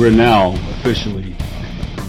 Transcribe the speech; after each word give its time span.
we're 0.00 0.10
now 0.10 0.54
officially 0.78 1.36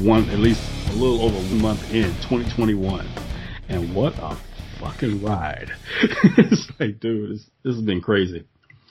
one, 0.02 0.30
at 0.30 0.40
least 0.40 0.62
a 0.92 0.94
little 0.94 1.24
over 1.24 1.36
one 1.36 1.62
month 1.62 1.94
in 1.94 2.06
2021. 2.22 3.06
And 3.68 3.94
what 3.94 4.14
a 4.14 4.38
fucking 4.80 5.22
ride. 5.22 5.74
it's 6.38 6.72
like, 6.80 7.02
dude, 7.02 7.32
this, 7.32 7.50
this 7.64 7.76
has 7.76 7.84
been 7.84 8.00
crazy. 8.00 8.46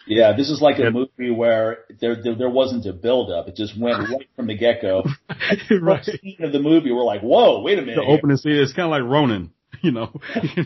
Yeah, 0.07 0.37
this 0.37 0.51
is 0.51 0.60
like 0.60 0.79
a 0.80 0.91
movie 0.91 1.30
where 1.30 1.84
there, 1.98 2.23
there, 2.23 2.34
there 2.34 2.51
wasn't 2.51 2.84
a 2.84 2.93
build 2.93 3.30
up. 3.30 3.48
It 3.48 3.57
just 3.57 3.79
went 3.80 4.07
right 4.10 4.29
from 4.37 4.48
the 4.48 4.55
get 4.55 4.83
go. 4.83 5.05
right. 5.80 6.05
The 6.05 6.19
Scene 6.21 6.45
of 6.45 6.52
the 6.52 6.60
movie, 6.60 6.93
we're 6.93 7.02
like, 7.02 7.23
whoa, 7.23 7.62
wait 7.62 7.79
a 7.79 7.80
minute. 7.80 7.96
The 7.96 8.02
opening 8.02 8.37
scene, 8.37 8.57
it's 8.57 8.74
kind 8.74 8.85
of 8.85 8.91
like 8.91 9.10
Ronin, 9.10 9.51
you 9.80 9.93
know, 9.93 10.12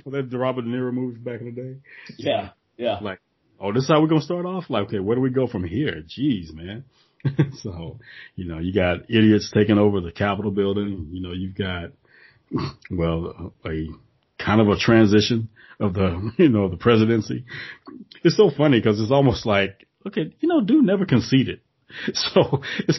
that 0.06 0.26
the 0.28 0.38
Robert 0.38 0.62
De 0.62 0.68
Niro 0.68 0.92
movies 0.92 1.18
back 1.18 1.40
in 1.40 1.54
the 1.54 1.62
day. 1.62 1.76
Yeah, 2.16 2.50
yeah. 2.76 2.98
Like, 3.00 3.20
oh, 3.60 3.72
this 3.72 3.84
is 3.84 3.88
how 3.88 4.00
we're 4.00 4.08
gonna 4.08 4.22
start 4.22 4.44
off. 4.44 4.64
Like, 4.70 4.86
okay, 4.86 4.98
where 4.98 5.14
do 5.14 5.20
we 5.22 5.30
go 5.30 5.46
from 5.46 5.62
here? 5.62 6.02
Jeez, 6.02 6.52
man. 6.52 6.84
so, 7.62 7.98
you 8.36 8.46
know, 8.46 8.58
you 8.58 8.72
got 8.72 9.10
idiots 9.10 9.50
taking 9.52 9.78
over 9.78 10.00
the 10.00 10.12
Capitol 10.12 10.50
building. 10.50 11.08
You 11.12 11.20
know, 11.20 11.32
you've 11.32 11.56
got, 11.56 11.90
well, 12.90 13.52
a 13.64 13.86
kind 14.38 14.60
of 14.60 14.68
a 14.68 14.78
transition 14.78 15.48
of 15.80 15.94
the, 15.94 16.32
you 16.38 16.48
know, 16.48 16.68
the 16.68 16.76
presidency. 16.76 17.44
It's 18.22 18.36
so 18.36 18.50
funny 18.50 18.80
because 18.80 19.00
it's 19.00 19.12
almost 19.12 19.46
like, 19.46 19.86
okay, 20.06 20.32
you 20.40 20.48
know, 20.48 20.60
dude 20.60 20.84
never 20.84 21.06
conceded. 21.06 21.60
So 22.12 22.62
it's, 22.88 22.98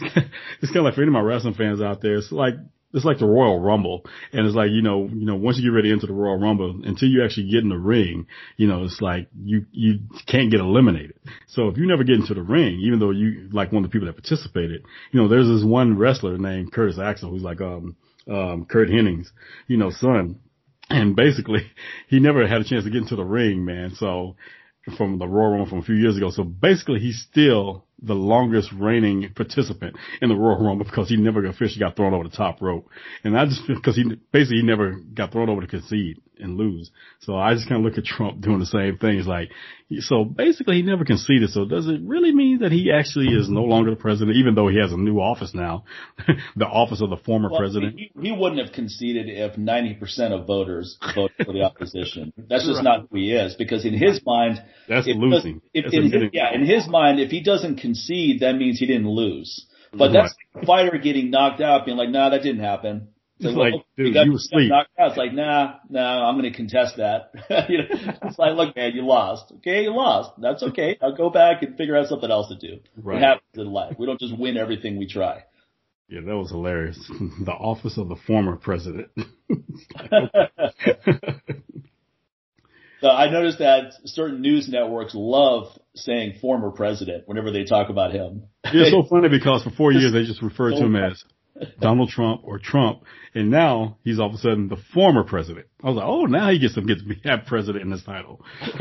it's 0.62 0.72
kind 0.72 0.78
of 0.78 0.84
like 0.86 0.94
for 0.94 1.02
any 1.02 1.10
of 1.10 1.14
my 1.14 1.20
wrestling 1.20 1.56
fans 1.56 1.82
out 1.82 2.02
there, 2.02 2.16
it's 2.16 2.32
like 2.32 2.54
it's 2.96 3.06
like 3.06 3.20
the 3.20 3.26
Royal 3.26 3.60
Rumble. 3.60 4.06
And 4.32 4.48
it's 4.48 4.56
like, 4.56 4.72
you 4.72 4.82
know, 4.82 5.04
you 5.04 5.26
know, 5.26 5.36
once 5.36 5.58
you 5.58 5.64
get 5.70 5.76
ready 5.76 5.92
into 5.92 6.08
the 6.08 6.14
Royal 6.14 6.40
Rumble, 6.40 6.82
until 6.84 7.10
you 7.10 7.24
actually 7.24 7.52
get 7.52 7.62
in 7.62 7.70
the 7.70 7.78
ring, 7.78 8.26
you 8.56 8.68
know, 8.68 8.86
it's 8.86 9.02
like 9.02 9.28
you, 9.38 9.66
you 9.72 10.00
can't 10.28 10.50
get 10.50 10.62
eliminated. 10.62 11.16
So 11.48 11.68
if 11.68 11.78
you 11.78 11.86
never 11.88 12.06
get 12.06 12.16
into 12.16 12.34
the 12.34 12.42
ring, 12.42 12.80
even 12.82 13.00
though 13.00 13.12
you, 13.12 13.50
like 13.52 13.73
one 13.73 13.84
of 13.84 13.92
the 13.92 13.94
people 13.94 14.08
that 14.08 14.14
participated, 14.14 14.86
you 15.12 15.22
know, 15.22 15.28
there's 15.28 15.48
this 15.48 15.64
one 15.64 15.98
wrestler 15.98 16.38
named 16.38 16.72
Curtis 16.72 16.98
Axel 16.98 17.30
who's 17.30 17.44
like, 17.44 17.60
um, 17.60 17.98
um, 18.32 18.66
Curt 18.66 18.90
Hennig's, 18.90 19.32
you 19.68 19.76
know, 19.76 19.92
son. 19.92 20.40
And 20.90 21.16
basically 21.18 21.70
he 22.08 22.20
never 22.20 22.48
had 22.48 22.62
a 22.62 22.64
chance 22.64 22.86
to 22.86 22.90
get 22.90 23.02
into 23.02 23.18
the 23.18 23.26
ring, 23.26 23.66
man. 23.66 23.94
So 23.96 24.38
from 24.97 25.17
the 25.17 25.28
Royal 25.28 25.52
Rumble 25.52 25.69
from 25.69 25.80
a 25.80 25.83
few 25.83 25.95
years 25.95 26.17
ago. 26.17 26.30
So 26.30 26.44
basically 26.44 27.00
he's 27.00 27.25
still 27.30 27.86
the 28.02 28.14
longest 28.14 28.72
reigning 28.73 29.31
participant 29.36 29.95
in 30.22 30.30
the 30.30 30.36
Royal 30.36 30.64
Rumble 30.64 30.86
because 30.86 31.09
he 31.09 31.17
never 31.17 31.45
officially 31.45 31.80
got 31.80 31.95
thrown 31.95 32.14
over 32.14 32.23
the 32.23 32.36
top 32.36 32.61
rope. 32.61 32.88
And 33.23 33.38
I 33.38 33.45
just, 33.45 33.61
because 33.67 33.95
he 33.95 34.03
basically 34.31 34.58
he 34.58 34.64
never 34.64 34.95
got 35.14 35.31
thrown 35.31 35.50
over 35.50 35.61
to 35.61 35.67
concede 35.67 36.22
and 36.39 36.58
lose. 36.58 36.91
So 37.22 37.36
I 37.36 37.53
just 37.53 37.67
kind 37.67 37.80
of 37.80 37.86
look 37.86 37.97
at 37.97 38.05
Trump 38.05 38.41
doing 38.41 38.59
the 38.59 38.66
same 38.66 38.97
thing. 38.97 39.17
It's 39.17 39.28
like, 39.28 39.50
so 40.00 40.23
basically 40.23 40.75
he 40.75 40.81
never 40.81 41.05
conceded. 41.05 41.50
So 41.52 41.66
does 41.66 41.88
it 41.88 42.02
really 42.03 42.33
mean 42.33 42.59
that 42.59 42.72
he 42.72 42.92
actually 42.92 43.27
is 43.27 43.50
no 43.50 43.61
longer 43.61 43.92
the 43.92 43.95
president, 43.95 44.38
even 44.38 44.55
though 44.55 44.67
he 44.67 44.80
has 44.80 44.92
a 44.92 44.97
new 44.97 45.19
office 45.19 45.53
now, 45.53 45.86
the 46.55 46.66
office 46.66 47.02
of 47.02 47.09
the 47.09 47.17
former 47.17 47.50
well, 47.50 47.59
president? 47.59 47.97
He, 47.97 48.11
he, 48.19 48.31
wouldn't 48.31 48.59
have 48.59 48.73
conceded 48.73 49.27
if 49.30 49.55
90% 49.55 50.31
of 50.31 50.47
voters 50.47 50.97
voted 51.14 51.45
for 51.45 51.53
the 51.53 51.61
opposition. 51.64 52.33
That's 52.38 52.66
just 52.66 52.77
right. 52.77 52.83
not 52.83 53.08
who 53.10 53.17
he 53.17 53.31
is 53.31 53.55
because 53.55 53.86
in 53.86 53.93
his 53.93 54.21
mind, 54.26 54.64
that's 54.87 55.08
losing. 55.08 55.61
If, 55.73 55.86
that's 55.86 55.95
in 55.95 56.04
his, 56.04 56.23
yeah, 56.33 56.54
in 56.54 56.65
his 56.65 56.87
mind, 56.87 57.20
if 57.20 57.31
he 57.31 57.42
doesn't 57.42 57.77
concede, 57.77 58.42
that 58.42 58.54
means 58.55 58.80
he 58.80 58.87
didn't 58.87 59.10
lose. 59.10 59.67
But 59.93 60.05
right. 60.05 60.14
that's 60.14 60.36
the 60.54 60.65
fighter 60.65 60.98
getting 60.98 61.30
knocked 61.30 61.61
out, 61.61 61.86
being 61.86 61.98
like, 61.98 62.10
"Nah, 62.10 62.30
that 62.30 62.43
didn't 62.43 62.64
happen." 62.64 63.10
It's 63.40 63.58
like, 63.58 63.73
dude, 63.98 64.16
you, 64.16 64.22
you 64.22 64.36
asleep. 64.36 64.72
It's 64.98 65.18
like, 65.18 65.34
nah, 65.34 65.76
nah, 65.90 66.30
I'm 66.30 66.40
going 66.40 66.50
to 66.50 66.56
contest 66.56 66.98
that. 66.98 67.32
you 67.70 67.80
know, 67.80 67.86
it's 68.23 68.40
like, 68.40 68.56
look, 68.56 68.76
man, 68.76 68.94
you 68.94 69.06
lost. 69.06 69.52
Okay, 69.58 69.84
you 69.84 69.94
lost. 69.94 70.32
That's 70.38 70.64
okay. 70.64 70.98
I'll 71.02 71.16
go 71.16 71.30
back 71.30 71.62
and 71.62 71.76
figure 71.78 71.98
out 71.98 72.08
something 72.08 72.32
else 72.32 72.48
to 72.48 72.56
do. 72.56 72.80
Right. 72.96 73.18
It 73.18 73.22
happens 73.22 73.44
in 73.56 73.68
life. 73.68 73.96
We 74.00 74.06
don't 74.06 74.20
just 74.20 74.38
win 74.38 74.56
everything 74.56 74.98
we 74.98 75.08
try. 75.08 75.44
Yeah, 76.08 76.22
that 76.22 76.38
was 76.38 76.52
hilarious. 76.52 76.98
the 77.44 77.52
office 77.52 77.98
of 77.98 78.08
the 78.08 78.16
former 78.16 78.56
president. 78.56 79.10
So 83.02 83.12
I 83.12 83.30
noticed 83.30 83.60
that 83.60 83.94
certain 84.06 84.42
news 84.42 84.67
networks 84.67 85.14
love 85.14 85.67
saying 85.94 86.40
former 86.42 86.72
president 86.72 87.28
whenever 87.28 87.52
they 87.52 87.64
talk 87.64 87.90
about 87.90 88.12
him. 88.12 88.46
It's 88.64 88.90
so 88.90 89.04
funny 89.04 89.30
because 89.30 89.64
for 89.64 89.70
four 89.70 89.92
years 89.92 90.12
they 90.12 90.23
just 90.23 90.42
referred 90.42 90.72
to 90.72 90.86
him 90.86 90.96
as 90.96 91.23
Donald 91.80 92.10
Trump 92.10 92.42
or 92.43 92.60
Trump, 92.60 93.04
and 93.33 93.49
now 93.49 93.98
he's 94.04 94.20
all 94.20 94.27
of 94.27 94.33
a 94.33 94.38
sudden 94.38 94.67
the 94.67 94.77
former 94.93 95.23
president. 95.23 95.67
I 95.83 95.88
was 95.88 95.95
like, 95.98 96.05
oh, 96.05 96.26
now 96.26 96.49
he 96.52 96.60
gets 96.60 96.76
to 96.76 96.82
get 96.82 96.99
to 96.99 97.30
have 97.30 97.45
president 97.45 97.86
in 97.86 97.92
his 97.92 98.04
title. 98.04 98.43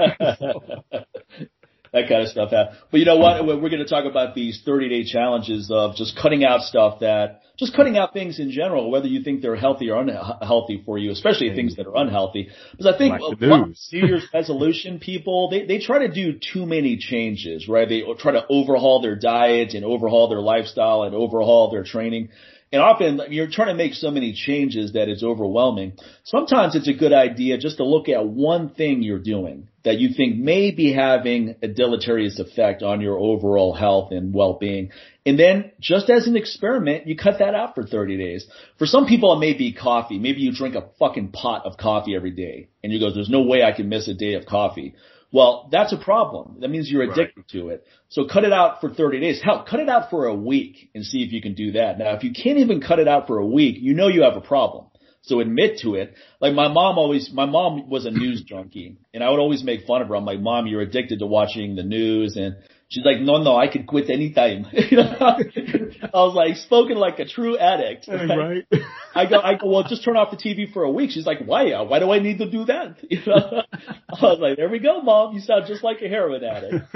that 1.94 2.08
kind 2.08 2.22
of 2.22 2.28
stuff. 2.28 2.50
But 2.50 2.98
you 2.98 3.06
know 3.06 3.16
what? 3.16 3.46
We're 3.46 3.70
going 3.70 3.78
to 3.78 3.86
talk 3.86 4.04
about 4.04 4.34
these 4.34 4.60
30 4.66 4.88
day 4.88 5.04
challenges 5.04 5.70
of 5.72 5.94
just 5.94 6.18
cutting 6.20 6.44
out 6.44 6.62
stuff 6.62 7.00
that, 7.00 7.42
just 7.56 7.76
cutting 7.76 7.96
out 7.96 8.12
things 8.12 8.40
in 8.40 8.50
general, 8.50 8.90
whether 8.90 9.06
you 9.06 9.22
think 9.22 9.40
they're 9.40 9.54
healthy 9.54 9.88
or 9.90 10.00
unhealthy 10.00 10.82
for 10.84 10.98
you, 10.98 11.12
especially 11.12 11.54
things 11.54 11.76
that 11.76 11.86
are 11.86 11.96
unhealthy. 11.96 12.48
Because 12.72 12.92
I 12.92 12.98
think 12.98 13.20
like 13.20 13.40
New 13.40 14.06
Year's 14.06 14.26
resolution 14.34 14.98
people, 14.98 15.50
they, 15.50 15.64
they 15.64 15.78
try 15.78 16.00
to 16.00 16.12
do 16.12 16.36
too 16.40 16.66
many 16.66 16.96
changes, 16.96 17.68
right? 17.68 17.88
They 17.88 18.02
try 18.18 18.32
to 18.32 18.44
overhaul 18.48 19.00
their 19.00 19.14
diet 19.14 19.74
and 19.74 19.84
overhaul 19.84 20.28
their 20.28 20.40
lifestyle 20.40 21.04
and 21.04 21.14
overhaul 21.14 21.70
their 21.70 21.84
training. 21.84 22.30
And 22.72 22.82
often 22.82 23.20
you're 23.30 23.50
trying 23.50 23.68
to 23.68 23.74
make 23.74 23.94
so 23.94 24.10
many 24.10 24.32
changes 24.32 24.94
that 24.94 25.08
it's 25.08 25.22
overwhelming. 25.22 25.92
Sometimes 26.24 26.74
it's 26.74 26.88
a 26.88 26.92
good 26.92 27.12
idea 27.12 27.56
just 27.58 27.76
to 27.76 27.84
look 27.84 28.08
at 28.08 28.26
one 28.26 28.70
thing 28.70 29.02
you're 29.02 29.20
doing 29.20 29.68
that 29.84 29.98
you 29.98 30.14
think 30.16 30.36
may 30.36 30.70
be 30.70 30.92
having 30.92 31.56
a 31.62 31.68
deleterious 31.68 32.38
effect 32.40 32.82
on 32.82 33.00
your 33.00 33.18
overall 33.18 33.74
health 33.74 34.10
and 34.12 34.34
well-being. 34.34 34.90
And 35.26 35.38
then 35.38 35.72
just 35.78 36.10
as 36.10 36.26
an 36.26 36.36
experiment, 36.36 37.06
you 37.06 37.16
cut 37.16 37.38
that 37.38 37.54
out 37.54 37.74
for 37.74 37.84
30 37.84 38.16
days. 38.16 38.46
For 38.78 38.86
some 38.86 39.06
people, 39.06 39.32
it 39.34 39.40
may 39.40 39.52
be 39.52 39.72
coffee. 39.72 40.18
Maybe 40.18 40.40
you 40.40 40.52
drink 40.52 40.74
a 40.74 40.88
fucking 40.98 41.28
pot 41.28 41.66
of 41.66 41.76
coffee 41.76 42.16
every 42.16 42.30
day 42.30 42.68
and 42.82 42.92
you 42.92 42.98
go, 42.98 43.12
there's 43.12 43.30
no 43.30 43.42
way 43.42 43.62
I 43.62 43.72
can 43.72 43.88
miss 43.88 44.08
a 44.08 44.14
day 44.14 44.34
of 44.34 44.46
coffee. 44.46 44.94
Well, 45.34 45.68
that's 45.72 45.92
a 45.92 45.96
problem. 45.96 46.58
That 46.60 46.70
means 46.70 46.88
you're 46.88 47.02
addicted 47.02 47.38
right. 47.38 47.48
to 47.48 47.68
it. 47.70 47.84
So 48.08 48.26
cut 48.32 48.44
it 48.44 48.52
out 48.52 48.80
for 48.80 48.88
30 48.88 49.18
days. 49.18 49.40
Hell, 49.42 49.66
cut 49.68 49.80
it 49.80 49.88
out 49.88 50.08
for 50.08 50.26
a 50.26 50.34
week 50.34 50.90
and 50.94 51.04
see 51.04 51.24
if 51.24 51.32
you 51.32 51.42
can 51.42 51.54
do 51.54 51.72
that. 51.72 51.98
Now, 51.98 52.14
if 52.14 52.22
you 52.22 52.32
can't 52.32 52.58
even 52.58 52.80
cut 52.80 53.00
it 53.00 53.08
out 53.08 53.26
for 53.26 53.38
a 53.38 53.44
week, 53.44 53.78
you 53.80 53.94
know 53.94 54.06
you 54.06 54.22
have 54.22 54.36
a 54.36 54.40
problem. 54.40 54.86
So 55.22 55.40
admit 55.40 55.80
to 55.82 55.96
it. 55.96 56.14
Like 56.40 56.54
my 56.54 56.68
mom 56.68 56.98
always, 56.98 57.32
my 57.32 57.46
mom 57.46 57.90
was 57.90 58.06
a 58.06 58.12
news 58.12 58.42
junkie 58.42 58.96
and 59.12 59.24
I 59.24 59.30
would 59.30 59.40
always 59.40 59.64
make 59.64 59.88
fun 59.88 60.02
of 60.02 60.08
her. 60.08 60.14
I'm 60.14 60.24
like, 60.24 60.38
mom, 60.38 60.68
you're 60.68 60.82
addicted 60.82 61.18
to 61.18 61.26
watching 61.26 61.74
the 61.74 61.82
news 61.82 62.36
and 62.36 62.54
She's 62.88 63.04
like, 63.04 63.20
no, 63.20 63.42
no, 63.42 63.56
I 63.56 63.66
could 63.68 63.86
quit 63.86 64.10
anytime. 64.10 64.66
I 64.72 66.10
was 66.12 66.34
like, 66.34 66.56
spoken 66.56 66.96
like 66.96 67.18
a 67.18 67.24
true 67.24 67.58
addict. 67.58 68.06
Right? 68.06 68.28
right. 68.28 68.66
I 69.14 69.26
go, 69.26 69.40
I 69.40 69.54
go, 69.54 69.68
well, 69.68 69.84
just 69.84 70.04
turn 70.04 70.16
off 70.16 70.30
the 70.30 70.36
TV 70.36 70.72
for 70.72 70.84
a 70.84 70.90
week. 70.90 71.10
She's 71.10 71.26
like, 71.26 71.38
why? 71.44 71.72
Uh, 71.72 71.84
why 71.84 71.98
do 71.98 72.12
I 72.12 72.18
need 72.18 72.38
to 72.38 72.50
do 72.50 72.64
that? 72.66 72.96
You 73.10 73.20
know? 73.26 73.62
I 73.72 74.22
was 74.22 74.38
like, 74.40 74.56
there 74.56 74.68
we 74.68 74.78
go, 74.78 75.00
mom. 75.00 75.34
You 75.34 75.40
sound 75.40 75.64
just 75.66 75.82
like 75.82 76.02
a 76.02 76.08
heroin 76.08 76.44
addict. 76.44 76.86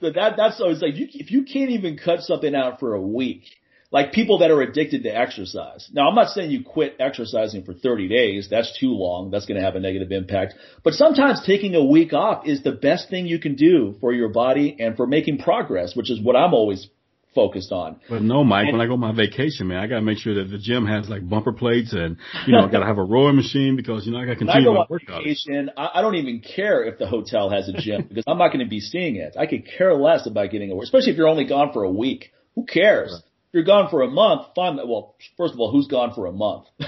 But 0.00 0.14
that, 0.14 0.34
that's 0.36 0.60
always 0.60 0.82
like, 0.82 0.96
you, 0.96 1.06
if 1.12 1.30
you 1.30 1.44
can't 1.44 1.70
even 1.70 1.96
cut 1.96 2.20
something 2.20 2.54
out 2.54 2.80
for 2.80 2.94
a 2.94 3.00
week, 3.00 3.44
like 3.92 4.12
people 4.12 4.38
that 4.38 4.50
are 4.50 4.62
addicted 4.62 5.02
to 5.04 5.10
exercise. 5.10 5.88
Now, 5.92 6.08
I'm 6.08 6.14
not 6.14 6.30
saying 6.30 6.50
you 6.50 6.64
quit 6.64 6.96
exercising 6.98 7.62
for 7.62 7.74
30 7.74 8.08
days. 8.08 8.48
That's 8.50 8.76
too 8.80 8.92
long. 8.92 9.30
That's 9.30 9.44
going 9.44 9.60
to 9.60 9.64
have 9.64 9.76
a 9.76 9.80
negative 9.80 10.10
impact. 10.10 10.54
But 10.82 10.94
sometimes 10.94 11.42
taking 11.46 11.74
a 11.74 11.84
week 11.84 12.14
off 12.14 12.46
is 12.46 12.62
the 12.62 12.72
best 12.72 13.10
thing 13.10 13.26
you 13.26 13.38
can 13.38 13.54
do 13.54 13.94
for 14.00 14.12
your 14.12 14.30
body 14.30 14.76
and 14.80 14.96
for 14.96 15.06
making 15.06 15.38
progress, 15.38 15.94
which 15.94 16.10
is 16.10 16.20
what 16.20 16.34
I'm 16.34 16.54
always 16.54 16.88
focused 17.34 17.70
on. 17.70 18.00
But 18.08 18.22
no, 18.22 18.44
Mike, 18.44 18.68
and, 18.68 18.78
when 18.78 18.80
I 18.80 18.86
go 18.86 18.94
on 18.94 19.00
my 19.00 19.12
vacation, 19.12 19.68
man, 19.68 19.78
I 19.78 19.86
gotta 19.86 20.02
make 20.02 20.18
sure 20.18 20.34
that 20.34 20.50
the 20.50 20.58
gym 20.58 20.86
has 20.86 21.08
like 21.08 21.26
bumper 21.26 21.52
plates 21.52 21.94
and, 21.94 22.18
you 22.46 22.52
know, 22.52 22.66
I 22.66 22.70
gotta 22.70 22.84
have 22.84 22.98
a 22.98 23.04
rowing 23.04 23.36
machine 23.36 23.74
because, 23.74 24.04
you 24.04 24.12
know, 24.12 24.18
I 24.18 24.24
gotta 24.24 24.36
continue 24.36 24.72
my 24.72 24.84
workout. 24.88 25.22
Vacation, 25.22 25.70
I, 25.76 25.90
I 25.94 26.02
don't 26.02 26.16
even 26.16 26.40
care 26.40 26.84
if 26.84 26.98
the 26.98 27.06
hotel 27.06 27.48
has 27.48 27.68
a 27.68 27.72
gym 27.72 28.04
because 28.08 28.24
I'm 28.26 28.36
not 28.36 28.48
going 28.48 28.64
to 28.64 28.68
be 28.68 28.80
seeing 28.80 29.16
it. 29.16 29.34
I 29.38 29.46
could 29.46 29.66
care 29.66 29.94
less 29.94 30.26
about 30.26 30.50
getting 30.50 30.72
a, 30.72 30.78
especially 30.78 31.12
if 31.12 31.16
you're 31.16 31.28
only 31.28 31.44
gone 31.44 31.72
for 31.72 31.84
a 31.84 31.90
week. 31.90 32.32
Who 32.54 32.66
cares? 32.66 33.12
Right 33.12 33.31
you're 33.52 33.64
gone 33.64 33.90
for 33.90 34.02
a 34.02 34.08
month, 34.08 34.46
fine. 34.54 34.76
Well, 34.76 35.14
first 35.36 35.54
of 35.54 35.60
all, 35.60 35.70
who's 35.70 35.86
gone 35.86 36.14
for 36.14 36.26
a 36.26 36.32
month? 36.32 36.66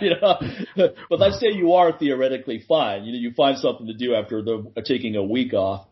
you 0.00 0.10
know, 0.20 0.38
but 0.76 1.18
let's 1.18 1.40
say 1.40 1.48
you 1.48 1.72
are 1.72 1.96
theoretically 1.96 2.64
fine. 2.66 3.04
You 3.04 3.12
know, 3.12 3.18
you 3.18 3.32
find 3.32 3.58
something 3.58 3.86
to 3.88 3.94
do 3.94 4.14
after 4.14 4.42
the, 4.42 4.70
uh, 4.76 4.80
taking 4.82 5.16
a 5.16 5.22
week 5.22 5.52
off. 5.52 5.86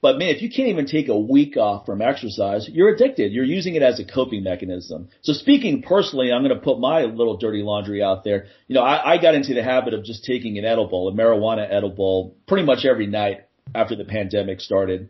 But 0.00 0.18
man, 0.18 0.28
if 0.28 0.42
you 0.42 0.50
can't 0.50 0.68
even 0.68 0.86
take 0.86 1.08
a 1.08 1.18
week 1.18 1.56
off 1.56 1.86
from 1.86 2.02
exercise, 2.02 2.68
you're 2.70 2.90
addicted. 2.90 3.32
You're 3.32 3.44
using 3.44 3.74
it 3.74 3.82
as 3.82 3.98
a 3.98 4.04
coping 4.04 4.42
mechanism. 4.42 5.08
So 5.22 5.32
speaking 5.32 5.80
personally, 5.80 6.30
I'm 6.30 6.42
going 6.42 6.54
to 6.54 6.62
put 6.62 6.78
my 6.78 7.04
little 7.04 7.38
dirty 7.38 7.62
laundry 7.62 8.02
out 8.02 8.22
there. 8.22 8.46
You 8.68 8.74
know, 8.74 8.82
I, 8.82 9.14
I 9.14 9.22
got 9.22 9.34
into 9.34 9.54
the 9.54 9.62
habit 9.62 9.94
of 9.94 10.04
just 10.04 10.24
taking 10.24 10.58
an 10.58 10.66
edible, 10.66 11.08
a 11.08 11.12
marijuana 11.12 11.66
edible, 11.68 12.36
pretty 12.46 12.66
much 12.66 12.84
every 12.84 13.06
night 13.06 13.46
after 13.74 13.96
the 13.96 14.04
pandemic 14.04 14.60
started 14.60 15.08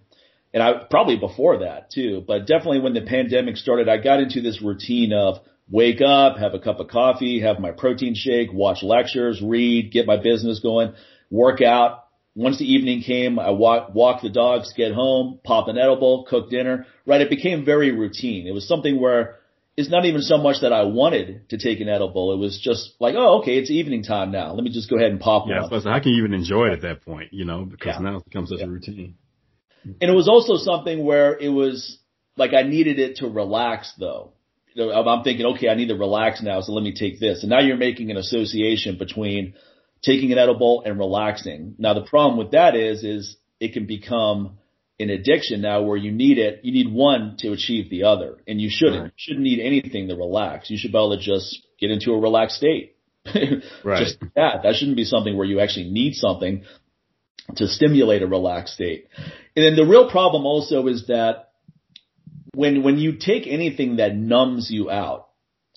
and 0.54 0.62
I 0.62 0.84
probably 0.88 1.16
before 1.16 1.58
that 1.58 1.90
too, 1.90 2.22
but 2.26 2.46
definitely 2.46 2.80
when 2.80 2.94
the 2.94 3.02
pandemic 3.02 3.56
started, 3.56 3.88
I 3.88 3.98
got 3.98 4.20
into 4.20 4.40
this 4.40 4.62
routine 4.62 5.12
of 5.12 5.40
wake 5.68 6.00
up, 6.00 6.38
have 6.38 6.54
a 6.54 6.60
cup 6.60 6.78
of 6.78 6.88
coffee, 6.88 7.40
have 7.40 7.58
my 7.58 7.72
protein 7.72 8.14
shake, 8.14 8.52
watch 8.52 8.82
lectures, 8.82 9.42
read, 9.42 9.92
get 9.92 10.06
my 10.06 10.16
business 10.16 10.60
going, 10.60 10.94
work 11.28 11.60
out. 11.60 12.04
Once 12.36 12.58
the 12.58 12.72
evening 12.72 13.02
came, 13.02 13.38
I 13.38 13.50
walk, 13.50 13.94
walk 13.94 14.22
the 14.22 14.28
dogs, 14.28 14.72
get 14.76 14.92
home, 14.92 15.40
pop 15.44 15.66
an 15.68 15.76
edible, 15.76 16.24
cook 16.28 16.50
dinner, 16.50 16.86
right? 17.04 17.20
It 17.20 17.30
became 17.30 17.64
very 17.64 17.90
routine. 17.90 18.46
It 18.46 18.52
was 18.52 18.66
something 18.66 19.00
where 19.00 19.36
it's 19.76 19.90
not 19.90 20.04
even 20.04 20.20
so 20.20 20.38
much 20.38 20.60
that 20.62 20.72
I 20.72 20.84
wanted 20.84 21.48
to 21.48 21.58
take 21.58 21.80
an 21.80 21.88
edible. 21.88 22.32
It 22.32 22.38
was 22.38 22.60
just 22.62 22.94
like, 23.00 23.16
oh, 23.16 23.40
okay, 23.40 23.58
it's 23.58 23.70
evening 23.70 24.04
time 24.04 24.30
now. 24.30 24.52
Let 24.52 24.62
me 24.62 24.70
just 24.70 24.88
go 24.88 24.96
ahead 24.96 25.10
and 25.10 25.20
pop 25.20 25.46
yeah, 25.48 25.62
one. 25.62 25.70
Yeah, 25.72 25.80
so 25.80 25.90
how 25.90 25.98
can 25.98 26.12
even 26.12 26.32
enjoy 26.32 26.68
it 26.68 26.74
at 26.74 26.82
that 26.82 27.04
point? 27.04 27.32
You 27.32 27.44
know, 27.44 27.64
because 27.64 27.94
yeah. 27.96 28.10
now 28.10 28.18
it 28.18 28.24
becomes 28.24 28.50
such 28.50 28.60
yeah. 28.60 28.66
a 28.66 28.68
routine. 28.68 29.16
And 29.84 30.10
it 30.10 30.14
was 30.14 30.28
also 30.28 30.56
something 30.56 31.04
where 31.04 31.38
it 31.38 31.48
was 31.48 31.98
like 32.36 32.52
I 32.54 32.62
needed 32.62 32.98
it 32.98 33.16
to 33.16 33.28
relax 33.28 33.92
though. 33.98 34.32
I'm 34.76 35.22
thinking, 35.22 35.46
okay, 35.54 35.68
I 35.68 35.74
need 35.74 35.88
to 35.88 35.94
relax 35.94 36.42
now, 36.42 36.60
so 36.60 36.72
let 36.72 36.82
me 36.82 36.92
take 36.94 37.20
this. 37.20 37.42
And 37.42 37.50
now 37.50 37.60
you're 37.60 37.76
making 37.76 38.10
an 38.10 38.16
association 38.16 38.98
between 38.98 39.54
taking 40.02 40.32
an 40.32 40.38
edible 40.38 40.82
and 40.84 40.98
relaxing. 40.98 41.76
Now 41.78 41.94
the 41.94 42.04
problem 42.04 42.38
with 42.38 42.50
that 42.52 42.74
is, 42.74 43.04
is 43.04 43.36
it 43.60 43.72
can 43.72 43.86
become 43.86 44.58
an 44.98 45.10
addiction 45.10 45.60
now 45.60 45.82
where 45.82 45.96
you 45.96 46.10
need 46.10 46.38
it, 46.38 46.60
you 46.64 46.72
need 46.72 46.92
one 46.92 47.36
to 47.38 47.52
achieve 47.52 47.88
the 47.88 48.04
other. 48.04 48.38
And 48.46 48.60
you 48.60 48.68
shouldn't. 48.70 49.02
Right. 49.02 49.12
You 49.16 49.16
shouldn't 49.16 49.44
need 49.44 49.60
anything 49.60 50.08
to 50.08 50.16
relax. 50.16 50.70
You 50.70 50.76
should 50.78 50.92
be 50.92 50.98
able 50.98 51.16
to 51.16 51.22
just 51.22 51.62
get 51.80 51.90
into 51.90 52.12
a 52.12 52.20
relaxed 52.20 52.56
state. 52.56 52.96
right. 53.84 54.04
Just 54.04 54.18
that. 54.34 54.62
That 54.62 54.74
shouldn't 54.74 54.96
be 54.96 55.04
something 55.04 55.36
where 55.36 55.46
you 55.46 55.60
actually 55.60 55.90
need 55.90 56.14
something 56.14 56.64
to 57.56 57.68
stimulate 57.68 58.22
a 58.22 58.26
relaxed 58.26 58.74
state. 58.74 59.08
And 59.56 59.64
then 59.64 59.76
the 59.76 59.86
real 59.86 60.10
problem 60.10 60.46
also 60.46 60.86
is 60.86 61.06
that 61.08 61.50
when, 62.54 62.82
when 62.82 62.98
you 62.98 63.16
take 63.18 63.46
anything 63.46 63.96
that 63.96 64.14
numbs 64.14 64.70
you 64.70 64.90
out, 64.90 65.28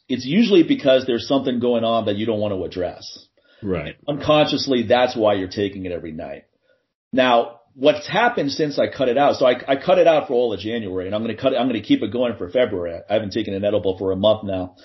it's 0.07 0.25
usually 0.25 0.63
because 0.63 1.05
there's 1.05 1.27
something 1.27 1.59
going 1.59 1.83
on 1.83 2.05
that 2.05 2.15
you 2.15 2.25
don't 2.25 2.39
want 2.39 2.53
to 2.53 2.63
address. 2.63 3.27
Right. 3.61 3.95
And 4.07 4.19
unconsciously, 4.19 4.83
that's 4.83 5.15
why 5.15 5.33
you're 5.33 5.49
taking 5.49 5.85
it 5.85 5.91
every 5.91 6.11
night. 6.11 6.45
Now, 7.11 7.61
what's 7.73 8.07
happened 8.07 8.51
since 8.51 8.79
I 8.79 8.87
cut 8.87 9.09
it 9.09 9.17
out? 9.17 9.35
So 9.35 9.45
I, 9.45 9.55
I 9.67 9.75
cut 9.75 9.97
it 9.97 10.07
out 10.07 10.27
for 10.27 10.33
all 10.33 10.53
of 10.53 10.59
January, 10.59 11.05
and 11.05 11.15
I'm 11.15 11.23
going 11.23 11.35
to 11.35 11.41
cut 11.41 11.53
it. 11.53 11.57
I'm 11.57 11.67
going 11.67 11.81
to 11.81 11.87
keep 11.87 12.01
it 12.01 12.11
going 12.11 12.37
for 12.37 12.49
February. 12.49 13.01
I 13.09 13.13
haven't 13.13 13.33
taken 13.33 13.53
an 13.53 13.65
edible 13.65 13.97
for 13.97 14.11
a 14.11 14.15
month 14.15 14.43
now. 14.43 14.75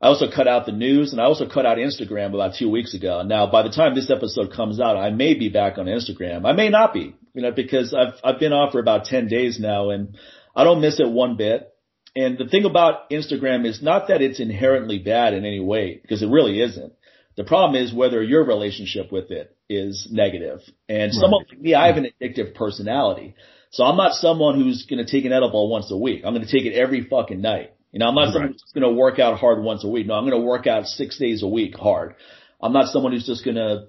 I 0.00 0.08
also 0.08 0.30
cut 0.30 0.48
out 0.48 0.66
the 0.66 0.72
news, 0.72 1.12
and 1.12 1.20
I 1.20 1.24
also 1.24 1.48
cut 1.48 1.66
out 1.66 1.78
Instagram 1.78 2.34
about 2.34 2.56
two 2.58 2.70
weeks 2.70 2.94
ago. 2.94 3.22
Now, 3.22 3.50
by 3.50 3.62
the 3.62 3.70
time 3.70 3.94
this 3.94 4.10
episode 4.10 4.52
comes 4.52 4.80
out, 4.80 4.96
I 4.96 5.10
may 5.10 5.34
be 5.34 5.48
back 5.48 5.78
on 5.78 5.86
Instagram. 5.86 6.44
I 6.44 6.52
may 6.52 6.68
not 6.68 6.92
be, 6.92 7.14
you 7.32 7.42
know, 7.42 7.52
because 7.52 7.94
I've 7.94 8.14
I've 8.22 8.40
been 8.40 8.52
off 8.52 8.72
for 8.72 8.80
about 8.80 9.06
ten 9.06 9.28
days 9.28 9.58
now, 9.58 9.90
and 9.90 10.16
I 10.54 10.64
don't 10.64 10.80
miss 10.80 11.00
it 11.00 11.08
one 11.08 11.36
bit. 11.36 11.70
And 12.16 12.38
the 12.38 12.46
thing 12.46 12.64
about 12.64 13.10
Instagram 13.10 13.66
is 13.66 13.82
not 13.82 14.08
that 14.08 14.22
it's 14.22 14.40
inherently 14.40 14.98
bad 14.98 15.34
in 15.34 15.44
any 15.44 15.60
way, 15.60 15.98
because 16.00 16.22
it 16.22 16.28
really 16.28 16.60
isn't. 16.60 16.92
The 17.36 17.44
problem 17.44 17.82
is 17.82 17.92
whether 17.92 18.22
your 18.22 18.44
relationship 18.44 19.10
with 19.10 19.30
it 19.32 19.56
is 19.68 20.06
negative. 20.10 20.60
And 20.88 21.12
someone 21.12 21.44
like 21.48 21.60
me, 21.60 21.74
I 21.74 21.88
have 21.88 21.96
an 21.96 22.06
addictive 22.20 22.54
personality. 22.54 23.34
So 23.70 23.82
I'm 23.82 23.96
not 23.96 24.14
someone 24.14 24.54
who's 24.54 24.86
going 24.86 25.04
to 25.04 25.10
take 25.10 25.24
an 25.24 25.32
edible 25.32 25.68
once 25.68 25.90
a 25.90 25.96
week. 25.96 26.22
I'm 26.24 26.32
going 26.32 26.46
to 26.46 26.52
take 26.52 26.64
it 26.64 26.74
every 26.74 27.02
fucking 27.02 27.40
night. 27.40 27.72
You 27.94 28.00
know, 28.00 28.08
I'm 28.08 28.16
not 28.16 28.22
right. 28.22 28.32
someone 28.32 28.52
who's 28.54 28.72
going 28.74 28.82
to 28.82 28.90
work 28.90 29.20
out 29.20 29.38
hard 29.38 29.62
once 29.62 29.84
a 29.84 29.88
week. 29.88 30.08
No, 30.08 30.14
I'm 30.14 30.28
going 30.28 30.38
to 30.38 30.44
work 30.44 30.66
out 30.66 30.86
six 30.86 31.16
days 31.16 31.44
a 31.44 31.46
week 31.46 31.76
hard. 31.76 32.16
I'm 32.60 32.72
not 32.72 32.88
someone 32.88 33.12
who's 33.12 33.24
just 33.24 33.44
going 33.44 33.54
to 33.54 33.84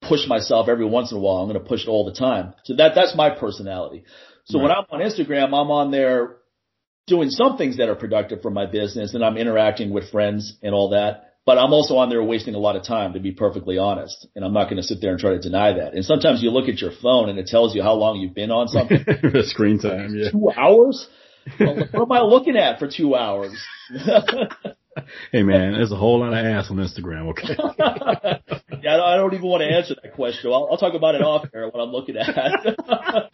push 0.00 0.26
myself 0.26 0.70
every 0.70 0.86
once 0.86 1.12
in 1.12 1.18
a 1.18 1.20
while. 1.20 1.42
I'm 1.42 1.50
going 1.50 1.62
to 1.62 1.68
push 1.68 1.82
it 1.82 1.88
all 1.90 2.06
the 2.06 2.14
time. 2.14 2.54
So 2.64 2.76
that, 2.76 2.92
that's 2.94 3.14
my 3.14 3.28
personality. 3.28 4.04
So 4.44 4.58
right. 4.58 4.62
when 4.62 4.72
I'm 4.72 4.84
on 4.90 5.00
Instagram, 5.00 5.48
I'm 5.48 5.70
on 5.70 5.90
there 5.90 6.36
doing 7.06 7.28
some 7.28 7.58
things 7.58 7.76
that 7.76 7.90
are 7.90 7.94
productive 7.94 8.40
for 8.40 8.50
my 8.50 8.64
business 8.64 9.12
and 9.12 9.22
I'm 9.22 9.36
interacting 9.36 9.90
with 9.90 10.10
friends 10.10 10.56
and 10.62 10.74
all 10.74 10.90
that. 10.90 11.34
But 11.44 11.58
I'm 11.58 11.74
also 11.74 11.96
on 11.96 12.08
there 12.08 12.22
wasting 12.22 12.54
a 12.54 12.58
lot 12.58 12.76
of 12.76 12.84
time, 12.86 13.12
to 13.12 13.20
be 13.20 13.32
perfectly 13.32 13.76
honest. 13.76 14.28
And 14.34 14.46
I'm 14.46 14.54
not 14.54 14.70
going 14.70 14.76
to 14.78 14.82
sit 14.82 15.02
there 15.02 15.10
and 15.10 15.20
try 15.20 15.32
to 15.32 15.40
deny 15.40 15.74
that. 15.74 15.92
And 15.92 16.06
sometimes 16.06 16.42
you 16.42 16.50
look 16.50 16.70
at 16.70 16.80
your 16.80 16.92
phone 17.02 17.28
and 17.28 17.38
it 17.38 17.48
tells 17.48 17.74
you 17.74 17.82
how 17.82 17.94
long 17.94 18.18
you've 18.18 18.34
been 18.34 18.50
on 18.50 18.68
something. 18.68 19.04
screen 19.42 19.78
time, 19.78 20.14
yeah. 20.14 20.30
Two 20.30 20.50
hours? 20.56 21.06
What 21.58 21.94
am 21.94 22.12
I 22.12 22.20
looking 22.20 22.56
at 22.56 22.78
for 22.78 22.88
two 22.88 23.14
hours? 23.14 23.62
hey 25.32 25.42
man, 25.42 25.72
there's 25.72 25.92
a 25.92 25.96
whole 25.96 26.20
lot 26.20 26.32
of 26.32 26.44
ass 26.44 26.70
on 26.70 26.76
Instagram, 26.76 27.30
okay? 27.30 27.56
yeah, 28.82 29.02
I 29.02 29.16
don't 29.16 29.34
even 29.34 29.46
want 29.46 29.62
to 29.62 29.68
answer 29.68 29.94
that 30.02 30.14
question. 30.14 30.52
I'll, 30.52 30.68
I'll 30.70 30.78
talk 30.78 30.94
about 30.94 31.14
it 31.14 31.22
off 31.22 31.46
air 31.54 31.68
what 31.68 31.80
I'm 31.80 31.90
looking 31.90 32.16
at. 32.16 33.28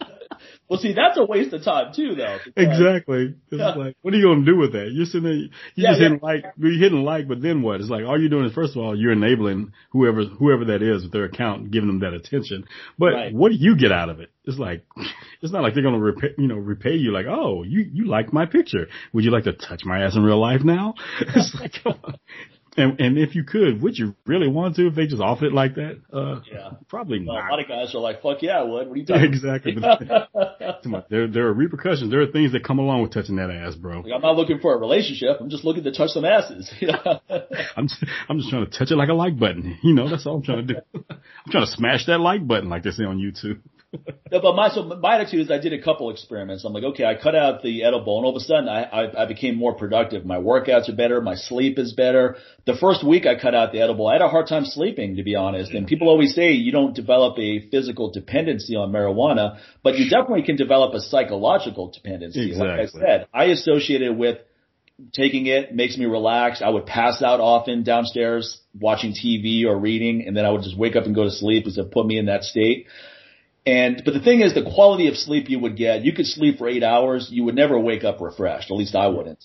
Well, 0.69 0.79
see, 0.79 0.93
that's 0.93 1.17
a 1.17 1.25
waste 1.25 1.51
of 1.53 1.63
time 1.63 1.93
too, 1.95 2.13
though. 2.13 2.37
Exactly. 2.55 3.35
It's 3.49 3.59
yeah. 3.59 3.73
like, 3.73 3.97
what 4.03 4.13
are 4.13 4.17
you 4.17 4.25
going 4.25 4.45
to 4.45 4.51
do 4.51 4.55
with 4.55 4.73
that? 4.73 4.91
You're 4.93 5.05
sitting 5.05 5.23
there, 5.23 5.33
you 5.33 5.49
yeah, 5.75 5.89
just 5.89 6.01
yeah. 6.01 6.09
hitting 6.09 6.19
like, 6.21 6.45
you're 6.57 6.77
hitting 6.77 7.03
like, 7.03 7.27
but 7.27 7.41
then 7.41 7.63
what? 7.63 7.81
It's 7.81 7.89
like, 7.89 8.05
all 8.05 8.19
you're 8.19 8.29
doing 8.29 8.45
is, 8.45 8.53
first 8.53 8.75
of 8.75 8.83
all, 8.83 8.95
you're 8.95 9.11
enabling 9.11 9.73
whoever, 9.91 10.25
whoever 10.25 10.65
that 10.65 10.83
is 10.83 11.03
with 11.03 11.11
their 11.11 11.25
account, 11.25 11.71
giving 11.71 11.87
them 11.87 12.01
that 12.01 12.13
attention. 12.13 12.65
But 12.99 13.13
right. 13.13 13.33
what 13.33 13.51
do 13.51 13.57
you 13.57 13.77
get 13.77 13.91
out 13.91 14.09
of 14.09 14.19
it? 14.19 14.29
It's 14.45 14.59
like, 14.59 14.85
it's 15.41 15.51
not 15.51 15.63
like 15.63 15.73
they're 15.73 15.83
going 15.83 15.95
to 15.95 16.01
repay, 16.01 16.35
you 16.37 16.47
know, 16.47 16.57
repay 16.57 16.93
you 16.93 17.11
like, 17.11 17.25
oh, 17.27 17.63
you, 17.63 17.89
you 17.91 18.05
like 18.07 18.31
my 18.31 18.45
picture. 18.45 18.87
Would 19.13 19.23
you 19.23 19.31
like 19.31 19.45
to 19.45 19.53
touch 19.53 19.81
my 19.85 20.03
ass 20.03 20.15
in 20.15 20.23
real 20.23 20.39
life 20.39 20.61
now? 20.63 20.93
it's 21.21 21.55
like, 21.59 21.81
and, 22.77 22.99
and 22.99 23.17
if 23.17 23.35
you 23.35 23.43
could, 23.43 23.81
would 23.81 23.97
you 23.97 24.15
really 24.25 24.47
want 24.47 24.75
to 24.75 24.87
if 24.87 24.95
they 24.95 25.07
just 25.07 25.21
offered 25.21 25.45
it 25.47 25.53
like 25.53 25.75
that? 25.75 26.01
Uh, 26.11 26.41
yeah, 26.51 26.71
probably 26.87 27.25
well, 27.25 27.35
not. 27.35 27.47
A 27.47 27.51
lot 27.51 27.59
of 27.59 27.67
guys 27.67 27.95
are 27.95 27.99
like, 27.99 28.21
"Fuck 28.21 28.41
yeah, 28.41 28.59
I 28.59 28.63
would." 28.63 28.87
What 28.87 28.93
are 28.93 28.97
you 28.97 29.05
talking? 29.07 29.25
exactly. 29.25 29.75
there, 31.09 31.27
there 31.27 31.47
are 31.47 31.53
repercussions. 31.53 32.11
There 32.11 32.21
are 32.21 32.27
things 32.27 32.51
that 32.51 32.63
come 32.63 32.79
along 32.79 33.01
with 33.01 33.13
touching 33.13 33.37
that 33.37 33.49
ass, 33.49 33.75
bro. 33.75 34.01
Like, 34.01 34.13
I'm 34.13 34.21
not 34.21 34.35
looking 34.35 34.59
for 34.59 34.73
a 34.73 34.77
relationship. 34.77 35.37
I'm 35.39 35.49
just 35.49 35.65
looking 35.65 35.83
to 35.83 35.91
touch 35.91 36.11
some 36.11 36.25
asses. 36.25 36.71
You 36.79 36.87
know? 36.87 37.19
I'm 37.75 37.89
just, 37.89 38.05
I'm 38.29 38.37
just 38.37 38.49
trying 38.49 38.65
to 38.65 38.71
touch 38.71 38.89
it 38.89 38.95
like 38.95 39.09
a 39.09 39.13
like 39.13 39.37
button. 39.37 39.77
You 39.83 39.93
know, 39.93 40.09
that's 40.09 40.25
all 40.25 40.37
I'm 40.37 40.43
trying 40.43 40.65
to 40.65 40.73
do. 40.75 40.79
I'm 41.09 41.51
trying 41.51 41.65
to 41.65 41.71
smash 41.71 42.05
that 42.05 42.19
like 42.19 42.47
button, 42.47 42.69
like 42.69 42.83
they 42.83 42.91
say 42.91 43.03
on 43.03 43.17
YouTube 43.17 43.59
no, 44.31 44.39
but 44.41 44.55
my 44.55 44.69
so 44.69 44.83
my 44.83 45.15
attitude 45.15 45.41
is 45.41 45.51
I 45.51 45.57
did 45.57 45.73
a 45.73 45.81
couple 45.81 46.11
experiments. 46.11 46.63
I'm 46.63 46.73
like, 46.73 46.83
okay, 46.83 47.05
I 47.05 47.15
cut 47.15 47.35
out 47.35 47.63
the 47.63 47.83
edible, 47.83 48.17
and 48.17 48.25
all 48.25 48.35
of 48.35 48.39
a 48.39 48.45
sudden 48.45 48.69
I, 48.69 48.83
I 48.83 49.23
I 49.23 49.25
became 49.25 49.55
more 49.55 49.73
productive. 49.73 50.25
My 50.25 50.37
workouts 50.37 50.89
are 50.89 50.95
better, 50.95 51.21
my 51.21 51.33
sleep 51.35 51.79
is 51.79 51.93
better. 51.93 52.35
The 52.65 52.75
first 52.75 53.03
week 53.03 53.25
I 53.25 53.39
cut 53.39 53.55
out 53.55 53.71
the 53.71 53.81
edible, 53.81 54.07
I 54.07 54.13
had 54.13 54.21
a 54.21 54.27
hard 54.27 54.47
time 54.47 54.65
sleeping, 54.65 55.15
to 55.15 55.23
be 55.23 55.35
honest. 55.35 55.71
And 55.71 55.87
people 55.87 56.07
always 56.07 56.35
say 56.35 56.51
you 56.51 56.71
don't 56.71 56.95
develop 56.95 57.39
a 57.39 57.67
physical 57.69 58.11
dependency 58.11 58.75
on 58.75 58.91
marijuana, 58.91 59.59
but 59.83 59.97
you 59.97 60.07
definitely 60.07 60.43
can 60.43 60.55
develop 60.55 60.93
a 60.93 61.01
psychological 61.01 61.91
dependency. 61.91 62.49
Exactly. 62.49 62.67
Like 62.67 62.79
I 62.79 62.85
said, 62.85 63.27
I 63.33 63.45
associate 63.45 64.03
it 64.03 64.15
with 64.15 64.37
taking 65.13 65.47
it 65.47 65.73
makes 65.73 65.97
me 65.97 66.05
relax. 66.05 66.61
I 66.61 66.69
would 66.69 66.85
pass 66.85 67.21
out 67.21 67.39
often 67.39 67.83
downstairs 67.83 68.61
watching 68.79 69.13
TV 69.13 69.65
or 69.65 69.77
reading, 69.77 70.25
and 70.27 70.35
then 70.35 70.45
I 70.45 70.51
would 70.51 70.61
just 70.61 70.77
wake 70.77 70.95
up 70.95 71.05
and 71.05 71.15
go 71.15 71.23
to 71.23 71.31
sleep 71.31 71.63
because 71.63 71.77
it 71.77 71.91
put 71.91 72.05
me 72.05 72.17
in 72.17 72.27
that 72.27 72.43
state. 72.43 72.87
And, 73.69 74.01
but 74.03 74.15
the 74.15 74.19
thing 74.19 74.41
is, 74.41 74.55
the 74.55 74.63
quality 74.63 75.09
of 75.09 75.15
sleep 75.15 75.47
you 75.47 75.59
would 75.59 75.77
get, 75.77 76.03
you 76.03 76.11
could 76.11 76.25
sleep 76.25 76.57
for 76.57 76.67
eight 76.67 76.81
hours, 76.81 77.29
you 77.29 77.43
would 77.43 77.53
never 77.53 77.79
wake 77.79 78.03
up 78.03 78.19
refreshed. 78.19 78.71
At 78.71 78.77
least 78.77 78.95
I 78.95 79.07
wouldn't. 79.07 79.43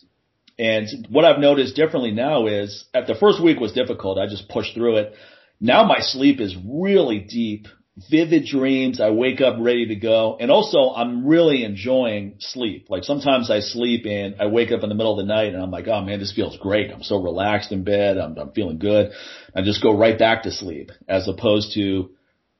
And 0.58 0.88
what 1.10 1.26
I've 1.26 1.40
noticed 1.40 1.76
differently 1.76 2.10
now 2.10 2.46
is, 2.46 2.86
at 2.94 3.06
the 3.06 3.16
first 3.16 3.42
week 3.42 3.60
was 3.60 3.72
difficult. 3.72 4.18
I 4.18 4.26
just 4.26 4.48
pushed 4.48 4.72
through 4.74 4.96
it. 4.96 5.14
Now 5.60 5.84
my 5.84 5.98
sleep 5.98 6.40
is 6.40 6.56
really 6.66 7.18
deep, 7.18 7.66
vivid 8.10 8.46
dreams. 8.46 8.98
I 8.98 9.10
wake 9.10 9.42
up 9.42 9.56
ready 9.58 9.88
to 9.88 9.96
go. 9.96 10.38
And 10.40 10.50
also 10.50 10.94
I'm 10.94 11.26
really 11.26 11.62
enjoying 11.62 12.36
sleep. 12.38 12.86
Like 12.88 13.04
sometimes 13.04 13.50
I 13.50 13.60
sleep 13.60 14.06
and 14.06 14.36
I 14.40 14.46
wake 14.46 14.72
up 14.72 14.82
in 14.82 14.88
the 14.88 14.94
middle 14.94 15.18
of 15.18 15.26
the 15.26 15.30
night 15.30 15.52
and 15.52 15.62
I'm 15.62 15.70
like, 15.70 15.86
oh 15.86 16.00
man, 16.00 16.18
this 16.18 16.32
feels 16.34 16.56
great. 16.56 16.90
I'm 16.90 17.02
so 17.02 17.20
relaxed 17.20 17.72
in 17.72 17.84
bed. 17.84 18.16
I'm, 18.16 18.38
I'm 18.38 18.52
feeling 18.52 18.78
good. 18.78 19.12
I 19.54 19.60
just 19.60 19.82
go 19.82 19.94
right 19.94 20.18
back 20.18 20.44
to 20.44 20.50
sleep 20.50 20.92
as 21.06 21.28
opposed 21.28 21.74
to 21.74 22.10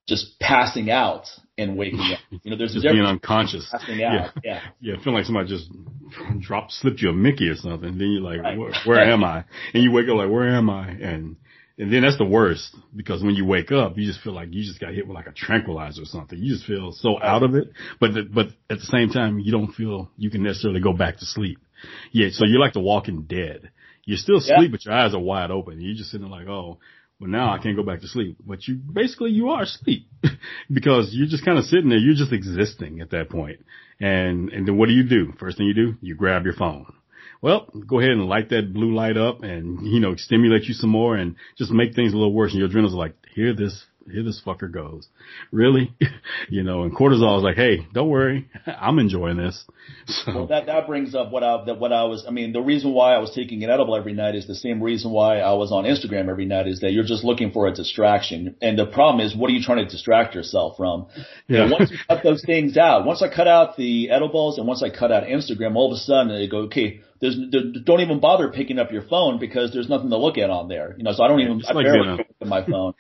just 0.07 0.39
passing 0.39 0.91
out 0.91 1.27
and 1.57 1.77
waking 1.77 2.01
up. 2.01 2.19
You 2.43 2.51
know, 2.51 2.59
there's 2.59 2.75
just 2.75 2.85
being 2.85 3.05
unconscious. 3.05 3.73
Yeah. 3.89 4.31
Yeah. 4.43 4.61
yeah. 4.81 4.95
Feel 5.03 5.15
like 5.15 5.25
somebody 5.25 5.49
just 5.49 5.71
dropped, 6.41 6.73
slipped 6.73 7.01
you 7.01 7.11
a 7.11 7.13
Mickey 7.13 7.49
or 7.49 7.55
something. 7.55 7.97
Then 7.97 8.11
you're 8.11 8.23
like, 8.23 8.41
right. 8.41 8.59
where, 8.59 8.73
where 8.85 9.01
am 9.01 9.25
I? 9.25 9.45
And 9.73 9.83
you 9.83 9.93
wake 9.93 10.09
up 10.09 10.17
like, 10.17 10.31
where 10.31 10.49
am 10.49 10.69
I? 10.69 10.89
And, 10.89 11.37
and 11.79 11.93
then 11.93 12.03
that's 12.03 12.19
the 12.19 12.25
worst 12.25 12.77
because 12.95 13.23
when 13.23 13.35
you 13.35 13.45
wake 13.45 13.73
up, 13.73 13.97
you 13.97 14.07
just 14.07 14.21
feel 14.21 14.35
like 14.35 14.53
you 14.53 14.63
just 14.63 14.81
got 14.81 14.93
hit 14.93 15.07
with 15.07 15.15
like 15.15 15.27
a 15.27 15.33
tranquilizer 15.33 16.03
or 16.03 16.07
something. 16.07 16.39
You 16.39 16.55
just 16.55 16.67
feel 16.67 16.93
so 16.93 17.23
out 17.23 17.43
of 17.43 17.55
it. 17.55 17.73
But, 17.99 18.15
the, 18.15 18.23
but 18.25 18.49
at 18.69 18.79
the 18.79 18.87
same 18.87 19.09
time, 19.09 19.39
you 19.39 19.51
don't 19.51 19.73
feel 19.73 20.11
you 20.17 20.31
can 20.31 20.43
necessarily 20.43 20.81
go 20.81 20.93
back 20.93 21.19
to 21.19 21.25
sleep. 21.25 21.59
Yeah. 22.13 22.29
So 22.31 22.45
you're 22.45 22.61
like 22.61 22.75
the 22.75 22.81
walking 22.81 23.23
dead. 23.23 23.71
You're 24.05 24.19
still 24.19 24.37
asleep, 24.37 24.59
yeah. 24.59 24.69
but 24.71 24.85
your 24.85 24.95
eyes 24.95 25.15
are 25.15 25.21
wide 25.21 25.51
open. 25.51 25.81
You're 25.81 25.95
just 25.95 26.11
sitting 26.11 26.29
there 26.29 26.39
like, 26.39 26.47
oh, 26.47 26.79
well, 27.21 27.31
now 27.31 27.53
I 27.53 27.59
can't 27.59 27.77
go 27.77 27.83
back 27.83 28.01
to 28.01 28.09
sleep. 28.09 28.39
But 28.45 28.67
you 28.67 28.75
basically 28.75 29.31
you 29.31 29.51
are 29.51 29.63
asleep 29.63 30.09
because 30.73 31.11
you're 31.13 31.29
just 31.29 31.45
kind 31.45 31.59
of 31.59 31.65
sitting 31.65 31.89
there. 31.89 31.99
You're 31.99 32.15
just 32.15 32.33
existing 32.33 33.01
at 33.01 33.11
that 33.11 33.31
point. 33.31 33.65
And 34.01 34.51
and 34.51 34.67
then 34.67 34.77
what 34.77 34.87
do 34.89 34.93
you 34.93 35.05
do? 35.05 35.33
First 35.39 35.59
thing 35.59 35.67
you 35.67 35.75
do, 35.75 35.95
you 36.01 36.15
grab 36.15 36.45
your 36.45 36.55
phone. 36.55 36.87
Well, 37.41 37.69
go 37.87 37.99
ahead 38.01 38.13
and 38.13 38.25
light 38.25 38.49
that 38.51 38.73
blue 38.73 38.95
light 38.95 39.19
up 39.19 39.43
and, 39.43 39.87
you 39.87 40.01
know, 40.01 40.17
stimulate 40.17 40.65
you 40.65 40.73
some 40.73 40.89
more 40.89 41.15
and 41.15 41.37
just 41.59 41.71
make 41.71 41.95
things 41.95 42.15
a 42.15 42.17
little 42.17 42.33
worse. 42.33 42.53
And 42.53 42.59
your 42.59 42.69
adrenals 42.69 42.95
are 42.95 42.99
like, 42.99 43.17
hear 43.35 43.55
this 43.55 43.85
here 44.11 44.23
this 44.23 44.41
fucker 44.45 44.71
goes. 44.71 45.09
Really? 45.51 45.95
you 46.49 46.63
know, 46.63 46.83
and 46.83 46.95
cortisol 46.95 47.39
is 47.39 47.43
like, 47.43 47.57
hey, 47.57 47.87
don't 47.93 48.09
worry, 48.09 48.49
I'm 48.67 48.99
enjoying 48.99 49.37
this. 49.37 49.65
So. 50.07 50.35
Well, 50.35 50.47
that 50.49 50.67
that 50.67 50.87
brings 50.87 51.15
up 51.15 51.31
what 51.31 51.43
I 51.43 51.65
that 51.65 51.79
what 51.79 51.93
I 51.93 52.05
was. 52.05 52.25
I 52.27 52.31
mean, 52.31 52.53
the 52.53 52.61
reason 52.61 52.93
why 52.93 53.15
I 53.15 53.19
was 53.19 53.33
taking 53.35 53.65
an 53.65 53.71
edible 53.71 53.97
every 53.97 54.13
night 54.13 54.35
is 54.35 54.47
the 54.47 54.55
same 54.55 54.83
reason 54.83 55.11
why 55.11 55.39
I 55.39 55.55
was 55.55 55.73
on 55.73 55.85
Instagram 55.85 56.29
every 56.29 56.45
night. 56.45 56.67
Is 56.67 56.81
that 56.81 56.93
you're 56.93 57.05
just 57.05 57.25
looking 57.25 57.53
for 57.53 57.67
a 57.67 57.73
distraction, 57.73 58.55
and 58.61 58.79
the 58.79 58.87
problem 58.87 59.25
is, 59.25 59.35
what 59.35 59.49
are 59.49 59.53
you 59.55 59.63
trying 59.63 59.85
to 59.85 59.91
distract 59.91 60.35
yourself 60.35 60.77
from? 60.77 61.07
Yeah. 61.49 61.71
once 61.71 61.91
you 61.91 61.99
cut 62.07 62.23
those 62.23 62.43
things 62.45 62.77
out, 62.77 63.07
once 63.07 63.23
I 63.23 63.35
cut 63.35 63.49
out 63.49 63.77
the 63.77 64.11
edibles 64.11 64.59
and 64.59 64.67
once 64.67 64.83
I 64.83 64.91
cut 64.91 65.11
out 65.11 65.25
Instagram, 65.25 65.75
all 65.75 65.93
of 65.93 65.97
a 65.97 66.01
sudden 66.01 66.29
they 66.29 66.49
go, 66.49 66.59
okay, 66.65 67.01
there's 67.21 67.37
don't 67.85 68.01
even 68.01 68.21
bother 68.21 68.49
picking 68.51 68.79
up 68.79 68.93
your 68.93 69.03
phone 69.03 69.39
because 69.39 69.73
there's 69.73 69.89
nothing 69.89 70.11
to 70.11 70.19
look 70.19 70.37
at 70.37 70.51
on 70.51 70.69
there. 70.69 70.95
You 70.97 71.05
know, 71.05 71.13
so 71.13 71.25
I 71.25 71.29
don't 71.29 71.41
even 71.41 71.63
I 71.67 71.73
like 71.73 71.87
barely 71.87 72.17
pick 72.19 72.29
up 72.43 72.49
my 72.49 72.65
phone. 72.67 72.95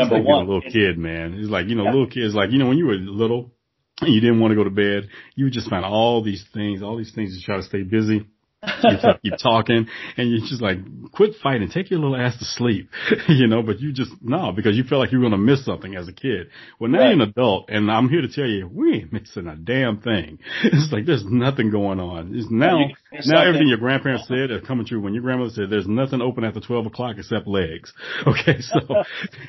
Number 0.00 0.18
like 0.18 0.26
one, 0.26 0.46
a 0.46 0.48
little 0.48 0.70
kid, 0.70 0.98
man. 0.98 1.34
It's 1.34 1.50
like 1.50 1.68
you 1.68 1.74
know, 1.74 1.84
yeah. 1.84 1.90
little 1.90 2.10
kids. 2.10 2.34
Like 2.34 2.50
you 2.50 2.58
know, 2.58 2.68
when 2.68 2.78
you 2.78 2.86
were 2.86 2.94
little, 2.94 3.52
and 4.00 4.12
you 4.12 4.20
didn't 4.20 4.40
want 4.40 4.52
to 4.52 4.56
go 4.56 4.64
to 4.64 4.70
bed, 4.70 5.08
you 5.34 5.44
would 5.46 5.52
just 5.52 5.70
find 5.70 5.84
all 5.84 6.22
these 6.22 6.44
things, 6.52 6.82
all 6.82 6.96
these 6.96 7.14
things 7.14 7.36
to 7.36 7.44
try 7.44 7.56
to 7.56 7.62
stay 7.62 7.82
busy 7.82 8.26
you 8.62 8.98
keep 9.22 9.34
talking 9.42 9.86
and 10.16 10.30
you're 10.30 10.40
just 10.40 10.60
like, 10.60 10.78
quit 11.12 11.34
fighting, 11.42 11.70
take 11.70 11.90
your 11.90 12.00
little 12.00 12.16
ass 12.16 12.38
to 12.38 12.44
sleep, 12.44 12.90
you 13.28 13.46
know, 13.46 13.62
but 13.62 13.80
you 13.80 13.92
just, 13.92 14.10
no, 14.20 14.52
because 14.52 14.76
you 14.76 14.84
feel 14.84 14.98
like 14.98 15.12
you're 15.12 15.20
going 15.20 15.32
to 15.32 15.38
miss 15.38 15.64
something 15.64 15.94
as 15.96 16.08
a 16.08 16.12
kid. 16.12 16.48
Well, 16.78 16.90
now 16.90 16.98
right. 16.98 17.04
you're 17.14 17.22
an 17.22 17.28
adult 17.28 17.70
and 17.70 17.90
I'm 17.90 18.08
here 18.08 18.20
to 18.20 18.28
tell 18.28 18.46
you, 18.46 18.68
we 18.72 18.94
ain't 18.94 19.12
missing 19.12 19.46
a 19.46 19.56
damn 19.56 20.00
thing. 20.00 20.38
It's 20.62 20.92
like 20.92 21.06
there's 21.06 21.24
nothing 21.24 21.70
going 21.70 22.00
on. 22.00 22.34
It's 22.34 22.50
now, 22.50 22.78
it's 23.12 23.26
now 23.26 23.42
everything 23.42 23.68
your 23.68 23.78
grandparents 23.78 24.28
said 24.28 24.50
is 24.50 24.62
coming 24.66 24.86
true. 24.86 25.00
When 25.00 25.14
your 25.14 25.22
grandmother 25.22 25.50
said 25.50 25.70
there's 25.70 25.88
nothing 25.88 26.20
open 26.20 26.44
after 26.44 26.60
12 26.60 26.86
o'clock 26.86 27.16
except 27.18 27.46
legs. 27.46 27.92
Okay. 28.26 28.60
So, 28.60 28.78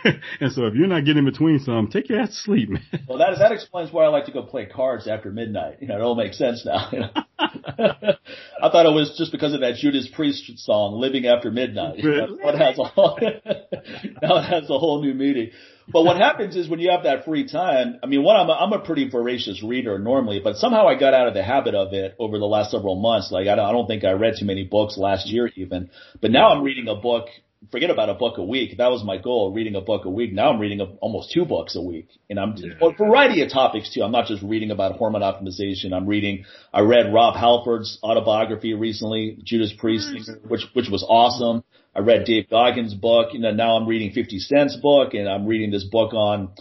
and 0.40 0.52
so 0.52 0.66
if 0.66 0.74
you're 0.76 0.88
not 0.88 1.06
getting 1.06 1.26
between 1.26 1.60
some, 1.60 1.88
take 1.88 2.10
your 2.10 2.20
ass 2.20 2.30
to 2.30 2.36
sleep, 2.36 2.70
man. 2.70 2.84
Well, 3.08 3.18
that, 3.18 3.38
that 3.38 3.52
explains 3.52 3.92
why 3.92 4.06
I 4.06 4.08
like 4.08 4.26
to 4.26 4.32
go 4.32 4.44
play 4.44 4.66
cards 4.66 5.08
after 5.08 5.30
midnight. 5.30 5.78
You 5.82 5.88
know, 5.88 5.98
it 5.98 6.02
all 6.02 6.16
makes 6.16 6.38
sense 6.38 6.66
now. 6.66 6.90
You 6.92 7.00
know? 7.02 7.10
I 7.40 8.70
thought 8.70 8.86
it 8.86 8.94
was 8.94 9.16
just 9.18 9.32
because 9.32 9.54
of 9.54 9.62
that 9.62 9.76
Judas 9.76 10.08
Priest 10.14 10.52
song, 10.60 11.00
"Living 11.00 11.26
After 11.26 11.52
Midnight." 11.52 11.98
That 12.02 12.56
has 12.58 12.78
a 12.80 12.84
whole, 12.84 13.20
now 13.22 14.38
it 14.38 14.44
has 14.44 14.70
a 14.70 14.80
whole 14.80 15.02
new 15.02 15.14
meaning. 15.14 15.52
But 15.92 16.04
what 16.04 16.18
happens 16.18 16.56
is 16.56 16.70
when 16.70 16.80
you 16.80 16.92
have 16.92 17.04
that 17.04 17.26
free 17.26 17.48
time. 17.48 18.00
I 18.04 18.08
mean, 18.08 18.24
one, 18.24 18.36
I'm 18.36 18.50
a, 18.50 18.54
I'm 18.54 18.74
a 18.74 18.80
pretty 18.80 19.10
voracious 19.10 19.64
reader 19.64 20.00
normally, 20.00 20.40
but 20.44 20.58
somehow 20.58 20.88
I 20.88 20.98
got 21.00 21.14
out 21.14 21.28
of 21.28 21.34
the 21.34 21.44
habit 21.44 21.76
of 21.76 21.94
it 21.94 22.16
over 22.20 22.40
the 22.40 22.46
last 22.46 22.72
several 22.72 22.96
months. 22.96 23.32
Like 23.32 23.48
I 23.48 23.56
don't, 23.56 23.66
I 23.66 23.72
don't 23.72 23.88
think 23.88 24.04
I 24.04 24.12
read 24.12 24.36
too 24.40 24.46
many 24.46 24.64
books 24.64 24.98
last 24.98 25.28
year 25.28 25.50
even, 25.56 25.90
but 26.22 26.32
now 26.32 26.50
I'm 26.50 26.64
reading 26.64 26.88
a 26.88 26.96
book 26.96 27.28
forget 27.70 27.92
about 27.92 28.10
a 28.10 28.16
book 28.16 28.38
a 28.38 28.44
week. 28.44 28.78
That 28.78 28.90
was 28.90 29.04
my 29.04 29.18
goal, 29.18 29.52
reading 29.54 29.76
a 29.76 29.82
book 29.82 30.06
a 30.06 30.10
week. 30.10 30.34
Now 30.34 30.52
I'm 30.52 30.60
reading 30.60 30.82
a, 30.82 30.86
almost 31.00 31.32
two 31.32 31.46
books 31.46 31.76
a 31.76 31.82
week, 31.82 32.08
and 32.30 32.40
I'm 32.40 32.56
yeah. 32.58 32.74
a 32.82 32.92
variety 32.94 33.44
of 33.44 33.52
topics 33.52 33.94
too. 33.94 34.02
I'm 34.02 34.12
not 34.12 34.28
just 34.28 34.42
reading 34.42 34.72
about 34.72 34.94
hormone 34.98 35.22
optimization. 35.22 35.94
I'm 35.94 36.08
reading. 36.08 36.46
I 36.74 36.82
read 36.82 37.14
Rob 37.14 37.36
Halford's 37.36 38.00
autobiography 38.02 38.74
recently, 38.74 39.38
Judas 39.44 39.74
Priest, 39.78 40.10
mm. 40.10 40.50
which 40.50 40.62
which 40.74 40.90
was 40.90 41.06
awesome. 41.08 41.64
I 41.96 42.00
read 42.00 42.26
Dave 42.26 42.50
Goggins' 42.50 42.94
book. 42.94 43.34
You 43.34 43.40
know, 43.40 43.52
now 43.52 43.76
I'm 43.76 43.88
reading 43.88 44.12
50 44.12 44.40
Cent's 44.40 44.76
book, 44.76 45.14
and 45.14 45.28
I'm 45.28 45.46
reading 45.46 45.72
this 45.72 45.84
book 45.84 46.14
on 46.14 46.52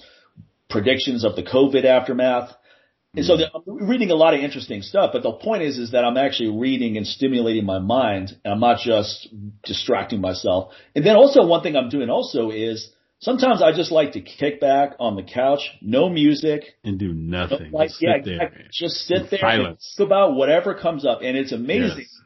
predictions 0.69 1.25
of 1.25 1.37
the 1.37 1.43
COVID 1.43 1.85
aftermath. 1.85 2.51
And 3.15 3.25
so 3.25 3.37
mm-hmm. 3.37 3.71
I'm 3.71 3.89
reading 3.89 4.11
a 4.11 4.15
lot 4.15 4.35
of 4.35 4.41
interesting 4.41 4.83
stuff, 4.83 5.11
but 5.13 5.25
the 5.25 5.33
point 5.33 5.63
is, 5.63 5.79
is 5.79 5.91
that 5.93 6.05
I'm 6.05 6.17
actually 6.17 6.57
reading 6.57 6.97
and 6.97 7.05
stimulating 7.05 7.65
my 7.65 7.81
mind, 7.81 8.37
and 8.45 8.55
I'm 8.55 8.61
not 8.61 8.79
just 8.81 9.29
distracting 9.65 10.21
myself. 10.21 10.73
And 10.95 11.05
then 11.05 11.17
also 11.17 11.45
one 11.45 11.63
thing 11.63 11.75
I'm 11.75 11.89
doing 11.89 12.09
also 12.09 12.51
is 12.51 12.93
sometimes 13.19 13.63
I 13.63 13.73
just 13.73 13.91
like 13.91 14.13
to 14.13 14.21
kick 14.21 14.61
back 14.61 14.95
on 15.01 15.17
the 15.17 15.25
couch, 15.25 15.61
no 15.81 16.09
music, 16.09 16.63
and 16.85 17.01
do 17.01 17.13
nothing. 17.13 17.73
Like, 17.73 17.89
just 17.89 18.03
yeah, 18.03 18.17
sit 18.17 18.25
there, 18.25 18.53
just 18.73 18.95
sit 19.07 19.31
there 19.31 19.41
silence. 19.41 19.67
and 19.67 19.79
think 19.97 20.07
about 20.07 20.37
whatever 20.37 20.75
comes 20.75 21.05
up, 21.05 21.21
and 21.23 21.37
it's 21.37 21.51
amazing. 21.51 22.07
Yes. 22.09 22.20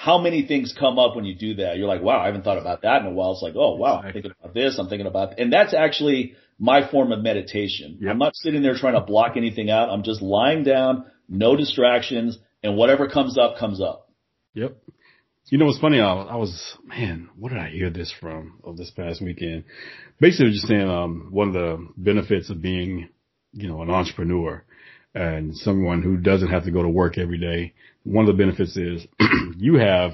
How 0.00 0.16
many 0.16 0.46
things 0.46 0.72
come 0.72 0.98
up 0.98 1.14
when 1.14 1.26
you 1.26 1.34
do 1.34 1.56
that? 1.56 1.76
You're 1.76 1.86
like, 1.86 2.00
wow, 2.00 2.20
I 2.20 2.26
haven't 2.26 2.42
thought 2.42 2.56
about 2.56 2.80
that 2.82 3.02
in 3.02 3.06
a 3.08 3.10
while. 3.10 3.32
It's 3.32 3.42
like, 3.42 3.52
oh 3.54 3.76
wow. 3.76 4.00
I'm 4.02 4.14
thinking 4.14 4.30
about 4.30 4.54
this, 4.54 4.78
I'm 4.78 4.88
thinking 4.88 5.06
about, 5.06 5.38
and 5.38 5.52
that's 5.52 5.74
actually 5.74 6.36
my 6.58 6.90
form 6.90 7.12
of 7.12 7.20
meditation. 7.20 7.98
Yep. 8.00 8.10
I'm 8.10 8.18
not 8.18 8.34
sitting 8.34 8.62
there 8.62 8.74
trying 8.74 8.94
to 8.94 9.02
block 9.02 9.36
anything 9.36 9.68
out. 9.68 9.90
I'm 9.90 10.02
just 10.02 10.22
lying 10.22 10.62
down, 10.62 11.04
no 11.28 11.54
distractions, 11.54 12.38
and 12.62 12.78
whatever 12.78 13.10
comes 13.10 13.36
up, 13.36 13.58
comes 13.58 13.82
up. 13.82 14.10
Yep. 14.54 14.78
You 15.50 15.58
know 15.58 15.66
what's 15.66 15.80
funny? 15.80 16.00
I, 16.00 16.14
I 16.14 16.36
was, 16.36 16.78
man, 16.82 17.28
what 17.36 17.50
did 17.50 17.58
I 17.58 17.68
hear 17.68 17.90
this 17.90 18.10
from 18.18 18.58
of 18.64 18.78
this 18.78 18.90
past 18.92 19.20
weekend? 19.20 19.64
Basically 20.18 20.52
just 20.52 20.66
saying, 20.66 20.88
um, 20.88 21.28
one 21.30 21.48
of 21.48 21.54
the 21.54 21.88
benefits 21.98 22.48
of 22.48 22.62
being, 22.62 23.10
you 23.52 23.68
know, 23.68 23.82
an 23.82 23.90
entrepreneur 23.90 24.64
and 25.14 25.54
someone 25.54 26.02
who 26.02 26.16
doesn't 26.16 26.48
have 26.48 26.64
to 26.64 26.70
go 26.70 26.82
to 26.82 26.88
work 26.88 27.18
every 27.18 27.38
day. 27.38 27.74
One 28.04 28.28
of 28.28 28.36
the 28.36 28.42
benefits 28.42 28.76
is 28.76 29.06
you 29.56 29.74
have 29.76 30.12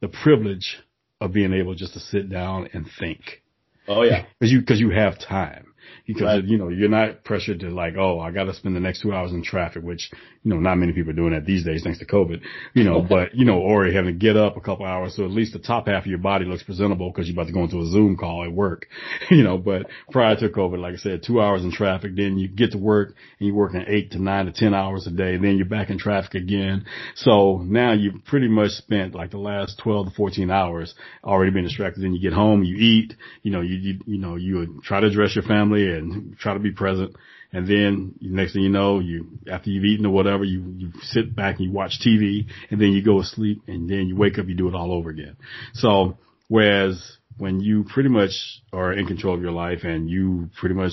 the 0.00 0.08
privilege 0.08 0.78
of 1.20 1.32
being 1.32 1.52
able 1.52 1.74
just 1.74 1.94
to 1.94 2.00
sit 2.00 2.28
down 2.28 2.68
and 2.72 2.86
think. 2.98 3.42
Oh 3.88 4.02
yeah. 4.02 4.26
Cause 4.40 4.50
you, 4.50 4.62
cause 4.62 4.80
you 4.80 4.90
have 4.90 5.18
time 5.18 5.72
because 6.06 6.22
right. 6.22 6.44
you 6.44 6.58
know 6.58 6.68
you're 6.68 6.88
not 6.88 7.24
pressured 7.24 7.60
to 7.60 7.70
like, 7.70 7.94
oh, 7.96 8.20
I 8.20 8.30
got 8.30 8.44
to 8.44 8.54
spend 8.54 8.76
the 8.76 8.80
next 8.80 9.02
two 9.02 9.12
hours 9.12 9.32
in 9.32 9.42
traffic, 9.42 9.82
which 9.82 10.10
you 10.44 10.50
know 10.50 10.60
not 10.60 10.76
many 10.76 10.92
people 10.92 11.10
are 11.10 11.16
doing 11.16 11.32
that 11.32 11.46
these 11.46 11.64
days 11.64 11.82
thanks 11.82 11.98
to 11.98 12.06
COVID. 12.06 12.42
You 12.74 12.84
know, 12.84 13.02
but 13.08 13.34
you 13.34 13.44
know, 13.44 13.58
or 13.58 13.86
having 13.86 14.14
to 14.14 14.18
get 14.18 14.36
up 14.36 14.56
a 14.56 14.60
couple 14.60 14.86
hours 14.86 15.16
so 15.16 15.24
at 15.24 15.30
least 15.30 15.52
the 15.52 15.58
top 15.58 15.88
half 15.88 16.02
of 16.02 16.06
your 16.06 16.18
body 16.18 16.44
looks 16.44 16.62
presentable 16.62 17.10
because 17.10 17.26
you're 17.28 17.34
about 17.34 17.46
to 17.46 17.52
go 17.52 17.64
into 17.64 17.80
a 17.80 17.86
Zoom 17.86 18.16
call 18.16 18.44
at 18.44 18.52
work. 18.52 18.86
You 19.28 19.42
know, 19.42 19.58
but 19.58 19.86
prior 20.10 20.36
to 20.36 20.48
COVID, 20.48 20.80
like 20.80 20.94
I 20.94 20.96
said, 20.98 21.22
two 21.22 21.40
hours 21.40 21.62
in 21.62 21.72
traffic, 21.72 22.12
then 22.14 22.38
you 22.38 22.48
get 22.48 22.72
to 22.72 22.78
work 22.78 23.14
and 23.38 23.48
you're 23.48 23.56
working 23.56 23.84
eight 23.86 24.12
to 24.12 24.22
nine 24.22 24.46
to 24.46 24.52
ten 24.52 24.72
hours 24.72 25.06
a 25.06 25.10
day, 25.10 25.36
then 25.36 25.56
you're 25.56 25.66
back 25.66 25.90
in 25.90 25.98
traffic 25.98 26.34
again. 26.34 26.86
So 27.16 27.58
now 27.58 27.92
you've 27.92 28.24
pretty 28.24 28.48
much 28.48 28.70
spent 28.70 29.14
like 29.14 29.32
the 29.32 29.38
last 29.38 29.78
12 29.82 30.06
to 30.08 30.14
14 30.14 30.50
hours 30.50 30.94
already 31.24 31.50
being 31.50 31.64
distracted. 31.64 32.02
Then 32.02 32.14
you 32.14 32.20
get 32.20 32.32
home, 32.32 32.62
you 32.62 32.76
eat, 32.76 33.14
you 33.42 33.50
know, 33.50 33.60
you, 33.60 33.74
you, 33.74 34.00
you 34.06 34.18
know, 34.18 34.36
you 34.36 34.80
try 34.84 35.00
to 35.00 35.06
address 35.06 35.34
your 35.34 35.44
family 35.44 35.75
and 35.76 36.36
try 36.38 36.54
to 36.54 36.60
be 36.60 36.72
present. 36.72 37.16
And 37.52 37.66
then 37.66 38.14
next 38.20 38.52
thing 38.52 38.62
you 38.62 38.68
know, 38.68 38.98
you, 38.98 39.38
after 39.50 39.70
you've 39.70 39.84
eaten 39.84 40.06
or 40.06 40.12
whatever, 40.12 40.44
you, 40.44 40.74
you 40.76 40.92
sit 41.02 41.34
back 41.34 41.56
and 41.56 41.66
you 41.66 41.72
watch 41.72 42.00
TV 42.04 42.46
and 42.70 42.80
then 42.80 42.92
you 42.92 43.02
go 43.02 43.20
to 43.20 43.26
sleep 43.26 43.62
and 43.66 43.88
then 43.88 44.08
you 44.08 44.16
wake 44.16 44.38
up, 44.38 44.46
you 44.48 44.54
do 44.54 44.68
it 44.68 44.74
all 44.74 44.92
over 44.92 45.10
again. 45.10 45.36
So 45.72 46.18
whereas 46.48 47.18
when 47.38 47.60
you 47.60 47.84
pretty 47.84 48.08
much 48.08 48.62
are 48.72 48.92
in 48.92 49.06
control 49.06 49.34
of 49.34 49.42
your 49.42 49.52
life 49.52 49.84
and 49.84 50.10
you 50.10 50.50
pretty 50.58 50.74
much 50.74 50.92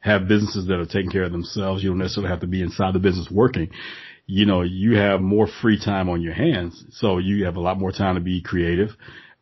have 0.00 0.28
businesses 0.28 0.66
that 0.68 0.78
are 0.78 0.86
taking 0.86 1.10
care 1.10 1.24
of 1.24 1.32
themselves, 1.32 1.82
you 1.82 1.90
don't 1.90 1.98
necessarily 1.98 2.30
have 2.30 2.40
to 2.40 2.46
be 2.46 2.62
inside 2.62 2.94
the 2.94 3.00
business 3.00 3.28
working. 3.30 3.70
You 4.26 4.44
know, 4.44 4.62
you 4.62 4.96
have 4.96 5.20
more 5.20 5.48
free 5.62 5.80
time 5.82 6.08
on 6.08 6.20
your 6.20 6.34
hands. 6.34 6.84
So 6.90 7.18
you 7.18 7.46
have 7.46 7.56
a 7.56 7.60
lot 7.60 7.78
more 7.78 7.92
time 7.92 8.16
to 8.16 8.20
be 8.20 8.42
creative 8.42 8.90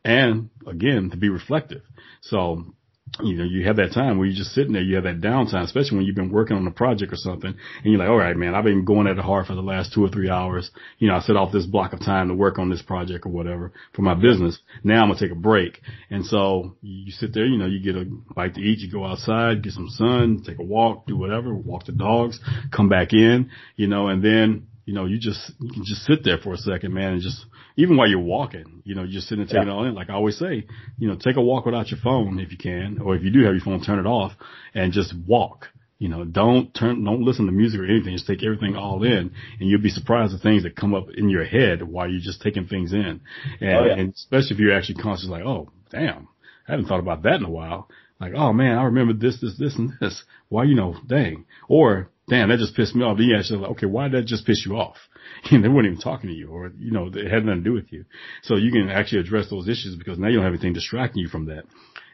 and 0.04 0.50
again, 0.66 1.10
to 1.10 1.16
be 1.16 1.30
reflective. 1.30 1.82
So 2.20 2.74
you 3.22 3.36
know, 3.36 3.44
you 3.44 3.66
have 3.66 3.76
that 3.76 3.92
time 3.92 4.18
where 4.18 4.26
you're 4.26 4.36
just 4.36 4.54
sitting 4.54 4.72
there, 4.72 4.82
you 4.82 4.96
have 4.96 5.04
that 5.04 5.20
downtime, 5.20 5.64
especially 5.64 5.98
when 5.98 6.06
you've 6.06 6.16
been 6.16 6.30
working 6.30 6.56
on 6.56 6.66
a 6.66 6.70
project 6.70 7.12
or 7.12 7.16
something, 7.16 7.50
and 7.50 7.84
you're 7.84 7.98
like, 7.98 8.08
all 8.08 8.16
right, 8.16 8.36
man, 8.36 8.54
I've 8.54 8.64
been 8.64 8.84
going 8.84 9.06
at 9.06 9.18
it 9.18 9.24
hard 9.24 9.46
for 9.46 9.54
the 9.54 9.62
last 9.62 9.92
two 9.92 10.04
or 10.04 10.08
three 10.08 10.28
hours. 10.28 10.70
You 10.98 11.08
know, 11.08 11.16
I 11.16 11.20
set 11.20 11.36
off 11.36 11.52
this 11.52 11.66
block 11.66 11.92
of 11.92 12.00
time 12.00 12.28
to 12.28 12.34
work 12.34 12.58
on 12.58 12.70
this 12.70 12.82
project 12.82 13.26
or 13.26 13.30
whatever 13.30 13.72
for 13.94 14.02
my 14.02 14.14
business. 14.14 14.58
Now 14.82 15.02
I'm 15.02 15.08
gonna 15.08 15.20
take 15.20 15.32
a 15.32 15.36
break. 15.36 15.80
And 16.10 16.24
so 16.24 16.76
you 16.82 17.12
sit 17.12 17.34
there, 17.34 17.46
you 17.46 17.58
know, 17.58 17.66
you 17.66 17.80
get 17.80 17.96
a 17.96 18.04
bite 18.34 18.54
to 18.54 18.60
eat, 18.60 18.80
you 18.80 18.90
go 18.90 19.04
outside, 19.04 19.62
get 19.62 19.72
some 19.72 19.88
sun, 19.88 20.42
take 20.44 20.58
a 20.58 20.64
walk, 20.64 21.06
do 21.06 21.16
whatever, 21.16 21.54
walk 21.54 21.86
the 21.86 21.92
dogs, 21.92 22.40
come 22.74 22.88
back 22.88 23.12
in, 23.12 23.50
you 23.76 23.86
know, 23.86 24.08
and 24.08 24.24
then 24.24 24.66
you 24.86 24.92
know, 24.92 25.06
you 25.06 25.18
just, 25.18 25.50
you 25.60 25.72
can 25.72 25.84
just 25.84 26.04
sit 26.04 26.24
there 26.24 26.38
for 26.38 26.52
a 26.52 26.58
second, 26.58 26.92
man, 26.92 27.14
and 27.14 27.22
just, 27.22 27.46
even 27.76 27.96
while 27.96 28.08
you're 28.08 28.20
walking, 28.20 28.82
you 28.84 28.94
know, 28.94 29.02
you 29.02 29.12
just 29.12 29.28
sitting 29.28 29.42
and 29.42 29.48
take 29.50 29.56
yeah. 29.56 29.62
it 29.62 29.68
all 29.68 29.84
in. 29.84 29.94
Like 29.94 30.10
I 30.10 30.14
always 30.14 30.38
say, 30.38 30.66
you 30.98 31.08
know, 31.08 31.16
take 31.16 31.36
a 31.36 31.40
walk 31.40 31.66
without 31.66 31.90
your 31.90 32.00
phone 32.00 32.38
if 32.38 32.52
you 32.52 32.58
can, 32.58 33.00
or 33.00 33.16
if 33.16 33.22
you 33.22 33.30
do 33.30 33.44
have 33.44 33.54
your 33.54 33.64
phone, 33.64 33.82
turn 33.82 33.98
it 33.98 34.06
off 34.06 34.32
and 34.74 34.92
just 34.92 35.14
walk. 35.26 35.66
You 35.98 36.08
know, 36.08 36.24
don't 36.24 36.74
turn, 36.74 37.04
don't 37.04 37.22
listen 37.22 37.46
to 37.46 37.52
music 37.52 37.80
or 37.80 37.86
anything. 37.86 38.12
Just 38.12 38.26
take 38.26 38.44
everything 38.44 38.76
all 38.76 39.02
in 39.02 39.32
and 39.60 39.68
you'll 39.68 39.80
be 39.80 39.90
surprised 39.90 40.34
at 40.34 40.40
things 40.40 40.64
that 40.64 40.76
come 40.76 40.94
up 40.94 41.06
in 41.16 41.28
your 41.28 41.44
head 41.44 41.82
while 41.82 42.08
you're 42.08 42.20
just 42.20 42.42
taking 42.42 42.66
things 42.66 42.92
in. 42.92 43.20
And, 43.60 43.76
oh, 43.76 43.84
yeah. 43.86 43.94
and 43.94 44.12
especially 44.12 44.54
if 44.54 44.58
you're 44.58 44.76
actually 44.76 45.02
conscious, 45.02 45.28
like, 45.28 45.44
oh, 45.44 45.70
damn, 45.90 46.28
I 46.68 46.72
haven't 46.72 46.86
thought 46.86 47.00
about 47.00 47.22
that 47.22 47.36
in 47.36 47.44
a 47.44 47.50
while. 47.50 47.88
Like, 48.20 48.32
oh 48.34 48.52
man, 48.52 48.78
I 48.78 48.84
remember 48.84 49.12
this, 49.12 49.40
this, 49.40 49.58
this, 49.58 49.76
and 49.76 49.92
this. 50.00 50.24
Why, 50.48 50.64
you 50.64 50.74
know, 50.74 50.96
dang. 51.06 51.46
Or 51.68 52.10
damn, 52.28 52.48
that 52.48 52.58
just 52.58 52.74
pissed 52.76 52.94
me 52.94 53.04
off. 53.04 53.18
Then 53.18 53.28
you 53.28 53.36
actually 53.36 53.60
like, 53.60 53.70
okay, 53.72 53.86
why 53.86 54.08
did 54.08 54.22
that 54.22 54.26
just 54.26 54.46
piss 54.46 54.64
you 54.66 54.76
off? 54.76 54.96
And 55.50 55.64
they 55.64 55.68
weren't 55.68 55.86
even 55.86 55.98
talking 55.98 56.28
to 56.28 56.36
you 56.36 56.50
or, 56.50 56.70
you 56.78 56.90
know, 56.90 57.10
it 57.12 57.30
had 57.30 57.44
nothing 57.44 57.64
to 57.64 57.70
do 57.70 57.72
with 57.72 57.90
you. 57.92 58.04
So 58.42 58.56
you 58.56 58.70
can 58.70 58.90
actually 58.90 59.20
address 59.20 59.48
those 59.50 59.68
issues 59.68 59.96
because 59.96 60.18
now 60.18 60.28
you 60.28 60.36
don't 60.36 60.44
have 60.44 60.52
anything 60.52 60.74
distracting 60.74 61.22
you 61.22 61.28
from 61.28 61.46
that. 61.46 61.64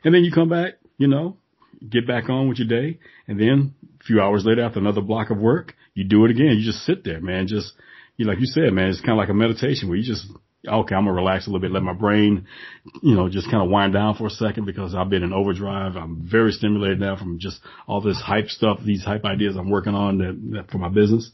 And 0.05 0.15
then 0.15 0.25
you 0.25 0.33
come 0.33 0.49
back, 0.49 0.75
you 0.97 1.09
know, 1.09 1.37
get 1.89 2.07
back 2.07 2.29
on 2.29 2.49
with 2.49 2.59
your 2.59 2.69
day. 2.69 2.99
And 3.27 3.39
then 3.39 3.75
a 4.01 4.05
few 4.05 4.21
hours 4.21 4.45
later 4.45 4.63
after 4.63 4.79
another 4.79 5.01
block 5.01 5.31
of 5.31 5.39
work, 5.39 5.75
you 5.95 6.05
do 6.05 6.25
it 6.25 6.31
again. 6.31 6.57
You 6.57 6.65
just 6.65 6.85
sit 6.85 7.05
there, 7.05 7.21
man. 7.21 7.47
Just, 7.47 7.73
you 8.17 8.27
like 8.27 8.41
you 8.41 8.47
said, 8.47 8.73
man, 8.73 8.89
it's 8.89 9.01
kind 9.01 9.13
of 9.13 9.19
like 9.19 9.29
a 9.29 9.35
meditation 9.35 9.89
where 9.89 9.99
you 9.99 10.05
just 10.05 10.27
okay, 10.67 10.95
I'm 10.95 11.05
gonna 11.05 11.13
relax 11.13 11.47
a 11.47 11.51
little 11.51 11.61
bit, 11.61 11.73
let 11.73 11.83
my 11.83 11.95
brain, 11.95 12.47
you 13.03 13.15
know, 13.15 13.29
just 13.29 13.51
kind 13.51 13.63
of 13.63 13.71
wind 13.71 13.93
down 13.93 14.17
for 14.17 14.27
a 14.27 14.31
second 14.31 14.67
because 14.67 14.95
I've 14.95 15.09
been 15.09 15.23
in 15.23 15.33
overdrive. 15.33 15.97
I'm 15.97 16.29
very 16.31 16.53
stimulated 16.53 17.01
now 17.01 17.17
from 17.17 17.39
just 17.39 17.61
all 17.87 18.01
this 18.01 18.21
hype 18.21 18.49
stuff, 18.49 18.81
these 18.85 19.05
hype 19.05 19.25
ideas 19.25 19.57
I'm 19.57 19.71
working 19.71 19.95
on 19.95 20.19
that, 20.19 20.51
that 20.53 20.71
for 20.71 20.79
my 20.79 20.89
business. 20.89 21.31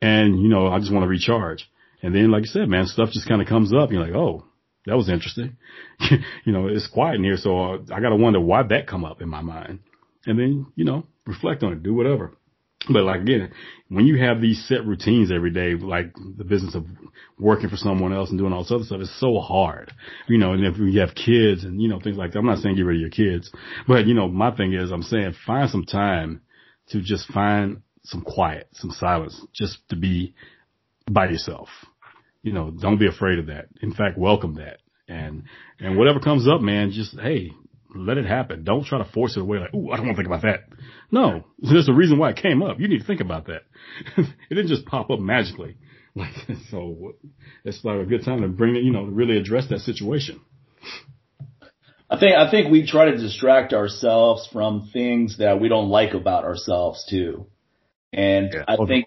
And, 0.00 0.42
you 0.42 0.48
know, 0.48 0.66
I 0.66 0.78
just 0.80 0.92
want 0.92 1.04
to 1.04 1.08
recharge. 1.08 1.68
And 2.02 2.14
then, 2.14 2.32
like 2.32 2.42
I 2.42 2.46
said, 2.46 2.68
man, 2.68 2.86
stuff 2.86 3.10
just 3.12 3.28
kind 3.28 3.40
of 3.40 3.46
comes 3.46 3.72
up. 3.72 3.92
You're 3.92 4.04
like, 4.04 4.14
oh, 4.14 4.44
that 4.86 4.96
was 4.96 5.08
interesting. 5.08 5.56
you 6.44 6.52
know, 6.52 6.66
it's 6.66 6.88
quiet 6.88 7.16
in 7.16 7.24
here. 7.24 7.36
So 7.36 7.74
I 7.74 8.00
got 8.00 8.08
to 8.08 8.16
wonder 8.16 8.40
why 8.40 8.64
that 8.64 8.88
come 8.88 9.04
up 9.04 9.22
in 9.22 9.28
my 9.28 9.42
mind. 9.42 9.78
And 10.26 10.38
then, 10.38 10.66
you 10.74 10.84
know, 10.84 11.06
reflect 11.26 11.62
on 11.62 11.72
it, 11.72 11.82
do 11.82 11.94
whatever. 11.94 12.32
But 12.88 13.04
like 13.04 13.20
again, 13.20 13.52
when 13.88 14.06
you 14.06 14.18
have 14.18 14.40
these 14.40 14.64
set 14.66 14.84
routines 14.86 15.30
every 15.30 15.50
day, 15.50 15.74
like 15.74 16.14
the 16.14 16.44
business 16.44 16.74
of 16.74 16.86
working 17.38 17.68
for 17.68 17.76
someone 17.76 18.12
else 18.12 18.30
and 18.30 18.38
doing 18.38 18.52
all 18.52 18.62
this 18.62 18.72
other 18.72 18.84
stuff, 18.84 19.00
it's 19.00 19.20
so 19.20 19.38
hard. 19.38 19.92
You 20.28 20.38
know, 20.38 20.52
and 20.52 20.64
if 20.64 20.78
you 20.78 21.00
have 21.00 21.14
kids 21.14 21.64
and, 21.64 21.80
you 21.80 21.88
know, 21.88 22.00
things 22.00 22.16
like 22.16 22.32
that, 22.32 22.38
I'm 22.38 22.46
not 22.46 22.58
saying 22.58 22.76
get 22.76 22.82
rid 22.82 22.96
of 22.96 23.00
your 23.00 23.10
kids, 23.10 23.50
but 23.86 24.06
you 24.06 24.14
know, 24.14 24.28
my 24.28 24.50
thing 24.50 24.72
is 24.72 24.90
I'm 24.90 25.02
saying 25.02 25.34
find 25.46 25.70
some 25.70 25.84
time 25.84 26.40
to 26.88 27.00
just 27.00 27.30
find 27.32 27.82
some 28.04 28.22
quiet, 28.22 28.68
some 28.72 28.90
silence, 28.90 29.40
just 29.52 29.78
to 29.90 29.96
be 29.96 30.34
by 31.10 31.28
yourself. 31.28 31.68
You 32.42 32.52
know, 32.52 32.70
don't 32.70 32.98
be 32.98 33.06
afraid 33.06 33.38
of 33.38 33.46
that. 33.46 33.66
In 33.80 33.92
fact, 33.92 34.18
welcome 34.18 34.56
that. 34.56 34.78
And, 35.06 35.44
and 35.78 35.96
whatever 35.96 36.18
comes 36.18 36.48
up, 36.48 36.60
man, 36.60 36.90
just, 36.90 37.18
hey, 37.18 37.52
let 37.94 38.18
it 38.18 38.26
happen. 38.26 38.64
Don't 38.64 38.84
try 38.84 38.98
to 38.98 39.10
force 39.12 39.36
it 39.36 39.40
away 39.40 39.58
like, 39.58 39.74
ooh, 39.74 39.90
I 39.90 39.96
don't 39.96 40.06
want 40.06 40.16
to 40.16 40.22
think 40.22 40.26
about 40.26 40.42
that. 40.42 40.64
No, 41.10 41.44
there's 41.58 41.88
a 41.88 41.92
reason 41.92 42.18
why 42.18 42.30
it 42.30 42.36
came 42.36 42.62
up. 42.62 42.80
You 42.80 42.88
need 42.88 43.00
to 43.00 43.06
think 43.06 43.20
about 43.20 43.46
that. 43.46 43.62
it 44.16 44.54
didn't 44.54 44.68
just 44.68 44.86
pop 44.86 45.10
up 45.10 45.20
magically. 45.20 45.76
Like, 46.14 46.34
so 46.70 47.14
it's 47.64 47.82
like 47.86 48.00
a 48.00 48.04
good 48.04 48.22
time 48.22 48.42
to 48.42 48.48
bring 48.48 48.76
it, 48.76 48.82
you 48.82 48.92
know, 48.92 49.06
to 49.06 49.10
really 49.10 49.38
address 49.38 49.68
that 49.70 49.78
situation. 49.78 50.42
I 52.10 52.20
think, 52.20 52.36
I 52.36 52.50
think 52.50 52.70
we 52.70 52.86
try 52.86 53.06
to 53.06 53.16
distract 53.16 53.72
ourselves 53.72 54.46
from 54.52 54.90
things 54.92 55.38
that 55.38 55.58
we 55.58 55.70
don't 55.70 55.88
like 55.88 56.12
about 56.12 56.44
ourselves 56.44 57.06
too. 57.08 57.46
And 58.12 58.50
yeah, 58.52 58.64
I 58.68 58.76
think 58.86 59.06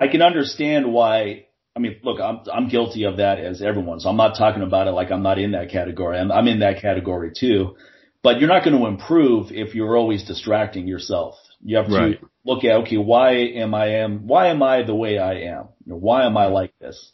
I 0.00 0.08
can 0.08 0.22
understand 0.22 0.92
why 0.92 1.46
I 1.76 1.78
mean, 1.78 2.00
look, 2.02 2.20
I'm 2.20 2.40
I'm 2.52 2.68
guilty 2.68 3.04
of 3.04 3.18
that 3.18 3.38
as 3.38 3.62
everyone. 3.62 4.00
So 4.00 4.08
I'm 4.08 4.16
not 4.16 4.36
talking 4.36 4.62
about 4.62 4.88
it 4.88 4.90
like 4.90 5.10
I'm 5.10 5.22
not 5.22 5.38
in 5.38 5.52
that 5.52 5.70
category. 5.70 6.18
I'm 6.18 6.32
I'm 6.32 6.48
in 6.48 6.60
that 6.60 6.82
category 6.82 7.32
too. 7.34 7.76
But 8.22 8.38
you're 8.38 8.48
not 8.48 8.64
going 8.64 8.78
to 8.78 8.86
improve 8.86 9.50
if 9.50 9.74
you're 9.74 9.96
always 9.96 10.24
distracting 10.24 10.86
yourself. 10.86 11.36
You 11.62 11.76
have 11.76 11.88
to 11.88 11.94
right. 11.94 12.20
look 12.44 12.64
at, 12.64 12.72
okay, 12.82 12.96
why 12.96 13.32
am 13.32 13.74
I 13.74 13.96
am, 13.96 14.26
why 14.26 14.48
am 14.48 14.62
I 14.62 14.82
the 14.82 14.94
way 14.94 15.18
I 15.18 15.40
am? 15.56 15.68
Why 15.84 16.26
am 16.26 16.36
I 16.36 16.46
like 16.46 16.72
this? 16.80 17.12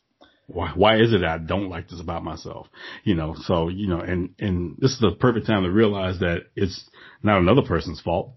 Why, 0.49 0.73
why 0.75 0.97
is 0.97 1.13
it 1.13 1.25
I 1.25 1.39
don't 1.39 1.69
like 1.69 1.89
this 1.89 2.01
about 2.01 2.23
myself? 2.23 2.69
You 3.03 3.15
know, 3.15 3.35
so, 3.37 3.69
you 3.69 3.89
know, 3.89 4.01
and, 4.01 4.35
and 4.39 4.77
this 4.79 4.93
is 4.93 5.01
the 5.01 5.13
perfect 5.13 5.47
time 5.47 5.65
to 5.65 5.71
realize 5.71 6.21
that 6.21 6.47
it's 6.55 6.89
not 7.23 7.39
another 7.39 7.63
person's 7.63 8.01
fault. 8.01 8.35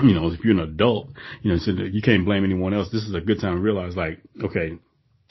You 0.00 0.14
know, 0.14 0.30
if 0.30 0.44
you're 0.44 0.52
an 0.52 0.60
adult, 0.60 1.10
you 1.42 1.50
know, 1.50 1.58
so 1.58 1.72
you 1.72 2.02
can't 2.02 2.24
blame 2.24 2.44
anyone 2.44 2.72
else. 2.72 2.88
This 2.92 3.02
is 3.02 3.14
a 3.14 3.20
good 3.20 3.40
time 3.40 3.56
to 3.56 3.60
realize 3.60 3.96
like, 3.96 4.20
okay, 4.44 4.78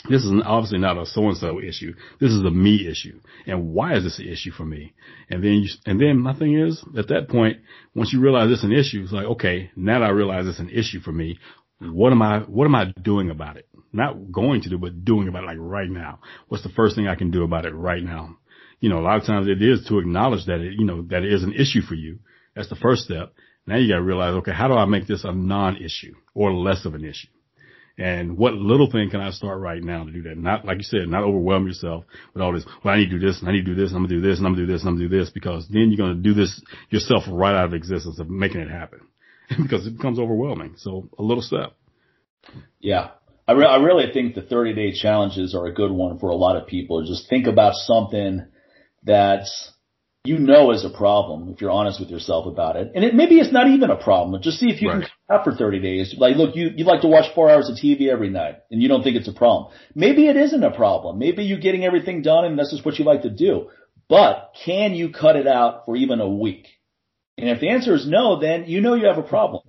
this 0.10 0.24
is 0.24 0.32
obviously 0.46 0.80
not 0.80 0.98
a 0.98 1.06
so 1.06 1.28
and 1.28 1.38
so 1.38 1.60
issue. 1.62 1.94
This 2.20 2.32
is 2.32 2.44
a 2.44 2.52
me 2.52 2.88
issue. 2.88 3.20
And 3.46 3.74
why 3.74 3.96
is 3.96 4.04
this 4.04 4.20
an 4.20 4.28
issue 4.28 4.52
for 4.52 4.66
me? 4.66 4.94
And 5.30 5.44
then 5.44 5.54
you, 5.54 5.70
and 5.86 6.00
then 6.00 6.20
my 6.20 6.34
thing 6.34 6.60
is 6.60 6.84
at 6.98 7.08
that 7.10 7.30
point, 7.30 7.58
once 7.96 8.14
you 8.14 8.20
realize 8.20 8.52
it's 8.52 8.64
an 8.64 8.72
issue, 8.72 9.04
it's 9.04 9.12
like, 9.12 9.26
okay, 9.26 9.72
now 9.76 10.00
that 10.00 10.06
I 10.06 10.10
realize 10.10 10.48
it's 10.48 10.60
an 10.60 10.70
issue 10.70 11.00
for 11.00 11.12
me, 11.12 11.40
what 11.80 12.12
am 12.12 12.22
I, 12.22 12.40
what 12.40 12.66
am 12.66 12.76
I 12.76 12.94
doing 13.02 13.30
about 13.30 13.58
it? 13.58 13.68
Not 13.94 14.32
going 14.32 14.62
to 14.62 14.70
do, 14.70 14.78
but 14.78 15.06
doing 15.06 15.28
about 15.28 15.44
it 15.44 15.48
like 15.48 15.58
right 15.60 15.90
now. 15.90 16.20
What's 16.48 16.64
the 16.64 16.70
first 16.70 16.96
thing 16.96 17.08
I 17.08 17.16
can 17.16 17.32
do 17.32 17.44
about 17.44 17.66
it 17.66 17.74
right 17.74 18.04
now? 18.04 18.38
You 18.80 18.90
know, 18.90 19.00
a 19.00 19.02
lot 19.02 19.18
of 19.18 19.26
times 19.26 19.48
it 19.48 19.62
is 19.62 19.86
to 19.88 20.00
acknowledge 20.00 20.46
that 20.46 20.60
it, 20.60 20.74
you 20.78 20.86
know, 20.86 21.04
that 21.04 21.24
it 21.24 21.34
is 21.34 21.44
an 21.44 21.54
issue 21.54 21.82
for 21.82 21.96
you. 21.96 22.20
That's 22.56 22.70
the 22.70 22.76
first 22.76 23.04
step. 23.04 23.34
Now 23.66 23.78
you 23.78 23.90
got 23.90 23.98
to 23.98 24.04
realize, 24.04 24.34
okay, 24.36 24.54
how 24.54 24.68
do 24.68 24.76
I 24.76 24.86
make 24.86 25.08
this 25.08 25.24
a 25.24 25.32
non-issue 25.32 26.16
or 26.34 26.54
less 26.54 26.86
of 26.86 26.96
an 26.96 27.04
issue? 27.04 27.28
And 27.98 28.38
what 28.38 28.54
little 28.54 28.92
thing 28.92 29.10
can 29.10 29.22
I 29.22 29.32
start 29.32 29.60
right 29.60 29.84
now 29.84 30.04
to 30.04 30.12
do 30.12 30.22
that? 30.24 30.38
Not, 30.38 30.66
like 30.66 30.78
you 30.78 30.84
said, 30.84 31.08
not 31.08 31.24
overwhelm 31.24 31.66
yourself 31.66 32.06
with 32.34 32.44
all 32.44 32.54
this. 32.54 32.64
Well, 32.84 32.94
I 32.94 32.98
need 32.98 33.10
to 33.10 33.20
do 33.20 33.26
this 33.26 33.40
and 33.40 33.50
I 33.50 33.54
need 33.54 33.66
to 33.66 33.74
do 33.74 33.82
this 33.82 33.90
and 33.90 33.98
I'm 33.98 34.04
going 34.04 34.10
to 34.10 34.22
do 34.22 34.30
this 34.30 34.40
and 34.40 34.48
I'm 34.48 34.54
going 34.54 34.68
to 34.68 34.68
do 34.68 34.74
this 34.74 34.82
and 34.82 34.90
I'm 34.90 34.98
going 34.98 35.10
to 35.10 35.16
do 35.16 35.20
this 35.20 35.30
because 35.32 35.68
then 35.68 35.90
you're 35.90 35.98
going 35.98 36.16
to 36.16 36.22
do 36.22 36.36
this 36.36 36.62
yourself 36.90 37.24
right 37.28 37.56
out 37.56 37.66
of 37.66 37.74
existence 37.74 38.20
of 38.20 38.30
making 38.30 38.62
it 38.62 38.70
happen 38.70 39.08
because 39.62 39.88
it 39.88 39.98
becomes 39.98 40.20
overwhelming. 40.20 40.76
So 40.78 41.10
a 41.18 41.24
little 41.24 41.42
step. 41.42 41.74
Yeah. 42.80 43.12
I, 43.48 43.54
re- 43.54 43.66
I 43.66 43.78
really 43.78 44.12
think 44.14 44.36
the 44.36 44.42
30 44.42 44.74
day 44.76 44.92
challenges 44.92 45.56
are 45.56 45.66
a 45.66 45.74
good 45.74 45.92
one 45.92 46.20
for 46.20 46.30
a 46.30 46.36
lot 46.36 46.56
of 46.56 46.68
people. 46.68 47.04
Just 47.04 47.30
think 47.30 47.48
about 47.48 47.74
something 47.74 48.46
that's 49.04 49.72
you 50.24 50.38
know 50.38 50.72
is 50.72 50.84
a 50.86 50.90
problem 50.90 51.50
if 51.54 51.62
you're 51.62 51.72
honest 51.72 52.00
with 52.00 52.10
yourself 52.10 52.46
about 52.46 52.76
it. 52.76 52.92
And 52.94 53.04
it, 53.04 53.16
maybe 53.16 53.40
it's 53.40 53.54
not 53.54 53.68
even 53.68 53.90
a 53.90 53.96
problem. 53.96 54.40
Just 54.42 54.60
see 54.60 54.70
if 54.70 54.82
you 54.82 54.90
right. 54.90 55.02
can 55.02 55.10
out 55.30 55.44
for 55.44 55.54
30 55.54 55.80
days. 55.80 56.16
Like, 56.18 56.36
look, 56.36 56.56
you, 56.56 56.70
you 56.76 56.86
like 56.86 57.02
to 57.02 57.08
watch 57.08 57.34
four 57.36 57.50
hours 57.50 57.70
of 57.70 57.76
TV 57.76 58.10
every 58.10 58.30
night 58.30 58.60
and 58.72 58.82
you 58.82 58.88
don't 58.88 59.04
think 59.04 59.18
it's 59.18 59.28
a 59.28 59.34
problem. 59.34 59.74
Maybe 59.94 60.28
it 60.28 60.38
isn't 60.38 60.64
a 60.64 60.72
problem. 60.72 61.20
Maybe 61.20 61.44
you're 61.44 61.60
getting 61.60 61.84
everything 61.84 62.22
done 62.22 62.46
and 62.46 62.58
this 62.58 62.72
is 62.72 62.84
what 62.86 62.98
you 62.98 63.06
like 63.06 63.24
to 63.24 63.30
do. 63.30 63.70
But 64.10 64.54
can 64.66 64.94
you 64.94 65.10
cut 65.10 65.36
it 65.36 65.48
out 65.48 65.86
for 65.86 65.98
even 65.98 66.22
a 66.22 66.30
week? 66.30 66.68
And 67.38 67.50
if 67.50 67.60
the 67.60 67.70
answer 67.70 67.94
is 67.94 68.08
no, 68.08 68.40
then 68.40 68.66
you 68.66 68.82
know 68.82 68.96
you 68.96 69.08
have 69.08 69.18
a 69.18 69.28
problem. 69.28 69.64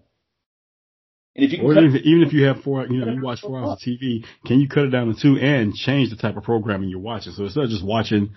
And 1.34 1.44
if 1.44 1.52
you 1.52 1.64
or 1.64 1.72
even, 1.72 2.00
even 2.02 2.22
if 2.22 2.32
you 2.32 2.44
have 2.46 2.62
four, 2.62 2.86
you 2.86 3.04
know, 3.04 3.12
you 3.12 3.22
watch 3.22 3.40
four 3.40 3.58
hours 3.58 3.72
of 3.72 3.78
TV, 3.78 4.24
can 4.44 4.60
you 4.60 4.68
cut 4.68 4.84
it 4.84 4.90
down 4.90 5.12
to 5.12 5.20
two 5.20 5.38
and 5.38 5.74
change 5.74 6.10
the 6.10 6.16
type 6.16 6.36
of 6.36 6.42
programming 6.42 6.88
you're 6.88 6.98
watching? 6.98 7.32
So 7.32 7.44
instead 7.44 7.64
of 7.64 7.70
just 7.70 7.84
watching 7.84 8.34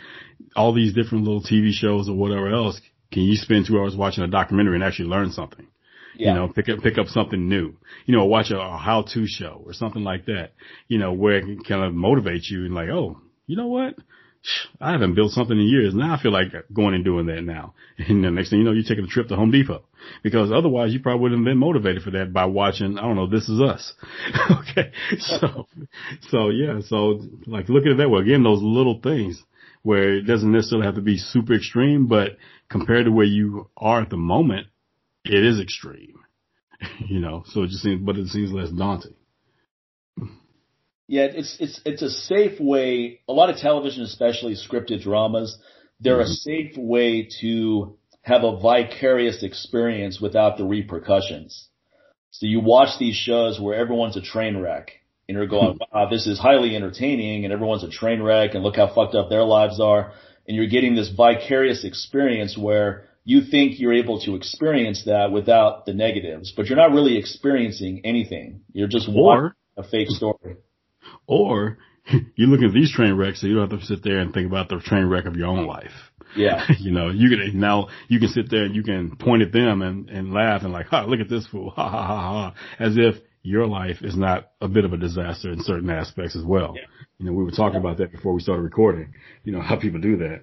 all 0.56 0.74
these 0.74 0.94
different 0.94 1.24
little 1.24 1.42
TV 1.42 1.72
shows 1.72 2.10
or 2.10 2.16
whatever 2.16 2.52
else, 2.52 2.80
can 3.12 3.24
you 3.24 3.38
spend 3.38 3.66
two 3.66 3.80
hours 3.80 3.96
watching 3.96 4.24
a 4.24 4.28
documentary 4.28 4.76
and 4.76 4.84
actually 4.84 5.10
learn 5.10 5.32
something? 5.32 5.68
Yeah. 6.16 6.30
You 6.30 6.34
know, 6.34 6.48
pick 6.48 6.70
up, 6.70 6.80
pick 6.82 6.98
up 6.98 7.08
something 7.08 7.48
new, 7.48 7.76
you 8.06 8.16
know, 8.16 8.26
watch 8.26 8.52
a, 8.52 8.60
a 8.60 8.78
how 8.78 9.04
to 9.14 9.26
show 9.28 9.62
or 9.66 9.74
something 9.74 10.04
like 10.04 10.26
that, 10.26 10.54
you 10.88 10.98
know, 10.98 11.14
where 11.14 11.38
it 11.38 11.44
can 11.44 11.64
kind 11.64 11.84
of 11.84 11.94
motivate 11.94 12.44
you 12.50 12.66
and 12.66 12.76
like, 12.76 12.90
oh, 12.90 13.22
you 13.48 13.56
know 13.56 13.68
what? 13.68 13.96
I 14.80 14.92
haven't 14.92 15.14
built 15.14 15.32
something 15.32 15.58
in 15.58 15.68
years. 15.68 15.94
Now 15.94 16.16
I 16.16 16.22
feel 16.22 16.32
like 16.32 16.48
going 16.74 16.96
and 16.96 17.06
doing 17.06 17.28
that 17.28 17.44
now. 17.44 17.76
And 17.98 18.24
the 18.24 18.32
next 18.32 18.50
thing 18.50 18.60
you 18.60 18.66
know, 18.66 18.72
you're 18.72 18.84
taking 18.84 19.04
a 19.04 19.08
trip 19.08 19.28
to 19.28 19.36
Home 19.36 19.52
Depot 19.52 19.84
because 20.24 20.52
otherwise 20.52 20.92
you 20.92 21.00
probably 21.00 21.22
wouldn't 21.22 21.42
have 21.42 21.46
been 21.46 21.60
motivated 21.60 22.02
for 22.02 22.10
that 22.12 22.34
by 22.34 22.46
watching, 22.46 22.98
I 22.98 23.02
don't 23.02 23.16
know, 23.16 23.28
This 23.28 23.48
Is 23.48 23.62
Us. 23.62 23.94
okay. 24.52 24.92
So, 25.20 25.68
so 26.30 26.50
yeah. 26.50 26.80
So 26.88 27.22
like 27.46 27.70
look 27.70 27.86
at 27.86 27.92
it 27.92 27.98
that 27.98 28.10
way. 28.10 28.22
Again, 28.22 28.42
those 28.42 28.62
little 28.64 29.00
things 29.02 29.44
where 29.84 30.16
it 30.16 30.24
doesn't 30.24 30.52
necessarily 30.52 30.86
have 30.88 30.96
to 30.96 31.02
be 31.02 31.18
super 31.18 31.54
extreme, 31.54 32.08
but 32.08 32.38
compared 32.70 33.06
to 33.06 33.12
where 33.12 33.26
you 33.26 33.70
are 33.78 34.02
at 34.02 34.10
the 34.10 34.18
moment, 34.18 34.68
it 35.26 35.44
is 35.44 35.60
extreme. 35.60 36.20
you 37.08 37.20
know, 37.20 37.44
so 37.48 37.64
it 37.64 37.68
just 37.68 37.84
seems, 37.84 38.02
but 38.04 38.18
it 38.18 38.28
seems 38.28 38.52
less 38.52 38.70
daunting. 38.70 39.16
Yeah, 41.08 41.24
it's 41.24 41.58
it's 41.60 41.82
it's 41.86 42.02
a 42.02 42.10
safe 42.10 42.60
way. 42.60 43.20
A 43.28 43.34
lot 43.34 43.50
of 43.50 43.58
television, 43.58 44.04
especially 44.04 44.56
scripted 44.56 45.04
dramas, 45.04 45.58
they're 46.00 46.22
mm-hmm. 46.22 46.32
a 46.32 46.36
safe 46.36 46.78
way 46.78 47.28
to 47.42 47.98
have 48.22 48.44
a 48.44 48.58
vicarious 48.58 49.44
experience 49.44 50.22
without 50.22 50.58
the 50.58 50.64
repercussions. 50.64 51.68
So 52.30 52.46
you 52.46 52.62
watch 52.62 52.98
these 52.98 53.16
shows 53.16 53.60
where 53.60 53.76
everyone's 53.76 54.16
a 54.16 54.22
train 54.22 54.58
wreck 54.58 54.92
and 55.28 55.38
you're 55.38 55.48
going, 55.48 55.74
mm-hmm. 55.74 55.98
wow, 55.98 56.10
this 56.10 56.28
is 56.28 56.40
highly 56.40 56.76
entertaining 56.76 57.44
and 57.44 57.54
everyone's 57.54 57.84
a 57.84 57.90
train 57.90 58.22
wreck 58.22 58.54
and 58.54 58.64
look 58.64 58.78
how 58.78 58.94
fucked 58.94 59.16
up 59.16 59.30
their 59.30 59.44
lives 59.44 59.82
are. 59.82 60.14
And 60.48 60.56
you're 60.56 60.68
getting 60.68 60.96
this 60.96 61.10
vicarious 61.10 61.84
experience 61.84 62.58
where 62.58 63.10
you 63.24 63.42
think 63.42 63.80
you're 63.80 63.94
able 63.94 64.20
to 64.22 64.36
experience 64.36 65.04
that 65.06 65.32
without 65.32 65.86
the 65.86 65.94
negatives, 65.94 66.54
but 66.56 66.68
you're 66.68 66.78
not 66.78 66.92
really 66.92 67.18
experiencing 67.18 68.02
anything. 68.04 68.62
You're 68.74 68.88
just 68.88 69.08
watching 69.10 69.52
a 69.78 69.84
fake 69.84 70.10
story. 70.10 70.58
Or 71.28 71.78
you 72.36 72.48
look 72.48 72.62
at 72.62 72.74
these 72.74 72.92
train 72.92 73.14
wrecks, 73.14 73.42
so 73.42 73.48
you 73.48 73.56
don't 73.56 73.70
have 73.70 73.80
to 73.80 73.86
sit 73.86 74.04
there 74.04 74.20
and 74.20 74.34
think 74.34 74.48
about 74.48 74.70
the 74.70 74.80
train 74.80 75.06
wreck 75.06 75.26
of 75.26 75.36
your 75.36 75.48
own 75.48 75.68
life. 75.68 75.92
Yeah. 76.36 76.66
you 76.80 76.92
know, 76.92 77.10
you 77.10 77.30
can 77.30 77.60
now 77.60 77.90
you 78.08 78.20
can 78.20 78.30
sit 78.30 78.50
there 78.50 78.64
and 78.64 78.76
you 78.76 78.84
can 78.84 79.16
point 79.18 79.44
at 79.44 79.52
them 79.52 79.82
and, 79.82 80.10
and 80.10 80.34
laugh 80.34 80.64
and 80.64 80.74
like, 80.74 80.88
ha, 80.88 81.04
look 81.04 81.20
at 81.20 81.30
this 81.30 81.48
fool, 81.48 81.70
ha 81.70 81.90
ha 81.90 82.08
ha 82.08 82.22
ha, 82.22 82.54
as 82.80 82.96
if 82.98 83.16
your 83.44 83.66
life 83.68 83.98
is 84.02 84.16
not 84.16 84.52
a 84.62 84.68
bit 84.68 84.86
of 84.86 84.94
a 84.94 84.98
disaster 84.98 85.52
in 85.52 85.62
certain 85.62 85.90
aspects 85.90 86.36
as 86.36 86.44
well. 86.44 86.74
Yeah. 86.76 86.86
You 87.18 87.26
know, 87.26 87.34
we 87.34 87.44
were 87.44 87.52
talking 87.52 87.82
yeah. 87.82 87.88
about 87.88 87.98
that 87.98 88.12
before 88.12 88.34
we 88.34 88.42
started 88.42 88.62
recording. 88.62 89.14
You 89.44 89.54
know 89.54 89.62
how 89.62 89.78
people 89.78 90.00
do 90.00 90.18
that. 90.18 90.42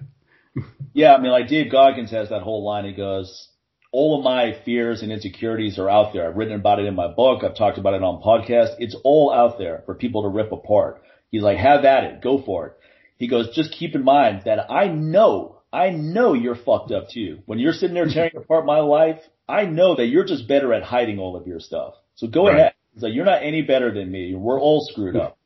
Yeah, 0.93 1.13
I 1.13 1.21
mean, 1.21 1.31
like 1.31 1.47
Dave 1.47 1.71
Goggins 1.71 2.11
has 2.11 2.29
that 2.29 2.41
whole 2.41 2.65
line. 2.65 2.85
He 2.85 2.93
goes, 2.93 3.49
all 3.91 4.19
of 4.19 4.23
my 4.23 4.59
fears 4.65 5.01
and 5.01 5.11
insecurities 5.11 5.79
are 5.79 5.89
out 5.89 6.13
there. 6.13 6.27
I've 6.27 6.35
written 6.35 6.55
about 6.55 6.79
it 6.79 6.85
in 6.85 6.95
my 6.95 7.07
book. 7.07 7.43
I've 7.43 7.57
talked 7.57 7.77
about 7.77 7.95
it 7.95 8.03
on 8.03 8.21
podcast. 8.21 8.75
It's 8.79 8.95
all 9.03 9.33
out 9.33 9.57
there 9.57 9.83
for 9.85 9.95
people 9.95 10.23
to 10.23 10.29
rip 10.29 10.51
apart. 10.51 11.01
He's 11.31 11.41
like, 11.41 11.57
have 11.57 11.85
at 11.85 12.03
it. 12.03 12.21
Go 12.21 12.41
for 12.43 12.67
it. 12.67 12.73
He 13.17 13.27
goes, 13.27 13.53
just 13.55 13.73
keep 13.73 13.95
in 13.95 14.03
mind 14.03 14.43
that 14.45 14.71
I 14.71 14.87
know, 14.87 15.61
I 15.73 15.89
know 15.89 16.33
you're 16.33 16.55
fucked 16.55 16.91
up 16.91 17.09
too. 17.09 17.39
When 17.45 17.59
you're 17.59 17.73
sitting 17.73 17.95
there 17.95 18.07
tearing 18.07 18.31
apart 18.37 18.65
my 18.65 18.79
life, 18.79 19.19
I 19.47 19.65
know 19.65 19.95
that 19.95 20.05
you're 20.05 20.25
just 20.25 20.47
better 20.47 20.73
at 20.73 20.83
hiding 20.83 21.19
all 21.19 21.35
of 21.35 21.47
your 21.47 21.59
stuff. 21.59 21.95
So 22.15 22.27
go 22.27 22.45
right. 22.45 22.55
ahead. 22.55 22.73
He's 22.93 23.03
like, 23.03 23.13
you're 23.13 23.25
not 23.25 23.43
any 23.43 23.63
better 23.63 23.91
than 23.93 24.11
me. 24.11 24.35
We're 24.35 24.59
all 24.59 24.87
screwed 24.91 25.15
up. 25.17 25.38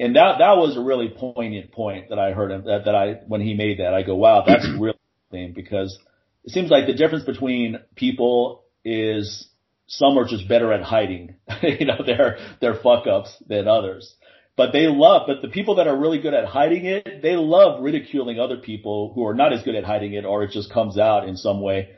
And 0.00 0.16
that, 0.16 0.36
that 0.38 0.56
was 0.56 0.78
a 0.78 0.80
really 0.80 1.10
poignant 1.10 1.72
point 1.72 2.08
that 2.08 2.18
I 2.18 2.32
heard 2.32 2.50
him, 2.50 2.64
that, 2.64 2.86
that 2.86 2.94
I, 2.94 3.20
when 3.26 3.42
he 3.42 3.52
made 3.52 3.80
that, 3.80 3.92
I 3.92 4.02
go, 4.02 4.14
wow, 4.14 4.44
that's 4.46 4.66
really 4.80 4.96
thing 5.30 5.52
because 5.54 5.96
it 6.42 6.52
seems 6.52 6.70
like 6.70 6.86
the 6.86 6.94
difference 6.94 7.24
between 7.24 7.78
people 7.96 8.64
is 8.82 9.46
some 9.86 10.18
are 10.18 10.26
just 10.26 10.48
better 10.48 10.72
at 10.72 10.82
hiding, 10.82 11.34
you 11.62 11.84
know, 11.84 12.02
their, 12.04 12.38
their 12.62 12.74
fuck 12.76 13.06
ups 13.06 13.30
than 13.46 13.68
others. 13.68 14.14
But 14.56 14.72
they 14.72 14.86
love, 14.86 15.22
but 15.26 15.42
the 15.42 15.52
people 15.52 15.74
that 15.74 15.86
are 15.86 15.96
really 15.96 16.20
good 16.20 16.32
at 16.32 16.46
hiding 16.46 16.86
it, 16.86 17.20
they 17.22 17.36
love 17.36 17.82
ridiculing 17.82 18.40
other 18.40 18.56
people 18.56 19.12
who 19.14 19.26
are 19.26 19.34
not 19.34 19.52
as 19.52 19.62
good 19.64 19.74
at 19.74 19.84
hiding 19.84 20.14
it 20.14 20.24
or 20.24 20.44
it 20.44 20.52
just 20.52 20.72
comes 20.72 20.96
out 20.96 21.28
in 21.28 21.36
some 21.36 21.60
way. 21.60 21.90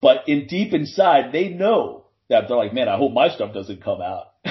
But 0.00 0.28
in 0.28 0.46
deep 0.46 0.72
inside, 0.72 1.32
they 1.32 1.48
know 1.48 2.01
that 2.28 2.48
they're 2.48 2.56
like, 2.56 2.72
man, 2.72 2.88
I 2.88 2.96
hope 2.96 3.12
my 3.12 3.28
stuff 3.28 3.52
doesn't 3.52 3.82
come 3.82 4.00
out. 4.00 4.26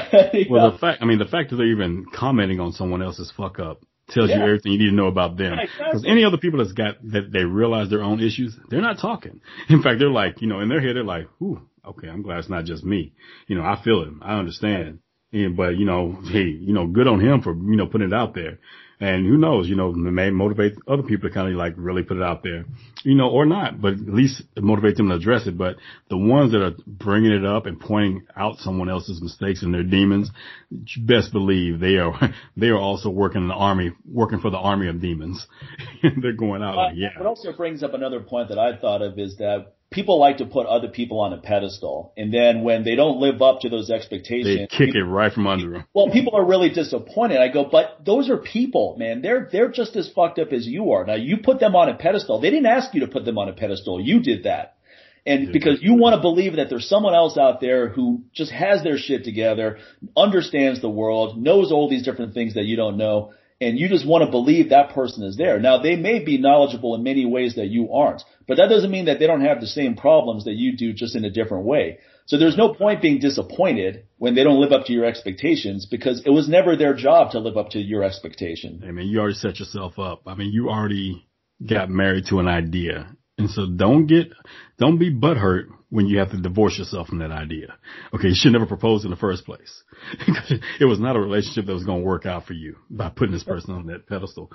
well, 0.49 0.69
know? 0.69 0.71
the 0.71 0.77
fact, 0.79 1.01
I 1.01 1.05
mean, 1.05 1.19
the 1.19 1.25
fact 1.25 1.49
that 1.49 1.57
they're 1.57 1.71
even 1.71 2.05
commenting 2.13 2.59
on 2.59 2.71
someone 2.71 3.01
else's 3.01 3.31
fuck 3.35 3.59
up 3.59 3.83
tells 4.09 4.29
yeah. 4.29 4.37
you 4.37 4.43
everything 4.43 4.73
you 4.73 4.79
need 4.79 4.89
to 4.89 4.95
know 4.95 5.07
about 5.07 5.37
them. 5.37 5.57
Because 5.61 5.69
yeah, 5.79 5.85
exactly. 5.87 6.11
any 6.11 6.23
other 6.25 6.37
people 6.37 6.59
that's 6.59 6.73
got, 6.73 6.95
that 7.11 7.31
they 7.31 7.43
realize 7.43 7.89
their 7.89 8.03
own 8.03 8.19
issues, 8.19 8.57
they're 8.69 8.81
not 8.81 8.99
talking. 8.99 9.41
In 9.69 9.81
fact, 9.81 9.99
they're 9.99 10.09
like, 10.09 10.41
you 10.41 10.47
know, 10.47 10.59
in 10.59 10.69
their 10.69 10.81
head, 10.81 10.95
they're 10.95 11.03
like, 11.03 11.27
ooh, 11.41 11.61
okay, 11.85 12.07
I'm 12.07 12.21
glad 12.21 12.39
it's 12.39 12.49
not 12.49 12.65
just 12.65 12.83
me. 12.83 13.13
You 13.47 13.55
know, 13.55 13.63
I 13.63 13.81
feel 13.83 14.03
him. 14.03 14.21
I 14.23 14.37
understand. 14.37 14.99
And, 15.33 15.55
but, 15.55 15.77
you 15.77 15.85
know, 15.85 16.19
hey, 16.29 16.43
you 16.43 16.73
know, 16.73 16.87
good 16.87 17.07
on 17.07 17.21
him 17.21 17.41
for, 17.41 17.53
you 17.53 17.77
know, 17.77 17.87
putting 17.87 18.07
it 18.07 18.13
out 18.13 18.35
there. 18.35 18.59
And 19.01 19.25
who 19.25 19.35
knows, 19.35 19.67
you 19.67 19.75
know, 19.75 19.89
it 19.89 19.95
may 19.95 20.29
motivate 20.29 20.73
other 20.87 21.01
people 21.01 21.27
to 21.27 21.33
kind 21.33 21.49
of 21.49 21.55
like 21.55 21.73
really 21.75 22.03
put 22.03 22.17
it 22.17 22.23
out 22.23 22.43
there, 22.43 22.65
you 23.03 23.15
know, 23.15 23.29
or 23.29 23.47
not, 23.47 23.81
but 23.81 23.93
at 23.93 23.99
least 23.99 24.43
motivate 24.55 24.95
them 24.95 25.09
to 25.09 25.15
address 25.15 25.47
it. 25.47 25.57
But 25.57 25.77
the 26.11 26.19
ones 26.19 26.51
that 26.51 26.63
are 26.63 26.75
bringing 26.85 27.31
it 27.31 27.43
up 27.43 27.65
and 27.65 27.79
pointing 27.79 28.27
out 28.37 28.59
someone 28.59 28.89
else's 28.89 29.19
mistakes 29.19 29.63
and 29.63 29.73
their 29.73 29.81
demons, 29.81 30.29
you 30.69 31.03
best 31.03 31.33
believe 31.33 31.79
they 31.79 31.95
are, 31.97 32.13
they 32.55 32.67
are 32.67 32.77
also 32.77 33.09
working 33.09 33.41
in 33.41 33.47
the 33.47 33.55
army, 33.55 33.91
working 34.07 34.39
for 34.39 34.51
the 34.51 34.57
army 34.57 34.87
of 34.87 35.01
demons. 35.01 35.47
They're 36.21 36.33
going 36.33 36.61
out 36.61 36.75
like, 36.75 36.93
yeah. 36.95 37.17
What 37.17 37.25
also 37.25 37.53
brings 37.53 37.81
up 37.81 37.95
another 37.95 38.19
point 38.19 38.49
that 38.49 38.59
I 38.59 38.77
thought 38.77 39.01
of 39.01 39.17
is 39.17 39.37
that 39.37 39.73
people 39.91 40.19
like 40.19 40.37
to 40.37 40.45
put 40.45 40.65
other 40.65 40.87
people 40.87 41.19
on 41.19 41.33
a 41.33 41.37
pedestal, 41.37 42.13
and 42.17 42.33
then 42.33 42.63
when 42.63 42.83
they 42.83 42.95
don't 42.95 43.19
live 43.19 43.41
up 43.41 43.61
to 43.61 43.69
those 43.69 43.91
expectations, 43.91 44.57
they 44.57 44.67
kick 44.67 44.93
people, 44.93 45.01
it 45.01 45.03
right 45.03 45.31
from 45.31 45.47
under 45.47 45.69
them. 45.69 45.85
Well, 45.93 46.09
people 46.09 46.35
are 46.35 46.45
really 46.45 46.69
disappointed. 46.69 47.37
I 47.37 47.49
go, 47.49 47.65
but 47.69 48.03
those 48.05 48.29
are 48.29 48.37
people, 48.37 48.95
man. 48.97 49.21
They're 49.21 49.49
they're 49.51 49.69
just 49.69 49.95
as 49.95 50.09
fucked 50.09 50.39
up 50.39 50.51
as 50.53 50.65
you 50.65 50.91
are. 50.93 51.05
Now 51.05 51.15
you 51.15 51.37
put 51.37 51.59
them 51.59 51.75
on 51.75 51.89
a 51.89 51.95
pedestal. 51.95 52.39
They 52.39 52.49
didn't 52.49 52.67
ask 52.67 52.93
you 52.93 53.01
to 53.01 53.07
put 53.07 53.25
them 53.25 53.37
on 53.37 53.49
a 53.49 53.53
pedestal. 53.53 54.01
You 54.01 54.21
did 54.21 54.43
that. 54.45 54.75
And 55.23 55.51
because 55.53 55.83
you 55.83 55.93
want 55.93 56.15
to 56.15 56.21
believe 56.21 56.55
that 56.55 56.67
there's 56.69 56.89
someone 56.89 57.13
else 57.13 57.37
out 57.37 57.61
there 57.61 57.89
who 57.89 58.23
just 58.33 58.51
has 58.51 58.81
their 58.81 58.97
shit 58.97 59.23
together, 59.23 59.77
understands 60.17 60.81
the 60.81 60.89
world, 60.89 61.37
knows 61.37 61.71
all 61.71 61.87
these 61.87 62.03
different 62.03 62.33
things 62.33 62.55
that 62.55 62.63
you 62.63 62.75
don't 62.75 62.97
know, 62.97 63.31
and 63.61 63.77
you 63.79 63.87
just 63.87 64.07
want 64.07 64.25
to 64.25 64.31
believe 64.31 64.69
that 64.69 64.93
person 64.93 65.23
is 65.23 65.37
there. 65.37 65.59
Now 65.59 65.81
they 65.81 65.95
may 65.95 66.23
be 66.23 66.39
knowledgeable 66.39 66.95
in 66.95 67.03
many 67.03 67.25
ways 67.25 67.55
that 67.55 67.67
you 67.67 67.93
aren't, 67.93 68.23
but 68.47 68.57
that 68.57 68.69
doesn't 68.69 68.91
mean 68.91 69.05
that 69.05 69.19
they 69.19 69.27
don't 69.27 69.45
have 69.45 69.61
the 69.61 69.67
same 69.67 69.95
problems 69.95 70.45
that 70.45 70.55
you 70.55 70.75
do 70.75 70.91
just 70.91 71.15
in 71.15 71.23
a 71.23 71.29
different 71.29 71.65
way. 71.65 71.99
So 72.25 72.37
there's 72.37 72.57
no 72.57 72.73
point 72.73 73.01
being 73.01 73.19
disappointed 73.19 74.05
when 74.17 74.35
they 74.35 74.43
don't 74.43 74.59
live 74.59 74.71
up 74.71 74.85
to 74.87 74.93
your 74.93 75.05
expectations 75.05 75.85
because 75.85 76.23
it 76.25 76.31
was 76.31 76.49
never 76.49 76.75
their 76.75 76.95
job 76.95 77.31
to 77.31 77.39
live 77.39 77.57
up 77.57 77.69
to 77.71 77.79
your 77.79 78.03
expectation. 78.03 78.83
I 78.85 78.91
mean, 78.91 79.07
you 79.07 79.19
already 79.19 79.35
set 79.35 79.59
yourself 79.59 79.99
up. 79.99 80.23
I 80.25 80.35
mean, 80.35 80.51
you 80.51 80.69
already 80.69 81.27
got 81.65 81.89
married 81.89 82.25
to 82.27 82.39
an 82.39 82.47
idea. 82.47 83.15
And 83.37 83.49
so 83.49 83.67
don't 83.67 84.07
get, 84.07 84.31
don't 84.77 84.97
be 84.97 85.13
butthurt 85.13 85.65
when 85.89 86.07
you 86.07 86.19
have 86.19 86.31
to 86.31 86.37
divorce 86.37 86.77
yourself 86.77 87.07
from 87.07 87.19
that 87.19 87.31
idea. 87.31 87.75
Okay, 88.13 88.29
you 88.29 88.35
should 88.35 88.53
never 88.53 88.65
propose 88.65 89.03
in 89.03 89.11
the 89.11 89.17
first 89.17 89.45
place. 89.45 89.83
it 90.79 90.85
was 90.85 90.99
not 90.99 91.15
a 91.15 91.19
relationship 91.19 91.65
that 91.65 91.73
was 91.73 91.83
going 91.83 92.01
to 92.01 92.05
work 92.05 92.25
out 92.25 92.45
for 92.45 92.53
you 92.53 92.77
by 92.89 93.09
putting 93.09 93.33
this 93.33 93.43
person 93.43 93.73
on 93.73 93.87
that 93.87 94.07
pedestal. 94.07 94.51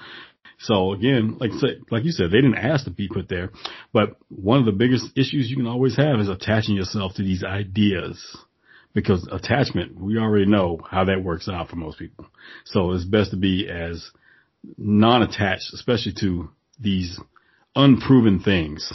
So 0.58 0.92
again, 0.92 1.36
like 1.38 1.50
like 1.90 2.04
you 2.04 2.12
said, 2.12 2.30
they 2.30 2.40
didn't 2.40 2.56
ask 2.56 2.84
to 2.84 2.90
be 2.90 3.08
put 3.08 3.28
there, 3.28 3.50
but 3.92 4.16
one 4.28 4.58
of 4.58 4.64
the 4.64 4.72
biggest 4.72 5.06
issues 5.16 5.50
you 5.50 5.56
can 5.56 5.66
always 5.66 5.96
have 5.96 6.18
is 6.18 6.28
attaching 6.28 6.76
yourself 6.76 7.14
to 7.16 7.22
these 7.22 7.44
ideas. 7.44 8.36
Because 8.94 9.28
attachment, 9.30 10.00
we 10.00 10.16
already 10.16 10.46
know 10.46 10.78
how 10.90 11.04
that 11.04 11.22
works 11.22 11.50
out 11.50 11.68
for 11.68 11.76
most 11.76 11.98
people. 11.98 12.26
So 12.64 12.92
it's 12.92 13.04
best 13.04 13.32
to 13.32 13.36
be 13.36 13.68
as 13.68 14.10
non-attached, 14.78 15.74
especially 15.74 16.14
to 16.20 16.48
these 16.80 17.20
unproven 17.76 18.40
things 18.40 18.92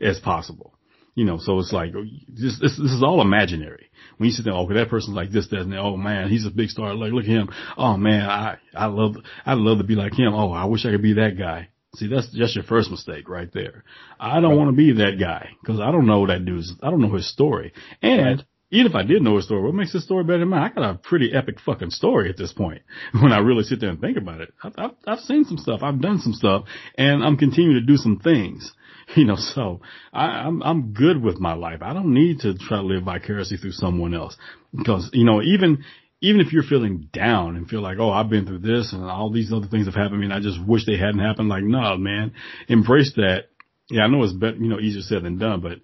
as 0.00 0.20
possible. 0.20 0.74
You 1.14 1.24
know, 1.24 1.38
so 1.38 1.58
it's 1.58 1.72
like 1.72 1.92
this, 2.28 2.60
this, 2.60 2.78
this 2.78 2.92
is 2.92 3.02
all 3.02 3.20
imaginary. 3.20 3.90
When 4.18 4.28
you 4.28 4.32
sit 4.32 4.44
there, 4.44 4.54
okay, 4.54 4.74
that 4.74 4.88
person's 4.88 5.16
like 5.16 5.32
this, 5.32 5.48
that, 5.48 5.62
and 5.62 5.72
that. 5.72 5.80
Oh 5.80 5.96
man, 5.96 6.28
he's 6.28 6.46
a 6.46 6.50
big 6.50 6.68
star. 6.68 6.94
Like, 6.94 7.12
look 7.12 7.24
at 7.24 7.30
him. 7.30 7.48
Oh 7.76 7.96
man, 7.96 8.30
I, 8.30 8.58
I 8.72 8.86
love, 8.86 9.16
I'd 9.44 9.58
love 9.58 9.78
to 9.78 9.84
be 9.84 9.96
like 9.96 10.12
him. 10.12 10.32
Oh, 10.32 10.52
I 10.52 10.66
wish 10.66 10.86
I 10.86 10.92
could 10.92 11.02
be 11.02 11.14
that 11.14 11.36
guy. 11.36 11.70
See, 11.96 12.06
that's 12.06 12.30
just 12.30 12.54
your 12.54 12.62
first 12.64 12.90
mistake 12.90 13.28
right 13.28 13.52
there. 13.52 13.82
I 14.20 14.40
don't 14.40 14.50
right. 14.50 14.58
want 14.58 14.70
to 14.70 14.76
be 14.76 14.92
that 15.02 15.18
guy 15.18 15.50
because 15.60 15.80
I 15.80 15.90
don't 15.90 16.06
know 16.06 16.24
that 16.28 16.44
dude's, 16.44 16.72
I 16.82 16.90
don't 16.90 17.00
know 17.00 17.14
his 17.14 17.28
story. 17.28 17.72
And. 18.00 18.44
Even 18.70 18.90
if 18.90 18.94
I 18.94 19.02
did 19.02 19.22
know 19.22 19.36
his 19.36 19.46
story, 19.46 19.62
what 19.62 19.74
makes 19.74 19.92
his 19.92 20.04
story 20.04 20.24
better 20.24 20.40
than 20.40 20.48
mine? 20.48 20.70
I 20.70 20.74
got 20.74 20.90
a 20.90 20.98
pretty 20.98 21.32
epic 21.32 21.58
fucking 21.64 21.90
story 21.90 22.28
at 22.28 22.36
this 22.36 22.52
point 22.52 22.82
when 23.20 23.32
I 23.32 23.38
really 23.38 23.64
sit 23.64 23.80
there 23.80 23.90
and 23.90 24.00
think 24.00 24.16
about 24.16 24.40
it. 24.40 24.52
I've, 24.62 24.74
I've, 24.76 24.90
I've 25.06 25.20
seen 25.20 25.44
some 25.44 25.58
stuff. 25.58 25.80
I've 25.82 26.00
done 26.00 26.20
some 26.20 26.34
stuff 26.34 26.64
and 26.96 27.24
I'm 27.24 27.36
continuing 27.36 27.80
to 27.80 27.86
do 27.86 27.96
some 27.96 28.18
things. 28.18 28.72
You 29.16 29.24
know, 29.24 29.36
so 29.36 29.80
I, 30.12 30.26
I'm 30.26 30.62
I'm 30.62 30.92
good 30.92 31.22
with 31.22 31.40
my 31.40 31.54
life. 31.54 31.78
I 31.80 31.94
don't 31.94 32.12
need 32.12 32.40
to 32.40 32.52
try 32.58 32.76
to 32.76 32.82
live 32.82 33.04
vicariously 33.04 33.56
through 33.56 33.72
someone 33.72 34.12
else 34.12 34.36
because 34.76 35.08
you 35.14 35.24
know 35.24 35.40
even 35.40 35.82
even 36.20 36.40
if 36.40 36.52
you're 36.52 36.62
feeling 36.62 37.08
down 37.12 37.56
and 37.56 37.68
feel 37.68 37.80
like, 37.80 37.98
oh, 37.98 38.10
I've 38.10 38.28
been 38.28 38.46
through 38.46 38.58
this 38.58 38.92
and 38.92 39.04
all 39.04 39.30
these 39.30 39.52
other 39.52 39.68
things 39.68 39.86
have 39.86 39.94
happened 39.94 40.14
to 40.14 40.18
me 40.18 40.24
and 40.24 40.34
I 40.34 40.40
just 40.40 40.62
wish 40.62 40.84
they 40.84 40.96
hadn't 40.96 41.20
happened. 41.20 41.48
Like, 41.48 41.62
no, 41.62 41.96
man, 41.96 42.32
embrace 42.68 43.12
that. 43.16 43.46
Yeah, 43.88 44.02
I 44.02 44.08
know 44.08 44.22
it's 44.24 44.32
better, 44.32 44.56
you 44.56 44.68
know, 44.68 44.80
easier 44.80 45.02
said 45.02 45.22
than 45.22 45.38
done, 45.38 45.60
but 45.60 45.78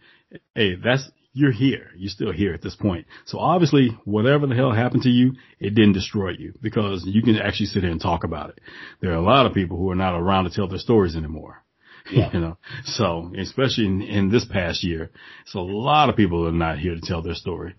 hey, 0.55 0.75
that's, 0.75 1.09
you're 1.35 1.53
here. 1.53 1.91
You're 1.97 2.11
still 2.11 2.33
here 2.33 2.55
at 2.55 2.63
this 2.63 2.77
point. 2.77 3.07
So 3.27 3.39
obviously, 3.39 3.89
whatever 4.05 4.47
the 4.47 4.55
hell 4.55 4.73
happened 4.73 5.03
to 5.03 5.11
you, 5.11 5.33
it 5.59 5.75
didn't 5.75 5.93
destroy 5.93 6.31
you 6.31 6.55
because 6.63 7.05
you 7.05 7.23
can 7.23 7.37
actually 7.37 7.67
sit 7.67 7.83
here 7.83 7.91
and 7.91 8.01
talk 8.01 8.23
about 8.23 8.51
it. 8.51 8.61
There 9.03 9.11
are 9.11 9.17
a 9.17 9.21
lot 9.21 9.45
of 9.45 9.53
people 9.53 9.77
who 9.77 9.91
are 9.91 9.97
not 9.97 10.17
around 10.17 10.45
to 10.45 10.51
tell 10.51 10.69
their 10.69 10.79
stories 10.79 11.17
anymore. 11.17 11.59
Yeah. 12.13 12.29
you 12.35 12.41
know, 12.41 12.59
so 12.85 13.33
especially 13.39 13.87
in, 13.87 14.03
in 14.03 14.31
this 14.31 14.45
past 14.45 14.85
year, 14.85 15.11
it's 15.47 15.55
a 15.55 15.59
lot 15.59 16.11
of 16.11 16.17
people 16.17 16.47
are 16.47 16.53
not 16.53 16.79
here 16.79 16.95
to 16.95 17.01
tell 17.01 17.23
their 17.23 17.33
story. 17.33 17.75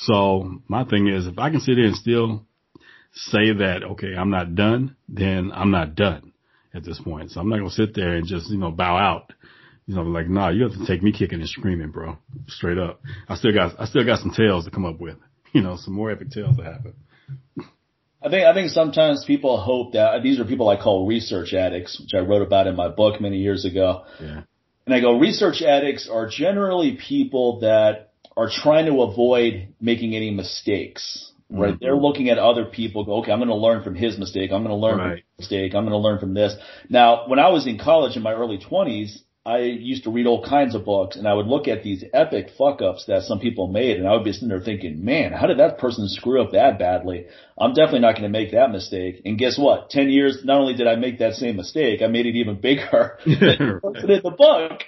So 0.00 0.62
my 0.66 0.82
thing 0.82 1.06
is, 1.06 1.28
if 1.28 1.38
I 1.38 1.50
can 1.50 1.60
sit 1.60 1.76
here 1.76 1.86
and 1.86 1.94
still 1.94 2.44
say 3.12 3.52
that, 3.52 3.84
okay, 3.92 4.16
I'm 4.18 4.30
not 4.30 4.56
done, 4.56 4.96
then 5.08 5.52
I'm 5.54 5.70
not 5.70 5.94
done 5.94 6.32
at 6.74 6.84
this 6.84 7.00
point. 7.00 7.30
So 7.30 7.40
I'm 7.40 7.48
not 7.48 7.58
going 7.58 7.68
to 7.68 7.74
sit 7.74 7.94
there 7.94 8.16
and 8.16 8.26
just, 8.26 8.50
you 8.50 8.58
know, 8.58 8.72
bow 8.72 8.96
out. 8.96 9.32
You 9.88 9.94
know, 9.94 10.02
like, 10.02 10.28
nah, 10.28 10.50
you 10.50 10.64
have 10.64 10.72
to 10.72 10.86
take 10.86 11.02
me 11.02 11.12
kicking 11.12 11.40
and 11.40 11.48
screaming, 11.48 11.90
bro. 11.90 12.18
Straight 12.46 12.76
up. 12.76 13.00
I 13.26 13.36
still 13.36 13.54
got, 13.54 13.80
I 13.80 13.86
still 13.86 14.04
got 14.04 14.20
some 14.20 14.30
tales 14.30 14.66
to 14.66 14.70
come 14.70 14.84
up 14.84 15.00
with. 15.00 15.16
You 15.54 15.62
know, 15.62 15.78
some 15.78 15.94
more 15.94 16.10
epic 16.10 16.30
tales 16.30 16.58
to 16.58 16.62
happen. 16.62 16.92
I 18.22 18.28
think 18.28 18.44
I 18.44 18.52
think 18.52 18.68
sometimes 18.68 19.24
people 19.24 19.58
hope 19.58 19.94
that 19.94 20.22
these 20.22 20.38
are 20.38 20.44
people 20.44 20.68
I 20.68 20.76
call 20.76 21.06
research 21.06 21.54
addicts, 21.54 21.98
which 21.98 22.12
I 22.12 22.18
wrote 22.18 22.42
about 22.42 22.66
in 22.66 22.76
my 22.76 22.88
book 22.88 23.18
many 23.18 23.38
years 23.38 23.64
ago. 23.64 24.04
Yeah. 24.20 24.42
And 24.84 24.94
I 24.94 25.00
go, 25.00 25.18
research 25.18 25.62
addicts 25.62 26.06
are 26.06 26.28
generally 26.28 26.98
people 27.00 27.60
that 27.60 28.12
are 28.36 28.50
trying 28.52 28.84
to 28.86 29.00
avoid 29.00 29.68
making 29.80 30.14
any 30.14 30.30
mistakes. 30.30 31.32
Right? 31.48 31.70
Mm-hmm. 31.70 31.78
They're 31.80 31.96
looking 31.96 32.28
at 32.28 32.38
other 32.38 32.66
people. 32.66 33.06
Go, 33.06 33.20
okay, 33.20 33.32
I'm 33.32 33.38
going 33.38 33.48
to 33.48 33.54
learn 33.54 33.82
from 33.82 33.94
his 33.94 34.18
mistake. 34.18 34.52
I'm 34.52 34.64
going 34.64 34.68
to 34.68 34.74
learn 34.74 34.98
right. 34.98 35.04
from 35.04 35.16
his 35.16 35.24
mistake. 35.38 35.74
I'm 35.74 35.84
going 35.84 35.92
to 35.92 35.96
learn 35.96 36.18
from 36.18 36.34
this. 36.34 36.54
Now, 36.90 37.26
when 37.26 37.38
I 37.38 37.48
was 37.48 37.66
in 37.66 37.78
college 37.78 38.18
in 38.18 38.22
my 38.22 38.34
early 38.34 38.58
20s, 38.58 39.22
I 39.48 39.60
used 39.60 40.04
to 40.04 40.10
read 40.10 40.26
all 40.26 40.44
kinds 40.44 40.74
of 40.74 40.84
books 40.84 41.16
and 41.16 41.26
I 41.26 41.32
would 41.32 41.46
look 41.46 41.68
at 41.68 41.82
these 41.82 42.04
epic 42.12 42.50
fuck 42.58 42.82
ups 42.82 43.06
that 43.06 43.22
some 43.22 43.40
people 43.40 43.66
made 43.66 43.96
and 43.96 44.06
I 44.06 44.12
would 44.12 44.22
be 44.24 44.32
sitting 44.32 44.48
there 44.48 44.60
thinking, 44.60 45.02
man, 45.02 45.32
how 45.32 45.46
did 45.46 45.58
that 45.58 45.78
person 45.78 46.06
screw 46.06 46.42
up 46.42 46.52
that 46.52 46.78
badly? 46.78 47.24
I'm 47.58 47.72
definitely 47.72 48.00
not 48.00 48.12
going 48.12 48.30
to 48.30 48.38
make 48.38 48.52
that 48.52 48.70
mistake. 48.70 49.22
And 49.24 49.38
guess 49.38 49.58
what? 49.58 49.88
Ten 49.88 50.10
years, 50.10 50.44
not 50.44 50.60
only 50.60 50.74
did 50.74 50.86
I 50.86 50.96
make 50.96 51.20
that 51.20 51.32
same 51.32 51.56
mistake, 51.56 52.02
I 52.02 52.08
made 52.08 52.26
it 52.26 52.36
even 52.36 52.60
bigger 52.60 53.18
than 53.24 53.36
in 53.40 54.20
the 54.22 54.34
book. 54.36 54.82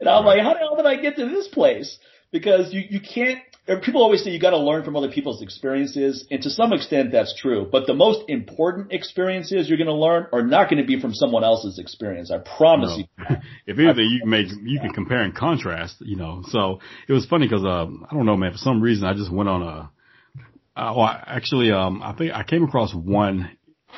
And 0.00 0.08
I'm 0.08 0.24
like, 0.24 0.40
how 0.40 0.54
the 0.54 0.60
hell 0.60 0.76
did 0.76 0.86
I 0.86 0.96
get 0.96 1.16
to 1.16 1.28
this 1.28 1.48
place? 1.48 1.98
Because 2.32 2.72
you, 2.72 2.84
you 2.88 3.00
can't, 3.00 3.40
people 3.82 4.02
always 4.02 4.22
say 4.22 4.30
you 4.30 4.38
got 4.38 4.50
to 4.50 4.58
learn 4.58 4.84
from 4.84 4.94
other 4.94 5.10
people's 5.10 5.42
experiences, 5.42 6.24
and 6.30 6.40
to 6.42 6.50
some 6.50 6.72
extent 6.72 7.10
that's 7.10 7.34
true. 7.36 7.68
But 7.70 7.86
the 7.86 7.94
most 7.94 8.20
important 8.28 8.92
experiences 8.92 9.68
you're 9.68 9.78
going 9.78 9.88
to 9.88 9.94
learn 9.94 10.28
are 10.32 10.42
not 10.42 10.70
going 10.70 10.80
to 10.80 10.86
be 10.86 11.00
from 11.00 11.12
someone 11.12 11.42
else's 11.42 11.78
experience. 11.78 12.30
I 12.30 12.38
promise 12.38 12.90
no. 12.90 12.96
you. 13.28 13.36
if 13.66 13.78
anything, 13.78 14.08
you 14.08 14.20
can 14.20 14.30
make 14.30 14.46
you 14.62 14.80
can 14.80 14.92
compare 14.92 15.22
and 15.22 15.34
contrast. 15.34 15.96
You 16.00 16.16
know, 16.16 16.44
so 16.48 16.78
it 17.08 17.12
was 17.12 17.26
funny 17.26 17.48
because 17.48 17.64
uh, 17.64 17.86
I 18.08 18.14
don't 18.14 18.26
know, 18.26 18.36
man. 18.36 18.52
For 18.52 18.58
some 18.58 18.80
reason, 18.80 19.06
I 19.06 19.14
just 19.14 19.32
went 19.32 19.48
on 19.48 19.62
a. 19.62 19.90
Uh, 20.76 20.92
well, 20.94 21.20
actually, 21.26 21.72
um, 21.72 22.02
I 22.02 22.12
think 22.12 22.32
I 22.32 22.44
came 22.44 22.62
across 22.62 22.94
one 22.94 23.50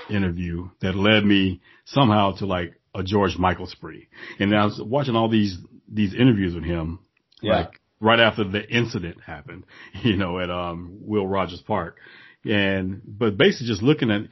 interview 0.09 0.71
that 0.81 0.95
led 0.95 1.25
me 1.25 1.61
somehow 1.85 2.33
to 2.37 2.47
like 2.47 2.81
a 2.95 3.03
George 3.03 3.37
Michael 3.37 3.67
spree, 3.67 4.09
and 4.39 4.57
I 4.57 4.65
was 4.65 4.81
watching 4.83 5.15
all 5.15 5.29
these 5.29 5.59
these 5.93 6.15
interviews 6.15 6.55
with 6.55 6.65
him. 6.65 7.01
Yeah. 7.43 7.57
Like 7.59 7.78
right 8.01 8.21
after 8.21 8.45
the 8.45 8.69
incident 8.69 9.23
happened, 9.25 9.65
you 10.03 10.17
know, 10.17 10.39
at 10.39 10.51
um 10.51 10.99
Will 11.03 11.27
Rogers 11.27 11.63
Park. 11.67 11.97
And, 12.45 13.03
but 13.05 13.37
basically 13.37 13.67
just 13.67 13.83
looking 13.83 14.11
at, 14.11 14.23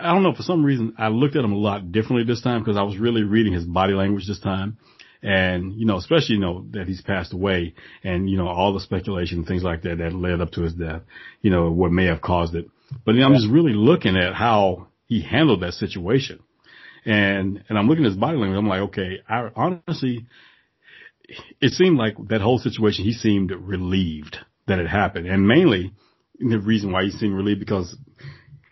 I 0.00 0.12
don't 0.12 0.22
know, 0.22 0.34
for 0.34 0.42
some 0.42 0.64
reason 0.64 0.94
I 0.98 1.08
looked 1.08 1.36
at 1.36 1.44
him 1.44 1.52
a 1.52 1.58
lot 1.58 1.92
differently 1.92 2.24
this 2.24 2.42
time 2.42 2.62
because 2.62 2.76
I 2.76 2.82
was 2.82 2.98
really 2.98 3.22
reading 3.22 3.52
his 3.52 3.64
body 3.64 3.94
language 3.94 4.26
this 4.26 4.40
time. 4.40 4.78
And, 5.22 5.72
you 5.72 5.86
know, 5.86 5.96
especially, 5.96 6.34
you 6.34 6.40
know, 6.40 6.66
that 6.72 6.86
he's 6.86 7.00
passed 7.00 7.32
away 7.32 7.74
and, 8.02 8.28
you 8.28 8.36
know, 8.36 8.48
all 8.48 8.74
the 8.74 8.80
speculation 8.80 9.38
and 9.38 9.46
things 9.46 9.62
like 9.62 9.82
that 9.82 9.98
that 9.98 10.12
led 10.12 10.42
up 10.42 10.50
to 10.52 10.62
his 10.62 10.74
death, 10.74 11.02
you 11.40 11.50
know, 11.50 11.70
what 11.70 11.92
may 11.92 12.04
have 12.06 12.20
caused 12.20 12.54
it. 12.54 12.66
But 13.06 13.14
you 13.14 13.20
know, 13.20 13.28
I'm 13.28 13.34
just 13.34 13.48
really 13.48 13.72
looking 13.72 14.16
at 14.16 14.34
how 14.34 14.88
he 15.06 15.22
handled 15.22 15.62
that 15.62 15.72
situation. 15.72 16.40
And, 17.06 17.64
and 17.68 17.78
I'm 17.78 17.88
looking 17.88 18.04
at 18.04 18.10
his 18.10 18.18
body 18.18 18.36
language. 18.36 18.58
I'm 18.58 18.68
like, 18.68 18.80
okay, 18.80 19.20
I 19.26 19.48
honestly, 19.56 20.26
it 21.60 21.72
seemed 21.72 21.98
like 21.98 22.16
that 22.28 22.40
whole 22.40 22.58
situation, 22.58 23.04
he 23.04 23.12
seemed 23.12 23.50
relieved 23.50 24.38
that 24.66 24.78
it 24.78 24.88
happened. 24.88 25.26
And 25.26 25.46
mainly 25.46 25.92
the 26.38 26.58
reason 26.58 26.92
why 26.92 27.04
he 27.04 27.10
seemed 27.10 27.34
relieved 27.34 27.60
because 27.60 27.96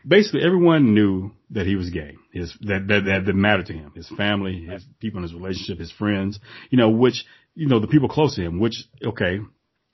basically 0.07 0.43
everyone 0.43 0.95
knew 0.95 1.33
that 1.51 1.67
he 1.67 1.77
was 1.77 1.91
gay. 1.91 2.17
His, 2.33 2.53
that, 2.63 2.87
that, 2.89 3.05
that, 3.07 3.27
that 3.27 3.35
mattered 3.35 3.67
to 3.67 3.73
him. 3.75 3.93
His 3.95 4.09
family, 4.17 4.67
his 4.67 4.85
people 5.01 5.19
in 5.19 5.23
his 5.25 5.35
relationship, 5.35 5.79
his 5.79 5.93
friends, 5.93 6.39
you 6.71 6.79
know, 6.79 6.91
which, 6.91 7.25
you 7.55 7.69
know, 7.69 7.79
the 7.79 7.89
people 7.89 8.09
close 8.09 8.35
to 8.37 8.43
him, 8.43 8.59
which, 8.59 8.85
okay, 9.05 9.39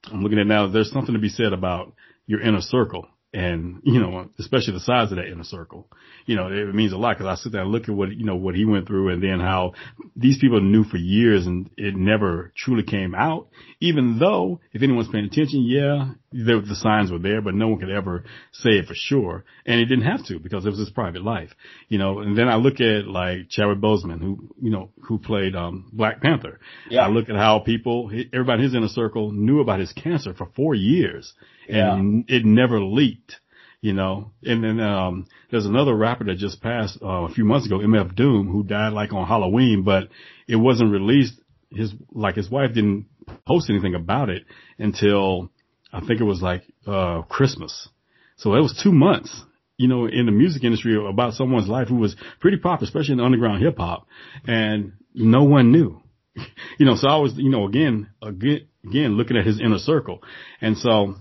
I'm 0.05 0.23
looking 0.23 0.39
at 0.39 0.47
now, 0.47 0.69
there's 0.69 0.93
something 0.93 1.15
to 1.15 1.21
be 1.21 1.29
said 1.29 1.53
about 1.53 1.93
your 2.27 2.41
inner 2.41 2.61
circle 2.61 3.09
and 3.33 3.81
you 3.85 4.01
know, 4.01 4.31
especially 4.39 4.73
the 4.73 4.81
size 4.81 5.11
of 5.11 5.17
that 5.17 5.27
inner 5.27 5.45
circle, 5.45 5.87
you 6.27 6.37
know, 6.37 6.49
it 6.49 6.75
means 6.75 6.93
a 6.93 6.97
lot 6.97 7.19
because 7.19 7.27
I 7.39 7.43
sit 7.43 7.53
there 7.53 7.63
and 7.63 7.71
look 7.71 7.89
at 7.89 7.95
what 7.95 8.11
you 8.11 8.25
know 8.25 8.37
what 8.37 8.55
he 8.55 8.65
went 8.65 8.87
through, 8.87 9.11
and 9.11 9.23
then 9.23 9.41
how 9.41 9.75
these 10.17 10.39
people 10.39 10.61
knew 10.61 10.85
for 10.85 10.97
years, 10.97 11.47
and 11.47 11.71
it 11.77 11.95
never 11.95 12.53
truly 12.57 12.83
came 12.83 13.15
out. 13.15 13.49
Even 13.81 14.19
though, 14.19 14.61
if 14.73 14.83
anyone's 14.83 15.09
paying 15.09 15.27
attention, 15.27 15.63
yeah, 15.63 16.13
the, 16.31 16.63
the 16.67 16.75
signs 16.75 17.11
were 17.11 17.19
there, 17.19 17.41
but 17.41 17.55
no 17.55 17.69
one 17.69 17.79
could 17.79 17.91
ever 17.91 18.25
say 18.53 18.71
it 18.73 18.87
for 18.87 18.95
sure, 18.95 19.45
and 19.65 19.79
he 19.79 19.87
didn't 19.87 20.05
have 20.05 20.25
to 20.27 20.39
because 20.39 20.67
it 20.67 20.71
was 20.71 20.79
his 20.79 20.91
private 20.91 21.23
life, 21.23 21.51
you 21.89 21.99
know. 21.99 22.19
And 22.21 22.37
then 22.37 22.49
I 22.49 22.57
look 22.57 22.81
at 22.81 23.07
like 23.07 23.49
Chadwick 23.49 23.79
Boseman, 23.79 24.21
who 24.21 24.55
you 24.61 24.71
know 24.71 24.91
who 25.01 25.19
played 25.19 25.57
um 25.57 25.89
Black 25.93 26.21
Panther. 26.21 26.61
Yeah. 26.91 27.07
I 27.07 27.09
look 27.09 27.31
at 27.31 27.37
how 27.37 27.61
people, 27.61 28.11
everybody 28.33 28.61
in 28.61 28.65
his 28.65 28.75
inner 28.75 28.89
circle 28.89 29.33
knew 29.33 29.61
about 29.61 29.81
his 29.81 29.93
cancer 29.93 30.35
for 30.35 30.49
four 30.55 30.75
years 30.75 31.33
and 31.69 32.25
yeah. 32.29 32.37
it 32.37 32.45
never 32.45 32.81
leaked, 32.81 33.37
you 33.81 33.95
know. 33.95 34.33
And 34.43 34.63
then 34.63 34.81
um 34.81 35.27
there's 35.51 35.67
another 35.67 35.95
rapper 35.95 36.25
that 36.25 36.37
just 36.37 36.61
passed 36.61 36.99
uh, 37.03 37.25
a 37.25 37.33
few 37.33 37.45
months 37.45 37.67
ago, 37.67 37.79
MF 37.79 38.15
Doom, 38.15 38.49
who 38.49 38.65
died 38.65 38.93
like 38.93 39.15
on 39.15 39.27
Halloween, 39.27 39.83
but 39.83 40.09
it 40.47 40.57
wasn't 40.57 40.93
released. 40.93 41.41
His 41.71 41.95
like 42.13 42.35
his 42.35 42.51
wife 42.51 42.75
didn't 42.75 43.07
post 43.47 43.71
anything 43.71 43.95
about 43.95 44.31
it 44.31 44.45
until 44.79 45.51
I 45.93 46.01
think 46.01 46.21
it 46.21 46.25
was 46.25 46.43
like 46.43 46.63
uh 46.87 47.23
Christmas. 47.23 47.89
So 48.37 48.55
it 48.55 48.61
was 48.61 48.79
two 48.83 48.93
months, 48.93 49.43
you 49.77 49.89
know, 49.89 50.07
in 50.07 50.27
the 50.27 50.33
music 50.33 50.63
industry 50.65 50.97
about 50.97 51.35
someone's 51.35 51.69
life 51.69 51.89
who 51.89 51.97
was 51.97 52.15
pretty 52.41 52.59
popular, 52.59 52.89
especially 52.89 53.15
in 53.15 53.21
underground 53.21 53.63
hip 53.63 53.79
hop, 53.79 54.07
and 54.47 54.93
no 55.15 55.45
one 55.45 55.73
knew. 55.73 56.01
you 56.79 56.87
know, 56.87 56.95
so 56.95 57.09
I 57.09 57.17
was, 57.17 57.35
you 57.37 57.51
know, 57.51 57.67
again, 57.67 58.11
again, 58.23 58.69
again, 58.85 59.13
looking 59.17 59.37
at 59.37 59.47
his 59.47 59.61
inner 59.61 59.79
circle. 59.79 60.23
And 60.61 60.79
so 60.79 61.15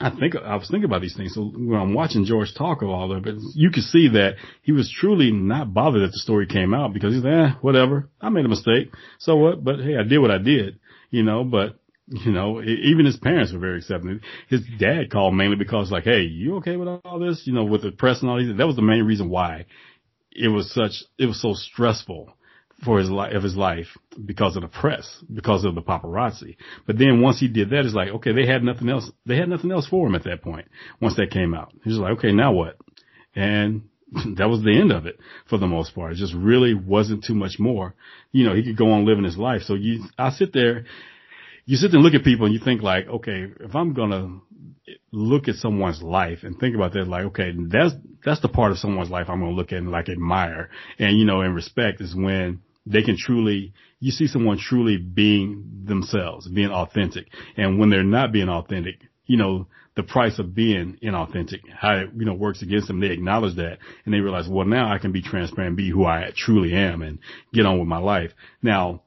I 0.00 0.10
think 0.10 0.34
I 0.36 0.56
was 0.56 0.68
thinking 0.68 0.86
about 0.86 1.02
these 1.02 1.16
things. 1.16 1.34
So 1.34 1.44
when 1.44 1.80
I'm 1.80 1.94
watching 1.94 2.24
George 2.24 2.52
talk 2.54 2.82
of 2.82 2.88
all 2.88 3.12
of 3.12 3.26
it, 3.26 3.36
you 3.54 3.70
could 3.70 3.84
see 3.84 4.08
that 4.08 4.34
he 4.62 4.72
was 4.72 4.90
truly 4.90 5.30
not 5.30 5.72
bothered 5.72 6.02
that 6.02 6.12
the 6.12 6.18
story 6.18 6.46
came 6.46 6.74
out 6.74 6.92
because 6.92 7.14
he's 7.14 7.22
like, 7.22 7.32
eh, 7.32 7.54
whatever. 7.60 8.08
I 8.20 8.28
made 8.30 8.44
a 8.44 8.48
mistake. 8.48 8.92
So 9.18 9.36
what? 9.36 9.62
But 9.62 9.80
hey, 9.80 9.96
I 9.96 10.02
did 10.02 10.18
what 10.18 10.30
I 10.30 10.38
did, 10.38 10.80
you 11.10 11.22
know, 11.22 11.44
but 11.44 11.78
you 12.06 12.32
know, 12.32 12.62
even 12.62 13.06
his 13.06 13.16
parents 13.16 13.52
were 13.52 13.58
very 13.58 13.78
accepting. 13.78 14.20
His 14.48 14.60
dad 14.78 15.10
called 15.10 15.34
mainly 15.34 15.56
because 15.56 15.90
like, 15.90 16.04
hey, 16.04 16.22
you 16.22 16.56
okay 16.56 16.76
with 16.76 16.88
all 16.88 17.18
this? 17.18 17.42
You 17.46 17.54
know, 17.54 17.64
with 17.64 17.82
the 17.82 17.92
press 17.92 18.20
and 18.20 18.30
all 18.30 18.38
these, 18.38 18.56
that 18.56 18.66
was 18.66 18.76
the 18.76 18.82
main 18.82 19.04
reason 19.04 19.30
why 19.30 19.66
it 20.34 20.48
was 20.48 20.72
such, 20.72 21.04
it 21.18 21.26
was 21.26 21.40
so 21.40 21.54
stressful 21.54 22.34
for 22.84 22.98
his 22.98 23.08
life, 23.08 23.32
of 23.34 23.42
his 23.42 23.56
life 23.56 23.86
because 24.24 24.56
of 24.56 24.62
the 24.62 24.68
press, 24.68 25.22
because 25.32 25.64
of 25.64 25.74
the 25.74 25.82
paparazzi. 25.82 26.56
But 26.86 26.98
then 26.98 27.22
once 27.22 27.38
he 27.38 27.48
did 27.48 27.70
that, 27.70 27.84
it's 27.84 27.94
like, 27.94 28.08
okay, 28.08 28.32
they 28.32 28.46
had 28.46 28.62
nothing 28.62 28.88
else, 28.88 29.10
they 29.24 29.36
had 29.36 29.48
nothing 29.48 29.70
else 29.70 29.86
for 29.86 30.06
him 30.06 30.14
at 30.14 30.24
that 30.24 30.42
point. 30.42 30.68
Once 31.00 31.16
that 31.16 31.30
came 31.30 31.54
out, 31.54 31.72
he's 31.84 31.96
like, 31.96 32.18
okay, 32.18 32.32
now 32.32 32.52
what? 32.52 32.76
And 33.34 33.88
that 34.36 34.48
was 34.48 34.62
the 34.62 34.78
end 34.78 34.92
of 34.92 35.06
it 35.06 35.18
for 35.48 35.58
the 35.58 35.66
most 35.66 35.94
part. 35.94 36.12
It 36.12 36.16
just 36.16 36.34
really 36.34 36.74
wasn't 36.74 37.24
too 37.24 37.34
much 37.34 37.58
more. 37.58 37.94
You 38.32 38.44
know, 38.44 38.54
he 38.54 38.64
could 38.64 38.76
go 38.76 38.90
on 38.90 39.06
living 39.06 39.24
his 39.24 39.38
life. 39.38 39.62
So 39.62 39.74
you, 39.74 40.04
I 40.18 40.30
sit 40.30 40.52
there, 40.52 40.84
you 41.66 41.76
sit 41.76 41.92
and 41.92 42.02
look 42.02 42.14
at 42.14 42.24
people 42.24 42.46
and 42.46 42.54
you 42.54 42.60
think 42.62 42.82
like, 42.82 43.06
okay, 43.06 43.46
if 43.60 43.74
I'm 43.74 43.94
to 44.10 44.40
look 45.12 45.48
at 45.48 45.54
someone's 45.56 46.02
life 46.02 46.40
and 46.42 46.58
think 46.58 46.74
about 46.74 46.92
that, 46.92 47.08
like, 47.08 47.24
okay, 47.26 47.52
that's, 47.56 47.94
that's 48.24 48.40
the 48.40 48.48
part 48.48 48.72
of 48.72 48.78
someone's 48.78 49.10
life 49.10 49.26
I'm 49.28 49.40
to 49.52 49.56
look 49.56 49.72
at 49.72 49.78
and 49.78 49.90
like 49.90 50.08
admire 50.08 50.70
and, 50.98 51.18
you 51.18 51.24
know, 51.24 51.40
and 51.40 51.54
respect 51.54 52.00
is 52.00 52.14
when 52.14 52.60
they 52.86 53.02
can 53.02 53.16
truly, 53.16 53.72
you 54.00 54.10
see 54.10 54.26
someone 54.26 54.58
truly 54.58 54.98
being 54.98 55.84
themselves, 55.84 56.48
being 56.48 56.70
authentic. 56.70 57.28
And 57.56 57.78
when 57.78 57.88
they're 57.90 58.02
not 58.02 58.32
being 58.32 58.48
authentic, 58.48 59.00
you 59.26 59.38
know, 59.38 59.68
the 59.96 60.02
price 60.02 60.38
of 60.38 60.54
being 60.54 60.98
inauthentic, 61.02 61.60
how 61.72 61.96
it, 61.96 62.10
you 62.16 62.24
know, 62.24 62.34
works 62.34 62.62
against 62.62 62.88
them. 62.88 63.00
They 63.00 63.10
acknowledge 63.10 63.56
that 63.56 63.78
and 64.04 64.12
they 64.12 64.18
realize, 64.18 64.48
well, 64.48 64.66
now 64.66 64.92
I 64.92 64.98
can 64.98 65.12
be 65.12 65.22
transparent, 65.22 65.76
be 65.76 65.90
who 65.90 66.04
I 66.04 66.32
truly 66.36 66.74
am 66.74 67.02
and 67.02 67.18
get 67.52 67.66
on 67.66 67.78
with 67.78 67.88
my 67.88 67.98
life. 67.98 68.32
Now, 68.62 69.02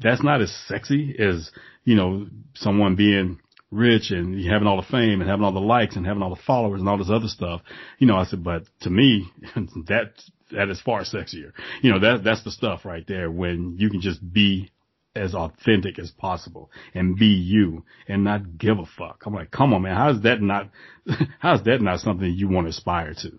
that's 0.00 0.22
not 0.22 0.40
as 0.40 0.54
sexy 0.68 1.16
as, 1.18 1.50
you 1.84 1.96
know, 1.96 2.26
someone 2.54 2.94
being 2.94 3.40
rich 3.72 4.10
and 4.10 4.44
having 4.46 4.68
all 4.68 4.80
the 4.80 4.86
fame 4.88 5.20
and 5.20 5.28
having 5.28 5.44
all 5.44 5.52
the 5.52 5.60
likes 5.60 5.96
and 5.96 6.06
having 6.06 6.22
all 6.22 6.34
the 6.34 6.42
followers 6.46 6.80
and 6.80 6.88
all 6.88 6.98
this 6.98 7.10
other 7.10 7.28
stuff. 7.28 7.62
You 7.98 8.06
know, 8.06 8.16
I 8.16 8.24
said, 8.24 8.44
but 8.44 8.64
to 8.82 8.90
me, 8.90 9.30
that 9.86 10.12
that 10.52 10.68
is 10.68 10.80
far 10.80 11.02
sexier. 11.02 11.52
You 11.82 11.92
know, 11.92 12.00
that, 12.00 12.24
that's 12.24 12.42
the 12.42 12.50
stuff 12.50 12.84
right 12.84 13.04
there 13.06 13.30
when 13.30 13.76
you 13.78 13.90
can 13.90 14.00
just 14.00 14.20
be 14.32 14.70
as 15.14 15.34
authentic 15.34 15.98
as 15.98 16.10
possible 16.10 16.70
and 16.94 17.16
be 17.16 17.26
you 17.26 17.84
and 18.08 18.24
not 18.24 18.58
give 18.58 18.78
a 18.78 18.84
fuck. 18.84 19.22
I'm 19.26 19.34
like, 19.34 19.50
come 19.50 19.74
on, 19.74 19.82
man. 19.82 19.96
How 19.96 20.10
is 20.10 20.22
that 20.22 20.40
not, 20.40 20.70
how 21.38 21.54
is 21.54 21.62
that 21.64 21.80
not 21.80 22.00
something 22.00 22.30
you 22.30 22.48
want 22.48 22.66
to 22.66 22.70
aspire 22.70 23.14
to? 23.14 23.38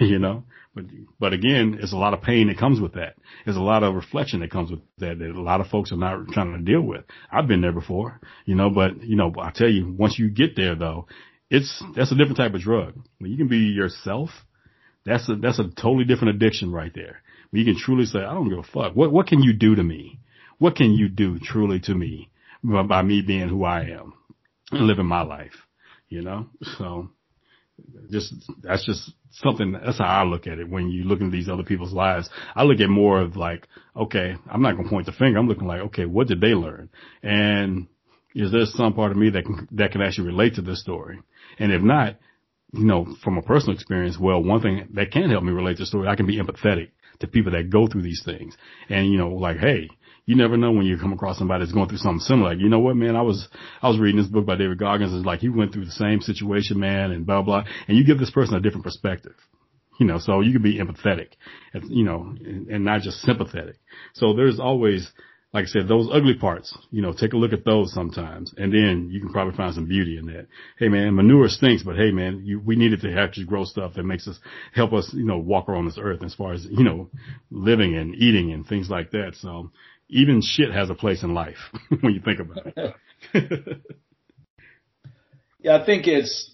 you 0.00 0.18
know, 0.18 0.44
but, 0.74 0.84
but 1.18 1.32
again, 1.32 1.78
it's 1.80 1.92
a 1.92 1.98
lot 1.98 2.14
of 2.14 2.22
pain 2.22 2.48
that 2.48 2.58
comes 2.58 2.80
with 2.80 2.94
that. 2.94 3.16
There's 3.44 3.56
a 3.56 3.62
lot 3.62 3.82
of 3.82 3.94
reflection 3.94 4.40
that 4.40 4.50
comes 4.50 4.70
with 4.70 4.80
that 4.98 5.18
that 5.18 5.30
a 5.30 5.40
lot 5.40 5.60
of 5.60 5.68
folks 5.68 5.92
are 5.92 5.96
not 5.96 6.28
trying 6.28 6.52
to 6.52 6.58
deal 6.58 6.82
with. 6.82 7.04
I've 7.30 7.48
been 7.48 7.60
there 7.60 7.72
before, 7.72 8.20
you 8.44 8.54
know, 8.54 8.70
but 8.70 9.02
you 9.02 9.16
know, 9.16 9.32
I 9.38 9.50
tell 9.54 9.68
you, 9.68 9.94
once 9.98 10.18
you 10.18 10.30
get 10.30 10.56
there 10.56 10.74
though, 10.74 11.06
it's, 11.50 11.82
that's 11.94 12.12
a 12.12 12.16
different 12.16 12.38
type 12.38 12.54
of 12.54 12.60
drug. 12.60 12.94
When 13.18 13.30
you 13.30 13.36
can 13.36 13.48
be 13.48 13.58
yourself 13.58 14.30
that's 15.06 15.28
a, 15.28 15.36
that's 15.36 15.60
a 15.60 15.68
totally 15.68 16.04
different 16.04 16.34
addiction 16.34 16.72
right 16.72 16.92
there. 16.92 17.22
Where 17.50 17.62
you 17.62 17.64
can 17.72 17.80
truly 17.80 18.04
say, 18.04 18.18
I 18.18 18.34
don't 18.34 18.48
give 18.48 18.58
a 18.58 18.62
fuck. 18.64 18.94
What, 18.94 19.12
what 19.12 19.28
can 19.28 19.40
you 19.40 19.52
do 19.52 19.76
to 19.76 19.82
me? 19.82 20.18
What 20.58 20.76
can 20.76 20.92
you 20.92 21.08
do 21.08 21.38
truly 21.38 21.80
to 21.80 21.94
me 21.94 22.30
by, 22.62 22.82
by 22.82 23.02
me 23.02 23.22
being 23.22 23.48
who 23.48 23.64
I 23.64 23.82
am 23.82 24.14
and 24.70 24.86
living 24.86 25.06
my 25.06 25.22
life? 25.22 25.54
You 26.08 26.22
know? 26.22 26.46
So 26.78 27.10
just, 28.10 28.32
that's 28.62 28.86
just 28.86 29.12
something, 29.32 29.72
that's 29.72 29.98
how 29.98 30.04
I 30.04 30.24
look 30.24 30.46
at 30.46 30.58
it 30.58 30.68
when 30.68 30.88
you 30.88 31.04
look 31.04 31.20
into 31.20 31.36
these 31.36 31.48
other 31.48 31.62
people's 31.62 31.92
lives. 31.92 32.30
I 32.54 32.62
look 32.62 32.80
at 32.80 32.88
more 32.88 33.20
of 33.20 33.36
like, 33.36 33.66
okay, 33.94 34.36
I'm 34.50 34.62
not 34.62 34.72
going 34.72 34.84
to 34.84 34.90
point 34.90 35.06
the 35.06 35.12
finger. 35.12 35.38
I'm 35.38 35.48
looking 35.48 35.66
like, 35.66 35.80
okay, 35.82 36.06
what 36.06 36.28
did 36.28 36.40
they 36.40 36.54
learn? 36.54 36.88
And 37.22 37.88
is 38.34 38.52
there 38.52 38.64
some 38.66 38.94
part 38.94 39.10
of 39.10 39.16
me 39.16 39.30
that 39.30 39.44
can, 39.44 39.68
that 39.72 39.92
can 39.92 40.02
actually 40.02 40.28
relate 40.28 40.54
to 40.54 40.62
this 40.62 40.80
story? 40.80 41.20
And 41.58 41.72
if 41.72 41.82
not, 41.82 42.16
you 42.72 42.84
know, 42.84 43.06
from 43.22 43.38
a 43.38 43.42
personal 43.42 43.74
experience, 43.74 44.18
well, 44.18 44.42
one 44.42 44.60
thing 44.60 44.88
that 44.94 45.10
can 45.10 45.30
help 45.30 45.44
me 45.44 45.52
relate 45.52 45.76
to 45.76 45.82
the 45.82 45.86
story, 45.86 46.08
I 46.08 46.16
can 46.16 46.26
be 46.26 46.38
empathetic 46.38 46.90
to 47.20 47.26
people 47.26 47.52
that 47.52 47.70
go 47.70 47.86
through 47.86 48.02
these 48.02 48.22
things. 48.24 48.56
And, 48.88 49.10
you 49.10 49.18
know, 49.18 49.30
like, 49.30 49.58
hey, 49.58 49.88
you 50.26 50.34
never 50.34 50.56
know 50.56 50.72
when 50.72 50.86
you 50.86 50.98
come 50.98 51.12
across 51.12 51.38
somebody 51.38 51.64
that's 51.64 51.72
going 51.72 51.88
through 51.88 51.98
something 51.98 52.20
similar. 52.20 52.50
Like, 52.50 52.60
you 52.60 52.68
know 52.68 52.80
what, 52.80 52.96
man, 52.96 53.16
I 53.16 53.22
was, 53.22 53.48
I 53.80 53.88
was 53.88 53.98
reading 53.98 54.20
this 54.20 54.30
book 54.30 54.44
by 54.44 54.56
David 54.56 54.78
Goggins. 54.78 55.14
It's 55.14 55.24
like 55.24 55.40
he 55.40 55.48
went 55.48 55.72
through 55.72 55.84
the 55.84 55.92
same 55.92 56.20
situation, 56.20 56.80
man, 56.80 57.12
and 57.12 57.24
blah, 57.24 57.42
blah. 57.42 57.64
And 57.86 57.96
you 57.96 58.04
give 58.04 58.18
this 58.18 58.30
person 58.30 58.56
a 58.56 58.60
different 58.60 58.84
perspective. 58.84 59.34
You 59.98 60.06
know, 60.06 60.18
so 60.18 60.40
you 60.40 60.52
can 60.52 60.62
be 60.62 60.78
empathetic, 60.78 61.28
you 61.88 62.04
know, 62.04 62.34
and, 62.44 62.68
and 62.68 62.84
not 62.84 63.00
just 63.00 63.22
sympathetic. 63.22 63.76
So 64.12 64.34
there's 64.34 64.60
always 64.60 65.10
like 65.56 65.64
I 65.64 65.68
said, 65.68 65.88
those 65.88 66.08
ugly 66.12 66.34
parts, 66.34 66.76
you 66.90 67.00
know, 67.00 67.14
take 67.14 67.32
a 67.32 67.36
look 67.38 67.54
at 67.54 67.64
those 67.64 67.90
sometimes, 67.94 68.52
and 68.58 68.70
then 68.70 69.08
you 69.10 69.20
can 69.20 69.30
probably 69.30 69.56
find 69.56 69.74
some 69.74 69.86
beauty 69.86 70.18
in 70.18 70.26
that. 70.26 70.48
Hey 70.78 70.88
man, 70.88 71.14
manure 71.14 71.48
stinks, 71.48 71.82
but 71.82 71.96
hey 71.96 72.10
man, 72.10 72.42
you, 72.44 72.60
we 72.60 72.76
needed 72.76 73.00
to 73.00 73.18
actually 73.18 73.46
grow 73.46 73.64
stuff 73.64 73.94
that 73.94 74.02
makes 74.02 74.28
us, 74.28 74.38
help 74.74 74.92
us, 74.92 75.08
you 75.14 75.24
know, 75.24 75.38
walk 75.38 75.70
around 75.70 75.86
this 75.86 75.98
earth 75.98 76.22
as 76.22 76.34
far 76.34 76.52
as, 76.52 76.66
you 76.66 76.84
know, 76.84 77.08
living 77.50 77.96
and 77.96 78.14
eating 78.16 78.52
and 78.52 78.66
things 78.66 78.90
like 78.90 79.12
that. 79.12 79.34
So 79.40 79.70
even 80.08 80.40
shit 80.42 80.72
has 80.72 80.90
a 80.90 80.94
place 80.94 81.22
in 81.22 81.34
life 81.34 81.58
when 82.00 82.14
you 82.14 82.20
think 82.20 82.40
about 82.40 82.66
it. 82.76 82.94
yeah, 85.60 85.76
I 85.76 85.84
think 85.84 86.06
it's, 86.06 86.52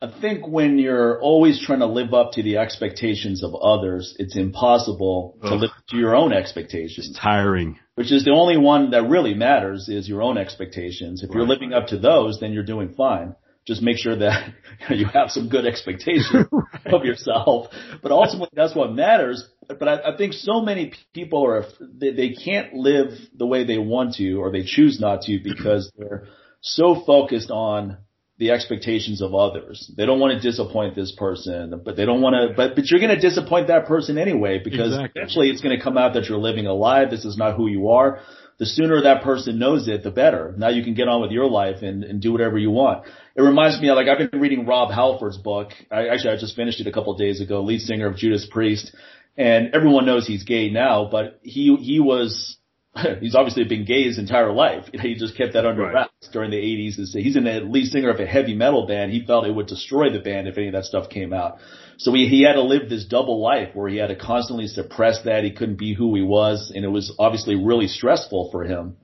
I 0.00 0.12
think 0.20 0.48
when 0.48 0.78
you're 0.78 1.20
always 1.20 1.64
trying 1.64 1.78
to 1.78 1.86
live 1.86 2.12
up 2.12 2.32
to 2.32 2.42
the 2.42 2.56
expectations 2.56 3.44
of 3.44 3.54
others, 3.54 4.16
it's 4.18 4.36
impossible 4.36 5.38
Ugh. 5.42 5.50
to 5.50 5.54
live 5.54 5.70
to 5.90 5.96
your 5.96 6.16
own 6.16 6.32
expectations. 6.32 7.10
It's 7.10 7.18
tiring. 7.18 7.78
Which 7.94 8.10
is 8.10 8.24
the 8.24 8.32
only 8.32 8.56
one 8.56 8.90
that 8.90 9.08
really 9.08 9.34
matters 9.34 9.88
is 9.88 10.08
your 10.08 10.22
own 10.22 10.38
expectations. 10.38 11.22
If 11.22 11.30
right. 11.30 11.36
you're 11.36 11.46
living 11.46 11.72
up 11.72 11.88
to 11.88 11.98
those, 11.98 12.40
then 12.40 12.52
you're 12.52 12.64
doing 12.64 12.94
fine. 12.94 13.36
Just 13.64 13.80
make 13.80 13.96
sure 13.96 14.16
that 14.16 14.52
you 14.90 15.06
have 15.06 15.30
some 15.30 15.48
good 15.48 15.66
expectations 15.66 16.46
right. 16.50 16.94
of 16.94 17.04
yourself. 17.04 17.66
But 18.02 18.10
ultimately, 18.10 18.50
that's 18.54 18.74
what 18.74 18.92
matters. 18.92 19.48
But 19.78 19.88
I, 19.88 20.12
I 20.12 20.16
think 20.16 20.32
so 20.32 20.60
many 20.60 20.92
people 21.12 21.44
are 21.46 21.64
they, 21.80 22.12
they 22.12 22.30
can't 22.30 22.74
live 22.74 23.10
the 23.36 23.46
way 23.46 23.64
they 23.64 23.78
want 23.78 24.14
to, 24.14 24.34
or 24.36 24.50
they 24.50 24.64
choose 24.64 25.00
not 25.00 25.22
to, 25.22 25.38
because 25.42 25.90
they're 25.98 26.28
so 26.60 27.02
focused 27.06 27.50
on 27.50 27.98
the 28.38 28.50
expectations 28.50 29.22
of 29.22 29.34
others. 29.34 29.92
They 29.96 30.04
don't 30.04 30.18
want 30.18 30.40
to 30.40 30.40
disappoint 30.40 30.96
this 30.96 31.12
person, 31.16 31.80
but 31.84 31.96
they 31.96 32.04
don't 32.04 32.20
want 32.20 32.34
to, 32.34 32.56
but, 32.56 32.74
but 32.74 32.86
you're 32.90 32.98
going 32.98 33.14
to 33.14 33.20
disappoint 33.20 33.68
that 33.68 33.86
person 33.86 34.18
anyway 34.18 34.58
because 34.62 34.92
exactly. 34.92 35.20
eventually 35.20 35.50
it's 35.50 35.60
going 35.60 35.76
to 35.76 35.82
come 35.82 35.96
out 35.96 36.14
that 36.14 36.24
you're 36.24 36.38
living 36.38 36.66
a 36.66 36.72
lie. 36.72 37.04
This 37.04 37.24
is 37.24 37.36
not 37.36 37.56
who 37.56 37.68
you 37.68 37.90
are. 37.90 38.20
The 38.58 38.66
sooner 38.66 39.02
that 39.02 39.22
person 39.22 39.58
knows 39.58 39.88
it, 39.88 40.02
the 40.02 40.10
better. 40.10 40.54
Now 40.56 40.70
you 40.70 40.82
can 40.82 40.94
get 40.94 41.08
on 41.08 41.20
with 41.20 41.30
your 41.30 41.48
life 41.48 41.82
and, 41.82 42.04
and 42.04 42.20
do 42.20 42.32
whatever 42.32 42.58
you 42.58 42.70
want. 42.70 43.06
It 43.36 43.42
reminds 43.42 43.80
me 43.80 43.88
of 43.90 43.96
like 43.96 44.08
I've 44.08 44.30
been 44.30 44.40
reading 44.40 44.66
Rob 44.66 44.92
Halford's 44.92 45.38
book. 45.38 45.70
I 45.90 46.08
actually 46.08 46.30
I 46.30 46.36
just 46.36 46.56
finished 46.56 46.80
it 46.80 46.86
a 46.86 46.92
couple 46.92 47.12
of 47.12 47.18
days 47.18 47.40
ago, 47.40 47.62
lead 47.62 47.80
singer 47.80 48.06
of 48.06 48.16
Judas 48.16 48.46
Priest. 48.50 48.94
And 49.36 49.74
everyone 49.74 50.04
knows 50.04 50.26
he's 50.26 50.44
gay 50.44 50.68
now, 50.68 51.08
but 51.10 51.40
he, 51.42 51.74
he 51.76 52.00
was 52.00 52.58
he's 53.20 53.34
obviously 53.34 53.64
been 53.64 53.84
gay 53.84 54.04
his 54.04 54.18
entire 54.18 54.52
life. 54.52 54.84
He 55.02 55.14
just 55.14 55.36
kept 55.36 55.54
that 55.54 55.66
under 55.66 55.86
wraps 55.86 56.12
right. 56.22 56.32
during 56.32 56.50
the 56.50 56.56
80s. 56.56 57.14
He's 57.14 57.36
in 57.36 57.44
the 57.44 57.60
lead 57.60 57.86
singer 57.86 58.10
of 58.10 58.20
a 58.20 58.26
heavy 58.26 58.54
metal 58.54 58.86
band. 58.86 59.12
He 59.12 59.24
felt 59.24 59.46
it 59.46 59.54
would 59.54 59.66
destroy 59.66 60.12
the 60.12 60.20
band 60.20 60.46
if 60.48 60.56
any 60.56 60.68
of 60.68 60.74
that 60.74 60.84
stuff 60.84 61.08
came 61.08 61.32
out. 61.32 61.58
So 61.96 62.12
he, 62.12 62.28
he 62.28 62.42
had 62.42 62.54
to 62.54 62.62
live 62.62 62.88
this 62.88 63.04
double 63.04 63.42
life 63.42 63.74
where 63.74 63.88
he 63.88 63.96
had 63.96 64.08
to 64.08 64.16
constantly 64.16 64.66
suppress 64.66 65.22
that. 65.24 65.44
He 65.44 65.52
couldn't 65.52 65.78
be 65.78 65.94
who 65.94 66.14
he 66.14 66.22
was. 66.22 66.72
And 66.74 66.84
it 66.84 66.88
was 66.88 67.14
obviously 67.18 67.56
really 67.56 67.88
stressful 67.88 68.50
for 68.50 68.64
him. 68.64 68.96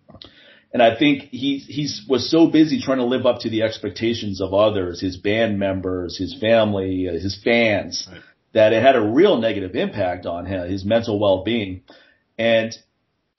And 0.72 0.82
I 0.82 0.98
think 0.98 1.30
he 1.30 1.58
he's 1.58 2.04
was 2.06 2.30
so 2.30 2.46
busy 2.46 2.80
trying 2.80 2.98
to 2.98 3.04
live 3.04 3.24
up 3.24 3.40
to 3.40 3.50
the 3.50 3.62
expectations 3.62 4.42
of 4.42 4.52
others, 4.52 5.00
his 5.00 5.16
band 5.16 5.58
members, 5.58 6.18
his 6.18 6.36
family, 6.38 7.08
uh, 7.08 7.14
his 7.14 7.40
fans, 7.42 8.06
right. 8.10 8.20
That 8.52 8.72
it 8.72 8.82
had 8.82 8.96
a 8.96 9.00
real 9.00 9.38
negative 9.38 9.74
impact 9.74 10.26
on 10.26 10.46
him, 10.46 10.68
his 10.68 10.84
mental 10.84 11.18
well-being. 11.18 11.82
And 12.38 12.74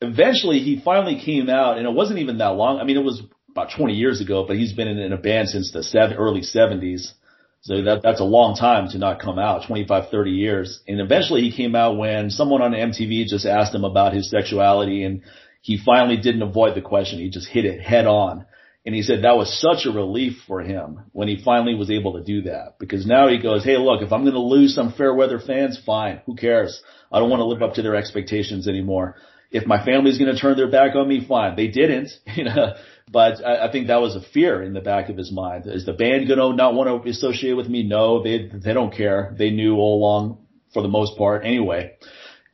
eventually 0.01 0.59
he 0.59 0.81
finally 0.83 1.21
came 1.23 1.49
out 1.49 1.77
and 1.77 1.87
it 1.87 1.93
wasn't 1.93 2.19
even 2.19 2.37
that 2.37 2.55
long. 2.55 2.79
I 2.79 2.83
mean, 2.83 2.97
it 2.97 3.03
was 3.03 3.23
about 3.49 3.71
20 3.75 3.93
years 3.93 4.21
ago, 4.21 4.45
but 4.47 4.57
he's 4.57 4.73
been 4.73 4.87
in, 4.87 5.11
a 5.11 5.17
band 5.17 5.49
since 5.49 5.71
the 5.71 6.15
early 6.15 6.41
70s. 6.41 7.13
So 7.61 7.81
that, 7.83 8.01
that's 8.03 8.21
a 8.21 8.25
long 8.25 8.55
time 8.55 8.89
to 8.91 8.97
not 8.97 9.19
come 9.19 9.37
out, 9.37 9.67
25, 9.67 10.09
30 10.09 10.31
years. 10.31 10.81
And 10.87 11.01
eventually 11.01 11.41
he 11.41 11.51
came 11.51 11.75
out 11.75 11.97
when 11.97 12.29
someone 12.29 12.61
on 12.61 12.71
MTV 12.71 13.25
just 13.25 13.45
asked 13.45 13.75
him 13.75 13.83
about 13.83 14.13
his 14.13 14.29
sexuality 14.29 15.03
and 15.03 15.23
he 15.61 15.77
finally 15.77 16.17
didn't 16.17 16.41
avoid 16.41 16.75
the 16.75 16.81
question. 16.81 17.19
He 17.19 17.29
just 17.29 17.49
hit 17.49 17.65
it 17.65 17.81
head 17.81 18.05
on. 18.05 18.45
And 18.89 18.95
he 18.95 19.03
said 19.03 19.21
that 19.21 19.37
was 19.37 19.61
such 19.61 19.85
a 19.85 19.91
relief 19.95 20.41
for 20.47 20.61
him 20.61 21.01
when 21.11 21.27
he 21.27 21.43
finally 21.45 21.75
was 21.75 21.91
able 21.91 22.13
to 22.13 22.23
do 22.23 22.41
that 22.49 22.79
because 22.79 23.05
now 23.05 23.27
he 23.27 23.37
goes, 23.37 23.63
Hey, 23.63 23.77
look, 23.77 24.01
if 24.01 24.11
I'm 24.11 24.23
going 24.23 24.33
to 24.33 24.39
lose 24.39 24.73
some 24.73 24.93
fair 24.93 25.13
weather 25.13 25.37
fans, 25.39 25.79
fine. 25.85 26.21
Who 26.25 26.35
cares? 26.35 26.81
I 27.11 27.19
don't 27.19 27.29
want 27.29 27.41
to 27.41 27.45
live 27.45 27.61
up 27.61 27.75
to 27.75 27.83
their 27.83 27.95
expectations 27.95 28.67
anymore 28.67 29.15
if 29.51 29.67
my 29.67 29.85
family's 29.85 30.17
going 30.17 30.33
to 30.33 30.41
turn 30.41 30.57
their 30.57 30.71
back 30.71 30.95
on 30.95 31.07
me, 31.07 31.23
fine. 31.23 31.55
They 31.55 31.67
didn't, 31.67 32.09
you 32.35 32.45
know, 32.45 32.73
but 33.11 33.45
I, 33.45 33.67
I 33.67 33.71
think 33.71 33.89
that 33.89 34.01
was 34.01 34.15
a 34.15 34.21
fear 34.33 34.63
in 34.63 34.73
the 34.73 34.81
back 34.81 35.09
of 35.09 35.17
his 35.17 35.31
mind. 35.31 35.67
Is 35.67 35.85
the 35.85 35.93
band 35.93 36.27
going 36.27 36.39
to 36.39 36.55
not 36.55 36.73
want 36.73 37.03
to 37.03 37.09
associate 37.11 37.53
with 37.53 37.69
me? 37.69 37.83
No, 37.83 38.23
they, 38.23 38.47
they 38.51 38.73
don't 38.73 38.91
care. 38.91 39.35
They 39.37 39.51
knew 39.51 39.75
all 39.75 39.99
along 39.99 40.47
for 40.73 40.81
the 40.81 40.87
most 40.87 41.15
part 41.15 41.45
anyway. 41.45 41.93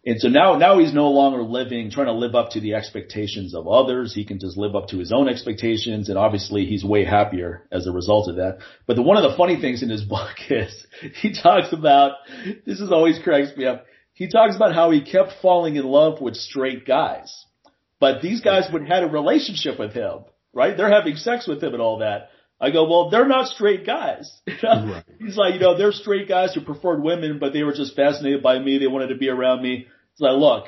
And 0.05 0.21
so 0.21 0.27
now, 0.27 0.55
now 0.57 0.77
he's 0.77 0.93
no 0.93 1.09
longer 1.09 1.41
living, 1.41 1.89
trying 1.89 2.05
to 2.05 2.13
live 2.13 2.35
up 2.35 2.51
to 2.51 2.59
the 2.59 2.75
expectations 2.75 3.55
of 3.55 3.67
others. 3.67 4.13
He 4.13 4.23
can 4.23 4.39
just 4.39 4.55
live 4.55 4.75
up 4.75 4.89
to 4.89 4.99
his 4.99 5.11
own 5.11 5.27
expectations. 5.27 6.09
And 6.09 6.17
obviously 6.17 6.65
he's 6.65 6.83
way 6.83 7.05
happier 7.05 7.67
as 7.71 7.87
a 7.87 7.91
result 7.91 8.29
of 8.29 8.35
that. 8.35 8.59
But 8.85 8.97
the, 8.97 9.01
one 9.01 9.17
of 9.17 9.29
the 9.29 9.35
funny 9.35 9.59
things 9.59 9.81
in 9.81 9.89
his 9.89 10.03
book 10.15 10.35
is 10.49 10.85
he 11.21 11.33
talks 11.33 11.73
about, 11.73 12.17
this 12.65 12.79
is 12.79 12.91
always 12.91 13.19
cracks 13.23 13.57
me 13.57 13.65
up 13.65 13.85
he 14.15 14.29
talks 14.29 14.55
about 14.55 14.73
how 14.73 14.91
he 14.91 15.01
kept 15.01 15.33
falling 15.41 15.75
in 15.75 15.83
love 15.83 16.21
with 16.21 16.35
straight 16.35 16.87
guys. 16.87 17.45
But 17.99 18.21
these 18.21 18.41
guys 18.41 18.67
would 18.71 18.87
had 18.87 19.03
a 19.03 19.07
relationship 19.07 19.77
with 19.77 19.93
him, 19.93 20.23
right? 20.53 20.75
They're 20.75 20.91
having 20.91 21.17
sex 21.17 21.47
with 21.47 21.61
him 21.61 21.73
and 21.73 21.81
all 21.81 21.99
that. 21.99 22.29
I 22.59 22.71
go, 22.71 22.89
well, 22.89 23.09
they're 23.09 23.27
not 23.27 23.49
straight 23.49 23.85
guys. 23.85 24.31
right. 24.63 25.03
He's 25.19 25.35
like, 25.35 25.55
you 25.55 25.59
know, 25.59 25.77
they're 25.77 25.91
straight 25.91 26.27
guys 26.27 26.53
who 26.53 26.61
preferred 26.61 27.03
women, 27.03 27.37
but 27.39 27.51
they 27.53 27.63
were 27.63 27.73
just 27.73 27.95
fascinated 27.95 28.41
by 28.41 28.59
me. 28.59 28.77
They 28.77 28.87
wanted 28.87 29.07
to 29.07 29.17
be 29.17 29.29
around 29.29 29.61
me. 29.61 29.87
It's 30.13 30.21
like, 30.21 30.37
look, 30.37 30.65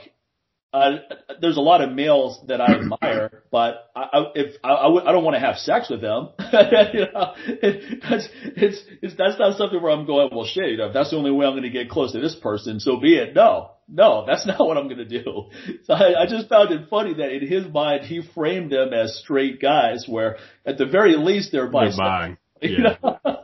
uh, 0.74 0.98
there's 1.40 1.58
a 1.58 1.62
lot 1.62 1.82
of 1.82 1.94
males 1.94 2.40
that 2.48 2.60
I 2.60 2.76
admire, 2.76 3.44
but 3.52 3.90
I, 3.96 4.02
I 4.02 4.32
if 4.36 4.56
I, 4.64 4.74
I, 4.74 4.84
w- 4.84 5.06
I 5.06 5.12
don't 5.14 5.24
want 5.24 5.36
to 5.36 5.40
have 5.40 5.58
sex 5.58 5.90
with 5.90 6.02
them, 6.02 6.30
you 6.40 7.06
know, 7.14 7.34
it, 7.38 8.02
that's 8.02 8.28
it's, 8.44 8.82
it's 9.02 9.16
that's 9.18 9.40
not 9.40 9.58
something 9.58 9.82
where 9.82 9.92
I'm 9.92 10.06
going. 10.06 10.30
Well, 10.32 10.46
shit, 10.46 10.72
you 10.72 10.78
know, 10.78 10.88
if 10.88 10.94
that's 10.94 11.12
the 11.12 11.18
only 11.18 11.32
way 11.32 11.46
I'm 11.46 11.54
going 11.54 11.64
to 11.64 11.70
get 11.70 11.90
close 11.90 12.12
to 12.12 12.20
this 12.20 12.36
person, 12.36 12.82
so 12.82 13.00
be 13.00 13.16
it. 13.16 13.34
No, 13.34 13.72
no, 13.88 14.26
that's 14.26 14.46
not 14.46 14.60
what 14.60 14.78
I'm 14.78 14.88
going 14.90 14.98
to 14.98 15.24
do. 15.24 15.46
So 15.86 15.94
I, 15.94 16.24
I 16.24 16.26
just 16.28 16.50
found 16.50 16.72
it 16.72 16.90
funny 16.90 17.14
that 17.14 17.32
in 17.32 17.48
his 17.48 17.66
mind 17.72 18.04
he 18.04 18.22
framed 18.36 18.72
them 18.72 18.94
as 18.94 19.18
straight 19.18 19.62
guys, 19.62 20.06
where 20.08 20.38
at 20.66 20.78
the 20.78 20.86
very 20.86 21.16
least 21.16 21.52
they're 21.52 21.68
bi. 21.68 22.38
Yeah. 22.60 22.96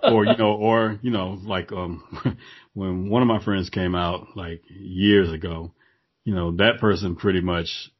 or 0.02 0.26
you 0.26 0.36
know, 0.38 0.54
or 0.56 1.00
you 1.04 1.12
know, 1.12 1.38
like 1.44 1.72
um, 1.72 2.04
when 2.74 3.10
one 3.10 3.22
of 3.22 3.28
my 3.28 3.44
friends 3.44 3.70
came 3.70 3.94
out 3.94 4.36
like 4.36 4.64
years 4.68 5.32
ago 5.32 5.72
you 6.26 6.34
know, 6.34 6.52
that 6.58 6.80
person 6.80 7.16
pretty 7.16 7.42
much 7.42 7.92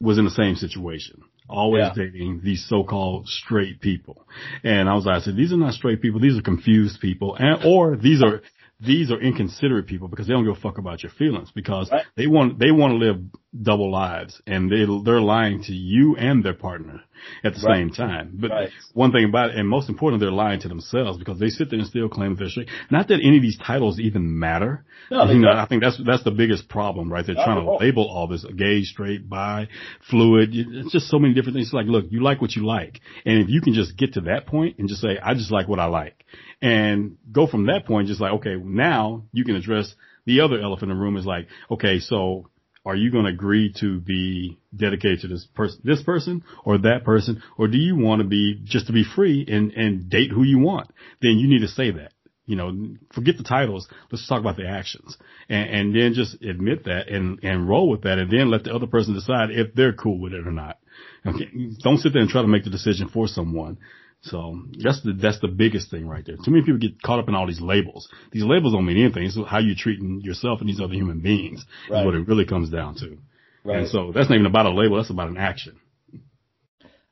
was 0.00 0.18
in 0.18 0.24
the 0.24 0.30
same 0.30 0.56
situation. 0.56 1.22
Always 1.48 1.84
yeah. 1.94 2.04
dating 2.04 2.40
these 2.42 2.66
so-called 2.68 3.28
straight 3.28 3.80
people. 3.80 4.26
And 4.62 4.88
I 4.88 4.94
was 4.94 5.04
like, 5.04 5.20
I 5.20 5.24
said, 5.24 5.36
these 5.36 5.52
are 5.52 5.58
not 5.58 5.74
straight 5.74 6.00
people. 6.00 6.18
These 6.18 6.38
are 6.38 6.42
confused 6.42 7.00
people. 7.00 7.36
And, 7.38 7.64
or 7.64 7.96
these 7.96 8.22
are 8.22 8.40
these 8.84 9.10
are 9.10 9.20
inconsiderate 9.20 9.86
people 9.86 10.08
because 10.08 10.26
they 10.26 10.32
don't 10.32 10.44
give 10.44 10.56
a 10.56 10.60
fuck 10.60 10.78
about 10.78 11.02
your 11.02 11.12
feelings 11.12 11.50
because 11.54 11.90
right. 11.90 12.04
they 12.16 12.26
want 12.26 12.58
they 12.58 12.70
want 12.70 12.92
to 12.92 12.96
live 12.96 13.20
double 13.62 13.90
lives 13.90 14.40
and 14.46 14.70
they 14.70 14.84
they're 15.04 15.20
lying 15.20 15.62
to 15.62 15.72
you 15.72 16.16
and 16.16 16.44
their 16.44 16.54
partner 16.54 17.02
at 17.42 17.54
the 17.54 17.60
right. 17.66 17.76
same 17.76 17.90
time. 17.90 18.32
But 18.34 18.50
right. 18.50 18.68
one 18.92 19.12
thing 19.12 19.24
about 19.24 19.50
it, 19.50 19.56
and 19.56 19.68
most 19.68 19.88
important, 19.88 20.20
they're 20.20 20.30
lying 20.30 20.60
to 20.60 20.68
themselves 20.68 21.18
because 21.18 21.38
they 21.38 21.48
sit 21.48 21.70
there 21.70 21.78
and 21.78 21.88
still 21.88 22.08
claim 22.08 22.36
they're 22.36 22.48
straight. 22.48 22.68
Not 22.90 23.08
that 23.08 23.20
any 23.22 23.36
of 23.36 23.42
these 23.42 23.58
titles 23.58 23.98
even 24.00 24.38
matter. 24.38 24.84
No, 25.10 25.24
you 25.30 25.38
know, 25.38 25.52
I 25.52 25.66
think 25.66 25.82
that's 25.82 26.00
that's 26.04 26.24
the 26.24 26.30
biggest 26.30 26.68
problem, 26.68 27.12
right? 27.12 27.24
They're 27.24 27.34
trying 27.34 27.64
to 27.64 27.76
label 27.76 28.04
all 28.08 28.26
this 28.26 28.44
gay, 28.56 28.82
straight, 28.82 29.28
bi, 29.28 29.68
fluid. 30.10 30.50
It's 30.52 30.92
just 30.92 31.08
so 31.08 31.18
many 31.18 31.34
different 31.34 31.56
things. 31.56 31.68
It's 31.68 31.74
like, 31.74 31.86
look, 31.86 32.06
you 32.10 32.22
like 32.22 32.40
what 32.40 32.54
you 32.54 32.66
like, 32.66 33.00
and 33.24 33.38
if 33.38 33.48
you 33.48 33.60
can 33.60 33.74
just 33.74 33.96
get 33.96 34.14
to 34.14 34.22
that 34.22 34.46
point 34.46 34.78
and 34.78 34.88
just 34.88 35.00
say, 35.00 35.18
I 35.22 35.34
just 35.34 35.50
like 35.50 35.68
what 35.68 35.78
I 35.78 35.86
like 35.86 36.24
and 36.64 37.18
go 37.30 37.46
from 37.46 37.66
that 37.66 37.84
point, 37.84 38.08
just 38.08 38.22
like, 38.22 38.32
okay, 38.32 38.56
now 38.56 39.24
you 39.32 39.44
can 39.44 39.54
address 39.54 39.94
the 40.24 40.40
other 40.40 40.58
elephant 40.58 40.90
in 40.90 40.96
the 40.96 41.02
room 41.02 41.18
is 41.18 41.26
like, 41.26 41.46
okay, 41.70 42.00
so 42.00 42.48
are 42.86 42.96
you 42.96 43.10
going 43.10 43.26
to 43.26 43.30
agree 43.30 43.74
to 43.80 44.00
be 44.00 44.58
dedicated 44.74 45.20
to 45.20 45.28
this 45.28 45.46
person, 45.54 45.80
this 45.84 46.02
person 46.02 46.42
or 46.64 46.78
that 46.78 47.04
person? 47.04 47.42
Or 47.58 47.68
do 47.68 47.76
you 47.76 47.96
want 47.96 48.22
to 48.22 48.26
be 48.26 48.58
just 48.64 48.86
to 48.86 48.94
be 48.94 49.04
free 49.04 49.44
and, 49.46 49.72
and 49.72 50.08
date 50.08 50.30
who 50.30 50.42
you 50.42 50.58
want? 50.58 50.90
Then 51.20 51.32
you 51.32 51.48
need 51.48 51.60
to 51.60 51.68
say 51.68 51.90
that. 51.90 52.12
You 52.46 52.56
know, 52.56 52.96
forget 53.14 53.36
the 53.36 53.44
titles. 53.44 53.86
Let's 54.10 54.26
talk 54.26 54.40
about 54.40 54.56
the 54.56 54.66
actions 54.66 55.18
and, 55.50 55.68
and 55.68 55.94
then 55.94 56.14
just 56.14 56.42
admit 56.42 56.84
that 56.84 57.08
and, 57.08 57.40
and 57.42 57.68
roll 57.68 57.90
with 57.90 58.04
that 58.04 58.18
and 58.18 58.30
then 58.30 58.50
let 58.50 58.64
the 58.64 58.74
other 58.74 58.86
person 58.86 59.12
decide 59.12 59.50
if 59.50 59.74
they're 59.74 59.92
cool 59.92 60.18
with 60.18 60.32
it 60.32 60.46
or 60.46 60.52
not. 60.52 60.78
Okay. 61.26 61.50
Don't 61.82 61.98
sit 61.98 62.14
there 62.14 62.22
and 62.22 62.30
try 62.30 62.40
to 62.40 62.48
make 62.48 62.64
the 62.64 62.70
decision 62.70 63.10
for 63.10 63.28
someone. 63.28 63.76
So 64.24 64.62
that's 64.82 65.02
the 65.02 65.12
that's 65.12 65.40
the 65.40 65.48
biggest 65.48 65.90
thing 65.90 66.08
right 66.08 66.24
there. 66.24 66.36
Too 66.36 66.50
many 66.50 66.62
people 66.62 66.78
get 66.78 67.02
caught 67.02 67.18
up 67.18 67.28
in 67.28 67.34
all 67.34 67.46
these 67.46 67.60
labels. 67.60 68.08
These 68.32 68.44
labels 68.44 68.72
don't 68.72 68.86
mean 68.86 68.96
anything. 68.96 69.24
It's 69.24 69.36
how 69.46 69.58
you're 69.58 69.76
treating 69.76 70.22
yourself 70.22 70.60
and 70.60 70.68
these 70.68 70.80
other 70.80 70.94
human 70.94 71.20
beings 71.20 71.64
right. 71.90 72.00
is 72.00 72.06
what 72.06 72.14
it 72.14 72.26
really 72.26 72.46
comes 72.46 72.70
down 72.70 72.94
to. 72.96 73.18
Right. 73.64 73.80
And 73.80 73.88
so 73.88 74.12
that's 74.12 74.30
not 74.30 74.36
even 74.36 74.46
about 74.46 74.64
a 74.64 74.70
label. 74.70 74.96
That's 74.96 75.10
about 75.10 75.28
an 75.28 75.36
action. 75.36 75.78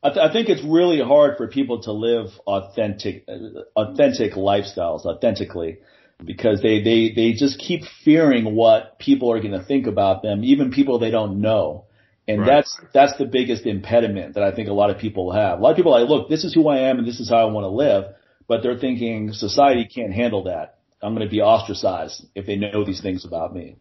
I, 0.03 0.09
th- 0.09 0.31
I 0.31 0.33
think 0.33 0.49
it's 0.49 0.65
really 0.65 1.01
hard 1.01 1.37
for 1.37 1.49
people 1.49 1.83
to 1.83 1.93
live 1.93 2.29
authentic, 2.47 3.25
uh, 3.29 3.61
authentic 3.77 4.33
lifestyles 4.33 5.05
authentically 5.05 5.79
because 6.25 6.61
they, 6.63 6.83
they, 6.83 7.13
they 7.15 7.33
just 7.35 7.59
keep 7.59 7.83
fearing 8.05 8.55
what 8.55 8.99
people 8.99 9.31
are 9.31 9.39
going 9.39 9.53
to 9.53 9.63
think 9.63 9.87
about 9.87 10.23
them, 10.23 10.43
even 10.45 10.73
people 10.73 10.99
they 10.99 11.11
don't 11.11 11.41
know. 11.41 11.85
And 12.29 12.41
right. 12.41 12.47
that's, 12.47 12.81
that's 12.95 13.17
the 13.19 13.25
biggest 13.25 13.67
impediment 13.67 14.35
that 14.35 14.45
I 14.45 14.55
think 14.55 14.69
a 14.69 14.73
lot 14.73 14.91
of 14.91 14.99
people 14.99 15.33
have. 15.33 15.59
A 15.59 15.63
lot 15.63 15.71
of 15.71 15.77
people 15.77 15.93
are 15.93 16.01
like, 16.01 16.09
look, 16.09 16.29
this 16.29 16.45
is 16.45 16.55
who 16.55 16.69
I 16.69 16.91
am 16.91 16.99
and 16.99 17.07
this 17.07 17.19
is 17.19 17.29
how 17.29 17.39
I 17.39 17.53
want 17.53 17.65
to 17.65 17.69
live. 17.69 18.15
But 18.47 18.63
they're 18.63 18.79
thinking 18.79 19.33
society 19.33 19.89
can't 19.93 20.13
handle 20.13 20.45
that. 20.45 20.79
I'm 21.03 21.15
going 21.15 21.27
to 21.27 21.31
be 21.31 21.41
ostracized 21.41 22.27
if 22.35 22.47
they 22.47 22.57
know 22.57 22.85
these 22.85 23.01
things 23.01 23.25
about 23.25 23.53
me. 23.53 23.77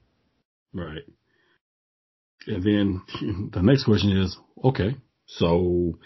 Right. 0.73 1.03
And 2.47 2.63
then 2.63 3.49
the 3.53 3.61
next 3.61 3.83
question 3.83 4.17
is, 4.17 4.37
okay, 4.63 4.95
so 5.27 5.99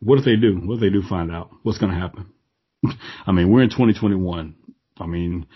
what 0.00 0.18
if 0.18 0.24
they 0.24 0.36
do? 0.36 0.56
What 0.56 0.74
if 0.74 0.80
they 0.80 0.90
do 0.90 1.02
find 1.02 1.32
out? 1.32 1.50
What's 1.62 1.78
going 1.78 1.92
to 1.92 1.98
happen? 1.98 2.32
I 3.26 3.32
mean, 3.32 3.50
we're 3.50 3.62
in 3.62 3.70
2021. 3.70 4.54
I 5.00 5.06
mean, 5.06 5.46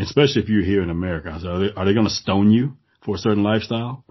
especially 0.00 0.42
if 0.42 0.48
you're 0.48 0.64
here 0.64 0.82
in 0.82 0.90
America, 0.90 1.38
so 1.40 1.48
are 1.48 1.58
they, 1.58 1.74
are 1.74 1.84
they 1.84 1.94
going 1.94 2.06
to 2.06 2.12
stone 2.12 2.50
you 2.50 2.76
for 3.02 3.14
a 3.14 3.18
certain 3.18 3.42
lifestyle? 3.42 4.04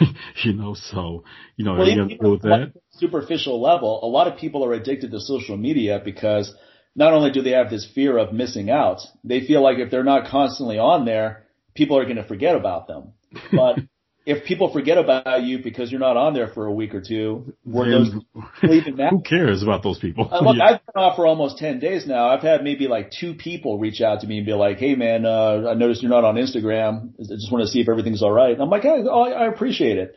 you 0.44 0.52
know, 0.52 0.74
so, 0.74 1.24
you 1.56 1.64
know, 1.64 1.74
well, 1.74 1.88
you 1.88 2.18
deal 2.18 2.30
with 2.32 2.42
that? 2.42 2.72
Superficial 2.90 3.60
level, 3.60 4.00
a 4.02 4.06
lot 4.06 4.26
of 4.26 4.38
people 4.38 4.64
are 4.64 4.72
addicted 4.72 5.10
to 5.10 5.20
social 5.20 5.56
media 5.56 6.00
because 6.04 6.54
not 6.94 7.12
only 7.12 7.30
do 7.30 7.42
they 7.42 7.50
have 7.50 7.70
this 7.70 7.88
fear 7.94 8.18
of 8.18 8.32
missing 8.32 8.70
out, 8.70 9.00
they 9.24 9.46
feel 9.46 9.62
like 9.62 9.78
if 9.78 9.90
they're 9.90 10.04
not 10.04 10.30
constantly 10.30 10.78
on 10.78 11.04
there, 11.04 11.46
people 11.74 11.98
are 11.98 12.04
going 12.04 12.16
to 12.16 12.26
forget 12.26 12.54
about 12.54 12.86
them. 12.86 13.12
But 13.50 13.78
if 14.24 14.44
people 14.44 14.72
forget 14.72 14.98
about 14.98 15.42
you 15.42 15.58
because 15.62 15.90
you're 15.90 16.00
not 16.00 16.16
on 16.16 16.32
there 16.34 16.48
for 16.48 16.66
a 16.66 16.72
week 16.72 16.94
or 16.94 17.00
two, 17.00 17.54
were 17.64 17.90
those 17.90 18.12
Who 19.10 19.20
cares 19.22 19.62
about 19.62 19.82
those 19.82 19.98
people? 19.98 20.28
Uh, 20.30 20.40
look, 20.40 20.56
yeah. 20.58 20.64
I've 20.64 20.86
been 20.86 21.02
off 21.02 21.16
for 21.16 21.26
almost 21.26 21.58
10 21.58 21.80
days 21.80 22.06
now. 22.06 22.28
I've 22.28 22.42
had 22.42 22.62
maybe 22.62 22.86
like 22.86 23.10
two 23.10 23.34
people 23.34 23.78
reach 23.78 24.00
out 24.00 24.20
to 24.20 24.26
me 24.26 24.38
and 24.38 24.46
be 24.46 24.52
like, 24.52 24.78
Hey 24.78 24.94
man, 24.94 25.26
uh, 25.26 25.68
I 25.68 25.74
noticed 25.74 26.02
you're 26.02 26.10
not 26.10 26.24
on 26.24 26.36
Instagram. 26.36 27.12
I 27.18 27.34
just 27.34 27.50
want 27.50 27.64
to 27.64 27.68
see 27.68 27.80
if 27.80 27.88
everything's 27.88 28.22
all 28.22 28.32
right. 28.32 28.52
And 28.52 28.62
I'm 28.62 28.70
like, 28.70 28.82
hey, 28.82 29.02
oh, 29.10 29.22
I 29.22 29.48
appreciate 29.48 29.98
it. 29.98 30.14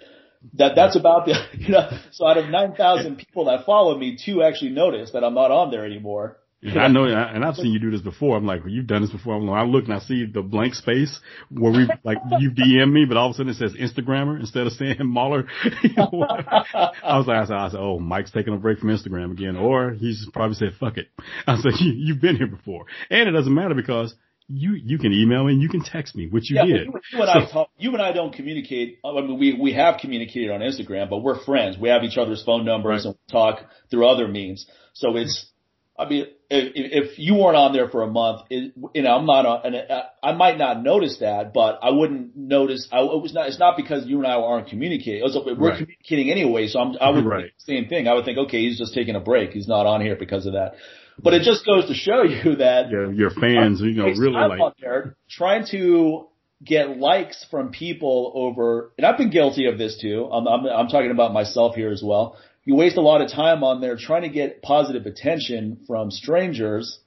That, 0.53 0.73
that's 0.75 0.95
about 0.95 1.25
the, 1.25 1.35
you 1.57 1.69
know, 1.69 1.89
so 2.11 2.27
out 2.27 2.37
of 2.37 2.49
9,000 2.49 3.17
people 3.17 3.45
that 3.45 3.65
follow 3.65 3.97
me, 3.97 4.17
two 4.23 4.43
actually 4.43 4.71
noticed 4.71 5.13
that 5.13 5.23
I'm 5.23 5.33
not 5.33 5.49
on 5.49 5.71
there 5.71 5.85
anymore. 5.85 6.37
I 6.75 6.87
know, 6.87 7.05
and 7.05 7.43
I've 7.43 7.55
seen 7.55 7.73
you 7.73 7.79
do 7.79 7.91
this 7.91 8.01
before. 8.01 8.37
I'm 8.37 8.45
like, 8.45 8.61
well, 8.61 8.69
you've 8.69 8.87
done 8.87 9.01
this 9.01 9.11
before. 9.11 9.35
I'm 9.35 9.45
like, 9.45 9.61
I 9.61 9.65
look 9.65 9.85
and 9.85 9.93
I 9.93 9.99
see 9.99 10.25
the 10.25 10.41
blank 10.41 10.73
space 10.73 11.19
where 11.49 11.71
we 11.71 11.87
like 12.03 12.17
you 12.39 12.51
DM 12.51 12.91
me, 12.91 13.05
but 13.05 13.17
all 13.17 13.29
of 13.29 13.35
a 13.35 13.37
sudden 13.37 13.51
it 13.51 13.57
says 13.57 13.73
Instagrammer 13.73 14.39
instead 14.39 14.65
of 14.65 14.73
saying 14.73 14.97
Mahler. 15.01 15.47
I 15.63 17.17
was 17.17 17.27
like, 17.27 17.37
I 17.37 17.45
said, 17.45 17.55
I 17.55 17.69
said, 17.69 17.79
oh, 17.79 17.99
Mike's 17.99 18.31
taking 18.31 18.53
a 18.53 18.57
break 18.57 18.79
from 18.79 18.89
Instagram 18.89 19.31
again, 19.31 19.55
or 19.55 19.91
he's 19.91 20.27
probably 20.33 20.55
said, 20.55 20.69
fuck 20.79 20.97
it. 20.97 21.07
I 21.45 21.57
said, 21.57 21.73
you, 21.79 21.91
you've 21.95 22.21
been 22.21 22.35
here 22.35 22.47
before, 22.47 22.85
and 23.09 23.29
it 23.29 23.31
doesn't 23.31 23.53
matter 23.53 23.75
because 23.75 24.15
you 24.47 24.73
you 24.73 24.97
can 24.99 25.11
email 25.11 25.43
me 25.43 25.53
and 25.53 25.61
you 25.61 25.69
can 25.69 25.83
text 25.83 26.15
me, 26.15 26.27
which 26.27 26.49
you 26.49 26.57
yeah, 26.57 26.65
did. 26.65 26.87
You, 26.87 26.93
you 27.13 27.21
and 27.21 27.29
so, 27.31 27.39
I 27.39 27.51
talk, 27.51 27.69
you 27.77 27.91
and 27.93 28.01
I 28.01 28.11
don't 28.11 28.33
communicate. 28.33 28.99
I 29.03 29.11
mean, 29.21 29.39
we 29.39 29.57
we 29.59 29.73
have 29.73 29.99
communicated 29.99 30.51
on 30.51 30.61
Instagram, 30.61 31.09
but 31.09 31.19
we're 31.19 31.43
friends. 31.43 31.77
We 31.77 31.89
have 31.89 32.03
each 32.03 32.17
other's 32.17 32.43
phone 32.43 32.65
numbers 32.65 33.05
right. 33.05 33.11
and 33.11 33.31
talk 33.31 33.59
through 33.89 34.07
other 34.07 34.27
means. 34.27 34.67
So 34.93 35.15
it's 35.17 35.51
I 35.97 36.09
mean, 36.09 36.25
if, 36.49 36.73
if 36.75 37.19
you 37.19 37.35
weren't 37.35 37.55
on 37.55 37.71
there 37.71 37.87
for 37.87 38.01
a 38.01 38.07
month, 38.07 38.41
it, 38.49 38.73
you 38.93 39.01
know, 39.01 39.15
I'm 39.15 39.25
not 39.25 39.45
on, 39.45 39.61
and 39.65 39.75
I 39.75 40.03
I 40.21 40.33
might 40.33 40.57
not 40.57 40.83
notice 40.83 41.17
that, 41.19 41.53
but 41.53 41.79
I 41.81 41.91
wouldn't 41.91 42.35
notice. 42.35 42.89
I 42.91 42.99
it 42.99 43.21
was 43.21 43.33
not. 43.33 43.47
It's 43.47 43.59
not 43.59 43.77
because 43.77 44.05
you 44.05 44.17
and 44.17 44.27
I 44.27 44.33
aren't 44.33 44.67
communicating. 44.67 45.21
It 45.21 45.23
was, 45.23 45.37
we're 45.45 45.55
right. 45.55 45.77
communicating 45.77 46.31
anyway, 46.31 46.67
so 46.67 46.79
I'm, 46.79 46.97
I 46.99 47.11
would 47.11 47.25
right. 47.25 47.51
same 47.59 47.87
thing. 47.87 48.09
I 48.09 48.13
would 48.13 48.25
think, 48.25 48.37
okay, 48.37 48.59
he's 48.59 48.77
just 48.77 48.93
taking 48.93 49.15
a 49.15 49.21
break. 49.21 49.51
He's 49.51 49.69
not 49.69 49.85
on 49.85 50.01
here 50.01 50.17
because 50.17 50.45
of 50.45 50.53
that. 50.53 50.73
But 51.17 51.33
it 51.33 51.43
just 51.43 51.65
goes 51.65 51.87
to 51.87 51.93
show 51.93 52.23
you 52.23 52.57
that 52.57 52.91
yeah, 52.91 53.09
your 53.09 53.29
fans, 53.29 53.79
you 53.79 53.93
know, 53.93 54.07
really 54.07 54.31
like 54.31 54.73
there 54.81 55.15
trying 55.29 55.65
to 55.71 56.27
get 56.61 56.97
likes 56.97 57.45
from 57.49 57.69
people 57.69 58.33
over, 58.35 58.91
and 58.97 59.05
I've 59.05 59.17
been 59.17 59.29
guilty 59.29 59.67
of 59.67 59.77
this 59.77 59.97
too. 60.01 60.25
I'm, 60.25 60.45
I'm, 60.45 60.65
I'm 60.65 60.87
talking 60.87 61.11
about 61.11 61.31
myself 61.31 61.75
here 61.75 61.91
as 61.91 62.03
well 62.03 62.37
you 62.65 62.75
waste 62.75 62.97
a 62.97 63.01
lot 63.01 63.21
of 63.21 63.31
time 63.31 63.63
on 63.63 63.79
there 63.79 63.95
trying 63.95 64.23
to 64.23 64.29
get 64.29 64.61
positive 64.61 65.05
attention 65.05 65.77
from 65.87 66.11
strangers. 66.11 66.99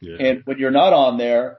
Yeah. 0.00 0.16
And 0.18 0.42
when 0.44 0.58
you're 0.58 0.72
not 0.72 0.92
on 0.92 1.16
there, 1.16 1.58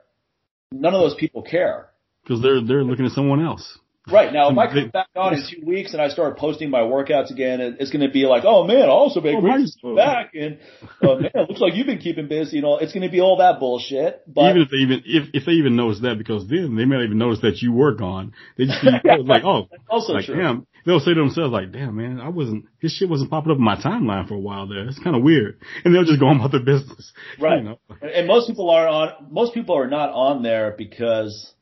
none 0.72 0.94
of 0.94 1.02
those 1.02 1.16
people 1.16 1.42
care. 1.42 1.90
Because 2.24 2.42
they're 2.42 2.62
they're 2.62 2.84
looking 2.84 3.06
at 3.06 3.14
someone 3.14 3.44
else. 3.44 3.80
Right 4.10 4.32
now, 4.32 4.50
if 4.50 4.58
I 4.58 4.68
come 4.74 4.90
back 4.90 5.08
on 5.16 5.34
in 5.34 5.44
two 5.50 5.66
weeks 5.66 5.94
and 5.94 6.02
I 6.02 6.10
start 6.10 6.38
posting 6.38 6.70
my 6.70 6.80
workouts 6.80 7.30
again, 7.32 7.60
it's 7.80 7.92
going 7.92 8.06
to 8.06 8.12
be 8.12 8.26
like, 8.26 8.44
oh 8.46 8.66
man, 8.66 8.84
I 8.84 8.88
also 8.88 9.22
made 9.22 9.36
oh, 9.36 9.42
great 9.42 9.70
back, 9.96 10.32
and 10.34 10.60
uh, 11.02 11.16
man, 11.16 11.32
it 11.34 11.50
looks 11.50 11.60
like 11.60 11.74
you've 11.76 11.88
been 11.88 12.00
keeping 12.00 12.28
busy. 12.28 12.58
You 12.58 12.62
know, 12.62 12.78
it's 12.78 12.94
going 12.94 13.04
to 13.04 13.12
be 13.12 13.22
all 13.22 13.38
that 13.38 13.60
bullshit. 13.60 14.22
But 14.28 14.52
even 14.52 14.62
if 14.62 14.70
they 14.70 14.78
even 14.78 15.04
if 15.06 15.30
if 15.34 15.46
they 15.46 15.54
even 15.54 15.76
notice 15.76 16.02
that, 16.02 16.18
because 16.18 16.48
then 16.48 16.76
they 16.76 16.86
may 16.86 16.96
not 16.98 17.06
even 17.06 17.18
notice 17.18 17.42
that 17.42 17.62
you 17.62 17.74
were 17.74 17.96
gone. 17.96 18.34
They 18.58 18.66
just 18.66 18.84
like, 19.26 19.44
oh, 19.44 19.68
also 19.90 20.14
like, 20.14 20.26
true. 20.26 20.36
damn. 20.36 20.68
They'll 20.88 21.02
say 21.02 21.14
to 21.14 21.20
themselves 21.20 21.52
like, 21.52 21.74
damn 21.74 21.98
man, 21.98 22.22
I 22.22 22.30
wasn't 22.30 22.64
his 22.80 22.94
shit 22.94 23.10
wasn't 23.10 23.30
popping 23.30 23.52
up 23.52 23.58
in 23.58 23.64
my 23.64 23.76
timeline 23.76 24.26
for 24.26 24.36
a 24.36 24.40
while 24.40 24.68
there. 24.68 24.88
It's 24.88 24.98
kind 24.98 25.18
of 25.18 25.22
weird, 25.22 25.60
and 25.84 25.94
they'll 25.94 26.06
just 26.06 26.18
go 26.22 26.28
on 26.28 26.38
about 26.38 26.54
their 26.54 26.64
business. 26.64 27.12
Right. 27.40 27.58
You 27.58 27.64
know? 27.64 27.80
And 28.02 28.26
most 28.26 28.48
people 28.48 28.70
are 28.70 28.88
on. 28.88 29.28
Most 29.30 29.54
people 29.54 29.78
are 29.78 29.90
not 29.90 30.12
on 30.12 30.44
there 30.44 30.74
because 30.78 31.54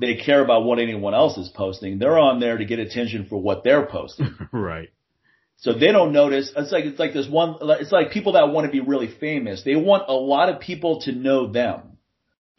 they 0.00 0.14
care 0.14 0.44
about 0.44 0.64
what 0.64 0.78
anyone 0.78 1.12
else 1.12 1.36
is 1.38 1.48
posting. 1.48 1.98
They're 1.98 2.20
on 2.20 2.38
there 2.38 2.56
to 2.56 2.64
get 2.64 2.78
attention 2.78 3.26
for 3.28 3.36
what 3.42 3.64
they're 3.64 3.86
posting. 3.86 4.32
right. 4.52 4.90
So 5.56 5.72
they 5.72 5.90
don't 5.90 6.12
notice. 6.12 6.52
It's 6.56 6.70
like 6.70 6.84
it's 6.84 7.00
like 7.00 7.12
this 7.12 7.28
one. 7.28 7.56
It's 7.80 7.90
like 7.90 8.12
people 8.12 8.34
that 8.34 8.50
want 8.50 8.66
to 8.66 8.70
be 8.70 8.78
really 8.78 9.08
famous. 9.08 9.64
They 9.64 9.74
want 9.74 10.04
a 10.06 10.14
lot 10.14 10.50
of 10.50 10.60
people 10.60 11.00
to 11.00 11.12
know 11.12 11.50
them, 11.50 11.89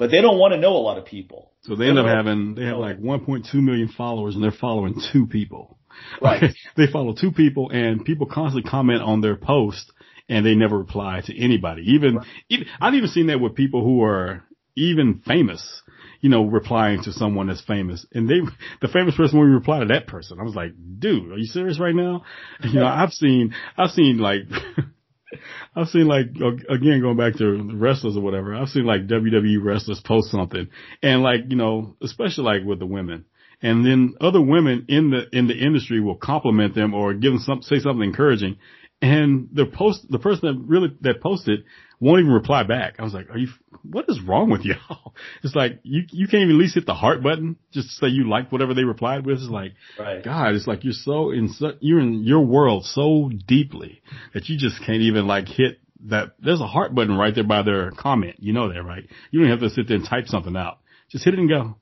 but 0.01 0.09
they 0.09 0.19
don't 0.19 0.39
want 0.39 0.51
to 0.51 0.59
know 0.59 0.71
a 0.77 0.81
lot 0.81 0.97
of 0.97 1.05
people. 1.05 1.51
So 1.61 1.75
they, 1.75 1.87
end 1.87 1.99
up 1.99 2.07
having 2.07 2.55
they 2.55 2.65
have 2.65 2.77
like 2.77 2.99
1.2 2.99 3.53
million 3.53 3.87
followers, 3.87 4.33
and 4.33 4.43
they're 4.43 4.51
following 4.51 4.99
two 5.13 5.27
people. 5.27 5.77
Right. 6.19 6.55
they 6.75 6.87
follow 6.87 7.13
two 7.13 7.31
people, 7.31 7.69
and 7.69 8.03
people 8.03 8.25
constantly 8.25 8.67
comment 8.67 9.03
on 9.03 9.21
their 9.21 9.35
post, 9.35 9.91
and 10.27 10.43
they 10.43 10.55
never 10.55 10.79
reply 10.79 11.21
to 11.27 11.39
anybody. 11.39 11.83
Even 11.91 12.15
right. 12.15 12.25
even 12.49 12.65
I've 12.81 12.95
even 12.95 13.09
seen 13.09 13.27
that 13.27 13.39
with 13.39 13.53
people 13.53 13.83
who 13.83 14.01
are 14.01 14.43
even 14.75 15.21
famous 15.23 15.83
you 16.19 16.29
know, 16.29 16.45
replying 16.45 17.01
to 17.03 17.11
someone 17.11 17.47
that's 17.47 17.63
famous. 17.63 18.05
And 18.13 18.29
they, 18.29 18.41
the 18.79 18.87
famous 18.87 19.15
person 19.15 19.39
will 19.39 19.47
reply 19.47 19.79
to 19.79 19.87
that 19.87 20.05
person. 20.05 20.39
I 20.39 20.43
was 20.43 20.53
like, 20.53 20.71
dude, 20.99 21.31
are 21.31 21.37
you 21.37 21.45
serious 21.45 21.79
right 21.79 21.95
now? 21.95 22.23
You 22.63 22.79
know, 22.79 22.85
I've 22.85 23.11
seen, 23.11 23.55
I've 23.75 23.89
seen 23.89 24.19
like, 24.19 24.41
I've 25.75 25.88
seen 25.88 26.07
like, 26.07 26.27
again, 26.69 27.01
going 27.01 27.17
back 27.17 27.36
to 27.38 27.71
wrestlers 27.73 28.17
or 28.17 28.21
whatever, 28.21 28.55
I've 28.55 28.69
seen 28.69 28.86
like 28.86 29.07
WWE 29.07 29.63
wrestlers 29.63 30.01
post 30.01 30.32
something 30.32 30.67
and 31.01 31.21
like, 31.21 31.41
you 31.49 31.55
know, 31.55 31.95
especially 32.01 32.45
like 32.45 32.63
with 32.65 32.79
the 32.79 32.86
women. 32.86 33.25
And 33.63 33.86
then 33.86 34.15
other 34.19 34.41
women 34.41 34.86
in 34.89 35.11
the, 35.11 35.38
in 35.38 35.47
the 35.47 35.53
industry 35.55 35.99
will 35.99 36.15
compliment 36.15 36.73
them 36.73 36.93
or 36.95 37.13
give 37.13 37.34
them 37.34 37.41
some, 37.41 37.61
say 37.61 37.79
something 37.79 38.03
encouraging. 38.03 38.57
And 39.01 39.49
the 39.51 39.65
post, 39.65 40.05
the 40.09 40.19
person 40.19 40.47
that 40.47 40.63
really, 40.67 40.95
that 41.01 41.21
posted 41.21 41.63
won't 41.99 42.19
even 42.19 42.31
reply 42.31 42.63
back. 42.63 42.95
I 42.99 43.03
was 43.03 43.13
like, 43.13 43.31
are 43.31 43.37
you, 43.37 43.47
what 43.83 44.05
is 44.07 44.21
wrong 44.21 44.49
with 44.49 44.63
y'all? 44.63 45.13
It's 45.43 45.55
like, 45.55 45.79
you, 45.83 46.03
you 46.11 46.27
can't 46.27 46.43
even 46.43 46.55
at 46.55 46.59
least 46.59 46.75
hit 46.75 46.85
the 46.85 46.93
heart 46.93 47.23
button 47.23 47.57
just 47.71 47.89
to 47.89 47.95
say 47.95 48.07
you 48.07 48.29
like 48.29 48.51
whatever 48.51 48.73
they 48.75 48.83
replied 48.83 49.25
with. 49.25 49.37
It's 49.37 49.49
like, 49.49 49.73
right. 49.99 50.23
God, 50.23 50.53
it's 50.53 50.67
like 50.67 50.83
you're 50.83 50.93
so 50.93 51.31
in, 51.31 51.49
you're 51.79 51.99
in 51.99 52.23
your 52.23 52.41
world 52.41 52.85
so 52.85 53.31
deeply 53.47 54.01
that 54.33 54.49
you 54.49 54.57
just 54.57 54.79
can't 54.85 55.01
even 55.01 55.25
like 55.25 55.47
hit 55.47 55.79
that. 56.05 56.33
There's 56.39 56.61
a 56.61 56.67
heart 56.67 56.93
button 56.93 57.17
right 57.17 57.33
there 57.33 57.43
by 57.43 57.63
their 57.63 57.91
comment. 57.91 58.35
You 58.39 58.53
know 58.53 58.71
that, 58.71 58.83
right? 58.83 59.07
You 59.31 59.41
don't 59.41 59.49
have 59.49 59.61
to 59.61 59.69
sit 59.71 59.87
there 59.87 59.97
and 59.97 60.05
type 60.05 60.27
something 60.27 60.55
out. 60.55 60.77
Just 61.09 61.25
hit 61.25 61.33
it 61.33 61.39
and 61.39 61.49
go. 61.49 61.75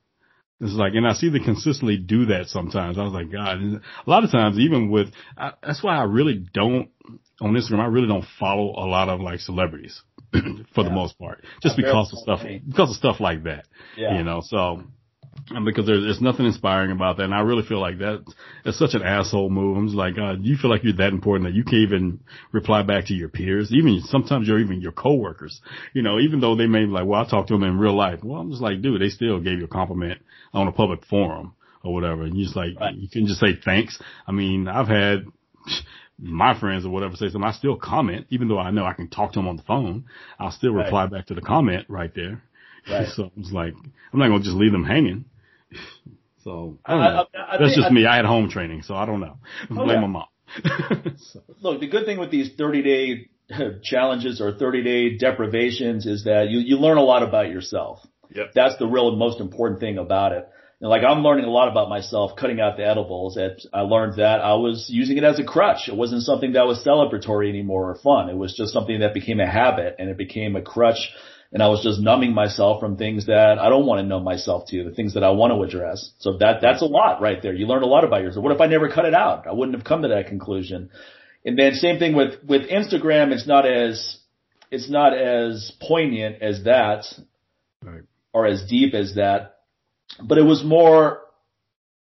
It's 0.60 0.74
like, 0.74 0.94
and 0.94 1.06
I 1.06 1.14
see 1.14 1.30
them 1.30 1.42
consistently 1.42 1.96
do 1.96 2.26
that 2.26 2.48
sometimes. 2.48 2.98
I 2.98 3.04
was 3.04 3.14
like, 3.14 3.32
God, 3.32 3.58
and 3.58 3.76
a 3.76 4.10
lot 4.10 4.24
of 4.24 4.30
times, 4.30 4.58
even 4.58 4.90
with, 4.90 5.08
I, 5.36 5.52
that's 5.62 5.82
why 5.82 5.96
I 5.96 6.02
really 6.02 6.44
don't, 6.52 6.90
on 7.40 7.54
Instagram, 7.54 7.80
I 7.80 7.86
really 7.86 8.08
don't 8.08 8.26
follow 8.38 8.74
a 8.76 8.84
lot 8.84 9.08
of 9.08 9.20
like 9.20 9.40
celebrities 9.40 10.02
for 10.32 10.38
yeah. 10.38 10.84
the 10.84 10.90
most 10.90 11.18
part, 11.18 11.44
just 11.62 11.76
because 11.76 12.12
of 12.12 12.18
stuff, 12.18 12.40
because 12.42 12.90
of 12.90 12.96
stuff 12.96 13.20
like 13.20 13.44
that. 13.44 13.66
Yeah. 13.96 14.18
You 14.18 14.24
know, 14.24 14.42
so 14.44 14.82
because 15.64 15.86
there's, 15.86 16.04
there's 16.04 16.20
nothing 16.20 16.46
inspiring 16.46 16.90
about 16.90 17.16
that. 17.16 17.24
And 17.24 17.34
I 17.34 17.40
really 17.40 17.66
feel 17.66 17.80
like 17.80 17.98
that 17.98 18.24
it's 18.64 18.78
such 18.78 18.94
an 18.94 19.02
asshole 19.02 19.50
move. 19.50 19.76
I'm 19.76 19.86
just 19.86 19.96
like, 19.96 20.14
uh, 20.14 20.34
God, 20.34 20.44
you 20.44 20.56
feel 20.56 20.70
like 20.70 20.84
you're 20.84 20.96
that 20.96 21.12
important 21.12 21.48
that 21.48 21.56
you 21.56 21.64
can't 21.64 21.82
even 21.82 22.20
reply 22.52 22.82
back 22.82 23.06
to 23.06 23.14
your 23.14 23.28
peers, 23.28 23.72
even 23.72 24.00
sometimes 24.02 24.46
you're 24.46 24.60
even 24.60 24.80
your 24.80 24.92
coworkers, 24.92 25.60
you 25.92 26.02
know, 26.02 26.18
even 26.18 26.40
though 26.40 26.56
they 26.56 26.66
may 26.66 26.84
be 26.84 26.90
like, 26.90 27.06
well, 27.06 27.24
I 27.24 27.28
talked 27.28 27.48
to 27.48 27.54
them 27.54 27.64
in 27.64 27.78
real 27.78 27.96
life. 27.96 28.20
Well, 28.22 28.40
I'm 28.40 28.50
just 28.50 28.62
like, 28.62 28.82
dude, 28.82 29.00
they 29.00 29.08
still 29.08 29.40
gave 29.40 29.58
you 29.58 29.64
a 29.64 29.68
compliment 29.68 30.20
on 30.52 30.68
a 30.68 30.72
public 30.72 31.04
forum 31.06 31.54
or 31.82 31.94
whatever. 31.94 32.22
And 32.22 32.36
you're 32.36 32.44
just 32.44 32.56
like, 32.56 32.78
right. 32.78 32.94
you 32.94 33.08
can 33.08 33.26
just 33.26 33.40
say 33.40 33.58
thanks. 33.64 34.00
I 34.26 34.32
mean, 34.32 34.68
I've 34.68 34.88
had, 34.88 35.24
my 36.22 36.58
friends 36.58 36.84
or 36.84 36.90
whatever 36.90 37.16
say 37.16 37.30
something, 37.30 37.48
I 37.48 37.52
still 37.52 37.76
comment, 37.76 38.26
even 38.30 38.48
though 38.48 38.58
I 38.58 38.70
know 38.70 38.84
I 38.84 38.92
can 38.92 39.08
talk 39.08 39.32
to 39.32 39.38
them 39.38 39.48
on 39.48 39.56
the 39.56 39.62
phone. 39.62 40.04
I'll 40.38 40.50
still 40.50 40.72
reply 40.72 41.04
right. 41.04 41.12
back 41.12 41.26
to 41.26 41.34
the 41.34 41.40
comment 41.40 41.86
right 41.88 42.14
there. 42.14 42.42
Right. 42.88 43.08
so 43.14 43.30
it's 43.36 43.52
like, 43.52 43.74
I'm 44.12 44.18
not 44.18 44.28
going 44.28 44.40
to 44.40 44.44
just 44.44 44.56
leave 44.56 44.72
them 44.72 44.84
hanging. 44.84 45.24
So 46.42 46.78
I 46.86 46.92
don't 46.92 47.00
know. 47.02 47.26
I, 47.34 47.54
I, 47.54 47.58
That's 47.58 47.76
just 47.76 47.92
me. 47.92 48.06
I 48.06 48.16
had 48.16 48.24
home 48.24 48.48
training, 48.48 48.80
so 48.82 48.94
I 48.94 49.04
don't 49.04 49.20
know. 49.20 49.36
Oh, 49.70 49.74
Blame 49.74 49.88
yeah. 49.88 50.00
my 50.00 50.06
mom. 50.06 50.26
so. 51.18 51.42
Look, 51.60 51.80
the 51.80 51.86
good 51.86 52.06
thing 52.06 52.18
with 52.18 52.30
these 52.30 52.50
30 52.56 52.82
day 52.82 53.28
challenges 53.82 54.40
or 54.40 54.52
30 54.52 54.82
day 54.82 55.16
deprivations 55.18 56.06
is 56.06 56.24
that 56.24 56.48
you, 56.48 56.60
you 56.60 56.76
learn 56.78 56.96
a 56.96 57.02
lot 57.02 57.22
about 57.22 57.50
yourself. 57.50 58.00
Yep. 58.34 58.52
That's 58.54 58.76
the 58.78 58.86
real 58.86 59.16
most 59.16 59.40
important 59.40 59.80
thing 59.80 59.98
about 59.98 60.32
it. 60.32 60.48
And 60.80 60.88
like 60.88 61.02
I'm 61.04 61.22
learning 61.22 61.44
a 61.44 61.50
lot 61.50 61.68
about 61.68 61.88
myself 61.88 62.32
cutting 62.36 62.60
out 62.60 62.76
the 62.78 62.86
edibles. 62.86 63.34
That 63.34 63.60
I 63.72 63.80
learned 63.80 64.16
that 64.18 64.40
I 64.40 64.54
was 64.54 64.86
using 64.88 65.18
it 65.18 65.24
as 65.24 65.38
a 65.38 65.44
crutch. 65.44 65.88
It 65.88 65.96
wasn't 65.96 66.22
something 66.22 66.52
that 66.52 66.66
was 66.66 66.82
celebratory 66.84 67.48
anymore 67.50 67.90
or 67.90 67.96
fun. 67.96 68.30
It 68.30 68.36
was 68.36 68.54
just 68.56 68.72
something 68.72 69.00
that 69.00 69.12
became 69.12 69.40
a 69.40 69.50
habit 69.50 69.96
and 69.98 70.08
it 70.08 70.16
became 70.16 70.56
a 70.56 70.62
crutch 70.62 71.10
and 71.52 71.62
I 71.62 71.68
was 71.68 71.82
just 71.82 72.00
numbing 72.00 72.32
myself 72.32 72.80
from 72.80 72.96
things 72.96 73.26
that 73.26 73.58
I 73.58 73.68
don't 73.68 73.86
want 73.86 74.00
to 74.00 74.06
numb 74.06 74.22
myself 74.22 74.68
to, 74.68 74.84
the 74.84 74.92
things 74.92 75.14
that 75.14 75.24
I 75.24 75.30
want 75.30 75.52
to 75.52 75.62
address. 75.62 76.12
So 76.18 76.36
that 76.38 76.60
that's 76.60 76.82
a 76.82 76.86
lot 76.86 77.20
right 77.20 77.42
there. 77.42 77.52
You 77.52 77.66
learn 77.66 77.82
a 77.82 77.86
lot 77.86 78.04
about 78.04 78.22
yourself. 78.22 78.44
What 78.44 78.54
if 78.54 78.60
I 78.60 78.66
never 78.66 78.88
cut 78.88 79.04
it 79.04 79.14
out? 79.14 79.46
I 79.46 79.52
wouldn't 79.52 79.76
have 79.76 79.84
come 79.84 80.02
to 80.02 80.08
that 80.08 80.28
conclusion. 80.28 80.90
And 81.44 81.58
then 81.58 81.74
same 81.74 81.98
thing 81.98 82.14
with 82.14 82.44
with 82.46 82.68
Instagram. 82.68 83.32
It's 83.32 83.46
not 83.46 83.66
as 83.66 84.18
it's 84.70 84.88
not 84.88 85.16
as 85.16 85.72
poignant 85.80 86.40
as 86.40 86.64
that, 86.64 87.04
right. 87.82 88.02
or 88.32 88.46
as 88.46 88.64
deep 88.68 88.94
as 88.94 89.16
that. 89.16 89.56
But 90.22 90.38
it 90.38 90.44
was 90.44 90.62
more. 90.64 91.20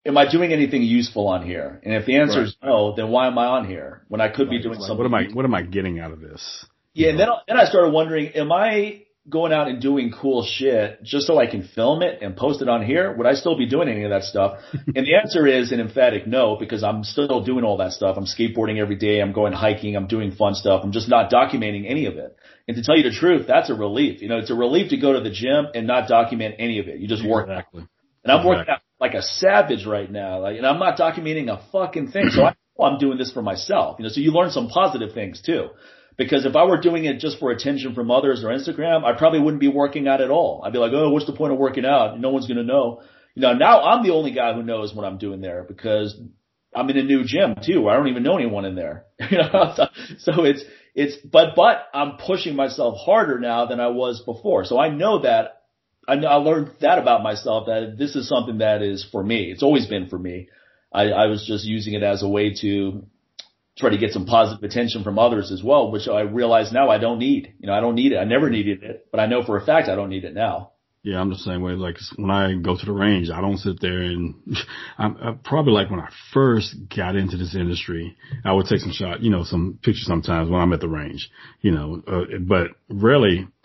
Am 0.07 0.19
I 0.19 0.31
doing 0.31 0.53
anything 0.53 0.83
useful 0.83 1.27
on 1.27 1.43
here? 1.43 1.81
And 1.83 1.95
if 1.95 2.05
the 2.05 2.17
answer 2.17 2.38
right. 2.38 2.47
is 2.47 2.55
no, 2.63 2.95
then 2.95 3.09
why 3.09 3.25
am 3.25 3.39
I 3.39 3.47
on 3.47 3.67
here 3.67 4.03
when 4.07 4.21
I 4.21 4.29
could 4.29 4.51
be 4.51 4.61
doing 4.61 4.79
something? 4.79 4.97
What 4.97 5.05
am 5.07 5.13
I 5.15 5.25
What 5.33 5.45
am 5.45 5.55
I 5.55 5.63
getting 5.63 5.99
out 5.99 6.11
of 6.11 6.21
this? 6.21 6.65
Yeah, 6.93 7.09
and 7.09 7.19
then 7.19 7.27
then 7.47 7.57
I 7.57 7.65
started 7.65 7.91
wondering, 7.91 8.27
am 8.36 8.51
I 8.51 9.05
going 9.28 9.51
out 9.51 9.67
and 9.67 9.82
doing 9.82 10.11
cool 10.11 10.43
shit 10.43 11.01
just 11.03 11.26
so 11.26 11.39
I 11.39 11.47
can 11.47 11.67
film 11.73 12.03
it 12.03 12.21
and 12.21 12.38
post 12.38 12.61
it 12.61 12.69
on 12.69 12.86
here? 12.86 13.15
Would 13.15 13.26
I 13.26 13.34
still 13.34 13.57
be 13.57 13.65
doing 13.67 13.89
any 13.89 14.03
of 14.03 14.11
that 14.11 14.23
stuff? 14.23 14.59
and 14.73 15.05
the 15.05 15.15
answer 15.21 15.47
is 15.47 15.71
an 15.71 15.80
emphatic 15.80 16.28
no, 16.28 16.57
because 16.59 16.84
I'm 16.84 17.03
still 17.03 17.43
doing 17.43 17.63
all 17.63 17.78
that 17.78 17.93
stuff. 17.93 18.17
I'm 18.17 18.26
skateboarding 18.26 18.80
every 18.80 18.95
day. 18.95 19.21
I'm 19.21 19.34
going 19.34 19.53
hiking. 19.53 19.95
I'm 19.95 20.07
doing 20.07 20.32
fun 20.32 20.53
stuff. 20.53 20.82
I'm 20.84 20.91
just 20.91 21.09
not 21.09 21.32
documenting 21.32 21.89
any 21.89 22.05
of 22.05 22.17
it. 22.17 22.36
And 22.67 22.78
to 22.78 22.84
tell 22.84 22.97
you 22.97 23.03
the 23.03 23.15
truth, 23.15 23.45
that's 23.47 23.69
a 23.69 23.76
relief. 23.76 24.21
You 24.21 24.30
know, 24.30 24.38
it's 24.38 24.51
a 24.51 24.55
relief 24.55 24.89
to 24.89 24.97
go 24.97 25.13
to 25.13 25.21
the 25.21 25.32
gym 25.32 25.67
and 25.73 25.88
not 25.88 26.07
document 26.07 26.55
any 26.59 26.80
of 26.80 26.88
it. 26.88 26.99
You 26.99 27.07
just 27.07 27.26
work. 27.26 27.47
Exactly. 27.49 27.88
And 28.23 28.32
I'm 28.32 28.45
working 28.45 28.69
out 28.69 28.82
like 28.99 29.13
a 29.13 29.21
savage 29.21 29.86
right 29.86 30.11
now. 30.11 30.39
Like, 30.41 30.57
and 30.57 30.65
I'm 30.65 30.80
not 30.80 30.97
documenting 30.97 31.49
a 31.49 31.61
fucking 31.71 32.11
thing. 32.11 32.30
So 32.30 32.43
I 32.43 32.55
know 32.78 32.86
I'm 32.86 32.99
doing 32.99 33.17
this 33.17 33.32
for 33.32 33.41
myself. 33.41 33.97
You 33.99 34.03
know, 34.03 34.09
so 34.09 34.19
you 34.19 34.32
learn 34.32 34.51
some 34.51 34.67
positive 34.67 35.13
things 35.13 35.41
too. 35.41 35.69
Because 36.18 36.45
if 36.45 36.55
I 36.55 36.63
were 36.63 36.80
doing 36.80 37.05
it 37.05 37.20
just 37.20 37.39
for 37.39 37.51
attention 37.51 37.93
from 37.93 38.09
others 38.09 38.43
or 38.43 38.49
Instagram, 38.49 39.03
I 39.03 39.18
probably 39.18 39.39
wouldn't 39.39 39.59
be 39.59 39.68
working 39.68 40.07
out 40.07 40.22
at 40.22 40.30
all. 40.30 40.63
I'd 40.63 40.74
be 40.74 40.80
like, 40.80 40.93
oh, 40.93 41.09
what's 41.09 41.26
the 41.26 41.34
point 41.34 41.51
of 41.51 41.59
working 41.59 41.86
out? 41.86 42.20
No 42.20 42.30
one's 42.30 42.47
going 42.47 42.57
to 42.57 42.63
know. 42.63 43.01
You 43.36 43.41
know, 43.41 43.53
now 43.53 43.82
I'm 43.82 44.03
the 44.03 44.13
only 44.13 44.32
guy 44.32 44.53
who 44.53 44.63
knows 44.63 44.93
what 44.93 45.05
I'm 45.05 45.18
doing 45.18 45.41
there 45.41 45.66
because 45.68 46.18
I'm 46.74 46.89
in 46.89 46.97
a 46.97 47.03
new 47.03 47.26
gym 47.26 47.55
too. 47.66 47.89
I 47.89 47.97
don't 47.97 48.07
even 48.07 48.24
know 48.24 48.38
anyone 48.38 48.66
in 48.66 48.76
there. 48.76 49.05
You 49.30 49.38
know, 49.39 49.74
so, 49.76 49.88
so 50.20 50.43
it's, 50.43 50.63
it's, 50.93 51.18
but, 51.18 51.55
but 51.55 51.88
I'm 51.93 52.18
pushing 52.18 52.55
myself 52.55 52.97
harder 52.97 53.39
now 53.39 53.66
than 53.66 53.80
I 53.80 53.88
was 53.88 54.22
before. 54.22 54.66
So 54.66 54.80
I 54.80 54.89
know 54.89 55.24
that 55.24 55.63
I, 56.07 56.13
I 56.13 56.36
learned 56.36 56.72
that 56.82 56.99
about 56.99 57.24
myself 57.24 57.68
that 57.68 57.95
this 57.97 58.16
is 58.16 58.30
something 58.30 58.59
that 58.59 58.82
is 58.82 59.05
for 59.11 59.24
me. 59.24 59.51
It's 59.51 59.63
always 59.63 59.88
been 59.88 60.07
for 60.07 60.20
me. 60.20 60.49
I, 60.93 61.09
I 61.09 61.26
was 61.28 61.45
just 61.45 61.66
using 61.66 61.93
it 61.93 62.03
as 62.03 62.24
a 62.24 62.30
way 62.30 62.53
to 62.61 63.05
try 63.78 63.89
to 63.89 63.97
get 63.97 64.11
some 64.11 64.26
positive 64.26 64.63
attention 64.63 65.03
from 65.03 65.19
others 65.19 65.51
as 65.51 65.61
well, 65.63 65.91
which 65.91 66.07
I 66.07 66.21
realize 66.21 66.71
now 66.71 66.89
I 66.89 66.97
don't 66.97 67.19
need. 67.19 67.53
You 67.59 67.67
know, 67.67 67.73
I 67.73 67.82
don't 67.82 67.95
need 67.95 68.13
it. 68.13 68.17
I 68.17 68.23
never 68.23 68.49
needed 68.49 68.84
it, 68.84 69.07
but 69.11 69.19
I 69.19 69.26
know 69.26 69.43
for 69.43 69.57
a 69.57 69.65
fact 69.65 69.89
I 69.89 69.95
don't 69.95 70.09
need 70.09 70.23
it 70.23 70.34
now. 70.34 70.71
Yeah, 71.03 71.21
I'm 71.21 71.30
the 71.30 71.36
same 71.36 71.61
way. 71.61 71.73
Like 71.73 71.97
when 72.15 72.32
I 72.32 72.55
go 72.55 72.76
to 72.76 72.86
the 72.86 72.91
range, 72.91 73.30
I 73.30 73.39
don't 73.39 73.59
sit 73.59 73.80
there 73.80 74.01
and 74.01 74.36
I'm, 74.97 75.15
I'm 75.17 75.38
probably 75.39 75.73
like 75.73 75.91
when 75.91 75.99
I 75.99 76.09
first 76.34 76.76
got 76.95 77.15
into 77.15 77.38
this 77.38 77.53
industry, 77.53 78.17
I 78.43 78.53
would 78.53 78.65
take 78.65 78.80
some 78.80 78.91
shot, 78.91 79.21
you 79.21 79.30
know, 79.30 79.43
some 79.43 79.78
pictures 79.84 80.07
sometimes 80.07 80.49
when 80.49 80.59
I'm 80.59 80.73
at 80.73 80.80
the 80.80 80.89
range, 80.89 81.30
you 81.61 81.71
know, 81.71 82.01
uh, 82.07 82.39
but 82.41 82.71
really. 82.89 83.47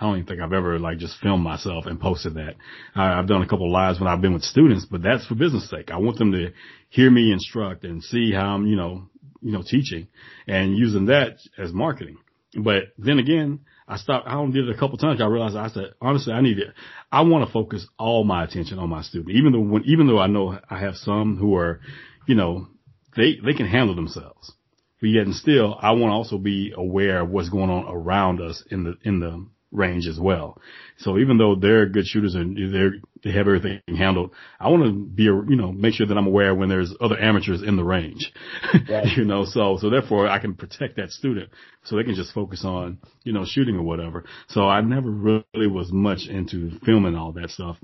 I 0.00 0.04
don't 0.04 0.14
even 0.14 0.26
think 0.26 0.40
I've 0.40 0.52
ever 0.52 0.78
like 0.78 0.98
just 0.98 1.18
filmed 1.20 1.42
myself 1.42 1.86
and 1.86 1.98
posted 2.00 2.34
that. 2.34 2.54
I, 2.94 3.18
I've 3.18 3.26
done 3.26 3.42
a 3.42 3.48
couple 3.48 3.66
of 3.66 3.72
lives 3.72 3.98
when 3.98 4.08
I've 4.08 4.20
been 4.20 4.32
with 4.32 4.44
students, 4.44 4.86
but 4.88 5.02
that's 5.02 5.26
for 5.26 5.34
business 5.34 5.68
sake. 5.68 5.90
I 5.90 5.96
want 5.96 6.18
them 6.18 6.30
to 6.30 6.52
hear 6.88 7.10
me 7.10 7.32
instruct 7.32 7.82
and 7.82 8.00
see 8.00 8.32
how 8.32 8.54
I'm, 8.54 8.64
you 8.68 8.76
know, 8.76 9.08
you 9.40 9.52
know, 9.52 9.62
teaching 9.62 10.08
and 10.46 10.76
using 10.76 11.06
that 11.06 11.38
as 11.56 11.72
marketing. 11.72 12.18
But 12.54 12.84
then 12.96 13.18
again, 13.18 13.60
I 13.86 13.96
stopped, 13.96 14.26
I 14.26 14.34
only 14.34 14.60
did 14.60 14.68
it 14.68 14.74
a 14.74 14.78
couple 14.78 14.98
times. 14.98 15.20
I 15.20 15.26
realized 15.26 15.56
I 15.56 15.68
said, 15.68 15.94
honestly, 16.00 16.32
I 16.32 16.40
need 16.40 16.58
it. 16.58 16.68
I 17.10 17.22
want 17.22 17.46
to 17.46 17.52
focus 17.52 17.86
all 17.98 18.24
my 18.24 18.44
attention 18.44 18.78
on 18.78 18.88
my 18.88 19.02
student, 19.02 19.36
even 19.36 19.52
though 19.52 19.60
when, 19.60 19.84
even 19.84 20.06
though 20.06 20.18
I 20.18 20.26
know 20.26 20.58
I 20.68 20.78
have 20.78 20.96
some 20.96 21.36
who 21.36 21.56
are, 21.56 21.80
you 22.26 22.34
know, 22.34 22.68
they, 23.16 23.36
they 23.44 23.54
can 23.54 23.66
handle 23.66 23.94
themselves. 23.94 24.52
But 25.00 25.10
yet 25.10 25.26
and 25.26 25.34
still, 25.34 25.78
I 25.80 25.92
want 25.92 26.10
to 26.10 26.14
also 26.14 26.38
be 26.38 26.72
aware 26.76 27.20
of 27.20 27.30
what's 27.30 27.48
going 27.48 27.70
on 27.70 27.86
around 27.88 28.40
us 28.40 28.62
in 28.70 28.84
the, 28.84 28.94
in 29.04 29.20
the 29.20 29.46
range 29.70 30.06
as 30.06 30.18
well. 30.18 30.60
So 30.98 31.18
even 31.18 31.38
though 31.38 31.54
they're 31.54 31.86
good 31.86 32.06
shooters 32.06 32.34
and 32.34 32.56
they're, 32.72 32.92
they 33.22 33.30
have 33.32 33.46
everything 33.46 33.80
handled, 33.86 34.32
I 34.58 34.68
want 34.68 34.84
to 34.84 34.92
be, 34.92 35.26
a 35.26 35.32
you 35.32 35.56
know, 35.56 35.72
make 35.72 35.94
sure 35.94 36.06
that 36.06 36.16
I'm 36.16 36.26
aware 36.26 36.54
when 36.54 36.68
there's 36.68 36.94
other 37.00 37.18
amateurs 37.18 37.62
in 37.62 37.76
the 37.76 37.84
range, 37.84 38.32
right. 38.88 39.06
you 39.16 39.24
know, 39.24 39.44
so, 39.44 39.78
so 39.80 39.90
therefore 39.90 40.28
I 40.28 40.38
can 40.38 40.54
protect 40.54 40.96
that 40.96 41.10
student 41.10 41.50
so 41.84 41.96
they 41.96 42.04
can 42.04 42.14
just 42.14 42.32
focus 42.32 42.64
on, 42.64 42.98
you 43.24 43.32
know, 43.32 43.44
shooting 43.46 43.76
or 43.76 43.82
whatever. 43.82 44.24
So 44.48 44.62
I 44.62 44.80
never 44.80 45.10
really 45.10 45.66
was 45.66 45.92
much 45.92 46.26
into 46.28 46.78
filming 46.84 47.14
all 47.14 47.32
that 47.32 47.50
stuff 47.50 47.76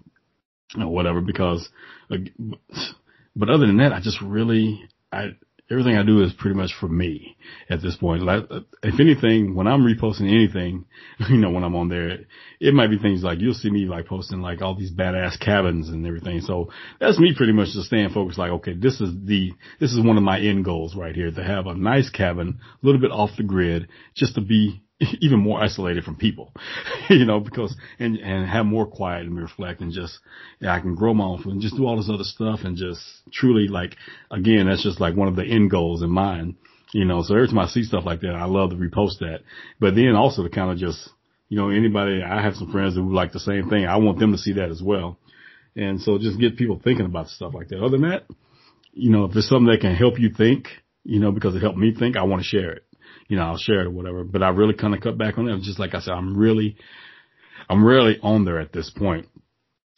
or 0.78 0.88
whatever 0.88 1.20
because, 1.20 1.68
but 2.08 3.50
other 3.50 3.66
than 3.66 3.78
that, 3.78 3.92
I 3.92 4.00
just 4.00 4.20
really, 4.22 4.88
I, 5.12 5.36
everything 5.70 5.96
I 5.96 6.02
do 6.02 6.22
is 6.22 6.32
pretty 6.32 6.56
much 6.56 6.72
for 6.78 6.88
me 6.88 7.36
at 7.70 7.80
this 7.80 7.96
point. 7.96 8.22
Like, 8.22 8.44
if 8.82 9.00
anything, 9.00 9.54
when 9.54 9.66
I'm 9.66 9.82
reposting 9.82 10.30
anything, 10.30 10.84
you 11.28 11.38
know, 11.38 11.50
when 11.50 11.64
I'm 11.64 11.74
on 11.74 11.88
there, 11.88 12.18
it 12.60 12.74
might 12.74 12.90
be 12.90 12.98
things 12.98 13.22
like 13.22 13.40
you'll 13.40 13.54
see 13.54 13.70
me 13.70 13.86
like 13.86 14.06
posting 14.06 14.40
like 14.40 14.62
all 14.62 14.74
these 14.74 14.92
badass 14.92 15.38
cabins 15.40 15.88
and 15.88 16.06
everything. 16.06 16.40
So 16.40 16.70
that's 17.00 17.18
me 17.18 17.34
pretty 17.36 17.52
much 17.52 17.68
just 17.72 17.86
staying 17.86 18.10
focused. 18.10 18.38
Like, 18.38 18.50
okay, 18.52 18.74
this 18.74 19.00
is 19.00 19.10
the, 19.24 19.52
this 19.80 19.92
is 19.92 20.04
one 20.04 20.16
of 20.16 20.22
my 20.22 20.38
end 20.38 20.64
goals 20.64 20.94
right 20.94 21.14
here 21.14 21.30
to 21.30 21.44
have 21.44 21.66
a 21.66 21.74
nice 21.74 22.10
cabin, 22.10 22.60
a 22.82 22.86
little 22.86 23.00
bit 23.00 23.10
off 23.10 23.30
the 23.36 23.42
grid, 23.42 23.88
just 24.14 24.34
to 24.34 24.40
be 24.40 24.83
even 25.20 25.40
more 25.40 25.62
isolated 25.62 26.04
from 26.04 26.16
people, 26.16 26.52
you 27.10 27.24
know, 27.24 27.40
because, 27.40 27.74
and, 27.98 28.16
and 28.18 28.48
have 28.48 28.66
more 28.66 28.86
quiet 28.86 29.26
and 29.26 29.36
reflect 29.36 29.80
and 29.80 29.92
just, 29.92 30.18
yeah, 30.60 30.74
I 30.74 30.80
can 30.80 30.94
grow 30.94 31.14
my 31.14 31.24
own 31.24 31.42
food 31.42 31.52
and 31.52 31.62
just 31.62 31.76
do 31.76 31.86
all 31.86 31.96
this 31.96 32.10
other 32.12 32.24
stuff 32.24 32.60
and 32.64 32.76
just 32.76 33.00
truly 33.32 33.68
like, 33.68 33.96
again, 34.30 34.66
that's 34.66 34.82
just 34.82 35.00
like 35.00 35.16
one 35.16 35.28
of 35.28 35.36
the 35.36 35.44
end 35.44 35.70
goals 35.70 36.02
in 36.02 36.10
mind, 36.10 36.56
you 36.92 37.04
know, 37.04 37.22
so 37.22 37.34
every 37.34 37.48
time 37.48 37.58
I 37.58 37.66
see 37.66 37.82
stuff 37.82 38.04
like 38.04 38.20
that, 38.20 38.34
I 38.34 38.44
love 38.44 38.70
to 38.70 38.76
repost 38.76 39.18
that, 39.20 39.40
but 39.80 39.94
then 39.94 40.14
also 40.14 40.42
to 40.42 40.50
kind 40.50 40.70
of 40.70 40.78
just, 40.78 41.08
you 41.48 41.58
know, 41.58 41.70
anybody, 41.70 42.22
I 42.22 42.42
have 42.42 42.54
some 42.54 42.72
friends 42.72 42.94
who 42.94 43.12
like 43.14 43.32
the 43.32 43.40
same 43.40 43.68
thing. 43.68 43.86
I 43.86 43.96
want 43.96 44.18
them 44.18 44.32
to 44.32 44.38
see 44.38 44.54
that 44.54 44.70
as 44.70 44.82
well. 44.82 45.18
And 45.76 46.00
so 46.00 46.18
just 46.18 46.40
get 46.40 46.56
people 46.56 46.80
thinking 46.82 47.06
about 47.06 47.28
stuff 47.28 47.52
like 47.54 47.68
that. 47.68 47.78
Other 47.78 47.98
than 47.98 48.08
that, 48.08 48.24
you 48.92 49.10
know, 49.10 49.24
if 49.24 49.36
it's 49.36 49.48
something 49.48 49.66
that 49.66 49.80
can 49.80 49.94
help 49.94 50.18
you 50.18 50.30
think, 50.30 50.68
you 51.04 51.20
know, 51.20 51.32
because 51.32 51.54
it 51.54 51.60
helped 51.62 51.78
me 51.78 51.94
think, 51.94 52.16
I 52.16 52.22
want 52.22 52.42
to 52.42 52.48
share 52.48 52.72
it 52.72 52.84
you 53.28 53.36
know, 53.36 53.44
I'll 53.44 53.58
share 53.58 53.80
it 53.80 53.86
or 53.86 53.90
whatever. 53.90 54.24
But 54.24 54.42
I 54.42 54.50
really 54.50 54.74
kind 54.74 54.94
of 54.94 55.00
cut 55.00 55.18
back 55.18 55.38
on 55.38 55.46
that. 55.46 55.60
Just 55.62 55.78
like 55.78 55.94
I 55.94 56.00
said, 56.00 56.12
I'm 56.12 56.36
really, 56.36 56.76
I'm 57.68 57.84
really 57.84 58.18
on 58.22 58.44
there 58.44 58.60
at 58.60 58.72
this 58.72 58.90
point. 58.90 59.28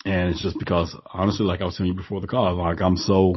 And 0.05 0.31
it's 0.31 0.43
just 0.43 0.59
because 0.59 0.97
honestly, 1.13 1.47
like 1.47 1.61
I 1.61 1.65
was 1.65 1.77
telling 1.77 1.93
you 1.93 1.99
before 1.99 2.21
the 2.21 2.29
call, 2.29 2.55
like 2.57 2.81
I'm 2.81 2.97
so 2.97 3.35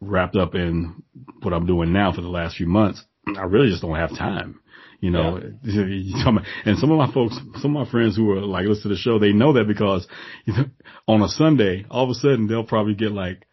wrapped 0.00 0.36
up 0.36 0.54
in 0.54 1.02
what 1.42 1.54
I'm 1.54 1.66
doing 1.66 1.92
now 1.92 2.12
for 2.12 2.22
the 2.22 2.28
last 2.28 2.56
few 2.56 2.66
months. 2.66 3.04
I 3.36 3.42
really 3.42 3.70
just 3.70 3.82
don't 3.82 3.94
have 3.94 4.10
time. 4.10 4.60
You 5.00 5.10
know, 5.10 5.40
yeah. 5.64 5.82
and 6.64 6.78
some 6.78 6.92
of 6.92 6.98
my 6.98 7.12
folks, 7.12 7.36
some 7.60 7.76
of 7.76 7.86
my 7.86 7.90
friends 7.90 8.16
who 8.16 8.30
are 8.32 8.40
like 8.40 8.66
listen 8.66 8.84
to 8.84 8.88
the 8.90 8.96
show, 8.96 9.18
they 9.18 9.32
know 9.32 9.52
that 9.54 9.66
because 9.66 10.06
you 10.44 10.54
know, 10.54 10.64
on 11.08 11.22
a 11.22 11.28
Sunday, 11.28 11.84
all 11.90 12.04
of 12.04 12.10
a 12.10 12.14
sudden 12.14 12.46
they'll 12.46 12.64
probably 12.64 12.94
get 12.94 13.10
like 13.10 13.46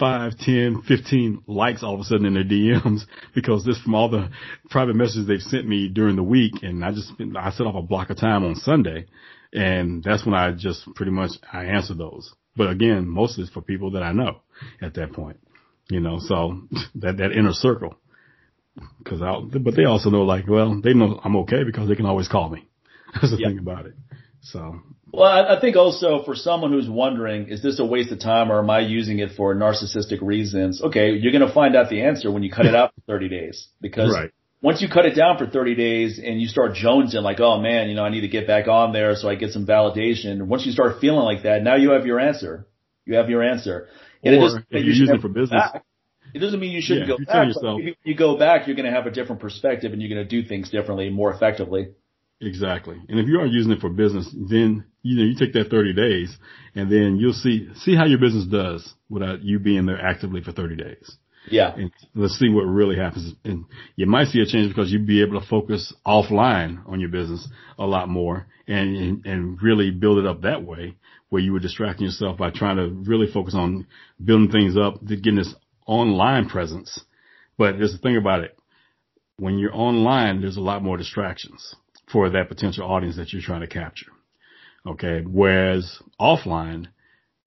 five, 0.00 0.36
ten, 0.38 0.82
fifteen 0.88 1.42
likes 1.46 1.84
all 1.84 1.94
of 1.94 2.00
a 2.00 2.04
sudden 2.04 2.26
in 2.26 2.34
their 2.34 2.44
DMs 2.44 3.02
because 3.34 3.64
this 3.64 3.80
from 3.80 3.94
all 3.94 4.08
the 4.08 4.30
private 4.70 4.96
messages 4.96 5.28
they've 5.28 5.40
sent 5.40 5.68
me 5.68 5.88
during 5.88 6.16
the 6.16 6.22
week. 6.22 6.54
And 6.62 6.84
I 6.84 6.90
just, 6.90 7.12
I 7.36 7.50
set 7.50 7.66
off 7.66 7.76
a 7.76 7.82
block 7.82 8.10
of 8.10 8.16
time 8.16 8.44
on 8.44 8.56
Sunday 8.56 9.06
and 9.52 10.02
that's 10.02 10.24
when 10.24 10.34
I 10.34 10.52
just 10.52 10.86
pretty 10.94 11.12
much, 11.12 11.32
I 11.52 11.64
answer 11.64 11.94
those. 11.94 12.32
But 12.56 12.70
again, 12.70 13.08
mostly 13.08 13.44
it's 13.44 13.52
for 13.52 13.62
people 13.62 13.92
that 13.92 14.02
I 14.02 14.12
know 14.12 14.42
at 14.80 14.94
that 14.94 15.12
point, 15.12 15.38
you 15.88 16.00
know, 16.00 16.18
so 16.20 16.62
that, 16.96 17.18
that 17.18 17.32
inner 17.32 17.52
circle. 17.52 17.96
Cause 19.04 19.20
I, 19.20 19.40
but 19.58 19.74
they 19.74 19.84
also 19.84 20.10
know 20.10 20.22
like, 20.22 20.48
well, 20.48 20.80
they 20.80 20.94
know 20.94 21.20
I'm 21.22 21.36
okay 21.36 21.64
because 21.64 21.88
they 21.88 21.96
can 21.96 22.06
always 22.06 22.28
call 22.28 22.48
me. 22.48 22.68
That's 23.14 23.32
the 23.32 23.38
yep. 23.38 23.50
thing 23.50 23.58
about 23.58 23.86
it. 23.86 23.94
So 24.42 24.80
well, 25.12 25.24
I 25.24 25.60
think 25.60 25.76
also 25.76 26.22
for 26.24 26.34
someone 26.34 26.72
who's 26.72 26.88
wondering, 26.88 27.48
is 27.48 27.62
this 27.62 27.80
a 27.80 27.84
waste 27.84 28.12
of 28.12 28.20
time 28.20 28.50
or 28.52 28.60
am 28.60 28.70
I 28.70 28.80
using 28.80 29.18
it 29.18 29.32
for 29.36 29.54
narcissistic 29.54 30.18
reasons? 30.22 30.82
Okay, 30.82 31.12
you're 31.12 31.32
going 31.32 31.46
to 31.46 31.52
find 31.52 31.74
out 31.74 31.90
the 31.90 32.02
answer 32.02 32.30
when 32.30 32.42
you 32.42 32.50
cut 32.50 32.66
it 32.66 32.74
out 32.74 32.92
for 32.94 33.00
30 33.12 33.28
days 33.28 33.68
because 33.80 34.14
right. 34.14 34.30
once 34.62 34.80
you 34.80 34.88
cut 34.88 35.06
it 35.06 35.14
down 35.14 35.36
for 35.38 35.46
30 35.46 35.74
days 35.74 36.20
and 36.22 36.40
you 36.40 36.46
start 36.46 36.72
jonesing 36.72 37.22
like, 37.22 37.40
oh 37.40 37.60
man, 37.60 37.88
you 37.88 37.94
know, 37.94 38.04
I 38.04 38.10
need 38.10 38.20
to 38.20 38.28
get 38.28 38.46
back 38.46 38.68
on 38.68 38.92
there 38.92 39.16
so 39.16 39.28
I 39.28 39.34
get 39.34 39.50
some 39.50 39.66
validation. 39.66 40.42
Once 40.42 40.64
you 40.64 40.72
start 40.72 41.00
feeling 41.00 41.24
like 41.24 41.42
that, 41.42 41.62
now 41.62 41.76
you 41.76 41.90
have 41.90 42.06
your 42.06 42.20
answer. 42.20 42.66
You 43.04 43.16
have 43.16 43.28
your 43.28 43.42
answer. 43.42 43.88
And 44.22 44.36
or 44.36 44.58
if 44.58 44.64
you're 44.70 44.94
using 44.94 45.16
it 45.16 45.20
for 45.20 45.28
business. 45.28 45.50
Back. 45.50 45.84
It 46.32 46.38
doesn't 46.38 46.60
mean 46.60 46.70
you 46.70 46.80
shouldn't 46.80 47.08
yeah, 47.08 47.16
go 47.16 47.24
back. 47.24 47.46
Yourself, 47.48 47.80
you 48.04 48.14
go 48.14 48.36
back, 48.36 48.66
you're 48.68 48.76
going 48.76 48.86
to 48.88 48.92
have 48.92 49.06
a 49.06 49.10
different 49.10 49.40
perspective 49.40 49.92
and 49.92 50.00
you're 50.00 50.14
going 50.14 50.26
to 50.26 50.42
do 50.42 50.46
things 50.46 50.70
differently, 50.70 51.10
more 51.10 51.32
effectively. 51.32 51.94
Exactly. 52.40 52.96
And 53.08 53.20
if 53.20 53.26
you 53.26 53.38
are 53.40 53.46
using 53.46 53.72
it 53.72 53.80
for 53.80 53.90
business, 53.90 54.28
then, 54.32 54.84
you 55.02 55.16
know, 55.16 55.24
you 55.24 55.34
take 55.38 55.52
that 55.52 55.70
30 55.70 55.92
days 55.92 56.34
and 56.74 56.90
then 56.90 57.18
you'll 57.18 57.34
see, 57.34 57.68
see 57.76 57.94
how 57.94 58.06
your 58.06 58.18
business 58.18 58.46
does 58.46 58.94
without 59.10 59.42
you 59.42 59.58
being 59.58 59.84
there 59.84 60.00
actively 60.00 60.40
for 60.42 60.52
30 60.52 60.76
days. 60.76 61.16
Yeah. 61.50 61.74
And 61.74 61.90
let's 62.14 62.38
see 62.38 62.48
what 62.48 62.62
really 62.62 62.96
happens. 62.96 63.34
And 63.44 63.66
you 63.96 64.06
might 64.06 64.28
see 64.28 64.40
a 64.40 64.46
change 64.46 64.74
because 64.74 64.90
you'd 64.90 65.06
be 65.06 65.22
able 65.22 65.38
to 65.38 65.46
focus 65.46 65.92
offline 66.06 66.86
on 66.86 67.00
your 67.00 67.10
business 67.10 67.46
a 67.78 67.84
lot 67.84 68.08
more 68.08 68.46
and, 68.66 68.96
and, 68.96 69.26
and 69.26 69.62
really 69.62 69.90
build 69.90 70.18
it 70.18 70.26
up 70.26 70.42
that 70.42 70.64
way 70.64 70.96
where 71.28 71.42
you 71.42 71.52
were 71.52 71.60
distracting 71.60 72.06
yourself 72.06 72.38
by 72.38 72.50
trying 72.50 72.76
to 72.76 72.88
really 73.08 73.30
focus 73.30 73.54
on 73.54 73.86
building 74.22 74.50
things 74.50 74.76
up, 74.78 75.04
getting 75.06 75.36
this 75.36 75.54
online 75.86 76.48
presence. 76.48 77.04
But 77.58 77.76
there's 77.76 77.92
the 77.92 77.98
thing 77.98 78.16
about 78.16 78.44
it. 78.44 78.58
When 79.36 79.58
you're 79.58 79.74
online, 79.74 80.40
there's 80.40 80.56
a 80.56 80.62
lot 80.62 80.82
more 80.82 80.96
distractions 80.96 81.74
for 82.12 82.30
that 82.30 82.48
potential 82.48 82.90
audience 82.90 83.16
that 83.16 83.32
you're 83.32 83.42
trying 83.42 83.60
to 83.60 83.66
capture. 83.66 84.12
Okay. 84.86 85.22
Whereas 85.26 86.00
offline, 86.20 86.86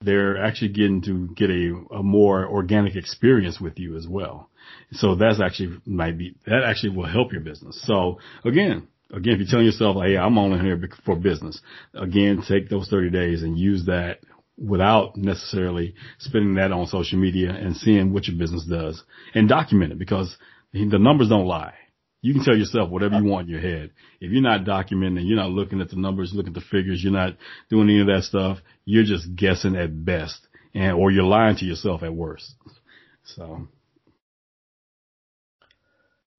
they're 0.02 0.44
actually 0.44 0.70
getting 0.70 1.02
to 1.04 1.30
get 1.36 1.50
a, 1.50 1.74
a 1.96 2.04
more 2.04 2.46
organic 2.46 2.96
experience 2.96 3.60
with 3.60 3.80
you 3.80 3.96
as 3.96 4.08
well. 4.08 4.50
So 4.92 5.16
that's 5.16 5.42
actually 5.42 5.80
might 5.86 6.18
be, 6.18 6.36
that 6.46 6.64
actually 6.66 6.96
will 6.96 7.08
help 7.08 7.32
your 7.32 7.42
business. 7.42 7.82
So 7.86 8.20
again, 8.44 8.88
again, 9.12 9.34
if 9.34 9.40
you're 9.40 9.48
telling 9.50 9.66
yourself, 9.66 9.98
Hey, 10.02 10.18
I'm 10.18 10.38
only 10.38 10.60
here 10.60 10.82
for 11.06 11.16
business, 11.16 11.60
again, 11.94 12.44
take 12.48 12.70
those 12.70 12.90
30 12.90 13.10
days 13.10 13.44
and 13.44 13.58
use 13.58 13.86
that 13.86 14.20
without 14.58 15.18
necessarily 15.18 15.96
spending 16.20 16.56
that 16.56 16.72
on 16.72 16.86
social 16.86 17.18
media 17.18 17.50
and 17.50 17.76
seeing 17.76 18.14
what 18.14 18.28
your 18.28 18.38
business 18.38 18.66
does 18.66 19.02
and 19.34 19.50
document 19.50 19.92
it 19.92 20.00
because 20.00 20.38
the 20.74 21.00
numbers 21.00 21.30
don't 21.30 21.48
lie. 21.48 21.74
You 22.24 22.34
can 22.34 22.44
tell 22.46 22.58
yourself 22.58 22.90
whatever 22.90 23.18
you 23.18 23.26
want 23.26 23.48
in 23.48 23.52
your 23.52 23.62
head. 23.62 23.92
If 24.22 24.32
you're 24.32 24.42
not 24.42 24.64
documenting, 24.64 25.28
you're 25.28 25.36
not 25.36 25.50
looking 25.50 25.82
at 25.82 25.90
the 25.90 25.98
numbers, 25.98 26.32
looking 26.34 26.56
at 26.56 26.56
the 26.56 26.66
figures, 26.72 27.04
you're 27.04 27.12
not 27.12 27.36
doing 27.70 27.90
any 27.90 28.00
of 28.00 28.08
that 28.08 28.24
stuff, 28.24 28.60
you're 28.86 29.04
just 29.04 29.36
guessing 29.36 29.76
at 29.76 30.06
best 30.06 30.48
and, 30.74 30.94
or 30.94 31.12
you're 31.12 31.26
lying 31.26 31.58
to 31.58 31.66
yourself 31.66 32.02
at 32.02 32.14
worst. 32.14 32.56
So. 33.26 33.68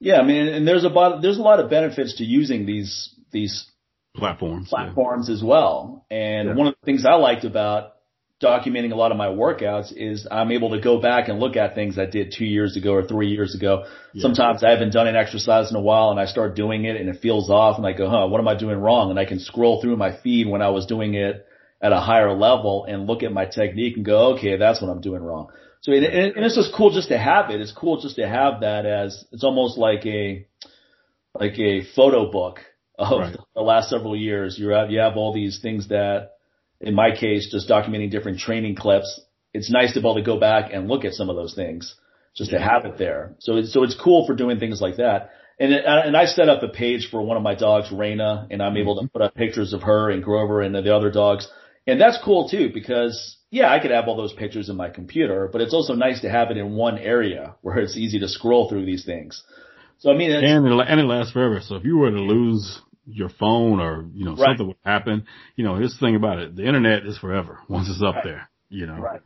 Yeah, 0.01 0.20
I 0.20 0.24
mean, 0.24 0.49
and 0.49 0.66
there's 0.66 0.85
a 0.85 0.89
lot, 0.89 1.20
there's 1.20 1.37
a 1.37 1.43
lot 1.43 1.61
of 1.61 1.68
benefits 1.68 2.16
to 2.16 2.24
using 2.24 2.64
these, 2.64 3.14
these 3.30 3.70
platforms, 4.16 4.70
platforms 4.70 5.28
yeah. 5.28 5.35
as 5.35 5.45
well. 5.45 6.07
And 6.11 6.49
yeah. 6.49 6.55
one 6.55 6.68
of 6.68 6.76
the 6.80 6.87
things 6.87 7.05
I 7.05 7.16
liked 7.16 7.45
about 7.45 7.93
documenting 8.45 8.92
a 8.92 8.95
lot 8.95 9.11
of 9.11 9.16
my 9.16 9.28
workouts 9.28 9.92
is 9.97 10.26
I'm 10.30 10.53
able 10.53 10.70
to 10.70 10.80
go 10.80 11.01
back 11.01 11.28
and 11.28 11.40
look 11.40 11.57
at 11.57 11.74
things 11.74 11.99
I 11.99 12.07
did 12.07 12.34
two 12.36 12.45
years 12.45 12.76
ago 12.76 12.92
or 12.92 13.07
three 13.07 13.28
years 13.28 13.55
ago. 13.55 13.84
Yeah. 14.12 14.22
Sometimes 14.22 14.62
I 14.62 14.70
haven't 14.70 14.92
done 14.92 15.09
an 15.09 15.16
exercise 15.16 15.70
in 15.70 15.76
a 15.76 15.80
while 15.80 16.11
and 16.11 16.20
I 16.20 16.26
start 16.26 16.55
doing 16.55 16.84
it 16.84 16.97
and 16.97 17.09
it 17.09 17.20
feels 17.20 17.49
off 17.49 17.78
and 17.78 17.86
I 17.86 17.92
go, 17.92 18.09
huh, 18.09 18.26
what 18.28 18.40
am 18.40 18.49
I 18.49 18.57
doing 18.57 18.78
wrong? 18.78 19.11
And 19.11 19.18
I 19.18 19.24
can 19.24 19.40
scroll 19.40 19.80
through 19.80 19.97
my 19.97 20.16
feed 20.22 20.47
when 20.49 20.61
I 20.62 20.68
was 20.68 20.86
doing 20.86 21.14
it 21.14 21.47
at 21.80 21.92
a 21.92 22.01
higher 22.01 22.32
level 22.32 22.84
and 22.84 23.07
look 23.07 23.22
at 23.22 23.32
my 23.32 23.47
technique 23.47 23.97
and 23.97 24.05
go, 24.05 24.34
okay, 24.34 24.57
that's 24.57 24.82
what 24.82 24.90
I'm 24.90 25.01
doing 25.01 25.22
wrong. 25.22 25.49
So, 25.80 25.92
and, 25.92 26.05
and 26.05 26.45
it's 26.45 26.57
just 26.57 26.74
cool 26.74 26.90
just 26.90 27.09
to 27.09 27.18
have 27.18 27.51
it. 27.51 27.61
It's 27.61 27.72
cool 27.72 28.01
just 28.01 28.16
to 28.16 28.28
have 28.28 28.61
that 28.61 28.86
as, 28.86 29.24
it's 29.32 29.45
almost 29.45 29.76
like 29.78 30.07
a, 30.07 30.47
like 31.38 31.59
a 31.59 31.82
photo 31.97 32.30
book 32.30 32.61
of 32.99 33.20
right. 33.20 33.36
the 33.55 33.61
last 33.62 33.90
several 33.90 34.16
years. 34.16 34.59
You 34.59 34.68
have, 34.68 34.90
you 34.90 35.01
have 35.01 35.16
all 35.16 35.34
these 35.34 35.61
things 35.61 35.88
that 35.88 36.34
in 36.81 36.95
my 36.95 37.14
case, 37.14 37.51
just 37.51 37.68
documenting 37.68 38.11
different 38.11 38.39
training 38.39 38.77
clips, 38.77 39.20
it's 39.53 39.70
nice 39.70 39.95
to 39.95 40.01
be 40.01 40.07
able 40.07 40.16
to 40.16 40.22
go 40.22 40.39
back 40.39 40.70
and 40.72 40.89
look 40.89 41.05
at 41.05 41.14
some 41.14 41.31
of 41.31 41.37
those 41.37 41.55
things 41.55 41.95
just 42.37 42.51
to 42.51 42.59
have 42.59 42.85
it 42.85 42.99
there. 42.99 43.37
So 43.39 43.57
it's, 43.57 43.72
so 43.72 43.85
it's 43.85 43.95
cool 43.95 44.27
for 44.27 44.35
doing 44.35 44.59
things 44.59 44.81
like 44.81 44.97
that. 44.97 45.31
And 45.59 45.72
it, 45.72 45.85
and 45.87 46.16
I 46.16 46.25
set 46.27 46.49
up 46.49 46.62
a 46.62 46.68
page 46.68 47.09
for 47.11 47.22
one 47.22 47.37
of 47.37 47.43
my 47.43 47.55
dogs, 47.55 47.89
Raina, 47.91 48.49
and 48.51 48.61
I'm 48.61 48.77
able 48.77 48.97
to 48.97 49.03
mm-hmm. 49.03 49.12
put 49.12 49.22
up 49.22 49.35
pictures 49.35 49.72
of 49.72 49.83
her 49.83 50.11
and 50.11 50.22
Grover 50.22 50.61
and 50.61 50.75
the 50.75 50.95
other 50.95 51.11
dogs. 51.11 51.49
And 51.87 52.01
that's 52.01 52.18
cool 52.25 52.49
too 52.49 52.70
because 52.72 53.37
yeah, 53.51 53.72
I 53.72 53.79
could 53.79 53.93
have 53.93 54.09
all 54.09 54.16
those 54.16 54.33
pictures 54.33 54.68
in 54.68 54.77
my 54.77 54.91
computer, 54.91 55.49
but 55.53 55.61
it's 55.61 55.75
also 55.75 55.95
nice 55.95 56.22
to 56.22 56.31
have 56.31 56.51
it 56.51 56.57
in 56.57 56.75
one 56.75 56.99
area 56.99 57.55
where 57.62 57.79
it's 57.79 57.97
easy 57.97 58.18
to 58.20 58.29
scroll 58.29 58.68
through 58.68 58.87
these 58.87 59.05
things. 59.05 59.43
So 59.99 60.11
I 60.11 60.16
mean, 60.16 60.33
and 60.33 60.45
it, 60.45 60.87
and 60.89 61.01
it 61.01 61.05
lasts 61.05 61.33
forever. 61.33 61.61
So 61.61 61.77
if 61.77 61.85
you 61.85 61.97
were 61.97 62.11
to 62.11 62.20
lose 62.20 62.81
your 63.07 63.28
phone 63.28 63.80
or, 63.80 64.07
you 64.12 64.24
know, 64.24 64.32
right. 64.32 64.48
something 64.48 64.66
would 64.68 64.76
happen. 64.84 65.26
You 65.57 65.64
know, 65.64 65.76
here's 65.76 65.92
the 65.92 66.00
thing 66.00 66.16
about 66.16 66.38
it. 66.38 66.57
The 66.57 66.66
internet 66.66 67.07
is 67.07 67.18
forever 67.18 67.59
once 67.68 67.88
it's 67.88 68.02
up 68.02 68.16
right. 68.16 68.24
there, 68.24 68.50
you 68.68 68.86
know. 68.86 68.98
Right. 68.98 69.20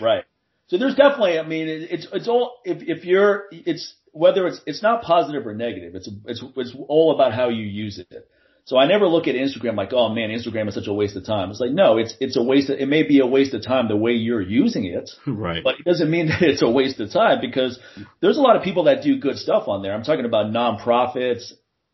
Right. 0.00 0.24
So 0.68 0.78
there's 0.78 0.96
definitely, 0.96 1.38
I 1.38 1.46
mean, 1.46 1.68
it's, 1.68 2.08
it's 2.12 2.28
all, 2.28 2.58
if, 2.64 2.82
if 2.82 3.04
you're, 3.04 3.44
it's, 3.52 3.94
whether 4.12 4.46
it's, 4.46 4.60
it's 4.66 4.82
not 4.82 5.02
positive 5.02 5.46
or 5.46 5.54
negative. 5.54 5.94
It's, 5.94 6.08
it's, 6.24 6.42
it's 6.56 6.74
all 6.88 7.14
about 7.14 7.32
how 7.32 7.50
you 7.50 7.62
use 7.62 7.98
it. 7.98 8.28
So 8.64 8.76
I 8.76 8.88
never 8.88 9.06
look 9.06 9.28
at 9.28 9.36
Instagram 9.36 9.76
like, 9.76 9.92
oh 9.92 10.08
man, 10.08 10.30
Instagram 10.30 10.66
is 10.66 10.74
such 10.74 10.88
a 10.88 10.92
waste 10.92 11.14
of 11.14 11.24
time. 11.24 11.50
It's 11.50 11.60
like, 11.60 11.70
no, 11.70 11.98
it's, 11.98 12.16
it's 12.18 12.36
a 12.36 12.42
waste 12.42 12.68
of, 12.68 12.80
it 12.80 12.86
may 12.86 13.04
be 13.04 13.20
a 13.20 13.26
waste 13.26 13.54
of 13.54 13.62
time 13.62 13.86
the 13.86 13.96
way 13.96 14.12
you're 14.12 14.42
using 14.42 14.86
it. 14.86 15.08
Right. 15.26 15.62
But 15.62 15.78
it 15.78 15.84
doesn't 15.84 16.10
mean 16.10 16.26
that 16.28 16.42
it's 16.42 16.62
a 16.62 16.70
waste 16.70 16.98
of 16.98 17.12
time 17.12 17.40
because 17.40 17.78
there's 18.20 18.38
a 18.38 18.40
lot 18.40 18.56
of 18.56 18.62
people 18.62 18.84
that 18.84 19.02
do 19.02 19.20
good 19.20 19.36
stuff 19.36 19.68
on 19.68 19.82
there. 19.82 19.94
I'm 19.94 20.02
talking 20.02 20.24
about 20.24 20.46
nonprofits, 20.46 21.52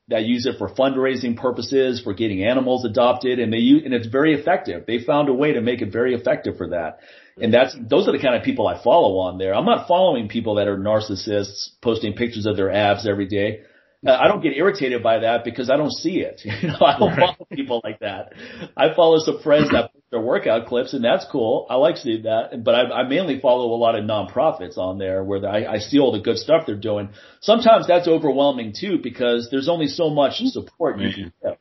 that 0.08 0.24
use 0.24 0.46
it 0.46 0.58
for 0.58 0.68
fundraising 0.68 1.36
purposes, 1.36 2.00
for 2.02 2.12
getting 2.12 2.44
animals 2.44 2.84
adopted, 2.84 3.38
and 3.38 3.52
they 3.52 3.58
use, 3.58 3.82
and 3.84 3.94
it's 3.94 4.08
very 4.08 4.34
effective. 4.34 4.84
They 4.86 4.98
found 4.98 5.28
a 5.28 5.32
way 5.32 5.52
to 5.52 5.60
make 5.60 5.80
it 5.80 5.92
very 5.92 6.14
effective 6.14 6.56
for 6.56 6.68
that. 6.68 6.98
And 7.40 7.54
that's, 7.54 7.74
those 7.80 8.08
are 8.08 8.12
the 8.12 8.20
kind 8.20 8.34
of 8.34 8.42
people 8.42 8.66
I 8.66 8.82
follow 8.82 9.18
on 9.18 9.38
there. 9.38 9.54
I'm 9.54 9.64
not 9.64 9.88
following 9.88 10.28
people 10.28 10.56
that 10.56 10.68
are 10.68 10.76
narcissists 10.76 11.70
posting 11.80 12.12
pictures 12.12 12.46
of 12.46 12.56
their 12.56 12.70
abs 12.70 13.06
every 13.08 13.26
day. 13.26 13.62
Uh, 14.04 14.10
I 14.10 14.26
don't 14.26 14.42
get 14.42 14.56
irritated 14.56 15.02
by 15.02 15.20
that 15.20 15.44
because 15.44 15.70
I 15.70 15.76
don't 15.76 15.92
see 15.92 16.20
it. 16.20 16.42
You 16.62 16.68
know, 16.68 16.78
I 16.80 16.98
don't 16.98 17.10
right. 17.10 17.18
follow 17.18 17.46
people 17.50 17.80
like 17.82 18.00
that. 18.00 18.32
I 18.76 18.94
follow 18.94 19.18
some 19.18 19.40
friends 19.42 19.70
that 19.70 19.92
post 19.92 20.04
their 20.10 20.20
workout 20.20 20.66
clips 20.66 20.92
and 20.92 21.04
that's 21.04 21.24
cool. 21.30 21.66
I 21.70 21.76
like 21.76 21.96
seeing 21.96 22.22
that. 22.24 22.62
But 22.62 22.74
I, 22.74 22.82
I 23.00 23.08
mainly 23.08 23.40
follow 23.40 23.74
a 23.74 23.78
lot 23.78 23.96
of 23.96 24.04
nonprofits 24.04 24.76
on 24.78 24.98
there 24.98 25.24
where 25.24 25.44
I, 25.46 25.64
I 25.74 25.78
see 25.78 25.98
all 25.98 26.12
the 26.12 26.20
good 26.20 26.38
stuff 26.38 26.64
they're 26.66 26.76
doing. 26.76 27.10
Sometimes 27.40 27.86
that's 27.86 28.06
overwhelming 28.06 28.74
too 28.78 28.98
because 29.02 29.48
there's 29.50 29.68
only 29.68 29.86
so 29.86 30.10
much 30.10 30.38
support 30.38 30.98
you 31.00 31.12
can 31.12 31.32
get. 31.42 31.58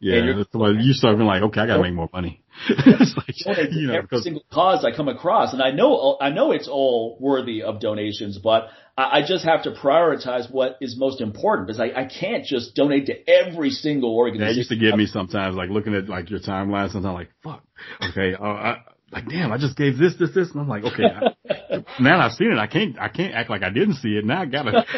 Yeah, 0.00 0.32
that's 0.34 0.48
why 0.52 0.70
you 0.70 0.94
start 0.94 1.18
being 1.18 1.26
like, 1.26 1.42
okay, 1.42 1.60
I 1.60 1.66
gotta 1.66 1.82
make 1.82 1.92
more 1.92 2.08
money. 2.10 2.42
it's 2.68 3.14
like, 3.16 3.70
you 3.70 3.86
know, 3.86 3.94
every 3.94 4.02
because, 4.02 4.24
single 4.24 4.42
cause 4.50 4.84
I 4.84 4.96
come 4.96 5.08
across, 5.08 5.52
and 5.52 5.62
I 5.62 5.72
know, 5.72 6.16
I 6.18 6.30
know 6.30 6.52
it's 6.52 6.68
all 6.68 7.18
worthy 7.20 7.62
of 7.62 7.80
donations, 7.80 8.38
but 8.38 8.68
I 8.96 9.18
I 9.20 9.26
just 9.26 9.44
have 9.44 9.64
to 9.64 9.72
prioritize 9.72 10.50
what 10.50 10.78
is 10.80 10.96
most 10.96 11.20
important 11.20 11.68
because 11.68 11.80
I, 11.80 12.00
I 12.00 12.06
can't 12.06 12.46
just 12.46 12.74
donate 12.74 13.06
to 13.06 13.30
every 13.30 13.70
single 13.70 14.16
organization. 14.16 14.54
That 14.54 14.58
used 14.58 14.70
to 14.70 14.76
get 14.76 14.96
me 14.96 15.04
sometimes, 15.04 15.54
like 15.54 15.68
looking 15.68 15.94
at 15.94 16.08
like 16.08 16.30
your 16.30 16.40
timeline, 16.40 16.90
sometimes 16.90 17.06
I'm 17.06 17.14
like, 17.14 17.30
fuck, 17.42 17.62
okay, 18.10 18.34
uh, 18.34 18.42
I, 18.42 18.76
like, 19.12 19.28
damn, 19.28 19.52
I 19.52 19.58
just 19.58 19.76
gave 19.76 19.98
this, 19.98 20.14
this, 20.18 20.30
this, 20.34 20.50
and 20.52 20.60
I'm 20.60 20.68
like, 20.68 20.84
okay, 20.84 21.04
I, 21.04 21.84
now 22.00 22.20
I've 22.20 22.32
seen 22.32 22.52
it. 22.52 22.58
I 22.58 22.68
can't, 22.68 22.98
I 22.98 23.08
can't 23.08 23.34
act 23.34 23.50
like 23.50 23.62
I 23.62 23.70
didn't 23.70 23.94
see 23.94 24.10
it. 24.10 24.24
Now 24.24 24.42
I 24.42 24.46
gotta, 24.46 24.84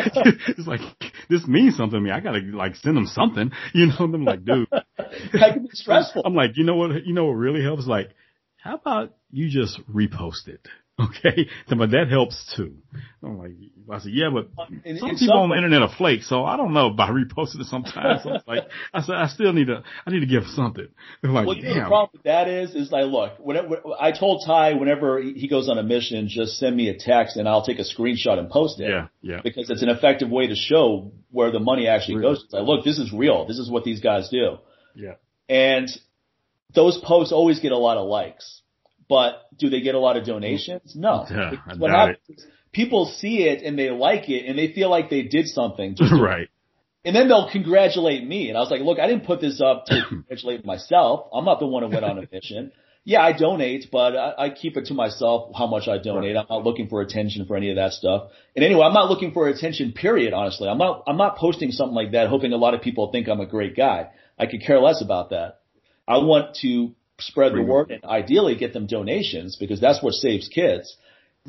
it's 0.49 0.67
like, 0.67 0.81
this 1.29 1.47
means 1.47 1.77
something 1.77 1.99
to 1.99 2.01
me. 2.01 2.11
I 2.11 2.21
gotta 2.21 2.41
like 2.41 2.77
send 2.77 2.97
them 2.97 3.07
something, 3.07 3.51
you 3.75 3.87
know, 3.87 3.97
and 4.01 4.15
I'm 4.15 4.25
like, 4.25 4.45
dude, 4.45 4.69
that 4.73 5.51
can 5.55 5.63
be 5.63 5.71
stressful. 5.73 6.23
I'm 6.25 6.35
like, 6.35 6.57
you 6.57 6.65
know 6.65 6.77
what, 6.77 7.07
you 7.07 7.15
know 7.15 7.27
what 7.27 7.33
really 7.33 7.63
helps? 7.63 7.87
Like, 7.87 8.11
how 8.57 8.77
about 8.77 9.15
you 9.31 9.49
just 9.49 9.81
repost 9.89 10.47
it? 10.47 10.67
Okay, 11.03 11.49
but 11.69 11.91
that 11.91 12.09
helps 12.11 12.55
too. 12.55 12.77
I'm 13.23 13.39
like, 13.39 13.53
I 13.91 13.99
said, 13.99 14.13
yeah, 14.13 14.29
but 14.33 14.49
in, 14.85 14.99
some 14.99 15.11
in 15.11 15.17
people 15.17 15.29
some 15.29 15.39
on 15.39 15.49
the 15.49 15.57
internet 15.57 15.83
are 15.83 15.95
flake, 15.97 16.23
so 16.23 16.45
I 16.45 16.57
don't 16.57 16.75
know 16.75 16.89
about 16.89 17.11
reposting 17.15 17.61
it 17.61 17.67
sometimes. 17.67 18.23
so 18.23 18.39
like, 18.47 18.65
I 18.93 19.01
said, 19.01 19.15
I 19.15 19.27
still 19.29 19.53
need 19.53 19.69
to, 19.69 19.83
I 20.07 20.11
need 20.11 20.21
to 20.21 20.27
give 20.27 20.45
something. 20.49 20.89
like, 21.23 21.47
well, 21.47 21.57
damn. 21.57 21.75
the 21.75 21.81
problem 21.87 22.11
with 22.13 22.23
that 22.25 22.47
is, 22.49 22.75
is 22.75 22.93
like, 22.93 23.07
look, 23.07 23.39
whenever 23.39 23.81
I 23.99 24.13
told 24.13 24.43
Ty, 24.47 24.75
whenever 24.75 25.21
he 25.21 25.49
goes 25.49 25.69
on 25.69 25.79
a 25.79 25.83
mission, 25.83 26.29
just 26.29 26.59
send 26.59 26.77
me 26.77 26.89
a 26.89 26.99
text 26.99 27.37
and 27.37 27.49
I'll 27.49 27.65
take 27.65 27.79
a 27.79 27.85
screenshot 27.85 28.39
and 28.39 28.51
post 28.51 28.79
it. 28.79 28.91
Yeah, 28.91 29.09
yeah. 29.23 29.41
Because 29.43 29.71
it's 29.71 29.83
an 29.83 29.89
effective 29.89 30.31
way 30.31 30.47
to 30.49 30.55
show 30.55 31.13
where 31.31 31.51
the 31.51 31.61
money 31.61 31.89
actually 31.89 32.17
real. 32.17 32.35
goes. 32.35 32.45
It's 32.45 32.53
like, 32.53 32.65
look, 32.65 32.85
this 32.85 32.99
is 32.99 33.13
real. 33.13 33.47
This 33.47 33.59
is 33.59 33.71
what 33.71 33.85
these 33.85 34.01
guys 34.01 34.29
do. 34.29 34.59
Yeah. 34.95 35.15
And 35.49 35.89
those 36.75 36.99
posts 36.99 37.33
always 37.33 37.61
get 37.61 37.73
a 37.73 37.79
lot 37.79 37.97
of 37.97 38.07
likes. 38.07 38.62
But 39.13 39.59
do 39.59 39.69
they 39.69 39.83
get 39.83 39.95
a 39.95 39.99
lot 39.99 40.17
of 40.17 40.25
donations? 40.25 40.95
No. 40.97 41.27
Yeah, 41.31 41.53
what 41.77 41.91
happens 41.91 42.47
people 42.73 43.07
see 43.19 43.43
it 43.43 43.63
and 43.63 43.79
they 43.79 43.91
like 43.91 44.29
it 44.29 44.47
and 44.47 44.59
they 44.59 44.73
feel 44.73 44.91
like 44.91 45.11
they 45.11 45.23
did 45.23 45.47
something. 45.47 45.97
right. 46.21 46.49
And 47.05 47.15
then 47.15 47.29
they'll 47.29 47.51
congratulate 47.51 48.27
me. 48.27 48.49
And 48.49 48.57
I 48.57 48.61
was 48.61 48.71
like, 48.71 48.81
look, 48.81 48.99
I 48.99 49.07
didn't 49.07 49.27
put 49.27 49.41
this 49.41 49.61
up 49.61 49.87
to 49.87 50.03
congratulate 50.09 50.65
myself. 50.65 51.29
I'm 51.33 51.45
not 51.45 51.61
the 51.61 51.67
one 51.67 51.83
who 51.83 51.91
went 51.91 52.05
on 52.05 52.19
a 52.19 52.29
mission. 52.33 52.73
Yeah, 53.05 53.21
I 53.21 53.37
donate, 53.37 53.87
but 53.91 54.17
I, 54.17 54.35
I 54.39 54.51
keep 54.51 54.77
it 54.77 54.87
to 54.87 54.95
myself 54.95 55.51
how 55.59 55.67
much 55.67 55.89
I 55.89 55.99
donate. 55.99 56.37
Right. 56.37 56.41
I'm 56.41 56.47
not 56.49 56.65
looking 56.65 56.89
for 56.89 57.03
attention 57.03 57.47
for 57.47 57.57
any 57.57 57.71
of 57.71 57.77
that 57.77 57.93
stuff. 57.93 58.31
And 58.55 58.65
anyway, 58.65 58.83
I'm 58.83 58.93
not 58.95 59.11
looking 59.11 59.33
for 59.33 59.49
attention, 59.49 59.93
period, 59.93 60.33
honestly. 60.33 60.69
I'm 60.69 60.79
not, 60.79 61.03
I'm 61.09 61.17
not 61.17 61.37
posting 61.37 61.73
something 61.73 61.97
like 61.97 62.13
that 62.13 62.29
hoping 62.29 62.53
a 62.53 62.57
lot 62.57 62.75
of 62.75 62.81
people 62.81 63.11
think 63.11 63.29
I'm 63.29 63.41
a 63.41 63.47
great 63.47 63.77
guy. 63.77 64.11
I 64.39 64.47
could 64.47 64.63
care 64.63 64.81
less 64.81 65.03
about 65.03 65.31
that. 65.31 65.59
I 66.07 66.19
want 66.19 66.57
to 66.63 66.95
spread 67.27 67.55
the 67.55 67.63
word 67.63 67.91
and 67.91 68.05
ideally 68.05 68.57
get 68.57 68.73
them 68.73 68.87
donations 68.87 69.57
because 69.59 69.81
that's 69.81 70.03
what 70.03 70.15
saves 70.15 70.49
kids. 70.49 70.97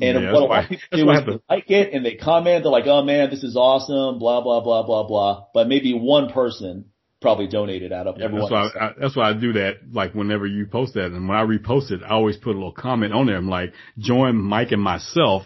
And 0.00 0.22
yeah, 0.22 0.32
what 0.32 0.42
a 0.42 0.46
lot 0.46 0.64
of 0.64 0.70
people 0.70 0.86
do 0.92 1.10
is 1.10 1.24
they 1.24 1.54
like 1.54 1.70
it 1.70 1.92
and 1.92 2.04
they 2.04 2.16
comment, 2.16 2.64
they're 2.64 2.72
like, 2.72 2.86
oh 2.86 3.02
man, 3.02 3.30
this 3.30 3.44
is 3.44 3.56
awesome, 3.56 4.18
blah, 4.18 4.40
blah, 4.40 4.60
blah, 4.60 4.82
blah, 4.82 5.06
blah. 5.06 5.46
But 5.54 5.68
maybe 5.68 5.94
one 5.94 6.30
person 6.30 6.86
probably 7.20 7.46
donated 7.46 7.92
out 7.92 8.06
of 8.06 8.18
yeah, 8.18 8.26
everyone. 8.26 8.50
That's 8.50 8.74
why, 8.74 8.80
I, 8.80 8.90
that's 9.00 9.16
why 9.16 9.30
I 9.30 9.32
do 9.34 9.52
that. 9.54 9.92
Like 9.92 10.14
whenever 10.14 10.46
you 10.46 10.66
post 10.66 10.94
that 10.94 11.06
and 11.06 11.28
when 11.28 11.38
I 11.38 11.42
repost 11.42 11.90
it, 11.90 12.02
I 12.02 12.10
always 12.10 12.36
put 12.36 12.50
a 12.50 12.58
little 12.58 12.72
comment 12.72 13.12
on 13.12 13.26
there. 13.26 13.36
I'm 13.36 13.48
like, 13.48 13.72
join 13.98 14.36
Mike 14.36 14.72
and 14.72 14.82
myself 14.82 15.44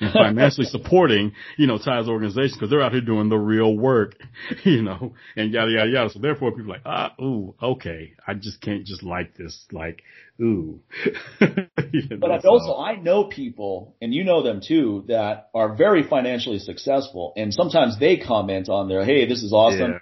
and 0.00 0.12
financially 0.12 0.66
supporting, 0.66 1.32
you 1.56 1.66
know, 1.66 1.78
Ty's 1.78 2.08
organization 2.08 2.56
because 2.56 2.70
they're 2.70 2.82
out 2.82 2.92
here 2.92 3.00
doing 3.00 3.28
the 3.28 3.36
real 3.36 3.76
work, 3.76 4.16
you 4.64 4.82
know, 4.82 5.14
and 5.36 5.52
yada, 5.52 5.70
yada, 5.70 5.90
yada. 5.90 6.10
So 6.10 6.18
therefore 6.18 6.52
people 6.52 6.72
are 6.72 6.76
like, 6.76 6.82
ah, 6.84 7.14
ooh, 7.20 7.54
okay. 7.62 8.14
I 8.26 8.34
just 8.34 8.60
can't 8.60 8.84
just 8.84 9.02
like 9.02 9.36
this, 9.36 9.66
like, 9.72 10.02
ooh. 10.40 10.80
you 11.40 12.08
know, 12.10 12.16
but 12.20 12.42
so. 12.42 12.48
also 12.48 12.76
I 12.76 12.96
know 12.96 13.24
people 13.24 13.94
and 14.00 14.12
you 14.12 14.24
know 14.24 14.42
them 14.42 14.60
too 14.66 15.04
that 15.08 15.50
are 15.54 15.74
very 15.74 16.06
financially 16.08 16.58
successful 16.58 17.32
and 17.36 17.52
sometimes 17.52 17.98
they 17.98 18.16
comment 18.18 18.68
on 18.68 18.88
there, 18.88 19.04
hey, 19.04 19.26
this 19.26 19.42
is 19.42 19.52
awesome. 19.52 19.92
Yeah. 19.92 19.98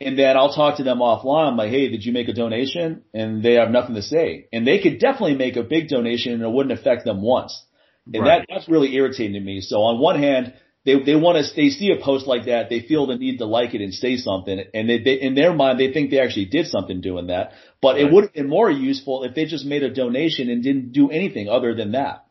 And 0.00 0.18
then 0.18 0.36
I'll 0.36 0.52
talk 0.52 0.78
to 0.78 0.82
them 0.82 0.98
offline. 0.98 1.48
I'm 1.48 1.56
like, 1.56 1.70
hey, 1.70 1.88
did 1.88 2.04
you 2.04 2.12
make 2.12 2.28
a 2.28 2.32
donation? 2.32 3.04
And 3.14 3.42
they 3.42 3.54
have 3.54 3.70
nothing 3.70 3.94
to 3.94 4.02
say. 4.02 4.48
And 4.52 4.66
they 4.66 4.80
could 4.80 4.98
definitely 4.98 5.36
make 5.36 5.56
a 5.56 5.62
big 5.62 5.88
donation 5.88 6.32
and 6.32 6.42
it 6.42 6.50
wouldn't 6.50 6.78
affect 6.78 7.04
them 7.04 7.22
once. 7.22 7.64
And 8.12 8.22
right. 8.22 8.40
that, 8.40 8.46
that's 8.48 8.68
really 8.68 8.94
irritating 8.94 9.34
to 9.34 9.40
me. 9.40 9.60
So 9.60 9.76
on 9.82 10.00
one 10.00 10.18
hand, 10.18 10.54
they 10.84 11.02
they 11.02 11.16
want 11.16 11.42
to 11.42 11.54
they 11.56 11.70
see 11.70 11.90
a 11.90 12.02
post 12.02 12.26
like 12.26 12.46
that, 12.46 12.68
they 12.68 12.80
feel 12.80 13.06
the 13.06 13.16
need 13.16 13.38
to 13.38 13.46
like 13.46 13.74
it 13.74 13.80
and 13.80 13.92
say 13.94 14.16
something, 14.16 14.62
and 14.74 14.88
they, 14.88 15.02
they 15.02 15.14
in 15.14 15.34
their 15.34 15.54
mind 15.54 15.80
they 15.80 15.92
think 15.92 16.10
they 16.10 16.20
actually 16.20 16.46
did 16.46 16.66
something 16.66 17.00
doing 17.00 17.28
that. 17.28 17.52
But 17.80 17.94
right. 17.94 18.04
it 18.04 18.12
would 18.12 18.24
have 18.24 18.34
been 18.34 18.48
more 18.48 18.70
useful 18.70 19.24
if 19.24 19.34
they 19.34 19.46
just 19.46 19.64
made 19.64 19.82
a 19.82 19.92
donation 19.92 20.50
and 20.50 20.62
didn't 20.62 20.92
do 20.92 21.10
anything 21.10 21.48
other 21.48 21.74
than 21.74 21.92
that. 21.92 22.26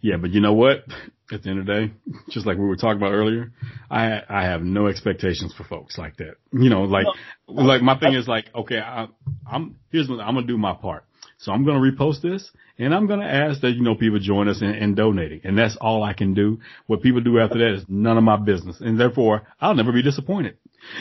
Yeah, 0.00 0.16
but 0.16 0.30
you 0.30 0.40
know 0.40 0.54
what? 0.54 0.84
At 1.32 1.42
the 1.42 1.48
end 1.48 1.60
of 1.60 1.66
the 1.66 1.72
day, 1.72 1.92
just 2.30 2.46
like 2.46 2.58
we 2.58 2.66
were 2.66 2.76
talking 2.76 2.98
about 2.98 3.12
earlier, 3.12 3.52
I 3.90 4.20
I 4.28 4.42
have 4.42 4.62
no 4.62 4.88
expectations 4.88 5.54
for 5.56 5.64
folks 5.64 5.96
like 5.96 6.16
that. 6.16 6.34
You 6.52 6.68
know, 6.68 6.82
like 6.82 7.06
no. 7.48 7.62
like 7.62 7.80
my 7.80 7.98
thing 7.98 8.14
is 8.14 8.28
like, 8.28 8.46
okay, 8.54 8.78
I, 8.78 9.06
I'm 9.50 9.76
here's 9.90 10.08
what 10.08 10.20
I'm 10.20 10.34
gonna 10.34 10.46
do 10.46 10.58
my 10.58 10.74
part. 10.74 11.04
So 11.38 11.52
I'm 11.52 11.64
going 11.64 11.80
to 11.80 11.90
repost 11.90 12.22
this 12.22 12.50
and 12.78 12.94
I'm 12.94 13.06
going 13.06 13.20
to 13.20 13.26
ask 13.26 13.60
that, 13.60 13.72
you 13.72 13.82
know, 13.82 13.94
people 13.94 14.18
join 14.18 14.48
us 14.48 14.60
in, 14.60 14.70
in, 14.70 14.94
donating. 14.94 15.42
And 15.44 15.56
that's 15.56 15.76
all 15.80 16.02
I 16.02 16.12
can 16.12 16.34
do. 16.34 16.60
What 16.86 17.02
people 17.02 17.20
do 17.20 17.38
after 17.38 17.58
that 17.58 17.74
is 17.74 17.84
none 17.88 18.18
of 18.18 18.24
my 18.24 18.36
business. 18.36 18.80
And 18.80 18.98
therefore 18.98 19.46
I'll 19.60 19.74
never 19.74 19.92
be 19.92 20.02
disappointed, 20.02 20.56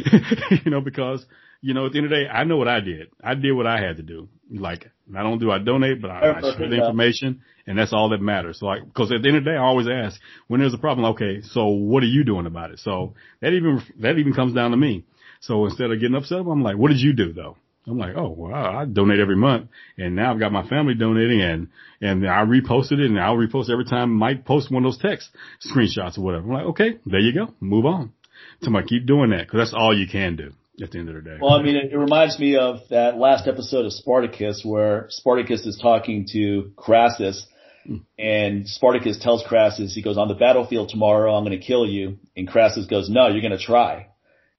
you 0.64 0.70
know, 0.72 0.82
because, 0.82 1.26
you 1.62 1.74
know, 1.74 1.88
at 1.88 1.94
the 1.94 1.98
end 2.00 2.06
of 2.06 2.10
the 2.12 2.18
day, 2.18 2.28
I 2.28 2.44
know 2.44 2.58
what 2.58 2.68
I 2.68 2.80
did. 2.80 3.10
I 3.24 3.34
did 3.34 3.54
what 3.54 3.66
I 3.66 3.82
had 3.82 3.98
to 3.98 4.04
do. 4.04 4.30
Like, 4.52 4.92
not 5.08 5.26
only 5.26 5.40
do 5.40 5.52
I 5.52 5.58
donate, 5.58 6.02
but 6.02 6.12
I, 6.12 6.34
I 6.38 6.42
share 6.42 6.70
the 6.70 6.76
information 6.76 7.42
and 7.66 7.78
that's 7.78 7.94
all 7.94 8.10
that 8.10 8.22
matters. 8.22 8.60
So 8.60 8.68
like, 8.68 8.94
cause 8.94 9.12
at 9.12 9.22
the 9.22 9.28
end 9.30 9.38
of 9.38 9.44
the 9.44 9.52
day, 9.52 9.58
I 9.58 9.62
always 9.64 9.88
ask 9.88 10.20
when 10.48 10.60
there's 10.60 10.74
a 10.74 10.78
problem, 10.80 11.06
okay, 11.14 11.42
so 11.42 11.68
what 11.68 12.04
are 12.04 12.08
you 12.08 12.24
doing 12.24 12.46
about 12.46 12.72
it? 12.72 12.80
So 12.80 13.16
that 13.42 13.54
even, 13.54 13.82
that 14.00 14.18
even 14.20 14.34
comes 14.34 14.54
down 14.54 14.72
to 14.72 14.78
me. 14.78 15.06
So 15.40 15.66
instead 15.66 15.92
of 15.92 16.00
getting 16.00 16.16
upset, 16.16 16.40
I'm 16.40 16.62
like, 16.62 16.78
what 16.78 16.90
did 16.90 17.00
you 17.00 17.14
do 17.14 17.34
though? 17.34 17.58
I'm 17.86 17.98
like, 17.98 18.16
oh 18.16 18.30
wow, 18.30 18.80
I 18.80 18.86
donate 18.86 19.20
every 19.20 19.36
month, 19.36 19.70
and 19.98 20.16
now 20.16 20.32
I've 20.32 20.40
got 20.40 20.52
my 20.52 20.68
family 20.68 20.94
donating, 20.94 21.42
and 21.42 21.68
and 22.00 22.28
I 22.28 22.44
reposted 22.46 22.94
it, 22.94 23.10
and 23.10 23.20
I'll 23.20 23.36
repost 23.36 23.70
every 23.70 23.86
time 23.86 24.12
Mike 24.12 24.46
posts 24.46 24.72
one 24.72 24.86
of 24.86 24.92
those 24.94 25.02
text 25.02 25.30
screenshots 25.66 26.18
or 26.18 26.22
whatever. 26.22 26.46
I'm 26.46 26.54
like, 26.54 26.66
okay, 26.68 27.00
there 27.06 27.20
you 27.20 27.34
go, 27.34 27.54
move 27.60 27.86
on. 27.86 28.14
So 28.62 28.76
I 28.76 28.84
keep 28.84 29.06
doing 29.06 29.32
that 29.32 29.48
because 29.48 29.60
that's 29.60 29.74
all 29.74 29.98
you 29.98 30.08
can 30.08 30.38
do 30.38 30.54
at 30.82 30.92
the 30.92 31.00
end 31.00 31.10
of 31.10 31.16
the 31.16 31.22
day. 31.22 31.38
Well, 31.42 31.54
I 31.54 31.62
mean, 31.62 31.76
it, 31.76 31.92
it 31.92 31.98
reminds 31.98 32.40
me 32.40 32.56
of 32.56 32.80
that 32.90 33.18
last 33.18 33.48
episode 33.48 33.86
of 33.86 33.94
Spartacus 33.94 34.62
where 34.64 35.08
Spartacus 35.10 35.66
is 35.66 35.78
talking 35.82 36.26
to 36.32 36.72
Crassus, 36.78 37.46
hmm. 37.86 37.98
and 38.18 38.68
Spartacus 38.68 39.20
tells 39.20 39.44
Crassus, 39.44 39.94
he 39.94 40.02
goes, 40.02 40.18
on 40.18 40.30
the 40.30 40.36
battlefield 40.36 40.90
tomorrow, 40.90 41.36
I'm 41.36 41.44
going 41.44 41.60
to 41.60 41.66
kill 41.66 41.86
you. 41.86 42.18
And 42.38 42.48
Crassus 42.48 42.86
goes, 42.86 43.10
no, 43.10 43.28
you're 43.28 43.42
going 43.42 43.58
to 43.58 43.64
try. 43.64 44.08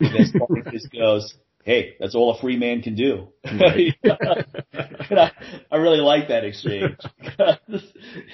And 0.01 0.15
then 0.15 0.27
Spartacus 0.35 0.87
goes, 0.87 1.35
hey, 1.65 1.97
that's 1.99 2.15
all 2.15 2.35
a 2.35 2.41
free 2.41 2.57
man 2.57 2.83
can 2.83 2.95
do. 2.95 3.29
Right. 3.45 3.95
I, 4.05 5.33
I 5.71 5.77
really 5.77 5.99
like 5.99 6.29
that 6.29 6.45
exchange. 6.45 6.97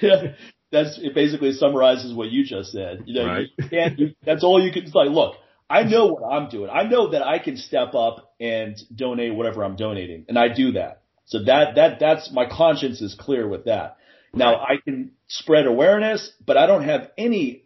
yeah, 0.01 0.33
that's 0.71 0.99
it 1.01 1.15
basically 1.15 1.53
summarizes 1.53 2.13
what 2.13 2.29
you 2.29 2.45
just 2.45 2.71
said. 2.71 3.03
You 3.05 3.15
know, 3.15 3.25
right. 3.25 3.47
you 3.57 3.69
can't, 3.69 3.99
you, 3.99 4.15
that's 4.25 4.43
all 4.43 4.63
you 4.63 4.71
can, 4.71 4.83
it's 4.83 4.95
like, 4.95 5.09
look, 5.09 5.35
I 5.69 5.83
know 5.83 6.07
what 6.07 6.29
I'm 6.29 6.49
doing. 6.49 6.69
I 6.69 6.83
know 6.83 7.11
that 7.11 7.23
I 7.23 7.39
can 7.39 7.55
step 7.57 7.95
up 7.95 8.33
and 8.39 8.77
donate 8.93 9.33
whatever 9.33 9.63
I'm 9.63 9.77
donating 9.77 10.25
and 10.27 10.37
I 10.37 10.53
do 10.53 10.73
that. 10.73 11.03
So 11.25 11.43
that, 11.45 11.75
that, 11.75 11.99
that's 11.99 12.31
my 12.31 12.45
conscience 12.45 13.01
is 13.01 13.15
clear 13.17 13.47
with 13.47 13.65
that. 13.65 13.97
Now 14.33 14.55
I 14.55 14.77
can 14.83 15.11
spread 15.27 15.65
awareness, 15.65 16.31
but 16.45 16.57
I 16.57 16.65
don't 16.65 16.83
have 16.83 17.11
any 17.17 17.65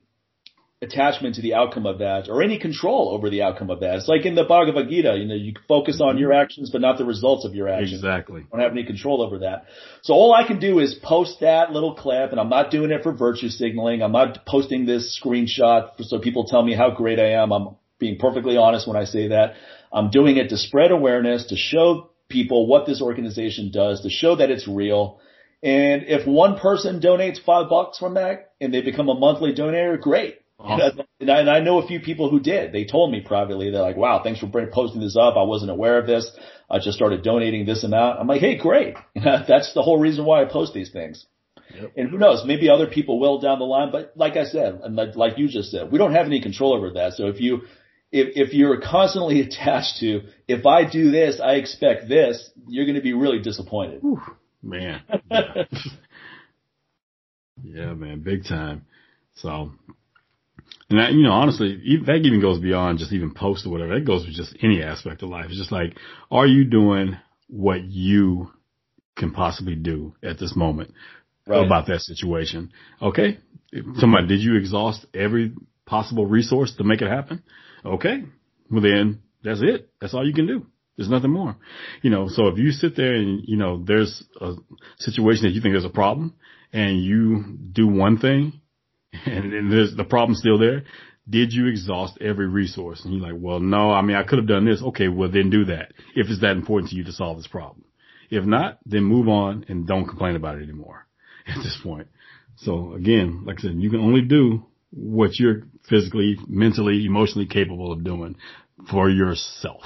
attachment 0.85 1.35
to 1.35 1.41
the 1.41 1.53
outcome 1.53 1.85
of 1.85 1.99
that 1.99 2.29
or 2.29 2.41
any 2.41 2.59
control 2.59 3.09
over 3.09 3.29
the 3.29 3.41
outcome 3.41 3.69
of 3.69 3.79
that. 3.81 3.95
It's 3.95 4.07
like 4.07 4.25
in 4.25 4.35
the 4.35 4.43
Bhagavad 4.43 4.87
Gita, 4.89 5.17
you 5.17 5.25
know, 5.25 5.35
you 5.35 5.53
focus 5.67 5.99
on 6.01 6.17
your 6.17 6.31
mm-hmm. 6.31 6.41
actions, 6.41 6.69
but 6.69 6.81
not 6.81 6.97
the 6.97 7.05
results 7.05 7.45
of 7.45 7.55
your 7.55 7.67
actions. 7.67 7.93
Exactly. 7.93 8.41
You 8.41 8.47
don't 8.51 8.61
have 8.61 8.71
any 8.71 8.85
control 8.85 9.21
over 9.21 9.39
that. 9.39 9.65
So 10.03 10.13
all 10.13 10.33
I 10.33 10.47
can 10.47 10.59
do 10.59 10.79
is 10.79 10.93
post 10.93 11.39
that 11.41 11.71
little 11.71 11.95
clip 11.95 12.31
and 12.31 12.39
I'm 12.39 12.49
not 12.49 12.71
doing 12.71 12.91
it 12.91 13.03
for 13.03 13.11
virtue 13.11 13.49
signaling. 13.49 14.01
I'm 14.01 14.11
not 14.11 14.45
posting 14.45 14.85
this 14.85 15.19
screenshot 15.21 15.91
so 16.01 16.19
people 16.19 16.45
tell 16.45 16.63
me 16.63 16.73
how 16.73 16.91
great 16.91 17.19
I 17.19 17.31
am. 17.41 17.51
I'm 17.51 17.75
being 17.99 18.17
perfectly 18.17 18.57
honest 18.57 18.87
when 18.87 18.97
I 18.97 19.05
say 19.05 19.29
that. 19.29 19.55
I'm 19.91 20.09
doing 20.09 20.37
it 20.37 20.49
to 20.49 20.57
spread 20.57 20.91
awareness, 20.91 21.47
to 21.47 21.55
show 21.55 22.11
people 22.29 22.67
what 22.67 22.85
this 22.85 23.01
organization 23.01 23.71
does, 23.71 24.01
to 24.01 24.09
show 24.09 24.35
that 24.35 24.49
it's 24.51 24.67
real. 24.67 25.19
And 25.63 26.03
if 26.03 26.27
one 26.27 26.59
person 26.59 26.99
donates 26.99 27.43
five 27.43 27.69
bucks 27.69 27.97
from 27.97 28.15
that 28.15 28.51
and 28.59 28.73
they 28.73 28.81
become 28.81 29.09
a 29.09 29.15
monthly 29.15 29.53
donor, 29.53 29.97
great 29.97 30.39
Awesome. 30.57 31.01
And, 31.19 31.29
I, 31.29 31.39
and 31.41 31.49
I 31.49 31.59
know 31.59 31.79
a 31.79 31.87
few 31.87 31.99
people 31.99 32.29
who 32.29 32.39
did. 32.39 32.71
They 32.71 32.85
told 32.85 33.11
me 33.11 33.21
privately, 33.21 33.71
they're 33.71 33.81
like, 33.81 33.97
wow, 33.97 34.21
thanks 34.23 34.39
for 34.39 34.47
posting 34.47 35.01
this 35.01 35.17
up. 35.17 35.35
I 35.35 35.43
wasn't 35.43 35.71
aware 35.71 35.99
of 35.99 36.07
this. 36.07 36.31
I 36.69 36.79
just 36.79 36.93
started 36.93 37.23
donating 37.23 37.65
this 37.65 37.83
amount. 37.83 38.19
I'm 38.19 38.27
like, 38.27 38.41
hey, 38.41 38.57
great. 38.57 38.95
That's 39.15 39.73
the 39.73 39.81
whole 39.81 39.99
reason 39.99 40.25
why 40.25 40.41
I 40.41 40.45
post 40.45 40.73
these 40.73 40.91
things. 40.91 41.25
Yep. 41.73 41.93
And 41.97 42.09
who 42.09 42.17
knows, 42.17 42.43
maybe 42.45 42.69
other 42.69 42.87
people 42.87 43.19
will 43.19 43.39
down 43.39 43.59
the 43.59 43.65
line, 43.65 43.91
but 43.91 44.13
like 44.15 44.37
I 44.37 44.45
said, 44.45 44.79
and 44.83 44.95
like, 44.95 45.15
like 45.15 45.37
you 45.37 45.47
just 45.47 45.71
said, 45.71 45.91
we 45.91 45.97
don't 45.97 46.13
have 46.13 46.25
any 46.25 46.41
control 46.41 46.73
over 46.73 46.91
that. 46.93 47.13
So 47.13 47.27
if 47.27 47.41
you, 47.41 47.63
if, 48.11 48.49
if 48.49 48.53
you're 48.53 48.79
constantly 48.79 49.41
attached 49.45 49.97
to, 49.99 50.21
if 50.47 50.65
I 50.65 50.89
do 50.89 51.11
this, 51.11 51.41
I 51.43 51.53
expect 51.53 52.07
this, 52.07 52.49
you're 52.67 52.85
going 52.85 52.95
to 52.95 53.01
be 53.01 53.13
really 53.13 53.39
disappointed. 53.39 54.01
Whew, 54.01 54.21
man. 54.63 55.01
Yeah. 55.29 55.63
yeah, 57.63 57.93
man, 57.93 58.21
big 58.21 58.45
time. 58.45 58.85
So 59.35 59.71
and 60.95 61.03
that, 61.03 61.13
you 61.13 61.23
know, 61.23 61.33
honestly, 61.33 61.77
that 62.05 62.21
even 62.23 62.39
goes 62.39 62.59
beyond 62.59 62.99
just 62.99 63.11
even 63.11 63.33
post 63.33 63.65
or 63.65 63.69
whatever. 63.69 63.95
That 63.95 64.05
goes 64.05 64.25
with 64.25 64.33
just 64.33 64.55
any 64.63 64.81
aspect 64.81 65.23
of 65.23 65.29
life. 65.29 65.47
It's 65.49 65.57
just 65.57 65.71
like, 65.71 65.97
are 66.31 66.47
you 66.47 66.63
doing 66.63 67.17
what 67.47 67.83
you 67.83 68.51
can 69.17 69.31
possibly 69.31 69.75
do 69.75 70.15
at 70.23 70.39
this 70.39 70.55
moment 70.55 70.93
right. 71.47 71.65
about 71.65 71.87
that 71.87 71.99
situation? 71.99 72.71
Okay. 73.01 73.39
Somebody, 73.97 74.27
did 74.27 74.39
you 74.39 74.55
exhaust 74.55 75.05
every 75.13 75.51
possible 75.85 76.25
resource 76.25 76.73
to 76.77 76.85
make 76.85 77.01
it 77.01 77.09
happen? 77.09 77.43
Okay. 77.83 78.23
Well 78.71 78.81
then 78.81 79.19
that's 79.43 79.61
it. 79.61 79.89
That's 79.99 80.13
all 80.13 80.25
you 80.25 80.33
can 80.33 80.47
do. 80.47 80.65
There's 80.95 81.09
nothing 81.09 81.31
more. 81.31 81.57
You 82.03 82.09
know, 82.09 82.29
so 82.29 82.47
if 82.47 82.57
you 82.57 82.71
sit 82.71 82.95
there 82.95 83.15
and, 83.15 83.41
you 83.45 83.57
know, 83.57 83.83
there's 83.85 84.23
a 84.39 84.53
situation 84.99 85.43
that 85.43 85.51
you 85.51 85.59
think 85.59 85.73
there's 85.73 85.83
a 85.83 85.89
problem 85.89 86.35
and 86.71 87.03
you 87.03 87.57
do 87.73 87.85
one 87.85 88.17
thing 88.17 88.61
and, 89.25 89.71
there's 89.71 89.95
the 89.95 90.03
problem 90.03 90.35
still 90.35 90.57
there. 90.57 90.83
Did 91.27 91.53
you 91.53 91.67
exhaust 91.67 92.17
every 92.21 92.47
resource? 92.47 93.03
And 93.03 93.13
you're 93.13 93.31
like, 93.31 93.41
well, 93.41 93.59
no, 93.59 93.91
I 93.91 94.01
mean, 94.01 94.15
I 94.15 94.23
could 94.23 94.37
have 94.37 94.47
done 94.47 94.65
this. 94.65 94.81
Okay, 94.81 95.07
well 95.07 95.29
then 95.31 95.49
do 95.49 95.65
that 95.65 95.91
if 96.15 96.27
it's 96.29 96.41
that 96.41 96.51
important 96.51 96.91
to 96.91 96.95
you 96.95 97.03
to 97.05 97.11
solve 97.11 97.37
this 97.37 97.47
problem. 97.47 97.85
If 98.29 98.45
not, 98.45 98.79
then 98.85 99.03
move 99.03 99.27
on 99.27 99.65
and 99.67 99.87
don't 99.87 100.07
complain 100.07 100.35
about 100.35 100.57
it 100.57 100.63
anymore 100.63 101.07
at 101.47 101.57
this 101.63 101.77
point. 101.81 102.07
So 102.57 102.93
again, 102.93 103.43
like 103.45 103.59
I 103.59 103.63
said, 103.63 103.75
you 103.75 103.89
can 103.89 103.99
only 103.99 104.21
do 104.21 104.65
what 104.91 105.37
you're 105.39 105.63
physically, 105.89 106.37
mentally, 106.47 107.05
emotionally 107.05 107.47
capable 107.47 107.91
of 107.91 108.03
doing 108.03 108.35
for 108.89 109.09
yourself. 109.09 109.83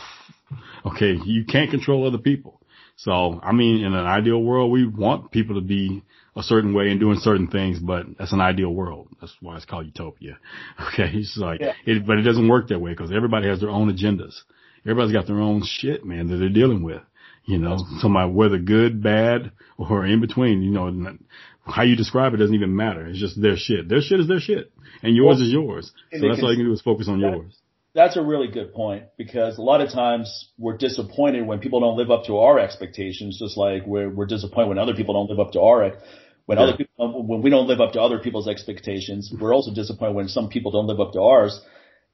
Okay. 0.86 1.18
You 1.24 1.46
can't 1.46 1.72
control 1.72 2.08
other 2.08 2.18
people. 2.18 2.62
So, 2.96 3.40
I 3.42 3.54
mean, 3.54 3.84
in 3.86 3.94
an 3.94 4.06
ideal 4.06 4.42
world, 4.42 4.72
we 4.72 4.86
want 4.86 5.32
people 5.32 5.56
to 5.56 5.62
be 5.62 6.04
a 6.36 6.44
certain 6.44 6.74
way 6.74 6.90
and 6.90 7.00
doing 7.00 7.18
certain 7.20 7.48
things, 7.48 7.80
but 7.80 8.06
that's 8.18 8.34
an 8.34 8.42
ideal 8.42 8.74
world. 8.74 9.08
That's 9.20 9.36
why 9.42 9.56
it's 9.56 9.66
called 9.66 9.86
utopia. 9.86 10.38
Okay. 10.94 11.12
It's 11.14 11.38
like, 11.38 11.62
yeah. 11.62 11.74
it, 11.86 12.06
but 12.06 12.18
it 12.18 12.24
doesn't 12.24 12.48
work 12.48 12.70
that 12.70 12.80
way 12.80 12.92
because 12.92 13.12
everybody 13.12 13.48
has 13.48 13.60
their 13.60 13.70
own 13.70 13.96
agendas. 13.96 14.42
Everybody's 14.86 15.14
got 15.14 15.28
their 15.28 15.40
own 15.40 15.64
shit, 15.66 16.06
man, 16.06 16.30
that 16.30 16.38
they're 16.38 16.50
dealing 16.50 16.84
with. 16.84 17.02
You 17.46 17.58
know, 17.58 17.78
somebody, 18.00 18.32
whether 18.32 18.60
good, 18.60 19.02
bad, 19.02 19.52
or 19.78 20.06
in 20.06 20.22
between, 20.22 20.62
you 20.62 20.72
know, 20.72 21.18
how 21.66 21.84
you 21.84 21.96
describe 21.96 22.34
it 22.34 22.38
doesn't 22.38 22.56
even 22.56 22.76
matter. 22.76 23.08
It's 23.08 23.20
just 23.20 23.42
their 23.42 23.56
shit. 23.58 23.90
Their 23.90 24.02
shit 24.02 24.20
is 24.20 24.28
their 24.28 24.40
shit 24.40 24.72
and 25.02 25.16
yours 25.16 25.38
well, 25.38 25.46
is 25.46 25.52
yours. 25.52 25.92
So 26.12 26.28
that's 26.28 26.44
all 26.44 26.52
you 26.52 26.58
can 26.58 26.66
do 26.66 26.74
is 26.74 26.82
focus 26.82 27.08
on 27.08 27.22
that, 27.22 27.32
yours. 27.32 27.58
That's 27.96 28.18
a 28.18 28.22
really 28.22 28.48
good 28.48 28.74
point 28.74 29.06
because 29.18 29.58
a 29.58 29.62
lot 29.62 29.82
of 29.82 29.92
times 29.92 30.50
we're 30.58 30.78
disappointed 30.78 31.46
when 31.46 31.60
people 31.60 31.80
don't 31.80 31.98
live 31.98 32.12
up 32.12 32.26
to 32.26 32.38
our 32.38 32.60
expectations, 32.60 33.40
just 33.40 33.58
like 33.58 33.86
we're, 33.86 34.10
we're 34.10 34.28
disappointed 34.28 34.70
when 34.70 34.78
other 34.78 34.94
people 34.94 35.16
don't 35.16 35.30
live 35.30 35.46
up 35.46 35.54
to 35.54 35.62
our, 35.62 35.98
when 36.46 36.58
yeah. 36.58 36.64
other 36.66 36.78
people, 36.78 36.94
um, 37.00 37.28
when 37.28 37.42
we 37.42 37.50
don't 37.50 37.68
live 37.68 37.82
up 37.82 37.94
to 37.94 38.02
other 38.02 38.20
people's 38.20 38.48
expectations. 38.48 39.34
We're 39.40 39.56
also 39.56 39.74
disappointed 39.74 40.16
when 40.16 40.28
some 40.28 40.50
people 40.50 40.72
don't 40.72 40.86
live 40.86 41.00
up 41.00 41.14
to 41.14 41.22
ours. 41.22 41.60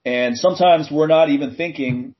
And 0.05 0.37
sometimes 0.37 0.89
we're 0.89 1.07
not 1.07 1.29
even 1.29 1.55
thinking 1.55 2.15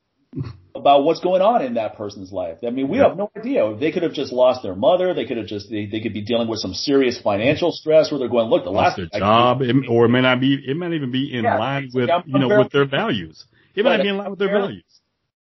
about 0.76 1.04
what's 1.04 1.20
going 1.20 1.42
on 1.42 1.62
in 1.62 1.76
that 1.76 1.96
person's 1.96 2.32
life. 2.32 2.58
I 2.66 2.70
mean, 2.70 2.90
we 2.90 2.98
yeah. 2.98 3.10
have 3.10 3.18
no 3.18 3.32
idea. 3.38 3.76
They 3.80 3.92
could 3.92 4.04
have 4.04 4.14
just 4.14 4.32
lost 4.32 4.64
their 4.64 4.76
mother. 4.76 5.14
They 5.14 5.26
could 5.26 5.38
have 5.38 5.48
just, 5.48 5.70
they, 5.70 5.86
they 5.86 6.02
could 6.02 6.14
be 6.14 6.22
dealing 6.22 6.48
with 6.48 6.60
some 6.60 6.74
serious 6.74 7.20
financial 7.20 7.72
stress 7.72 8.12
where 8.12 8.20
they're 8.20 8.30
going, 8.30 8.50
look, 8.50 8.64
the 8.64 8.72
lost 8.72 8.98
last 8.98 9.12
their 9.12 9.20
job, 9.20 9.62
it, 9.62 9.76
or 9.90 10.06
it 10.06 10.10
may 10.10 10.22
not 10.22 10.40
be, 10.40 10.56
it 10.56 10.78
not 10.78 10.94
even 10.94 11.12
be 11.12 11.34
in 11.34 11.44
yeah, 11.44 11.58
line 11.58 11.90
with, 11.94 12.10
you 12.26 12.40
know, 12.40 12.60
with 12.60 12.72
their 12.72 12.86
values. 12.86 13.46
It 13.76 13.84
not 13.84 14.02
be 14.02 14.10
in 14.10 14.18
line 14.18 14.30
with 14.30 14.40
their 14.40 14.52
values. 14.52 14.85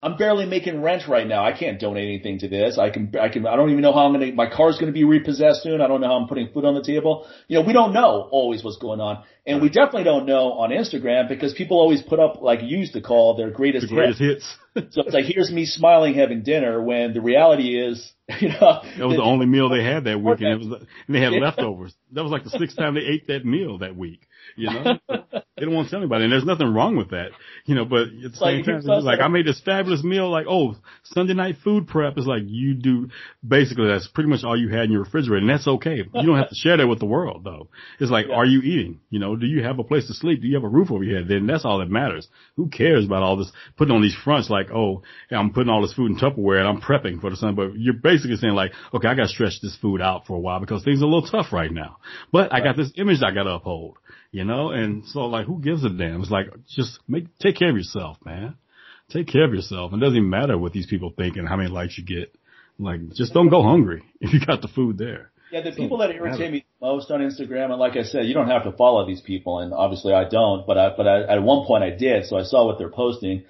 I'm 0.05 0.17
barely 0.17 0.45
making 0.45 0.83
rent 0.83 1.07
right 1.07 1.25
now. 1.25 1.43
I 1.43 1.51
can't 1.57 1.79
donate 1.79 2.03
anything 2.03 2.37
to 2.39 2.47
this. 2.47 2.77
I 2.77 2.91
can, 2.91 3.11
I 3.19 3.27
can, 3.27 3.47
I 3.47 3.55
don't 3.55 3.71
even 3.71 3.81
know 3.81 3.91
how 3.91 4.05
I'm 4.05 4.13
going 4.13 4.29
to, 4.29 4.35
my 4.35 4.47
car's 4.47 4.75
going 4.75 4.85
to 4.85 4.93
be 4.93 5.03
repossessed 5.03 5.63
soon. 5.63 5.81
I 5.81 5.87
don't 5.87 5.99
know 5.99 6.05
how 6.05 6.17
I'm 6.17 6.27
putting 6.27 6.47
food 6.53 6.63
on 6.63 6.75
the 6.75 6.83
table. 6.83 7.27
You 7.47 7.57
know, 7.57 7.65
we 7.65 7.73
don't 7.73 7.91
know 7.91 8.29
always 8.31 8.63
what's 8.63 8.77
going 8.77 8.99
on. 8.99 9.23
And 9.47 9.63
we 9.63 9.69
definitely 9.69 10.03
don't 10.03 10.27
know 10.27 10.53
on 10.53 10.69
Instagram 10.69 11.27
because 11.27 11.55
people 11.55 11.79
always 11.79 12.03
put 12.03 12.19
up, 12.19 12.39
like 12.43 12.61
you 12.61 12.77
used 12.77 12.93
to 12.93 13.01
call 13.01 13.35
their 13.35 13.49
greatest, 13.49 13.89
the 13.89 13.95
greatest 13.95 14.19
hits. 14.19 14.55
hits. 14.75 14.93
so 14.93 15.01
it's 15.01 15.13
like, 15.15 15.25
here's 15.25 15.51
me 15.51 15.65
smiling 15.65 16.13
having 16.13 16.43
dinner 16.43 16.83
when 16.83 17.15
the 17.15 17.21
reality 17.21 17.75
is, 17.75 18.13
you 18.39 18.49
know. 18.49 18.83
That 18.99 19.07
was 19.07 19.17
the 19.17 19.23
only 19.23 19.47
meal 19.47 19.69
they 19.69 19.83
had 19.83 20.03
that 20.03 20.21
week 20.21 20.39
and 20.39 20.49
it 20.49 20.69
was, 20.69 20.83
and 21.07 21.15
they 21.15 21.19
had 21.19 21.33
leftovers. 21.33 21.95
That 22.11 22.21
was 22.21 22.31
like 22.31 22.43
the 22.43 22.51
sixth 22.51 22.77
time 22.77 22.93
they 22.93 23.01
ate 23.01 23.25
that 23.27 23.43
meal 23.43 23.79
that 23.79 23.95
week. 23.95 24.21
You 24.55 24.69
know, 24.69 24.97
they 25.09 25.65
don't 25.65 25.73
want 25.73 25.87
to 25.87 25.91
tell 25.91 25.99
anybody, 25.99 26.25
and 26.25 26.33
there's 26.33 26.45
nothing 26.45 26.73
wrong 26.73 26.95
with 26.95 27.09
that. 27.09 27.29
You 27.65 27.75
know, 27.75 27.85
but 27.85 28.03
at 28.03 28.31
the 28.31 28.37
same 28.37 28.57
like, 28.57 28.65
time, 28.65 28.75
it's 28.77 29.05
like 29.05 29.19
I 29.19 29.27
made 29.27 29.45
this 29.45 29.61
fabulous 29.63 30.03
meal. 30.03 30.29
Like, 30.29 30.47
oh, 30.49 30.75
Sunday 31.03 31.33
night 31.33 31.57
food 31.63 31.87
prep 31.87 32.17
is 32.17 32.25
like 32.25 32.43
you 32.45 32.73
do. 32.73 33.09
Basically, 33.45 33.87
that's 33.87 34.07
pretty 34.07 34.29
much 34.29 34.43
all 34.43 34.59
you 34.59 34.69
had 34.69 34.85
in 34.85 34.91
your 34.91 35.03
refrigerator, 35.03 35.41
and 35.41 35.49
that's 35.49 35.67
okay. 35.67 35.97
You 35.97 36.25
don't 36.25 36.37
have 36.37 36.49
to 36.49 36.55
share 36.55 36.77
that 36.77 36.87
with 36.87 36.99
the 36.99 37.05
world, 37.05 37.43
though. 37.43 37.69
It's 37.99 38.11
like, 38.11 38.27
yeah. 38.29 38.35
are 38.35 38.45
you 38.45 38.61
eating? 38.61 38.99
You 39.09 39.19
know, 39.19 39.35
do 39.35 39.45
you 39.45 39.63
have 39.63 39.79
a 39.79 39.83
place 39.83 40.07
to 40.07 40.13
sleep? 40.13 40.41
Do 40.41 40.47
you 40.47 40.55
have 40.55 40.63
a 40.63 40.69
roof 40.69 40.91
over 40.91 41.03
your 41.03 41.19
head? 41.19 41.27
Then 41.27 41.47
that's 41.47 41.65
all 41.65 41.79
that 41.79 41.89
matters. 41.89 42.27
Who 42.55 42.69
cares 42.69 43.05
about 43.05 43.23
all 43.23 43.37
this 43.37 43.51
putting 43.77 43.93
on 43.93 44.01
these 44.01 44.15
fronts? 44.23 44.49
Like, 44.49 44.71
oh, 44.71 45.03
I'm 45.31 45.53
putting 45.53 45.69
all 45.69 45.81
this 45.81 45.93
food 45.93 46.11
in 46.11 46.17
Tupperware 46.17 46.59
and 46.59 46.67
I'm 46.67 46.81
prepping 46.81 47.21
for 47.21 47.29
the 47.29 47.35
sun. 47.35 47.55
But 47.55 47.75
you're 47.75 47.93
basically 47.93 48.37
saying 48.37 48.53
like, 48.53 48.71
okay, 48.93 49.07
I 49.07 49.15
got 49.15 49.23
to 49.23 49.29
stretch 49.29 49.59
this 49.61 49.77
food 49.81 50.01
out 50.01 50.25
for 50.25 50.35
a 50.35 50.39
while 50.39 50.59
because 50.59 50.83
things 50.83 51.01
are 51.01 51.05
a 51.05 51.07
little 51.07 51.27
tough 51.27 51.53
right 51.53 51.71
now. 51.71 51.97
But. 52.31 52.53
I 52.55 52.61
got 52.61 52.77
this 52.77 52.93
image 52.95 53.21
I 53.21 53.33
got 53.33 53.43
to 53.43 53.55
uphold 53.55 53.97
you 54.35 54.43
know, 54.43 54.71
and 54.71 55.05
so 55.05 55.27
like, 55.27 55.45
who 55.45 55.61
gives 55.61 55.85
a 55.85 55.89
damn? 55.89 56.21
It's 56.21 56.29
like, 56.29 56.47
just 56.67 56.99
make, 57.07 57.25
take 57.39 57.55
care 57.55 57.69
of 57.69 57.77
yourself, 57.77 58.17
man. 58.25 58.55
Take 59.09 59.27
care 59.27 59.45
of 59.45 59.53
yourself. 59.53 59.93
It 59.93 60.01
doesn't 60.01 60.17
even 60.17 60.29
matter 60.29 60.57
what 60.57 60.73
these 60.73 60.87
people 60.87 61.13
think 61.15 61.37
and 61.37 61.47
how 61.47 61.55
many 61.55 61.69
likes 61.69 61.97
you 61.97 62.03
get. 62.03 62.35
Like, 62.77 62.99
just 63.13 63.33
don't 63.33 63.47
go 63.47 63.63
hungry 63.63 64.03
if 64.19 64.33
you 64.33 64.45
got 64.45 64.61
the 64.61 64.67
food 64.67 64.97
there. 64.97 65.31
Yeah, 65.53 65.61
the 65.61 65.71
people 65.71 65.99
that 65.99 66.11
irritate 66.11 66.51
me 66.51 66.65
most 66.81 67.11
on 67.11 67.21
Instagram, 67.21 67.71
and 67.71 67.79
like 67.79 67.95
I 67.95 68.03
said, 68.03 68.25
you 68.25 68.33
don't 68.33 68.49
have 68.49 68.65
to 68.65 68.73
follow 68.73 69.07
these 69.07 69.21
people, 69.21 69.59
and 69.59 69.73
obviously 69.73 70.11
I 70.11 70.27
don't, 70.27 70.67
but 70.67 70.77
I, 70.77 70.89
but 70.97 71.07
I, 71.07 71.21
at 71.33 71.41
one 71.41 71.65
point 71.65 71.85
I 71.85 71.91
did, 71.91 72.25
so 72.25 72.37
I 72.37 72.43
saw 72.43 72.65
what 72.65 72.77
they're 72.77 72.89
posting, 72.89 73.45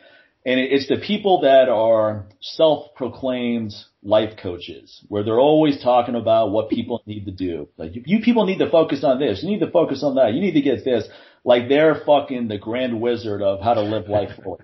and 0.46 0.60
it's 0.60 0.88
the 0.88 0.98
people 0.98 1.42
that 1.42 1.70
are 1.70 2.28
self-proclaimed 2.40 3.74
life 4.04 4.38
coaches 4.42 5.04
where 5.08 5.24
they're 5.24 5.40
always 5.40 5.82
talking 5.82 6.14
about 6.14 6.52
what 6.52 6.70
people 6.70 7.02
need 7.08 7.26
to 7.26 7.32
do. 7.32 7.68
Like 7.78 7.94
you 7.96 8.20
people 8.22 8.46
need 8.46 8.60
to 8.60 8.70
focus 8.70 9.04
on 9.04 9.20
this. 9.20 9.42
You 9.42 9.50
need 9.50 9.66
to 9.66 9.72
focus 9.72 10.04
on 10.04 10.16
that. 10.16 10.34
You 10.34 10.42
need 10.42 10.54
to 10.54 10.62
get 10.62 10.86
this. 10.86 11.08
Like 11.44 11.68
they're 11.68 12.04
fucking 12.06 12.48
the 12.48 12.60
grand 12.60 13.02
wizard 13.02 13.42
of 13.42 13.60
how 13.62 13.74
to 13.74 13.82
live 13.82 14.08
life 14.08 14.30
fully. 14.44 14.60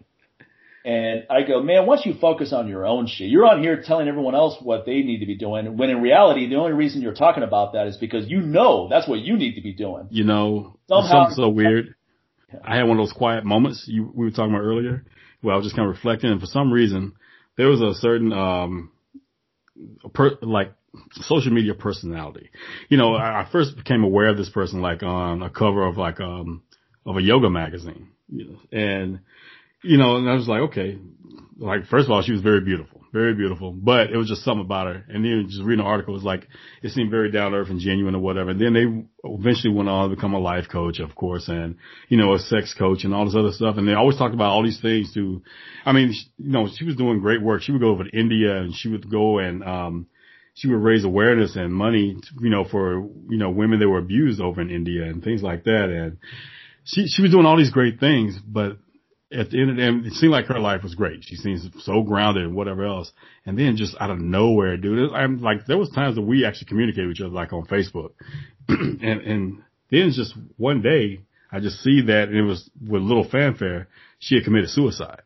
And 0.83 1.25
I 1.29 1.43
go, 1.43 1.61
man, 1.61 1.85
once 1.85 2.05
you 2.05 2.15
focus 2.19 2.53
on 2.53 2.67
your 2.67 2.87
own 2.87 3.05
shit, 3.07 3.29
you're 3.29 3.45
on 3.45 3.61
here 3.61 3.83
telling 3.83 4.07
everyone 4.07 4.33
else 4.33 4.57
what 4.61 4.85
they 4.85 5.01
need 5.01 5.19
to 5.19 5.27
be 5.27 5.35
doing. 5.35 5.77
When 5.77 5.91
in 5.91 6.01
reality, 6.01 6.47
the 6.47 6.55
only 6.55 6.73
reason 6.73 7.03
you're 7.03 7.13
talking 7.13 7.43
about 7.43 7.73
that 7.73 7.85
is 7.85 7.97
because 7.97 8.27
you 8.27 8.41
know 8.41 8.87
that's 8.89 9.07
what 9.07 9.19
you 9.19 9.37
need 9.37 9.55
to 9.55 9.61
be 9.61 9.73
doing. 9.73 10.07
You 10.09 10.23
know, 10.23 10.77
Somehow, 10.87 11.25
something 11.25 11.35
so 11.35 11.49
weird. 11.49 11.95
I 12.63 12.77
had 12.77 12.83
one 12.83 12.99
of 12.99 13.05
those 13.05 13.13
quiet 13.13 13.45
moments 13.45 13.85
you, 13.87 14.11
we 14.13 14.25
were 14.25 14.31
talking 14.31 14.53
about 14.53 14.63
earlier 14.63 15.05
where 15.41 15.53
I 15.53 15.57
was 15.57 15.65
just 15.65 15.75
kind 15.75 15.87
of 15.87 15.95
reflecting 15.95 16.31
and 16.31 16.39
for 16.39 16.47
some 16.47 16.71
reason 16.71 17.13
there 17.57 17.67
was 17.67 17.81
a 17.81 17.93
certain, 17.99 18.31
um, 18.33 18.91
per, 20.13 20.37
like 20.41 20.73
social 21.11 21.51
media 21.51 21.73
personality. 21.73 22.49
You 22.89 22.97
know, 22.97 23.15
I, 23.15 23.41
I 23.41 23.49
first 23.51 23.75
became 23.75 24.03
aware 24.03 24.29
of 24.29 24.37
this 24.37 24.49
person 24.49 24.81
like 24.81 25.03
on 25.03 25.41
a 25.41 25.49
cover 25.49 25.85
of 25.85 25.97
like, 25.97 26.19
um, 26.19 26.63
of 27.05 27.17
a 27.17 27.21
yoga 27.21 27.49
magazine, 27.49 28.09
you 28.29 28.45
know, 28.45 28.59
and, 28.71 29.19
you 29.83 29.97
know, 29.97 30.17
and 30.17 30.29
I 30.29 30.35
was 30.35 30.47
like, 30.47 30.61
okay, 30.69 30.97
like 31.57 31.85
first 31.87 32.05
of 32.05 32.11
all, 32.11 32.21
she 32.21 32.31
was 32.31 32.41
very 32.41 32.61
beautiful 32.61 33.00
very 33.11 33.33
beautiful. 33.33 33.71
But 33.71 34.11
it 34.11 34.17
was 34.17 34.27
just 34.27 34.43
something 34.43 34.65
about 34.65 34.87
her. 34.87 35.05
And 35.07 35.23
then 35.23 35.45
just 35.47 35.63
reading 35.63 35.83
the 35.83 35.89
article, 35.89 36.13
was 36.13 36.23
like, 36.23 36.47
it 36.81 36.91
seemed 36.91 37.11
very 37.11 37.31
down 37.31 37.51
to 37.51 37.57
earth 37.57 37.69
and 37.69 37.79
genuine 37.79 38.15
or 38.15 38.19
whatever. 38.19 38.51
And 38.51 38.59
then 38.61 38.73
they 38.73 39.29
eventually 39.29 39.73
went 39.73 39.89
on 39.89 40.09
to 40.09 40.15
become 40.15 40.33
a 40.33 40.39
life 40.39 40.65
coach, 40.71 40.99
of 40.99 41.15
course, 41.15 41.47
and, 41.47 41.75
you 42.09 42.17
know, 42.17 42.33
a 42.33 42.39
sex 42.39 42.73
coach 42.73 43.03
and 43.03 43.13
all 43.13 43.25
this 43.25 43.35
other 43.35 43.51
stuff. 43.51 43.77
And 43.77 43.87
they 43.87 43.93
always 43.93 44.17
talked 44.17 44.33
about 44.33 44.51
all 44.51 44.63
these 44.63 44.81
things 44.81 45.13
to, 45.13 45.41
I 45.85 45.91
mean, 45.91 46.13
you 46.37 46.51
know, 46.51 46.67
she 46.73 46.85
was 46.85 46.95
doing 46.95 47.19
great 47.19 47.41
work. 47.41 47.61
She 47.61 47.71
would 47.71 47.81
go 47.81 47.89
over 47.89 48.03
to 48.03 48.17
India 48.17 48.57
and 48.57 48.73
she 48.73 48.89
would 48.89 49.09
go 49.09 49.39
and, 49.39 49.63
um, 49.63 50.07
she 50.53 50.67
would 50.67 50.83
raise 50.83 51.05
awareness 51.05 51.55
and 51.55 51.73
money, 51.73 52.17
you 52.39 52.49
know, 52.49 52.65
for, 52.65 52.95
you 53.29 53.37
know, 53.37 53.49
women 53.49 53.79
that 53.79 53.87
were 53.87 53.99
abused 53.99 54.41
over 54.41 54.61
in 54.61 54.69
India 54.69 55.03
and 55.03 55.23
things 55.23 55.41
like 55.41 55.63
that. 55.63 55.89
And 55.89 56.17
she, 56.83 57.07
she 57.07 57.21
was 57.21 57.31
doing 57.31 57.45
all 57.45 57.57
these 57.57 57.71
great 57.71 57.99
things, 57.99 58.37
but 58.45 58.77
at 59.31 59.49
the 59.49 59.61
end 59.61 59.69
of 59.69 59.75
the 59.77 59.81
day, 59.81 60.07
it 60.07 60.13
seemed 60.13 60.31
like 60.31 60.45
her 60.47 60.59
life 60.59 60.83
was 60.83 60.95
great. 60.95 61.23
She 61.23 61.35
seems 61.35 61.67
so 61.79 62.03
grounded 62.03 62.43
and 62.43 62.55
whatever 62.55 62.85
else. 62.85 63.11
And 63.45 63.57
then 63.57 63.77
just 63.77 63.95
out 63.99 64.09
of 64.09 64.19
nowhere, 64.19 64.77
dude, 64.77 65.13
I'm 65.13 65.41
like, 65.41 65.65
there 65.65 65.77
was 65.77 65.89
times 65.89 66.15
that 66.15 66.21
we 66.21 66.45
actually 66.45 66.67
communicated 66.67 67.07
with 67.07 67.17
each 67.17 67.21
other, 67.21 67.33
like 67.33 67.53
on 67.53 67.65
Facebook. 67.65 68.11
and, 68.67 69.01
and 69.01 69.63
then 69.89 70.11
just 70.11 70.33
one 70.57 70.81
day, 70.81 71.21
I 71.51 71.59
just 71.59 71.81
see 71.81 72.01
that 72.07 72.29
and 72.29 72.37
it 72.37 72.43
was 72.43 72.69
with 72.85 73.01
little 73.01 73.27
fanfare, 73.29 73.87
she 74.19 74.35
had 74.35 74.43
committed 74.43 74.69
suicide. 74.69 75.21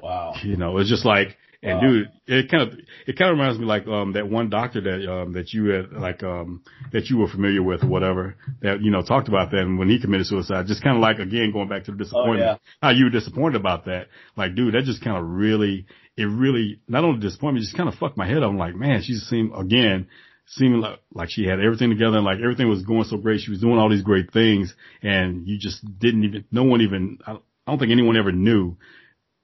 Wow. 0.00 0.34
You 0.42 0.56
know, 0.56 0.78
it's 0.78 0.90
just 0.90 1.04
like, 1.04 1.36
and 1.60 1.74
wow. 1.74 1.80
dude, 1.80 2.08
it 2.26 2.50
kind 2.50 2.62
of 2.62 2.78
it 3.06 3.18
kind 3.18 3.32
of 3.32 3.36
reminds 3.36 3.58
me 3.58 3.66
like 3.66 3.86
um 3.88 4.12
that 4.12 4.28
one 4.28 4.48
doctor 4.48 4.80
that 4.80 5.12
um 5.12 5.32
that 5.32 5.52
you 5.52 5.66
had 5.70 5.92
like 5.92 6.22
um 6.22 6.62
that 6.92 7.06
you 7.06 7.18
were 7.18 7.26
familiar 7.26 7.62
with 7.62 7.82
or 7.82 7.88
whatever 7.88 8.36
that 8.62 8.80
you 8.80 8.92
know 8.92 9.02
talked 9.02 9.26
about 9.26 9.50
that 9.50 9.62
and 9.62 9.78
when 9.78 9.88
he 9.88 10.00
committed 10.00 10.26
suicide. 10.26 10.66
Just 10.66 10.84
kind 10.84 10.96
of 10.96 11.02
like 11.02 11.18
again 11.18 11.50
going 11.52 11.68
back 11.68 11.84
to 11.84 11.90
the 11.90 11.98
disappointment, 11.98 12.42
oh, 12.42 12.44
yeah. 12.44 12.56
how 12.80 12.90
you 12.90 13.04
were 13.04 13.10
disappointed 13.10 13.56
about 13.56 13.86
that. 13.86 14.06
Like, 14.36 14.54
dude, 14.54 14.74
that 14.74 14.84
just 14.84 15.02
kind 15.02 15.16
of 15.16 15.24
really 15.24 15.86
it 16.16 16.24
really 16.24 16.80
not 16.86 17.04
only 17.04 17.20
disappointed 17.20 17.54
me, 17.54 17.60
just 17.60 17.76
kind 17.76 17.88
of 17.88 17.96
fucked 17.96 18.16
my 18.16 18.26
head 18.26 18.42
up. 18.42 18.50
I'm 18.50 18.58
like, 18.58 18.76
man, 18.76 19.02
she 19.02 19.14
seemed 19.14 19.52
again 19.56 20.06
seeming 20.46 20.80
like, 20.80 21.00
like 21.12 21.30
she 21.30 21.44
had 21.44 21.60
everything 21.60 21.90
together 21.90 22.16
and 22.16 22.24
like 22.24 22.38
everything 22.38 22.68
was 22.68 22.82
going 22.82 23.04
so 23.04 23.16
great. 23.16 23.40
She 23.40 23.50
was 23.50 23.60
doing 23.60 23.78
all 23.78 23.90
these 23.90 24.02
great 24.02 24.32
things 24.32 24.74
and 25.02 25.46
you 25.46 25.58
just 25.58 25.84
didn't 25.98 26.24
even, 26.24 26.44
no 26.50 26.62
one 26.62 26.80
even, 26.80 27.18
I 27.26 27.36
don't 27.66 27.78
think 27.78 27.92
anyone 27.92 28.16
ever 28.16 28.32
knew 28.32 28.76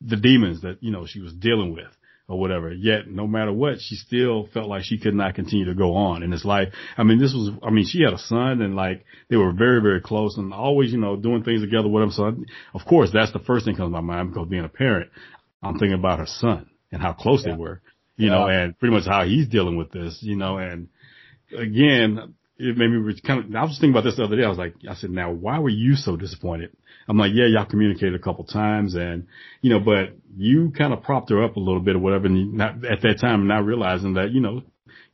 the 0.00 0.16
demons 0.16 0.62
that, 0.62 0.78
you 0.80 0.90
know, 0.90 1.06
she 1.06 1.20
was 1.20 1.32
dealing 1.32 1.74
with 1.74 1.88
or 2.28 2.38
whatever. 2.38 2.72
Yet, 2.72 3.08
no 3.08 3.26
matter 3.26 3.52
what, 3.52 3.80
she 3.80 3.96
still 3.96 4.48
felt 4.52 4.68
like 4.68 4.84
she 4.84 4.98
could 4.98 5.14
not 5.14 5.34
continue 5.34 5.66
to 5.66 5.74
go 5.74 5.94
on 5.94 6.22
in 6.22 6.30
this 6.30 6.44
life. 6.44 6.72
I 6.96 7.02
mean, 7.02 7.18
this 7.18 7.34
was, 7.34 7.50
I 7.62 7.70
mean, 7.70 7.84
she 7.86 8.02
had 8.02 8.14
a 8.14 8.18
son 8.18 8.62
and 8.62 8.74
like 8.74 9.04
they 9.28 9.36
were 9.36 9.52
very, 9.52 9.80
very 9.82 10.00
close 10.00 10.36
and 10.38 10.52
always, 10.54 10.92
you 10.92 10.98
know, 10.98 11.16
doing 11.16 11.44
things 11.44 11.60
together 11.60 11.88
with 11.88 12.02
him. 12.02 12.10
So 12.10 12.26
I, 12.26 12.30
of 12.72 12.86
course, 12.86 13.10
that's 13.12 13.32
the 13.32 13.40
first 13.40 13.66
thing 13.66 13.76
comes 13.76 13.88
to 13.88 13.90
my 13.90 14.00
mind 14.00 14.32
because 14.32 14.48
being 14.48 14.64
a 14.64 14.68
parent, 14.68 15.10
I'm 15.62 15.78
thinking 15.78 15.98
about 15.98 16.18
her 16.18 16.26
son 16.26 16.70
and 16.90 17.02
how 17.02 17.12
close 17.12 17.42
yeah. 17.44 17.52
they 17.52 17.58
were, 17.58 17.82
you 18.16 18.28
yeah. 18.28 18.32
know, 18.32 18.46
and 18.46 18.78
pretty 18.78 18.94
much 18.94 19.06
how 19.06 19.24
he's 19.24 19.48
dealing 19.48 19.76
with 19.76 19.92
this, 19.92 20.18
you 20.22 20.36
know, 20.36 20.56
and 20.58 20.88
again, 21.56 22.34
it 22.56 22.76
made 22.76 22.88
me 22.88 23.20
kind 23.26 23.44
of, 23.44 23.54
I 23.54 23.64
was 23.64 23.72
thinking 23.72 23.90
about 23.90 24.04
this 24.04 24.16
the 24.16 24.24
other 24.24 24.36
day. 24.36 24.44
I 24.44 24.48
was 24.48 24.58
like, 24.58 24.74
I 24.88 24.94
said, 24.94 25.10
now 25.10 25.30
why 25.32 25.58
were 25.58 25.68
you 25.68 25.96
so 25.96 26.16
disappointed? 26.16 26.70
I'm 27.08 27.18
like, 27.18 27.32
yeah, 27.34 27.46
y'all 27.46 27.66
communicated 27.66 28.14
a 28.14 28.18
couple 28.18 28.44
times 28.44 28.94
and, 28.94 29.26
you 29.60 29.70
know, 29.70 29.80
but 29.80 30.16
you 30.36 30.72
kind 30.76 30.92
of 30.92 31.02
propped 31.02 31.30
her 31.30 31.42
up 31.42 31.56
a 31.56 31.60
little 31.60 31.80
bit 31.80 31.96
or 31.96 31.98
whatever. 31.98 32.26
And 32.26 32.54
not 32.54 32.84
at 32.84 33.02
that 33.02 33.18
time, 33.20 33.46
not 33.46 33.64
realizing 33.64 34.14
that, 34.14 34.30
you 34.32 34.40
know, 34.40 34.62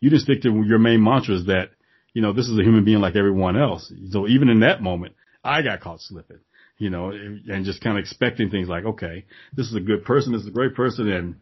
you 0.00 0.10
just 0.10 0.24
stick 0.24 0.42
to 0.42 0.62
your 0.66 0.78
main 0.78 1.02
mantras 1.02 1.46
that, 1.46 1.70
you 2.12 2.22
know, 2.22 2.32
this 2.32 2.48
is 2.48 2.58
a 2.58 2.62
human 2.62 2.84
being 2.84 3.00
like 3.00 3.16
everyone 3.16 3.56
else. 3.56 3.92
So 4.10 4.26
even 4.26 4.48
in 4.48 4.60
that 4.60 4.82
moment, 4.82 5.14
I 5.44 5.62
got 5.62 5.80
caught 5.80 6.00
slipping, 6.00 6.40
you 6.78 6.90
know, 6.90 7.10
and 7.10 7.64
just 7.64 7.82
kind 7.82 7.98
of 7.98 8.02
expecting 8.02 8.50
things 8.50 8.68
like, 8.68 8.84
okay, 8.84 9.24
this 9.54 9.66
is 9.66 9.74
a 9.74 9.80
good 9.80 10.04
person. 10.04 10.32
This 10.32 10.42
is 10.42 10.48
a 10.48 10.52
great 10.52 10.74
person. 10.74 11.08
And, 11.08 11.36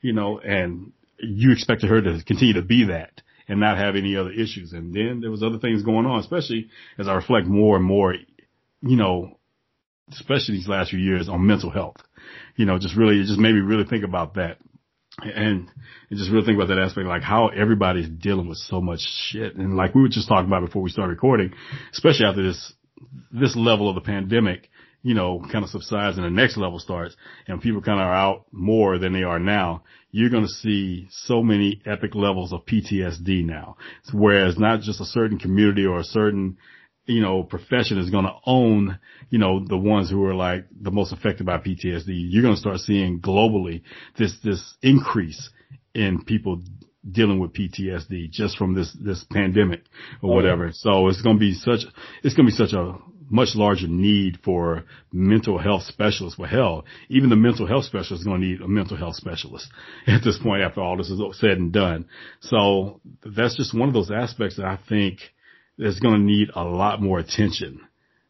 you 0.00 0.12
know, 0.12 0.38
and 0.38 0.92
you 1.18 1.52
expected 1.52 1.90
her 1.90 2.00
to 2.00 2.22
continue 2.26 2.54
to 2.54 2.62
be 2.62 2.86
that 2.86 3.22
and 3.48 3.60
not 3.60 3.78
have 3.78 3.96
any 3.96 4.16
other 4.16 4.32
issues. 4.32 4.72
And 4.72 4.94
then 4.94 5.20
there 5.20 5.30
was 5.30 5.42
other 5.42 5.58
things 5.58 5.82
going 5.82 6.06
on, 6.06 6.20
especially 6.20 6.68
as 6.98 7.08
I 7.08 7.14
reflect 7.14 7.46
more 7.46 7.76
and 7.76 7.84
more, 7.84 8.14
you 8.14 8.96
know, 8.96 9.38
especially 10.10 10.56
these 10.56 10.68
last 10.68 10.90
few 10.90 10.98
years 10.98 11.28
on 11.28 11.46
mental 11.46 11.70
health. 11.70 11.96
You 12.56 12.66
know, 12.66 12.78
just 12.78 12.96
really, 12.96 13.20
it 13.20 13.26
just 13.26 13.38
made 13.38 13.54
me 13.54 13.60
really 13.60 13.84
think 13.84 14.04
about 14.04 14.34
that. 14.34 14.58
And, 15.18 15.68
and 16.10 16.18
just 16.18 16.30
really 16.30 16.44
think 16.44 16.56
about 16.56 16.68
that 16.68 16.82
aspect, 16.82 17.06
like 17.06 17.22
how 17.22 17.48
everybody's 17.48 18.08
dealing 18.08 18.48
with 18.48 18.58
so 18.58 18.80
much 18.80 19.00
shit. 19.00 19.54
And 19.54 19.76
like 19.76 19.94
we 19.94 20.02
were 20.02 20.08
just 20.08 20.28
talking 20.28 20.46
about 20.46 20.64
before 20.64 20.82
we 20.82 20.90
started 20.90 21.12
recording, 21.12 21.52
especially 21.92 22.26
after 22.26 22.42
this, 22.42 22.72
this 23.30 23.54
level 23.54 23.88
of 23.88 23.94
the 23.94 24.00
pandemic, 24.00 24.70
you 25.02 25.14
know, 25.14 25.40
kind 25.52 25.62
of 25.62 25.70
subsides 25.70 26.16
and 26.16 26.24
the 26.24 26.30
next 26.30 26.56
level 26.56 26.78
starts 26.78 27.14
and 27.46 27.60
people 27.60 27.82
kind 27.82 28.00
of 28.00 28.06
are 28.06 28.14
out 28.14 28.46
more 28.50 28.98
than 28.98 29.12
they 29.12 29.22
are 29.22 29.38
now, 29.38 29.84
you're 30.10 30.30
going 30.30 30.44
to 30.44 30.48
see 30.48 31.06
so 31.10 31.42
many 31.42 31.80
epic 31.86 32.14
levels 32.14 32.52
of 32.52 32.64
PTSD 32.66 33.44
now. 33.44 33.76
Whereas 34.12 34.58
not 34.58 34.80
just 34.80 35.00
a 35.00 35.04
certain 35.04 35.38
community 35.38 35.84
or 35.84 36.00
a 36.00 36.04
certain, 36.04 36.56
you 37.06 37.20
know, 37.20 37.42
profession 37.42 37.98
is 37.98 38.10
going 38.10 38.24
to 38.24 38.34
own, 38.46 38.98
you 39.30 39.38
know, 39.38 39.64
the 39.64 39.76
ones 39.76 40.10
who 40.10 40.24
are 40.24 40.34
like 40.34 40.66
the 40.80 40.90
most 40.90 41.12
affected 41.12 41.46
by 41.46 41.58
PTSD. 41.58 42.06
You're 42.06 42.42
going 42.42 42.54
to 42.54 42.60
start 42.60 42.80
seeing 42.80 43.20
globally 43.20 43.82
this, 44.18 44.36
this 44.42 44.74
increase 44.82 45.50
in 45.94 46.24
people 46.24 46.62
dealing 47.08 47.38
with 47.38 47.52
PTSD 47.52 48.30
just 48.30 48.56
from 48.56 48.74
this, 48.74 48.96
this 48.98 49.24
pandemic 49.30 49.82
or 50.22 50.32
oh, 50.32 50.34
whatever. 50.34 50.66
Yeah. 50.66 50.72
So 50.74 51.08
it's 51.08 51.20
going 51.20 51.36
to 51.36 51.40
be 51.40 51.54
such, 51.54 51.80
it's 52.22 52.34
going 52.34 52.48
to 52.48 52.52
be 52.52 52.56
such 52.56 52.72
a 52.72 52.96
much 53.28 53.50
larger 53.54 53.88
need 53.88 54.38
for 54.42 54.84
mental 55.12 55.58
health 55.58 55.82
specialists. 55.82 56.38
Well, 56.38 56.48
hell, 56.48 56.84
even 57.08 57.30
the 57.30 57.36
mental 57.36 57.66
health 57.66 57.84
specialist 57.84 58.22
is 58.22 58.24
going 58.24 58.40
to 58.40 58.46
need 58.46 58.60
a 58.60 58.68
mental 58.68 58.96
health 58.96 59.16
specialist 59.16 59.68
at 60.06 60.22
this 60.24 60.38
point 60.38 60.62
after 60.62 60.80
all 60.80 60.96
this 60.96 61.10
is 61.10 61.20
said 61.38 61.58
and 61.58 61.72
done. 61.72 62.06
So 62.40 63.00
that's 63.24 63.56
just 63.56 63.76
one 63.76 63.88
of 63.88 63.94
those 63.94 64.10
aspects 64.10 64.56
that 64.56 64.66
I 64.66 64.78
think 64.88 65.18
is 65.78 66.00
going 66.00 66.14
to 66.14 66.20
need 66.20 66.48
a 66.54 66.64
lot 66.64 67.00
more 67.00 67.18
attention, 67.18 67.80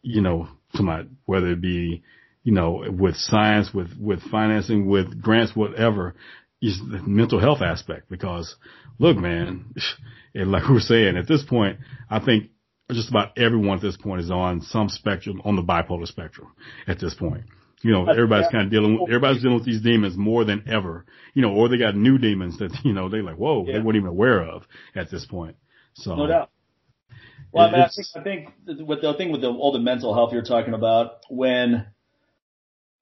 you 0.03 0.21
know, 0.21 0.49
to 0.75 0.83
my, 0.83 1.05
whether 1.25 1.53
it 1.53 1.61
be, 1.61 2.03
you 2.43 2.53
know, 2.53 2.85
with 2.89 3.17
science, 3.17 3.73
with, 3.73 3.91
with 3.99 4.23
financing, 4.31 4.87
with 4.87 5.21
grants, 5.21 5.55
whatever, 5.55 6.15
is 6.61 6.79
the 6.79 7.03
mental 7.03 7.41
health 7.41 7.61
aspect 7.61 8.09
because 8.09 8.57
look, 8.99 9.17
man, 9.17 9.75
and 10.35 10.51
like 10.51 10.67
we 10.69 10.75
were 10.75 10.81
saying 10.81 11.17
at 11.17 11.29
this 11.29 11.43
point, 11.43 11.79
I 12.11 12.25
think 12.25 12.51
just 12.91 13.09
about 13.09 13.39
everyone 13.39 13.77
at 13.77 13.83
this 13.83 13.97
point 13.97 14.21
is 14.21 14.31
on 14.31 14.61
some 14.61 14.89
spectrum, 14.89 15.41
on 15.45 15.57
the 15.57 15.63
bipolar 15.63 16.07
spectrum 16.07 16.53
at 16.87 17.01
this 17.01 17.15
point. 17.15 17.45
You 17.83 17.93
know, 17.93 18.07
everybody's 18.09 18.51
kind 18.51 18.65
of 18.65 18.71
dealing 18.71 18.95
with, 18.95 19.11
everybody's 19.11 19.43
dealing 19.43 19.57
with 19.57 19.67
these 19.67 19.83
demons 19.83 20.17
more 20.17 20.45
than 20.45 20.65
ever, 20.67 21.05
you 21.35 21.43
know, 21.43 21.53
or 21.53 21.69
they 21.69 21.77
got 21.77 21.95
new 21.95 22.17
demons 22.17 22.59
that, 22.59 22.75
you 22.85 22.95
know, 22.95 23.09
they 23.11 23.21
like, 23.21 23.37
whoa, 23.37 23.65
yeah. 23.67 23.75
they 23.75 23.81
weren't 23.81 23.97
even 23.97 24.09
aware 24.09 24.43
of 24.43 24.65
at 24.95 25.11
this 25.11 25.27
point. 25.27 25.57
So. 25.95 26.15
No 26.15 26.27
doubt. 26.27 26.51
Well, 27.53 27.69
I, 27.69 27.71
mean, 27.71 27.81
I 27.83 27.89
think, 27.89 28.07
I 28.17 28.21
think 28.23 28.89
with 28.89 29.01
the 29.01 29.15
thing 29.15 29.31
with 29.31 29.41
the, 29.41 29.49
all 29.49 29.73
the 29.73 29.79
mental 29.79 30.13
health 30.13 30.33
you're 30.33 30.43
talking 30.43 30.75
about, 30.75 31.21
when, 31.31 31.87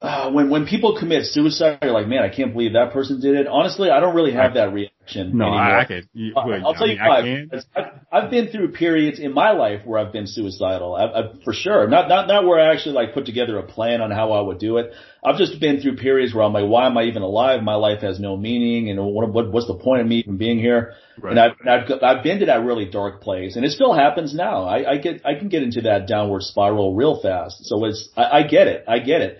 uh, 0.02 0.30
when 0.30 0.50
when 0.50 0.66
people 0.66 0.98
commit 0.98 1.24
suicide, 1.26 1.78
you're 1.80 1.92
like, 1.92 2.08
man, 2.08 2.22
I 2.22 2.28
can't 2.28 2.52
believe 2.52 2.72
that 2.74 2.92
person 2.92 3.20
did 3.20 3.34
it. 3.36 3.46
Honestly, 3.46 3.88
I 3.88 4.00
don't 4.00 4.14
really 4.14 4.32
have 4.32 4.54
that 4.54 4.72
reaction. 4.72 5.38
No, 5.38 5.46
anymore. 5.46 5.62
I, 5.62 5.80
I 5.80 5.84
can. 5.84 6.08
You, 6.12 6.34
I'll, 6.36 6.66
I'll 6.66 6.74
tell 6.74 6.88
you 6.88 6.98
why. 6.98 7.46
I've, 7.76 7.84
I've 8.12 8.30
been 8.30 8.48
through 8.48 8.72
periods 8.72 9.20
in 9.20 9.32
my 9.32 9.52
life 9.52 9.86
where 9.86 9.98
I've 9.98 10.12
been 10.12 10.26
suicidal, 10.26 10.96
I, 10.96 11.04
I, 11.04 11.22
for 11.44 11.54
sure. 11.54 11.86
Not 11.88 12.08
not 12.08 12.26
not 12.26 12.44
where 12.44 12.60
I 12.60 12.74
actually 12.74 12.94
like 12.96 13.14
put 13.14 13.26
together 13.26 13.58
a 13.58 13.62
plan 13.62 14.02
on 14.02 14.10
how 14.10 14.32
I 14.32 14.40
would 14.40 14.58
do 14.58 14.78
it. 14.78 14.92
I've 15.24 15.38
just 15.38 15.60
been 15.60 15.80
through 15.80 15.96
periods 15.96 16.34
where 16.34 16.44
I'm 16.44 16.52
like, 16.52 16.66
why 16.66 16.86
am 16.86 16.98
I 16.98 17.04
even 17.04 17.22
alive? 17.22 17.62
My 17.62 17.76
life 17.76 18.00
has 18.02 18.20
no 18.20 18.36
meaning, 18.36 18.90
and 18.90 19.00
what, 19.00 19.32
what 19.32 19.50
what's 19.50 19.68
the 19.68 19.78
point 19.78 20.02
of 20.02 20.08
me 20.08 20.16
even 20.16 20.36
being 20.36 20.58
here? 20.58 20.94
Right. 21.20 21.36
And 21.36 21.40
I've, 21.40 21.52
I've 21.66 22.02
I've 22.02 22.22
been 22.22 22.40
to 22.40 22.46
that 22.46 22.64
really 22.64 22.86
dark 22.86 23.20
place, 23.20 23.56
and 23.56 23.64
it 23.64 23.72
still 23.72 23.92
happens 23.92 24.34
now. 24.34 24.64
I, 24.64 24.92
I 24.92 24.96
get 24.96 25.26
I 25.26 25.34
can 25.38 25.48
get 25.48 25.62
into 25.62 25.82
that 25.82 26.06
downward 26.06 26.42
spiral 26.42 26.94
real 26.94 27.20
fast. 27.20 27.64
So 27.66 27.84
it's 27.84 28.08
I, 28.16 28.38
I 28.38 28.42
get 28.44 28.66
it. 28.66 28.84
I 28.88 28.98
get 28.98 29.20
it. 29.20 29.38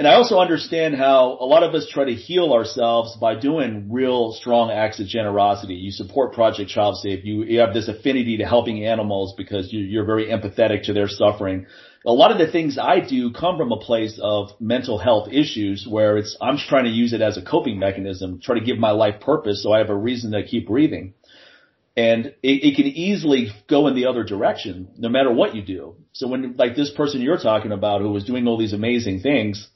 And 0.00 0.08
I 0.08 0.14
also 0.14 0.38
understand 0.38 0.94
how 0.96 1.36
a 1.38 1.44
lot 1.44 1.62
of 1.62 1.74
us 1.74 1.86
try 1.86 2.06
to 2.06 2.14
heal 2.14 2.54
ourselves 2.54 3.18
by 3.20 3.34
doing 3.34 3.92
real 3.92 4.32
strong 4.32 4.70
acts 4.70 4.98
of 4.98 5.06
generosity. 5.06 5.74
You 5.74 5.90
support 5.90 6.32
Project 6.32 6.70
Child 6.70 6.96
Safe. 6.96 7.22
You, 7.22 7.42
you 7.44 7.60
have 7.60 7.74
this 7.74 7.86
affinity 7.86 8.38
to 8.38 8.46
helping 8.46 8.86
animals 8.86 9.34
because 9.36 9.70
you, 9.70 9.80
you're 9.80 10.06
very 10.06 10.28
empathetic 10.28 10.84
to 10.84 10.94
their 10.94 11.06
suffering. 11.06 11.66
A 12.06 12.12
lot 12.14 12.30
of 12.30 12.38
the 12.38 12.50
things 12.50 12.78
I 12.78 13.00
do 13.00 13.30
come 13.30 13.58
from 13.58 13.72
a 13.72 13.76
place 13.76 14.18
of 14.22 14.52
mental 14.58 14.96
health 14.96 15.28
issues 15.30 15.86
where 15.86 16.16
it's, 16.16 16.34
I'm 16.40 16.56
trying 16.56 16.84
to 16.84 16.90
use 16.90 17.12
it 17.12 17.20
as 17.20 17.36
a 17.36 17.42
coping 17.42 17.78
mechanism, 17.78 18.40
try 18.42 18.58
to 18.58 18.64
give 18.64 18.78
my 18.78 18.92
life 18.92 19.20
purpose 19.20 19.62
so 19.62 19.70
I 19.70 19.80
have 19.80 19.90
a 19.90 19.94
reason 19.94 20.32
to 20.32 20.42
keep 20.42 20.68
breathing. 20.68 21.12
And 21.94 22.24
it, 22.42 22.64
it 22.64 22.76
can 22.76 22.86
easily 22.86 23.50
go 23.68 23.86
in 23.86 23.96
the 23.96 24.06
other 24.06 24.24
direction 24.24 24.88
no 24.96 25.10
matter 25.10 25.30
what 25.30 25.54
you 25.54 25.60
do. 25.60 25.96
So 26.12 26.26
when, 26.26 26.56
like 26.56 26.74
this 26.74 26.90
person 26.90 27.20
you're 27.20 27.36
talking 27.36 27.72
about 27.72 28.00
who 28.00 28.08
was 28.08 28.24
doing 28.24 28.48
all 28.48 28.56
these 28.56 28.72
amazing 28.72 29.20
things, 29.20 29.68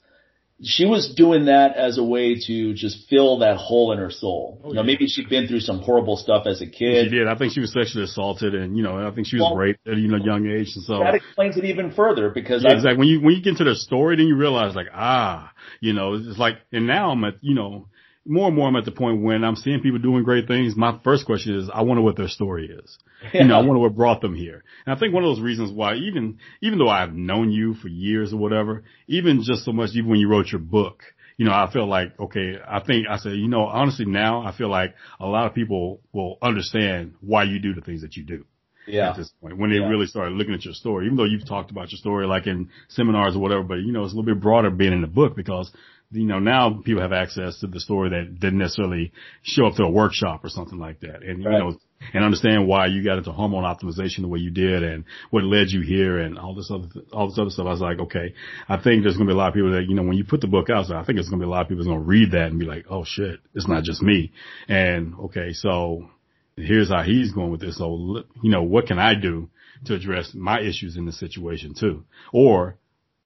she 0.62 0.86
was 0.86 1.12
doing 1.16 1.46
that 1.46 1.76
as 1.76 1.98
a 1.98 2.04
way 2.04 2.36
to 2.46 2.74
just 2.74 3.08
fill 3.08 3.38
that 3.38 3.56
hole 3.56 3.92
in 3.92 3.98
her 3.98 4.10
soul. 4.10 4.60
Oh, 4.62 4.68
you 4.68 4.74
know, 4.74 4.82
yeah. 4.82 4.86
maybe 4.86 5.06
she'd 5.06 5.28
been 5.28 5.48
through 5.48 5.60
some 5.60 5.80
horrible 5.80 6.16
stuff 6.16 6.46
as 6.46 6.62
a 6.62 6.66
kid. 6.66 7.06
She 7.06 7.16
did. 7.16 7.26
I 7.26 7.36
think 7.36 7.52
she 7.52 7.60
was 7.60 7.72
sexually 7.72 8.04
assaulted, 8.04 8.54
and 8.54 8.76
you 8.76 8.82
know, 8.82 9.06
I 9.06 9.10
think 9.12 9.26
she 9.26 9.36
was 9.36 9.48
well, 9.50 9.56
raped 9.56 9.86
at 9.86 9.96
you 9.96 10.08
know 10.08 10.16
young 10.16 10.46
age, 10.46 10.72
and 10.76 10.84
so 10.84 11.00
that 11.00 11.14
explains 11.14 11.56
it 11.56 11.64
even 11.64 11.92
further 11.92 12.30
because 12.30 12.62
yeah, 12.62 12.74
exactly 12.74 12.98
when 12.98 13.08
you 13.08 13.20
when 13.20 13.34
you 13.34 13.42
get 13.42 13.50
into 13.50 13.64
the 13.64 13.74
story, 13.74 14.16
then 14.16 14.26
you 14.26 14.36
realize 14.36 14.76
like 14.76 14.88
ah, 14.94 15.52
you 15.80 15.92
know, 15.92 16.14
it's 16.14 16.38
like, 16.38 16.58
and 16.72 16.86
now 16.86 17.10
I'm 17.10 17.24
at 17.24 17.34
you 17.40 17.54
know 17.54 17.88
more 18.26 18.48
and 18.48 18.56
more 18.56 18.68
I'm 18.68 18.76
at 18.76 18.84
the 18.84 18.90
point 18.90 19.22
when 19.22 19.44
I'm 19.44 19.56
seeing 19.56 19.80
people 19.80 19.98
doing 19.98 20.24
great 20.24 20.46
things. 20.46 20.76
My 20.76 20.98
first 21.04 21.26
question 21.26 21.56
is, 21.58 21.70
I 21.72 21.82
wonder 21.82 22.02
what 22.02 22.16
their 22.16 22.28
story 22.28 22.68
is. 22.68 22.98
Yeah. 23.32 23.42
You 23.42 23.48
know, 23.48 23.54
I 23.56 23.58
wonder 23.58 23.78
what 23.78 23.94
brought 23.94 24.20
them 24.20 24.34
here. 24.34 24.64
And 24.86 24.94
I 24.94 24.98
think 24.98 25.14
one 25.14 25.24
of 25.24 25.30
those 25.30 25.42
reasons 25.42 25.72
why 25.72 25.94
even, 25.94 26.38
even 26.62 26.78
though 26.78 26.88
I've 26.88 27.14
known 27.14 27.50
you 27.50 27.74
for 27.74 27.88
years 27.88 28.32
or 28.32 28.36
whatever, 28.36 28.84
even 29.08 29.42
just 29.42 29.64
so 29.64 29.72
much, 29.72 29.90
even 29.94 30.10
when 30.10 30.20
you 30.20 30.28
wrote 30.28 30.52
your 30.52 30.60
book, 30.60 31.02
you 31.36 31.44
know, 31.44 31.52
I 31.52 31.70
feel 31.72 31.86
like, 31.86 32.18
okay, 32.18 32.56
I 32.66 32.80
think 32.80 33.06
I 33.08 33.16
said, 33.18 33.32
you 33.32 33.48
know, 33.48 33.66
honestly 33.66 34.04
now 34.04 34.42
I 34.46 34.56
feel 34.56 34.68
like 34.68 34.94
a 35.18 35.26
lot 35.26 35.46
of 35.46 35.54
people 35.54 36.00
will 36.12 36.38
understand 36.40 37.14
why 37.20 37.44
you 37.44 37.58
do 37.58 37.74
the 37.74 37.80
things 37.80 38.02
that 38.02 38.16
you 38.16 38.24
do. 38.24 38.44
Yeah. 38.86 39.10
At 39.10 39.16
this 39.16 39.32
point, 39.40 39.56
when 39.56 39.70
they 39.70 39.76
yeah. 39.76 39.88
really 39.88 40.06
started 40.06 40.34
looking 40.34 40.52
at 40.52 40.64
your 40.64 40.74
story, 40.74 41.06
even 41.06 41.16
though 41.16 41.24
you've 41.24 41.48
talked 41.48 41.70
about 41.70 41.90
your 41.90 41.98
story 41.98 42.26
like 42.26 42.46
in 42.46 42.68
seminars 42.88 43.34
or 43.34 43.38
whatever, 43.38 43.62
but 43.62 43.76
you 43.76 43.92
know, 43.92 44.04
it's 44.04 44.12
a 44.12 44.16
little 44.16 44.34
bit 44.34 44.42
broader 44.42 44.68
being 44.70 44.92
in 44.92 45.00
the 45.00 45.06
book 45.06 45.34
because 45.34 45.72
you 46.10 46.26
know, 46.26 46.38
now 46.38 46.80
people 46.84 47.02
have 47.02 47.12
access 47.12 47.58
to 47.60 47.66
the 47.66 47.80
story 47.80 48.10
that 48.10 48.38
didn't 48.38 48.58
necessarily 48.58 49.12
show 49.42 49.66
up 49.66 49.74
to 49.76 49.84
a 49.84 49.90
workshop 49.90 50.44
or 50.44 50.48
something 50.48 50.78
like 50.78 51.00
that. 51.00 51.22
And, 51.22 51.44
right. 51.44 51.52
you 51.52 51.58
know, 51.58 51.78
and 52.12 52.24
understand 52.24 52.68
why 52.68 52.86
you 52.86 53.02
got 53.02 53.18
into 53.18 53.32
hormone 53.32 53.64
optimization 53.64 54.20
the 54.20 54.28
way 54.28 54.38
you 54.38 54.50
did 54.50 54.82
and 54.82 55.04
what 55.30 55.42
led 55.42 55.68
you 55.70 55.80
here 55.80 56.18
and 56.18 56.38
all 56.38 56.54
this 56.54 56.70
other, 56.70 56.88
all 57.12 57.28
this 57.28 57.38
other 57.38 57.50
stuff. 57.50 57.66
I 57.66 57.70
was 57.70 57.80
like, 57.80 57.98
okay, 57.98 58.34
I 58.68 58.76
think 58.76 59.02
there's 59.02 59.16
going 59.16 59.26
to 59.26 59.32
be 59.32 59.34
a 59.34 59.38
lot 59.38 59.48
of 59.48 59.54
people 59.54 59.72
that, 59.72 59.86
you 59.88 59.94
know, 59.94 60.02
when 60.02 60.16
you 60.16 60.24
put 60.24 60.40
the 60.40 60.46
book 60.46 60.68
out, 60.70 60.86
so 60.86 60.96
I 60.96 61.04
think 61.04 61.18
it's 61.18 61.28
going 61.28 61.40
to 61.40 61.46
be 61.46 61.48
a 61.48 61.50
lot 61.50 61.62
of 61.62 61.68
people 61.68 61.82
that's 61.82 61.88
going 61.88 62.00
to 62.00 62.06
read 62.06 62.32
that 62.32 62.48
and 62.48 62.58
be 62.58 62.66
like, 62.66 62.86
oh 62.90 63.04
shit, 63.04 63.40
it's 63.54 63.68
not 63.68 63.84
just 63.84 64.02
me. 64.02 64.32
And 64.68 65.14
okay, 65.14 65.52
so 65.52 66.10
here's 66.56 66.90
how 66.90 67.02
he's 67.02 67.32
going 67.32 67.50
with 67.50 67.60
this. 67.60 67.78
So, 67.78 68.22
you 68.42 68.50
know, 68.50 68.62
what 68.62 68.86
can 68.86 68.98
I 68.98 69.14
do 69.14 69.48
to 69.86 69.94
address 69.94 70.32
my 70.34 70.60
issues 70.60 70.96
in 70.96 71.06
this 71.06 71.18
situation 71.18 71.74
too? 71.78 72.04
Or 72.32 72.76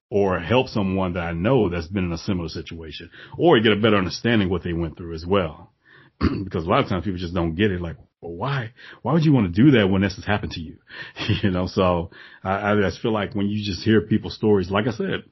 or 0.09 0.39
help 0.39 0.67
someone 0.67 1.13
that 1.13 1.23
I 1.23 1.33
know 1.33 1.69
that's 1.69 1.87
been 1.87 2.05
in 2.05 2.11
a 2.11 2.17
similar 2.17 2.49
situation 2.49 3.11
or 3.37 3.59
get 3.59 3.73
a 3.73 3.75
better 3.75 3.97
understanding 3.97 4.49
what 4.49 4.63
they 4.63 4.73
went 4.73 4.97
through 4.97 5.13
as 5.13 5.25
well. 5.25 5.71
because 6.43 6.65
a 6.65 6.69
lot 6.69 6.83
of 6.83 6.89
times 6.89 7.05
people 7.05 7.19
just 7.19 7.33
don't 7.33 7.55
get 7.55 7.71
it 7.71 7.79
like, 7.79 7.95
well, 8.21 8.33
why, 8.33 8.73
why 9.01 9.13
would 9.13 9.23
you 9.23 9.31
want 9.31 9.53
to 9.53 9.63
do 9.63 9.71
that 9.71 9.89
when 9.89 10.01
this 10.01 10.15
has 10.15 10.25
happened 10.25 10.51
to 10.53 10.61
you? 10.61 10.77
you 11.43 11.51
know, 11.51 11.67
so 11.67 12.11
I, 12.43 12.71
I 12.71 12.81
just 12.81 13.01
feel 13.01 13.13
like 13.13 13.33
when 13.33 13.47
you 13.47 13.63
just 13.63 13.83
hear 13.83 14.01
people's 14.01 14.35
stories, 14.35 14.69
like 14.69 14.87
I 14.87 14.91
said, 14.91 15.23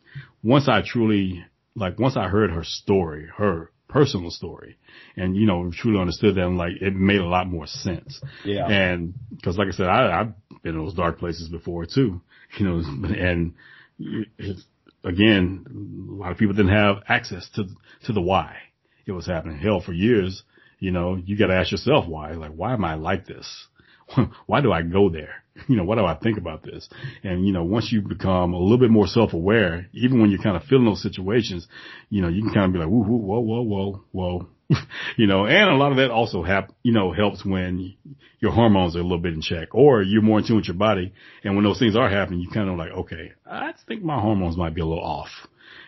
once 0.44 0.70
I 0.70 0.84
truly, 0.86 1.44
like 1.76 2.00
once 2.00 2.16
I 2.16 2.28
heard 2.28 2.52
her 2.52 2.64
story, 2.64 3.28
her 3.38 3.72
personal 3.90 4.32
story 4.32 4.78
and, 5.16 5.36
you 5.36 5.46
know, 5.46 5.72
truly 5.74 6.00
understood 6.00 6.36
that 6.36 6.48
like 6.50 6.74
it 6.82 6.96
made 6.96 7.20
a 7.20 7.26
lot 7.26 7.48
more 7.48 7.68
sense. 7.68 8.22
Yeah. 8.46 8.68
And 8.68 9.16
cause 9.44 9.58
like 9.58 9.68
I 9.70 9.72
said, 9.72 9.88
I, 9.88 10.22
I've 10.22 10.62
been 10.62 10.76
in 10.76 10.86
those 10.86 10.94
dark 10.94 11.20
places 11.20 11.50
before 11.50 11.86
too, 11.86 12.22
you 12.58 12.66
know, 12.66 12.78
and, 12.78 13.54
again, 15.04 15.66
a 16.10 16.14
lot 16.14 16.32
of 16.32 16.38
people 16.38 16.56
didn't 16.56 16.76
have 16.76 17.04
access 17.08 17.50
to 17.56 17.66
to 18.06 18.14
the 18.14 18.22
why 18.22 18.58
it 19.06 19.12
was 19.12 19.26
happening. 19.26 19.58
Hell, 19.58 19.82
for 19.82 19.94
years, 19.94 20.44
you 20.80 20.92
know, 20.92 21.16
you 21.16 21.38
got 21.38 21.48
to 21.48 21.56
ask 21.56 21.72
yourself 21.72 22.08
why. 22.08 22.34
Like, 22.34 22.52
why 22.52 22.74
am 22.74 22.86
I 22.86 22.96
like 22.96 23.26
this? 23.26 23.68
why 24.46 24.62
do 24.62 24.72
I 24.72 24.82
go 24.82 25.10
there? 25.10 25.44
You 25.68 25.76
know, 25.76 25.86
what 25.86 25.98
do 25.98 26.06
I 26.06 26.14
think 26.14 26.38
about 26.38 26.62
this? 26.62 26.88
And, 27.24 27.44
you 27.44 27.52
know, 27.52 27.64
once 27.64 27.92
you 27.92 28.04
become 28.04 28.54
a 28.54 28.60
little 28.60 28.78
bit 28.78 28.92
more 28.92 29.08
self-aware, 29.08 29.88
even 29.92 30.22
when 30.22 30.30
you're 30.30 30.42
kind 30.42 30.56
of 30.56 30.62
feeling 30.66 30.86
those 30.86 31.02
situations, 31.02 31.68
you 32.12 32.22
know, 32.22 32.28
you 32.28 32.44
can 32.44 32.54
kind 32.54 32.66
of 32.68 32.74
be 32.74 32.78
like, 32.78 32.88
whoa, 32.88 33.02
whoa, 33.02 33.40
whoa, 33.40 33.62
whoa, 33.64 34.04
whoa, 34.12 34.48
you 35.18 35.28
know, 35.28 35.46
and 35.46 35.70
a 35.70 35.76
lot 35.76 35.92
of 35.92 35.98
that 35.98 36.12
also 36.12 36.44
hap, 36.44 36.72
you 36.84 36.92
know, 36.92 37.14
helps 37.14 37.46
when 37.46 37.96
your 38.40 38.52
hormones 38.52 38.96
are 38.96 39.00
a 39.00 39.04
little 39.04 39.18
bit 39.18 39.34
in 39.34 39.42
check 39.42 39.74
or 39.74 40.02
you're 40.02 40.22
more 40.22 40.40
in 40.40 40.48
tune 40.48 40.58
with 40.58 40.68
your 40.68 40.78
body. 40.78 41.14
And 41.44 41.56
when 41.56 41.64
those 41.64 41.80
things 41.80 41.96
are 41.96 42.10
happening, 42.10 42.42
you 42.42 42.50
kind 42.50 42.70
of 42.70 42.78
like, 42.78 42.92
okay, 42.92 43.32
I 43.46 43.74
think 43.88 44.04
my 44.04 44.20
hormones 44.20 44.58
might 44.58 44.76
be 44.76 44.82
a 44.82 44.86
little 44.86 45.04
off, 45.04 45.30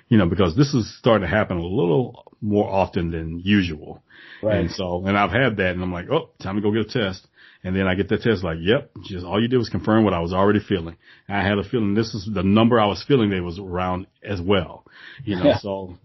you 0.08 0.18
know, 0.18 0.28
because 0.28 0.56
this 0.56 0.74
is 0.74 0.98
starting 0.98 1.28
to 1.28 1.36
happen 1.36 1.58
a 1.58 1.62
little 1.62 2.34
more 2.42 2.70
often 2.70 3.12
than 3.12 3.40
usual. 3.40 4.02
Right. 4.42 4.62
And 4.62 4.72
so, 4.72 5.06
and 5.06 5.18
I've 5.18 5.32
had 5.32 5.58
that 5.58 5.72
and 5.72 5.84
I'm 5.84 5.94
like, 5.94 6.10
oh, 6.10 6.30
time 6.42 6.56
to 6.56 6.62
go 6.62 6.72
get 6.72 6.96
a 6.96 7.06
test. 7.06 7.28
And 7.62 7.76
then 7.76 7.88
I 7.88 7.96
get 7.96 8.08
that 8.08 8.22
test 8.22 8.42
like, 8.42 8.60
yep, 8.62 8.92
just 9.04 9.26
all 9.26 9.42
you 9.42 9.50
did 9.50 9.58
was 9.58 9.68
confirm 9.68 10.06
what 10.06 10.14
I 10.14 10.22
was 10.22 10.32
already 10.32 10.62
feeling. 10.62 10.96
And 11.28 11.38
I 11.38 11.46
had 11.46 11.58
a 11.58 11.64
feeling 11.66 11.94
this 11.94 12.16
is 12.16 12.30
the 12.34 12.44
number 12.44 12.80
I 12.80 12.86
was 12.86 13.04
feeling 13.06 13.32
that 13.32 13.44
was 13.44 13.60
around 13.60 14.08
as 14.24 14.40
well, 14.40 14.86
you 15.26 15.36
know, 15.36 15.56
so 15.60 15.98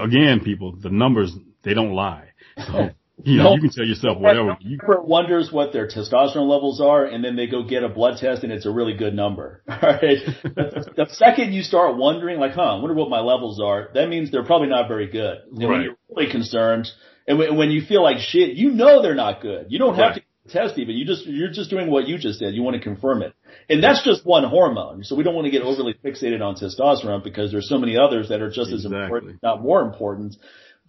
again, 0.00 0.40
people, 0.44 0.76
the 0.76 0.90
numbers, 0.90 1.32
they 1.62 1.74
don't 1.74 1.92
lie. 1.92 2.28
So, 2.66 2.90
you 3.24 3.36
know, 3.36 3.54
you 3.54 3.60
can 3.60 3.70
tell 3.70 3.84
yourself 3.84 4.18
whatever. 4.18 4.56
You 4.60 4.78
wonders 4.86 5.50
what 5.52 5.72
their 5.72 5.86
testosterone 5.86 6.48
levels 6.48 6.80
are, 6.80 7.04
and 7.04 7.24
then 7.24 7.36
they 7.36 7.46
go 7.46 7.62
get 7.62 7.82
a 7.82 7.88
blood 7.88 8.18
test, 8.18 8.44
and 8.44 8.52
it's 8.52 8.66
a 8.66 8.70
really 8.70 8.94
good 8.94 9.14
number. 9.14 9.62
All 9.68 9.78
right. 9.80 10.18
the 10.42 11.06
second 11.10 11.52
you 11.52 11.62
start 11.62 11.96
wondering, 11.96 12.38
like, 12.38 12.52
huh, 12.52 12.62
I 12.62 12.80
wonder 12.80 12.94
what 12.94 13.10
my 13.10 13.20
levels 13.20 13.60
are, 13.60 13.90
that 13.94 14.08
means 14.08 14.30
they're 14.30 14.44
probably 14.44 14.68
not 14.68 14.88
very 14.88 15.06
good. 15.10 15.38
And 15.50 15.58
right. 15.60 15.68
when 15.68 15.82
you're 15.82 15.96
really 16.08 16.30
concerned, 16.30 16.88
and 17.26 17.38
when 17.38 17.70
you 17.70 17.82
feel 17.84 18.02
like 18.02 18.18
shit, 18.18 18.56
you 18.56 18.70
know 18.70 19.02
they're 19.02 19.14
not 19.14 19.40
good. 19.40 19.66
You 19.68 19.78
don't 19.78 19.94
have 19.94 20.16
right. 20.16 20.24
to 20.46 20.52
test 20.52 20.78
even. 20.78 20.96
You 20.96 21.04
just 21.04 21.26
you're 21.26 21.50
just 21.50 21.70
doing 21.70 21.90
what 21.90 22.08
you 22.08 22.18
just 22.18 22.40
did. 22.40 22.54
You 22.54 22.62
want 22.62 22.76
to 22.76 22.82
confirm 22.82 23.22
it, 23.22 23.34
and 23.68 23.82
that's 23.82 24.04
just 24.04 24.24
one 24.24 24.44
hormone. 24.44 25.04
So 25.04 25.14
we 25.14 25.22
don't 25.22 25.34
want 25.34 25.44
to 25.44 25.50
get 25.50 25.62
overly 25.62 25.94
fixated 26.04 26.40
on 26.40 26.56
testosterone 26.56 27.22
because 27.22 27.52
there's 27.52 27.68
so 27.68 27.78
many 27.78 27.96
others 27.96 28.30
that 28.30 28.40
are 28.40 28.50
just 28.50 28.72
exactly. 28.72 28.96
as 28.98 29.04
important, 29.04 29.42
not 29.42 29.62
more 29.62 29.82
important. 29.82 30.36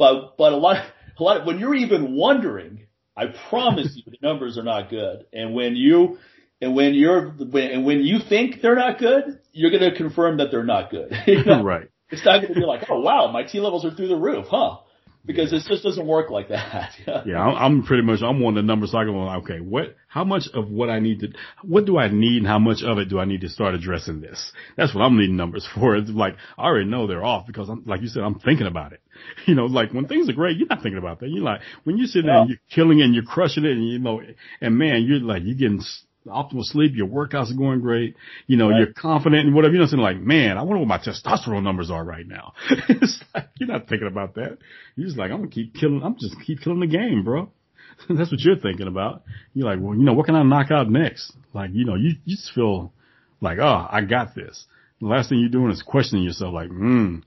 But 0.01 0.37
but 0.41 0.51
a 0.53 0.57
lot 0.57 0.77
a 1.19 1.23
lot 1.23 1.35
of, 1.37 1.45
when 1.47 1.59
you're 1.59 1.75
even 1.75 2.03
wondering, 2.25 2.87
I 3.15 3.25
promise 3.49 3.89
you 3.95 4.03
the 4.05 4.17
numbers 4.27 4.57
are 4.57 4.67
not 4.73 4.89
good. 4.89 5.17
And 5.31 5.53
when 5.57 5.75
you 5.75 6.17
And 6.61 6.75
when 6.75 6.93
you're, 6.93 7.21
when, 7.55 7.67
and 7.73 7.85
when 7.85 7.99
you 8.09 8.17
think 8.31 8.61
they're 8.61 8.81
not 8.85 8.99
good, 8.99 9.23
you're 9.51 9.73
going 9.75 9.87
to 9.91 9.97
confirm 9.97 10.37
that 10.37 10.49
they're 10.51 10.63
not 10.75 10.91
good. 10.91 11.09
you 11.27 11.43
know? 11.43 11.63
Right. 11.63 11.89
It's 12.11 12.25
not 12.25 12.41
going 12.41 12.53
to 12.53 12.59
be 12.59 12.65
like, 12.65 12.83
oh 12.89 12.99
wow, 12.99 13.31
my 13.31 13.43
T 13.43 13.59
levels 13.59 13.83
are 13.85 13.93
through 13.95 14.09
the 14.09 14.21
roof, 14.27 14.45
huh? 14.49 14.77
Because 15.23 15.53
it 15.53 15.61
just 15.67 15.83
doesn't 15.83 16.07
work 16.07 16.31
like 16.31 16.49
that. 16.49 16.93
yeah, 17.27 17.39
I'm, 17.39 17.55
I'm 17.55 17.83
pretty 17.83 18.01
much 18.01 18.21
I'm 18.23 18.43
on 18.43 18.55
the 18.55 18.63
number 18.63 18.87
cycle. 18.87 19.29
Okay, 19.43 19.59
what? 19.59 19.95
How 20.07 20.23
much 20.23 20.45
of 20.53 20.69
what 20.69 20.89
I 20.89 20.99
need 20.99 21.19
to? 21.19 21.27
What 21.63 21.85
do 21.85 21.97
I 21.97 22.07
need, 22.07 22.39
and 22.39 22.47
how 22.47 22.57
much 22.57 22.81
of 22.83 22.97
it 22.97 23.05
do 23.09 23.19
I 23.19 23.25
need 23.25 23.41
to 23.41 23.49
start 23.49 23.75
addressing 23.75 24.21
this? 24.21 24.51
That's 24.77 24.95
what 24.95 25.01
I'm 25.01 25.17
needing 25.17 25.37
numbers 25.37 25.67
for. 25.75 25.95
It's 25.95 26.09
like 26.09 26.37
I 26.57 26.63
already 26.63 26.89
know 26.89 27.05
they're 27.05 27.23
off 27.23 27.45
because 27.45 27.69
I'm 27.69 27.83
like 27.85 28.01
you 28.01 28.07
said, 28.07 28.23
I'm 28.23 28.39
thinking 28.39 28.67
about 28.67 28.93
it. 28.93 29.01
You 29.45 29.53
know, 29.53 29.65
like 29.65 29.93
when 29.93 30.07
things 30.07 30.29
are 30.29 30.33
great, 30.33 30.57
you're 30.57 30.67
not 30.67 30.81
thinking 30.81 30.97
about 30.97 31.19
that. 31.19 31.29
You're 31.29 31.43
like 31.43 31.61
when 31.83 31.97
you're 31.97 32.07
sitting 32.07 32.27
there 32.27 32.37
and 32.39 32.49
you're 32.49 32.59
killing 32.69 32.99
it 32.99 33.03
and 33.03 33.13
you're 33.13 33.23
crushing 33.23 33.65
it, 33.65 33.71
and 33.71 33.87
you 33.87 33.99
know, 33.99 34.21
and 34.61 34.77
man, 34.77 35.03
you're 35.03 35.19
like 35.19 35.43
you're 35.43 35.55
getting 35.55 35.81
optimal 36.27 36.63
sleep, 36.63 36.93
your 36.95 37.07
workouts 37.07 37.51
are 37.51 37.57
going 37.57 37.81
great, 37.81 38.15
you 38.47 38.57
know, 38.57 38.69
right. 38.69 38.77
you're 38.77 38.93
confident 38.93 39.47
and 39.47 39.55
whatever, 39.55 39.73
you 39.73 39.79
know, 39.79 39.87
saying 39.87 40.01
like, 40.01 40.19
man, 40.19 40.57
I 40.57 40.63
wonder 40.63 40.79
what 40.79 40.87
my 40.87 40.99
testosterone 40.99 41.63
numbers 41.63 41.89
are 41.89 42.03
right 42.03 42.27
now. 42.27 42.53
it's 42.89 43.23
like, 43.33 43.49
you're 43.59 43.69
not 43.69 43.87
thinking 43.87 44.07
about 44.07 44.35
that. 44.35 44.57
You're 44.95 45.07
just 45.07 45.17
like, 45.17 45.31
I'm 45.31 45.37
gonna 45.37 45.49
keep 45.49 45.73
killing, 45.73 46.01
I'm 46.03 46.17
just 46.19 46.35
keep 46.45 46.61
killing 46.61 46.79
the 46.79 46.87
game, 46.87 47.23
bro. 47.23 47.49
That's 48.09 48.31
what 48.31 48.41
you're 48.41 48.57
thinking 48.57 48.87
about. 48.87 49.23
You're 49.53 49.67
like, 49.67 49.79
well, 49.81 49.95
you 49.95 50.03
know, 50.03 50.13
what 50.13 50.25
can 50.25 50.35
I 50.35 50.43
knock 50.43 50.71
out 50.71 50.89
next? 50.89 51.33
Like, 51.53 51.71
you 51.73 51.85
know, 51.85 51.95
you, 51.95 52.11
you 52.25 52.35
just 52.35 52.51
feel 52.53 52.93
like, 53.41 53.57
oh, 53.59 53.87
I 53.89 54.01
got 54.01 54.35
this. 54.35 54.65
The 54.99 55.07
last 55.07 55.29
thing 55.29 55.39
you're 55.39 55.49
doing 55.49 55.71
is 55.71 55.81
questioning 55.81 56.23
yourself 56.23 56.53
like, 56.53 56.69
hmm, 56.69 57.17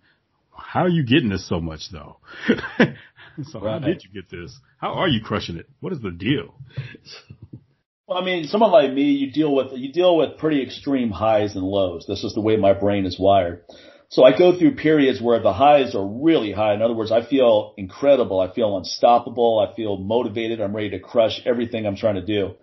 how 0.57 0.82
are 0.82 0.88
you 0.88 1.05
getting 1.05 1.28
this 1.28 1.49
so 1.49 1.61
much 1.61 1.90
though? 1.90 2.18
so 3.45 3.61
right. 3.61 3.80
how 3.80 3.86
did 3.86 4.05
you 4.05 4.11
get 4.12 4.30
this? 4.30 4.57
How 4.78 4.95
are 4.95 5.09
you 5.09 5.20
crushing 5.22 5.57
it? 5.57 5.68
What 5.80 5.92
is 5.92 6.01
the 6.01 6.11
deal? 6.11 6.55
Well, 8.07 8.19
I 8.19 8.25
mean, 8.25 8.45
someone 8.49 8.71
like 8.71 8.93
me, 8.93 9.13
you 9.13 9.31
deal 9.31 9.55
with 9.55 9.73
you 9.73 9.91
deal 9.93 10.17
with 10.17 10.37
pretty 10.39 10.63
extreme 10.63 11.11
highs 11.11 11.55
and 11.55 11.65
lows. 11.65 12.05
This 12.07 12.23
is 12.23 12.35
the 12.35 12.41
way 12.43 12.57
my 12.57 12.75
brain 12.75 13.07
is 13.07 13.19
wired. 13.19 13.65
So 14.11 14.23
I 14.25 14.37
go 14.37 14.57
through 14.59 14.77
periods 14.77 15.23
where 15.23 15.41
the 15.41 15.55
highs 15.55 15.95
are 15.95 16.07
really 16.07 16.53
high. 16.53 16.75
In 16.75 16.83
other 16.83 16.95
words, 16.95 17.11
I 17.11 17.25
feel 17.25 17.73
incredible. 17.79 18.41
I 18.41 18.53
feel 18.53 18.77
unstoppable. 18.77 19.59
I 19.59 19.75
feel 19.75 19.97
motivated. 19.97 20.61
I'm 20.61 20.77
ready 20.77 20.91
to 20.91 21.01
crush 21.01 21.41
everything 21.47 21.87
I'm 21.87 21.97
trying 21.97 22.17
to 22.17 22.27
do. 22.27 22.55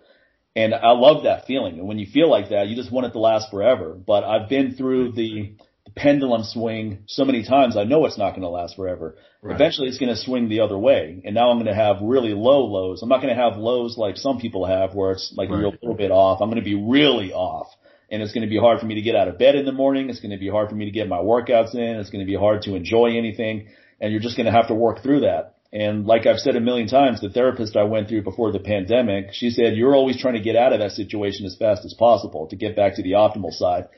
And 0.54 0.74
I 0.74 0.92
love 0.92 1.24
that 1.24 1.46
feeling. 1.46 1.78
And 1.78 1.88
when 1.88 1.98
you 1.98 2.06
feel 2.06 2.30
like 2.30 2.50
that, 2.50 2.68
you 2.68 2.76
just 2.76 2.92
want 2.92 3.06
it 3.06 3.12
to 3.12 3.18
last 3.18 3.50
forever. 3.50 3.94
But 3.94 4.22
I've 4.22 4.48
been 4.48 4.76
through 4.76 5.12
the 5.12 5.56
pendulum 5.94 6.42
swing 6.44 7.04
so 7.06 7.24
many 7.24 7.44
times, 7.44 7.76
I 7.76 7.84
know 7.84 8.04
it's 8.06 8.18
not 8.18 8.30
going 8.30 8.42
to 8.42 8.48
last 8.48 8.76
forever. 8.76 9.16
Right. 9.42 9.54
Eventually 9.54 9.88
it's 9.88 9.98
going 9.98 10.14
to 10.14 10.20
swing 10.20 10.48
the 10.48 10.60
other 10.60 10.78
way. 10.78 11.20
And 11.24 11.34
now 11.34 11.50
I'm 11.50 11.56
going 11.56 11.66
to 11.66 11.74
have 11.74 11.96
really 12.02 12.34
low 12.34 12.64
lows. 12.64 13.02
I'm 13.02 13.08
not 13.08 13.22
going 13.22 13.34
to 13.34 13.40
have 13.40 13.56
lows 13.56 13.96
like 13.98 14.16
some 14.16 14.38
people 14.38 14.66
have 14.66 14.94
where 14.94 15.12
it's 15.12 15.32
like 15.36 15.50
right. 15.50 15.64
a 15.64 15.68
little 15.68 15.94
bit 15.94 16.10
off. 16.10 16.40
I'm 16.40 16.48
going 16.48 16.62
to 16.62 16.64
be 16.64 16.80
really 16.80 17.32
off. 17.32 17.68
And 18.10 18.22
it's 18.22 18.32
going 18.32 18.46
to 18.46 18.50
be 18.50 18.58
hard 18.58 18.78
for 18.78 18.86
me 18.86 18.96
to 18.96 19.02
get 19.02 19.16
out 19.16 19.28
of 19.28 19.38
bed 19.38 19.54
in 19.54 19.64
the 19.64 19.72
morning. 19.72 20.10
It's 20.10 20.20
going 20.20 20.32
to 20.32 20.38
be 20.38 20.50
hard 20.50 20.68
for 20.68 20.74
me 20.74 20.84
to 20.84 20.90
get 20.90 21.08
my 21.08 21.18
workouts 21.18 21.74
in. 21.74 21.96
It's 21.96 22.10
going 22.10 22.24
to 22.24 22.30
be 22.30 22.36
hard 22.36 22.62
to 22.62 22.74
enjoy 22.74 23.16
anything. 23.16 23.68
And 24.00 24.12
you're 24.12 24.20
just 24.20 24.36
going 24.36 24.46
to 24.46 24.52
have 24.52 24.68
to 24.68 24.74
work 24.74 25.02
through 25.02 25.20
that. 25.20 25.56
And 25.72 26.06
like 26.06 26.26
I've 26.26 26.38
said 26.38 26.54
a 26.54 26.60
million 26.60 26.86
times, 26.86 27.22
the 27.22 27.30
therapist 27.30 27.76
I 27.76 27.84
went 27.84 28.08
through 28.08 28.22
before 28.22 28.52
the 28.52 28.58
pandemic, 28.58 29.28
she 29.32 29.48
said, 29.48 29.74
you're 29.74 29.96
always 29.96 30.20
trying 30.20 30.34
to 30.34 30.40
get 30.40 30.54
out 30.54 30.74
of 30.74 30.80
that 30.80 30.92
situation 30.92 31.46
as 31.46 31.56
fast 31.56 31.86
as 31.86 31.94
possible 31.94 32.46
to 32.48 32.56
get 32.56 32.76
back 32.76 32.96
to 32.96 33.02
the 33.02 33.12
optimal 33.12 33.52
side 33.52 33.88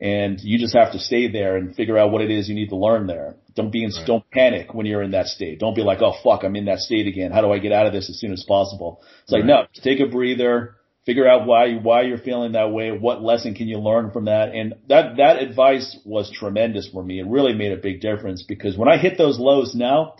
and 0.00 0.40
you 0.40 0.58
just 0.58 0.76
have 0.76 0.92
to 0.92 0.98
stay 0.98 1.30
there 1.30 1.56
and 1.56 1.74
figure 1.74 1.98
out 1.98 2.12
what 2.12 2.22
it 2.22 2.30
is 2.30 2.48
you 2.48 2.54
need 2.54 2.68
to 2.68 2.76
learn 2.76 3.06
there. 3.06 3.34
Don't 3.54 3.72
be 3.72 3.82
in, 3.82 3.90
right. 3.90 4.06
don't 4.06 4.30
panic 4.30 4.72
when 4.72 4.86
you're 4.86 5.02
in 5.02 5.10
that 5.10 5.26
state. 5.26 5.58
Don't 5.58 5.74
be 5.74 5.82
like, 5.82 6.00
oh 6.00 6.14
fuck, 6.22 6.44
I'm 6.44 6.54
in 6.54 6.66
that 6.66 6.78
state 6.78 7.08
again. 7.08 7.32
How 7.32 7.40
do 7.40 7.52
I 7.52 7.58
get 7.58 7.72
out 7.72 7.86
of 7.86 7.92
this 7.92 8.08
as 8.08 8.18
soon 8.20 8.32
as 8.32 8.44
possible? 8.46 9.02
It's 9.24 9.32
like, 9.32 9.42
right. 9.42 9.48
no, 9.48 9.82
take 9.82 9.98
a 9.98 10.06
breather, 10.06 10.76
figure 11.04 11.28
out 11.28 11.46
why, 11.46 11.74
why 11.74 12.02
you're 12.02 12.18
feeling 12.18 12.52
that 12.52 12.70
way. 12.70 12.92
What 12.92 13.22
lesson 13.22 13.54
can 13.54 13.66
you 13.66 13.78
learn 13.78 14.12
from 14.12 14.26
that? 14.26 14.54
And 14.54 14.74
that, 14.88 15.16
that 15.16 15.42
advice 15.42 15.96
was 16.04 16.30
tremendous 16.30 16.88
for 16.88 17.02
me. 17.02 17.18
It 17.18 17.26
really 17.26 17.54
made 17.54 17.72
a 17.72 17.76
big 17.76 18.00
difference 18.00 18.44
because 18.44 18.76
when 18.76 18.88
I 18.88 18.98
hit 18.98 19.18
those 19.18 19.40
lows 19.40 19.74
now, 19.74 20.14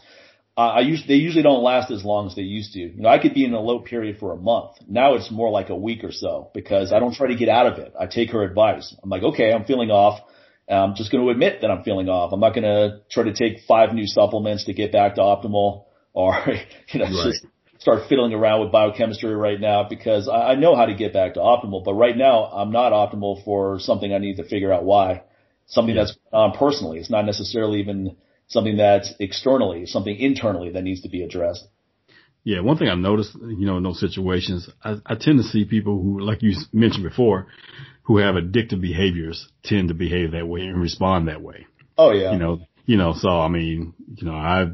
Uh, 0.58 0.72
I 0.72 0.80
usually, 0.80 1.06
they 1.06 1.22
usually 1.22 1.44
don't 1.44 1.62
last 1.62 1.92
as 1.92 2.04
long 2.04 2.26
as 2.26 2.34
they 2.34 2.42
used 2.42 2.72
to. 2.72 2.80
You 2.80 3.02
know, 3.02 3.08
I 3.08 3.20
could 3.20 3.32
be 3.32 3.44
in 3.44 3.54
a 3.54 3.60
low 3.60 3.78
period 3.78 4.18
for 4.18 4.32
a 4.32 4.36
month. 4.36 4.72
Now 4.88 5.14
it's 5.14 5.30
more 5.30 5.50
like 5.52 5.68
a 5.68 5.76
week 5.76 6.02
or 6.02 6.10
so 6.10 6.50
because 6.52 6.92
I 6.92 6.98
don't 6.98 7.14
try 7.14 7.28
to 7.28 7.36
get 7.36 7.48
out 7.48 7.68
of 7.68 7.78
it. 7.78 7.94
I 7.98 8.06
take 8.06 8.30
her 8.32 8.42
advice. 8.42 8.92
I'm 9.00 9.08
like, 9.08 9.22
okay, 9.22 9.52
I'm 9.52 9.66
feeling 9.66 9.92
off. 9.92 10.18
I'm 10.68 10.96
just 10.96 11.12
going 11.12 11.24
to 11.24 11.30
admit 11.30 11.60
that 11.60 11.70
I'm 11.70 11.84
feeling 11.84 12.08
off. 12.08 12.32
I'm 12.32 12.40
not 12.40 12.56
going 12.56 12.64
to 12.64 13.02
try 13.08 13.22
to 13.22 13.32
take 13.32 13.66
five 13.68 13.94
new 13.94 14.08
supplements 14.08 14.64
to 14.64 14.72
get 14.72 14.90
back 14.90 15.14
to 15.14 15.20
optimal 15.20 15.84
or, 16.12 16.34
you 16.88 16.98
know, 16.98 17.04
right. 17.04 17.32
just 17.32 17.46
start 17.78 18.08
fiddling 18.08 18.34
around 18.34 18.60
with 18.60 18.72
biochemistry 18.72 19.36
right 19.36 19.60
now 19.60 19.86
because 19.88 20.28
I, 20.28 20.38
I 20.38 20.54
know 20.56 20.74
how 20.74 20.86
to 20.86 20.94
get 20.94 21.12
back 21.12 21.34
to 21.34 21.40
optimal. 21.40 21.84
But 21.84 21.94
right 21.94 22.16
now 22.16 22.46
I'm 22.46 22.72
not 22.72 22.90
optimal 22.90 23.44
for 23.44 23.78
something 23.78 24.12
I 24.12 24.18
need 24.18 24.38
to 24.38 24.44
figure 24.44 24.72
out 24.72 24.82
why. 24.82 25.22
Something 25.66 25.94
yeah. 25.94 26.02
that's 26.02 26.18
on 26.32 26.50
personally. 26.58 26.98
It's 26.98 27.10
not 27.10 27.24
necessarily 27.26 27.78
even 27.78 28.16
something 28.48 28.76
that's 28.76 29.12
externally, 29.20 29.86
something 29.86 30.16
internally 30.16 30.70
that 30.70 30.82
needs 30.82 31.02
to 31.02 31.08
be 31.08 31.22
addressed. 31.22 31.66
Yeah, 32.44 32.60
one 32.60 32.78
thing 32.78 32.88
I've 32.88 32.98
noticed, 32.98 33.34
you 33.34 33.66
know, 33.66 33.76
in 33.76 33.82
those 33.82 34.00
situations, 34.00 34.68
I, 34.82 34.96
I 35.04 35.14
tend 35.14 35.38
to 35.38 35.44
see 35.44 35.64
people 35.64 36.00
who, 36.02 36.20
like 36.20 36.42
you 36.42 36.54
mentioned 36.72 37.04
before, 37.04 37.48
who 38.02 38.18
have 38.18 38.36
addictive 38.36 38.80
behaviors 38.80 39.48
tend 39.62 39.88
to 39.88 39.94
behave 39.94 40.32
that 40.32 40.48
way 40.48 40.62
and 40.62 40.80
respond 40.80 41.28
that 41.28 41.42
way. 41.42 41.66
Oh 41.98 42.10
yeah. 42.12 42.32
You 42.32 42.38
know, 42.38 42.60
you 42.86 42.96
know, 42.96 43.12
so 43.14 43.28
I 43.28 43.48
mean, 43.48 43.92
you 44.14 44.26
know, 44.26 44.34
I, 44.34 44.66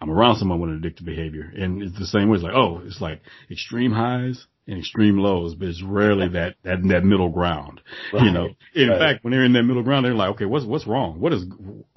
I'm 0.00 0.10
around 0.10 0.36
someone 0.36 0.60
with 0.60 0.70
an 0.70 0.82
addictive 0.82 1.06
behavior 1.06 1.50
and 1.56 1.82
it's 1.82 1.98
the 1.98 2.06
same 2.06 2.28
way. 2.28 2.34
It's 2.34 2.44
like, 2.44 2.54
oh, 2.54 2.82
it's 2.84 3.00
like 3.00 3.22
extreme 3.50 3.92
highs 3.92 4.46
and 4.66 4.78
extreme 4.78 5.18
lows, 5.18 5.54
but 5.54 5.68
it's 5.68 5.82
rarely 5.82 6.28
that, 6.28 6.54
that, 6.62 6.78
that 6.88 7.04
middle 7.04 7.28
ground, 7.28 7.82
right. 8.12 8.24
you 8.24 8.30
know. 8.30 8.48
In 8.74 8.88
right. 8.88 8.98
fact, 8.98 9.24
when 9.24 9.32
they're 9.32 9.44
in 9.44 9.52
that 9.52 9.62
middle 9.62 9.82
ground, 9.82 10.06
they're 10.06 10.14
like, 10.14 10.30
okay, 10.30 10.46
what's, 10.46 10.64
what's 10.64 10.86
wrong? 10.86 11.20
What 11.20 11.32
is, 11.34 11.44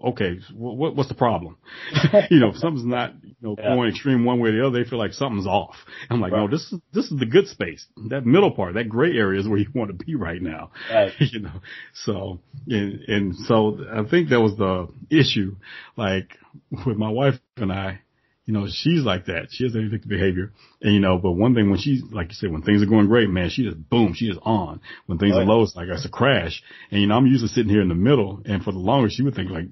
okay, 0.04 0.40
what, 0.54 0.96
what's 0.96 1.08
the 1.08 1.16
problem? 1.16 1.58
you 2.30 2.40
know, 2.40 2.50
if 2.50 2.58
something's 2.58 2.86
not, 2.86 3.14
you 3.24 3.36
know, 3.42 3.56
yeah. 3.58 3.74
going 3.74 3.90
extreme 3.90 4.26
one 4.26 4.40
way 4.40 4.50
or 4.50 4.52
the 4.52 4.68
other, 4.68 4.84
they 4.84 4.90
feel 4.90 5.00
like 5.00 5.14
something's 5.14 5.48
off. 5.48 5.76
I'm 6.10 6.20
like, 6.20 6.34
right. 6.34 6.42
no, 6.42 6.48
this 6.50 6.72
is, 6.72 6.80
this 6.94 7.06
is 7.06 7.18
the 7.18 7.26
good 7.26 7.48
space. 7.48 7.86
That 8.10 8.26
middle 8.26 8.52
part, 8.52 8.74
that 8.74 8.90
gray 8.90 9.12
area 9.16 9.40
is 9.40 9.48
where 9.48 9.60
you 9.60 9.68
want 9.74 9.98
to 9.98 10.06
be 10.06 10.16
right 10.16 10.42
now. 10.42 10.72
You 11.20 11.40
know, 11.40 11.62
so, 11.94 12.40
and, 12.68 13.02
and 13.08 13.36
so 13.36 13.80
I 13.92 14.04
think 14.10 14.30
that 14.30 14.40
was 14.40 14.56
the 14.56 14.88
issue, 15.10 15.56
like 15.96 16.38
with 16.86 16.98
my 16.98 17.10
wife 17.10 17.36
and 17.58 17.72
I, 17.72 18.02
you 18.48 18.54
know, 18.54 18.66
she's 18.72 19.04
like 19.04 19.26
that. 19.26 19.50
She 19.52 19.66
has 19.66 19.74
that 19.74 19.80
addictive 19.80 20.08
behavior. 20.08 20.54
And, 20.82 20.94
you 20.94 21.02
know, 21.02 21.18
but 21.18 21.34
one 21.34 21.54
thing 21.54 21.70
when 21.70 21.80
she's, 21.80 22.02
like 22.14 22.30
you 22.30 22.34
said, 22.34 22.50
when 22.50 22.62
things 22.62 22.82
are 22.82 22.86
going 22.86 23.08
great, 23.08 23.30
man, 23.30 23.50
she 23.50 23.64
just 23.66 23.90
boom, 23.90 24.14
she 24.16 24.28
is 24.28 24.38
on. 24.42 24.80
When 25.06 25.18
things 25.18 25.34
right. 25.34 25.42
are 25.42 25.46
low, 25.46 25.64
it's 25.64 25.76
like, 25.76 25.90
it's 25.90 26.06
a 26.06 26.10
crash. 26.10 26.64
And, 26.90 27.02
you 27.02 27.08
know, 27.08 27.16
I'm 27.16 27.28
usually 27.28 27.50
sitting 27.50 27.70
here 27.70 27.82
in 27.82 27.90
the 27.90 27.96
middle. 27.96 28.42
And 28.46 28.64
for 28.64 28.72
the 28.72 28.80
longest, 28.80 29.18
she 29.18 29.24
would 29.24 29.36
think 29.36 29.52
like, 29.52 29.66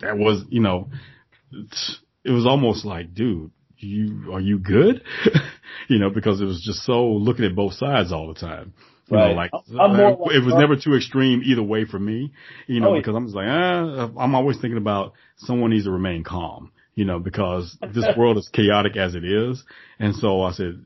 that 0.00 0.18
was, 0.18 0.42
you 0.48 0.60
know, 0.60 0.90
it 1.52 2.30
was 2.32 2.46
almost 2.46 2.84
like, 2.84 3.14
dude, 3.14 3.52
you, 3.78 4.32
are 4.32 4.40
you 4.40 4.58
good? 4.58 5.04
you 5.88 6.00
know, 6.00 6.10
because 6.10 6.40
it 6.40 6.46
was 6.46 6.60
just 6.60 6.80
so 6.80 7.06
looking 7.06 7.44
at 7.44 7.54
both 7.54 7.74
sides 7.74 8.10
all 8.10 8.26
the 8.26 8.40
time. 8.40 8.74
You 9.06 9.18
right. 9.18 9.28
know, 9.28 9.34
like, 9.34 9.52
like 9.52 10.34
it 10.34 10.44
was 10.44 10.54
never 10.54 10.74
too 10.74 10.96
extreme 10.96 11.42
either 11.44 11.62
way 11.62 11.84
for 11.84 12.00
me, 12.00 12.32
you 12.66 12.80
know, 12.80 12.90
oh, 12.90 12.96
because 12.96 13.14
I'm 13.14 13.26
just 13.26 13.36
like, 13.36 13.46
ah, 13.48 14.10
I'm 14.18 14.34
always 14.34 14.56
thinking 14.56 14.78
about 14.78 15.12
someone 15.36 15.70
needs 15.70 15.84
to 15.84 15.92
remain 15.92 16.24
calm 16.24 16.72
you 16.96 17.04
know, 17.04 17.20
because 17.20 17.78
this 17.94 18.06
world 18.16 18.38
is 18.38 18.50
chaotic 18.52 18.96
as 18.96 19.14
it 19.14 19.24
is. 19.24 19.62
And 20.00 20.16
so 20.16 20.42
I 20.42 20.50
said, 20.50 20.84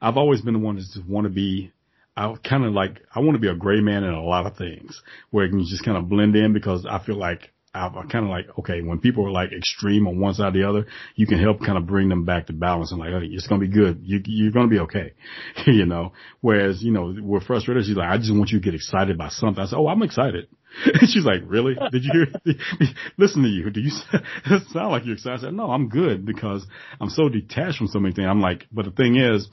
I've 0.00 0.16
always 0.16 0.40
been 0.40 0.54
the 0.54 0.60
one 0.60 0.76
that 0.76 0.86
just 0.92 1.06
want 1.06 1.26
to 1.26 1.32
be, 1.32 1.72
I 2.16 2.32
kind 2.48 2.64
of 2.64 2.72
like, 2.72 3.02
I 3.14 3.20
want 3.20 3.34
to 3.34 3.40
be 3.40 3.48
a 3.48 3.54
gray 3.54 3.80
man 3.80 4.04
in 4.04 4.14
a 4.14 4.24
lot 4.24 4.46
of 4.46 4.56
things 4.56 5.02
where 5.30 5.44
you 5.44 5.50
can 5.50 5.66
just 5.66 5.84
kind 5.84 5.98
of 5.98 6.08
blend 6.08 6.34
in 6.36 6.54
because 6.54 6.86
I 6.88 7.04
feel 7.04 7.16
like 7.16 7.50
I 7.76 7.88
kind 8.08 8.24
of 8.24 8.30
like, 8.30 8.46
okay, 8.60 8.82
when 8.82 9.00
people 9.00 9.26
are 9.26 9.32
like 9.32 9.52
extreme 9.52 10.06
on 10.06 10.20
one 10.20 10.34
side 10.34 10.54
or 10.54 10.58
the 10.58 10.68
other, 10.68 10.86
you 11.16 11.26
can 11.26 11.40
help 11.40 11.58
kind 11.58 11.76
of 11.76 11.88
bring 11.88 12.08
them 12.08 12.24
back 12.24 12.46
to 12.46 12.52
balance 12.52 12.92
and 12.92 13.00
like, 13.00 13.10
okay, 13.10 13.26
it's 13.26 13.48
going 13.48 13.60
to 13.60 13.66
be 13.66 13.72
good. 13.72 13.98
You, 14.00 14.20
you're 14.24 14.52
going 14.52 14.68
to 14.68 14.70
be 14.70 14.78
okay. 14.82 15.14
you 15.66 15.84
know, 15.84 16.12
whereas, 16.40 16.84
you 16.84 16.92
know, 16.92 17.16
we're 17.20 17.40
frustrated. 17.40 17.84
She's 17.84 17.96
like, 17.96 18.08
I 18.08 18.16
just 18.18 18.32
want 18.32 18.50
you 18.50 18.60
to 18.60 18.64
get 18.64 18.76
excited 18.76 19.18
by 19.18 19.28
something. 19.28 19.60
I 19.60 19.66
said, 19.66 19.76
Oh, 19.76 19.88
I'm 19.88 20.02
excited. 20.02 20.46
She's 21.00 21.24
like, 21.24 21.42
really? 21.46 21.76
Did 21.92 22.04
you 22.04 22.12
hear? 22.12 22.56
Listen 23.18 23.42
to 23.42 23.48
you. 23.48 23.70
Do 23.70 23.80
you 23.80 23.90
sound 24.72 24.90
like 24.90 25.04
you're 25.04 25.14
excited? 25.14 25.40
I 25.40 25.42
said, 25.42 25.54
no, 25.54 25.70
I'm 25.70 25.88
good 25.88 26.24
because 26.24 26.66
I'm 27.00 27.10
so 27.10 27.28
detached 27.28 27.78
from 27.78 27.88
so 27.88 27.98
many 27.98 28.14
things. 28.14 28.26
I'm 28.28 28.40
like, 28.40 28.66
but 28.72 28.84
the 28.84 28.90
thing 28.90 29.16
is, 29.16 29.48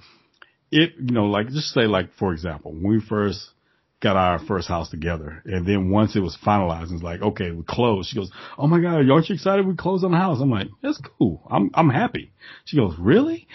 it, 0.72 0.94
you 0.98 1.14
know, 1.14 1.26
like 1.26 1.50
just 1.50 1.74
say 1.74 1.82
like, 1.82 2.14
for 2.18 2.34
example, 2.34 2.72
when 2.74 2.88
we 2.88 3.02
first 3.02 3.52
got 4.02 4.16
our 4.16 4.40
first 4.40 4.68
house 4.68 4.90
together. 4.90 5.42
And 5.46 5.66
then 5.66 5.92
once 5.92 6.16
it 6.16 6.22
was 6.22 6.38
finalized, 6.44 6.92
it's 6.92 7.04
like, 7.04 7.22
okay, 7.22 7.52
we 7.52 7.64
closed. 7.64 8.10
She 8.10 8.16
goes, 8.16 8.32
Oh 8.58 8.68
my 8.68 8.82
God, 8.82 9.08
aren't 9.10 9.30
you 9.30 9.36
excited? 9.36 9.66
We 9.66 9.76
closed 9.76 10.04
on 10.04 10.12
the 10.12 10.18
house. 10.18 10.40
I'm 10.42 10.50
like, 10.50 10.68
that's 10.82 11.00
cool. 11.18 11.48
I'm, 11.50 11.70
I'm 11.74 11.90
happy. 11.90 12.34
She 12.66 12.78
goes, 12.78 12.96
really? 13.00 13.48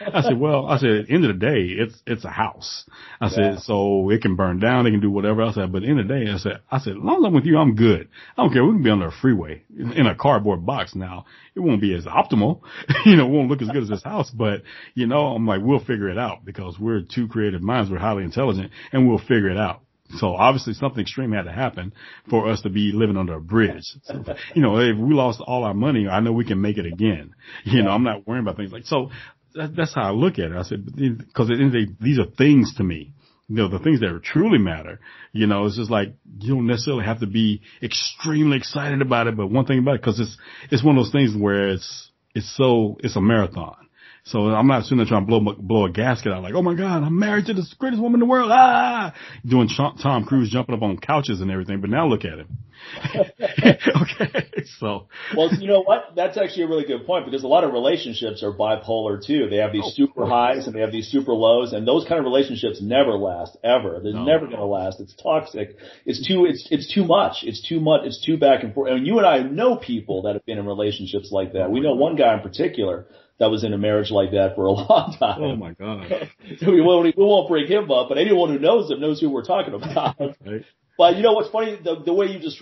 I 0.00 0.22
said, 0.22 0.38
well, 0.38 0.66
I 0.66 0.78
said, 0.78 0.90
at 0.90 1.06
the 1.06 1.14
end 1.14 1.24
of 1.24 1.38
the 1.38 1.46
day, 1.46 1.60
it's, 1.68 1.94
it's 2.06 2.24
a 2.24 2.30
house. 2.30 2.84
I 3.20 3.28
said, 3.28 3.54
Yeah. 3.54 3.58
so 3.58 4.10
it 4.10 4.22
can 4.22 4.36
burn 4.36 4.58
down, 4.58 4.86
it 4.86 4.90
can 4.90 5.00
do 5.00 5.10
whatever. 5.10 5.42
I 5.42 5.52
said, 5.52 5.72
but 5.72 5.78
at 5.78 5.82
the 5.82 5.88
end 5.90 6.00
of 6.00 6.08
the 6.08 6.14
day, 6.14 6.30
I 6.30 6.36
said, 6.38 6.60
I 6.70 6.78
said, 6.78 6.92
as 6.96 7.02
long 7.02 7.18
as 7.22 7.26
I'm 7.28 7.34
with 7.34 7.44
you, 7.44 7.58
I'm 7.58 7.74
good. 7.74 8.08
I 8.36 8.42
don't 8.42 8.52
care. 8.52 8.64
We 8.64 8.72
can 8.72 8.82
be 8.82 8.90
on 8.90 9.00
the 9.00 9.12
freeway 9.22 9.62
in, 9.76 9.92
in 9.92 10.06
a 10.06 10.14
cardboard 10.14 10.64
box 10.66 10.94
now. 10.94 11.24
It 11.54 11.60
won't 11.60 11.80
be 11.80 11.94
as 11.94 12.04
optimal. 12.04 12.60
you 13.04 13.16
know, 13.16 13.26
it 13.26 13.30
won't 13.30 13.48
look 13.48 13.62
as 13.62 13.68
good 13.68 13.82
as 13.84 13.88
this 13.88 14.02
house, 14.02 14.30
but 14.30 14.62
you 14.94 15.06
know, 15.06 15.28
I'm 15.28 15.46
like, 15.46 15.60
we'll 15.62 15.80
figure 15.80 16.08
it 16.10 16.18
out 16.18 16.44
because 16.44 16.78
we're 16.78 17.00
two 17.02 17.28
creative 17.28 17.62
minds. 17.62 17.90
We're 17.90 17.98
highly 17.98 18.24
intelligent 18.24 18.72
and 18.92 19.08
we'll 19.08 19.18
figure 19.18 19.50
it 19.50 19.56
out. 19.56 19.82
So 20.18 20.34
obviously 20.36 20.74
something 20.74 21.00
extreme 21.00 21.32
had 21.32 21.46
to 21.46 21.52
happen 21.52 21.92
for 22.30 22.48
us 22.48 22.62
to 22.62 22.70
be 22.70 22.92
living 22.92 23.16
under 23.16 23.34
a 23.34 23.40
bridge. 23.40 23.82
So, 24.04 24.22
you 24.54 24.62
know, 24.62 24.78
if 24.78 24.96
we 24.96 25.12
lost 25.14 25.40
all 25.44 25.64
our 25.64 25.74
money, 25.74 26.06
I 26.06 26.20
know 26.20 26.32
we 26.32 26.44
can 26.44 26.60
make 26.60 26.78
it 26.78 26.86
again. 26.86 27.34
You 27.64 27.82
know, 27.82 27.90
I'm 27.90 28.04
not 28.04 28.24
worrying 28.24 28.44
about 28.44 28.56
things 28.56 28.70
like, 28.70 28.84
so 28.84 29.10
that, 29.56 29.76
that's 29.76 29.94
how 29.94 30.02
I 30.02 30.10
look 30.10 30.38
at 30.38 30.50
it. 30.50 30.56
I 30.56 30.62
said, 30.62 30.84
because 30.86 31.48
the 31.48 31.86
these 32.00 32.18
are 32.18 32.26
things 32.26 32.74
to 32.76 32.84
me. 32.84 33.12
You 33.48 33.56
know, 33.56 33.68
the 33.68 33.78
things 33.78 34.00
that 34.00 34.20
truly 34.24 34.58
matter, 34.58 34.98
you 35.32 35.46
know, 35.46 35.66
it's 35.66 35.76
just 35.76 35.90
like, 35.90 36.14
you 36.40 36.54
don't 36.54 36.66
necessarily 36.66 37.04
have 37.04 37.20
to 37.20 37.28
be 37.28 37.62
extremely 37.80 38.56
excited 38.56 39.00
about 39.00 39.28
it, 39.28 39.36
but 39.36 39.52
one 39.52 39.66
thing 39.66 39.78
about 39.78 39.94
it, 39.94 40.02
cause 40.02 40.18
it's, 40.18 40.36
it's 40.72 40.82
one 40.82 40.98
of 40.98 41.04
those 41.04 41.12
things 41.12 41.36
where 41.36 41.68
it's, 41.68 42.10
it's 42.34 42.56
so, 42.56 42.96
it's 43.04 43.14
a 43.14 43.20
marathon. 43.20 43.85
So 44.26 44.40
I'm 44.48 44.66
not 44.66 44.82
sitting 44.82 44.96
there 44.98 45.06
trying 45.06 45.22
to 45.22 45.26
blow, 45.28 45.54
blow 45.56 45.84
a 45.84 45.90
gasket 45.92 46.32
out 46.32 46.42
like, 46.42 46.54
oh 46.54 46.62
my 46.62 46.74
God, 46.74 47.04
I'm 47.04 47.16
married 47.16 47.46
to 47.46 47.54
the 47.54 47.64
greatest 47.78 48.02
woman 48.02 48.16
in 48.20 48.26
the 48.26 48.30
world. 48.30 48.50
Ah, 48.52 49.14
doing 49.46 49.68
Tom 49.68 49.96
Tom 50.02 50.24
Cruise 50.24 50.50
jumping 50.50 50.74
up 50.74 50.82
on 50.82 50.98
couches 50.98 51.40
and 51.40 51.48
everything. 51.48 51.80
But 51.80 51.90
now 51.90 52.08
look 52.08 52.24
at 52.24 52.40
him. 52.40 52.58
okay. 54.02 54.50
So, 54.80 55.06
Well, 55.36 55.54
you 55.54 55.68
know 55.68 55.82
what? 55.82 56.14
That's 56.16 56.36
actually 56.36 56.64
a 56.64 56.66
really 56.66 56.84
good 56.84 57.06
point 57.06 57.24
because 57.24 57.44
a 57.44 57.46
lot 57.46 57.62
of 57.62 57.72
relationships 57.72 58.42
are 58.42 58.52
bipolar 58.52 59.24
too. 59.24 59.48
They 59.48 59.58
have 59.58 59.72
these 59.72 59.84
Oh, 59.86 59.90
super 59.94 60.26
highs 60.26 60.66
and 60.66 60.74
they 60.74 60.80
have 60.80 60.90
these 60.90 61.06
super 61.08 61.32
lows, 61.32 61.72
and 61.72 61.86
those 61.86 62.04
kind 62.08 62.18
of 62.18 62.24
relationships 62.24 62.80
never 62.82 63.12
last 63.16 63.56
ever. 63.62 64.00
They're 64.02 64.12
No. 64.12 64.24
never 64.24 64.46
going 64.46 64.58
to 64.58 64.64
last. 64.64 64.98
It's 65.00 65.14
toxic. 65.14 65.76
It's 66.04 66.26
too. 66.26 66.46
It's 66.46 66.66
it's 66.72 66.92
too 66.92 67.04
much. 67.04 67.44
It's 67.44 67.62
too 67.66 67.78
much. 67.78 68.02
It's 68.04 68.20
too 68.24 68.36
back 68.38 68.64
and 68.64 68.74
forth. 68.74 68.90
And 68.90 69.06
you 69.06 69.18
and 69.18 69.26
I 69.26 69.38
know 69.42 69.76
people 69.76 70.22
that 70.22 70.32
have 70.34 70.44
been 70.44 70.58
in 70.58 70.66
relationships 70.66 71.30
like 71.30 71.52
that. 71.52 71.70
We 71.70 71.78
know 71.78 71.94
one 71.94 72.16
guy 72.16 72.34
in 72.34 72.40
particular 72.40 73.06
that 73.38 73.50
was 73.50 73.64
in 73.64 73.72
a 73.72 73.78
marriage 73.78 74.10
like 74.10 74.30
that 74.32 74.54
for 74.54 74.64
a 74.66 74.70
long 74.72 75.16
time. 75.18 75.42
oh 75.42 75.56
my 75.56 75.72
God. 75.72 76.30
we 76.66 76.80
won't 76.80 77.04
we 77.16 77.24
won't 77.24 77.48
bring 77.48 77.66
him 77.66 77.90
up, 77.90 78.08
but 78.08 78.18
anyone 78.18 78.50
who 78.50 78.58
knows 78.58 78.90
him 78.90 79.00
knows 79.00 79.20
who 79.20 79.30
we're 79.30 79.44
talking 79.44 79.74
about. 79.74 80.18
Right? 80.18 80.64
But 80.98 81.16
you 81.16 81.22
know 81.22 81.32
what's 81.34 81.50
funny? 81.50 81.76
The, 81.82 82.02
the 82.02 82.12
way 82.14 82.28
you 82.28 82.38
just, 82.38 82.58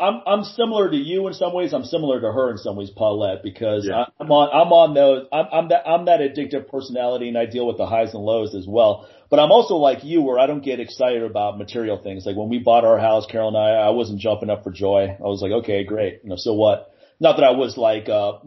I'm, 0.00 0.20
I'm 0.26 0.42
similar 0.42 0.90
to 0.90 0.96
you 0.96 1.28
in 1.28 1.34
some 1.34 1.54
ways. 1.54 1.72
I'm 1.72 1.84
similar 1.84 2.20
to 2.20 2.32
her 2.32 2.50
in 2.50 2.58
some 2.58 2.74
ways, 2.74 2.90
Paulette, 2.90 3.44
because 3.44 3.86
Yeah. 3.86 4.00
I, 4.00 4.06
I'm 4.18 4.32
on, 4.32 4.48
I'm 4.52 4.72
on 4.72 4.94
those, 4.94 5.28
I'm, 5.32 5.46
I'm 5.52 5.68
that, 5.68 5.88
I'm 5.88 6.04
that 6.06 6.18
addictive 6.18 6.66
personality 6.66 7.28
and 7.28 7.38
I 7.38 7.46
deal 7.46 7.64
with 7.68 7.76
the 7.76 7.86
highs 7.86 8.14
and 8.14 8.24
lows 8.24 8.56
as 8.56 8.66
well. 8.66 9.08
But 9.30 9.38
I'm 9.38 9.52
also 9.52 9.76
like 9.76 10.02
you 10.02 10.22
where 10.22 10.40
I 10.40 10.48
don't 10.48 10.64
get 10.64 10.80
excited 10.80 11.22
about 11.22 11.56
material 11.56 12.02
things. 12.02 12.26
Like 12.26 12.34
when 12.36 12.48
we 12.48 12.58
bought 12.58 12.84
our 12.84 12.98
house, 12.98 13.26
Carol 13.30 13.48
and 13.48 13.56
I, 13.56 13.86
I 13.86 13.90
wasn't 13.90 14.18
jumping 14.18 14.50
up 14.50 14.64
for 14.64 14.72
joy. 14.72 15.16
I 15.16 15.22
was 15.22 15.40
like, 15.40 15.52
okay, 15.62 15.84
great. 15.84 16.18
You 16.24 16.30
know, 16.30 16.36
so 16.36 16.54
what? 16.54 16.90
Not 17.20 17.36
that 17.36 17.44
I 17.44 17.52
was 17.52 17.76
like, 17.76 18.08
uh, 18.08 18.38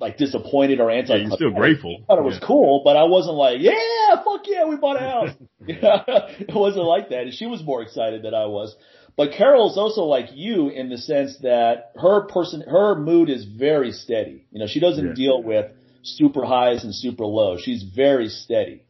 like 0.00 0.18
disappointed 0.18 0.80
or 0.80 0.90
anti. 0.90 1.14
Yeah, 1.14 1.22
you're 1.28 1.36
still 1.36 1.50
grateful. 1.52 1.98
I 2.02 2.04
thought 2.06 2.18
it 2.18 2.24
was 2.24 2.38
Yeah. 2.40 2.46
cool, 2.46 2.82
but 2.84 2.96
I 2.96 3.04
wasn't 3.04 3.36
like, 3.36 3.60
yeah, 3.60 4.22
fuck 4.24 4.42
yeah, 4.46 4.64
we 4.66 4.76
bought 4.76 4.96
a 4.96 5.00
house. 5.00 5.30
It 5.66 6.54
wasn't 6.54 6.84
like 6.84 7.10
that. 7.10 7.22
And 7.22 7.34
she 7.34 7.46
was 7.46 7.62
more 7.62 7.82
excited 7.82 8.22
than 8.22 8.34
I 8.34 8.46
was. 8.46 8.74
But 9.16 9.32
Carol's 9.32 9.78
also 9.78 10.02
like 10.02 10.30
you 10.34 10.68
in 10.68 10.88
the 10.88 10.98
sense 10.98 11.38
that 11.42 11.92
her 11.94 12.22
person, 12.26 12.62
her 12.62 12.96
mood 12.96 13.30
is 13.30 13.44
very 13.44 13.92
steady. 13.92 14.46
You 14.50 14.58
know, 14.60 14.66
she 14.66 14.80
doesn't 14.80 15.06
Yeah. 15.06 15.14
deal 15.14 15.42
with 15.42 15.70
super 16.02 16.44
highs 16.44 16.82
and 16.84 16.92
super 16.94 17.24
lows. 17.24 17.60
She's 17.62 17.84
very 17.84 18.28
steady. 18.28 18.82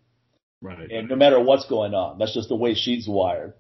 Right. 0.63 0.91
And 0.91 1.11
no 1.11 1.17
matter 1.17 1.39
what's 1.39 1.67
going 1.67 1.93
on, 1.93 2.19
that's 2.19 2.33
just 2.33 2.49
the 2.49 2.57
way 2.57 2.73
she's 2.75 3.07
wired. 3.07 3.53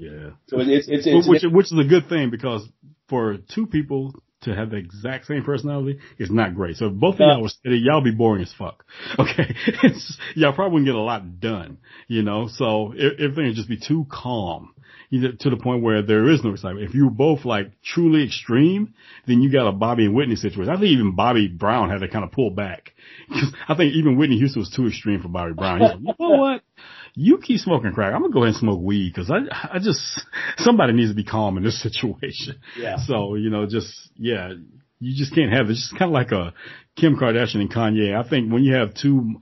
Yeah. 0.00 0.30
So 0.48 0.58
it's, 0.58 0.88
it's, 0.88 1.06
it's, 1.06 1.28
which, 1.28 1.42
which 1.44 1.66
is 1.72 1.78
a 1.78 1.84
good 1.88 2.08
thing 2.08 2.30
because 2.30 2.68
for 3.08 3.36
two 3.54 3.66
people 3.68 4.12
to 4.42 4.54
have 4.54 4.70
the 4.70 4.76
exact 4.76 5.26
same 5.26 5.42
personality 5.42 5.98
is 6.18 6.30
not 6.30 6.54
great. 6.54 6.76
So 6.76 6.86
if 6.86 6.94
both 6.94 7.14
of 7.14 7.20
y'all 7.20 7.42
were 7.42 7.48
steady, 7.48 7.78
y'all 7.78 8.02
be 8.02 8.10
boring 8.10 8.42
as 8.42 8.52
fuck. 8.56 8.84
Okay. 9.18 9.54
Y'all 10.34 10.52
probably 10.52 10.74
wouldn't 10.74 10.86
get 10.86 10.94
a 10.94 11.00
lot 11.00 11.40
done, 11.40 11.78
you 12.06 12.22
know, 12.22 12.48
so 12.48 12.92
everything 12.92 13.46
would 13.46 13.54
just 13.54 13.68
be 13.68 13.78
too 13.78 14.06
calm. 14.10 14.74
You 15.08 15.20
know, 15.20 15.32
to 15.40 15.50
the 15.50 15.56
point 15.56 15.82
where 15.82 16.02
there 16.02 16.28
is 16.28 16.42
no 16.42 16.50
excitement. 16.50 16.88
If 16.88 16.94
you 16.94 17.04
were 17.04 17.10
both 17.10 17.44
like 17.44 17.70
truly 17.82 18.24
extreme, 18.24 18.94
then 19.26 19.40
you 19.40 19.52
got 19.52 19.68
a 19.68 19.72
Bobby 19.72 20.04
and 20.04 20.14
Whitney 20.14 20.36
situation. 20.36 20.68
I 20.68 20.74
think 20.74 20.86
even 20.86 21.14
Bobby 21.14 21.48
Brown 21.48 21.90
had 21.90 22.00
to 22.00 22.08
kind 22.08 22.24
of 22.24 22.32
pull 22.32 22.50
back. 22.50 22.92
I 23.68 23.74
think 23.76 23.94
even 23.94 24.16
Whitney 24.16 24.38
Houston 24.38 24.60
was 24.60 24.70
too 24.70 24.86
extreme 24.86 25.22
for 25.22 25.28
Bobby 25.28 25.54
Brown. 25.54 25.80
He's 25.80 25.90
like, 25.90 26.00
you 26.00 26.14
know 26.18 26.36
what? 26.36 26.62
You 27.18 27.38
keep 27.38 27.58
smoking 27.60 27.92
crack. 27.92 28.12
I'm 28.14 28.20
gonna 28.20 28.32
go 28.32 28.42
ahead 28.42 28.54
and 28.54 28.56
smoke 28.56 28.80
weed 28.80 29.12
because 29.12 29.30
I, 29.30 29.74
I 29.74 29.78
just, 29.78 30.00
somebody 30.58 30.92
needs 30.92 31.10
to 31.10 31.16
be 31.16 31.24
calm 31.24 31.56
in 31.56 31.64
this 31.64 31.82
situation. 31.82 32.60
Yeah. 32.78 32.98
So, 33.06 33.34
you 33.34 33.50
know, 33.50 33.66
just, 33.66 33.92
yeah, 34.16 34.52
you 35.00 35.16
just 35.16 35.34
can't 35.34 35.52
have 35.52 35.66
it. 35.66 35.72
It's 35.72 35.88
just 35.88 35.98
kind 35.98 36.10
of 36.10 36.14
like 36.14 36.32
a 36.32 36.52
Kim 36.94 37.16
Kardashian 37.16 37.56
and 37.56 37.72
Kanye. 37.72 38.14
I 38.14 38.28
think 38.28 38.52
when 38.52 38.64
you 38.64 38.74
have 38.74 38.94
two 38.94 39.40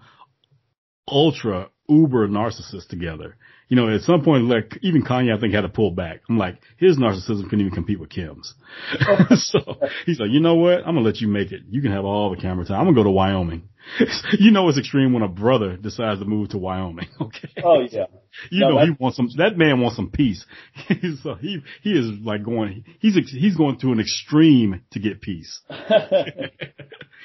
ultra 1.07 1.69
uber 1.89 2.29
narcissists 2.29 2.89
together, 2.89 3.37
you 3.69 3.77
know, 3.77 3.93
at 3.93 4.03
some 4.03 4.23
point, 4.23 4.45
like 4.45 4.79
even 4.83 5.03
Kanye, 5.03 5.37
I 5.37 5.41
think 5.41 5.55
had 5.55 5.63
to 5.63 5.69
pull 5.69 5.91
back. 5.91 6.21
I'm 6.29 6.39
like, 6.39 6.61
his 6.77 6.99
narcissism 6.99 7.45
couldn't 7.45 7.61
even 7.61 7.73
compete 7.73 7.99
with 7.99 8.11
Kim's. 8.11 8.55
so 9.35 9.81
he's 10.07 10.21
like, 10.21 10.31
you 10.31 10.41
know 10.41 10.55
what? 10.57 10.79
I'm 10.79 10.95
gonna 10.95 11.01
let 11.01 11.21
you 11.21 11.29
make 11.29 11.51
it. 11.51 11.63
You 11.69 11.83
can 11.83 11.93
have 11.93 12.05
all 12.05 12.31
the 12.31 12.41
camera 12.41 12.65
time. 12.65 12.79
I'm 12.79 12.85
gonna 12.87 12.97
go 12.97 13.05
to 13.05 13.11
Wyoming. 13.11 13.69
you 14.39 14.51
know, 14.51 14.69
it's 14.69 14.79
extreme 14.79 15.13
when 15.13 15.23
a 15.23 15.29
brother 15.29 15.77
decides 15.77 16.21
to 16.21 16.27
move 16.27 16.51
to 16.51 16.59
Wyoming. 16.59 17.07
Okay. 17.21 17.49
oh 17.65 17.81
yeah. 17.91 18.07
You 18.51 18.61
No, 18.61 18.71
know 18.71 18.85
he 18.85 18.91
wants 18.99 19.17
some. 19.17 19.29
That 19.37 19.57
man 19.57 19.81
wants 19.81 19.97
some 19.97 20.11
peace. 20.11 20.45
so 21.23 21.35
he 21.35 21.63
he 21.83 21.93
is 21.93 22.19
like 22.23 22.45
going. 22.45 22.85
He's 22.99 23.15
he's 23.15 23.57
going 23.57 23.79
to 23.81 23.93
an 23.93 24.01
extreme 24.01 24.83
to 24.93 24.99
get 24.99 25.21
peace. 25.21 25.61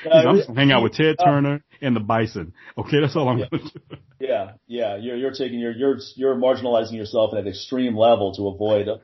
He's, 0.04 0.14
I'm 0.14 0.36
just 0.38 0.48
gonna 0.48 0.60
hang 0.60 0.72
out 0.72 0.84
with 0.84 0.94
Ted 0.94 1.18
Turner 1.24 1.64
and 1.82 1.96
the 1.96 2.00
Bison. 2.00 2.54
Okay, 2.78 3.02
that's 3.02 3.16
all 3.16 3.28
I'm 3.28 3.38
gonna 3.40 3.50
do. 3.50 3.98
Yeah, 4.20 4.52
yeah, 4.68 4.96
you're 4.98 5.18
you're 5.18 5.32
taking 5.34 5.60
your 5.60 5.72
you're 5.72 5.98
you're 6.16 6.36
marginalizing 6.36 6.94
yourself 6.94 7.34
at 7.34 7.40
an 7.40 7.48
extreme 7.48 7.98
level 7.98 8.34
to 8.36 8.48
avoid 8.48 8.88
uh, 8.88 8.98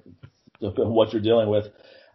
what 0.61 1.11
you're 1.13 1.21
dealing 1.21 1.49
with. 1.49 1.65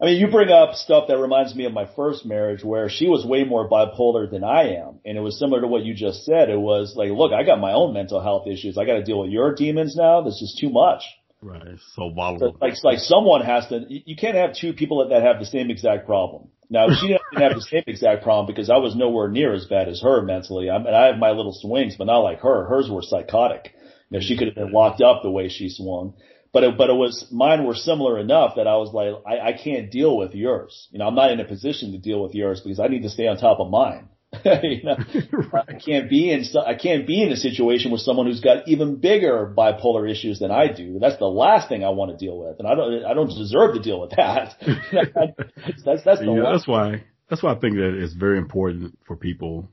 I 0.01 0.05
mean, 0.05 0.19
you 0.19 0.27
bring 0.29 0.49
up 0.49 0.73
stuff 0.73 1.07
that 1.09 1.19
reminds 1.19 1.53
me 1.53 1.65
of 1.65 1.73
my 1.73 1.87
first 1.95 2.25
marriage 2.25 2.63
where 2.63 2.89
she 2.89 3.07
was 3.07 3.23
way 3.23 3.43
more 3.43 3.69
bipolar 3.69 4.29
than 4.29 4.43
I 4.43 4.75
am, 4.77 4.99
and 5.05 5.15
it 5.15 5.21
was 5.21 5.37
similar 5.37 5.61
to 5.61 5.67
what 5.67 5.83
you 5.83 5.93
just 5.93 6.25
said. 6.25 6.49
It 6.49 6.59
was 6.59 6.95
like, 6.95 7.11
look, 7.11 7.31
I 7.31 7.43
got 7.43 7.59
my 7.59 7.73
own 7.73 7.93
mental 7.93 8.19
health 8.19 8.47
issues. 8.47 8.79
I 8.79 8.85
got 8.85 8.93
to 8.95 9.03
deal 9.03 9.19
with 9.19 9.29
your 9.29 9.53
demons 9.53 9.95
now. 9.95 10.21
This 10.21 10.41
is 10.41 10.57
too 10.59 10.69
much. 10.71 11.03
Right, 11.43 11.61
so 11.63 11.77
So, 11.95 12.09
volatile. 12.09 12.57
like, 12.61 12.75
like 12.83 12.99
someone 12.99 13.45
has 13.45 13.67
to. 13.67 13.85
You 13.87 14.15
can't 14.15 14.35
have 14.35 14.55
two 14.55 14.73
people 14.73 14.99
that, 14.99 15.09
that 15.09 15.23
have 15.23 15.39
the 15.39 15.45
same 15.45 15.69
exact 15.69 16.05
problem. 16.07 16.49
Now 16.69 16.87
she 16.89 17.07
didn't 17.09 17.21
have 17.37 17.53
the 17.53 17.61
same 17.61 17.83
exact 17.85 18.23
problem 18.23 18.45
because 18.45 18.69
I 18.69 18.77
was 18.77 18.95
nowhere 18.95 19.27
near 19.27 19.53
as 19.53 19.65
bad 19.65 19.89
as 19.89 20.01
her 20.01 20.21
mentally. 20.21 20.69
I 20.69 20.77
mean, 20.77 20.93
I 20.93 21.07
have 21.07 21.17
my 21.17 21.31
little 21.31 21.53
swings, 21.53 21.95
but 21.97 22.05
not 22.05 22.19
like 22.19 22.39
her. 22.41 22.65
Hers 22.65 22.89
were 22.89 23.01
psychotic. 23.01 23.73
You 24.09 24.17
know, 24.17 24.25
she 24.25 24.37
could 24.37 24.47
have 24.47 24.55
been 24.55 24.71
locked 24.71 25.01
up 25.01 25.21
the 25.21 25.31
way 25.31 25.49
she 25.49 25.69
swung. 25.69 26.13
But 26.53 26.63
it, 26.65 26.77
but 26.77 26.89
it 26.89 26.93
was 26.93 27.27
mine 27.31 27.65
were 27.65 27.75
similar 27.75 28.19
enough 28.19 28.55
that 28.57 28.67
I 28.67 28.75
was 28.75 28.93
like, 28.93 29.13
I, 29.25 29.49
I 29.49 29.53
can't 29.53 29.89
deal 29.89 30.17
with 30.17 30.35
yours. 30.35 30.89
You 30.91 30.99
know, 30.99 31.07
I'm 31.07 31.15
not 31.15 31.31
in 31.31 31.39
a 31.39 31.45
position 31.45 31.93
to 31.93 31.97
deal 31.97 32.21
with 32.21 32.35
yours 32.35 32.59
because 32.59 32.79
I 32.79 32.87
need 32.87 33.03
to 33.03 33.09
stay 33.09 33.27
on 33.27 33.37
top 33.37 33.59
of 33.59 33.69
mine. 33.69 34.09
you 34.63 34.83
know, 34.83 34.95
I 35.53 35.73
can't 35.73 36.09
be 36.09 36.31
in 36.31 36.45
I 36.65 36.75
can't 36.75 37.05
be 37.05 37.21
in 37.21 37.31
a 37.31 37.35
situation 37.35 37.91
with 37.91 38.01
someone 38.01 38.27
who's 38.27 38.39
got 38.39 38.67
even 38.67 38.95
bigger 38.95 39.53
bipolar 39.57 40.09
issues 40.09 40.39
than 40.39 40.51
I 40.51 40.71
do. 40.71 40.99
That's 40.99 41.17
the 41.17 41.25
last 41.25 41.67
thing 41.67 41.83
I 41.83 41.89
want 41.89 42.11
to 42.11 42.25
deal 42.25 42.37
with, 42.37 42.59
and 42.59 42.67
I 42.67 42.75
don't 42.75 43.05
I 43.05 43.13
don't 43.13 43.27
deserve 43.27 43.75
to 43.75 43.81
deal 43.81 43.99
with 43.99 44.11
that. 44.11 44.55
that's 45.85 46.03
that's 46.03 46.19
the 46.19 46.25
You 46.25 46.35
know, 46.35 46.51
that's 46.51 46.67
why 46.67 47.03
that's 47.29 47.43
why 47.43 47.51
I 47.51 47.59
think 47.59 47.75
that 47.75 47.93
it's 48.01 48.13
very 48.13 48.37
important 48.37 48.97
for 49.05 49.17
people 49.17 49.69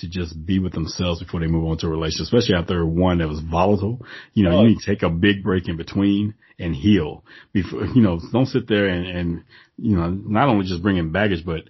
to 0.00 0.08
just 0.08 0.44
be 0.46 0.58
with 0.58 0.72
themselves 0.72 1.22
before 1.22 1.40
they 1.40 1.46
move 1.46 1.64
on 1.66 1.78
to 1.78 1.86
a 1.86 1.90
relationship, 1.90 2.24
especially 2.32 2.54
after 2.56 2.84
one 2.84 3.18
that 3.18 3.28
was 3.28 3.40
volatile. 3.40 4.00
You 4.34 4.44
know, 4.44 4.58
Oh. 4.58 4.62
you 4.62 4.68
need 4.70 4.78
to 4.80 4.86
take 4.86 5.02
a 5.02 5.10
big 5.10 5.42
break 5.42 5.68
in 5.68 5.76
between 5.76 6.34
and 6.58 6.74
heal. 6.74 7.24
Before 7.52 7.84
you 7.86 8.02
know, 8.02 8.20
don't 8.32 8.46
sit 8.46 8.68
there 8.68 8.86
and, 8.88 9.06
and 9.06 9.44
you 9.78 9.96
know, 9.96 10.10
not 10.10 10.48
only 10.48 10.66
just 10.66 10.82
bringing 10.82 11.12
baggage, 11.12 11.44
but 11.44 11.62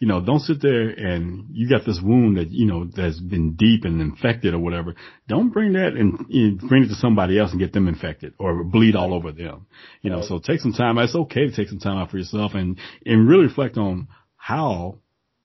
you 0.00 0.06
know, 0.06 0.24
don't 0.24 0.38
sit 0.38 0.62
there 0.62 0.90
and 0.90 1.46
you 1.52 1.68
got 1.68 1.84
this 1.84 2.00
wound 2.00 2.36
that, 2.36 2.50
you 2.52 2.66
know, 2.66 2.84
that's 2.84 3.18
been 3.18 3.54
deep 3.54 3.84
and 3.84 4.00
infected 4.00 4.54
or 4.54 4.60
whatever. 4.60 4.94
Don't 5.26 5.52
bring 5.52 5.72
that 5.72 5.94
and, 5.94 6.20
and 6.30 6.58
bring 6.68 6.84
it 6.84 6.88
to 6.88 6.94
somebody 6.94 7.36
else 7.36 7.50
and 7.50 7.58
get 7.58 7.72
them 7.72 7.88
infected 7.88 8.32
or 8.38 8.62
bleed 8.62 8.94
all 8.94 9.12
over 9.12 9.32
them. 9.32 9.66
You 10.02 10.10
know, 10.10 10.22
so 10.22 10.38
take 10.38 10.60
some 10.60 10.72
time. 10.72 10.98
It's 10.98 11.16
okay 11.16 11.48
to 11.48 11.52
take 11.56 11.68
some 11.68 11.80
time 11.80 11.96
out 11.98 12.12
for 12.12 12.18
yourself 12.18 12.52
and, 12.54 12.78
and 13.04 13.28
really 13.28 13.46
reflect 13.46 13.76
on 13.76 14.06
how 14.36 15.00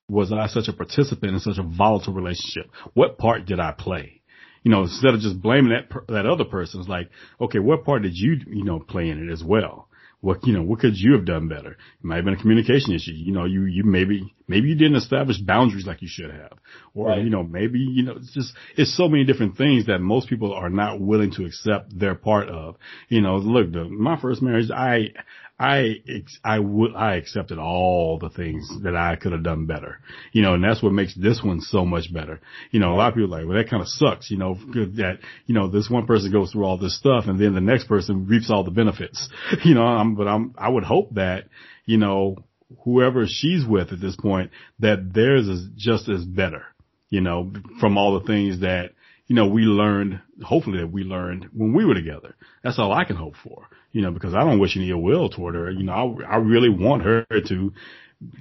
was 0.10 0.32
I 0.32 0.48
such 0.48 0.68
a 0.68 0.74
participant 0.74 1.34
in 1.34 1.40
such 1.40 1.58
a 1.58 1.64
volatile 1.64 2.14
relationship? 2.14 2.70
What 2.94 3.18
part 3.18 3.46
did 3.46 3.60
I 3.60 3.72
play? 3.72 4.22
You 4.64 4.72
know, 4.72 4.84
instead 4.84 5.14
of 5.14 5.20
just 5.20 5.42
blaming 5.42 5.72
that 5.72 5.90
per- 5.90 6.06
that 6.08 6.26
other 6.26 6.46
person, 6.46 6.80
it's 6.80 6.90
like, 6.90 7.10
okay, 7.40 7.60
what 7.60 7.84
part 7.84 8.04
did 8.04 8.16
you 8.16 8.38
you 8.48 8.64
know 8.64 8.80
play 8.80 9.10
in 9.10 9.28
it 9.28 9.32
as 9.32 9.44
well? 9.44 9.88
What 10.22 10.46
you 10.48 10.54
know, 10.54 10.64
what 10.64 10.80
could 10.80 10.96
you 10.96 11.14
have 11.14 11.26
done 11.26 11.50
better? 11.50 11.72
It 11.72 11.78
might 12.04 12.18
have 12.18 12.26
been 12.26 12.36
a 12.36 12.42
communication 12.42 12.94
issue. 12.94 13.12
You 13.12 13.34
know, 13.34 13.46
you 13.46 13.64
you 13.66 13.84
maybe 13.84 14.34
Maybe 14.48 14.70
you 14.70 14.76
didn't 14.76 14.98
establish 14.98 15.40
boundaries 15.40 15.86
like 15.86 16.02
you 16.02 16.08
should 16.08 16.32
have. 16.32 16.54
Or, 16.94 17.10
right. 17.10 17.24
you 17.24 17.30
know, 17.30 17.44
maybe, 17.44 17.80
you 17.80 18.04
know, 18.04 18.14
it's 18.18 18.34
just, 18.34 18.54
it's 18.76 18.96
so 18.96 19.08
many 19.08 19.24
different 19.24 19.58
things 19.58 19.86
that 19.86 20.00
most 20.00 20.28
people 20.28 20.54
are 20.54 20.70
not 20.70 21.00
willing 21.00 21.32
to 21.32 21.46
accept 21.46 21.98
their 21.98 22.16
part 22.16 22.50
of. 22.50 22.76
You 23.08 23.22
know, 23.22 23.38
look, 23.38 23.72
the, 23.72 23.86
my 23.86 24.20
first 24.20 24.42
marriage, 24.42 24.70
I, 24.70 25.14
I, 25.60 26.02
I 26.44 26.60
would, 26.60 26.96
I 26.96 27.16
accepted 27.16 27.60
all 27.60 28.18
the 28.18 28.30
things 28.30 28.68
that 28.82 28.96
I 28.96 29.16
could 29.16 29.34
have 29.34 29.44
done 29.44 29.66
better, 29.66 30.00
you 30.32 30.42
know, 30.42 30.56
and 30.56 30.64
that's 30.64 30.82
what 30.82 30.94
makes 30.94 31.14
this 31.16 31.42
one 31.44 31.62
so 31.62 31.86
much 31.86 32.12
better. 32.12 32.42
You 32.72 32.80
know, 32.80 32.94
a 32.94 32.96
lot 32.96 33.10
of 33.10 33.14
people 33.16 33.34
are 33.34 33.40
like, 33.40 33.48
well, 33.48 33.58
that 33.58 33.70
kind 33.70 33.82
of 33.82 33.88
sucks, 33.88 34.32
you 34.32 34.38
know, 34.38 34.56
that, 34.56 35.20
you 35.46 35.54
know, 35.54 35.70
this 35.70 35.90
one 35.90 36.08
person 36.08 36.32
goes 36.32 36.52
through 36.52 36.66
all 36.66 36.78
this 36.78 36.98
stuff 36.98 37.26
and 37.28 37.40
then 37.40 37.54
the 37.54 37.62
next 37.62 37.88
person 37.88 38.26
reaps 38.28 38.50
all 38.50 38.64
the 38.64 38.72
benefits, 38.72 39.30
you 39.64 39.76
know, 39.76 39.84
I'm, 39.84 40.16
but 40.16 40.28
I'm, 40.28 40.56
I 40.58 40.70
would 40.70 40.84
hope 40.84 41.14
that, 41.16 41.46
you 41.86 41.98
know, 41.98 42.38
whoever 42.84 43.26
she's 43.28 43.66
with 43.66 43.92
at 43.92 44.02
this 44.02 44.16
point, 44.16 44.52
that 44.80 45.14
theirs 45.14 45.48
is 45.48 45.68
just 45.76 46.10
as 46.10 46.26
better, 46.26 46.66
you 47.10 47.22
know, 47.22 47.54
from 47.80 47.98
all 47.98 48.20
the 48.20 48.26
things 48.26 48.62
that, 48.62 48.92
you 49.28 49.36
know, 49.36 49.48
we 49.48 49.62
learned, 49.62 50.20
hopefully 50.42 50.80
that 50.80 50.92
we 50.92 51.04
learned 51.04 51.50
when 51.54 51.74
we 51.74 51.86
were 51.86 51.94
together. 51.94 52.36
That's 52.64 52.80
all 52.80 52.92
I 52.92 53.06
can 53.06 53.16
hope 53.16 53.36
for, 53.44 53.68
you 53.94 54.02
know, 54.02 54.12
because 54.12 54.34
I 54.34 54.44
don't 54.44 54.60
wish 54.60 54.76
any 54.76 54.90
ill 54.90 55.02
will 55.02 55.30
toward 55.30 55.56
her. 55.56 55.72
You 55.72 55.84
know, 55.84 56.18
I, 56.28 56.34
I 56.34 56.38
really 56.38 56.70
want 56.70 57.04
her 57.04 57.26
to, 57.30 57.74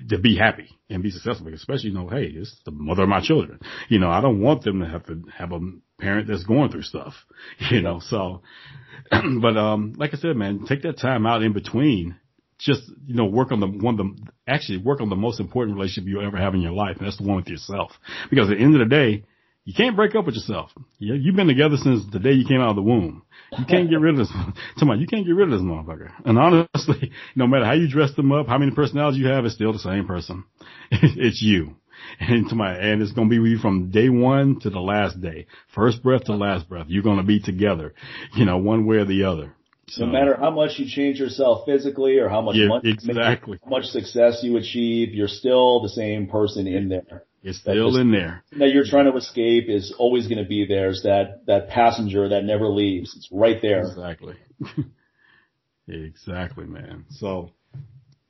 to 0.08 0.18
be 0.18 0.36
happy 0.36 0.68
and 0.90 1.02
be 1.02 1.10
successful, 1.10 1.52
especially, 1.54 1.90
you 1.90 1.94
know, 1.94 2.08
hey, 2.08 2.24
it's 2.24 2.58
the 2.64 2.72
mother 2.72 3.04
of 3.04 3.08
my 3.08 3.20
children. 3.20 3.60
You 3.88 4.00
know, 4.00 4.10
I 4.10 4.20
don't 4.20 4.40
want 4.40 4.64
them 4.64 4.80
to 4.80 4.88
have 4.88 5.06
to 5.06 5.22
have 5.36 5.52
a 5.52 5.60
parent 6.00 6.26
that's 6.26 6.44
going 6.44 6.72
through 6.72 6.82
stuff, 6.82 7.14
you 7.70 7.82
know, 7.82 8.00
so, 8.00 8.42
but, 9.10 9.56
um, 9.56 9.94
like 9.96 10.14
I 10.14 10.16
said, 10.16 10.36
man, 10.36 10.64
take 10.66 10.82
that 10.82 10.98
time 10.98 11.26
out 11.26 11.42
in 11.42 11.52
between 11.52 12.16
just, 12.58 12.82
you 13.06 13.14
know, 13.14 13.26
work 13.26 13.52
on 13.52 13.60
the 13.60 13.66
one 13.66 13.98
of 13.98 14.06
the, 14.06 14.30
actually 14.46 14.78
work 14.78 15.00
on 15.00 15.10
the 15.10 15.16
most 15.16 15.40
important 15.40 15.76
relationship 15.76 16.08
you'll 16.08 16.24
ever 16.24 16.36
have 16.36 16.54
in 16.54 16.62
your 16.62 16.72
life. 16.72 16.96
And 16.98 17.06
that's 17.06 17.18
the 17.18 17.24
one 17.24 17.36
with 17.36 17.48
yourself. 17.48 17.90
Because 18.30 18.50
at 18.50 18.56
the 18.56 18.62
end 18.62 18.80
of 18.80 18.88
the 18.88 18.94
day, 18.94 19.24
you 19.64 19.74
can't 19.74 19.94
break 19.94 20.14
up 20.14 20.26
with 20.26 20.34
yourself. 20.34 20.70
You, 20.98 21.14
you've 21.14 21.36
been 21.36 21.46
together 21.46 21.76
since 21.76 22.04
the 22.10 22.18
day 22.18 22.32
you 22.32 22.46
came 22.46 22.60
out 22.60 22.70
of 22.70 22.76
the 22.76 22.82
womb. 22.82 23.22
You 23.56 23.64
can't 23.64 23.88
get 23.88 24.00
rid 24.00 24.18
of 24.18 24.18
this. 24.18 24.32
Somebody, 24.76 25.00
you 25.00 25.06
can't 25.06 25.24
get 25.24 25.32
rid 25.32 25.52
of 25.52 25.52
this 25.52 25.60
motherfucker. 25.60 26.10
And 26.24 26.38
honestly, 26.38 27.12
no 27.36 27.46
matter 27.46 27.64
how 27.64 27.74
you 27.74 27.88
dress 27.88 28.12
them 28.14 28.32
up, 28.32 28.48
how 28.48 28.58
many 28.58 28.72
personalities 28.72 29.20
you 29.20 29.28
have, 29.28 29.44
it's 29.44 29.54
still 29.54 29.72
the 29.72 29.78
same 29.78 30.06
person. 30.06 30.44
it's 30.90 31.40
you. 31.40 31.76
And 32.18 32.48
to 32.48 32.56
my, 32.56 32.74
and 32.76 33.00
it's 33.00 33.12
going 33.12 33.28
to 33.28 33.30
be 33.30 33.38
with 33.38 33.52
you 33.52 33.58
from 33.58 33.90
day 33.90 34.08
one 34.08 34.58
to 34.60 34.70
the 34.70 34.80
last 34.80 35.20
day. 35.20 35.46
First 35.72 36.02
breath 36.02 36.24
to 36.24 36.34
last 36.34 36.68
breath. 36.68 36.86
You're 36.88 37.04
going 37.04 37.18
to 37.18 37.22
be 37.22 37.38
together, 37.38 37.94
you 38.34 38.44
know, 38.44 38.58
one 38.58 38.86
way 38.86 38.96
or 38.96 39.04
the 39.04 39.24
other. 39.24 39.54
So, 39.88 40.06
no 40.06 40.12
matter 40.12 40.36
how 40.36 40.50
much 40.50 40.78
you 40.78 40.88
change 40.88 41.20
yourself 41.20 41.66
physically 41.66 42.18
or 42.18 42.28
how 42.28 42.40
much 42.40 42.56
yeah, 42.56 42.68
money, 42.68 42.90
exactly. 42.90 43.58
how 43.62 43.70
much 43.70 43.84
success 43.84 44.40
you 44.42 44.56
achieve, 44.56 45.12
you're 45.12 45.28
still 45.28 45.82
the 45.82 45.90
same 45.90 46.28
person 46.28 46.66
in 46.66 46.88
there. 46.88 47.24
It's 47.42 47.58
still 47.58 47.96
in 47.96 48.12
there. 48.12 48.44
That 48.52 48.70
you're 48.70 48.84
trying 48.84 49.10
to 49.10 49.16
escape 49.16 49.68
is 49.68 49.94
always 49.98 50.28
going 50.28 50.42
to 50.42 50.48
be 50.48 50.64
there. 50.66 50.90
Is 50.90 51.02
that 51.02 51.46
that 51.46 51.68
passenger 51.68 52.28
that 52.28 52.44
never 52.44 52.68
leaves? 52.68 53.14
It's 53.16 53.28
right 53.32 53.60
there. 53.60 53.80
Exactly. 53.80 54.36
exactly, 55.88 56.66
man. 56.66 57.06
So, 57.10 57.50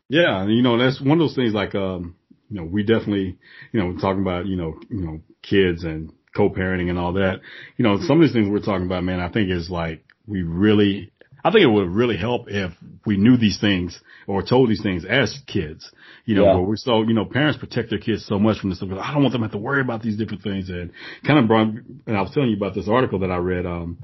yeah, 0.09 0.47
you 0.47 0.63
know 0.63 0.79
that's 0.79 1.01
one 1.01 1.21
of 1.21 1.29
those 1.29 1.37
things. 1.37 1.53
Like, 1.53 1.75
um, 1.75 2.17
you 2.49 2.57
know, 2.57 2.65
we 2.65 2.83
definitely, 2.83 3.39
you 3.73 3.81
know, 3.81 3.99
talking 3.99 4.23
about, 4.23 4.47
you 4.47 4.57
know, 4.57 4.81
you 4.89 5.05
know, 5.05 5.21
kids 5.43 5.85
and 5.85 6.13
co-parenting 6.35 6.89
and 6.89 6.99
all 6.99 7.13
that. 7.15 7.41
You 7.77 7.83
know, 7.83 7.99
some 8.01 8.17
of 8.17 8.23
these 8.23 8.33
things 8.33 8.49
we're 8.49 8.61
talking 8.61 8.87
about, 8.87 9.05
man, 9.05 9.21
I 9.21 9.29
think 9.29 9.51
is 9.51 9.69
like 9.69 10.05
we 10.27 10.43
really 10.43 11.12
I 11.44 11.51
think 11.51 11.62
it 11.64 11.70
would 11.70 11.89
really 11.89 12.16
help 12.16 12.48
if 12.48 12.73
we 13.05 13.16
knew 13.16 13.36
these 13.36 13.60
things 13.60 14.01
or 14.27 14.43
told 14.43 14.70
these 14.70 14.82
things 14.82 15.05
as 15.05 15.36
kids. 15.47 15.90
You 16.24 16.36
know, 16.36 16.44
yeah. 16.44 16.59
we're 16.59 16.77
so, 16.77 17.02
you 17.02 17.14
know, 17.14 17.24
parents 17.24 17.59
protect 17.59 17.90
their 17.90 17.98
kids 17.98 18.24
so 18.27 18.39
much 18.39 18.60
from 18.60 18.70
this 18.70 18.78
stuff. 18.78 18.90
I 18.93 19.12
don't 19.12 19.23
want 19.23 19.32
them 19.32 19.40
to 19.40 19.47
have 19.47 19.52
to 19.52 19.59
worry 19.59 19.81
about 19.81 20.02
these 20.02 20.16
different 20.16 20.44
things. 20.44 20.69
And 20.69 20.93
kind 21.27 21.39
of 21.40 21.48
brought, 21.48 21.69
and 22.06 22.16
I 22.16 22.20
was 22.23 22.31
telling 22.32 22.51
you 22.51 22.56
about 22.56 22.74
this 22.74 22.89
article 22.89 23.19
that 23.20 23.31
I 23.31 23.39
read, 23.39 23.66
um, 23.66 23.98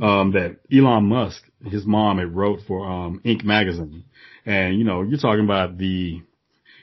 um, 0.00 0.32
that 0.32 0.58
Elon 0.72 1.04
Musk, 1.04 1.42
his 1.66 1.84
mom 1.84 2.18
had 2.18 2.34
wrote 2.34 2.60
for, 2.66 2.88
um, 2.88 3.20
Inc. 3.24 3.44
magazine. 3.44 4.04
And, 4.46 4.78
you 4.78 4.84
know, 4.84 5.02
you're 5.02 5.18
talking 5.18 5.44
about 5.44 5.76
the, 5.76 6.22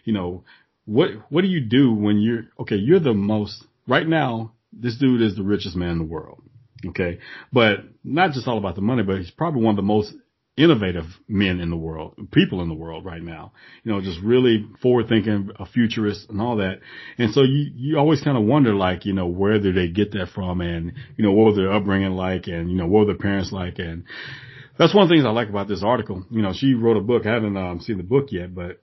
you 0.04 0.14
know, 0.14 0.44
what, 0.86 1.10
what 1.30 1.42
do 1.42 1.48
you 1.48 1.62
do 1.62 1.94
when 1.94 2.20
you're, 2.20 2.44
okay, 2.60 2.76
you're 2.76 3.00
the 3.00 3.14
most, 3.14 3.66
right 3.88 4.08
now, 4.08 4.54
this 4.72 4.98
dude 4.98 5.22
is 5.22 5.36
the 5.36 5.44
richest 5.44 5.76
man 5.76 5.92
in 5.92 5.98
the 5.98 6.04
world. 6.04 6.44
Okay. 6.88 7.20
But 7.54 7.80
not 8.04 8.32
just 8.32 8.48
all 8.48 8.58
about 8.58 8.76
the 8.76 8.82
money, 8.82 9.04
but 9.04 9.18
he's 9.18 9.32
probably 9.32 9.62
one 9.62 9.74
of 9.74 9.78
the 9.78 9.82
most 9.82 10.14
innovative 10.58 11.06
men 11.28 11.60
in 11.60 11.70
the 11.70 11.76
world, 11.76 12.16
people 12.32 12.62
in 12.62 12.70
the 12.70 12.76
world 12.76 13.04
right 13.04 13.22
now. 13.22 13.52
You 13.84 13.92
know, 13.92 14.02
just 14.02 14.22
really 14.22 14.66
forward 14.82 15.08
thinking, 15.10 15.52
a 15.60 15.66
futurist 15.66 16.30
and 16.30 16.42
all 16.42 16.58
that. 16.58 16.80
And 17.18 17.34
so 17.34 17.42
you, 17.42 17.72
you 17.76 17.98
always 17.98 18.22
kind 18.22 18.38
of 18.38 18.44
wonder 18.44 18.74
like, 18.74 19.06
you 19.06 19.14
know, 19.14 19.28
where 19.28 19.60
did 19.60 19.76
they 19.76 19.90
get 19.90 20.12
that 20.12 20.30
from 20.34 20.62
and, 20.62 20.94
you 21.18 21.26
know, 21.26 21.32
what 21.32 21.48
was 21.48 21.56
their 21.58 21.74
upbringing 21.74 22.12
like 22.12 22.48
and, 22.48 22.70
you 22.70 22.78
know, 22.78 22.88
what 22.88 23.02
were 23.02 23.14
their 23.14 23.18
parents 23.18 23.52
like 23.52 23.80
and 23.80 24.06
that's 24.78 24.94
one 24.94 25.04
of 25.04 25.10
the 25.10 25.16
things 25.16 25.26
I 25.26 25.30
like 25.30 25.50
about 25.50 25.68
this 25.68 25.84
article. 25.84 26.26
You 26.30 26.42
know, 26.42 26.54
she 26.54 26.74
wrote 26.74 26.98
a 26.98 27.02
book. 27.02 27.26
I 27.26 27.34
haven't 27.34 27.56
um, 27.56 27.80
seen 27.80 27.98
the 27.98 28.04
book 28.04 28.28
yet, 28.32 28.54
but 28.54 28.82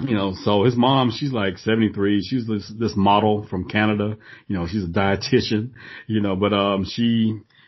you 0.00 0.14
know, 0.14 0.34
so 0.42 0.64
his 0.64 0.76
mom, 0.76 1.10
she's 1.10 1.32
like 1.32 1.58
73. 1.58 2.22
She's 2.22 2.46
this, 2.46 2.70
this 2.78 2.92
model 2.96 3.46
from 3.48 3.68
Canada. 3.68 4.18
You 4.46 4.56
know, 4.56 4.66
she's 4.66 4.84
a 4.84 4.88
dietitian, 4.88 5.70
you 6.06 6.20
know, 6.20 6.36
but, 6.36 6.52
um, 6.52 6.84
she, 6.84 7.02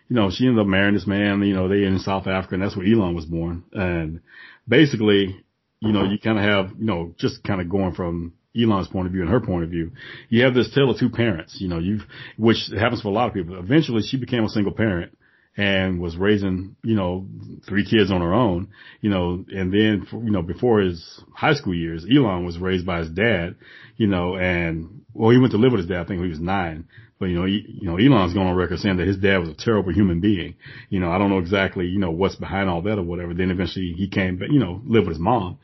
you 0.08 0.16
know, 0.16 0.30
she 0.30 0.46
ended 0.46 0.60
up 0.60 0.66
marrying 0.66 0.94
this 0.94 1.06
man, 1.06 1.42
you 1.42 1.54
know, 1.54 1.68
they 1.68 1.84
in 1.84 1.98
South 1.98 2.26
Africa 2.26 2.54
and 2.54 2.62
that's 2.62 2.76
where 2.76 2.86
Elon 2.86 3.14
was 3.14 3.24
born. 3.24 3.64
And 3.72 4.20
basically, 4.66 5.42
you 5.80 5.92
know, 5.92 6.04
you 6.04 6.18
kind 6.18 6.38
of 6.38 6.44
have, 6.44 6.78
you 6.78 6.84
know, 6.84 7.14
just 7.18 7.42
kind 7.44 7.60
of 7.60 7.70
going 7.70 7.94
from 7.94 8.34
Elon's 8.56 8.88
point 8.88 9.06
of 9.06 9.12
view 9.12 9.22
and 9.22 9.30
her 9.30 9.40
point 9.40 9.64
of 9.64 9.70
view. 9.70 9.92
You 10.28 10.44
have 10.44 10.54
this 10.54 10.72
tale 10.74 10.90
of 10.90 10.98
two 10.98 11.10
parents, 11.10 11.56
you 11.60 11.68
know, 11.68 11.78
you've, 11.78 12.02
which 12.36 12.70
happens 12.78 13.00
for 13.00 13.08
a 13.08 13.12
lot 13.12 13.28
of 13.28 13.34
people. 13.34 13.58
Eventually 13.58 14.02
she 14.02 14.18
became 14.18 14.44
a 14.44 14.48
single 14.48 14.72
parent 14.72 15.16
and 15.58 16.00
was 16.00 16.16
raising, 16.16 16.76
you 16.84 16.94
know, 16.94 17.26
three 17.66 17.84
kids 17.84 18.12
on 18.12 18.20
her 18.20 18.32
own, 18.32 18.68
you 19.00 19.10
know, 19.10 19.44
and 19.48 19.72
then, 19.72 20.06
you 20.12 20.30
know, 20.30 20.40
before 20.40 20.78
his 20.80 21.20
high 21.34 21.54
school 21.54 21.74
years, 21.74 22.06
Elon 22.08 22.46
was 22.46 22.58
raised 22.58 22.86
by 22.86 23.00
his 23.00 23.10
dad, 23.10 23.56
you 23.96 24.06
know, 24.06 24.36
and, 24.36 25.02
well, 25.12 25.30
he 25.30 25.38
went 25.38 25.50
to 25.50 25.58
live 25.58 25.72
with 25.72 25.80
his 25.80 25.88
dad, 25.88 26.02
I 26.02 26.04
think 26.04 26.20
when 26.20 26.28
he 26.28 26.30
was 26.30 26.38
nine. 26.38 26.86
But, 27.18 27.26
you 27.26 27.34
know, 27.40 27.44
he, 27.44 27.64
you 27.80 27.88
know, 27.88 27.96
Elon's 27.96 28.34
going 28.34 28.46
on 28.46 28.54
record 28.54 28.78
saying 28.78 28.98
that 28.98 29.08
his 29.08 29.16
dad 29.16 29.38
was 29.38 29.48
a 29.48 29.54
terrible 29.54 29.92
human 29.92 30.20
being. 30.20 30.54
You 30.90 31.00
know, 31.00 31.10
I 31.10 31.18
don't 31.18 31.30
know 31.30 31.38
exactly, 31.38 31.86
you 31.86 31.98
know, 31.98 32.12
what's 32.12 32.36
behind 32.36 32.70
all 32.70 32.82
that 32.82 32.96
or 32.96 33.02
whatever. 33.02 33.34
Then 33.34 33.50
eventually 33.50 33.94
he 33.96 34.08
came, 34.08 34.38
but, 34.38 34.52
you 34.52 34.60
know, 34.60 34.80
live 34.84 35.06
with 35.06 35.16
his 35.16 35.18
mom. 35.18 35.58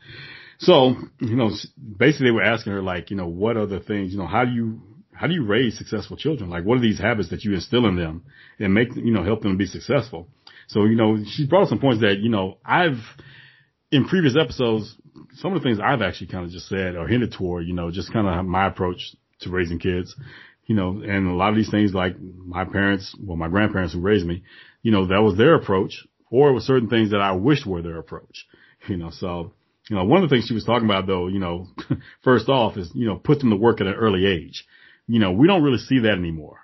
So, 0.59 0.95
you 1.21 1.37
know, 1.37 1.51
basically 1.97 2.27
they 2.27 2.31
were 2.31 2.43
asking 2.43 2.73
her 2.73 2.81
like, 2.81 3.11
you 3.11 3.15
know, 3.15 3.27
what 3.27 3.53
the 3.53 3.79
things, 3.79 4.11
you 4.11 4.17
know, 4.17 4.27
how 4.27 4.43
do 4.43 4.51
you, 4.51 4.81
how 5.15 5.27
do 5.27 5.33
you 5.33 5.45
raise 5.45 5.77
successful 5.77 6.17
children? 6.17 6.49
Like, 6.49 6.65
what 6.65 6.77
are 6.77 6.81
these 6.81 6.99
habits 6.99 7.29
that 7.29 7.43
you 7.43 7.53
instill 7.53 7.87
in 7.87 7.95
them 7.95 8.23
and 8.59 8.73
make, 8.73 8.95
you 8.95 9.11
know, 9.11 9.23
help 9.23 9.41
them 9.41 9.57
be 9.57 9.65
successful? 9.65 10.27
So, 10.67 10.85
you 10.85 10.95
know, 10.95 11.17
she 11.25 11.47
brought 11.47 11.63
up 11.63 11.69
some 11.69 11.79
points 11.79 12.01
that, 12.01 12.17
you 12.19 12.29
know, 12.29 12.57
I've, 12.65 12.99
in 13.91 14.07
previous 14.07 14.35
episodes, 14.39 14.95
some 15.35 15.53
of 15.53 15.61
the 15.61 15.63
things 15.63 15.79
I've 15.79 16.01
actually 16.01 16.27
kind 16.27 16.45
of 16.45 16.51
just 16.51 16.67
said 16.67 16.95
or 16.95 17.07
hinted 17.07 17.33
toward, 17.33 17.65
you 17.65 17.73
know, 17.73 17.91
just 17.91 18.11
kind 18.11 18.27
of 18.27 18.45
my 18.45 18.67
approach 18.67 19.15
to 19.41 19.49
raising 19.49 19.79
kids, 19.79 20.15
you 20.65 20.75
know, 20.75 21.01
and 21.01 21.27
a 21.27 21.33
lot 21.33 21.49
of 21.49 21.55
these 21.55 21.69
things 21.69 21.93
like 21.93 22.19
my 22.19 22.65
parents, 22.65 23.15
well, 23.21 23.37
my 23.37 23.47
grandparents 23.47 23.93
who 23.93 24.01
raised 24.01 24.25
me, 24.25 24.43
you 24.81 24.91
know, 24.91 25.07
that 25.07 25.21
was 25.21 25.37
their 25.37 25.55
approach 25.55 26.05
or 26.29 26.49
it 26.49 26.53
was 26.53 26.65
certain 26.65 26.89
things 26.89 27.11
that 27.11 27.21
I 27.21 27.33
wished 27.33 27.65
were 27.65 27.81
their 27.81 27.99
approach, 27.99 28.45
you 28.87 28.97
know, 28.97 29.11
so, 29.11 29.53
you 29.89 29.95
know, 29.95 30.03
one 30.03 30.23
of 30.23 30.29
the 30.29 30.35
things 30.35 30.47
she 30.47 30.53
was 30.53 30.65
talking 30.65 30.85
about 30.85 31.07
though, 31.07 31.27
you 31.27 31.39
know, 31.39 31.67
first 32.23 32.49
off 32.49 32.75
is, 32.75 32.89
you 32.93 33.07
know, 33.07 33.17
put 33.17 33.39
them 33.39 33.51
to 33.51 33.55
work 33.55 33.79
at 33.81 33.87
an 33.87 33.93
early 33.93 34.25
age 34.25 34.65
you 35.07 35.19
know, 35.19 35.31
we 35.31 35.47
don't 35.47 35.63
really 35.63 35.77
see 35.77 35.99
that 35.99 36.13
anymore. 36.17 36.59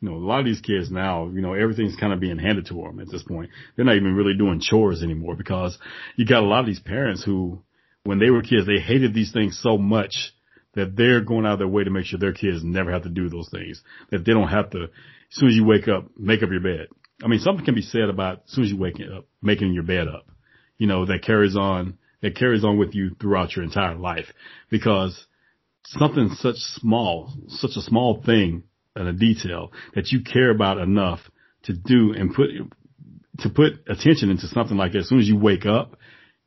You 0.00 0.08
know, 0.08 0.16
a 0.16 0.26
lot 0.26 0.40
of 0.40 0.46
these 0.46 0.60
kids 0.60 0.90
now, 0.90 1.28
you 1.28 1.42
know, 1.42 1.52
everything's 1.52 1.96
kind 1.96 2.12
of 2.12 2.20
being 2.20 2.38
handed 2.38 2.66
to 2.66 2.74
them 2.74 3.00
at 3.00 3.10
this 3.10 3.22
point. 3.22 3.50
They're 3.76 3.84
not 3.84 3.96
even 3.96 4.14
really 4.14 4.34
doing 4.34 4.60
chores 4.60 5.02
anymore 5.02 5.36
because 5.36 5.78
you 6.16 6.24
got 6.24 6.42
a 6.42 6.46
lot 6.46 6.60
of 6.60 6.66
these 6.66 6.80
parents 6.80 7.22
who, 7.22 7.62
when 8.04 8.18
they 8.18 8.30
were 8.30 8.40
kids, 8.42 8.66
they 8.66 8.80
hated 8.80 9.12
these 9.12 9.32
things 9.32 9.60
so 9.62 9.76
much 9.76 10.32
that 10.74 10.96
they're 10.96 11.20
going 11.20 11.44
out 11.44 11.54
of 11.54 11.58
their 11.58 11.68
way 11.68 11.84
to 11.84 11.90
make 11.90 12.06
sure 12.06 12.18
their 12.18 12.32
kids 12.32 12.64
never 12.64 12.90
have 12.90 13.02
to 13.02 13.10
do 13.10 13.28
those 13.28 13.50
things. 13.50 13.82
That 14.10 14.24
they 14.24 14.32
don't 14.32 14.48
have 14.48 14.70
to, 14.70 14.84
as 14.84 14.88
soon 15.32 15.50
as 15.50 15.54
you 15.54 15.64
wake 15.64 15.86
up, 15.86 16.06
make 16.16 16.42
up 16.42 16.50
your 16.50 16.60
bed. 16.60 16.86
I 17.22 17.26
mean, 17.26 17.40
something 17.40 17.64
can 17.64 17.74
be 17.74 17.82
said 17.82 18.08
about 18.08 18.44
as 18.46 18.52
soon 18.52 18.64
as 18.64 18.70
you 18.70 18.78
wake 18.78 19.00
up, 19.14 19.26
making 19.42 19.74
your 19.74 19.82
bed 19.82 20.08
up. 20.08 20.26
You 20.78 20.86
know, 20.86 21.04
that 21.04 21.22
carries 21.22 21.56
on, 21.56 21.98
that 22.22 22.36
carries 22.36 22.64
on 22.64 22.78
with 22.78 22.94
you 22.94 23.16
throughout 23.20 23.54
your 23.54 23.64
entire 23.64 23.96
life 23.96 24.26
because 24.70 25.26
something 25.84 26.30
such 26.38 26.56
small, 26.56 27.32
such 27.48 27.72
a 27.76 27.82
small 27.82 28.22
thing 28.24 28.64
and 28.96 29.08
a 29.08 29.12
detail 29.12 29.72
that 29.94 30.10
you 30.12 30.22
care 30.22 30.50
about 30.50 30.78
enough 30.78 31.20
to 31.64 31.72
do 31.72 32.12
and 32.12 32.34
put, 32.34 32.48
to 33.38 33.48
put 33.48 33.72
attention 33.88 34.30
into 34.30 34.46
something 34.48 34.76
like 34.76 34.92
that 34.92 35.00
as 35.00 35.08
soon 35.08 35.20
as 35.20 35.28
you 35.28 35.38
wake 35.38 35.66
up 35.66 35.96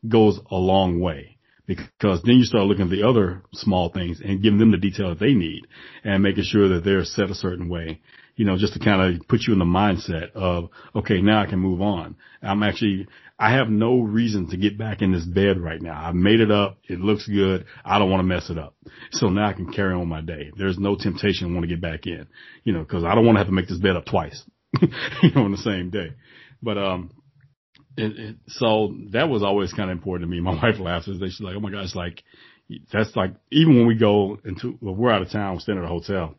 goes 0.07 0.39
a 0.51 0.55
long 0.55 0.99
way 0.99 1.33
because 1.65 2.21
then 2.23 2.35
you 2.35 2.43
start 2.43 2.65
looking 2.65 2.85
at 2.85 2.91
the 2.91 3.07
other 3.07 3.43
small 3.53 3.89
things 3.89 4.21
and 4.23 4.41
giving 4.41 4.59
them 4.59 4.71
the 4.71 4.77
detail 4.77 5.09
that 5.09 5.19
they 5.19 5.33
need 5.33 5.65
and 6.03 6.21
making 6.21 6.43
sure 6.43 6.67
that 6.69 6.83
they're 6.83 7.05
set 7.05 7.29
a 7.29 7.35
certain 7.35 7.69
way, 7.69 8.01
you 8.35 8.45
know, 8.45 8.57
just 8.57 8.73
to 8.73 8.79
kind 8.79 9.15
of 9.15 9.27
put 9.27 9.41
you 9.47 9.53
in 9.53 9.59
the 9.59 9.65
mindset 9.65 10.31
of, 10.33 10.69
okay, 10.95 11.21
now 11.21 11.41
I 11.41 11.45
can 11.45 11.59
move 11.59 11.81
on. 11.81 12.15
I'm 12.41 12.63
actually, 12.63 13.07
I 13.43 13.51
have 13.57 13.67
no 13.67 13.99
reason 13.99 14.49
to 14.51 14.57
get 14.57 14.77
back 14.77 15.01
in 15.01 15.11
this 15.11 15.25
bed 15.25 15.59
right 15.59 15.81
now. 15.81 16.01
I've 16.01 16.15
made 16.15 16.39
it 16.39 16.49
up. 16.49 16.77
It 16.87 17.01
looks 17.01 17.27
good. 17.27 17.65
I 17.83 17.99
don't 17.99 18.09
want 18.09 18.21
to 18.21 18.23
mess 18.23 18.49
it 18.49 18.57
up. 18.57 18.73
So 19.11 19.27
now 19.27 19.49
I 19.49 19.51
can 19.51 19.73
carry 19.73 19.93
on 19.93 20.07
my 20.07 20.21
day. 20.21 20.51
There's 20.55 20.79
no 20.79 20.95
temptation 20.95 21.49
to 21.49 21.53
want 21.53 21.65
to 21.65 21.67
get 21.67 21.81
back 21.81 22.07
in, 22.07 22.25
you 22.63 22.71
know, 22.71 22.85
cause 22.85 23.03
I 23.03 23.13
don't 23.13 23.25
want 23.25 23.35
to 23.35 23.39
have 23.39 23.47
to 23.47 23.53
make 23.53 23.67
this 23.67 23.79
bed 23.79 23.97
up 23.97 24.05
twice, 24.05 24.41
you 24.81 25.31
know, 25.35 25.43
on 25.43 25.51
the 25.51 25.57
same 25.57 25.89
day. 25.89 26.13
But, 26.61 26.77
um, 26.77 27.11
it, 27.97 28.17
it, 28.17 28.35
so 28.47 28.95
that 29.11 29.27
was 29.27 29.43
always 29.43 29.73
kind 29.73 29.91
of 29.91 29.97
important 29.97 30.29
to 30.29 30.33
me. 30.33 30.39
My 30.41 30.55
wife 30.55 30.79
laughs 30.79 31.07
and 31.07 31.19
she's 31.19 31.41
like, 31.41 31.55
"Oh 31.55 31.59
my 31.59 31.69
gosh, 31.69 31.93
like 31.95 32.23
that's 32.93 33.13
like 33.15 33.35
even 33.51 33.75
when 33.75 33.87
we 33.87 33.95
go 33.95 34.39
into 34.45 34.77
well, 34.81 34.95
we're 34.95 35.11
out 35.11 35.21
of 35.21 35.29
town, 35.29 35.55
we're 35.55 35.59
staying 35.59 35.79
at 35.79 35.83
a 35.83 35.87
hotel." 35.87 36.35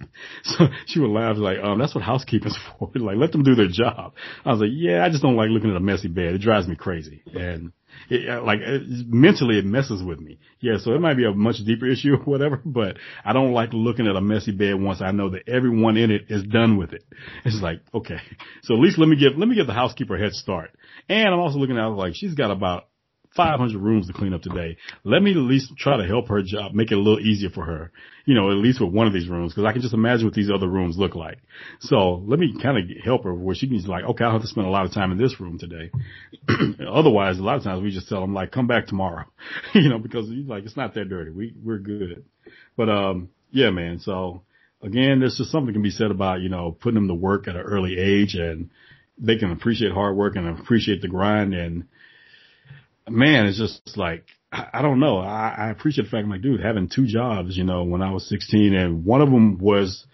So 0.42 0.66
she 0.86 1.00
would 1.00 1.10
laugh 1.10 1.36
like, 1.36 1.58
um, 1.62 1.78
that's 1.78 1.94
what 1.94 2.02
housekeeping's 2.02 2.58
for. 2.78 2.90
like, 2.94 3.16
let 3.16 3.32
them 3.32 3.42
do 3.42 3.54
their 3.54 3.68
job. 3.68 4.14
I 4.44 4.50
was 4.50 4.60
like, 4.60 4.70
yeah, 4.72 5.04
I 5.04 5.10
just 5.10 5.22
don't 5.22 5.36
like 5.36 5.48
looking 5.50 5.70
at 5.70 5.76
a 5.76 5.80
messy 5.80 6.08
bed. 6.08 6.34
It 6.34 6.40
drives 6.40 6.66
me 6.66 6.76
crazy. 6.76 7.22
And 7.34 7.72
it, 8.08 8.28
uh, 8.28 8.42
like 8.42 8.60
it, 8.60 8.82
mentally 9.08 9.58
it 9.58 9.64
messes 9.64 10.02
with 10.02 10.20
me. 10.20 10.38
Yeah. 10.60 10.78
So 10.78 10.94
it 10.94 11.00
might 11.00 11.16
be 11.16 11.24
a 11.24 11.32
much 11.32 11.56
deeper 11.64 11.86
issue 11.86 12.14
or 12.14 12.24
whatever, 12.24 12.60
but 12.64 12.96
I 13.24 13.32
don't 13.32 13.52
like 13.52 13.70
looking 13.72 14.06
at 14.06 14.16
a 14.16 14.20
messy 14.20 14.52
bed 14.52 14.80
once 14.80 15.00
I 15.00 15.12
know 15.12 15.30
that 15.30 15.48
everyone 15.48 15.96
in 15.96 16.10
it 16.10 16.26
is 16.28 16.42
done 16.44 16.76
with 16.76 16.92
it. 16.92 17.04
It's 17.44 17.60
like, 17.62 17.80
okay. 17.94 18.18
So 18.62 18.74
at 18.74 18.80
least 18.80 18.98
let 18.98 19.08
me 19.08 19.16
give, 19.16 19.36
let 19.36 19.48
me 19.48 19.54
give 19.54 19.66
the 19.66 19.74
housekeeper 19.74 20.16
a 20.16 20.20
head 20.20 20.32
start. 20.32 20.70
And 21.08 21.28
I'm 21.28 21.40
also 21.40 21.58
looking 21.58 21.78
at 21.78 21.86
like 21.86 22.14
she's 22.14 22.34
got 22.34 22.50
about 22.50 22.89
500 23.36 23.78
rooms 23.78 24.08
to 24.08 24.12
clean 24.12 24.34
up 24.34 24.42
today. 24.42 24.76
Let 25.04 25.22
me 25.22 25.30
at 25.30 25.36
least 25.36 25.72
try 25.78 25.96
to 25.96 26.06
help 26.06 26.28
her 26.28 26.42
job, 26.42 26.74
make 26.74 26.90
it 26.90 26.96
a 26.96 27.00
little 27.00 27.20
easier 27.20 27.50
for 27.50 27.64
her, 27.64 27.92
you 28.24 28.34
know, 28.34 28.50
at 28.50 28.56
least 28.56 28.80
with 28.80 28.92
one 28.92 29.06
of 29.06 29.12
these 29.12 29.28
rooms, 29.28 29.52
because 29.52 29.68
I 29.68 29.72
can 29.72 29.82
just 29.82 29.94
imagine 29.94 30.26
what 30.26 30.34
these 30.34 30.50
other 30.50 30.66
rooms 30.66 30.98
look 30.98 31.14
like. 31.14 31.38
So 31.78 32.24
let 32.26 32.40
me 32.40 32.54
kind 32.60 32.76
of 32.76 32.96
help 33.04 33.24
her 33.24 33.32
where 33.32 33.54
she 33.54 33.68
can 33.68 33.80
like, 33.84 34.04
okay, 34.04 34.24
I'll 34.24 34.32
have 34.32 34.42
to 34.42 34.48
spend 34.48 34.66
a 34.66 34.70
lot 34.70 34.84
of 34.84 34.92
time 34.92 35.12
in 35.12 35.18
this 35.18 35.40
room 35.40 35.58
today. 35.58 35.90
Otherwise, 36.88 37.38
a 37.38 37.42
lot 37.42 37.56
of 37.56 37.62
times 37.62 37.82
we 37.82 37.90
just 37.90 38.08
tell 38.08 38.20
them 38.20 38.34
like, 38.34 38.50
come 38.50 38.66
back 38.66 38.86
tomorrow, 38.86 39.26
you 39.74 39.88
know, 39.88 39.98
because 39.98 40.28
like, 40.28 40.64
it's 40.64 40.76
not 40.76 40.94
that 40.94 41.08
dirty. 41.08 41.30
We, 41.30 41.54
we're 41.62 41.78
good. 41.78 42.24
But, 42.76 42.88
um, 42.88 43.28
yeah, 43.52 43.70
man. 43.70 44.00
So 44.00 44.42
again, 44.82 45.20
there's 45.20 45.36
just 45.36 45.52
something 45.52 45.72
can 45.72 45.82
be 45.82 45.90
said 45.90 46.10
about, 46.10 46.40
you 46.40 46.48
know, 46.48 46.76
putting 46.80 46.96
them 46.96 47.08
to 47.08 47.14
work 47.14 47.46
at 47.46 47.54
an 47.54 47.62
early 47.62 47.96
age 47.96 48.34
and 48.34 48.70
they 49.18 49.36
can 49.36 49.52
appreciate 49.52 49.92
hard 49.92 50.16
work 50.16 50.34
and 50.34 50.48
appreciate 50.58 51.00
the 51.02 51.08
grind 51.08 51.54
and, 51.54 51.84
man, 53.10 53.46
it's 53.46 53.58
just 53.58 53.96
like, 53.96 54.24
I, 54.52 54.82
don't 54.82 54.98
know. 54.98 55.18
I, 55.18 55.54
I 55.56 55.70
appreciate 55.70 56.04
the 56.04 56.10
fact 56.10 56.24
I'm 56.24 56.30
like, 56.30 56.42
dude, 56.42 56.60
having 56.60 56.88
two 56.88 57.06
jobs, 57.06 57.56
you 57.56 57.64
know, 57.64 57.84
when 57.84 58.02
I 58.02 58.12
was 58.12 58.28
16 58.28 58.74
and 58.74 59.04
one 59.04 59.20
of 59.20 59.30
them 59.30 59.58
was 59.58 60.04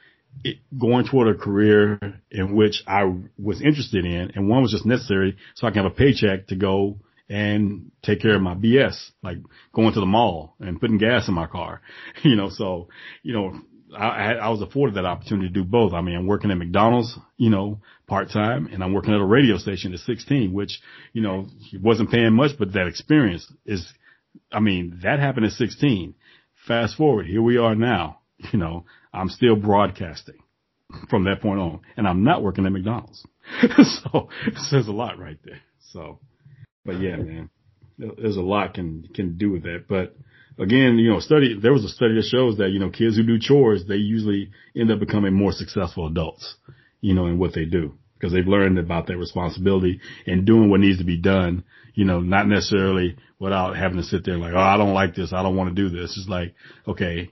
it, 0.44 0.58
going 0.78 1.06
toward 1.06 1.28
a 1.28 1.38
career 1.38 1.98
in 2.30 2.54
which 2.54 2.82
I 2.86 3.04
was 3.38 3.62
interested 3.62 4.04
in 4.04 4.32
and 4.34 4.48
one 4.48 4.62
was 4.62 4.72
just 4.72 4.84
necessary 4.84 5.36
so 5.54 5.66
I 5.66 5.70
can 5.70 5.84
have 5.84 5.92
a 5.92 5.94
paycheck 5.94 6.48
to 6.48 6.56
go 6.56 6.98
and 7.28 7.90
take 8.02 8.20
care 8.20 8.36
of 8.36 8.42
my 8.42 8.54
BS, 8.54 9.10
like 9.22 9.38
going 9.72 9.94
to 9.94 10.00
the 10.00 10.06
mall 10.06 10.54
and 10.60 10.80
putting 10.80 10.98
gas 10.98 11.28
in 11.28 11.34
my 11.34 11.46
car, 11.46 11.80
you 12.22 12.36
know, 12.36 12.50
so, 12.50 12.88
you 13.22 13.32
know, 13.32 13.58
I, 13.96 14.34
I 14.34 14.48
was 14.50 14.60
afforded 14.62 14.96
that 14.96 15.04
opportunity 15.06 15.48
to 15.48 15.54
do 15.54 15.64
both. 15.64 15.92
I 15.92 16.02
mean, 16.02 16.26
working 16.26 16.50
at 16.50 16.58
McDonald's, 16.58 17.16
you 17.36 17.50
know, 17.50 17.80
part 18.06 18.30
time 18.30 18.68
and 18.72 18.82
I'm 18.82 18.92
working 18.92 19.14
at 19.14 19.20
a 19.20 19.24
radio 19.24 19.58
station 19.58 19.92
at 19.92 20.00
16, 20.00 20.52
which, 20.52 20.80
you 21.12 21.22
know, 21.22 21.46
wasn't 21.80 22.10
paying 22.10 22.34
much, 22.34 22.52
but 22.58 22.72
that 22.72 22.86
experience 22.86 23.50
is, 23.64 23.86
I 24.52 24.60
mean, 24.60 25.00
that 25.02 25.18
happened 25.18 25.46
at 25.46 25.52
16. 25.52 26.14
Fast 26.66 26.96
forward, 26.96 27.26
here 27.26 27.42
we 27.42 27.58
are 27.58 27.74
now, 27.74 28.20
you 28.52 28.58
know, 28.58 28.84
I'm 29.12 29.28
still 29.28 29.56
broadcasting 29.56 30.38
from 31.10 31.24
that 31.24 31.40
point 31.40 31.60
on 31.60 31.80
and 31.96 32.06
I'm 32.06 32.22
not 32.22 32.42
working 32.42 32.66
at 32.66 32.72
McDonald's. 32.72 33.26
so 33.60 34.28
it 34.46 34.56
says 34.56 34.88
a 34.88 34.92
lot 34.92 35.18
right 35.18 35.38
there. 35.44 35.60
So, 35.92 36.20
but 36.84 37.00
yeah, 37.00 37.16
man, 37.16 37.50
there's 37.98 38.36
a 38.36 38.42
lot 38.42 38.74
can, 38.74 39.08
can 39.14 39.36
do 39.36 39.50
with 39.50 39.62
that, 39.64 39.86
but 39.88 40.16
again, 40.58 40.98
you 40.98 41.10
know, 41.10 41.20
study, 41.20 41.58
there 41.60 41.72
was 41.72 41.84
a 41.84 41.88
study 41.88 42.14
that 42.14 42.24
shows 42.24 42.58
that, 42.58 42.70
you 42.70 42.78
know, 42.78 42.90
kids 42.90 43.16
who 43.16 43.22
do 43.22 43.38
chores, 43.38 43.84
they 43.86 43.96
usually 43.96 44.50
end 44.76 44.90
up 44.90 45.00
becoming 45.00 45.34
more 45.34 45.52
successful 45.52 46.06
adults, 46.06 46.56
you 47.00 47.14
know, 47.14 47.26
in 47.26 47.38
what 47.38 47.54
they 47.54 47.64
do 47.64 47.94
because 48.14 48.32
they've 48.32 48.46
learned 48.46 48.78
about 48.78 49.06
their 49.06 49.18
responsibility 49.18 50.00
and 50.26 50.46
doing 50.46 50.70
what 50.70 50.80
needs 50.80 50.98
to 50.98 51.04
be 51.04 51.18
done, 51.18 51.64
you 51.94 52.04
know, 52.04 52.20
not 52.20 52.48
necessarily 52.48 53.16
without 53.38 53.76
having 53.76 53.98
to 53.98 54.02
sit 54.02 54.24
there 54.24 54.38
like, 54.38 54.54
oh, 54.54 54.58
I 54.58 54.78
don't 54.78 54.94
like 54.94 55.14
this. 55.14 55.34
I 55.34 55.42
don't 55.42 55.56
want 55.56 55.74
to 55.74 55.82
do 55.82 55.90
this. 55.90 56.16
It's 56.16 56.28
like, 56.28 56.54
okay, 56.88 57.30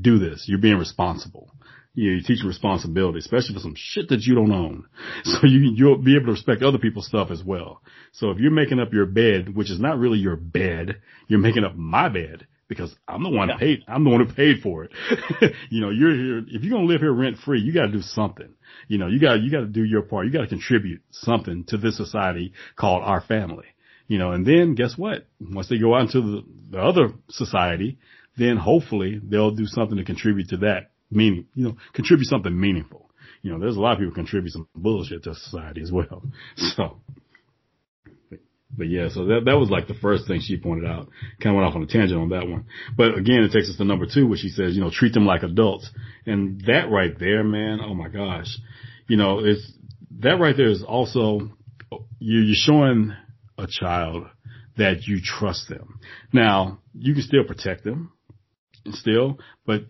do 0.00 0.18
this. 0.18 0.44
You're 0.46 0.60
being 0.60 0.78
responsible 0.78 1.50
you, 1.96 2.10
know, 2.10 2.16
you 2.18 2.22
teach 2.22 2.44
responsibility, 2.44 3.18
especially 3.18 3.54
for 3.54 3.60
some 3.60 3.74
shit 3.74 4.10
that 4.10 4.20
you 4.20 4.34
don't 4.34 4.52
own. 4.52 4.86
So 5.24 5.46
you, 5.46 5.72
you'll 5.74 5.98
be 5.98 6.14
able 6.14 6.26
to 6.26 6.32
respect 6.32 6.62
other 6.62 6.78
people's 6.78 7.06
stuff 7.06 7.30
as 7.30 7.42
well. 7.42 7.80
So 8.12 8.30
if 8.30 8.38
you're 8.38 8.50
making 8.50 8.78
up 8.78 8.92
your 8.92 9.06
bed, 9.06 9.56
which 9.56 9.70
is 9.70 9.80
not 9.80 9.98
really 9.98 10.18
your 10.18 10.36
bed, 10.36 11.00
you're 11.26 11.40
making 11.40 11.64
up 11.64 11.74
my 11.74 12.08
bed 12.08 12.46
because 12.68 12.94
I'm 13.06 13.22
the 13.22 13.30
one 13.30 13.48
yeah. 13.48 13.58
paid, 13.58 13.84
I'm 13.86 14.04
the 14.04 14.10
one 14.10 14.24
who 14.24 14.32
paid 14.32 14.60
for 14.62 14.84
it. 14.84 14.92
you 15.70 15.80
know, 15.80 15.90
you're 15.90 16.14
here, 16.14 16.38
if 16.38 16.62
you're 16.62 16.72
going 16.72 16.86
to 16.86 16.92
live 16.92 17.00
here 17.00 17.12
rent 17.12 17.38
free, 17.38 17.60
you 17.60 17.72
got 17.72 17.86
to 17.86 17.92
do 17.92 18.02
something. 18.02 18.54
You 18.88 18.98
know, 18.98 19.06
you 19.06 19.20
got, 19.20 19.40
you 19.40 19.50
got 19.50 19.60
to 19.60 19.66
do 19.66 19.84
your 19.84 20.02
part. 20.02 20.26
You 20.26 20.32
got 20.32 20.42
to 20.42 20.48
contribute 20.48 21.02
something 21.10 21.64
to 21.68 21.76
this 21.76 21.96
society 21.96 22.52
called 22.76 23.02
our 23.02 23.20
family. 23.20 23.66
You 24.08 24.18
know, 24.18 24.32
and 24.32 24.46
then 24.46 24.74
guess 24.74 24.96
what? 24.96 25.26
Once 25.40 25.68
they 25.68 25.78
go 25.78 25.94
out 25.94 26.02
into 26.02 26.20
the, 26.20 26.44
the 26.70 26.78
other 26.78 27.12
society, 27.28 27.98
then 28.36 28.56
hopefully 28.56 29.20
they'll 29.22 29.50
do 29.50 29.66
something 29.66 29.98
to 29.98 30.04
contribute 30.04 30.48
to 30.50 30.58
that 30.58 30.90
meaning, 31.10 31.46
you 31.54 31.64
know, 31.64 31.76
contribute 31.92 32.26
something 32.26 32.58
meaningful. 32.58 33.10
You 33.42 33.52
know, 33.52 33.60
there's 33.60 33.76
a 33.76 33.80
lot 33.80 33.92
of 33.92 33.98
people 33.98 34.14
contribute 34.14 34.52
some 34.52 34.68
bullshit 34.74 35.24
to 35.24 35.34
society 35.34 35.80
as 35.82 35.92
well. 35.92 36.22
So, 36.56 37.00
but 38.70 38.88
yeah, 38.88 39.08
so 39.08 39.26
that, 39.26 39.42
that 39.46 39.58
was 39.58 39.70
like 39.70 39.86
the 39.86 39.94
first 39.94 40.26
thing 40.26 40.40
she 40.40 40.56
pointed 40.58 40.88
out. 40.88 41.08
Kind 41.40 41.54
of 41.54 41.56
went 41.56 41.68
off 41.68 41.76
on 41.76 41.82
a 41.82 41.86
tangent 41.86 42.20
on 42.20 42.30
that 42.30 42.48
one. 42.48 42.66
But 42.96 43.16
again, 43.16 43.42
it 43.42 43.52
takes 43.52 43.70
us 43.70 43.76
to 43.76 43.84
number 43.84 44.06
two, 44.12 44.26
where 44.26 44.38
she 44.38 44.48
says, 44.48 44.74
you 44.74 44.80
know, 44.80 44.90
treat 44.90 45.14
them 45.14 45.26
like 45.26 45.42
adults. 45.42 45.90
And 46.26 46.60
that 46.66 46.90
right 46.90 47.16
there, 47.18 47.44
man, 47.44 47.80
oh 47.82 47.94
my 47.94 48.08
gosh. 48.08 48.56
You 49.08 49.16
know, 49.16 49.38
it's, 49.38 49.72
that 50.18 50.40
right 50.40 50.56
there 50.56 50.68
is 50.68 50.82
also, 50.82 51.50
you're 52.18 52.54
showing 52.54 53.14
a 53.56 53.66
child 53.68 54.26
that 54.76 55.06
you 55.06 55.20
trust 55.22 55.68
them. 55.68 56.00
Now, 56.32 56.80
you 56.92 57.14
can 57.14 57.22
still 57.22 57.44
protect 57.44 57.84
them 57.84 58.12
still, 58.90 59.38
but 59.64 59.82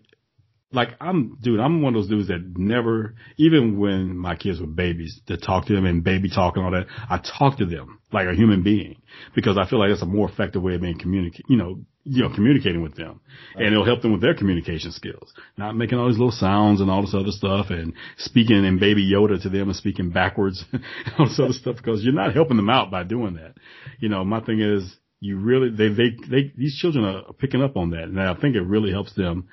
like 0.71 0.89
I'm, 0.99 1.37
dude, 1.41 1.59
I'm 1.59 1.81
one 1.81 1.95
of 1.95 2.01
those 2.01 2.09
dudes 2.09 2.27
that 2.27 2.57
never, 2.57 3.15
even 3.37 3.79
when 3.79 4.17
my 4.17 4.35
kids 4.35 4.59
were 4.59 4.67
babies, 4.67 5.19
to 5.27 5.37
talk 5.37 5.65
to 5.67 5.73
them 5.73 5.85
and 5.85 6.03
baby 6.03 6.29
talk 6.29 6.57
and 6.57 6.65
all 6.65 6.71
that, 6.71 6.87
I 7.09 7.19
talk 7.19 7.57
to 7.59 7.65
them 7.65 7.99
like 8.11 8.27
a 8.27 8.33
human 8.33 8.63
being 8.63 9.01
because 9.33 9.57
I 9.57 9.69
feel 9.69 9.79
like 9.79 9.89
that's 9.89 10.01
a 10.01 10.05
more 10.05 10.29
effective 10.29 10.61
way 10.61 10.75
of 10.75 10.81
being 10.81 10.99
communicate, 10.99 11.45
you 11.47 11.55
know, 11.55 11.79
you 12.03 12.23
know, 12.23 12.33
communicating 12.33 12.81
with 12.81 12.95
them. 12.95 13.21
And 13.55 13.67
it'll 13.67 13.85
help 13.85 14.01
them 14.01 14.11
with 14.11 14.21
their 14.21 14.35
communication 14.35 14.91
skills, 14.91 15.33
not 15.57 15.75
making 15.75 15.99
all 15.99 16.07
these 16.07 16.17
little 16.17 16.31
sounds 16.31 16.81
and 16.81 16.89
all 16.89 17.01
this 17.01 17.13
other 17.13 17.31
stuff 17.31 17.67
and 17.69 17.93
speaking 18.17 18.63
in 18.63 18.79
baby 18.79 19.09
Yoda 19.09 19.41
to 19.41 19.49
them 19.49 19.69
and 19.69 19.75
speaking 19.75 20.09
backwards 20.09 20.65
and 20.71 20.83
all 21.17 21.27
this 21.27 21.39
other 21.39 21.53
stuff 21.53 21.77
because 21.77 22.03
you're 22.03 22.13
not 22.13 22.33
helping 22.33 22.57
them 22.57 22.69
out 22.69 22.91
by 22.91 23.03
doing 23.03 23.35
that. 23.35 23.55
You 23.99 24.09
know, 24.09 24.23
my 24.25 24.41
thing 24.41 24.59
is 24.59 24.95
you 25.19 25.37
really, 25.37 25.69
they, 25.69 25.89
they, 25.89 26.15
they, 26.29 26.53
these 26.57 26.77
children 26.77 27.05
are 27.05 27.33
picking 27.33 27.61
up 27.61 27.77
on 27.77 27.91
that. 27.91 28.03
And 28.03 28.21
I 28.21 28.33
think 28.35 28.55
it 28.55 28.61
really 28.61 28.91
helps 28.91 29.13
them 29.15 29.47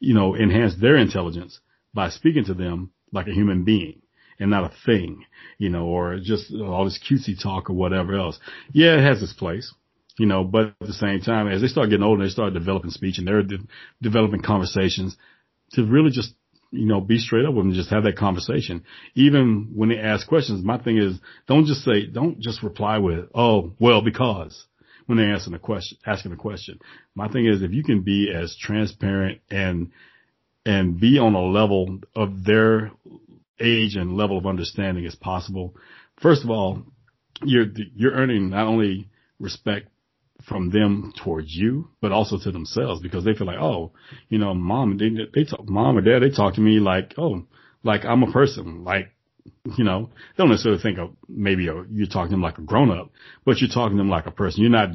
you 0.00 0.14
know, 0.14 0.36
enhance 0.36 0.74
their 0.80 0.96
intelligence 0.96 1.60
by 1.94 2.10
speaking 2.10 2.44
to 2.44 2.54
them 2.54 2.90
like 3.12 3.26
a 3.26 3.32
human 3.32 3.64
being 3.64 4.02
and 4.38 4.50
not 4.50 4.70
a 4.70 4.74
thing, 4.86 5.24
you 5.58 5.68
know, 5.68 5.86
or 5.86 6.18
just 6.20 6.52
all 6.54 6.84
this 6.84 6.98
cutesy 6.98 7.40
talk 7.40 7.70
or 7.70 7.74
whatever 7.74 8.14
else. 8.14 8.38
Yeah, 8.72 8.98
it 8.98 9.04
has 9.04 9.22
its 9.22 9.32
place, 9.32 9.72
you 10.18 10.26
know, 10.26 10.44
but 10.44 10.74
at 10.80 10.86
the 10.86 10.92
same 10.92 11.20
time, 11.20 11.48
as 11.48 11.60
they 11.60 11.66
start 11.66 11.90
getting 11.90 12.04
older, 12.04 12.24
they 12.24 12.30
start 12.30 12.54
developing 12.54 12.90
speech 12.90 13.18
and 13.18 13.26
they're 13.26 13.42
de- 13.42 13.66
developing 14.00 14.42
conversations 14.42 15.16
to 15.72 15.84
really 15.84 16.10
just, 16.10 16.34
you 16.70 16.86
know, 16.86 17.00
be 17.00 17.18
straight 17.18 17.46
up 17.46 17.54
with 17.54 17.64
them, 17.64 17.74
just 17.74 17.90
have 17.90 18.04
that 18.04 18.16
conversation. 18.16 18.84
Even 19.14 19.72
when 19.74 19.88
they 19.88 19.98
ask 19.98 20.28
questions, 20.28 20.64
my 20.64 20.78
thing 20.78 20.98
is 20.98 21.18
don't 21.46 21.66
just 21.66 21.82
say, 21.82 22.06
don't 22.06 22.38
just 22.38 22.62
reply 22.62 22.98
with, 22.98 23.26
oh, 23.34 23.72
well, 23.80 24.02
because 24.02 24.66
when 25.08 25.16
they're 25.16 25.34
asking 25.34 25.54
a 25.54 25.58
question, 25.58 25.96
asking 26.06 26.32
a 26.32 26.36
question. 26.36 26.78
My 27.14 27.28
thing 27.28 27.46
is 27.46 27.62
if 27.62 27.72
you 27.72 27.82
can 27.82 28.02
be 28.02 28.30
as 28.30 28.54
transparent 28.60 29.40
and, 29.50 29.90
and 30.66 31.00
be 31.00 31.18
on 31.18 31.34
a 31.34 31.40
level 31.42 32.00
of 32.14 32.44
their 32.44 32.92
age 33.58 33.96
and 33.96 34.18
level 34.18 34.36
of 34.36 34.44
understanding 34.44 35.06
as 35.06 35.14
possible. 35.14 35.74
First 36.20 36.44
of 36.44 36.50
all, 36.50 36.82
you're, 37.42 37.66
you're 37.96 38.12
earning 38.12 38.50
not 38.50 38.66
only 38.66 39.08
respect 39.40 39.88
from 40.46 40.70
them 40.70 41.14
towards 41.24 41.54
you, 41.54 41.88
but 42.02 42.12
also 42.12 42.38
to 42.38 42.52
themselves 42.52 43.00
because 43.00 43.24
they 43.24 43.32
feel 43.32 43.46
like, 43.46 43.58
oh, 43.58 43.92
you 44.28 44.38
know, 44.38 44.52
mom, 44.52 44.98
they, 44.98 45.08
they 45.34 45.48
talk, 45.48 45.66
mom 45.66 45.96
or 45.96 46.02
dad, 46.02 46.20
they 46.20 46.34
talk 46.34 46.54
to 46.54 46.60
me 46.60 46.80
like, 46.80 47.14
oh, 47.16 47.44
like 47.82 48.04
I'm 48.04 48.22
a 48.22 48.30
person, 48.30 48.84
like 48.84 49.14
you 49.76 49.84
know, 49.84 50.10
they 50.36 50.42
don't 50.42 50.50
necessarily 50.50 50.80
think 50.80 50.98
of 50.98 51.10
maybe 51.28 51.68
a, 51.68 51.84
you're 51.90 52.06
talking 52.06 52.28
to 52.28 52.32
them 52.32 52.42
like 52.42 52.58
a 52.58 52.62
grown 52.62 52.90
up, 52.90 53.10
but 53.44 53.60
you're 53.60 53.70
talking 53.70 53.96
to 53.96 54.00
them 54.00 54.10
like 54.10 54.26
a 54.26 54.30
person. 54.30 54.62
You're 54.62 54.70
not 54.70 54.90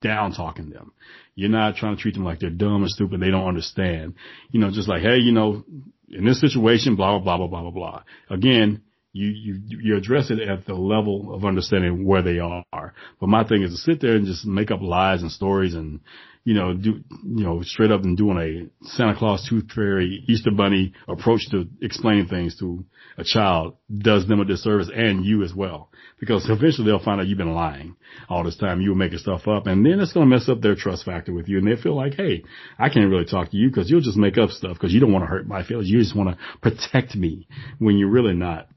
down 0.00 0.32
talking 0.32 0.70
them. 0.70 0.92
You're 1.34 1.50
not 1.50 1.76
trying 1.76 1.96
to 1.96 2.02
treat 2.02 2.14
them 2.14 2.24
like 2.24 2.40
they're 2.40 2.50
dumb 2.50 2.84
or 2.84 2.88
stupid. 2.88 3.20
They 3.20 3.30
don't 3.30 3.48
understand. 3.48 4.14
You 4.50 4.60
know, 4.60 4.70
just 4.70 4.88
like, 4.88 5.02
hey, 5.02 5.18
you 5.18 5.32
know, 5.32 5.64
in 6.08 6.24
this 6.24 6.40
situation, 6.40 6.96
blah, 6.96 7.18
blah, 7.18 7.38
blah, 7.38 7.48
blah, 7.48 7.62
blah, 7.62 7.70
blah. 7.70 8.02
Again, 8.28 8.82
you, 9.12 9.28
you, 9.28 9.78
you 9.82 9.96
address 9.96 10.30
it 10.30 10.40
at 10.40 10.66
the 10.66 10.74
level 10.74 11.34
of 11.34 11.44
understanding 11.44 12.06
where 12.06 12.22
they 12.22 12.38
are. 12.38 12.94
But 13.20 13.28
my 13.28 13.44
thing 13.44 13.62
is 13.62 13.72
to 13.72 13.76
sit 13.76 14.00
there 14.00 14.16
and 14.16 14.26
just 14.26 14.46
make 14.46 14.70
up 14.70 14.80
lies 14.80 15.20
and 15.20 15.30
stories 15.30 15.74
and, 15.74 16.00
you 16.44 16.54
know, 16.54 16.72
do, 16.72 17.02
you 17.22 17.44
know, 17.44 17.62
straight 17.62 17.90
up 17.90 18.02
and 18.04 18.16
doing 18.16 18.38
a 18.38 18.86
Santa 18.88 19.14
Claus, 19.14 19.46
Tooth 19.48 19.70
Fairy, 19.72 20.24
Easter 20.28 20.50
Bunny 20.50 20.94
approach 21.06 21.42
to 21.50 21.68
explaining 21.82 22.26
things 22.26 22.58
to 22.58 22.84
a 23.18 23.22
child 23.22 23.76
does 23.96 24.26
them 24.26 24.40
a 24.40 24.46
disservice 24.46 24.90
and 24.92 25.26
you 25.26 25.44
as 25.44 25.54
well. 25.54 25.90
Because 26.18 26.48
eventually 26.48 26.86
they'll 26.86 27.04
find 27.04 27.20
out 27.20 27.26
you've 27.26 27.36
been 27.36 27.54
lying 27.54 27.96
all 28.30 28.42
this 28.44 28.56
time. 28.56 28.80
You 28.80 28.90
were 28.90 28.96
making 28.96 29.18
stuff 29.18 29.46
up 29.46 29.66
and 29.66 29.84
then 29.84 30.00
it's 30.00 30.14
going 30.14 30.28
to 30.28 30.34
mess 30.34 30.48
up 30.48 30.62
their 30.62 30.74
trust 30.74 31.04
factor 31.04 31.34
with 31.34 31.48
you 31.48 31.58
and 31.58 31.66
they 31.66 31.80
feel 31.80 31.94
like, 31.94 32.14
Hey, 32.14 32.44
I 32.78 32.88
can't 32.88 33.10
really 33.10 33.26
talk 33.26 33.50
to 33.50 33.56
you 33.58 33.68
because 33.68 33.90
you'll 33.90 34.00
just 34.00 34.16
make 34.16 34.38
up 34.38 34.50
stuff 34.50 34.74
because 34.74 34.94
you 34.94 35.00
don't 35.00 35.12
want 35.12 35.24
to 35.24 35.30
hurt 35.30 35.46
my 35.46 35.62
feelings. 35.64 35.90
You 35.90 35.98
just 35.98 36.16
want 36.16 36.30
to 36.30 36.58
protect 36.62 37.14
me 37.14 37.46
when 37.78 37.98
you're 37.98 38.10
really 38.10 38.34
not, 38.34 38.68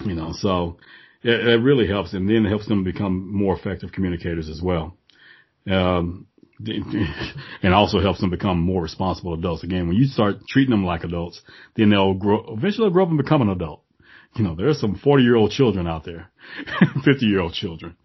you 0.00 0.14
know, 0.14 0.32
so 0.32 0.78
it, 1.22 1.46
it 1.46 1.62
really 1.62 1.86
helps 1.86 2.12
and 2.12 2.28
then 2.28 2.46
it 2.46 2.48
helps 2.48 2.66
them 2.66 2.84
become 2.84 3.32
more 3.32 3.56
effective 3.56 3.92
communicators 3.92 4.48
as 4.48 4.60
well. 4.62 4.96
Um, 5.70 6.26
and 7.62 7.74
also 7.74 8.00
helps 8.00 8.20
them 8.20 8.30
become 8.30 8.60
more 8.60 8.82
responsible 8.82 9.34
adults. 9.34 9.64
Again, 9.64 9.88
when 9.88 9.96
you 9.96 10.06
start 10.06 10.36
treating 10.48 10.70
them 10.70 10.84
like 10.84 11.02
adults, 11.02 11.40
then 11.76 11.90
they'll 11.90 12.14
grow, 12.14 12.44
eventually 12.56 12.90
grow 12.90 13.02
up 13.02 13.08
and 13.08 13.18
become 13.18 13.42
an 13.42 13.48
adult. 13.48 13.82
You 14.36 14.44
know, 14.44 14.54
there's 14.54 14.80
some 14.80 14.96
40 14.96 15.22
year 15.22 15.36
old 15.36 15.50
children 15.50 15.86
out 15.86 16.04
there, 16.04 16.30
50 17.04 17.26
year 17.26 17.40
old 17.40 17.54
children, 17.54 17.96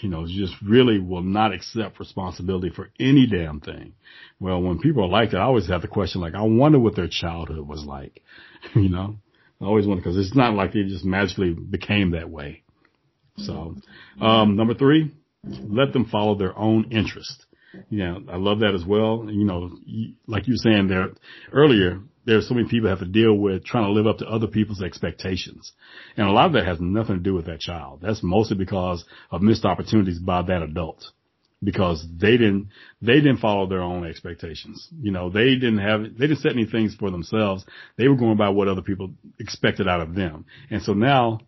you 0.00 0.08
know, 0.08 0.26
just 0.26 0.54
really 0.62 0.98
will 0.98 1.22
not 1.22 1.52
accept 1.52 2.00
responsibility 2.00 2.70
for 2.70 2.90
any 2.98 3.26
damn 3.26 3.60
thing. 3.60 3.94
Well, 4.40 4.62
when 4.62 4.78
people 4.78 5.04
are 5.04 5.08
like 5.08 5.30
that, 5.30 5.38
I 5.38 5.44
always 5.44 5.68
have 5.68 5.82
the 5.82 5.88
question 5.88 6.20
like, 6.20 6.34
I 6.34 6.42
wonder 6.42 6.78
what 6.78 6.96
their 6.96 7.08
childhood 7.08 7.66
was 7.66 7.84
like, 7.84 8.22
you 8.74 8.88
know, 8.88 9.16
I 9.60 9.66
always 9.66 9.86
wonder 9.86 10.02
because 10.02 10.18
it's 10.18 10.36
not 10.36 10.54
like 10.54 10.72
they 10.72 10.82
just 10.82 11.04
magically 11.04 11.54
became 11.54 12.10
that 12.10 12.28
way. 12.30 12.62
So, 13.36 13.76
um, 14.20 14.56
number 14.56 14.74
three, 14.74 15.12
let 15.44 15.92
them 15.92 16.06
follow 16.06 16.36
their 16.36 16.56
own 16.56 16.90
interest. 16.90 17.46
Yeah, 17.90 18.18
I 18.30 18.36
love 18.36 18.60
that 18.60 18.74
as 18.74 18.84
well. 18.84 19.26
You 19.28 19.44
know, 19.44 19.70
like 20.26 20.46
you 20.46 20.54
were 20.54 20.58
saying 20.58 20.88
there 20.88 21.08
earlier, 21.52 22.00
there's 22.24 22.48
so 22.48 22.54
many 22.54 22.68
people 22.68 22.88
have 22.88 23.00
to 23.00 23.04
deal 23.04 23.34
with 23.34 23.64
trying 23.64 23.84
to 23.84 23.92
live 23.92 24.06
up 24.06 24.18
to 24.18 24.26
other 24.26 24.46
people's 24.46 24.82
expectations. 24.82 25.72
And 26.16 26.26
a 26.26 26.32
lot 26.32 26.46
of 26.46 26.52
that 26.52 26.66
has 26.66 26.80
nothing 26.80 27.16
to 27.16 27.22
do 27.22 27.34
with 27.34 27.46
that 27.46 27.60
child. 27.60 28.00
That's 28.02 28.22
mostly 28.22 28.56
because 28.56 29.04
of 29.30 29.42
missed 29.42 29.64
opportunities 29.64 30.18
by 30.18 30.42
that 30.42 30.62
adult. 30.62 31.04
Because 31.64 32.06
they 32.20 32.32
didn't, 32.32 32.68
they 33.00 33.14
didn't 33.14 33.38
follow 33.38 33.66
their 33.66 33.80
own 33.80 34.06
expectations. 34.06 34.86
You 35.00 35.12
know, 35.12 35.30
they 35.30 35.54
didn't 35.54 35.78
have, 35.78 36.02
they 36.02 36.26
didn't 36.26 36.40
set 36.40 36.52
any 36.52 36.66
things 36.66 36.94
for 36.94 37.10
themselves. 37.10 37.64
They 37.96 38.06
were 38.08 38.16
going 38.16 38.36
by 38.36 38.50
what 38.50 38.68
other 38.68 38.82
people 38.82 39.12
expected 39.40 39.88
out 39.88 40.00
of 40.00 40.14
them. 40.14 40.44
And 40.70 40.82
so 40.82 40.92
now, 40.92 41.40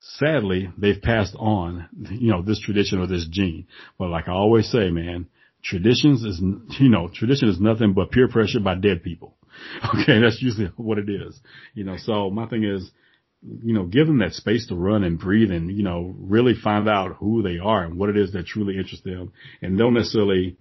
sadly, 0.00 0.70
they've 0.78 1.00
passed 1.00 1.36
on, 1.38 1.88
you 2.10 2.30
know, 2.30 2.42
this 2.42 2.60
tradition 2.60 2.98
or 2.98 3.06
this 3.06 3.26
gene. 3.30 3.66
But 3.98 4.08
like 4.08 4.28
I 4.28 4.32
always 4.32 4.70
say, 4.70 4.90
man, 4.90 5.26
Traditions 5.62 6.22
is, 6.24 6.40
you 6.80 6.88
know, 6.88 7.08
tradition 7.12 7.48
is 7.48 7.60
nothing 7.60 7.92
but 7.92 8.10
peer 8.10 8.28
pressure 8.28 8.60
by 8.60 8.74
dead 8.74 9.02
people. 9.02 9.34
Okay. 9.92 10.20
That's 10.20 10.40
usually 10.40 10.70
what 10.76 10.98
it 10.98 11.10
is. 11.10 11.40
You 11.74 11.82
know, 11.82 11.96
so 11.98 12.30
my 12.30 12.46
thing 12.46 12.62
is, 12.62 12.92
you 13.42 13.72
know, 13.72 13.84
give 13.84 14.06
them 14.06 14.18
that 14.18 14.34
space 14.34 14.66
to 14.66 14.74
run 14.74 15.04
and 15.04 15.18
breathe 15.18 15.50
and, 15.50 15.70
you 15.70 15.82
know, 15.82 16.14
really 16.18 16.54
find 16.54 16.88
out 16.88 17.16
who 17.16 17.42
they 17.42 17.58
are 17.58 17.84
and 17.84 17.96
what 17.96 18.08
it 18.08 18.16
is 18.16 18.32
that 18.32 18.46
truly 18.46 18.76
interests 18.76 19.04
them 19.04 19.32
and 19.62 19.78
don't 19.78 19.94
necessarily 19.94 20.56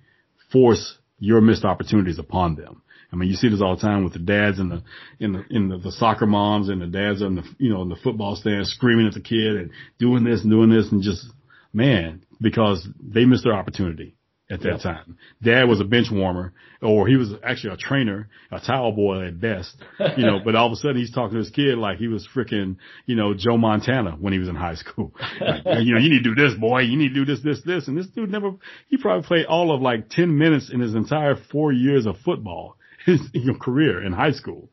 force 0.52 0.98
your 1.20 1.42
missed 1.42 1.66
opportunities 1.66 2.20
upon 2.20 2.56
them. 2.56 2.84
I 3.12 3.16
mean, 3.16 3.30
you 3.30 3.36
see 3.36 3.50
this 3.50 3.62
all 3.62 3.76
the 3.76 3.82
time 3.82 4.04
with 4.04 4.14
the 4.14 4.20
dads 4.20 4.60
and 4.60 4.70
the, 4.70 4.84
in 5.20 5.34
the, 5.34 5.44
in 5.50 5.70
the, 5.70 5.78
the 5.78 5.92
soccer 5.92 6.26
moms 6.26 6.70
and 6.70 6.82
the 6.82 6.88
dads 6.88 7.22
on 7.22 7.36
the, 7.36 7.44
you 7.58 7.74
know, 7.74 7.82
in 7.82 7.90
the 7.90 7.96
football 7.96 8.36
stand 8.36 8.68
screaming 8.68 9.08
at 9.08 9.14
the 9.14 9.22
kid 9.22 9.56
and 9.56 9.72
doing 9.98 10.24
this 10.24 10.42
and 10.42 10.52
doing 10.52 10.70
this 10.70 10.92
and 10.92 11.02
just, 11.02 11.26
man, 11.74 12.26
because 12.42 12.88
they 13.02 13.26
missed 13.26 13.46
their 13.46 13.54
opportunity 13.54 14.17
at 14.50 14.62
that 14.62 14.74
yep. 14.74 14.82
time. 14.82 15.18
Dad 15.44 15.66
was 15.66 15.82
a 15.82 15.84
bench 15.84 16.08
warmer 16.12 16.54
or 16.82 17.08
he 17.08 17.16
was 17.16 17.34
actually 17.44 17.74
a 17.74 17.78
trainer, 17.78 18.30
a 18.52 18.60
towel 18.60 18.94
boy 18.94 19.28
at 19.28 19.40
best, 19.40 19.76
you 20.16 20.26
know, 20.26 20.40
but 20.46 20.56
all 20.56 20.68
of 20.68 20.72
a 20.72 20.76
sudden 20.78 20.98
he's 20.98 21.14
talking 21.14 21.34
to 21.34 21.40
his 21.40 21.50
kid 21.50 21.78
like 21.78 21.98
he 21.98 22.08
was 22.08 22.28
freaking, 22.34 22.78
you 23.06 23.16
know, 23.16 23.34
Joe 23.34 23.58
Montana 23.58 24.12
when 24.12 24.34
he 24.34 24.40
was 24.40 24.48
in 24.48 24.56
high 24.56 24.76
school. 24.76 25.14
Like, 25.42 25.64
you 25.82 25.94
know, 25.94 26.00
you 26.00 26.10
need 26.10 26.24
to 26.24 26.34
do 26.34 26.36
this, 26.36 26.58
boy. 26.58 26.82
You 26.82 26.98
need 26.98 27.10
to 27.10 27.14
do 27.14 27.26
this, 27.26 27.42
this, 27.44 27.62
this. 27.64 27.88
And 27.88 27.98
this 27.98 28.08
dude 28.08 28.32
never, 28.32 28.52
he 28.88 28.98
probably 28.98 29.28
played 29.28 29.46
all 29.48 29.74
of 29.74 29.82
like 29.82 30.10
10 30.10 30.38
minutes 30.38 30.72
in 30.72 30.80
his 30.80 30.96
entire 30.96 31.36
four 31.52 31.72
years 31.72 32.06
of 32.06 32.18
football 32.24 32.78
his 33.08 33.22
you 33.34 33.54
know, 33.54 33.58
career 33.58 34.04
in 34.04 34.12
high 34.12 34.32
school, 34.32 34.70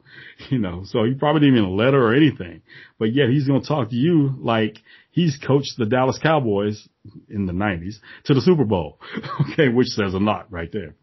you 0.50 0.58
know, 0.58 0.82
so 0.84 1.04
he 1.04 1.14
probably 1.14 1.40
didn't 1.40 1.56
even 1.56 1.70
a 1.70 1.72
letter 1.72 2.04
or 2.04 2.14
anything, 2.14 2.62
but 2.98 3.12
yet 3.12 3.28
he's 3.28 3.46
going 3.46 3.62
to 3.62 3.66
talk 3.66 3.90
to 3.90 3.96
you 3.96 4.34
like 4.40 4.78
he's 5.14 5.38
coached 5.38 5.74
the 5.78 5.86
Dallas 5.86 6.18
Cowboys 6.22 6.86
in 7.28 7.46
the 7.46 7.52
nineties 7.52 8.00
to 8.24 8.34
the 8.34 8.40
Super 8.40 8.64
Bowl. 8.64 8.98
okay. 9.52 9.68
Which 9.68 9.88
says 9.88 10.14
a 10.14 10.18
lot 10.18 10.50
right 10.50 10.70
there. 10.72 10.94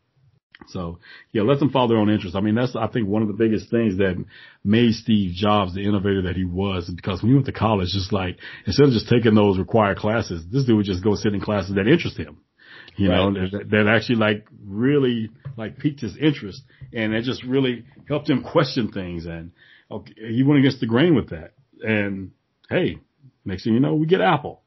So 0.67 0.99
yeah, 1.31 1.41
let 1.41 1.57
them 1.57 1.71
follow 1.71 1.88
their 1.88 1.97
own 1.97 2.11
interests. 2.11 2.35
I 2.35 2.41
mean, 2.41 2.53
that's, 2.53 2.75
I 2.75 2.88
think 2.88 3.07
one 3.07 3.23
of 3.23 3.27
the 3.27 3.33
biggest 3.33 3.71
things 3.71 3.97
that 3.97 4.23
made 4.63 4.93
Steve 4.93 5.33
Jobs 5.33 5.73
the 5.73 5.83
innovator 5.83 6.21
that 6.23 6.35
he 6.35 6.45
was 6.45 6.88
because 6.88 7.23
when 7.23 7.31
he 7.31 7.33
went 7.33 7.47
to 7.47 7.51
college, 7.51 7.89
just 7.93 8.13
like 8.13 8.38
instead 8.67 8.85
of 8.85 8.93
just 8.93 9.09
taking 9.09 9.33
those 9.33 9.57
required 9.57 9.97
classes, 9.97 10.43
this 10.51 10.65
dude 10.65 10.77
would 10.77 10.85
just 10.85 11.03
go 11.03 11.15
sit 11.15 11.33
in 11.33 11.41
classes 11.41 11.75
that 11.75 11.88
interest 11.88 12.17
him 12.17 12.38
you 12.97 13.09
right. 13.09 13.29
know, 13.29 13.47
that, 13.51 13.69
that 13.69 13.88
actually 13.88 14.17
like 14.17 14.47
really 14.63 15.29
like 15.57 15.77
piqued 15.77 16.01
his 16.01 16.17
interest 16.17 16.61
and 16.93 17.13
it 17.13 17.23
just 17.23 17.43
really 17.43 17.85
helped 18.07 18.29
him 18.29 18.43
question 18.43 18.91
things 18.91 19.25
and 19.25 19.51
okay, 19.89 20.13
he 20.29 20.43
went 20.43 20.59
against 20.59 20.79
the 20.79 20.88
grain 20.88 21.15
with 21.15 21.29
that. 21.29 21.53
And 21.81 22.31
hey, 22.69 22.99
next 23.45 23.63
thing 23.63 23.73
you 23.73 23.80
know, 23.80 23.95
we 23.95 24.05
get 24.05 24.22
Apple, 24.22 24.61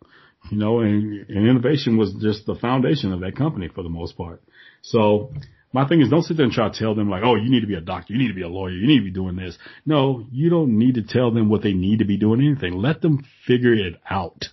you 0.50 0.58
know, 0.58 0.80
and, 0.80 1.28
and 1.28 1.48
innovation 1.48 1.96
was 1.96 2.14
just 2.20 2.46
the 2.46 2.54
foundation 2.54 3.12
of 3.12 3.20
that 3.20 3.36
company 3.36 3.68
for 3.68 3.82
the 3.82 3.88
most 3.88 4.16
part. 4.16 4.42
So 4.82 5.32
my 5.72 5.88
thing 5.88 6.00
is 6.00 6.08
don't 6.08 6.22
sit 6.22 6.36
there 6.36 6.44
and 6.44 6.52
try 6.52 6.68
to 6.68 6.78
tell 6.78 6.94
them 6.94 7.10
like, 7.10 7.22
oh, 7.24 7.34
you 7.34 7.50
need 7.50 7.62
to 7.62 7.66
be 7.66 7.74
a 7.74 7.80
doctor, 7.80 8.12
you 8.12 8.18
need 8.18 8.28
to 8.28 8.34
be 8.34 8.42
a 8.42 8.48
lawyer, 8.48 8.70
you 8.70 8.86
need 8.86 8.98
to 8.98 9.04
be 9.04 9.10
doing 9.10 9.36
this. 9.36 9.58
No, 9.84 10.24
you 10.30 10.48
don't 10.48 10.78
need 10.78 10.94
to 10.94 11.02
tell 11.02 11.32
them 11.32 11.48
what 11.48 11.62
they 11.62 11.72
need 11.72 11.98
to 11.98 12.04
be 12.04 12.16
doing 12.16 12.40
anything. 12.40 12.74
Let 12.74 13.00
them 13.00 13.24
figure 13.46 13.74
it 13.74 13.94
out. 14.08 14.44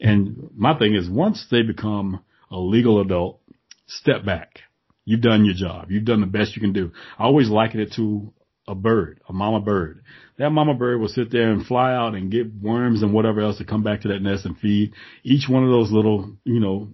And 0.00 0.50
my 0.56 0.78
thing 0.78 0.94
is 0.94 1.10
once 1.10 1.46
they 1.50 1.62
become 1.62 2.20
a 2.50 2.58
legal 2.58 3.00
adult, 3.00 3.40
step 3.86 4.24
back. 4.24 4.60
You've 5.04 5.22
done 5.22 5.44
your 5.44 5.54
job. 5.54 5.90
You've 5.90 6.04
done 6.04 6.20
the 6.20 6.26
best 6.26 6.54
you 6.54 6.62
can 6.62 6.72
do. 6.72 6.92
I 7.18 7.24
always 7.24 7.48
liken 7.48 7.80
it 7.80 7.92
to 7.96 8.32
a 8.68 8.74
bird, 8.74 9.20
a 9.28 9.32
mama 9.32 9.60
bird. 9.60 10.02
That 10.40 10.52
mama 10.52 10.72
bird 10.72 10.98
will 10.98 11.08
sit 11.08 11.30
there 11.30 11.50
and 11.50 11.66
fly 11.66 11.92
out 11.92 12.14
and 12.14 12.30
get 12.30 12.50
worms 12.62 13.02
and 13.02 13.12
whatever 13.12 13.42
else 13.42 13.58
to 13.58 13.64
come 13.66 13.82
back 13.82 14.00
to 14.00 14.08
that 14.08 14.22
nest 14.22 14.46
and 14.46 14.56
feed 14.56 14.94
each 15.22 15.50
one 15.50 15.64
of 15.64 15.68
those 15.68 15.92
little, 15.92 16.32
you 16.44 16.60
know, 16.60 16.88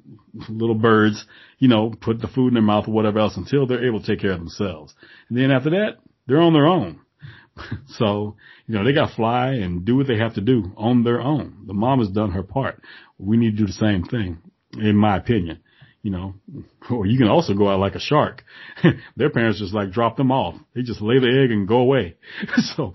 little 0.48 0.74
birds, 0.74 1.24
you 1.60 1.68
know, 1.68 1.94
put 2.00 2.20
the 2.20 2.26
food 2.26 2.48
in 2.48 2.54
their 2.54 2.62
mouth 2.64 2.88
or 2.88 2.90
whatever 2.90 3.20
else 3.20 3.36
until 3.36 3.64
they're 3.64 3.86
able 3.86 4.00
to 4.00 4.06
take 4.06 4.20
care 4.20 4.32
of 4.32 4.40
themselves. 4.40 4.94
And 5.28 5.38
then 5.38 5.52
after 5.52 5.70
that, 5.70 5.98
they're 6.26 6.40
on 6.40 6.54
their 6.54 6.66
own. 6.66 6.98
so, 7.86 8.34
you 8.66 8.74
know, 8.74 8.82
they 8.82 8.92
got 8.92 9.10
to 9.10 9.14
fly 9.14 9.52
and 9.52 9.84
do 9.84 9.94
what 9.96 10.08
they 10.08 10.18
have 10.18 10.34
to 10.34 10.40
do 10.40 10.72
on 10.76 11.04
their 11.04 11.20
own. 11.20 11.66
The 11.68 11.74
mom 11.74 12.00
has 12.00 12.08
done 12.08 12.32
her 12.32 12.42
part. 12.42 12.82
We 13.16 13.36
need 13.36 13.52
to 13.52 13.58
do 13.58 13.66
the 13.66 13.72
same 13.72 14.02
thing 14.02 14.38
in 14.76 14.96
my 14.96 15.16
opinion. 15.16 15.60
You 16.06 16.12
know, 16.12 16.34
or 16.90 17.04
you 17.04 17.18
can 17.18 17.26
also 17.26 17.52
go 17.52 17.68
out 17.68 17.80
like 17.80 17.96
a 17.96 18.00
shark. 18.00 18.44
Their 19.16 19.28
parents 19.28 19.58
just 19.58 19.74
like 19.74 19.90
drop 19.90 20.16
them 20.16 20.30
off. 20.30 20.54
They 20.72 20.82
just 20.82 21.02
lay 21.02 21.18
the 21.18 21.42
egg 21.42 21.50
and 21.50 21.66
go 21.66 21.78
away. 21.78 22.14
so 22.76 22.94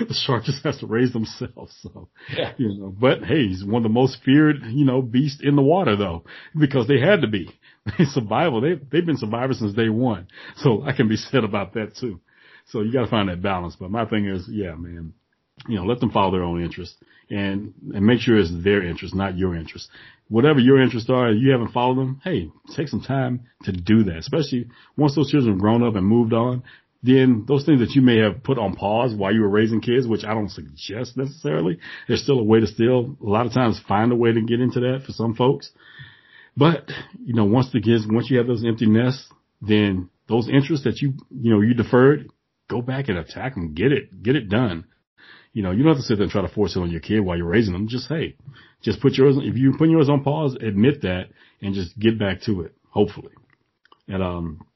the 0.00 0.14
shark 0.14 0.44
just 0.44 0.64
has 0.64 0.78
to 0.78 0.86
raise 0.86 1.12
themselves. 1.12 1.76
So, 1.82 2.08
yeah. 2.34 2.54
you 2.56 2.68
know, 2.72 2.88
but 2.88 3.22
hey, 3.22 3.48
he's 3.48 3.62
one 3.62 3.80
of 3.80 3.82
the 3.82 3.90
most 3.90 4.16
feared, 4.24 4.62
you 4.70 4.86
know, 4.86 5.02
beasts 5.02 5.42
in 5.42 5.56
the 5.56 5.62
water 5.62 5.94
though, 5.94 6.24
because 6.58 6.88
they 6.88 6.98
had 6.98 7.20
to 7.20 7.28
be. 7.28 7.50
They 7.98 8.04
survival. 8.04 8.62
They, 8.62 8.80
they've 8.90 9.04
been 9.04 9.18
survivors 9.18 9.58
since 9.58 9.74
day 9.74 9.90
one. 9.90 10.28
So 10.56 10.82
I 10.84 10.96
can 10.96 11.08
be 11.08 11.16
said 11.16 11.44
about 11.44 11.74
that 11.74 11.96
too. 12.00 12.20
So 12.68 12.80
you 12.80 12.94
got 12.94 13.02
to 13.02 13.10
find 13.10 13.28
that 13.28 13.42
balance. 13.42 13.76
But 13.78 13.90
my 13.90 14.06
thing 14.06 14.24
is, 14.24 14.48
yeah, 14.48 14.74
man, 14.74 15.12
you 15.68 15.76
know, 15.76 15.84
let 15.84 16.00
them 16.00 16.10
follow 16.10 16.32
their 16.32 16.42
own 16.42 16.62
interest 16.62 16.96
and, 17.30 17.72
and 17.94 18.04
make 18.04 18.20
sure 18.20 18.38
it's 18.38 18.50
their 18.62 18.86
interest, 18.86 19.14
not 19.14 19.36
your 19.36 19.54
interest. 19.54 19.88
Whatever 20.28 20.60
your 20.60 20.80
interests 20.80 21.10
are, 21.10 21.30
you 21.30 21.52
haven't 21.52 21.72
followed 21.72 21.98
them, 21.98 22.20
hey, 22.24 22.50
take 22.74 22.88
some 22.88 23.02
time 23.02 23.42
to 23.64 23.72
do 23.72 24.04
that, 24.04 24.16
especially 24.18 24.68
once 24.96 25.14
those 25.14 25.30
children 25.30 25.54
have 25.54 25.60
grown 25.60 25.82
up 25.82 25.94
and 25.94 26.06
moved 26.06 26.32
on. 26.32 26.62
Then 27.02 27.44
those 27.48 27.66
things 27.66 27.80
that 27.80 27.96
you 27.96 28.02
may 28.02 28.18
have 28.18 28.44
put 28.44 28.58
on 28.58 28.76
pause 28.76 29.12
while 29.12 29.34
you 29.34 29.40
were 29.40 29.48
raising 29.48 29.80
kids, 29.80 30.06
which 30.06 30.24
I 30.24 30.34
don't 30.34 30.50
suggest 30.50 31.16
necessarily, 31.16 31.78
there's 32.06 32.22
still 32.22 32.38
a 32.38 32.44
way 32.44 32.60
to 32.60 32.66
still 32.66 33.16
a 33.20 33.28
lot 33.28 33.46
of 33.46 33.52
times 33.52 33.80
find 33.88 34.12
a 34.12 34.16
way 34.16 34.32
to 34.32 34.40
get 34.40 34.60
into 34.60 34.80
that 34.80 35.02
for 35.04 35.12
some 35.12 35.34
folks. 35.34 35.70
But, 36.56 36.90
you 37.24 37.34
know, 37.34 37.44
once 37.44 37.70
the 37.72 37.80
kids, 37.80 38.06
once 38.08 38.30
you 38.30 38.38
have 38.38 38.46
those 38.46 38.64
empty 38.64 38.86
nests, 38.86 39.26
then 39.60 40.10
those 40.28 40.48
interests 40.48 40.84
that 40.84 41.00
you, 41.00 41.14
you 41.30 41.52
know, 41.52 41.60
you 41.60 41.74
deferred, 41.74 42.28
go 42.68 42.82
back 42.82 43.08
and 43.08 43.18
attack 43.18 43.54
them, 43.54 43.74
get 43.74 43.90
it, 43.90 44.22
get 44.22 44.36
it 44.36 44.48
done. 44.48 44.84
You 45.52 45.62
know, 45.62 45.70
you 45.70 45.82
don't 45.82 45.92
have 45.94 45.98
to 45.98 46.02
sit 46.02 46.16
there 46.16 46.24
and 46.24 46.32
try 46.32 46.42
to 46.42 46.54
force 46.54 46.76
it 46.76 46.80
on 46.80 46.90
your 46.90 47.00
kid 47.00 47.20
while 47.20 47.36
you're 47.36 47.46
raising 47.46 47.72
them. 47.72 47.88
Just, 47.88 48.08
hey, 48.08 48.36
just 48.82 49.00
put 49.00 49.14
yours, 49.14 49.36
if 49.38 49.56
you 49.56 49.74
put 49.76 49.88
yours 49.88 50.08
on 50.08 50.24
pause, 50.24 50.56
admit 50.60 51.02
that 51.02 51.26
and 51.60 51.74
just 51.74 51.98
get 51.98 52.18
back 52.18 52.42
to 52.42 52.62
it. 52.62 52.74
hopefully. 52.88 53.32
And, 54.08 54.22
um, 54.22 54.66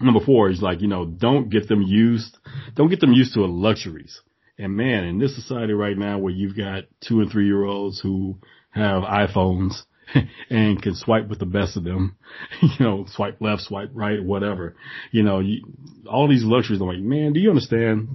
number 0.00 0.20
four 0.20 0.50
is 0.50 0.62
like, 0.62 0.80
you 0.80 0.88
know, 0.88 1.04
don't 1.04 1.50
get 1.50 1.68
them 1.68 1.82
used, 1.82 2.36
don't 2.74 2.88
get 2.88 3.00
them 3.00 3.12
used 3.12 3.34
to 3.34 3.44
luxuries. 3.44 4.20
And 4.58 4.76
man, 4.76 5.04
in 5.04 5.18
this 5.18 5.34
society 5.34 5.72
right 5.72 5.96
now 5.96 6.18
where 6.18 6.32
you've 6.32 6.56
got 6.56 6.84
two 7.06 7.20
and 7.20 7.30
three 7.30 7.46
year 7.46 7.64
olds 7.64 8.00
who 8.00 8.38
have 8.70 9.02
iPhones 9.02 9.82
and 10.50 10.80
can 10.80 10.94
swipe 10.94 11.28
with 11.28 11.38
the 11.38 11.46
best 11.46 11.76
of 11.76 11.84
them, 11.84 12.16
you 12.62 12.68
know, 12.84 13.06
swipe 13.08 13.40
left, 13.40 13.62
swipe 13.62 13.90
right, 13.94 14.22
whatever, 14.22 14.76
you 15.12 15.22
know, 15.22 15.40
you, 15.40 15.62
all 16.10 16.28
these 16.28 16.44
luxuries. 16.44 16.80
I'm 16.80 16.88
like, 16.88 16.98
man, 16.98 17.32
do 17.32 17.40
you 17.40 17.50
understand? 17.50 18.08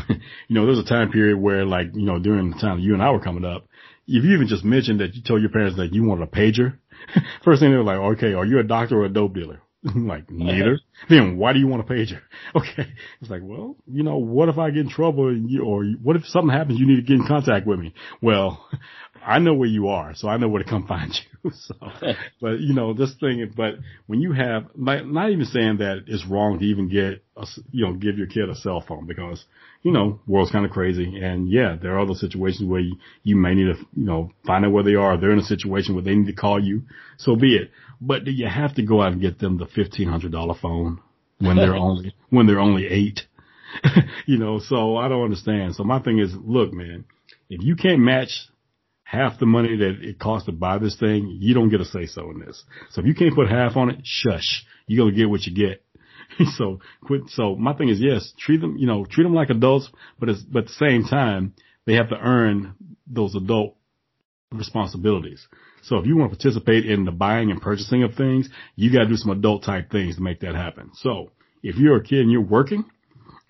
you 0.08 0.54
know, 0.54 0.66
there's 0.66 0.78
a 0.78 0.84
time 0.84 1.10
period 1.10 1.38
where 1.38 1.64
like, 1.64 1.88
you 1.94 2.06
know, 2.06 2.18
during 2.18 2.50
the 2.50 2.58
time 2.58 2.78
you 2.78 2.94
and 2.94 3.02
I 3.02 3.10
were 3.10 3.20
coming 3.20 3.44
up, 3.44 3.66
if 4.06 4.24
you 4.24 4.34
even 4.34 4.48
just 4.48 4.64
mentioned 4.64 5.00
that 5.00 5.14
you 5.14 5.22
told 5.22 5.40
your 5.40 5.50
parents 5.50 5.76
that 5.76 5.92
you 5.92 6.04
wanted 6.04 6.28
a 6.28 6.30
pager, 6.30 6.78
first 7.44 7.60
thing 7.60 7.70
they 7.70 7.76
were 7.76 7.84
like, 7.84 7.98
okay, 8.16 8.34
are 8.34 8.44
you 8.44 8.58
a 8.58 8.64
doctor 8.64 9.00
or 9.00 9.04
a 9.04 9.08
dope 9.08 9.34
dealer? 9.34 9.60
like 9.94 10.30
neither. 10.30 10.74
Uh-huh. 10.74 11.06
then 11.10 11.36
why 11.36 11.52
do 11.52 11.58
you 11.58 11.66
want 11.66 11.82
a 11.82 11.92
pager? 11.92 12.20
Okay. 12.54 12.88
It's 13.20 13.30
like, 13.30 13.42
well, 13.42 13.76
you 13.86 14.02
know, 14.02 14.16
what 14.16 14.48
if 14.48 14.58
I 14.58 14.70
get 14.70 14.80
in 14.80 14.88
trouble 14.88 15.28
and 15.28 15.50
you, 15.50 15.62
or 15.64 15.84
what 16.02 16.16
if 16.16 16.24
something 16.26 16.54
happens? 16.54 16.78
You 16.78 16.86
need 16.86 16.96
to 16.96 17.02
get 17.02 17.16
in 17.16 17.26
contact 17.26 17.66
with 17.66 17.78
me. 17.78 17.92
Well, 18.22 18.66
I 19.24 19.38
know 19.38 19.54
where 19.54 19.68
you 19.68 19.88
are, 19.88 20.14
so 20.14 20.28
I 20.28 20.36
know 20.36 20.48
where 20.48 20.62
to 20.62 20.68
come 20.68 20.86
find 20.88 21.12
you. 21.12 21.50
So, 21.52 21.74
but 22.40 22.60
you 22.60 22.72
know, 22.72 22.94
this 22.94 23.14
thing, 23.20 23.52
but 23.54 23.74
when 24.06 24.22
you 24.22 24.32
have, 24.32 24.64
not, 24.74 25.06
not 25.06 25.30
even 25.30 25.44
saying 25.44 25.76
that 25.76 26.04
it's 26.06 26.26
wrong 26.26 26.58
to 26.58 26.64
even 26.64 26.88
get, 26.88 27.22
a, 27.36 27.46
you 27.70 27.84
know, 27.84 27.92
give 27.92 28.16
your 28.16 28.26
kid 28.26 28.48
a 28.48 28.54
cell 28.54 28.80
phone 28.80 29.06
because, 29.06 29.44
you 29.82 29.92
know, 29.92 30.20
world's 30.26 30.50
kind 30.50 30.64
of 30.64 30.70
crazy. 30.70 31.20
And 31.22 31.50
yeah, 31.50 31.76
there 31.80 31.96
are 31.96 32.00
other 32.00 32.14
situations 32.14 32.66
where 32.66 32.80
you, 32.80 32.96
you 33.24 33.36
may 33.36 33.54
need 33.54 33.74
to, 33.74 33.78
you 33.94 34.06
know, 34.06 34.30
find 34.46 34.64
out 34.64 34.72
where 34.72 34.84
they 34.84 34.94
are. 34.94 35.18
They're 35.18 35.32
in 35.32 35.38
a 35.38 35.42
situation 35.42 35.94
where 35.94 36.02
they 36.02 36.14
need 36.14 36.28
to 36.28 36.32
call 36.32 36.58
you. 36.58 36.84
So 37.18 37.36
be 37.36 37.56
it. 37.56 37.70
But 38.00 38.24
do 38.24 38.30
you 38.30 38.48
have 38.48 38.74
to 38.76 38.82
go 38.82 39.02
out 39.02 39.12
and 39.12 39.20
get 39.20 39.38
them 39.38 39.58
the 39.58 39.66
$1,500 39.66 40.60
phone 40.60 41.00
when 41.40 41.56
they're 41.56 41.76
only, 41.76 42.14
when 42.30 42.46
they're 42.46 42.58
only 42.58 42.86
eight? 42.86 43.20
you 44.26 44.38
know, 44.38 44.60
so 44.60 44.96
I 44.96 45.08
don't 45.08 45.24
understand. 45.24 45.74
So 45.74 45.84
my 45.84 46.00
thing 46.00 46.18
is, 46.18 46.34
look, 46.34 46.72
man, 46.72 47.04
if 47.50 47.62
you 47.62 47.76
can't 47.76 48.00
match 48.00 48.48
half 49.14 49.38
the 49.38 49.46
money 49.46 49.76
that 49.76 49.98
it 50.02 50.18
costs 50.18 50.46
to 50.46 50.52
buy 50.52 50.78
this 50.78 50.96
thing, 50.98 51.38
you 51.40 51.54
don't 51.54 51.70
get 51.70 51.80
a 51.80 51.84
say 51.84 52.06
so 52.06 52.30
in 52.30 52.40
this. 52.40 52.62
So 52.90 53.00
if 53.00 53.06
you 53.06 53.14
can't 53.14 53.34
put 53.34 53.48
half 53.48 53.76
on 53.76 53.90
it, 53.90 54.00
shush. 54.02 54.64
You're 54.86 55.06
gonna 55.06 55.16
get 55.16 55.30
what 55.30 55.44
you 55.44 55.54
get. 55.54 55.84
so 56.56 56.80
quit. 57.02 57.22
So 57.28 57.56
my 57.56 57.74
thing 57.74 57.88
is, 57.88 58.00
yes, 58.00 58.32
treat 58.38 58.60
them, 58.60 58.76
you 58.76 58.86
know, 58.86 59.04
treat 59.04 59.24
them 59.24 59.34
like 59.34 59.50
adults, 59.50 59.90
but 60.18 60.28
it's, 60.28 60.42
but 60.42 60.60
at 60.60 60.66
the 60.66 60.72
same 60.72 61.04
time, 61.04 61.54
they 61.86 61.94
have 61.94 62.08
to 62.10 62.16
earn 62.16 62.74
those 63.06 63.34
adult 63.34 63.76
responsibilities. 64.52 65.46
So 65.82 65.98
if 65.98 66.06
you 66.06 66.16
want 66.16 66.32
to 66.32 66.36
participate 66.36 66.86
in 66.86 67.04
the 67.04 67.12
buying 67.12 67.50
and 67.50 67.60
purchasing 67.60 68.02
of 68.04 68.14
things, 68.14 68.48
you 68.74 68.92
got 68.92 69.00
to 69.00 69.08
do 69.08 69.16
some 69.16 69.30
adult 69.30 69.64
type 69.64 69.90
things 69.90 70.16
to 70.16 70.22
make 70.22 70.40
that 70.40 70.54
happen. 70.54 70.90
So 70.94 71.32
if 71.62 71.76
you're 71.76 71.96
a 71.96 72.02
kid 72.02 72.20
and 72.20 72.32
you're 72.32 72.40
working, 72.40 72.84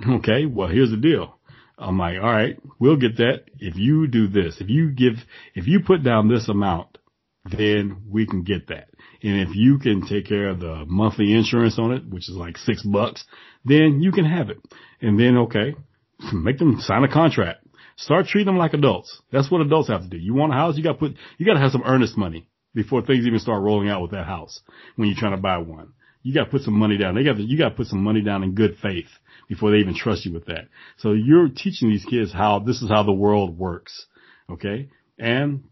okay, 0.09 0.47
well, 0.47 0.69
here's 0.69 0.91
the 0.91 0.97
deal. 0.97 1.39
I'm 1.79 1.99
like, 1.99 2.17
all 2.19 2.33
right, 2.33 2.59
we'll 2.79 2.97
get 2.97 3.17
that. 3.17 3.45
If 3.59 3.77
you 3.77 4.07
do 4.07 4.29
this, 4.29 4.61
if 4.61 4.69
you 4.69 4.91
give, 4.91 5.15
if 5.55 5.67
you 5.67 5.81
put 5.81 6.05
down 6.05 6.29
this 6.29 6.49
amount, 6.49 6.99
then 7.45 8.03
we 8.09 8.27
can 8.27 8.43
get 8.43 8.69
that. 8.69 8.89
And 9.23 9.41
if 9.41 9.55
you 9.55 9.79
can 9.79 10.07
take 10.07 10.27
care 10.27 10.49
of 10.49 10.61
the 10.61 10.85
monthly 10.87 11.33
insurance 11.33 11.79
on 11.79 11.93
it, 11.93 12.07
which 12.09 12.29
is 12.29 12.37
like 12.37 12.57
six 12.59 12.83
bucks, 12.83 13.25
then 13.65 14.01
you 14.01 14.13
can 14.13 14.25
have 14.25 14.51
it. 14.51 14.59
And 15.01 15.19
then, 15.19 15.37
okay, 15.39 15.75
make 16.33 16.59
them 16.59 16.81
sign 16.81 17.05
a 17.05 17.13
contract. 17.13 17.67
Start 17.97 18.27
treating 18.27 18.47
them 18.47 18.59
like 18.59 18.75
adults. 18.75 19.21
That's 19.31 19.51
what 19.51 19.61
adults 19.61 19.89
have 19.89 20.03
to 20.03 20.09
do. 20.09 20.17
You 20.17 20.35
want 20.35 20.53
a 20.53 20.57
house, 20.57 20.77
you 20.77 20.83
gotta 20.83 20.99
put, 20.99 21.15
you 21.39 21.47
gotta 21.47 21.61
have 21.61 21.71
some 21.71 21.85
earnest 21.85 22.17
money 22.17 22.49
before 22.75 23.03
things 23.03 23.27
even 23.27 23.39
start 23.39 23.63
rolling 23.63 23.89
out 23.89 24.03
with 24.03 24.11
that 24.11 24.27
house 24.27 24.61
when 24.97 25.09
you're 25.09 25.19
trying 25.19 25.37
to 25.37 25.41
buy 25.41 25.59
one. 25.59 25.93
You 26.25 26.35
gotta 26.35 26.51
put 26.51 26.63
some 26.63 26.75
money 26.75 26.97
down. 26.97 27.15
They 27.15 27.23
got 27.23 27.37
to, 27.37 27.43
you 27.43 27.57
gotta 27.57 27.75
put 27.75 27.87
some 27.87 28.03
money 28.03 28.23
down 28.23 28.43
in 28.43 28.55
good 28.55 28.79
faith 28.83 29.09
before 29.49 29.71
they 29.71 29.77
even 29.77 29.95
trust 29.95 30.25
you 30.25 30.33
with 30.33 30.47
that. 30.47 30.69
So 30.97 31.13
you're 31.13 31.49
teaching 31.49 31.91
these 31.91 32.05
kids 32.05 32.33
how 32.33 32.59
this 32.61 32.83
is 32.83 32.89
how 32.89 33.03
the 33.03 33.13
world 33.13 33.57
works. 33.57 34.07
Okay. 34.51 34.89
And 35.19 35.65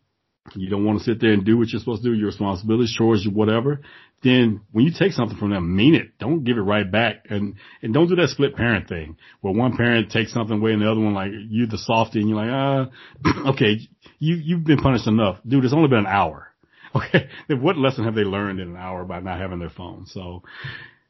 you 0.55 0.69
don't 0.69 0.85
want 0.85 0.99
to 0.99 1.05
sit 1.05 1.20
there 1.20 1.33
and 1.33 1.45
do 1.45 1.57
what 1.57 1.69
you're 1.69 1.81
supposed 1.81 2.03
to 2.03 2.11
do, 2.11 2.15
your 2.15 2.27
responsibilities, 2.27 2.95
chores, 2.97 3.27
whatever. 3.33 3.81
Then 4.23 4.61
when 4.73 4.85
you 4.85 4.93
take 4.97 5.12
something 5.12 5.39
from 5.39 5.51
them, 5.51 5.74
mean 5.74 5.95
it. 5.95 6.19
Don't 6.19 6.45
give 6.45 6.57
it 6.57 6.62
right 6.62 6.91
back. 6.91 7.27
And, 7.31 7.55
and 7.81 7.95
don't 7.95 8.09
do 8.09 8.16
that 8.16 8.29
split 8.29 8.55
parent 8.55 8.89
thing 8.89 9.16
where 9.41 9.55
one 9.55 9.77
parent 9.77 10.11
takes 10.11 10.33
something 10.33 10.59
away 10.59 10.73
and 10.73 10.83
the 10.83 10.91
other 10.91 11.01
one 11.01 11.15
like, 11.15 11.31
you're 11.49 11.66
the 11.66 11.79
softy 11.79 12.20
and 12.20 12.29
you're 12.29 12.39
like, 12.39 12.51
ah, 12.51 13.51
okay, 13.51 13.79
you, 14.19 14.37
you've 14.37 14.65
been 14.65 14.79
punished 14.79 15.07
enough. 15.07 15.39
Dude, 15.47 15.65
it's 15.65 15.74
only 15.74 15.89
been 15.89 16.01
an 16.01 16.07
hour. 16.07 16.52
Okay. 16.97 17.28
what 17.48 17.78
lesson 17.78 18.05
have 18.05 18.14
they 18.14 18.23
learned 18.23 18.60
in 18.60 18.69
an 18.69 18.77
hour 18.77 19.05
by 19.05 19.20
not 19.20 19.40
having 19.40 19.59
their 19.59 19.70
phone? 19.70 20.06
So 20.06 20.43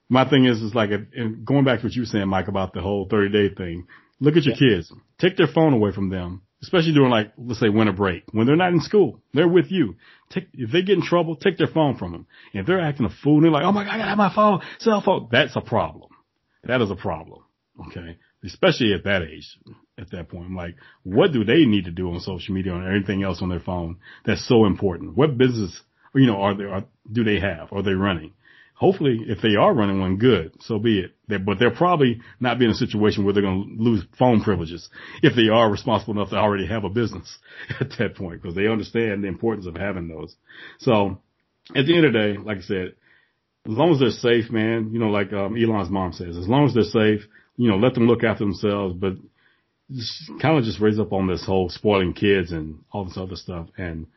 my 0.09 0.29
thing 0.29 0.45
is, 0.45 0.61
is 0.61 0.75
like, 0.75 0.91
and 0.91 1.45
going 1.45 1.65
back 1.65 1.81
to 1.81 1.87
what 1.87 1.95
you 1.95 2.03
were 2.03 2.07
saying, 2.07 2.29
Mike, 2.29 2.49
about 2.49 2.73
the 2.73 2.81
whole 2.81 3.09
30 3.11 3.31
day 3.31 3.55
thing. 3.55 3.87
Look 4.21 4.37
at 4.37 4.45
your 4.45 4.55
yeah. 4.55 4.77
kids. 4.77 4.93
Take 5.19 5.37
their 5.37 5.49
phone 5.49 5.73
away 5.73 5.91
from 5.91 6.09
them, 6.11 6.43
especially 6.63 6.93
during 6.93 7.11
like, 7.11 7.33
let's 7.37 7.59
say 7.59 7.69
winter 7.69 7.93
break 7.93 8.23
when 8.31 8.47
they're 8.47 8.55
not 8.55 8.73
in 8.73 8.81
school. 8.81 9.21
They're 9.35 9.49
with 9.49 9.71
you. 9.71 9.97
Take, 10.31 10.49
if 10.53 10.71
they 10.71 10.83
get 10.83 10.99
in 10.99 11.03
trouble, 11.03 11.35
take 11.35 11.59
their 11.59 11.67
phone 11.67 11.97
from 11.97 12.13
them. 12.13 12.27
And 12.53 12.61
if 12.61 12.67
they're 12.67 12.81
acting 12.81 13.07
a 13.07 13.11
fool 13.11 13.37
and 13.37 13.45
they're 13.45 13.51
like, 13.51 13.65
oh 13.65 13.73
my 13.73 13.85
God, 13.85 13.95
I 13.95 13.99
gotta 13.99 14.11
have 14.11 14.19
my 14.19 14.35
phone, 14.35 14.61
cell 14.79 15.01
phone, 15.01 15.29
that's 15.33 15.57
a 15.57 15.61
problem. 15.61 16.11
That 16.65 16.81
is 16.81 16.91
a 16.91 16.97
problem. 16.97 17.43
Okay. 17.89 18.19
Especially 18.45 18.93
at 18.93 19.05
that 19.05 19.23
age, 19.23 19.57
at 19.99 20.11
that 20.11 20.29
point. 20.29 20.47
I'm 20.47 20.57
like, 20.57 20.75
what 21.05 21.33
do 21.33 21.45
they 21.45 21.65
need 21.65 21.85
to 21.85 21.93
do 21.93 22.11
on 22.11 22.21
social 22.21 22.55
media 22.55 22.73
or 22.73 22.91
anything 22.91 23.23
else 23.23 23.41
on 23.41 23.49
their 23.49 23.61
phone 23.61 23.99
that's 24.25 24.47
so 24.49 24.65
important? 24.65 25.17
What 25.17 25.39
business, 25.39 25.81
you 26.15 26.27
know, 26.27 26.43
are 26.43 26.57
they, 26.57 26.65
are, 26.65 26.85
do 27.11 27.23
they 27.23 27.39
have? 27.39 27.73
Are 27.73 27.83
they 27.83 27.93
running? 27.93 28.33
hopefully 28.83 29.21
if 29.29 29.41
they 29.41 29.55
are 29.55 29.73
running 29.73 30.01
one 30.01 30.17
good, 30.17 30.53
so 30.61 30.77
be 30.77 30.99
it. 30.99 31.15
They're, 31.29 31.39
but 31.39 31.61
they'll 31.61 31.71
probably 31.71 32.21
not 32.41 32.59
be 32.59 32.65
in 32.65 32.73
a 32.73 32.75
situation 32.75 33.25
where 33.25 33.33
they're 33.33 33.41
going 33.41 33.77
to 33.79 33.83
lose 33.83 34.03
phone 34.19 34.43
privileges 34.43 34.91
if 35.23 35.37
they 35.37 35.49
are 35.49 35.71
responsible 35.71 36.15
enough 36.15 36.31
to 36.31 36.37
already 36.37 36.67
have 36.67 36.83
a 36.83 36.89
business 36.89 37.39
at 37.81 37.91
that 37.99 38.17
point 38.17 38.43
because 38.43 38.57
they 38.57 38.67
understand 38.67 39.23
the 39.23 39.29
importance 39.29 39.67
of 39.67 39.77
having 39.77 40.09
those. 40.09 40.35
So 40.81 41.21
at 41.77 41.87
the 41.87 41.97
end 41.97 42.07
of 42.07 42.13
the 42.13 42.19
day, 42.19 42.37
like 42.39 42.59
I 42.59 42.63
said, 42.63 42.95
as 43.67 43.73
long 43.73 43.93
as 43.93 44.01
they're 44.01 44.11
safe, 44.11 44.51
man, 44.51 44.91
you 44.93 44.99
know, 44.99 45.11
like 45.11 45.33
um, 45.33 45.57
Elon's 45.57 45.89
mom 45.89 46.13
says, 46.13 46.37
as 46.37 46.49
long 46.49 46.67
as 46.67 46.75
they're 46.75 46.83
safe, 46.83 47.21
you 47.63 47.71
know, 47.71 47.77
let 47.77 47.95
them 47.95 48.09
look 48.09 48.25
after 48.25 48.45
themselves, 48.45 48.93
but 48.95 49.13
kind 50.41 50.59
of 50.59 50.65
just 50.65 50.81
raise 50.81 50.99
up 50.99 51.13
on 51.13 51.29
this 51.29 51.45
whole 51.47 51.69
spoiling 51.69 52.13
kids 52.13 52.51
and 52.51 52.81
all 52.91 53.05
this 53.05 53.17
other 53.17 53.37
stuff. 53.37 53.69
And 53.79 54.09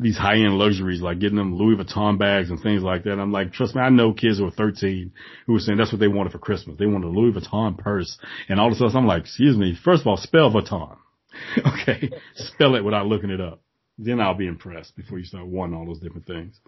these 0.00 0.16
high 0.16 0.36
end 0.36 0.56
luxuries, 0.58 1.00
like 1.00 1.18
getting 1.18 1.36
them 1.36 1.56
Louis 1.56 1.76
Vuitton 1.76 2.18
bags 2.18 2.50
and 2.50 2.62
things 2.62 2.82
like 2.82 3.02
that. 3.04 3.18
I'm 3.18 3.32
like, 3.32 3.52
trust 3.52 3.74
me, 3.74 3.80
I 3.80 3.88
know 3.88 4.12
kids 4.12 4.38
who 4.38 4.46
are 4.46 4.52
13 4.52 5.12
who 5.46 5.52
were 5.52 5.58
saying 5.58 5.78
that's 5.78 5.92
what 5.92 5.98
they 5.98 6.08
wanted 6.08 6.32
for 6.32 6.38
Christmas. 6.38 6.76
They 6.78 6.86
wanted 6.86 7.06
a 7.06 7.10
Louis 7.10 7.32
Vuitton 7.32 7.76
purse 7.76 8.16
and 8.48 8.60
all 8.60 8.68
this 8.68 8.78
stuff. 8.78 8.92
I'm 8.94 9.06
like, 9.06 9.22
excuse 9.22 9.56
me. 9.56 9.76
First 9.84 10.02
of 10.02 10.06
all, 10.06 10.16
spell 10.16 10.52
Vuitton. 10.52 10.96
okay. 11.58 12.10
spell 12.36 12.76
it 12.76 12.84
without 12.84 13.06
looking 13.06 13.30
it 13.30 13.40
up. 13.40 13.60
Then 13.98 14.20
I'll 14.20 14.34
be 14.34 14.46
impressed 14.46 14.96
before 14.96 15.18
you 15.18 15.24
start 15.24 15.46
wanting 15.46 15.76
all 15.76 15.86
those 15.86 16.00
different 16.00 16.26
things. 16.26 16.60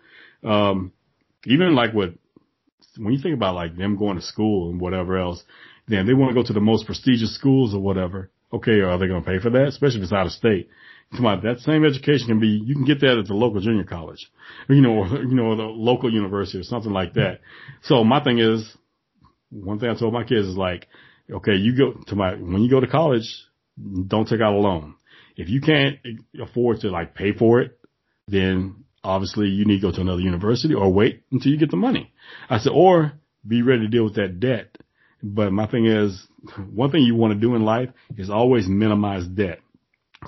Um, 0.42 0.92
even 1.44 1.76
like 1.76 1.92
what, 1.92 2.14
when 2.98 3.12
you 3.12 3.20
think 3.20 3.34
about 3.34 3.54
like 3.54 3.76
them 3.76 3.96
going 3.96 4.16
to 4.16 4.22
school 4.22 4.70
and 4.70 4.80
whatever 4.80 5.18
else, 5.18 5.42
then 5.88 6.06
they 6.06 6.14
want 6.14 6.30
to 6.30 6.40
go 6.40 6.46
to 6.46 6.52
the 6.52 6.60
most 6.60 6.86
prestigious 6.86 7.34
schools 7.34 7.74
or 7.74 7.80
whatever. 7.80 8.30
Okay. 8.52 8.80
Are 8.80 8.98
they 8.98 9.08
going 9.08 9.22
to 9.22 9.28
pay 9.28 9.38
for 9.38 9.50
that? 9.50 9.68
Especially 9.68 9.98
if 9.98 10.04
it's 10.04 10.12
out 10.12 10.26
of 10.26 10.32
state. 10.32 10.68
Come 11.12 11.26
on, 11.26 11.42
that 11.44 11.60
same 11.60 11.84
education 11.84 12.26
can 12.26 12.40
be, 12.40 12.48
you 12.48 12.74
can 12.74 12.84
get 12.84 13.00
that 13.00 13.16
at 13.16 13.26
the 13.28 13.34
local 13.34 13.60
junior 13.60 13.84
college, 13.84 14.28
you 14.68 14.80
know, 14.80 14.94
or, 14.94 15.06
you 15.22 15.36
know, 15.36 15.54
the 15.54 15.62
local 15.62 16.12
university 16.12 16.58
or 16.58 16.64
something 16.64 16.92
like 16.92 17.14
that. 17.14 17.38
So 17.82 18.02
my 18.02 18.22
thing 18.24 18.40
is, 18.40 18.68
one 19.50 19.78
thing 19.78 19.88
I 19.88 19.94
told 19.94 20.12
my 20.12 20.24
kids 20.24 20.48
is 20.48 20.56
like, 20.56 20.88
okay, 21.30 21.54
you 21.54 21.76
go 21.76 21.92
to 22.08 22.16
my, 22.16 22.34
when 22.34 22.60
you 22.60 22.68
go 22.68 22.80
to 22.80 22.88
college, 22.88 23.28
don't 24.08 24.26
take 24.26 24.40
out 24.40 24.54
a 24.54 24.58
loan. 24.58 24.96
If 25.36 25.48
you 25.48 25.60
can't 25.60 25.98
afford 26.42 26.80
to 26.80 26.90
like 26.90 27.14
pay 27.14 27.32
for 27.32 27.60
it, 27.60 27.78
then 28.26 28.84
obviously 29.04 29.46
you 29.46 29.64
need 29.64 29.80
to 29.80 29.88
go 29.88 29.92
to 29.92 30.00
another 30.00 30.22
university 30.22 30.74
or 30.74 30.92
wait 30.92 31.22
until 31.30 31.52
you 31.52 31.58
get 31.58 31.70
the 31.70 31.76
money. 31.76 32.12
I 32.50 32.58
said, 32.58 32.72
or 32.74 33.12
be 33.46 33.62
ready 33.62 33.82
to 33.82 33.88
deal 33.88 34.04
with 34.04 34.16
that 34.16 34.40
debt. 34.40 34.76
But 35.34 35.52
my 35.52 35.66
thing 35.66 35.86
is, 35.86 36.26
one 36.72 36.90
thing 36.90 37.02
you 37.02 37.16
want 37.16 37.34
to 37.34 37.40
do 37.40 37.54
in 37.54 37.64
life 37.64 37.90
is 38.16 38.30
always 38.30 38.68
minimize 38.68 39.26
debt. 39.26 39.60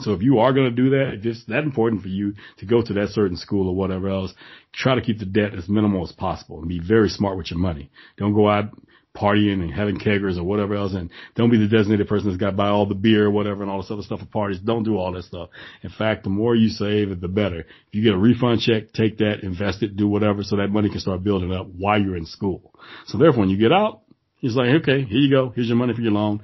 So 0.01 0.13
if 0.13 0.23
you 0.23 0.39
are 0.41 0.53
going 0.53 0.69
to 0.69 0.83
do 0.83 0.91
that, 0.91 1.15
if 1.15 1.27
it's 1.27 1.45
that 1.47 1.63
important 1.65 2.03
for 2.03 2.09
you 2.09 2.35
to 2.59 2.67
go 2.67 2.83
to 2.83 2.93
that 2.95 3.09
certain 3.11 3.37
school 3.37 3.69
or 3.69 3.75
whatever 3.75 4.09
else, 4.09 4.35
try 4.73 4.95
to 4.95 5.01
keep 5.01 5.19
the 5.19 5.25
debt 5.25 5.55
as 5.55 5.69
minimal 5.69 6.05
as 6.05 6.13
possible 6.13 6.59
and 6.59 6.69
be 6.69 6.81
very 6.81 7.09
smart 7.09 7.37
with 7.37 7.51
your 7.51 7.59
money. 7.59 7.91
Don't 8.17 8.35
go 8.35 8.49
out 8.49 8.71
partying 9.17 9.63
and 9.63 9.73
having 9.73 9.99
keggers 9.99 10.39
or 10.39 10.45
whatever 10.45 10.75
else 10.75 10.93
and 10.95 11.11
don't 11.35 11.51
be 11.51 11.59
the 11.59 11.67
designated 11.67 12.07
person 12.07 12.29
that's 12.29 12.39
got 12.39 12.51
to 12.51 12.57
buy 12.57 12.69
all 12.69 12.87
the 12.87 12.95
beer 12.95 13.27
or 13.27 13.31
whatever 13.31 13.63
and 13.63 13.71
all 13.71 13.81
this 13.81 13.91
other 13.91 14.03
stuff 14.03 14.21
at 14.21 14.31
parties. 14.31 14.61
Don't 14.61 14.85
do 14.85 14.97
all 14.97 15.13
that 15.13 15.25
stuff. 15.25 15.49
In 15.83 15.91
fact, 15.91 16.25
the 16.25 16.31
more 16.31 16.55
you 16.55 16.69
save, 16.69 17.21
the 17.21 17.29
better. 17.29 17.61
If 17.61 17.67
you 17.93 18.03
get 18.03 18.15
a 18.15 18.19
refund 18.19 18.61
check, 18.61 18.93
take 18.93 19.19
that, 19.19 19.43
invest 19.43 19.83
it, 19.83 19.97
do 19.97 20.07
whatever 20.07 20.43
so 20.43 20.57
that 20.57 20.69
money 20.69 20.91
can 20.91 21.01
start 21.01 21.25
building 21.25 21.53
up 21.53 21.67
while 21.67 22.01
you're 22.01 22.17
in 22.17 22.27
school. 22.27 22.73
So 23.07 23.19
therefore 23.19 23.41
when 23.41 23.51
you 23.51 23.59
get 23.59 23.73
out, 23.73 24.03
He's 24.39 24.55
like, 24.55 24.69
okay, 24.83 25.03
here 25.03 25.19
you 25.19 25.31
go. 25.31 25.51
Here's 25.51 25.69
your 25.69 25.77
money 25.77 25.95
for 25.95 26.01
your 26.01 26.13
loan 26.13 26.43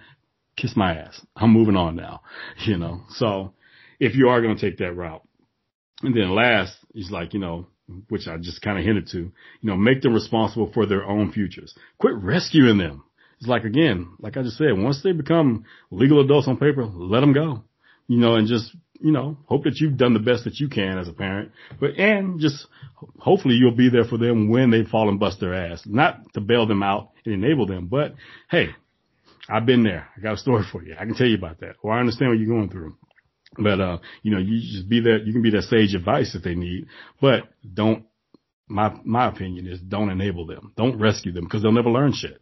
kiss 0.57 0.77
my 0.77 0.97
ass. 0.97 1.21
I'm 1.37 1.51
moving 1.51 1.77
on 1.77 1.97
now, 1.97 2.23
you 2.67 2.79
know. 2.79 3.03
So 3.11 3.55
if 4.01 4.15
you 4.15 4.29
are 4.29 4.41
going 4.41 4.57
to 4.57 4.71
take 4.71 4.79
that 4.79 4.93
route, 4.93 5.23
and 6.03 6.15
then 6.15 6.35
last 6.35 6.77
he's 6.93 7.11
like, 7.11 7.35
you 7.35 7.41
know, 7.41 7.67
which 8.09 8.27
I 8.27 8.37
just 8.39 8.63
kind 8.63 8.79
of 8.79 8.85
hinted 8.85 9.09
to, 9.09 9.19
you 9.19 9.33
know, 9.63 9.77
make 9.77 10.03
them 10.03 10.15
responsible 10.15 10.71
for 10.73 10.87
their 10.87 11.05
own 11.05 11.33
futures. 11.33 11.75
Quit 11.99 12.15
rescuing 12.15 12.79
them. 12.79 13.05
It's 13.39 13.49
like, 13.49 13.65
again, 13.65 14.09
like 14.19 14.37
I 14.37 14.43
just 14.43 14.57
said, 14.57 14.73
once 14.73 15.03
they 15.03 15.13
become 15.13 15.65
legal 15.91 16.21
adults 16.21 16.49
on 16.49 16.57
paper, 16.57 16.85
let 16.87 17.21
them 17.21 17.33
go, 17.33 17.65
you 18.09 18.19
know, 18.19 18.37
and 18.37 18.49
just, 18.49 18.75
you 19.05 19.13
know, 19.13 19.37
hope 19.45 19.65
that 19.65 19.79
you've 19.81 19.99
done 19.99 20.15
the 20.15 20.19
best 20.19 20.45
that 20.45 20.59
you 20.59 20.71
can 20.71 20.97
as 20.97 21.09
a 21.09 21.13
parent, 21.13 21.53
but, 21.79 21.91
and 21.99 22.41
just 22.41 22.67
hopefully 23.19 23.55
you'll 23.55 23.77
be 23.77 23.91
there 23.91 24.07
for 24.07 24.17
them 24.17 24.49
when 24.49 24.71
they 24.71 24.83
fall 24.83 25.11
and 25.11 25.21
bust 25.21 25.41
their 25.41 25.53
ass, 25.53 25.83
not 25.85 26.33
to 26.33 26.41
bail 26.41 26.67
them 26.67 26.83
out 26.83 27.11
and 27.27 27.35
enable 27.35 27.67
them, 27.67 27.87
but 27.87 28.15
hey, 28.51 28.69
I've 29.47 29.67
been 29.67 29.83
there. 29.83 30.09
I 30.17 30.21
got 30.21 30.33
a 30.33 30.39
story 30.39 30.65
for 30.73 30.83
you. 30.83 30.95
I 30.99 31.05
can 31.05 31.15
tell 31.15 31.27
you 31.27 31.37
about 31.37 31.61
that 31.61 31.77
or 31.83 31.93
I 31.93 32.01
understand 32.01 32.31
what 32.31 32.39
you're 32.39 32.49
going 32.49 32.71
through. 32.71 32.97
But, 33.59 33.79
uh, 33.79 33.99
you 34.23 34.31
know, 34.31 34.39
you 34.39 34.59
just 34.59 34.89
be 34.89 35.01
that, 35.01 35.25
you 35.27 35.35
can 35.35 35.43
be 35.43 35.51
that 35.51 35.65
sage 35.65 35.95
advice 35.95 36.33
that 36.33 36.43
they 36.43 36.55
need, 36.55 36.87
but 37.21 37.43
don't, 37.75 38.07
my, 38.69 38.97
my 39.05 39.29
opinion 39.29 39.67
is 39.67 39.81
don't 39.81 40.09
enable 40.09 40.47
them. 40.47 40.73
Don't 40.79 40.99
rescue 40.99 41.31
them 41.31 41.45
because 41.45 41.61
they'll 41.63 41.73
never 41.73 41.91
learn 41.91 42.15
shit. 42.15 42.41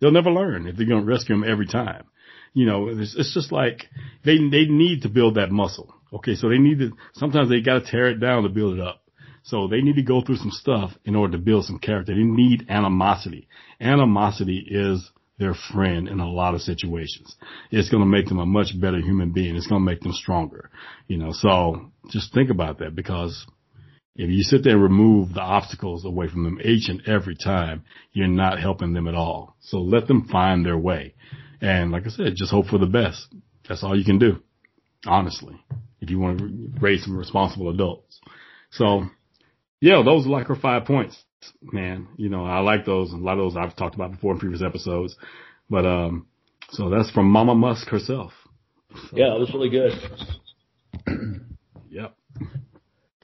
They'll 0.00 0.10
never 0.10 0.32
learn 0.32 0.66
if 0.66 0.76
they're 0.76 0.84
going 0.84 1.02
to 1.02 1.06
rescue 1.06 1.36
them 1.36 1.48
every 1.48 1.68
time. 1.68 2.06
You 2.54 2.66
know, 2.66 2.88
it's, 2.88 3.14
it's 3.16 3.34
just 3.34 3.52
like 3.52 3.86
they, 4.24 4.36
they 4.36 4.66
need 4.66 5.02
to 5.02 5.08
build 5.08 5.36
that 5.36 5.50
muscle. 5.50 5.94
Okay. 6.12 6.34
So 6.34 6.48
they 6.48 6.58
need 6.58 6.78
to, 6.78 6.92
sometimes 7.14 7.48
they 7.48 7.60
got 7.60 7.84
to 7.84 7.90
tear 7.90 8.08
it 8.08 8.20
down 8.20 8.42
to 8.42 8.48
build 8.48 8.78
it 8.78 8.80
up. 8.80 9.02
So 9.44 9.66
they 9.66 9.80
need 9.80 9.96
to 9.96 10.02
go 10.02 10.22
through 10.22 10.36
some 10.36 10.52
stuff 10.52 10.92
in 11.04 11.16
order 11.16 11.36
to 11.36 11.42
build 11.42 11.64
some 11.64 11.78
character. 11.78 12.14
They 12.14 12.22
need 12.22 12.66
animosity. 12.68 13.48
Animosity 13.80 14.64
is 14.68 15.10
their 15.38 15.54
friend 15.72 16.08
in 16.08 16.20
a 16.20 16.30
lot 16.30 16.54
of 16.54 16.60
situations. 16.60 17.34
It's 17.70 17.90
going 17.90 18.02
to 18.02 18.08
make 18.08 18.26
them 18.26 18.38
a 18.38 18.46
much 18.46 18.80
better 18.80 18.98
human 18.98 19.32
being. 19.32 19.56
It's 19.56 19.66
going 19.66 19.84
to 19.84 19.90
make 19.90 20.00
them 20.00 20.12
stronger, 20.12 20.70
you 21.08 21.16
know, 21.16 21.32
so 21.32 21.90
just 22.10 22.32
think 22.32 22.50
about 22.50 22.78
that 22.78 22.94
because 22.94 23.44
if 24.14 24.30
you 24.30 24.42
sit 24.42 24.62
there 24.62 24.74
and 24.74 24.82
remove 24.82 25.34
the 25.34 25.40
obstacles 25.40 26.04
away 26.04 26.28
from 26.28 26.44
them 26.44 26.60
each 26.62 26.88
and 26.88 27.02
every 27.08 27.34
time, 27.34 27.82
you're 28.12 28.28
not 28.28 28.60
helping 28.60 28.92
them 28.92 29.08
at 29.08 29.14
all. 29.14 29.56
So 29.60 29.78
let 29.78 30.06
them 30.06 30.28
find 30.28 30.64
their 30.64 30.78
way. 30.78 31.14
And 31.62 31.90
like 31.92 32.06
I 32.06 32.10
said, 32.10 32.34
just 32.36 32.50
hope 32.50 32.66
for 32.66 32.78
the 32.78 32.86
best. 32.86 33.34
That's 33.66 33.82
all 33.82 33.98
you 33.98 34.04
can 34.04 34.18
do, 34.18 34.42
honestly, 35.06 35.54
if 36.00 36.10
you 36.10 36.18
want 36.18 36.40
to 36.40 36.70
raise 36.80 37.04
some 37.04 37.16
responsible 37.16 37.70
adults. 37.70 38.20
So 38.72 39.04
yeah, 39.80 40.02
those 40.04 40.26
are 40.26 40.30
like 40.30 40.50
our 40.50 40.56
five 40.56 40.84
points 40.84 41.24
man, 41.62 42.08
you 42.16 42.28
know, 42.28 42.44
I 42.44 42.60
like 42.60 42.84
those. 42.84 43.12
A 43.12 43.16
lot 43.16 43.32
of 43.32 43.38
those 43.38 43.56
I've 43.56 43.76
talked 43.76 43.94
about 43.94 44.12
before 44.12 44.32
in 44.32 44.38
previous 44.38 44.62
episodes. 44.62 45.16
But, 45.68 45.86
um, 45.86 46.26
so 46.70 46.90
that's 46.90 47.10
from 47.10 47.30
Mama 47.30 47.54
Musk 47.54 47.88
herself. 47.88 48.32
So, 49.10 49.16
yeah, 49.16 49.34
it 49.34 49.38
was 49.38 49.52
really 49.54 49.70
good. 49.70 49.92
yep. 51.90 52.14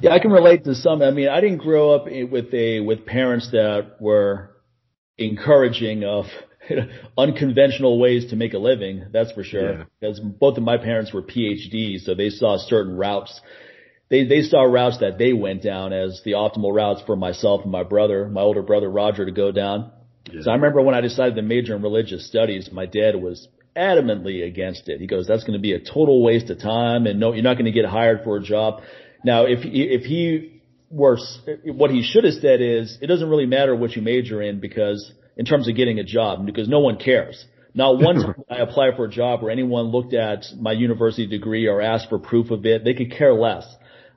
Yeah, 0.01 0.13
I 0.13 0.19
can 0.19 0.31
relate 0.31 0.65
to 0.65 0.75
some. 0.75 1.03
I 1.03 1.11
mean, 1.11 1.29
I 1.29 1.41
didn't 1.41 1.59
grow 1.59 1.93
up 1.93 2.07
with 2.07 2.53
a, 2.55 2.81
with 2.81 3.05
parents 3.05 3.51
that 3.53 3.97
were 4.01 4.51
encouraging 5.17 6.05
of 6.05 6.27
unconventional 7.19 7.99
ways 7.99 8.31
to 8.31 8.37
make 8.37 8.55
a 8.55 8.59
living. 8.59 9.07
That's 9.13 9.33
for 9.33 9.45
sure. 9.45 9.73
Yeah. 9.73 9.85
Because 10.01 10.21
both 10.21 10.57
of 10.57 10.63
my 10.63 10.77
parents 10.77 11.13
were 11.13 11.23
PhDs, 11.23 12.01
so 12.01 12.15
they 12.15 12.31
saw 12.31 12.57
certain 12.59 12.97
routes 12.97 13.41
they 14.11 14.25
they 14.25 14.43
saw 14.43 14.63
routes 14.63 14.99
that 14.99 15.19
they 15.19 15.33
went 15.33 15.63
down 15.63 15.93
as 15.93 16.21
the 16.25 16.33
optimal 16.33 16.75
routes 16.75 17.03
for 17.07 17.17
myself 17.17 17.63
and 17.63 17.73
my 17.73 17.85
brother, 17.85 18.29
my 18.29 18.41
older 18.41 18.63
brother 18.63 18.91
Roger, 18.91 19.27
to 19.27 19.33
go 19.33 19.53
down. 19.53 19.93
Yeah. 20.31 20.43
So 20.43 20.51
I 20.51 20.55
remember 20.55 20.83
when 20.83 20.95
I 20.95 21.01
decided 21.01 21.37
to 21.37 21.43
major 21.43 21.77
in 21.77 21.83
religious 21.83 22.27
studies, 22.27 22.71
my 22.73 22.87
dad 22.87 23.17
was 23.17 23.49
adamantly 23.77 24.47
against 24.47 24.89
it. 24.89 25.01
He 25.01 25.07
goes, 25.07 25.27
"That's 25.27 25.45
going 25.45 25.59
to 25.59 25.63
be 25.63 25.73
a 25.73 25.81
total 25.81 26.23
waste 26.23 26.49
of 26.51 26.59
time, 26.59 27.07
and 27.07 27.21
no, 27.21 27.33
you're 27.33 27.43
not 27.43 27.55
going 27.55 27.67
to 27.67 27.73
get 27.73 27.85
hired 27.85 28.25
for 28.25 28.39
a 28.39 28.43
job." 28.43 28.83
Now, 29.25 29.45
if 29.45 29.61
if 29.63 30.05
he 30.05 30.63
were, 30.91 31.19
what 31.65 31.91
he 31.91 32.03
should 32.03 32.25
have 32.25 32.35
said 32.35 32.63
is, 32.63 32.99
it 33.03 33.09
doesn't 33.09 33.29
really 33.29 33.47
matter 33.47 33.77
what 33.77 33.95
you 33.95 34.01
major 34.01 34.41
in 34.41 34.59
because 34.59 35.13
in 35.39 35.47
terms 35.47 35.69
of 35.69 35.77
getting 35.77 35.99
a 35.99 36.05
job, 36.05 36.45
because 36.45 36.69
no 36.69 36.81
one 36.81 36.99
cares. 36.99 37.47
Not 37.75 37.99
once 38.03 38.25
I 38.51 38.57
applied 38.57 38.97
for 38.97 39.05
a 39.05 39.11
job 39.11 39.41
where 39.41 39.51
anyone 39.51 39.87
looked 39.87 40.13
at 40.13 40.45
my 40.59 40.73
university 40.73 41.27
degree 41.27 41.67
or 41.67 41.81
asked 41.81 42.09
for 42.11 42.19
proof 42.19 42.51
of 42.51 42.67
it. 42.67 42.85
They 42.85 42.95
could 42.95 43.13
care 43.13 43.33
less. 43.33 43.65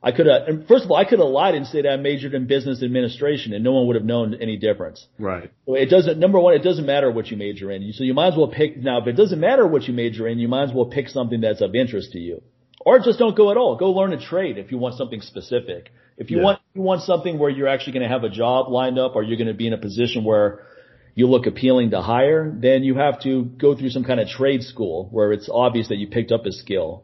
I 0.03 0.11
could 0.11 0.25
have, 0.25 0.67
first 0.67 0.85
of 0.85 0.89
all, 0.89 0.97
I 0.97 1.05
could 1.05 1.19
have 1.19 1.27
lied 1.27 1.53
and 1.53 1.67
said 1.67 1.85
I 1.85 1.95
majored 1.97 2.33
in 2.33 2.47
business 2.47 2.81
administration 2.81 3.53
and 3.53 3.63
no 3.63 3.73
one 3.73 3.85
would 3.85 3.95
have 3.95 4.05
known 4.05 4.33
any 4.33 4.57
difference. 4.57 5.05
Right. 5.19 5.51
It 5.67 5.91
doesn't, 5.91 6.17
number 6.17 6.39
one, 6.39 6.55
it 6.55 6.63
doesn't 6.63 6.87
matter 6.87 7.11
what 7.11 7.27
you 7.27 7.37
major 7.37 7.69
in. 7.69 7.93
So 7.93 8.03
you 8.03 8.15
might 8.15 8.29
as 8.29 8.37
well 8.37 8.47
pick, 8.47 8.77
now 8.77 8.99
if 8.99 9.07
it 9.07 9.13
doesn't 9.13 9.39
matter 9.39 9.67
what 9.67 9.83
you 9.83 9.93
major 9.93 10.27
in, 10.27 10.39
you 10.39 10.47
might 10.47 10.69
as 10.69 10.73
well 10.73 10.85
pick 10.85 11.07
something 11.07 11.41
that's 11.41 11.61
of 11.61 11.75
interest 11.75 12.13
to 12.13 12.19
you. 12.19 12.41
Or 12.83 12.97
just 12.97 13.19
don't 13.19 13.37
go 13.37 13.51
at 13.51 13.57
all. 13.57 13.77
Go 13.77 13.91
learn 13.91 14.11
a 14.11 14.19
trade 14.19 14.57
if 14.57 14.71
you 14.71 14.79
want 14.79 14.95
something 14.95 15.21
specific. 15.21 15.91
If 16.17 16.31
you 16.31 16.37
yeah. 16.37 16.43
want, 16.43 16.59
you 16.73 16.81
want 16.81 17.03
something 17.03 17.37
where 17.37 17.51
you're 17.51 17.67
actually 17.67 17.93
going 17.93 18.03
to 18.03 18.09
have 18.09 18.23
a 18.23 18.29
job 18.29 18.69
lined 18.71 18.97
up 18.97 19.15
or 19.15 19.21
you're 19.21 19.37
going 19.37 19.49
to 19.49 19.53
be 19.53 19.67
in 19.67 19.73
a 19.73 19.77
position 19.77 20.23
where 20.23 20.65
you 21.13 21.27
look 21.27 21.45
appealing 21.45 21.91
to 21.91 22.01
hire, 22.01 22.53
then 22.55 22.83
you 22.83 22.95
have 22.95 23.21
to 23.23 23.43
go 23.43 23.75
through 23.75 23.89
some 23.89 24.03
kind 24.03 24.19
of 24.19 24.27
trade 24.27 24.63
school 24.63 25.09
where 25.11 25.31
it's 25.33 25.49
obvious 25.51 25.89
that 25.89 25.97
you 25.97 26.07
picked 26.07 26.31
up 26.31 26.45
a 26.45 26.51
skill. 26.51 27.03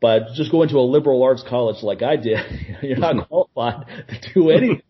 But 0.00 0.32
just 0.34 0.50
go 0.50 0.62
into 0.62 0.78
a 0.78 0.80
liberal 0.80 1.22
arts 1.22 1.44
college 1.48 1.82
like 1.82 2.02
I 2.02 2.16
did, 2.16 2.38
you're 2.82 2.98
not 2.98 3.28
qualified 3.54 3.86
to 4.08 4.34
do 4.34 4.50
anything 4.50 4.82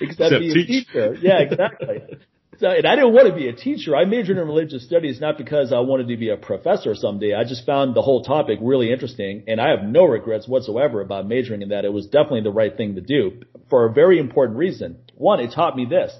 except, 0.00 0.32
except 0.32 0.40
be 0.40 0.50
a 0.50 0.54
teach. 0.54 0.86
teacher. 0.86 1.16
Yeah, 1.20 1.38
exactly. 1.40 2.02
So, 2.58 2.70
and 2.70 2.86
I 2.86 2.96
didn't 2.96 3.12
want 3.12 3.28
to 3.28 3.34
be 3.34 3.48
a 3.48 3.52
teacher. 3.52 3.94
I 3.94 4.06
majored 4.06 4.38
in 4.38 4.46
religious 4.46 4.86
studies 4.86 5.20
not 5.20 5.36
because 5.36 5.74
I 5.74 5.80
wanted 5.80 6.08
to 6.08 6.16
be 6.16 6.30
a 6.30 6.38
professor 6.38 6.94
someday. 6.94 7.34
I 7.34 7.44
just 7.44 7.66
found 7.66 7.94
the 7.94 8.00
whole 8.00 8.22
topic 8.22 8.58
really 8.62 8.90
interesting 8.90 9.44
and 9.46 9.60
I 9.60 9.68
have 9.68 9.82
no 9.82 10.04
regrets 10.04 10.48
whatsoever 10.48 11.02
about 11.02 11.28
majoring 11.28 11.60
in 11.60 11.68
that. 11.68 11.84
It 11.84 11.92
was 11.92 12.06
definitely 12.06 12.42
the 12.42 12.52
right 12.52 12.74
thing 12.74 12.94
to 12.94 13.02
do 13.02 13.42
for 13.68 13.84
a 13.84 13.92
very 13.92 14.18
important 14.18 14.56
reason. 14.58 14.96
One, 15.16 15.40
it 15.40 15.52
taught 15.52 15.76
me 15.76 15.84
this. 15.84 16.16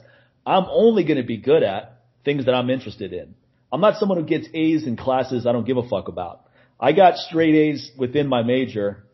I'm 0.46 0.66
only 0.70 1.04
going 1.04 1.16
to 1.16 1.26
be 1.26 1.38
good 1.38 1.62
at 1.64 2.02
things 2.24 2.46
that 2.46 2.54
I'm 2.54 2.70
interested 2.70 3.12
in. 3.12 3.34
I'm 3.72 3.80
not 3.80 3.96
someone 3.96 4.18
who 4.18 4.24
gets 4.24 4.46
A's 4.54 4.86
in 4.86 4.96
classes 4.96 5.44
I 5.46 5.52
don't 5.52 5.66
give 5.66 5.76
a 5.76 5.88
fuck 5.88 6.08
about. 6.08 6.46
I 6.78 6.92
got 6.92 7.16
straight 7.16 7.54
A's 7.54 7.90
within 7.98 8.28
my 8.28 8.42
major. 8.42 9.04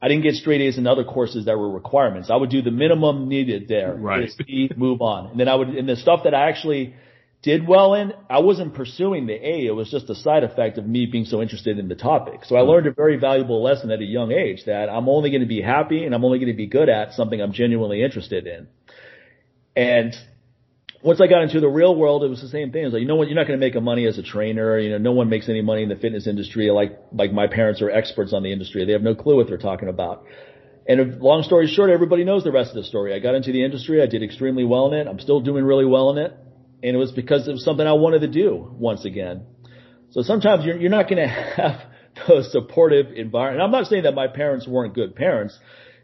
I 0.00 0.08
didn't 0.08 0.22
get 0.22 0.34
straight 0.34 0.62
A's 0.62 0.78
in 0.78 0.86
other 0.86 1.04
courses 1.04 1.44
that 1.44 1.58
were 1.58 1.70
requirements. 1.70 2.30
I 2.30 2.36
would 2.36 2.48
do 2.48 2.62
the 2.62 2.70
minimum 2.70 3.28
needed 3.28 3.68
there. 3.68 3.94
Right. 3.94 4.30
move 4.76 5.02
on. 5.02 5.32
And 5.32 5.38
then 5.40 5.48
I 5.48 5.54
would, 5.54 5.74
in 5.74 5.86
the 5.86 5.96
stuff 5.96 6.20
that 6.24 6.34
I 6.34 6.48
actually 6.48 6.94
did 7.42 7.66
well 7.66 7.94
in, 7.94 8.12
I 8.30 8.40
wasn't 8.40 8.74
pursuing 8.74 9.26
the 9.26 9.34
A. 9.34 9.66
It 9.66 9.74
was 9.74 9.90
just 9.90 10.08
a 10.08 10.14
side 10.14 10.42
effect 10.42 10.78
of 10.78 10.86
me 10.86 11.04
being 11.04 11.26
so 11.26 11.42
interested 11.42 11.78
in 11.78 11.88
the 11.88 11.94
topic. 11.94 12.46
So 12.46 12.56
I 12.56 12.60
learned 12.60 12.86
a 12.86 12.92
very 12.92 13.18
valuable 13.18 13.62
lesson 13.62 13.90
at 13.90 14.00
a 14.00 14.04
young 14.04 14.32
age 14.32 14.64
that 14.64 14.88
I'm 14.88 15.08
only 15.08 15.30
going 15.30 15.42
to 15.42 15.46
be 15.46 15.60
happy 15.60 16.04
and 16.04 16.14
I'm 16.14 16.24
only 16.24 16.38
going 16.38 16.52
to 16.52 16.56
be 16.56 16.66
good 16.66 16.88
at 16.88 17.12
something 17.12 17.40
I'm 17.40 17.52
genuinely 17.52 18.02
interested 18.02 18.46
in. 18.46 18.68
And 19.76 20.14
once 21.02 21.20
I 21.20 21.26
got 21.26 21.42
into 21.42 21.60
the 21.60 21.68
real 21.68 21.94
world, 21.96 22.24
it 22.24 22.28
was 22.28 22.42
the 22.42 22.48
same 22.48 22.72
thing. 22.72 22.84
It's 22.84 22.92
like, 22.92 23.00
you 23.00 23.08
know 23.08 23.16
what, 23.16 23.28
you're 23.28 23.36
not 23.36 23.46
going 23.46 23.58
to 23.58 23.64
make 23.64 23.74
a 23.74 23.80
money 23.80 24.06
as 24.06 24.18
a 24.18 24.22
trainer. 24.22 24.78
You 24.78 24.90
know, 24.90 24.98
no 24.98 25.12
one 25.12 25.30
makes 25.30 25.48
any 25.48 25.62
money 25.62 25.82
in 25.82 25.88
the 25.88 25.96
fitness 25.96 26.26
industry. 26.26 26.70
Like, 26.70 26.98
like 27.12 27.32
my 27.32 27.46
parents 27.46 27.80
are 27.80 27.90
experts 27.90 28.34
on 28.34 28.42
the 28.42 28.52
industry. 28.52 28.84
They 28.84 28.92
have 28.92 29.02
no 29.02 29.14
clue 29.14 29.36
what 29.36 29.46
they're 29.46 29.56
talking 29.56 29.88
about. 29.88 30.24
And 30.86 31.20
long 31.20 31.42
story 31.42 31.68
short, 31.68 31.90
everybody 31.90 32.24
knows 32.24 32.44
the 32.44 32.52
rest 32.52 32.70
of 32.70 32.76
the 32.76 32.84
story. 32.84 33.14
I 33.14 33.18
got 33.18 33.34
into 33.34 33.52
the 33.52 33.64
industry. 33.64 34.02
I 34.02 34.06
did 34.06 34.22
extremely 34.22 34.64
well 34.64 34.92
in 34.92 34.98
it. 34.98 35.06
I'm 35.06 35.20
still 35.20 35.40
doing 35.40 35.64
really 35.64 35.86
well 35.86 36.10
in 36.10 36.18
it. 36.18 36.36
And 36.82 36.96
it 36.96 36.98
was 36.98 37.12
because 37.12 37.48
it 37.48 37.52
was 37.52 37.64
something 37.64 37.86
I 37.86 37.92
wanted 37.92 38.20
to 38.20 38.28
do 38.28 38.74
once 38.78 39.04
again. 39.04 39.44
So 40.10 40.22
sometimes 40.22 40.64
you're, 40.64 40.78
you're 40.78 40.90
not 40.90 41.08
going 41.08 41.18
to 41.28 41.28
have 41.28 41.80
those 42.28 42.50
supportive 42.52 43.12
environment. 43.14 43.62
I'm 43.62 43.70
not 43.70 43.86
saying 43.86 44.02
that 44.02 44.14
my 44.14 44.26
parents 44.26 44.66
weren't 44.66 44.94
good 44.94 45.14
parents. 45.14 45.58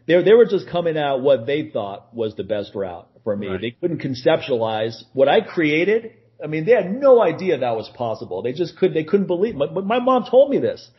They, 0.07 0.23
they 0.23 0.33
were 0.33 0.45
just 0.45 0.69
coming 0.69 0.97
out 0.97 1.21
what 1.21 1.45
they 1.45 1.69
thought 1.69 2.15
was 2.15 2.35
the 2.35 2.43
best 2.43 2.73
route 2.73 3.07
for 3.23 3.35
me. 3.35 3.47
Right. 3.47 3.61
They 3.61 3.71
couldn't 3.71 4.01
conceptualize 4.01 5.03
what 5.13 5.27
I 5.27 5.41
created. 5.41 6.13
I 6.41 6.47
mean, 6.47 6.65
they 6.65 6.71
had 6.71 6.91
no 6.91 7.21
idea 7.21 7.57
that 7.57 7.75
was 7.75 7.89
possible. 7.89 8.41
They 8.41 8.53
just 8.53 8.77
could, 8.77 8.93
they 8.93 9.03
couldn't 9.03 9.27
believe. 9.27 9.55
My, 9.55 9.67
my 9.67 9.99
mom 9.99 10.25
told 10.29 10.49
me 10.49 10.59
this. 10.59 10.89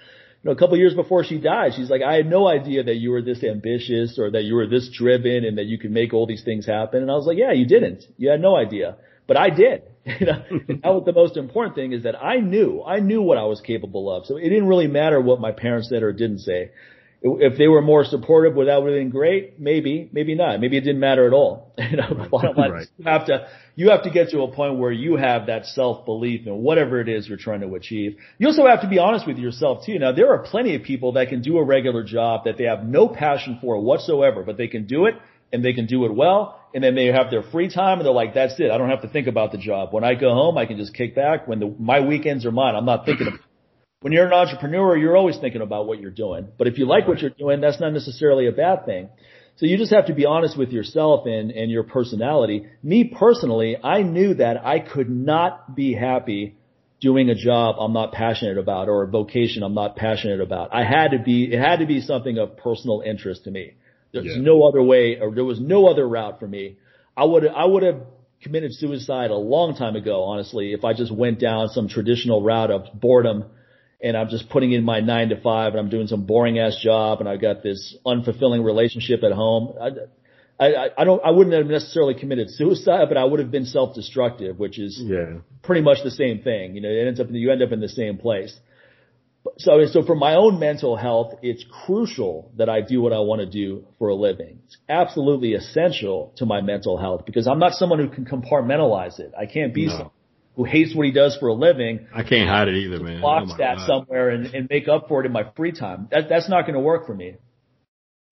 You 0.42 0.50
know, 0.50 0.52
a 0.52 0.56
couple 0.56 0.74
of 0.74 0.80
years 0.80 0.94
before 0.94 1.24
she 1.24 1.38
died, 1.38 1.72
she's 1.74 1.90
like, 1.90 2.02
I 2.02 2.14
had 2.14 2.26
no 2.26 2.46
idea 2.46 2.84
that 2.84 2.96
you 2.96 3.10
were 3.10 3.22
this 3.22 3.42
ambitious 3.42 4.18
or 4.18 4.30
that 4.30 4.44
you 4.44 4.54
were 4.54 4.66
this 4.66 4.90
driven 4.90 5.44
and 5.44 5.58
that 5.58 5.64
you 5.64 5.78
could 5.78 5.90
make 5.90 6.12
all 6.12 6.26
these 6.26 6.44
things 6.44 6.66
happen. 6.66 7.02
And 7.02 7.10
I 7.10 7.14
was 7.14 7.26
like, 7.26 7.38
yeah, 7.38 7.52
you 7.52 7.66
didn't. 7.66 8.04
You 8.18 8.30
had 8.30 8.40
no 8.40 8.56
idea, 8.56 8.96
but 9.26 9.36
I 9.36 9.50
did. 9.50 9.82
You 10.20 10.24
know, 10.24 10.42
that 10.82 10.88
was 10.94 11.02
the 11.04 11.12
most 11.12 11.36
important 11.36 11.74
thing 11.74 11.92
is 11.92 12.04
that 12.04 12.16
I 12.16 12.36
knew, 12.38 12.82
I 12.82 13.00
knew 13.00 13.20
what 13.20 13.36
I 13.36 13.44
was 13.44 13.60
capable 13.60 14.10
of. 14.10 14.24
So 14.24 14.38
it 14.38 14.48
didn't 14.48 14.66
really 14.66 14.86
matter 14.86 15.20
what 15.20 15.38
my 15.38 15.52
parents 15.52 15.90
said 15.90 16.02
or 16.02 16.14
didn't 16.14 16.38
say 16.38 16.70
if 17.20 17.58
they 17.58 17.66
were 17.66 17.82
more 17.82 18.04
supportive, 18.04 18.54
would 18.54 18.68
that 18.68 18.80
would 18.80 18.92
have 18.92 19.00
been 19.00 19.10
great? 19.10 19.58
Maybe, 19.58 20.08
maybe 20.12 20.36
not. 20.36 20.60
Maybe 20.60 20.76
it 20.76 20.82
didn't 20.82 21.00
matter 21.00 21.26
at 21.26 21.32
all. 21.32 21.74
you 21.78 21.96
know, 21.96 22.28
right. 22.32 22.86
you 22.96 23.04
have 23.04 23.26
to 23.26 23.48
you 23.74 23.90
have 23.90 24.04
to 24.04 24.10
get 24.10 24.30
to 24.30 24.42
a 24.42 24.52
point 24.52 24.78
where 24.78 24.92
you 24.92 25.16
have 25.16 25.46
that 25.46 25.66
self 25.66 26.04
belief 26.04 26.46
in 26.46 26.58
whatever 26.58 27.00
it 27.00 27.08
is 27.08 27.28
you're 27.28 27.36
trying 27.36 27.60
to 27.62 27.74
achieve. 27.74 28.16
You 28.38 28.46
also 28.46 28.66
have 28.66 28.82
to 28.82 28.88
be 28.88 28.98
honest 28.98 29.26
with 29.26 29.38
yourself 29.38 29.84
too. 29.84 29.98
Now 29.98 30.12
there 30.12 30.32
are 30.32 30.38
plenty 30.38 30.76
of 30.76 30.82
people 30.82 31.12
that 31.12 31.28
can 31.28 31.42
do 31.42 31.58
a 31.58 31.64
regular 31.64 32.04
job 32.04 32.44
that 32.44 32.56
they 32.56 32.64
have 32.64 32.84
no 32.84 33.08
passion 33.08 33.58
for 33.60 33.80
whatsoever, 33.80 34.44
but 34.44 34.56
they 34.56 34.68
can 34.68 34.86
do 34.86 35.06
it 35.06 35.14
and 35.52 35.64
they 35.64 35.72
can 35.72 35.86
do 35.86 36.04
it 36.04 36.14
well. 36.14 36.60
And 36.74 36.84
then 36.84 36.94
they 36.94 37.06
have 37.06 37.30
their 37.30 37.42
free 37.42 37.72
time 37.72 37.98
and 37.98 38.06
they're 38.06 38.12
like, 38.12 38.34
that's 38.34 38.60
it. 38.60 38.70
I 38.70 38.78
don't 38.78 38.90
have 38.90 39.02
to 39.02 39.08
think 39.08 39.26
about 39.26 39.52
the 39.52 39.58
job. 39.58 39.92
When 39.92 40.04
I 40.04 40.14
go 40.14 40.34
home, 40.34 40.58
I 40.58 40.66
can 40.66 40.76
just 40.76 40.94
kick 40.94 41.14
back. 41.14 41.48
When 41.48 41.58
the, 41.58 41.74
my 41.78 42.00
weekends 42.00 42.44
are 42.44 42.52
mine, 42.52 42.74
I'm 42.76 42.84
not 42.84 43.06
thinking 43.06 43.26
of 43.26 43.34
when 44.00 44.12
you're 44.12 44.26
an 44.26 44.32
entrepreneur, 44.32 44.96
you're 44.96 45.16
always 45.16 45.38
thinking 45.38 45.60
about 45.60 45.86
what 45.86 46.00
you're 46.00 46.10
doing. 46.10 46.48
But 46.56 46.68
if 46.68 46.78
you 46.78 46.86
like 46.86 47.08
what 47.08 47.20
you're 47.20 47.30
doing, 47.30 47.60
that's 47.60 47.80
not 47.80 47.92
necessarily 47.92 48.46
a 48.46 48.52
bad 48.52 48.86
thing. 48.86 49.08
So 49.56 49.66
you 49.66 49.76
just 49.76 49.92
have 49.92 50.06
to 50.06 50.14
be 50.14 50.24
honest 50.24 50.56
with 50.56 50.70
yourself 50.70 51.26
and, 51.26 51.50
and 51.50 51.68
your 51.68 51.82
personality. 51.82 52.66
Me 52.82 53.12
personally, 53.18 53.76
I 53.82 54.02
knew 54.02 54.34
that 54.34 54.64
I 54.64 54.78
could 54.78 55.10
not 55.10 55.74
be 55.74 55.94
happy 55.94 56.54
doing 57.00 57.28
a 57.28 57.34
job 57.34 57.76
I'm 57.80 57.92
not 57.92 58.12
passionate 58.12 58.56
about 58.56 58.88
or 58.88 59.02
a 59.02 59.08
vocation 59.08 59.64
I'm 59.64 59.74
not 59.74 59.96
passionate 59.96 60.40
about. 60.40 60.72
I 60.72 60.84
had 60.84 61.10
to 61.10 61.18
be, 61.18 61.52
it 61.52 61.58
had 61.58 61.80
to 61.80 61.86
be 61.86 62.00
something 62.00 62.38
of 62.38 62.56
personal 62.56 63.02
interest 63.04 63.44
to 63.44 63.50
me. 63.50 63.74
There's 64.12 64.26
yeah. 64.26 64.40
no 64.40 64.62
other 64.62 64.82
way 64.82 65.18
or 65.20 65.34
there 65.34 65.44
was 65.44 65.60
no 65.60 65.88
other 65.88 66.08
route 66.08 66.38
for 66.38 66.46
me. 66.46 66.76
I 67.16 67.24
would, 67.24 67.46
I 67.46 67.64
would 67.64 67.82
have 67.82 68.02
committed 68.42 68.72
suicide 68.74 69.32
a 69.32 69.36
long 69.36 69.74
time 69.74 69.96
ago, 69.96 70.22
honestly, 70.22 70.72
if 70.72 70.84
I 70.84 70.92
just 70.92 71.12
went 71.12 71.40
down 71.40 71.68
some 71.68 71.88
traditional 71.88 72.42
route 72.42 72.70
of 72.70 72.84
boredom 72.94 73.44
and 74.00 74.16
I'm 74.16 74.28
just 74.28 74.48
putting 74.48 74.72
in 74.72 74.84
my 74.84 75.00
nine 75.00 75.30
to 75.30 75.40
five 75.40 75.72
and 75.72 75.80
I'm 75.80 75.88
doing 75.88 76.06
some 76.06 76.24
boring 76.24 76.58
ass 76.58 76.78
job 76.82 77.20
and 77.20 77.28
I've 77.28 77.40
got 77.40 77.62
this 77.62 77.96
unfulfilling 78.06 78.64
relationship 78.64 79.22
at 79.24 79.32
home. 79.32 79.74
I, 79.80 80.64
I, 80.64 80.88
I 80.98 81.04
don't, 81.04 81.24
I 81.24 81.30
wouldn't 81.30 81.54
have 81.54 81.66
necessarily 81.66 82.14
committed 82.14 82.50
suicide, 82.50 83.06
but 83.08 83.16
I 83.16 83.24
would 83.24 83.40
have 83.40 83.50
been 83.50 83.64
self-destructive, 83.64 84.58
which 84.58 84.78
is 84.78 85.00
yeah. 85.02 85.38
pretty 85.62 85.82
much 85.82 85.98
the 86.02 86.10
same 86.10 86.42
thing. 86.42 86.74
You 86.74 86.80
know, 86.80 86.88
it 86.88 87.06
ends 87.06 87.20
up, 87.20 87.28
you 87.30 87.50
end 87.50 87.62
up 87.62 87.72
in 87.72 87.80
the 87.80 87.88
same 87.88 88.18
place. 88.18 88.58
So, 89.58 89.84
so 89.86 90.02
for 90.04 90.14
my 90.14 90.34
own 90.34 90.58
mental 90.58 90.96
health, 90.96 91.34
it's 91.42 91.64
crucial 91.86 92.52
that 92.56 92.68
I 92.68 92.80
do 92.80 93.00
what 93.00 93.12
I 93.12 93.20
want 93.20 93.40
to 93.40 93.46
do 93.46 93.86
for 93.98 94.08
a 94.08 94.14
living. 94.14 94.58
It's 94.66 94.76
absolutely 94.88 95.54
essential 95.54 96.32
to 96.36 96.46
my 96.46 96.60
mental 96.60 96.98
health 96.98 97.24
because 97.24 97.46
I'm 97.46 97.58
not 97.58 97.72
someone 97.72 97.98
who 97.98 98.08
can 98.08 98.24
compartmentalize 98.24 99.18
it. 99.20 99.32
I 99.38 99.46
can't 99.46 99.72
be 99.72 99.86
no. 99.86 100.12
Who 100.58 100.64
hates 100.64 100.92
what 100.92 101.06
he 101.06 101.12
does 101.12 101.36
for 101.36 101.46
a 101.46 101.54
living. 101.54 102.08
I 102.12 102.24
can't 102.24 102.48
hide 102.48 102.66
it 102.66 102.74
either, 102.74 102.98
man. 102.98 103.22
Watch 103.22 103.50
oh 103.52 103.56
that 103.58 103.76
God. 103.76 103.86
somewhere 103.86 104.30
and, 104.30 104.52
and 104.52 104.68
make 104.68 104.88
up 104.88 105.06
for 105.06 105.22
it 105.22 105.26
in 105.26 105.30
my 105.30 105.44
free 105.56 105.70
time. 105.70 106.08
That, 106.10 106.28
that's 106.28 106.48
not 106.48 106.62
going 106.62 106.74
to 106.74 106.80
work 106.80 107.06
for 107.06 107.14
me. 107.14 107.36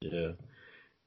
Yeah. 0.01 0.33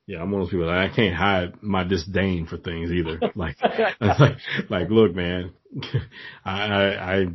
Yeah, 0.07 0.21
I'm 0.21 0.31
one 0.31 0.41
of 0.41 0.47
those 0.47 0.51
people 0.51 0.67
that 0.67 0.77
I 0.77 0.87
can't 0.87 1.13
hide 1.13 1.61
my 1.61 1.83
disdain 1.83 2.47
for 2.47 2.55
things 2.55 2.89
either. 2.89 3.19
like, 3.35 3.57
like, 3.99 4.37
like, 4.69 4.89
look, 4.89 5.13
man, 5.13 5.51
I, 6.45 6.61
I, 6.61 7.13
I, 7.15 7.25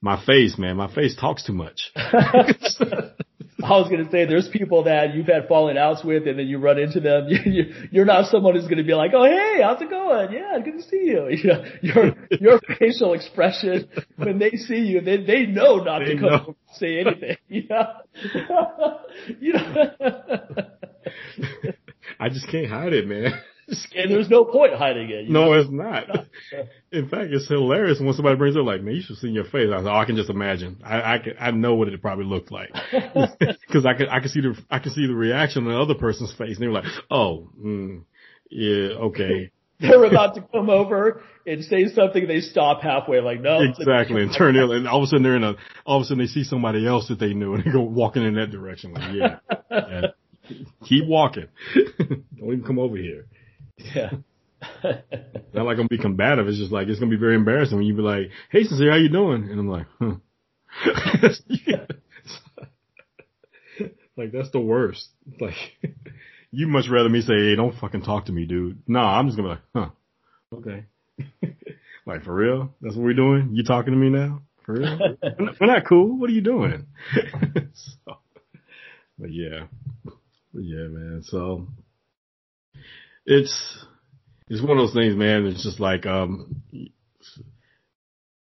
my 0.00 0.20
face, 0.26 0.58
man, 0.58 0.76
my 0.76 0.92
face 0.92 1.14
talks 1.14 1.44
too 1.44 1.52
much. 1.52 1.92
I 3.62 3.70
was 3.70 3.88
going 3.88 4.04
to 4.04 4.10
say 4.10 4.24
there's 4.24 4.48
people 4.48 4.84
that 4.84 5.14
you've 5.14 5.26
had 5.26 5.48
falling 5.48 5.76
outs 5.76 6.04
with 6.04 6.28
and 6.28 6.38
then 6.38 6.46
you 6.46 6.58
run 6.58 6.78
into 6.78 7.00
them. 7.00 7.28
You, 7.48 7.72
you, 7.90 8.02
are 8.02 8.04
not 8.04 8.26
someone 8.26 8.54
who's 8.54 8.64
going 8.64 8.78
to 8.78 8.84
be 8.84 8.94
like, 8.94 9.12
oh, 9.14 9.24
hey, 9.24 9.62
how's 9.62 9.80
it 9.80 9.88
going? 9.88 10.32
Yeah, 10.32 10.58
good 10.62 10.76
to 10.76 10.82
see 10.82 11.04
you. 11.04 11.28
you 11.30 11.48
know, 11.48 11.64
your, 11.82 12.14
your 12.40 12.60
facial 12.78 13.14
expression 13.14 13.88
when 14.16 14.38
they 14.38 14.50
see 14.50 14.80
you, 14.80 15.00
they, 15.00 15.16
they 15.24 15.46
know 15.46 15.76
not 15.76 16.00
they 16.00 16.14
to 16.14 16.20
come 16.20 16.30
know. 16.30 16.56
say 16.74 17.00
anything. 17.00 17.36
You 17.48 17.64
know? 17.68 18.98
you 19.40 19.52
know? 19.54 19.90
I 22.20 22.28
just 22.28 22.48
can't 22.48 22.68
hide 22.68 22.92
it, 22.92 23.08
man. 23.08 23.32
and 23.94 24.10
there's 24.10 24.30
no 24.30 24.44
point 24.44 24.74
hiding 24.74 25.10
it. 25.10 25.28
No, 25.28 25.46
know? 25.46 25.52
it's 25.52 25.70
not. 25.70 26.04
In 26.92 27.08
fact, 27.08 27.30
it's 27.30 27.48
hilarious 27.48 28.00
when 28.00 28.12
somebody 28.14 28.36
brings 28.36 28.56
it 28.56 28.60
up 28.60 28.66
like, 28.66 28.82
man, 28.82 28.94
you 28.94 29.02
should 29.02 29.16
see 29.16 29.28
your 29.28 29.44
face. 29.44 29.68
I, 29.72 29.82
oh, 29.82 29.94
I 29.94 30.06
can 30.06 30.16
just 30.16 30.30
imagine. 30.30 30.80
I, 30.84 31.14
I 31.14 31.18
can, 31.18 31.34
I 31.38 31.50
know 31.50 31.74
what 31.74 31.88
it 31.88 32.00
probably 32.00 32.24
looked 32.24 32.50
like. 32.50 32.70
Cause 33.70 33.84
I 33.84 33.94
can, 33.94 34.08
I 34.08 34.20
can 34.20 34.30
see 34.30 34.40
the, 34.40 34.56
I 34.70 34.78
can 34.78 34.92
see 34.92 35.06
the 35.06 35.14
reaction 35.14 35.66
on 35.66 35.72
the 35.72 35.78
other 35.78 35.94
person's 35.94 36.32
face 36.32 36.56
and 36.56 36.62
they're 36.62 36.72
like, 36.72 36.84
oh, 37.10 37.50
mm, 37.58 38.04
yeah, 38.50 38.96
okay. 38.96 39.50
they're 39.80 40.04
about 40.04 40.34
to 40.36 40.40
come 40.40 40.70
over 40.70 41.22
and 41.46 41.62
say 41.62 41.88
something, 41.88 42.26
they 42.26 42.40
stop 42.40 42.82
halfway, 42.82 43.20
like 43.20 43.40
no. 43.40 43.60
Exactly, 43.60 44.22
and 44.22 44.32
turn 44.36 44.56
in, 44.56 44.70
and 44.70 44.88
all 44.88 44.98
of 44.98 45.04
a 45.04 45.06
sudden 45.06 45.22
they're 45.22 45.36
in 45.36 45.44
a, 45.44 45.54
all 45.86 45.98
of 45.98 46.02
a 46.02 46.04
sudden 46.06 46.18
they 46.18 46.26
see 46.26 46.42
somebody 46.42 46.86
else 46.86 47.08
that 47.08 47.20
they 47.20 47.32
knew, 47.32 47.54
and 47.54 47.64
they 47.64 47.70
go 47.70 47.82
walking 47.82 48.24
in 48.24 48.34
that 48.34 48.50
direction. 48.50 48.94
Like, 48.94 49.14
yeah, 49.14 49.38
yeah. 49.70 50.00
keep 50.84 51.06
walking. 51.06 51.46
Don't 51.74 52.24
even 52.40 52.64
come 52.64 52.78
over 52.78 52.96
here. 52.96 53.26
Yeah. 53.78 54.10
Not 54.82 55.04
like 55.54 55.54
I'm 55.54 55.76
gonna 55.76 55.88
be 55.88 55.98
combative. 55.98 56.48
It's 56.48 56.58
just 56.58 56.72
like 56.72 56.88
it's 56.88 56.98
gonna 56.98 57.10
be 57.10 57.16
very 57.16 57.36
embarrassing 57.36 57.76
when 57.76 57.86
you 57.86 57.94
be 57.94 58.02
like, 58.02 58.30
"Hey, 58.50 58.64
sister, 58.64 58.90
how 58.90 58.96
you 58.96 59.08
doing?" 59.08 59.48
And 59.50 59.60
I'm 59.60 59.68
like, 59.68 59.86
"Huh." 59.98 60.16
like 64.16 64.32
that's 64.32 64.50
the 64.50 64.60
worst. 64.60 65.08
Like 65.40 65.54
you 66.50 66.66
much 66.66 66.88
rather 66.88 67.08
me 67.08 67.20
say, 67.20 67.34
"Hey, 67.34 67.54
don't 67.56 67.78
fucking 67.78 68.02
talk 68.02 68.26
to 68.26 68.32
me, 68.32 68.46
dude." 68.46 68.82
No, 68.86 69.00
I'm 69.00 69.28
just 69.28 69.36
gonna 69.36 69.48
be 69.48 69.54
like, 69.54 69.62
"Huh, 70.52 70.56
okay." 70.56 70.84
like 72.06 72.24
for 72.24 72.34
real? 72.34 72.74
That's 72.80 72.96
what 72.96 73.04
we're 73.04 73.14
doing? 73.14 73.50
You 73.52 73.62
talking 73.62 73.92
to 73.92 73.98
me 73.98 74.10
now? 74.10 74.42
For 74.64 74.72
real? 74.74 74.98
we're 75.60 75.66
not 75.66 75.84
cool. 75.86 76.18
What 76.18 76.30
are 76.30 76.34
you 76.34 76.40
doing? 76.40 76.86
so, 77.74 78.18
but 79.18 79.32
yeah, 79.32 79.66
but 80.04 80.64
yeah, 80.64 80.88
man. 80.88 81.22
So 81.24 81.68
it's 83.28 83.84
it's 84.48 84.62
one 84.62 84.78
of 84.78 84.78
those 84.78 84.94
things, 84.94 85.14
man. 85.14 85.46
It's 85.46 85.62
just 85.62 85.78
like 85.78 86.06
um, 86.06 86.62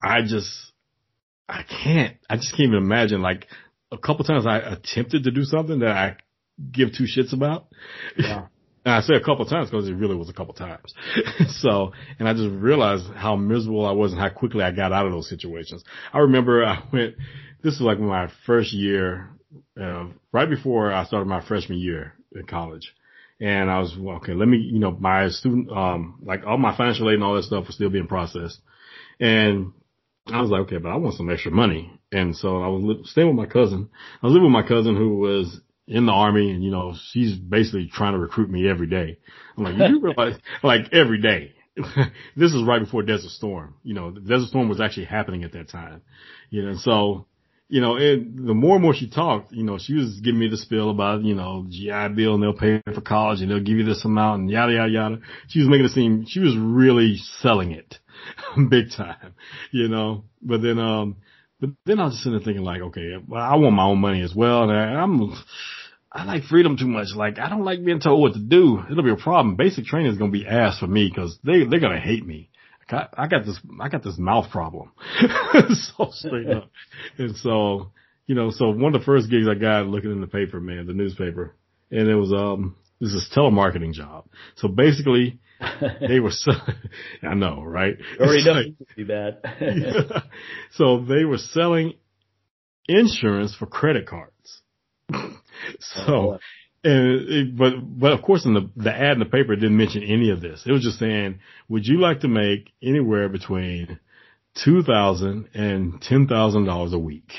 I 0.02 0.22
just 0.22 0.72
I 1.50 1.64
can't. 1.64 2.16
I 2.30 2.36
just 2.36 2.52
can't 2.52 2.70
even 2.70 2.78
imagine. 2.78 3.22
Like 3.22 3.48
a 3.92 3.98
couple 3.98 4.24
times, 4.24 4.46
I 4.46 4.60
attempted 4.60 5.24
to 5.24 5.32
do 5.32 5.44
something 5.44 5.80
that 5.80 5.90
I 5.90 6.18
give 6.72 6.90
two 6.94 7.06
shits 7.06 7.34
about. 7.34 7.68
Yeah. 8.18 8.48
And 8.86 8.96
I 8.96 9.02
say 9.02 9.16
a 9.16 9.20
couple 9.20 9.46
times 9.46 9.70
because 9.70 9.90
it 9.90 9.96
really 9.96 10.16
was 10.16 10.30
a 10.30 10.34
couple 10.34 10.54
times. 10.54 10.94
so, 11.60 11.92
and 12.20 12.30
I 12.30 12.32
just 12.32 12.50
realized 12.50 13.04
how 13.14 13.36
miserable 13.36 13.86
I 13.86 13.92
was 13.92 14.14
and 14.14 14.22
how 14.22 14.30
quickly 14.30 14.64
I 14.64 14.72
got 14.72 14.94
out 14.94 15.06
of 15.06 15.12
those 15.12 15.28
situations. 15.28 15.84
I 16.14 16.20
remember 16.20 16.64
I 16.64 16.82
went, 16.94 17.16
this 17.62 17.74
was 17.74 17.82
like 17.82 18.00
my 18.00 18.32
first 18.46 18.72
year, 18.72 19.30
uh, 19.78 20.06
right 20.32 20.50
before 20.50 20.94
I 20.94 21.04
started 21.04 21.26
my 21.26 21.46
freshman 21.46 21.80
year 21.80 22.14
in 22.34 22.46
college. 22.46 22.94
And 23.40 23.70
I 23.70 23.80
was, 23.80 23.96
well, 23.98 24.18
okay, 24.18 24.34
let 24.34 24.48
me, 24.48 24.58
you 24.58 24.80
know, 24.80 24.92
my 24.92 25.30
student, 25.30 25.72
um, 25.72 26.20
like 26.24 26.42
all 26.46 26.58
my 26.58 26.76
financial 26.76 27.10
aid 27.10 27.16
and 27.16 27.24
all 27.24 27.36
that 27.36 27.44
stuff 27.44 27.68
was 27.68 27.76
still 27.76 27.90
being 27.90 28.08
processed. 28.08 28.60
And 29.20 29.74
I 30.26 30.42
was 30.42 30.50
like, 30.50 30.62
okay, 30.62 30.78
but 30.78 30.90
I 30.90 30.96
want 30.96 31.16
some 31.16 31.30
extra 31.30 31.52
money. 31.52 31.92
And 32.12 32.36
so 32.36 32.62
I 32.62 32.68
was 32.68 32.84
li- 32.84 33.04
staying 33.06 33.28
with 33.28 33.36
my 33.36 33.46
cousin. 33.46 33.90
I 34.22 34.26
was 34.26 34.34
living 34.34 34.52
with 34.52 34.64
my 34.64 34.68
cousin 34.68 34.96
who 34.96 35.18
was 35.18 35.60
in 35.88 36.06
the 36.06 36.12
army 36.12 36.52
and, 36.52 36.64
you 36.64 36.72
know, 36.72 36.96
she's 37.12 37.36
basically 37.36 37.90
trying 37.92 38.14
to 38.14 38.20
recruit 38.20 38.50
me 38.50 38.68
every 38.68 38.88
day. 38.88 39.20
I'm 39.56 39.64
like, 39.64 39.90
you 39.90 40.00
realize, 40.02 40.40
like 40.64 40.92
every 40.92 41.22
day. 41.22 41.54
this 42.36 42.54
is 42.54 42.64
right 42.64 42.80
before 42.84 43.04
Desert 43.04 43.30
Storm. 43.30 43.76
You 43.84 43.94
know, 43.94 44.10
Desert 44.10 44.50
Storm 44.50 44.68
was 44.68 44.82
actually 44.82 45.06
happening 45.06 45.44
at 45.44 45.52
that 45.54 45.70
time. 45.70 46.02
You 46.50 46.64
know, 46.64 46.76
so 46.76 47.28
you 47.70 47.82
know, 47.82 47.98
and 47.98 48.48
the 48.48 48.54
more 48.54 48.76
and 48.76 48.84
more 48.84 48.94
she 48.94 49.10
talked, 49.10 49.52
you 49.52 49.64
know, 49.64 49.78
she 49.78 49.94
was 49.94 50.20
giving 50.22 50.40
me 50.40 50.48
the 50.48 50.58
spiel 50.58 50.90
about, 50.90 51.24
you 51.24 51.36
know, 51.36 51.66
GI 51.70 52.16
Bill 52.16 52.36
and 52.36 52.44
they'll 52.44 52.54
pay 52.54 52.82
for 52.94 53.02
college 53.02 53.42
and 53.42 53.52
they'll 53.52 53.60
give 53.60 53.78
you 53.78 53.84
this 53.84 54.06
amount 54.06 54.42
and 54.42 54.50
yada, 54.50 54.74
yada, 54.74 54.92
yada. 54.92 55.20
She 55.50 55.60
was 55.60 55.68
making 55.68 55.86
it 55.86 55.92
seem, 55.92 56.26
she 56.28 56.40
was 56.40 56.56
really 56.58 57.18
selling 57.42 57.72
it 57.72 57.98
big 58.70 58.92
time, 58.92 59.36
you 59.72 59.90
know, 59.90 60.24
but 60.42 60.62
then, 60.62 60.80
um, 60.80 61.18
but 61.60 61.72
then 61.86 62.00
I 62.00 62.06
was 62.06 62.14
just 62.14 62.24
sitting 62.24 62.38
there 62.38 62.46
thinking 62.46 62.64
like, 62.64 62.82
okay, 62.82 63.16
well, 63.28 63.42
I 63.42 63.56
want 63.56 63.76
my 63.76 63.84
own 63.84 64.00
money 64.00 64.22
as 64.22 64.34
well. 64.34 64.64
And 64.64 64.72
I, 64.72 65.02
I'm, 65.02 65.34
I 66.12 66.24
like 66.24 66.44
freedom 66.44 66.78
too 66.78 66.88
much. 66.88 67.08
Like, 67.16 67.40
I 67.40 67.50
don't 67.50 67.66
like 67.66 67.84
being 67.84 68.00
told 68.00 68.22
what 68.22 68.34
to 68.34 68.40
do. 68.40 68.82
It'll 68.90 69.04
be 69.04 69.12
a 69.12 69.16
problem. 69.16 69.56
Basic 69.56 69.86
training 69.86 70.12
is 70.12 70.18
going 70.18 70.32
to 70.32 70.38
be 70.38 70.48
ass 70.48 70.80
for 70.80 70.88
me 70.88 71.10
because 71.10 71.38
they, 71.44 71.66
they're 71.66 71.80
going 71.80 71.96
to 71.96 72.00
hate 72.00 72.26
me. 72.26 72.50
I 72.90 73.28
got 73.28 73.46
this, 73.46 73.60
I 73.82 73.90
got 73.90 74.04
this 74.04 74.18
mouth 74.18 74.50
problem. 74.52 74.92
so 75.98 76.10
straight 76.12 76.50
up. 76.50 76.70
And 77.18 77.36
so, 77.38 77.92
you 78.26 78.36
know, 78.36 78.50
so 78.52 78.70
one 78.70 78.96
of 78.96 79.02
the 79.02 79.06
first 79.06 79.30
gigs 79.30 79.48
I 79.48 79.56
got 79.56 79.88
looking 79.88 80.12
in 80.12 80.22
the 80.22 80.28
paper, 80.28 80.60
man, 80.60 80.88
the 80.88 80.94
newspaper, 80.94 81.56
and 81.92 82.08
it 82.08 82.16
was, 82.16 82.32
um, 82.32 82.76
this 83.00 83.12
is 83.12 83.30
telemarketing 83.36 83.94
job. 83.94 84.26
So 84.56 84.68
basically, 84.68 85.40
they 86.08 86.20
were, 86.20 86.32
so, 86.32 86.52
I 87.24 87.34
know, 87.34 87.62
right? 87.62 87.96
Already 88.20 88.46
know 88.46 88.52
like, 88.52 88.96
be 88.96 89.04
bad. 89.04 89.40
yeah. 89.60 90.22
So 90.72 91.04
they 91.04 91.26
were 91.26 91.38
selling 91.38 91.94
insurance 92.88 93.56
for 93.56 93.66
credit 93.66 94.08
cards. 94.08 94.62
so, 95.80 96.02
oh, 96.08 96.38
and 96.84 97.30
it, 97.30 97.58
but 97.58 97.74
but 97.82 98.14
of 98.14 98.22
course 98.22 98.46
in 98.46 98.54
the 98.54 98.70
the 98.76 98.94
ad 98.94 99.14
in 99.14 99.20
the 99.20 99.26
paper 99.26 99.56
didn't 99.56 99.78
mention 99.78 100.04
any 100.04 100.30
of 100.32 100.42
this. 100.42 100.64
It 100.66 100.72
was 100.72 100.84
just 100.84 101.00
saying, 101.00 101.40
would 101.70 101.86
you 101.86 102.00
like 102.00 102.22
to 102.22 102.28
make 102.28 102.72
anywhere 102.82 103.30
between 103.30 104.00
two 104.64 104.84
thousand 104.84 105.50
and 105.54 106.02
ten 106.02 106.28
thousand 106.28 106.66
dollars 106.66 106.94
a 106.94 107.00
week? 107.00 107.32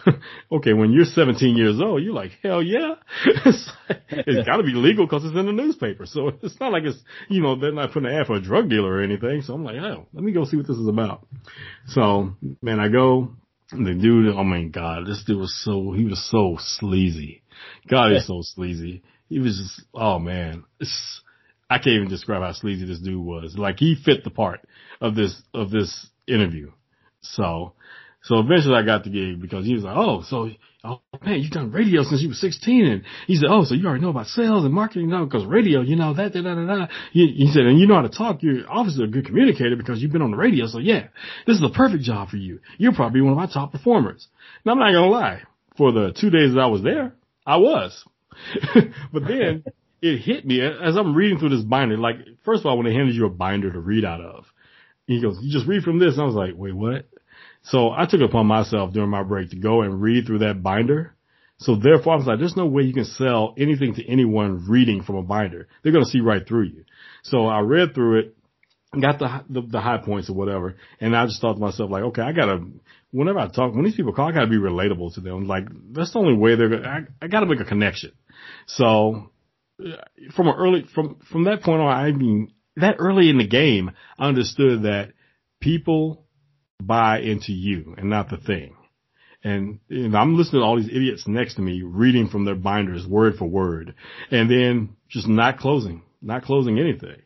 okay, 0.52 0.72
when 0.72 0.92
you're 0.92 1.04
17 1.04 1.56
years 1.56 1.80
old, 1.80 2.02
you're 2.02 2.14
like, 2.14 2.32
hell 2.42 2.62
yeah. 2.62 2.94
it's, 3.44 3.70
it's 4.08 4.46
got 4.46 4.56
to 4.56 4.62
be 4.62 4.72
legal 4.72 5.06
because 5.06 5.24
it's 5.24 5.36
in 5.36 5.46
the 5.46 5.52
newspaper. 5.52 6.06
So 6.06 6.28
it's 6.42 6.58
not 6.60 6.72
like 6.72 6.84
it's, 6.84 6.98
you 7.28 7.42
know, 7.42 7.58
they're 7.58 7.72
not 7.72 7.92
putting 7.92 8.08
an 8.08 8.16
ad 8.16 8.26
for 8.26 8.36
a 8.36 8.40
drug 8.40 8.68
dealer 8.70 8.90
or 8.90 9.02
anything. 9.02 9.42
So 9.42 9.54
I'm 9.54 9.64
like, 9.64 9.76
oh, 9.76 10.06
let 10.12 10.24
me 10.24 10.32
go 10.32 10.44
see 10.44 10.56
what 10.56 10.66
this 10.66 10.76
is 10.76 10.88
about. 10.88 11.26
So, 11.88 12.34
man, 12.62 12.80
I 12.80 12.88
go, 12.88 13.32
the 13.70 13.94
dude, 13.94 14.34
oh 14.34 14.44
my 14.44 14.64
God, 14.64 15.06
this 15.06 15.24
dude 15.26 15.38
was 15.38 15.54
so, 15.62 15.92
he 15.92 16.04
was 16.04 16.30
so 16.30 16.56
sleazy. 16.58 17.41
God, 17.88 18.12
he's 18.12 18.26
so 18.26 18.40
sleazy. 18.42 19.02
He 19.28 19.38
was 19.38 19.58
just, 19.58 19.88
oh 19.94 20.18
man, 20.18 20.64
it's, 20.80 21.22
I 21.70 21.78
can't 21.78 21.96
even 21.96 22.08
describe 22.08 22.42
how 22.42 22.52
sleazy 22.52 22.84
this 22.86 23.00
dude 23.00 23.24
was. 23.24 23.56
Like 23.56 23.78
he 23.78 23.94
fit 23.94 24.24
the 24.24 24.30
part 24.30 24.60
of 25.00 25.14
this, 25.14 25.40
of 25.54 25.70
this 25.70 26.06
interview. 26.26 26.70
So, 27.20 27.74
So 28.22 28.38
eventually 28.38 28.76
I 28.76 28.82
got 28.82 29.04
the 29.04 29.10
gig 29.10 29.40
because 29.40 29.66
he 29.66 29.74
was 29.74 29.82
like, 29.82 29.96
oh, 29.96 30.22
so, 30.22 30.48
oh 30.84 31.00
man, 31.24 31.40
you've 31.40 31.50
done 31.50 31.72
radio 31.72 32.02
since 32.04 32.22
you 32.22 32.28
were 32.28 32.34
16. 32.34 32.84
And 32.84 33.02
he 33.26 33.36
said, 33.36 33.48
oh, 33.48 33.64
so 33.64 33.74
you 33.74 33.86
already 33.86 34.02
know 34.02 34.10
about 34.10 34.28
sales 34.28 34.64
and 34.64 34.72
marketing, 34.72 35.10
now 35.10 35.24
because 35.24 35.44
radio, 35.44 35.80
you 35.80 35.96
know, 35.96 36.14
that, 36.14 36.32
da, 36.32 36.40
da, 36.40 36.54
da, 36.54 36.66
da. 36.66 36.86
He, 37.12 37.26
he 37.36 37.48
said, 37.48 37.62
and 37.62 37.80
you 37.80 37.86
know 37.86 37.96
how 37.96 38.02
to 38.02 38.08
talk. 38.08 38.42
You're 38.42 38.70
obviously 38.70 39.04
a 39.04 39.08
good 39.08 39.26
communicator 39.26 39.74
because 39.76 40.00
you've 40.00 40.12
been 40.12 40.22
on 40.22 40.30
the 40.30 40.36
radio. 40.36 40.66
So 40.66 40.78
yeah, 40.78 41.08
this 41.46 41.56
is 41.56 41.60
the 41.60 41.70
perfect 41.74 42.04
job 42.04 42.28
for 42.28 42.36
you. 42.36 42.60
You're 42.78 42.94
probably 42.94 43.22
one 43.22 43.32
of 43.32 43.38
my 43.38 43.46
top 43.46 43.72
performers. 43.72 44.28
Now 44.64 44.72
I'm 44.72 44.78
not 44.78 44.92
going 44.92 45.10
to 45.10 45.10
lie. 45.10 45.42
For 45.76 45.90
the 45.90 46.12
two 46.12 46.30
days 46.30 46.54
that 46.54 46.60
I 46.60 46.66
was 46.66 46.82
there, 46.82 47.14
I 47.46 47.56
was. 47.56 48.04
but 49.12 49.24
then 49.26 49.64
it 50.02 50.18
hit 50.18 50.44
me 50.46 50.60
as 50.60 50.96
I'm 50.96 51.14
reading 51.14 51.38
through 51.38 51.50
this 51.50 51.64
binder. 51.64 51.96
Like, 51.96 52.16
first 52.44 52.60
of 52.60 52.66
all, 52.66 52.76
when 52.76 52.86
they 52.86 52.94
handed 52.94 53.14
you 53.14 53.26
a 53.26 53.30
binder 53.30 53.72
to 53.72 53.80
read 53.80 54.04
out 54.04 54.20
of, 54.20 54.44
he 55.06 55.20
goes, 55.20 55.38
you 55.40 55.52
just 55.52 55.66
read 55.66 55.82
from 55.82 55.98
this. 55.98 56.14
And 56.14 56.22
I 56.22 56.26
was 56.26 56.34
like, 56.34 56.52
wait, 56.56 56.74
what? 56.74 57.06
So 57.64 57.90
I 57.90 58.06
took 58.06 58.20
it 58.20 58.24
upon 58.24 58.46
myself 58.46 58.92
during 58.92 59.10
my 59.10 59.22
break 59.22 59.50
to 59.50 59.56
go 59.56 59.82
and 59.82 60.00
read 60.00 60.26
through 60.26 60.40
that 60.40 60.62
binder. 60.62 61.14
So 61.58 61.76
therefore 61.76 62.14
I 62.14 62.16
was 62.16 62.26
like, 62.26 62.40
there's 62.40 62.56
no 62.56 62.66
way 62.66 62.82
you 62.82 62.94
can 62.94 63.04
sell 63.04 63.54
anything 63.56 63.94
to 63.94 64.08
anyone 64.08 64.66
reading 64.68 65.02
from 65.02 65.16
a 65.16 65.22
binder. 65.22 65.68
They're 65.82 65.92
going 65.92 66.04
to 66.04 66.10
see 66.10 66.20
right 66.20 66.46
through 66.46 66.64
you. 66.64 66.84
So 67.22 67.46
I 67.46 67.60
read 67.60 67.94
through 67.94 68.18
it, 68.18 68.36
got 69.00 69.20
the, 69.20 69.44
the, 69.48 69.60
the 69.62 69.80
high 69.80 69.98
points 69.98 70.28
or 70.28 70.34
whatever. 70.34 70.74
And 71.00 71.16
I 71.16 71.26
just 71.26 71.40
thought 71.40 71.54
to 71.54 71.60
myself 71.60 71.90
like, 71.90 72.02
okay, 72.02 72.22
I 72.22 72.32
gotta, 72.32 72.64
whenever 73.12 73.38
I 73.38 73.48
talk, 73.48 73.74
when 73.74 73.84
these 73.84 73.94
people 73.94 74.12
call, 74.12 74.28
I 74.28 74.32
gotta 74.32 74.48
be 74.48 74.56
relatable 74.56 75.14
to 75.14 75.20
them. 75.20 75.46
Like 75.46 75.64
that's 75.92 76.12
the 76.12 76.18
only 76.18 76.36
way 76.36 76.56
they're 76.56 76.68
gonna, 76.68 76.88
I, 76.88 77.24
I 77.24 77.28
gotta 77.28 77.46
make 77.46 77.60
a 77.60 77.64
connection. 77.64 78.12
So 78.66 79.30
from 80.34 80.48
an 80.48 80.54
early, 80.56 80.86
from, 80.94 81.20
from 81.30 81.44
that 81.44 81.62
point 81.62 81.80
on, 81.80 81.88
I 81.88 82.10
mean, 82.12 82.52
that 82.76 82.96
early 82.98 83.28
in 83.28 83.38
the 83.38 83.46
game, 83.46 83.92
I 84.18 84.28
understood 84.28 84.82
that 84.82 85.12
people 85.60 86.26
buy 86.80 87.20
into 87.20 87.52
you 87.52 87.94
and 87.96 88.10
not 88.10 88.28
the 88.28 88.38
thing. 88.38 88.76
And 89.44 89.80
know, 89.88 90.18
I'm 90.18 90.36
listening 90.36 90.62
to 90.62 90.64
all 90.64 90.76
these 90.76 90.88
idiots 90.88 91.26
next 91.26 91.54
to 91.54 91.62
me 91.62 91.82
reading 91.82 92.28
from 92.28 92.44
their 92.44 92.54
binders 92.54 93.06
word 93.06 93.36
for 93.36 93.46
word 93.46 93.94
and 94.30 94.48
then 94.48 94.96
just 95.08 95.26
not 95.26 95.58
closing, 95.58 96.02
not 96.20 96.44
closing 96.44 96.78
anything. 96.78 97.22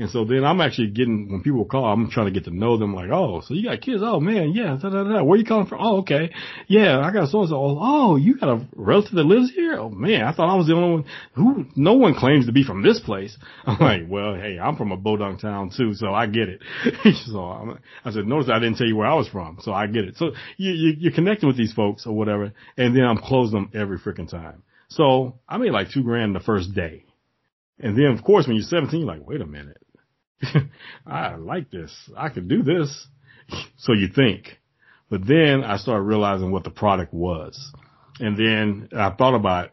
And 0.00 0.08
so 0.08 0.24
then 0.24 0.44
I'm 0.44 0.62
actually 0.62 0.88
getting, 0.88 1.30
when 1.30 1.42
people 1.42 1.66
call, 1.66 1.84
I'm 1.84 2.10
trying 2.10 2.24
to 2.24 2.32
get 2.32 2.44
to 2.44 2.50
know 2.50 2.78
them 2.78 2.94
like, 2.94 3.10
oh, 3.10 3.42
so 3.44 3.52
you 3.52 3.68
got 3.68 3.82
kids? 3.82 4.00
Oh 4.02 4.18
man, 4.18 4.52
yeah, 4.54 4.78
da, 4.80 4.88
da, 4.88 5.04
da. 5.04 5.22
where 5.22 5.38
you 5.38 5.44
calling 5.44 5.66
from? 5.66 5.80
Oh, 5.82 5.98
okay. 5.98 6.32
Yeah, 6.68 7.00
I 7.00 7.12
got 7.12 7.28
so 7.28 7.40
and 7.40 7.50
so. 7.50 7.76
Oh, 7.78 8.16
you 8.16 8.38
got 8.38 8.48
a 8.48 8.66
relative 8.74 9.12
that 9.12 9.24
lives 9.24 9.52
here? 9.52 9.78
Oh 9.78 9.90
man, 9.90 10.22
I 10.22 10.32
thought 10.32 10.50
I 10.50 10.56
was 10.56 10.68
the 10.68 10.72
only 10.72 10.90
one 10.90 11.04
who, 11.34 11.66
no 11.76 11.92
one 11.92 12.14
claims 12.14 12.46
to 12.46 12.52
be 12.52 12.64
from 12.64 12.82
this 12.82 12.98
place. 12.98 13.36
I'm 13.66 13.78
like, 13.78 14.02
well, 14.08 14.36
hey, 14.36 14.58
I'm 14.58 14.76
from 14.76 14.90
a 14.90 14.96
Bodunk 14.96 15.42
town 15.42 15.70
too, 15.76 15.92
so 15.92 16.14
I 16.14 16.28
get 16.28 16.48
it. 16.48 16.62
so 17.26 17.40
I'm, 17.40 17.78
I 18.02 18.10
said, 18.10 18.26
notice 18.26 18.48
I 18.48 18.58
didn't 18.58 18.78
tell 18.78 18.86
you 18.86 18.96
where 18.96 19.06
I 19.06 19.16
was 19.16 19.28
from, 19.28 19.58
so 19.60 19.74
I 19.74 19.86
get 19.86 20.04
it. 20.04 20.16
So 20.16 20.30
you, 20.56 20.72
you, 20.72 20.94
you're 20.98 21.12
connecting 21.12 21.46
with 21.46 21.58
these 21.58 21.74
folks 21.74 22.06
or 22.06 22.16
whatever, 22.16 22.54
and 22.78 22.96
then 22.96 23.04
I'm 23.04 23.18
closing 23.18 23.52
them 23.52 23.70
every 23.74 23.98
freaking 23.98 24.30
time. 24.30 24.62
So 24.88 25.40
I 25.46 25.58
made 25.58 25.72
like 25.72 25.90
two 25.90 26.04
grand 26.04 26.34
the 26.34 26.40
first 26.40 26.74
day. 26.74 27.04
And 27.78 27.98
then 27.98 28.06
of 28.06 28.24
course 28.24 28.46
when 28.46 28.56
you're 28.56 28.64
17, 28.64 29.00
you're 29.00 29.06
like, 29.06 29.26
wait 29.26 29.42
a 29.42 29.46
minute 29.46 29.76
I 31.06 31.36
like 31.36 31.70
this. 31.70 31.92
I 32.16 32.28
could 32.28 32.48
do 32.48 32.62
this. 32.62 33.06
So 33.78 33.94
you 33.94 34.06
think. 34.06 34.60
But 35.10 35.26
then 35.26 35.64
I 35.64 35.76
started 35.76 36.02
realizing 36.02 36.52
what 36.52 36.62
the 36.62 36.70
product 36.70 37.12
was. 37.12 37.58
And 38.20 38.36
then 38.36 38.88
I 38.96 39.10
thought 39.10 39.34
about 39.34 39.64
it 39.64 39.72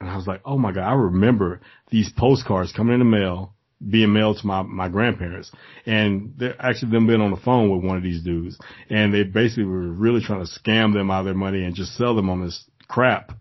and 0.00 0.08
I 0.08 0.16
was 0.16 0.26
like, 0.26 0.40
oh 0.44 0.56
my 0.56 0.72
God, 0.72 0.88
I 0.88 0.94
remember 0.94 1.60
these 1.90 2.10
postcards 2.16 2.72
coming 2.72 2.94
in 2.94 3.00
the 3.00 3.04
mail, 3.04 3.54
being 3.86 4.12
mailed 4.12 4.38
to 4.38 4.46
my, 4.46 4.62
my 4.62 4.88
grandparents. 4.88 5.50
And 5.86 6.34
they're 6.38 6.60
actually 6.60 6.92
them 6.92 7.06
being 7.06 7.20
on 7.20 7.32
the 7.32 7.36
phone 7.36 7.70
with 7.70 7.84
one 7.84 7.96
of 7.96 8.02
these 8.02 8.22
dudes. 8.22 8.58
And 8.88 9.12
they 9.12 9.24
basically 9.24 9.64
were 9.64 9.88
really 9.88 10.22
trying 10.22 10.44
to 10.44 10.60
scam 10.60 10.94
them 10.94 11.10
out 11.10 11.20
of 11.20 11.24
their 11.26 11.34
money 11.34 11.64
and 11.64 11.74
just 11.74 11.96
sell 11.96 12.14
them 12.14 12.30
on 12.30 12.44
this 12.44 12.64
crap 12.86 13.32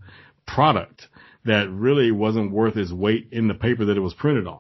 product 0.46 1.08
that 1.46 1.70
really 1.70 2.12
wasn't 2.12 2.52
worth 2.52 2.76
its 2.76 2.92
weight 2.92 3.30
in 3.32 3.48
the 3.48 3.54
paper 3.54 3.86
that 3.86 3.98
it 3.98 4.02
was 4.02 4.14
printed 4.14 4.48
on. 4.48 4.60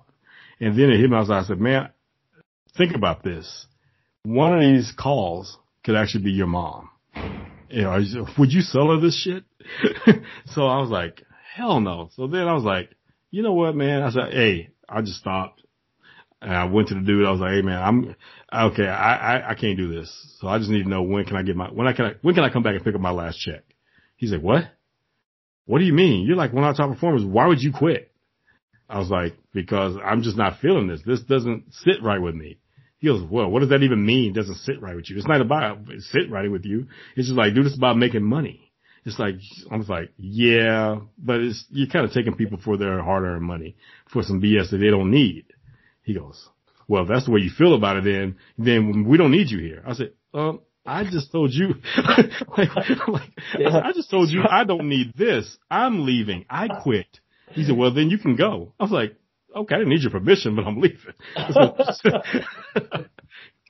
And 0.60 0.77
then 0.77 0.89
it 0.89 0.99
hit 0.99 1.10
me. 1.10 1.18
I 1.18 1.19
was 1.19 1.30
I 1.30 1.44
said, 1.44 1.60
man, 1.60 1.89
think 2.78 2.95
about 2.95 3.24
this. 3.24 3.66
One 4.24 4.54
of 4.54 4.62
these 4.62 4.94
calls 4.98 5.58
could 5.84 5.95
actually 5.95 6.26
be 6.26 6.32
your 6.32 6.48
mom. 6.48 6.90
You 7.70 7.84
know, 7.84 7.99
would 8.38 8.52
you 8.52 8.62
sell 8.62 8.91
her 8.91 8.99
this 8.99 9.20
shit? 9.20 9.44
so 10.45 10.66
I 10.66 10.80
was 10.80 10.90
like, 10.90 11.24
hell 11.56 11.80
no. 11.80 12.10
So 12.16 12.28
then 12.28 12.48
I 12.48 12.54
was 12.54 12.64
like, 12.64 12.91
you 13.32 13.44
know 13.44 13.54
what, 13.54 13.76
man? 13.76 14.04
I 14.04 14.12
said, 14.12 14.34
hey, 14.34 14.70
I 14.88 15.02
just 15.02 15.20
stopped. 15.20 15.64
And 16.41 16.54
I 16.54 16.66
went 16.66 16.90
to 16.90 16.95
the 16.95 17.02
dude. 17.02 17.26
I 17.26 17.32
was 17.32 17.40
like, 17.40 17.54
hey 17.54 17.62
man, 17.64 17.82
I'm 17.82 18.72
okay. 18.72 18.88
I, 18.88 19.38
I, 19.38 19.52
I 19.52 19.56
can't 19.56 19.76
do 19.76 19.88
this. 19.88 20.38
So 20.40 20.48
I 20.48 20.60
just 20.60 20.70
need 20.70 20.84
to 20.84 20.90
know 20.90 21.02
when 21.02 21.26
can 21.26 21.36
I 21.36 21.41
get 21.41 21.56
my, 21.56 21.68
when 21.68 21.88
I 21.88 21.94
can 21.94 22.06
I, 22.06 22.12
when 22.22 22.36
can 22.36 22.44
I 22.44 22.52
come 22.52 22.62
back 22.62 22.76
and 22.76 22.84
pick 22.84 22.94
up 22.94 23.02
my 23.02 23.10
last 23.10 23.40
check? 23.40 23.64
He's 24.18 24.32
like, 24.32 24.41
what? 24.41 24.66
What 25.66 25.80
do 25.80 25.86
you 25.86 25.94
mean? 25.94 26.28
You're 26.28 26.38
like 26.38 26.54
one 26.54 26.64
of 26.64 26.68
our 26.68 26.74
top 26.76 26.94
performers. 26.94 27.26
Why 27.26 27.48
would 27.48 27.62
you 27.62 27.74
quit? 27.74 28.12
I 28.88 28.99
was 28.99 29.10
like, 29.10 29.34
because 29.52 29.98
I'm 30.04 30.22
just 30.22 30.38
not 30.38 30.60
feeling 30.62 30.88
this. 30.88 31.02
This 31.06 31.22
doesn't 31.22 31.74
sit 31.74 32.04
right 32.04 32.22
with 32.22 32.36
me. 32.36 32.60
He 32.99 33.07
goes, 33.07 33.22
well, 33.30 33.49
what 33.49 33.60
does 33.60 33.69
that 33.69 33.84
even 33.84 34.06
mean? 34.06 34.32
It 34.32 34.36
doesn't 34.36 34.57
sit 34.57 34.82
right 34.82 34.95
with 34.95 35.10
you. 35.10 35.18
It's 35.18 35.28
not 35.28 35.41
about 35.41 35.80
sit 35.99 36.32
right 36.32 36.49
with 36.49 36.65
you. 36.65 36.88
It's 37.15 37.28
just 37.28 37.38
like, 37.38 37.53
dude, 37.53 37.68
it's 37.68 37.78
about 37.78 37.98
making 37.98 38.24
money. 38.24 38.72
It's 39.06 39.19
like, 39.19 39.36
I 39.72 39.78
was 39.78 39.88
like, 39.88 40.11
yeah, 40.18 40.98
but 41.18 41.40
it's, 41.40 41.64
you're 41.69 41.88
kind 41.88 42.06
of 42.06 42.11
taking 42.11 42.36
people 42.36 42.60
for 42.64 42.76
their 42.76 43.02
hard 43.02 43.24
earned 43.24 43.45
money 43.45 43.78
for 44.11 44.24
some 44.24 44.41
BS 44.41 44.72
that 44.72 44.78
they 44.78 44.90
don't 44.90 45.11
need. 45.11 45.45
He 46.03 46.14
goes, 46.14 46.49
well, 46.88 47.03
if 47.03 47.10
that's 47.10 47.26
the 47.26 47.32
way 47.32 47.41
you 47.41 47.49
feel 47.49 47.76
about 47.76 47.98
it, 47.98 48.03
then, 48.03 48.36
then 48.57 49.06
we 49.06 49.18
don't 49.18 49.32
need 49.32 49.49
you 49.49 49.60
here. 49.60 49.84
I 49.86 49.94
said, 49.94 50.11
um, 50.34 50.61
I 50.86 51.03
just 51.03 51.32
told 51.32 51.53
you, 51.53 51.76
like, 51.98 52.69
like 53.07 53.22
yeah. 53.60 53.82
I 53.84 53.91
just 53.94 54.10
told 54.10 54.30
you 54.30 54.44
I 54.49 54.64
don't 54.64 54.90
need 54.90 55.14
this. 55.15 55.57
I'm 55.69 56.06
leaving. 56.06 56.45
I 56.49 56.68
quit. 56.82 57.07
He 57.52 57.64
said, 57.65 57.78
well, 57.78 57.94
then 57.94 58.10
you 58.10 58.18
can 58.18 58.36
go. 58.36 58.74
I 58.80 58.84
was 58.84 58.91
like, 58.91 59.15
okay, 59.58 59.76
I 59.76 59.78
didn't 59.80 59.90
need 59.90 60.02
your 60.02 60.12
permission, 60.12 60.56
but 60.56 60.66
I'm 60.66 60.80
leaving. 60.80 61.14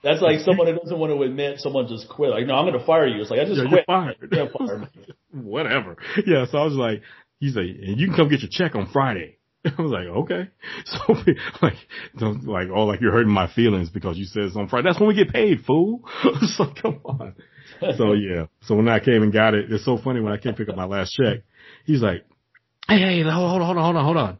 That's 0.03 0.21
like 0.21 0.39
someone 0.41 0.67
who 0.67 0.79
doesn't 0.79 0.97
want 0.97 1.11
to 1.11 1.21
admit 1.23 1.59
someone 1.59 1.87
just 1.87 2.07
quit. 2.07 2.29
Like, 2.29 2.45
no, 2.45 2.55
I'm 2.55 2.65
going 2.65 2.79
to 2.79 2.85
fire 2.85 3.07
you. 3.07 3.21
It's 3.21 3.31
like, 3.31 3.39
I 3.39 3.45
just 3.45 3.61
yeah, 3.61 3.67
quit. 3.67 3.85
You're 3.87 3.97
fired. 3.97 4.15
Yeah, 4.31 4.45
fired. 4.57 4.89
Whatever. 5.31 5.97
Yeah. 6.25 6.45
So 6.49 6.59
I 6.59 6.63
was 6.63 6.75
like, 6.75 7.01
he's 7.39 7.55
like, 7.55 7.65
and 7.65 7.99
you 7.99 8.07
can 8.07 8.15
come 8.15 8.29
get 8.29 8.41
your 8.41 8.49
check 8.51 8.75
on 8.75 8.89
Friday. 8.91 9.37
I 9.65 9.81
was 9.81 9.91
like, 9.91 10.07
okay. 10.07 10.49
So 10.85 11.15
like, 11.61 11.75
don't 12.17 12.47
like, 12.47 12.67
oh, 12.73 12.85
like 12.85 13.01
you're 13.01 13.11
hurting 13.11 13.33
my 13.33 13.51
feelings 13.51 13.89
because 13.89 14.17
you 14.17 14.25
said 14.25 14.43
it's 14.43 14.55
on 14.55 14.69
Friday. 14.69 14.87
That's 14.87 14.99
when 14.99 15.09
we 15.09 15.15
get 15.15 15.33
paid, 15.33 15.65
fool. 15.65 16.07
so 16.55 16.71
come 16.79 17.01
on. 17.03 17.35
So 17.97 18.13
yeah. 18.13 18.45
So 18.61 18.75
when 18.75 18.87
I 18.87 18.99
came 18.99 19.23
and 19.23 19.33
got 19.33 19.55
it, 19.55 19.71
it's 19.71 19.83
so 19.83 19.97
funny 19.97 20.21
when 20.21 20.31
I 20.31 20.37
came 20.37 20.53
pick 20.53 20.69
up 20.69 20.75
my 20.75 20.85
last 20.85 21.13
check, 21.13 21.39
he's 21.85 22.01
like, 22.01 22.23
hey, 22.87 22.99
hey, 22.99 23.23
hold 23.23 23.61
on, 23.61 23.61
hold 23.61 23.77
on, 23.77 23.83
hold 23.83 23.95
on, 23.97 24.05
hold 24.05 24.17
on 24.17 24.39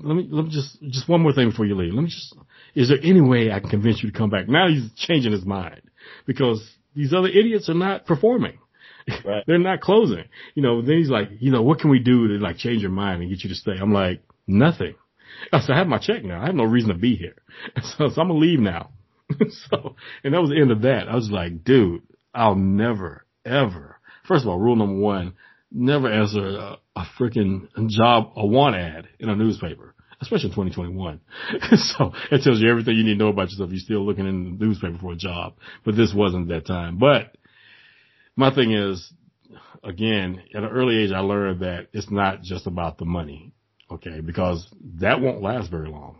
let 0.00 0.14
me 0.14 0.28
let 0.30 0.44
me 0.46 0.50
just 0.50 0.80
just 0.82 1.08
one 1.08 1.20
more 1.20 1.32
thing 1.32 1.50
before 1.50 1.66
you 1.66 1.74
leave. 1.74 1.92
Let 1.92 2.02
me 2.02 2.10
just 2.10 2.34
is 2.74 2.88
there 2.88 2.98
any 3.02 3.20
way 3.20 3.50
I 3.52 3.60
can 3.60 3.70
convince 3.70 4.02
you 4.02 4.10
to 4.10 4.16
come 4.16 4.30
back? 4.30 4.48
Now 4.48 4.68
he's 4.68 4.90
changing 4.96 5.32
his 5.32 5.44
mind 5.44 5.82
because 6.26 6.62
these 6.94 7.12
other 7.12 7.28
idiots 7.28 7.68
are 7.68 7.74
not 7.74 8.06
performing. 8.06 8.58
Right. 9.24 9.44
They're 9.46 9.58
not 9.58 9.80
closing. 9.80 10.24
You 10.54 10.62
know, 10.62 10.82
then 10.82 10.98
he's 10.98 11.10
like, 11.10 11.28
you 11.40 11.50
know, 11.50 11.62
what 11.62 11.80
can 11.80 11.90
we 11.90 11.98
do 11.98 12.28
to 12.28 12.34
like 12.34 12.56
change 12.56 12.82
your 12.82 12.90
mind 12.90 13.22
and 13.22 13.30
get 13.30 13.42
you 13.42 13.48
to 13.48 13.54
stay? 13.54 13.72
I'm 13.80 13.92
like, 13.92 14.22
nothing. 14.46 14.94
I 15.52 15.60
said, 15.60 15.72
I 15.72 15.78
have 15.78 15.88
my 15.88 15.98
check 15.98 16.24
now. 16.24 16.40
I 16.40 16.46
have 16.46 16.54
no 16.54 16.64
reason 16.64 16.90
to 16.90 16.98
be 16.98 17.16
here. 17.16 17.36
So, 17.82 18.08
so 18.08 18.20
I'm 18.20 18.28
gonna 18.28 18.34
leave 18.34 18.60
now. 18.60 18.90
so, 19.70 19.96
and 20.24 20.34
that 20.34 20.40
was 20.40 20.50
the 20.50 20.60
end 20.60 20.70
of 20.70 20.82
that. 20.82 21.08
I 21.08 21.14
was 21.14 21.30
like, 21.30 21.64
dude, 21.64 22.02
I'll 22.34 22.54
never, 22.54 23.24
ever. 23.44 23.98
First 24.26 24.44
of 24.44 24.48
all, 24.48 24.58
rule 24.58 24.76
number 24.76 24.98
one, 24.98 25.34
never 25.72 26.10
answer 26.10 26.40
a, 26.40 26.76
a 26.96 27.06
freaking 27.18 27.68
job, 27.88 28.32
a 28.36 28.46
want 28.46 28.76
ad 28.76 29.08
in 29.18 29.28
a 29.28 29.36
newspaper, 29.36 29.94
especially 30.20 30.50
in 30.50 30.54
2021. 30.54 31.20
so 31.76 32.12
it 32.30 32.42
tells 32.42 32.60
you 32.60 32.70
everything 32.70 32.96
you 32.96 33.04
need 33.04 33.18
to 33.18 33.24
know 33.24 33.28
about 33.28 33.50
yourself. 33.50 33.70
You're 33.70 33.80
still 33.80 34.06
looking 34.06 34.26
in 34.26 34.58
the 34.58 34.64
newspaper 34.66 34.98
for 35.00 35.12
a 35.12 35.16
job, 35.16 35.54
but 35.84 35.96
this 35.96 36.12
wasn't 36.14 36.48
that 36.48 36.66
time. 36.66 36.98
But 36.98 37.36
my 38.36 38.54
thing 38.54 38.72
is, 38.72 39.12
again, 39.82 40.42
at 40.54 40.62
an 40.62 40.70
early 40.70 41.02
age, 41.02 41.12
I 41.12 41.20
learned 41.20 41.60
that 41.60 41.88
it's 41.92 42.10
not 42.10 42.42
just 42.42 42.66
about 42.66 42.98
the 42.98 43.04
money. 43.04 43.52
Okay. 43.90 44.20
Because 44.20 44.66
that 45.00 45.20
won't 45.20 45.42
last 45.42 45.70
very 45.70 45.88
long. 45.88 46.16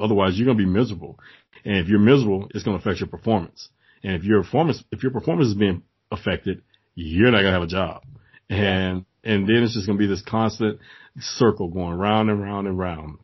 Otherwise, 0.00 0.34
you're 0.36 0.46
going 0.46 0.56
to 0.58 0.64
be 0.64 0.70
miserable. 0.70 1.18
And 1.64 1.76
if 1.78 1.88
you're 1.88 1.98
miserable, 1.98 2.48
it's 2.54 2.64
going 2.64 2.78
to 2.78 2.82
affect 2.82 3.00
your 3.00 3.08
performance. 3.08 3.68
And 4.02 4.14
if 4.14 4.24
your 4.24 4.42
performance, 4.42 4.82
if 4.90 5.02
your 5.02 5.12
performance 5.12 5.48
is 5.48 5.54
being 5.54 5.82
affected, 6.10 6.62
you're 6.94 7.30
not 7.30 7.42
gonna 7.42 7.52
have 7.52 7.62
a 7.62 7.66
job. 7.66 8.02
And, 8.48 9.04
and 9.24 9.48
then 9.48 9.62
it's 9.62 9.74
just 9.74 9.86
gonna 9.86 9.98
be 9.98 10.06
this 10.06 10.22
constant 10.22 10.78
circle 11.20 11.68
going 11.68 11.96
round 11.96 12.30
and 12.30 12.42
round 12.42 12.66
and 12.66 12.78
round. 12.78 13.18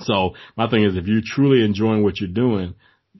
So 0.00 0.34
my 0.56 0.68
thing 0.68 0.84
is 0.84 0.96
if 0.96 1.06
you're 1.06 1.22
truly 1.24 1.64
enjoying 1.64 2.02
what 2.02 2.20
you're 2.20 2.28
doing, 2.28 2.74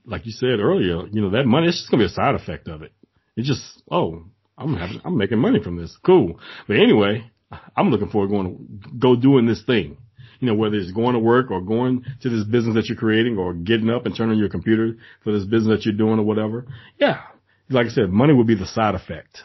like 0.05 0.27
you 0.27 0.33
said 0.33 0.59
earlier, 0.59 1.07
you 1.07 1.21
know, 1.23 1.31
that 1.31 1.47
money, 1.47 1.69
it's 1.69 1.79
just 1.79 1.91
gonna 1.91 2.03
be 2.03 2.07
a 2.07 2.11
side 2.11 2.35
effect 2.35 2.69
of 2.69 2.83
it. 2.83 2.93
It's 3.37 3.49
just, 3.49 3.83
oh, 3.91 4.25
I'm 4.57 4.77
having, 4.77 5.01
I'm 5.05 5.17
making 5.17 5.39
money 5.39 5.61
from 5.63 5.77
this. 5.77 5.97
Cool. 6.05 6.39
But 6.69 6.77
anyway, 6.77 7.31
I'm 7.77 7.91
looking 7.91 8.09
forward 8.09 8.29
to 8.29 8.33
going 8.33 8.81
to 8.83 8.91
go 8.99 9.17
doing 9.17 9.47
this 9.47 9.63
thing. 9.65 9.97
You 10.41 10.49
know, 10.49 10.55
whether 10.55 10.77
it's 10.77 10.93
going 10.93 11.15
to 11.15 11.19
work 11.19 11.51
or 11.51 11.61
going 11.61 12.05
to 12.23 12.29
this 12.29 12.45
business 12.45 12.75
that 12.75 12.87
you're 12.87 12.99
creating 12.99 13.39
or 13.39 13.55
getting 13.55 13.91
up 13.91 14.05
and 14.05 14.17
turning 14.17 14.39
your 14.39 14.49
computer 14.49 14.97
for 15.23 15.33
this 15.33 15.45
business 15.45 15.79
that 15.79 15.87
you're 15.87 15.97
doing 15.97 16.19
or 16.19 16.25
whatever. 16.25 16.67
Yeah, 16.99 17.21
like 17.71 17.87
I 17.87 17.91
said, 17.91 18.11
money 18.11 18.35
would 18.35 18.47
be 18.47 18.55
the 18.55 18.67
side 18.67 18.95
effect. 18.95 19.43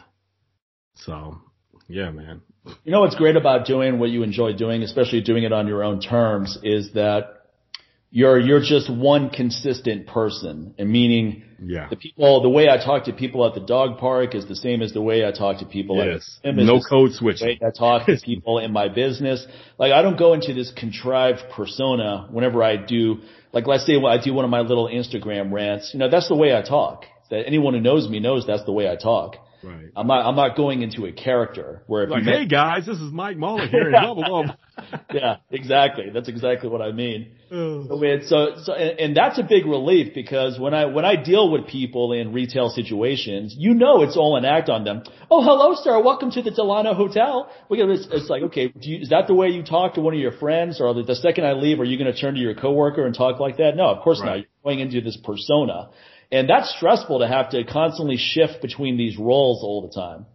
So, 1.04 1.38
yeah, 1.88 2.10
man. 2.10 2.42
You 2.84 2.92
know 2.92 3.00
what's 3.00 3.14
great 3.14 3.36
about 3.36 3.66
doing 3.66 3.98
what 3.98 4.10
you 4.10 4.22
enjoy 4.22 4.52
doing, 4.52 4.82
especially 4.82 5.22
doing 5.22 5.44
it 5.44 5.52
on 5.52 5.66
your 5.66 5.82
own 5.82 6.00
terms, 6.00 6.58
is 6.62 6.92
that 6.92 7.40
you're 8.10 8.38
you're 8.38 8.60
just 8.60 8.92
one 8.92 9.30
consistent 9.30 10.06
person, 10.06 10.74
and 10.78 10.90
meaning 10.90 11.44
yeah. 11.62 11.88
the 11.88 11.96
people, 11.96 12.42
the 12.42 12.48
way 12.48 12.68
I 12.68 12.76
talk 12.76 13.04
to 13.04 13.12
people 13.12 13.46
at 13.46 13.54
the 13.54 13.60
dog 13.60 13.98
park 13.98 14.34
is 14.34 14.46
the 14.46 14.56
same 14.56 14.82
as 14.82 14.92
the 14.92 15.00
way 15.00 15.24
I 15.24 15.30
talk 15.30 15.58
to 15.60 15.66
people 15.66 16.04
yes. 16.04 16.38
at 16.44 16.56
the 16.56 16.64
No 16.64 16.80
code 16.80 17.12
switching. 17.12 17.58
I 17.64 17.70
talk 17.70 18.06
to 18.06 18.18
people 18.22 18.58
in 18.58 18.72
my 18.72 18.88
business. 18.88 19.46
Like 19.78 19.92
I 19.92 20.02
don't 20.02 20.18
go 20.18 20.34
into 20.34 20.52
this 20.52 20.72
contrived 20.72 21.42
persona 21.54 22.28
whenever 22.30 22.62
I 22.62 22.76
do. 22.76 23.20
Like 23.52 23.66
let's 23.66 23.86
say 23.86 23.94
I 23.96 24.18
do 24.22 24.34
one 24.34 24.44
of 24.44 24.50
my 24.50 24.60
little 24.60 24.88
Instagram 24.88 25.52
rants. 25.52 25.92
You 25.94 26.00
know, 26.00 26.10
that's 26.10 26.28
the 26.28 26.36
way 26.36 26.54
I 26.54 26.62
talk. 26.62 27.04
That 27.30 27.46
anyone 27.46 27.74
who 27.74 27.80
knows 27.80 28.08
me 28.08 28.18
knows 28.18 28.44
that's 28.44 28.64
the 28.64 28.72
way 28.72 28.90
I 28.90 28.96
talk. 28.96 29.36
Right. 29.62 29.90
I'm 29.94 30.06
not. 30.06 30.26
I'm 30.26 30.36
not 30.36 30.56
going 30.56 30.82
into 30.82 31.06
a 31.06 31.12
character 31.12 31.82
where 31.86 32.04
if 32.04 32.10
like, 32.10 32.24
you 32.24 32.30
hey 32.30 32.46
guys, 32.46 32.86
this 32.86 32.96
is 32.96 33.12
Mike 33.12 33.36
Mahler 33.36 33.66
here, 33.66 33.90
blah 33.90 34.14
blah 34.14 34.42
blah. 34.42 34.56
yeah, 35.12 35.36
exactly. 35.50 36.10
That's 36.12 36.28
exactly 36.28 36.68
what 36.70 36.80
I 36.80 36.92
mean. 36.92 37.32
Oh. 37.52 37.84
So, 37.86 38.00
so, 38.22 38.62
so 38.62 38.72
and, 38.72 38.98
and 38.98 39.16
that's 39.16 39.38
a 39.38 39.42
big 39.42 39.66
relief 39.66 40.14
because 40.14 40.58
when 40.58 40.72
I 40.72 40.86
when 40.86 41.04
I 41.04 41.16
deal 41.16 41.50
with 41.50 41.66
people 41.66 42.12
in 42.12 42.32
retail 42.32 42.70
situations, 42.70 43.54
you 43.58 43.74
know 43.74 44.02
it's 44.02 44.16
all 44.16 44.36
an 44.36 44.44
act 44.46 44.70
on 44.70 44.84
them. 44.84 45.02
Oh, 45.30 45.42
hello, 45.42 45.74
sir. 45.74 46.02
Welcome 46.02 46.30
to 46.32 46.42
the 46.42 46.50
Delano 46.50 46.94
Hotel. 46.94 47.50
We 47.68 47.76
got 47.78 47.90
it's, 47.90 48.08
it's 48.10 48.30
like, 48.30 48.42
okay, 48.44 48.72
you, 48.80 49.00
is 49.02 49.10
that 49.10 49.26
the 49.26 49.34
way 49.34 49.48
you 49.48 49.62
talk 49.62 49.94
to 49.94 50.00
one 50.00 50.14
of 50.14 50.20
your 50.20 50.32
friends, 50.32 50.80
or 50.80 50.94
the, 50.94 51.02
the 51.02 51.16
second 51.16 51.44
I 51.44 51.52
leave, 51.52 51.80
are 51.80 51.84
you 51.84 51.98
going 51.98 52.12
to 52.12 52.18
turn 52.18 52.34
to 52.34 52.40
your 52.40 52.54
coworker 52.54 53.04
and 53.04 53.14
talk 53.14 53.40
like 53.40 53.58
that? 53.58 53.76
No, 53.76 53.86
of 53.86 54.02
course 54.02 54.20
Right. 54.20 54.26
not. 54.26 54.36
You're 54.36 54.46
going 54.64 54.80
into 54.80 55.00
this 55.02 55.18
persona. 55.22 55.90
And 56.32 56.48
that's 56.48 56.74
stressful 56.76 57.20
to 57.20 57.28
have 57.28 57.50
to 57.50 57.64
constantly 57.64 58.16
shift 58.16 58.62
between 58.62 58.96
these 58.96 59.18
roles 59.18 59.62
all 59.64 59.82
the 59.86 59.94
time. 59.94 60.26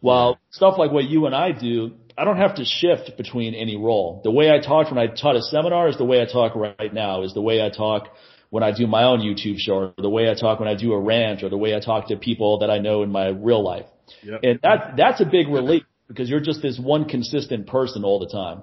While 0.00 0.38
stuff 0.50 0.76
like 0.78 0.92
what 0.92 1.04
you 1.04 1.26
and 1.26 1.34
I 1.34 1.52
do, 1.52 1.92
I 2.16 2.24
don't 2.24 2.38
have 2.38 2.56
to 2.56 2.64
shift 2.64 3.16
between 3.16 3.54
any 3.54 3.76
role. 3.76 4.20
The 4.24 4.30
way 4.30 4.50
I 4.50 4.60
talked 4.60 4.90
when 4.90 4.98
I 4.98 5.08
taught 5.08 5.36
a 5.36 5.42
seminar 5.42 5.88
is 5.88 5.98
the 5.98 6.04
way 6.04 6.22
I 6.22 6.26
talk 6.26 6.54
right 6.54 6.92
now, 6.92 7.22
is 7.22 7.34
the 7.34 7.42
way 7.42 7.64
I 7.64 7.70
talk 7.70 8.08
when 8.50 8.62
I 8.62 8.72
do 8.72 8.86
my 8.86 9.04
own 9.04 9.20
YouTube 9.20 9.58
show, 9.58 9.74
or 9.74 9.94
the 9.96 10.10
way 10.10 10.30
I 10.30 10.34
talk 10.34 10.58
when 10.58 10.68
I 10.68 10.74
do 10.74 10.92
a 10.92 11.00
rant, 11.00 11.42
or 11.42 11.48
the 11.48 11.58
way 11.58 11.74
I 11.74 11.80
talk 11.80 12.08
to 12.08 12.16
people 12.16 12.58
that 12.60 12.70
I 12.70 12.78
know 12.78 13.02
in 13.02 13.10
my 13.10 13.28
real 13.28 13.62
life. 13.62 13.86
Yep. 14.22 14.40
And 14.42 14.60
that, 14.62 14.94
that's 14.96 15.20
a 15.20 15.24
big 15.24 15.48
relief 15.48 15.84
because 16.08 16.28
you're 16.28 16.40
just 16.40 16.60
this 16.60 16.78
one 16.78 17.04
consistent 17.04 17.66
person 17.66 18.04
all 18.04 18.18
the 18.18 18.28
time. 18.28 18.62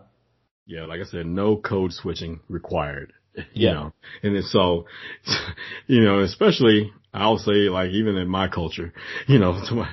Yeah, 0.65 0.85
like 0.85 0.99
I 0.99 1.05
said, 1.05 1.25
no 1.25 1.55
code 1.55 1.93
switching 1.93 2.41
required. 2.49 3.13
You 3.53 3.69
Yeah. 3.69 3.73
know, 3.73 3.93
and 4.23 4.43
so, 4.45 4.85
you 5.87 6.01
know, 6.03 6.19
especially 6.21 6.91
I'll 7.13 7.37
say 7.37 7.69
like 7.69 7.91
even 7.91 8.15
in 8.17 8.27
my 8.27 8.47
culture, 8.47 8.93
you 9.27 9.39
know, 9.39 9.63
to 9.67 9.75
my, 9.75 9.89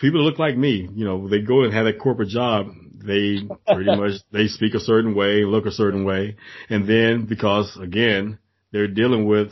people 0.00 0.20
that 0.20 0.30
look 0.30 0.38
like 0.38 0.56
me, 0.56 0.88
you 0.94 1.04
know, 1.04 1.28
they 1.28 1.40
go 1.40 1.62
and 1.64 1.72
have 1.74 1.84
that 1.86 1.98
corporate 2.00 2.28
job. 2.28 2.68
They 2.94 3.50
pretty 3.70 3.90
much, 3.90 4.12
they 4.32 4.48
speak 4.48 4.74
a 4.74 4.80
certain 4.80 5.14
way, 5.14 5.44
look 5.44 5.66
a 5.66 5.70
certain 5.72 6.04
way. 6.04 6.36
And 6.68 6.88
then 6.88 7.26
because 7.26 7.76
again, 7.80 8.38
they're 8.72 8.88
dealing 8.88 9.26
with 9.26 9.50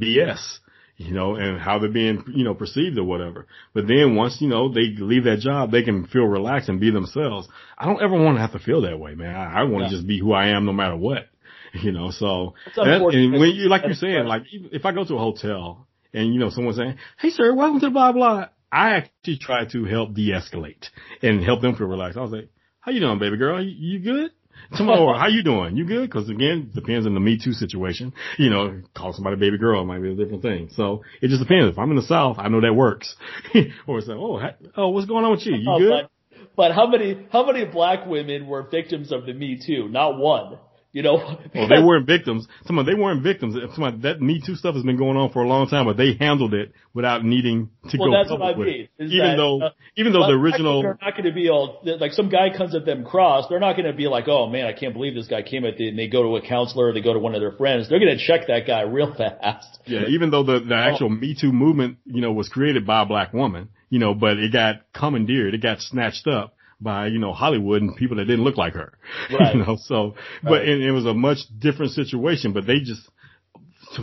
BS, 0.00 0.58
you 0.96 1.12
know, 1.12 1.34
and 1.36 1.60
how 1.60 1.78
they're 1.78 1.90
being, 1.90 2.24
you 2.34 2.44
know, 2.44 2.54
perceived 2.54 2.98
or 2.98 3.04
whatever. 3.04 3.46
But 3.74 3.86
then 3.88 4.16
once, 4.16 4.38
you 4.40 4.48
know, 4.48 4.72
they 4.72 4.94
leave 4.98 5.24
that 5.24 5.40
job, 5.40 5.70
they 5.70 5.82
can 5.82 6.06
feel 6.06 6.24
relaxed 6.24 6.68
and 6.68 6.80
be 6.80 6.90
themselves. 6.90 7.48
I 7.78 7.86
don't 7.86 8.02
ever 8.02 8.14
want 8.14 8.36
to 8.36 8.40
have 8.40 8.52
to 8.52 8.58
feel 8.58 8.82
that 8.82 8.98
way, 8.98 9.14
man. 9.14 9.34
I, 9.34 9.60
I 9.60 9.62
want 9.64 9.86
to 9.86 9.90
Yeah. 9.90 9.96
just 9.96 10.06
be 10.06 10.18
who 10.20 10.32
I 10.32 10.48
am 10.48 10.64
no 10.64 10.72
matter 10.72 10.96
what, 10.96 11.28
you 11.82 11.92
know, 11.92 12.10
so. 12.10 12.54
That- 12.76 13.02
and 13.02 13.32
when 13.32 13.50
you, 13.50 13.68
like 13.68 13.82
you're 13.84 13.94
saying, 13.94 14.24
like 14.26 14.42
if 14.50 14.84
I 14.84 14.92
go 14.92 15.04
to 15.04 15.14
a 15.14 15.18
hotel 15.18 15.86
and, 16.12 16.32
you 16.32 16.40
know, 16.40 16.50
someone's 16.50 16.76
saying, 16.76 16.96
Hey 17.18 17.30
sir, 17.30 17.54
welcome 17.54 17.80
to 17.80 17.90
blah, 17.90 18.12
blah. 18.12 18.46
I 18.70 18.96
actually 18.96 19.38
try 19.38 19.66
to 19.66 19.84
help 19.84 20.14
de-escalate 20.14 20.88
and 21.20 21.44
help 21.44 21.60
them 21.60 21.76
feel 21.76 21.86
relaxed. 21.86 22.16
I 22.16 22.22
was 22.22 22.32
like, 22.32 22.48
how 22.80 22.90
you 22.90 23.00
doing, 23.00 23.18
baby 23.18 23.36
girl? 23.36 23.62
You, 23.62 23.70
you 23.70 23.98
good? 24.00 24.30
Tomorrow, 24.76 25.18
how 25.18 25.28
you 25.28 25.42
doing? 25.42 25.76
You 25.76 25.84
good? 25.84 26.10
Cause 26.10 26.28
again, 26.28 26.70
depends 26.74 27.06
on 27.06 27.14
the 27.14 27.20
Me 27.20 27.38
Too 27.42 27.52
situation. 27.52 28.14
You 28.38 28.50
know, 28.50 28.82
call 28.96 29.12
somebody 29.12 29.36
baby 29.36 29.58
girl 29.58 29.84
might 29.84 30.00
be 30.00 30.12
a 30.12 30.14
different 30.14 30.42
thing. 30.42 30.70
So 30.72 31.02
it 31.20 31.28
just 31.28 31.42
depends. 31.42 31.72
If 31.72 31.78
I'm 31.78 31.90
in 31.90 31.96
the 31.96 32.02
South, 32.02 32.36
I 32.38 32.48
know 32.48 32.60
that 32.62 32.74
works. 32.74 33.14
or 33.86 33.98
it's 33.98 34.08
like, 34.08 34.18
oh, 34.18 34.40
oh, 34.76 34.88
what's 34.88 35.06
going 35.06 35.24
on 35.24 35.32
with 35.32 35.46
you? 35.46 35.54
You 35.54 35.70
Oh, 35.70 35.78
good? 35.78 36.08
But 36.56 36.72
how 36.72 36.86
many 36.86 37.26
how 37.30 37.46
many 37.46 37.64
black 37.64 38.06
women 38.06 38.46
were 38.46 38.62
victims 38.62 39.12
of 39.12 39.26
the 39.26 39.32
Me 39.32 39.60
Too? 39.64 39.88
Not 39.88 40.18
one. 40.18 40.58
You 40.94 41.02
know. 41.02 41.38
Well, 41.54 41.68
they 41.68 41.82
weren't 41.82 42.06
victims. 42.06 42.46
Some 42.66 42.78
of 42.78 42.84
they 42.84 42.92
weren't 42.92 43.22
victims. 43.22 43.56
Some 43.74 43.84
of 43.84 44.02
that 44.02 44.20
Me 44.20 44.42
Too 44.44 44.54
stuff 44.56 44.74
has 44.74 44.84
been 44.84 44.98
going 44.98 45.16
on 45.16 45.32
for 45.32 45.42
a 45.42 45.48
long 45.48 45.66
time, 45.66 45.86
but 45.86 45.96
they 45.96 46.18
handled 46.20 46.52
it 46.52 46.72
without 46.92 47.24
needing 47.24 47.70
to 47.88 47.96
Well, 47.96 48.10
go 48.10 48.18
that's 48.18 48.30
what 48.30 48.42
I 48.42 48.54
mean, 48.54 48.88
Even 48.98 49.18
that, 49.18 49.36
though, 49.38 49.62
uh, 49.62 49.70
even 49.96 50.12
though 50.12 50.26
the 50.26 50.34
original, 50.34 50.84
are 50.84 50.98
not 51.00 51.12
going 51.12 51.24
to 51.24 51.32
be 51.32 51.48
all 51.48 51.80
like 51.82 52.12
some 52.12 52.28
guy 52.28 52.54
comes 52.54 52.74
at 52.74 52.84
them 52.84 53.06
cross. 53.06 53.46
They're 53.48 53.58
not 53.58 53.74
going 53.74 53.86
to 53.86 53.94
be 53.94 54.06
like, 54.06 54.28
oh 54.28 54.48
man, 54.48 54.66
I 54.66 54.74
can't 54.74 54.92
believe 54.92 55.14
this 55.14 55.28
guy 55.28 55.40
came 55.40 55.64
at 55.64 55.78
the. 55.78 55.88
And 55.88 55.98
they 55.98 56.08
go 56.08 56.24
to 56.24 56.36
a 56.36 56.46
counselor, 56.46 56.88
or 56.88 56.92
they 56.92 57.00
go 57.00 57.14
to 57.14 57.18
one 57.18 57.34
of 57.34 57.40
their 57.40 57.52
friends. 57.52 57.88
They're 57.88 57.98
going 57.98 58.16
to 58.18 58.22
check 58.22 58.48
that 58.48 58.66
guy 58.66 58.82
real 58.82 59.14
fast. 59.16 59.78
yeah, 59.86 60.08
even 60.08 60.30
though 60.30 60.42
the, 60.42 60.60
the 60.60 60.74
actual 60.74 61.08
Me 61.08 61.34
Too 61.34 61.52
movement, 61.52 61.98
you 62.04 62.20
know, 62.20 62.32
was 62.32 62.50
created 62.50 62.86
by 62.86 63.00
a 63.00 63.06
black 63.06 63.32
woman, 63.32 63.70
you 63.88 63.98
know, 63.98 64.12
but 64.12 64.36
it 64.36 64.52
got 64.52 64.82
commandeered, 64.92 65.54
it 65.54 65.62
got 65.62 65.80
snatched 65.80 66.26
up 66.26 66.54
by, 66.82 67.06
you 67.08 67.18
know, 67.18 67.32
Hollywood 67.32 67.82
and 67.82 67.96
people 67.96 68.16
that 68.16 68.24
didn't 68.24 68.44
look 68.44 68.56
like 68.56 68.74
her. 68.74 68.92
Right. 69.30 69.54
you 69.54 69.64
know, 69.64 69.76
so, 69.80 70.14
but 70.42 70.50
Right. 70.52 70.68
and 70.68 70.82
it 70.82 70.92
was 70.92 71.06
a 71.06 71.14
much 71.14 71.38
different 71.58 71.92
situation, 71.92 72.52
but 72.52 72.66
they 72.66 72.80
just, 72.80 73.08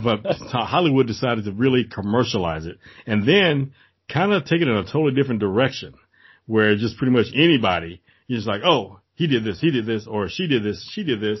but 0.02 0.20
Hollywood 0.52 1.06
decided 1.06 1.44
to 1.44 1.52
really 1.52 1.84
commercialize 1.84 2.66
it 2.66 2.78
and 3.06 3.26
then 3.26 3.72
kind 4.08 4.32
of 4.32 4.44
take 4.44 4.60
it 4.60 4.68
in 4.68 4.76
a 4.76 4.84
totally 4.84 5.14
different 5.14 5.40
direction 5.40 5.94
where 6.46 6.76
just 6.76 6.96
pretty 6.96 7.12
much 7.12 7.26
anybody 7.34 8.00
is 8.28 8.38
just 8.38 8.48
like, 8.48 8.62
oh, 8.64 9.00
he 9.14 9.26
did 9.26 9.44
this, 9.44 9.60
he 9.60 9.70
did 9.70 9.86
this, 9.86 10.06
or 10.06 10.28
she 10.28 10.46
did 10.46 10.62
this, 10.64 10.88
she 10.92 11.04
did 11.04 11.20
this. 11.20 11.40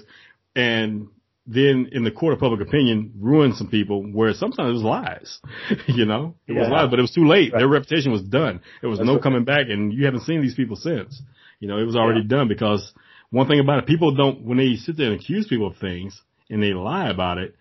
And 0.54 1.08
then 1.52 1.88
in 1.90 2.04
the 2.04 2.12
court 2.12 2.32
of 2.32 2.38
public 2.38 2.60
opinion 2.60 3.12
ruined 3.18 3.56
some 3.56 3.66
people 3.68 4.02
where 4.02 4.32
sometimes 4.32 4.70
it 4.70 4.72
was 4.72 4.82
lies, 4.82 5.40
you 5.88 6.04
know, 6.04 6.36
it 6.46 6.52
was 6.52 6.68
lies, 6.68 6.88
but 6.90 6.98
it 7.00 7.02
was 7.02 7.10
too 7.10 7.26
late. 7.26 7.52
Their 7.52 7.66
reputation 7.66 8.12
was 8.12 8.22
done. 8.22 8.60
There 8.80 8.88
was 8.88 9.00
That's 9.00 9.06
no 9.08 9.14
right. 9.14 9.22
coming 9.22 9.44
back 9.44 9.66
and 9.68 9.92
you 9.92 10.04
haven't 10.04 10.22
seen 10.22 10.42
these 10.42 10.54
people 10.54 10.76
since, 10.76 11.20
you 11.58 11.66
know, 11.66 11.78
it 11.78 11.84
was 11.84 11.96
already 11.96 12.22
done 12.22 12.46
because 12.46 12.92
one 13.30 13.48
thing 13.48 13.58
about 13.58 13.80
it, 13.80 13.86
people 13.86 14.14
don't, 14.14 14.42
when 14.42 14.58
they 14.58 14.76
sit 14.76 14.96
there 14.96 15.10
and 15.10 15.20
accuse 15.20 15.48
people 15.48 15.66
of 15.66 15.76
things 15.78 16.20
and 16.48 16.62
they 16.62 16.72
lie 16.72 17.10
about 17.10 17.38
it, 17.38 17.56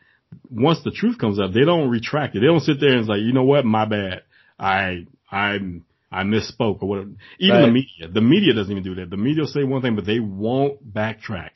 once 0.52 0.80
the 0.84 0.91
truth 0.91 1.18
comes 1.18 1.40
up, 1.40 1.52
they 1.52 1.66
don't 1.66 1.90
retract 1.90 2.36
it. 2.36 2.41
They 2.41 2.45
don't 2.45 2.60
sit 2.60 2.80
there 2.80 2.95
and 2.95 3.07
say, 3.07 3.18
you 3.18 3.34
know 3.34 3.44
what, 3.44 3.66
my 3.66 3.86
bad. 3.86 4.22
I, 4.60 5.07
I'm, 5.32 5.86
I 6.11 6.24
misspoke 6.24 6.84
or 6.84 6.90
whatever. 6.90 7.10
Even 7.40 7.61
the 7.61 7.72
media, 7.72 8.07
the 8.14 8.22
media 8.22 8.53
doesn't 8.53 8.72
even 8.72 8.84
do 8.84 8.95
that. 8.95 9.10
The 9.10 9.18
media 9.18 9.41
will 9.41 9.48
say 9.48 9.64
one 9.64 9.82
thing, 9.82 9.95
but 9.95 10.06
they 10.06 10.20
won't 10.20 10.94
backtrack. 10.94 11.49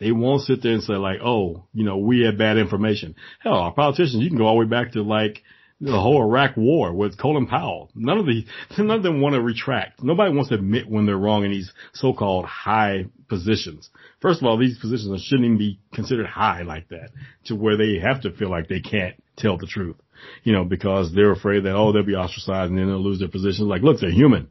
They 0.00 0.12
won't 0.12 0.42
sit 0.42 0.62
there 0.62 0.72
and 0.72 0.82
say 0.82 0.94
like, 0.94 1.20
oh, 1.22 1.66
you 1.74 1.84
know, 1.84 1.98
we 1.98 2.20
had 2.20 2.38
bad 2.38 2.56
information. 2.56 3.14
Hell, 3.38 3.52
our 3.52 3.72
politicians, 3.72 4.22
you 4.22 4.30
can 4.30 4.38
go 4.38 4.46
all 4.46 4.54
the 4.54 4.60
way 4.60 4.66
back 4.66 4.92
to 4.92 5.02
like 5.02 5.42
the 5.80 5.98
whole 5.98 6.22
Iraq 6.22 6.56
war 6.56 6.92
with 6.92 7.18
Colin 7.18 7.46
Powell. 7.46 7.90
None 7.94 8.18
of 8.18 8.26
the, 8.26 8.44
none 8.78 8.90
of 8.90 9.02
them 9.02 9.20
want 9.20 9.34
to 9.34 9.42
retract. 9.42 10.02
Nobody 10.02 10.34
wants 10.34 10.48
to 10.48 10.56
admit 10.56 10.88
when 10.88 11.06
they're 11.06 11.16
wrong 11.16 11.44
in 11.44 11.50
these 11.50 11.72
so-called 11.92 12.46
high 12.46 13.06
positions. 13.28 13.90
First 14.20 14.40
of 14.40 14.46
all, 14.46 14.58
these 14.58 14.78
positions 14.78 15.22
shouldn't 15.22 15.46
even 15.46 15.58
be 15.58 15.80
considered 15.94 16.26
high 16.26 16.62
like 16.62 16.88
that 16.88 17.10
to 17.44 17.54
where 17.54 17.76
they 17.76 17.98
have 17.98 18.22
to 18.22 18.32
feel 18.32 18.50
like 18.50 18.68
they 18.68 18.80
can't 18.80 19.22
tell 19.36 19.56
the 19.56 19.66
truth, 19.66 19.96
you 20.44 20.52
know, 20.52 20.64
because 20.64 21.14
they're 21.14 21.32
afraid 21.32 21.64
that, 21.64 21.74
oh, 21.74 21.92
they'll 21.92 22.02
be 22.04 22.14
ostracized 22.14 22.70
and 22.70 22.78
then 22.78 22.86
they'll 22.86 23.02
lose 23.02 23.18
their 23.18 23.28
positions. 23.28 23.68
Like, 23.68 23.82
look, 23.82 24.00
they're 24.00 24.10
human. 24.10 24.48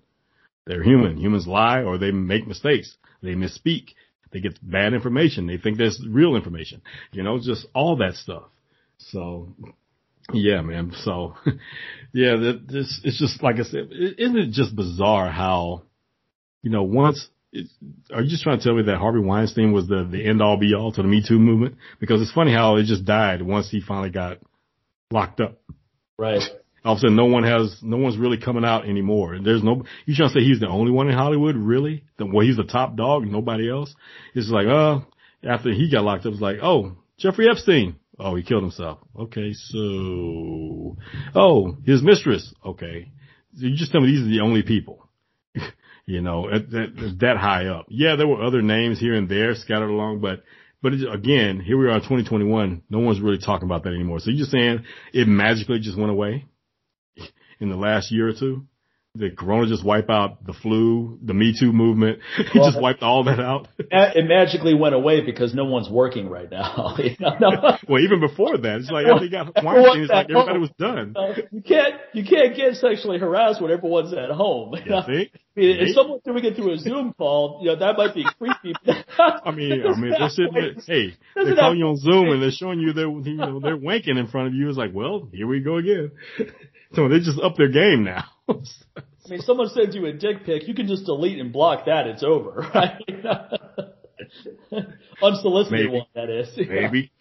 They're 0.66 0.84
human. 0.84 1.18
Humans 1.18 1.48
lie 1.48 1.82
or 1.82 1.98
they 1.98 2.12
make 2.12 2.48
mistakes. 2.48 2.96
They 3.22 3.34
misspeak. 3.34 3.94
They 4.31 4.39
get 4.39 4.60
bad 4.61 4.93
information. 4.93 5.47
They 5.47 5.57
think 5.57 5.77
that's 5.77 6.01
real 6.07 6.35
information. 6.35 6.81
You 7.11 7.23
know, 7.23 7.39
just 7.39 7.65
all 7.73 7.97
that 7.97 8.15
stuff. 8.15 8.43
So, 8.97 9.49
yeah, 10.34 10.61
man. 10.61 10.93
So, 11.03 11.35
yeah, 12.14 12.35
that, 12.35 12.65
this, 12.68 13.01
it's 13.03 13.19
just 13.19 13.41
like 13.41 13.56
I 13.56 13.64
said, 13.64 13.89
isn't 13.91 14.38
it 14.38 14.51
just 14.51 14.76
bizarre 14.76 15.31
how, 15.31 15.84
you 16.61 16.69
know, 16.69 16.84
once, 16.84 17.27
it's, 17.51 17.73
are 18.14 18.22
you 18.22 18.30
just 18.30 18.43
trying 18.43 18.60
to 18.60 18.64
tell 18.64 18.76
me 18.76 18.84
that 18.84 18.97
Harvey 18.97 19.19
Weinstein 19.19 19.72
was 19.72 19.88
the, 19.88 20.07
the 20.10 20.23
end 20.23 20.41
all 20.41 20.57
be 20.57 20.76
all 20.76 20.91
to 20.91 21.01
the 21.01 21.07
Me 21.07 21.23
Too 21.27 21.39
movement? 21.39 21.76
Because 21.99 22.22
it's 22.22 22.31
funny 22.31 22.53
how 22.53 22.76
it 22.76 22.84
just 22.84 23.06
died 23.06 23.41
once 23.41 23.72
he 23.72 23.81
finally 23.81 24.11
got 24.11 24.38
locked 25.11 25.39
up 25.39 25.60
Right. 26.19 26.43
All 26.85 26.93
of 26.93 26.97
a 26.97 27.01
sudden 27.01 27.15
no 27.15 27.26
one 27.26 27.43
has 27.43 27.77
no 27.81 27.97
one's 27.97 28.18
really 28.18 28.38
coming 28.38 28.65
out 28.65 28.88
anymore. 28.88 29.38
There's 29.43 29.64
no 29.64 29.84
you 30.06 30.15
trying 30.15 30.30
to 30.30 30.34
say 30.34 30.45
he's 30.45 30.60
the 30.60 30.68
only 30.68 30.91
one 30.91 31.10
in 31.10 31.15
Hollywood, 31.15 31.56
really? 31.56 32.03
The 32.18 32.26
well 32.26 32.45
he's 32.45 32.57
the 32.57 32.64
top 32.64 32.95
dog, 32.95 33.26
nobody 33.26 33.69
else? 33.69 33.93
It's 34.34 34.49
like, 34.49 34.68
uh 34.68 34.99
after 35.43 35.72
he 35.72 35.89
got 35.91 36.03
locked 36.03 36.26
up, 36.26 36.34
it's 36.34 36.41
like, 36.41 36.57
oh, 36.61 36.97
Jeffrey 37.18 37.47
Epstein. 37.49 37.95
Oh, 38.18 38.35
he 38.35 38.43
killed 38.43 38.64
himself. 38.64 38.99
Okay, 39.18 39.53
so 39.53 40.97
oh, 41.35 41.77
his 41.85 42.03
mistress. 42.03 42.53
Okay. 42.65 43.11
You 43.53 43.76
just 43.76 43.91
tell 43.91 44.01
me 44.01 44.07
these 44.07 44.22
are 44.22 44.30
the 44.30 44.41
only 44.41 44.61
people. 44.61 45.07
you 46.06 46.22
know, 46.22 46.49
at, 46.49 46.69
that, 46.72 47.18
that 47.22 47.38
high 47.38 47.68
up. 47.68 47.85
Yeah, 47.89 48.18
there 48.18 48.27
were 48.27 48.43
other 48.43 48.61
names 48.61 48.99
here 48.99 49.15
and 49.15 49.30
there 49.30 49.56
scattered 49.56 49.89
along, 49.89 50.19
but 50.19 50.43
but 50.81 50.93
again, 50.93 51.60
here 51.60 51.77
we 51.77 51.88
are 51.88 51.95
in 51.95 52.01
2021. 52.01 52.84
No 52.89 52.99
one's 52.99 53.22
really 53.22 53.38
talking 53.38 53.68
about 53.68 53.84
that 53.84 53.93
anymore. 53.93 54.19
So 54.19 54.30
you're 54.30 54.39
just 54.39 54.51
saying 54.51 54.84
it 55.14 55.27
magically 55.27 55.80
just 55.80 55.97
went 55.97 56.11
away? 56.11 56.45
In 57.60 57.69
the 57.69 57.76
last 57.76 58.11
year 58.11 58.27
or 58.30 58.34
two? 58.34 58.65
Did 59.18 59.36
Corona 59.36 59.68
just 59.68 59.84
wipe 59.84 60.07
out 60.07 60.45
the 60.45 60.53
flu, 60.53 61.18
the 61.23 61.34
Me 61.34 61.56
Too 61.60 61.73
movement? 61.73 62.19
It 62.38 62.48
well, 62.53 62.69
just 62.69 62.81
wiped 62.81 63.02
all 63.02 63.23
that 63.23 63.40
out. 63.40 63.68
It 63.80 64.26
magically 64.27 64.76
went 64.76 64.94
away 64.94 65.22
because 65.22 65.53
no 65.56 65.65
one's 65.65 65.90
working 65.90 66.30
right 66.30 66.49
now. 66.49 66.95
well, 67.88 68.02
even 68.02 68.19
before 68.19 68.57
that, 68.57 68.77
it's 68.80 68.91
like 68.91 69.07
after 69.07 69.27
got 69.27 69.56
quarantined, 69.56 70.03
it's 70.03 70.11
like 70.11 70.30
everybody 70.30 70.60
was 70.60 70.69
done. 70.77 71.15
Uh, 71.18 71.34
you 71.52 71.61
can't 71.61 71.95
you 72.14 72.23
can't 72.23 72.56
get 72.56 72.76
sexually 72.76 73.18
harassed 73.18 73.61
when 73.61 73.72
everyone's 73.72 74.14
at 74.14 74.30
home. 74.30 74.76
You 74.86 75.02
see? 75.07 75.31
If 75.56 75.95
someone's 75.95 76.22
doing 76.23 76.45
it 76.45 76.56
through 76.56 76.73
a 76.73 76.77
Zoom 76.77 77.14
call, 77.14 77.60
you 77.61 77.69
know 77.69 77.76
that 77.77 77.98
might 77.98 78.14
be 78.14 78.26
creepy. 78.38 78.73
I 79.18 79.52
mean, 79.52 79.84
I 79.86 79.99
mean, 79.99 80.14
they're 80.18 80.30
sitting 80.30 80.53
there, 80.53 80.73
hey, 80.86 81.18
they're 81.36 81.56
calling 81.56 81.80
you 81.80 81.88
on 81.88 81.98
Zoom 81.98 82.30
and 82.30 82.41
they're 82.41 82.52
showing 82.52 82.80
you 82.80 82.94
they're 82.94 83.10
you 83.10 83.36
know 83.36 83.60
they're 83.60 83.77
wanking 83.77 84.18
in 84.19 84.27
front 84.27 84.48
of 84.48 84.53
you. 84.53 84.69
It's 84.69 84.77
like, 84.77 84.91
well, 84.94 85.27
here 85.34 85.48
we 85.48 85.61
go 85.61 85.77
again. 85.77 86.11
So 86.94 87.07
they 87.07 87.20
just 87.20 87.40
up 87.40 87.56
their 87.56 87.70
game 87.70 88.03
now. 88.03 88.26
I 88.49 89.30
mean, 89.30 89.41
someone 89.41 89.70
sends 89.70 89.95
you 89.95 90.06
a 90.07 90.14
dick 90.14 90.44
pic, 90.45 90.68
you 90.68 90.74
can 90.74 90.88
just 90.88 91.06
delete 91.06 91.40
and 91.40 91.53
block 91.53 91.86
that. 91.86 92.07
It's 92.07 92.24
over, 92.24 92.68
right? 92.74 92.99
Unsolicited 95.22 95.72
Maybe. 95.72 95.98
one, 95.98 96.07
that 96.16 96.30
is. 96.30 96.49
Maybe. 96.57 97.11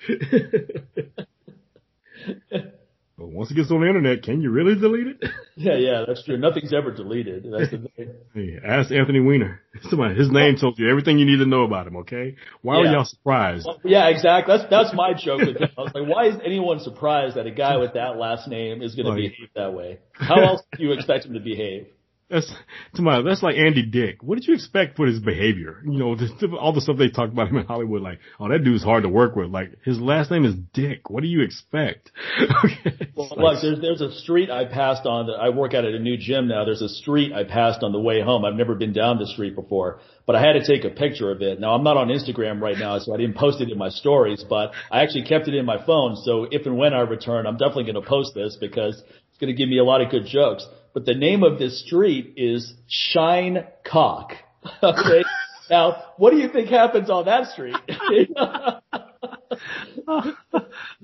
But 3.19 3.31
once 3.31 3.51
it 3.51 3.55
gets 3.55 3.69
on 3.73 3.81
the 3.81 3.89
internet, 3.89 4.23
can 4.23 4.41
you 4.41 4.51
really 4.51 4.79
delete 4.79 5.09
it? 5.09 5.25
Yeah, 5.61 5.75
yeah, 5.75 6.05
that's 6.07 6.23
true. 6.23 6.39
Nothing's 6.39 6.73
ever 6.73 6.93
deleted. 6.93 7.45
That's 7.51 7.73
the 7.73 7.79
thing. 7.97 8.15
Hey, 8.33 8.59
ask 8.65 8.93
Anthony 8.93 9.19
Weiner. 9.19 9.61
Somebody, 9.91 10.15
his 10.15 10.31
name 10.31 10.55
told 10.55 10.79
you 10.79 10.89
everything 10.89 11.19
you 11.19 11.27
need 11.27 11.39
to 11.39 11.47
know 11.47 11.65
about 11.65 11.89
him. 11.89 11.97
Okay, 11.97 12.37
why 12.63 12.77
yeah. 12.77 12.89
are 12.89 12.93
y'all 12.93 13.05
surprised? 13.05 13.67
Well, 13.67 13.81
yeah, 13.85 14.07
exactly. 14.07 14.57
That's 14.57 14.71
that's 14.71 14.95
my 14.95 15.15
joke 15.15 15.41
with 15.41 15.57
him. 15.57 15.69
I 15.77 15.81
was 15.81 15.93
like, 15.93 16.07
why 16.09 16.29
is 16.29 16.37
anyone 16.45 16.79
surprised 16.79 17.35
that 17.35 17.47
a 17.47 17.51
guy 17.51 17.77
with 17.79 17.95
that 17.95 18.19
last 18.19 18.47
name 18.47 18.83
is 18.83 18.95
going 18.95 19.07
to 19.07 19.15
behave 19.15 19.49
that 19.57 19.75
way? 19.75 19.99
How 20.13 20.41
else 20.41 20.63
do 20.77 20.85
you 20.85 20.93
expect 20.93 21.27
him 21.27 21.35
to 21.35 21.41
behave? 21.41 21.89
That's 22.31 22.53
to 22.95 23.01
my 23.01 23.23
that's 23.23 23.43
like 23.43 23.57
Andy 23.57 23.87
Dick. 23.87 24.23
What 24.23 24.35
did 24.35 24.47
you 24.47 24.53
expect 24.53 24.97
for 24.97 25.07
his 25.07 25.19
behavior? 25.19 25.81
You 25.83 25.99
know, 25.99 26.15
the, 26.17 26.55
all 26.61 26.75
the 26.75 26.83
stuff 26.83 26.99
they 26.99 27.09
talk 27.09 27.31
about 27.31 27.49
him 27.49 27.57
in 27.57 27.65
Hollywood, 27.65 28.03
like, 28.03 28.19
oh, 28.39 28.51
that 28.51 28.65
dude's 28.65 28.85
hard 28.85 29.05
to 29.05 29.09
work 29.09 29.35
with. 29.35 29.49
Like, 29.49 29.79
his 29.83 29.99
last 29.99 30.31
name 30.31 30.45
is 30.45 30.55
Dick. 30.75 31.09
What 31.09 31.23
do 31.23 31.29
you 31.29 31.41
expect? 31.41 32.11
okay. 32.65 33.11
Well, 33.17 33.29
like, 33.31 33.39
look, 33.39 33.63
there's 33.63 33.81
there's 33.81 34.01
a 34.03 34.13
street 34.13 34.51
I 34.51 34.67
passed 34.67 35.07
on. 35.07 35.29
That 35.29 35.37
I 35.41 35.49
work 35.49 35.73
out 35.73 35.87
at 35.87 35.95
a 35.95 35.99
new 35.99 36.19
gym 36.19 36.49
now. 36.49 36.67
There's 36.67 36.83
a 36.83 36.89
street 36.91 37.33
I 37.33 37.45
passed 37.45 37.83
on 37.83 37.93
the 37.93 38.01
way 38.01 38.21
home. 38.21 38.45
I've 38.45 38.55
never 38.55 38.75
been 38.75 38.93
down 38.93 39.19
the 39.19 39.27
street 39.27 39.55
before, 39.55 40.01
but 40.27 40.37
I 40.37 40.41
had 40.43 40.53
to 40.53 40.67
take 40.67 40.85
a 40.85 40.95
picture 40.95 41.31
of 41.31 41.41
it. 41.41 41.61
Now 41.61 41.75
I'm 41.75 41.83
not 41.83 41.97
on 41.97 42.09
Instagram 42.09 42.61
right 42.61 42.77
now, 42.79 42.99
so 42.99 43.15
I 43.15 43.17
didn't 43.17 43.37
post 43.37 43.63
it 43.63 43.71
in 43.71 43.79
my 43.79 43.89
stories, 43.89 44.45
but 44.47 44.73
I 44.91 45.03
actually 45.03 45.25
kept 45.25 45.49
it 45.49 45.55
in 45.55 45.65
my 45.65 45.83
phone. 45.87 46.17
So 46.17 46.47
if 46.51 46.67
and 46.67 46.77
when 46.77 46.93
I 46.93 47.01
return, 47.01 47.47
I'm 47.47 47.57
definitely 47.57 47.85
going 47.85 48.03
to 48.03 48.07
post 48.07 48.35
this 48.35 48.59
because 48.61 49.03
it's 49.31 49.39
going 49.41 49.55
to 49.55 49.57
give 49.57 49.71
me 49.71 49.79
a 49.79 49.85
lot 49.85 50.03
of 50.03 50.11
good 50.11 50.27
jokes 50.27 50.67
but 50.95 51.05
the 51.05 51.15
name 51.15 51.43
of 51.43 51.59
this 51.59 51.85
street 51.85 52.35
is 52.37 52.73
Shine 52.89 53.65
Cock. 53.85 54.33
Okay. 54.83 55.25
now, 55.71 56.03
what 56.17 56.31
do 56.33 56.37
you 56.37 56.49
think 56.51 56.69
happens 56.69 57.09
on 57.09 57.25
that 57.27 57.47
street? 57.53 57.75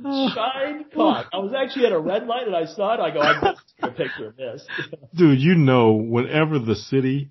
Shine 0.03 0.85
Cock. 0.95 1.27
I 1.33 1.39
was 1.39 1.53
actually 1.57 1.87
at 1.87 1.93
a 1.93 1.99
red 1.99 2.27
light 2.27 2.47
and 2.47 2.55
I 2.57 2.67
saw 2.67 2.95
it. 2.95 3.01
I 3.01 3.11
go, 3.11 3.21
I'm 3.21 3.41
going 3.41 3.55
to 3.57 3.63
take 3.81 3.91
a 3.91 3.95
picture 3.95 4.29
of 4.29 4.37
this. 4.37 4.67
Dude, 5.15 5.41
you 5.41 5.55
know, 5.55 5.93
whenever 5.93 6.59
the 6.59 6.75
city 6.75 7.31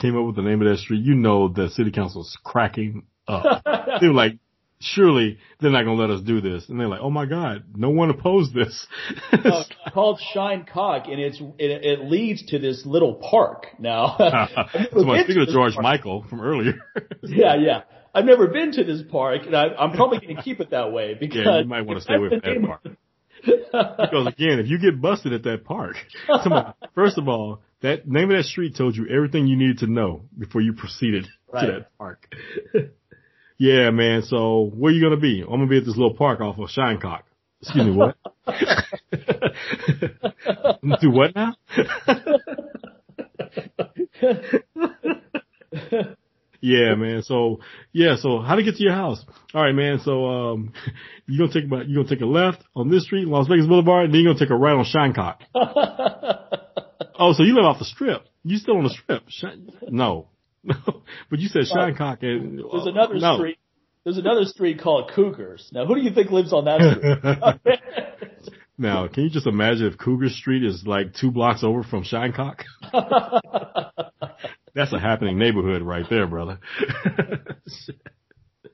came 0.00 0.16
up 0.16 0.26
with 0.26 0.36
the 0.36 0.42
name 0.42 0.62
of 0.62 0.68
that 0.68 0.78
street, 0.78 1.04
you 1.04 1.14
know 1.14 1.48
the 1.48 1.68
city 1.70 1.90
council 1.90 2.22
is 2.22 2.36
cracking 2.44 3.06
up. 3.28 3.62
they 4.00 4.06
were 4.08 4.14
like, 4.14 4.38
surely 4.84 5.38
they're 5.60 5.70
not 5.70 5.84
going 5.84 5.96
to 5.96 6.02
let 6.02 6.10
us 6.10 6.22
do 6.22 6.40
this. 6.40 6.68
And 6.68 6.78
they're 6.78 6.88
like, 6.88 7.00
oh 7.02 7.10
my 7.10 7.26
God, 7.26 7.64
no 7.74 7.90
one 7.90 8.10
opposed 8.10 8.54
this. 8.54 8.86
it's 9.32 9.68
called 9.92 10.20
Shine 10.34 10.66
Cock 10.70 11.06
and 11.08 11.20
it's, 11.20 11.40
it, 11.58 11.84
it 11.84 12.00
leads 12.04 12.44
to 12.46 12.58
this 12.58 12.84
little 12.84 13.14
park 13.14 13.66
now. 13.78 14.16
so 14.18 15.10
I 15.10 15.22
speaking 15.22 15.42
of 15.42 15.48
George 15.48 15.74
park. 15.74 15.82
Michael 15.82 16.24
from 16.28 16.40
earlier. 16.40 16.74
yeah, 17.22 17.56
yeah. 17.56 17.82
I've 18.14 18.24
never 18.24 18.46
been 18.48 18.72
to 18.72 18.84
this 18.84 19.02
park 19.10 19.42
and 19.46 19.56
I, 19.56 19.68
I'm 19.78 19.92
probably 19.92 20.18
going 20.18 20.36
to 20.36 20.42
keep 20.42 20.60
it 20.60 20.70
that 20.70 20.92
way 20.92 21.14
because. 21.14 21.42
Yeah, 21.44 21.60
you 21.60 21.66
might 21.66 21.82
want 21.82 21.98
to 21.98 22.04
stay 22.04 22.14
away 22.14 22.28
from 22.28 22.40
that 22.40 22.66
park. 22.66 22.82
because 23.44 24.26
again, 24.26 24.58
if 24.58 24.68
you 24.68 24.78
get 24.78 25.00
busted 25.00 25.32
at 25.32 25.42
that 25.42 25.64
park, 25.64 25.96
first 26.94 27.18
of 27.18 27.28
all, 27.28 27.60
that 27.82 28.08
name 28.08 28.30
of 28.30 28.36
that 28.38 28.44
street 28.44 28.76
told 28.76 28.96
you 28.96 29.06
everything 29.08 29.46
you 29.46 29.56
needed 29.56 29.78
to 29.78 29.86
know 29.86 30.22
before 30.38 30.62
you 30.62 30.72
proceeded 30.72 31.26
right. 31.52 31.66
to 31.66 31.72
that 31.72 31.98
park. 31.98 32.32
Yeah, 33.58 33.90
man. 33.90 34.22
So 34.22 34.70
where 34.74 34.92
you 34.92 35.02
gonna 35.02 35.20
be? 35.20 35.42
I'm 35.42 35.48
gonna 35.48 35.66
be 35.66 35.78
at 35.78 35.84
this 35.84 35.96
little 35.96 36.14
park 36.14 36.40
off 36.40 36.58
of 36.58 36.68
Shinecock. 36.68 37.22
Excuse 37.62 37.86
me, 37.86 37.92
what? 37.92 38.16
Do 41.00 41.10
what 41.10 41.34
now? 41.34 41.56
yeah, 46.60 46.94
man. 46.94 47.22
So 47.22 47.60
yeah, 47.92 48.16
so 48.16 48.40
how 48.40 48.56
to 48.56 48.62
get 48.62 48.76
to 48.76 48.82
your 48.82 48.92
house? 48.92 49.24
All 49.54 49.62
right, 49.62 49.74
man. 49.74 50.00
So 50.04 50.26
um, 50.26 50.74
you 51.26 51.38
gonna 51.38 51.52
take 51.52 51.64
about 51.64 51.88
you 51.88 51.96
gonna 51.96 52.08
take 52.08 52.20
a 52.20 52.26
left 52.26 52.62
on 52.74 52.90
this 52.90 53.04
street, 53.04 53.28
Las 53.28 53.46
Vegas 53.48 53.66
Boulevard, 53.66 54.06
and 54.06 54.14
then 54.14 54.22
you're 54.22 54.34
gonna 54.34 54.44
take 54.44 54.50
a 54.50 54.56
right 54.56 54.74
on 54.74 54.84
Shinecock. 54.84 55.36
oh, 57.18 57.32
so 57.32 57.44
you 57.44 57.54
live 57.54 57.64
off 57.64 57.78
the 57.78 57.84
strip? 57.84 58.26
You 58.42 58.58
still 58.58 58.76
on 58.76 58.84
the 58.84 58.90
strip? 58.90 59.22
Shine, 59.28 59.70
no, 59.88 60.28
but 61.30 61.38
you 61.38 61.48
said 61.48 61.64
Shinecock 61.64 62.22
and 62.22 62.58
there's 62.58 62.86
another 62.86 63.16
uh, 63.16 63.18
no. 63.18 63.36
street. 63.36 63.58
There's 64.04 64.18
another 64.18 64.44
street 64.44 64.80
called 64.80 65.10
Cougars. 65.14 65.70
Now, 65.72 65.86
who 65.86 65.94
do 65.94 66.02
you 66.02 66.12
think 66.12 66.30
lives 66.30 66.52
on 66.52 66.66
that 66.66 66.80
street? 67.62 67.80
now, 68.78 69.08
can 69.08 69.24
you 69.24 69.30
just 69.30 69.46
imagine 69.46 69.86
if 69.86 69.96
Cougar 69.96 70.28
Street 70.28 70.62
is 70.62 70.84
like 70.86 71.14
two 71.14 71.30
blocks 71.30 71.64
over 71.64 71.82
from 71.82 72.04
Shinecock? 72.04 72.60
That's 74.74 74.92
a 74.92 74.98
happening 74.98 75.38
neighborhood 75.38 75.80
right 75.80 76.04
there, 76.10 76.26
brother. 76.26 76.58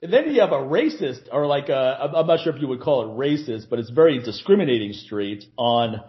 and 0.02 0.12
then 0.12 0.32
you 0.32 0.40
have 0.40 0.50
a 0.50 0.62
racist, 0.62 1.28
or 1.30 1.46
like 1.46 1.68
a, 1.68 2.10
I'm 2.16 2.26
not 2.26 2.40
sure 2.40 2.54
if 2.54 2.60
you 2.60 2.66
would 2.66 2.80
call 2.80 3.02
it 3.04 3.16
racist, 3.16 3.68
but 3.70 3.78
it's 3.78 3.90
very 3.90 4.18
discriminating 4.20 4.94
street 4.94 5.44
on 5.56 6.00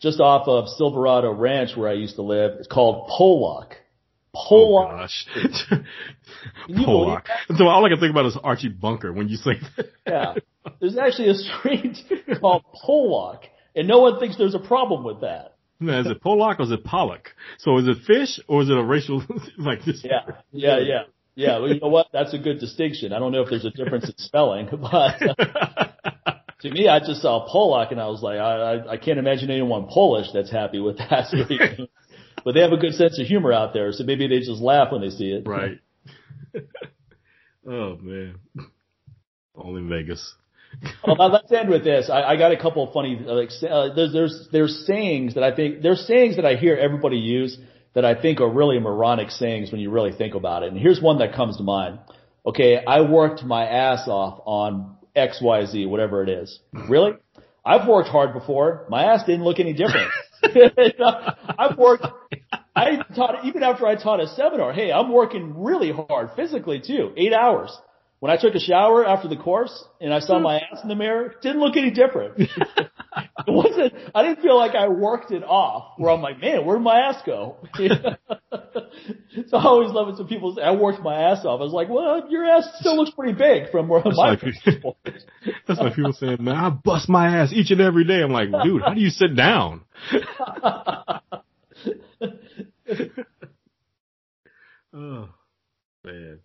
just 0.00 0.18
off 0.18 0.48
of 0.48 0.68
Silverado 0.68 1.32
Ranch 1.32 1.76
where 1.76 1.88
I 1.88 1.94
used 1.94 2.16
to 2.16 2.22
live. 2.22 2.52
It's 2.58 2.68
called 2.68 3.08
Pollock. 3.08 3.74
Pollock. 4.34 4.88
Oh 4.90 4.96
gosh. 4.96 5.26
Pollock. 6.84 7.26
So 7.56 7.66
all 7.66 7.84
I 7.84 7.88
can 7.88 8.00
think 8.00 8.10
about 8.10 8.26
is 8.26 8.36
Archie 8.42 8.68
Bunker 8.68 9.12
when 9.12 9.28
you 9.28 9.36
say 9.36 9.52
that. 9.76 9.86
yeah. 10.06 10.34
There's 10.80 10.96
actually 10.96 11.28
a 11.30 11.34
street 11.34 11.98
called 12.40 12.64
Pollock, 12.72 13.42
and 13.74 13.88
no 13.88 13.98
one 13.98 14.20
thinks 14.20 14.36
there's 14.38 14.54
a 14.54 14.60
problem 14.60 15.02
with 15.02 15.22
that. 15.22 15.56
No, 15.80 15.98
is 15.98 16.06
it 16.06 16.20
Pollock 16.20 16.60
or 16.60 16.62
is 16.62 16.70
it 16.70 16.84
Pollock? 16.84 17.30
So 17.58 17.76
is 17.78 17.88
it 17.88 17.96
fish 18.06 18.38
or 18.46 18.62
is 18.62 18.70
it 18.70 18.78
a 18.78 18.84
racial 18.84 19.24
like 19.58 19.84
this? 19.84 20.04
Yeah, 20.04 20.20
yeah, 20.52 20.78
yeah, 20.78 21.02
yeah. 21.34 21.58
Well, 21.58 21.68
you 21.68 21.80
know 21.80 21.88
what? 21.88 22.06
That's 22.12 22.32
a 22.32 22.38
good 22.38 22.60
distinction. 22.60 23.12
I 23.12 23.18
don't 23.18 23.32
know 23.32 23.42
if 23.42 23.50
there's 23.50 23.64
a 23.64 23.70
difference 23.70 24.08
in 24.08 24.14
spelling, 24.18 24.68
but 24.70 25.18
to 26.60 26.70
me, 26.70 26.88
I 26.88 27.00
just 27.00 27.22
saw 27.22 27.46
Pollock 27.50 27.90
and 27.90 28.00
I 28.00 28.06
was 28.06 28.22
like, 28.22 28.38
I, 28.38 28.74
I, 28.74 28.92
I 28.92 28.96
can't 28.96 29.18
imagine 29.18 29.50
anyone 29.50 29.88
Polish 29.88 30.28
that's 30.32 30.50
happy 30.50 30.78
with 30.78 30.98
that 30.98 31.26
but 32.44 32.54
they 32.54 32.60
have 32.60 32.72
a 32.72 32.76
good 32.76 32.94
sense 32.94 33.18
of 33.18 33.26
humor 33.26 33.52
out 33.52 33.72
there, 33.72 33.92
so 33.92 34.04
maybe 34.04 34.26
they 34.28 34.38
just 34.38 34.60
laugh 34.60 34.92
when 34.92 35.00
they 35.00 35.10
see 35.10 35.30
it. 35.30 35.46
Right. 35.46 35.78
oh 37.66 37.96
man, 37.96 38.36
only 39.54 39.82
Vegas. 39.88 40.34
well, 41.06 41.16
now 41.16 41.26
let's 41.26 41.52
end 41.52 41.68
with 41.68 41.84
this. 41.84 42.08
I, 42.10 42.22
I 42.22 42.36
got 42.36 42.52
a 42.52 42.56
couple 42.56 42.86
of 42.86 42.92
funny 42.92 43.16
like 43.16 43.50
uh, 43.68 43.94
there's 43.94 44.12
there's 44.12 44.48
there's 44.52 44.86
sayings 44.86 45.34
that 45.34 45.42
I 45.42 45.54
think 45.54 45.82
there's 45.82 46.06
sayings 46.06 46.36
that 46.36 46.46
I 46.46 46.56
hear 46.56 46.76
everybody 46.76 47.16
use 47.16 47.58
that 47.94 48.04
I 48.04 48.20
think 48.20 48.40
are 48.40 48.50
really 48.50 48.78
moronic 48.78 49.30
sayings 49.30 49.70
when 49.70 49.80
you 49.80 49.90
really 49.90 50.12
think 50.12 50.34
about 50.34 50.62
it. 50.62 50.72
And 50.72 50.78
here's 50.78 51.00
one 51.00 51.18
that 51.18 51.34
comes 51.34 51.58
to 51.58 51.62
mind. 51.62 51.98
Okay, 52.44 52.82
I 52.84 53.02
worked 53.02 53.44
my 53.44 53.64
ass 53.66 54.08
off 54.08 54.40
on 54.46 54.96
X 55.14 55.40
Y 55.42 55.66
Z, 55.66 55.86
whatever 55.86 56.22
it 56.22 56.28
is. 56.28 56.58
Really? 56.88 57.12
I've 57.64 57.86
worked 57.86 58.08
hard 58.08 58.32
before. 58.32 58.86
My 58.88 59.04
ass 59.04 59.24
didn't 59.24 59.44
look 59.44 59.60
any 59.60 59.72
different. 59.72 60.10
I've 61.58 61.78
worked. 61.78 62.06
I 62.74 62.96
taught 63.14 63.44
even 63.44 63.62
after 63.62 63.86
I 63.86 63.96
taught 63.96 64.20
a 64.20 64.26
seminar. 64.28 64.72
Hey, 64.72 64.92
I'm 64.92 65.12
working 65.12 65.62
really 65.62 65.92
hard 65.92 66.30
physically 66.36 66.80
too. 66.80 67.12
Eight 67.16 67.32
hours. 67.32 67.76
When 68.22 68.30
I 68.30 68.36
took 68.36 68.54
a 68.54 68.60
shower 68.60 69.04
after 69.04 69.26
the 69.26 69.34
course 69.34 69.84
and 70.00 70.14
I 70.14 70.20
saw 70.20 70.36
hmm. 70.36 70.44
my 70.44 70.58
ass 70.58 70.80
in 70.84 70.88
the 70.88 70.94
mirror, 70.94 71.34
didn't 71.42 71.60
look 71.60 71.76
any 71.76 71.90
different. 71.90 72.38
it 72.38 73.48
wasn't. 73.48 73.94
I 74.14 74.22
didn't 74.22 74.42
feel 74.42 74.56
like 74.56 74.76
I 74.76 74.86
worked 74.86 75.32
it 75.32 75.42
off. 75.42 75.94
Where 75.98 76.12
I'm 76.12 76.22
like, 76.22 76.40
man, 76.40 76.64
where'd 76.64 76.80
my 76.82 77.00
ass 77.00 77.20
go? 77.26 77.56
so 77.74 79.56
I 79.56 79.64
always 79.64 79.90
love 79.90 80.08
it 80.10 80.18
when 80.18 80.28
people 80.28 80.54
say 80.54 80.62
I 80.62 80.70
worked 80.70 81.02
my 81.02 81.32
ass 81.32 81.44
off. 81.44 81.58
I 81.58 81.64
was 81.64 81.72
like, 81.72 81.88
well, 81.88 82.28
your 82.30 82.46
ass 82.46 82.68
still 82.78 82.96
looks 82.96 83.10
pretty 83.10 83.32
big 83.32 83.72
from 83.72 83.88
where 83.88 84.00
that's 84.04 84.16
my. 84.16 84.38
Like, 84.40 84.40
that's 85.66 85.80
why 85.80 85.90
people 85.92 86.12
saying, 86.12 86.36
man, 86.38 86.54
I 86.54 86.70
bust 86.70 87.08
my 87.08 87.38
ass 87.38 87.52
each 87.52 87.72
and 87.72 87.80
every 87.80 88.04
day. 88.04 88.22
I'm 88.22 88.30
like, 88.30 88.50
dude, 88.62 88.82
how 88.82 88.94
do 88.94 89.00
you 89.00 89.10
sit 89.10 89.34
down? 89.34 89.80
oh 94.94 95.28
man. 96.04 96.38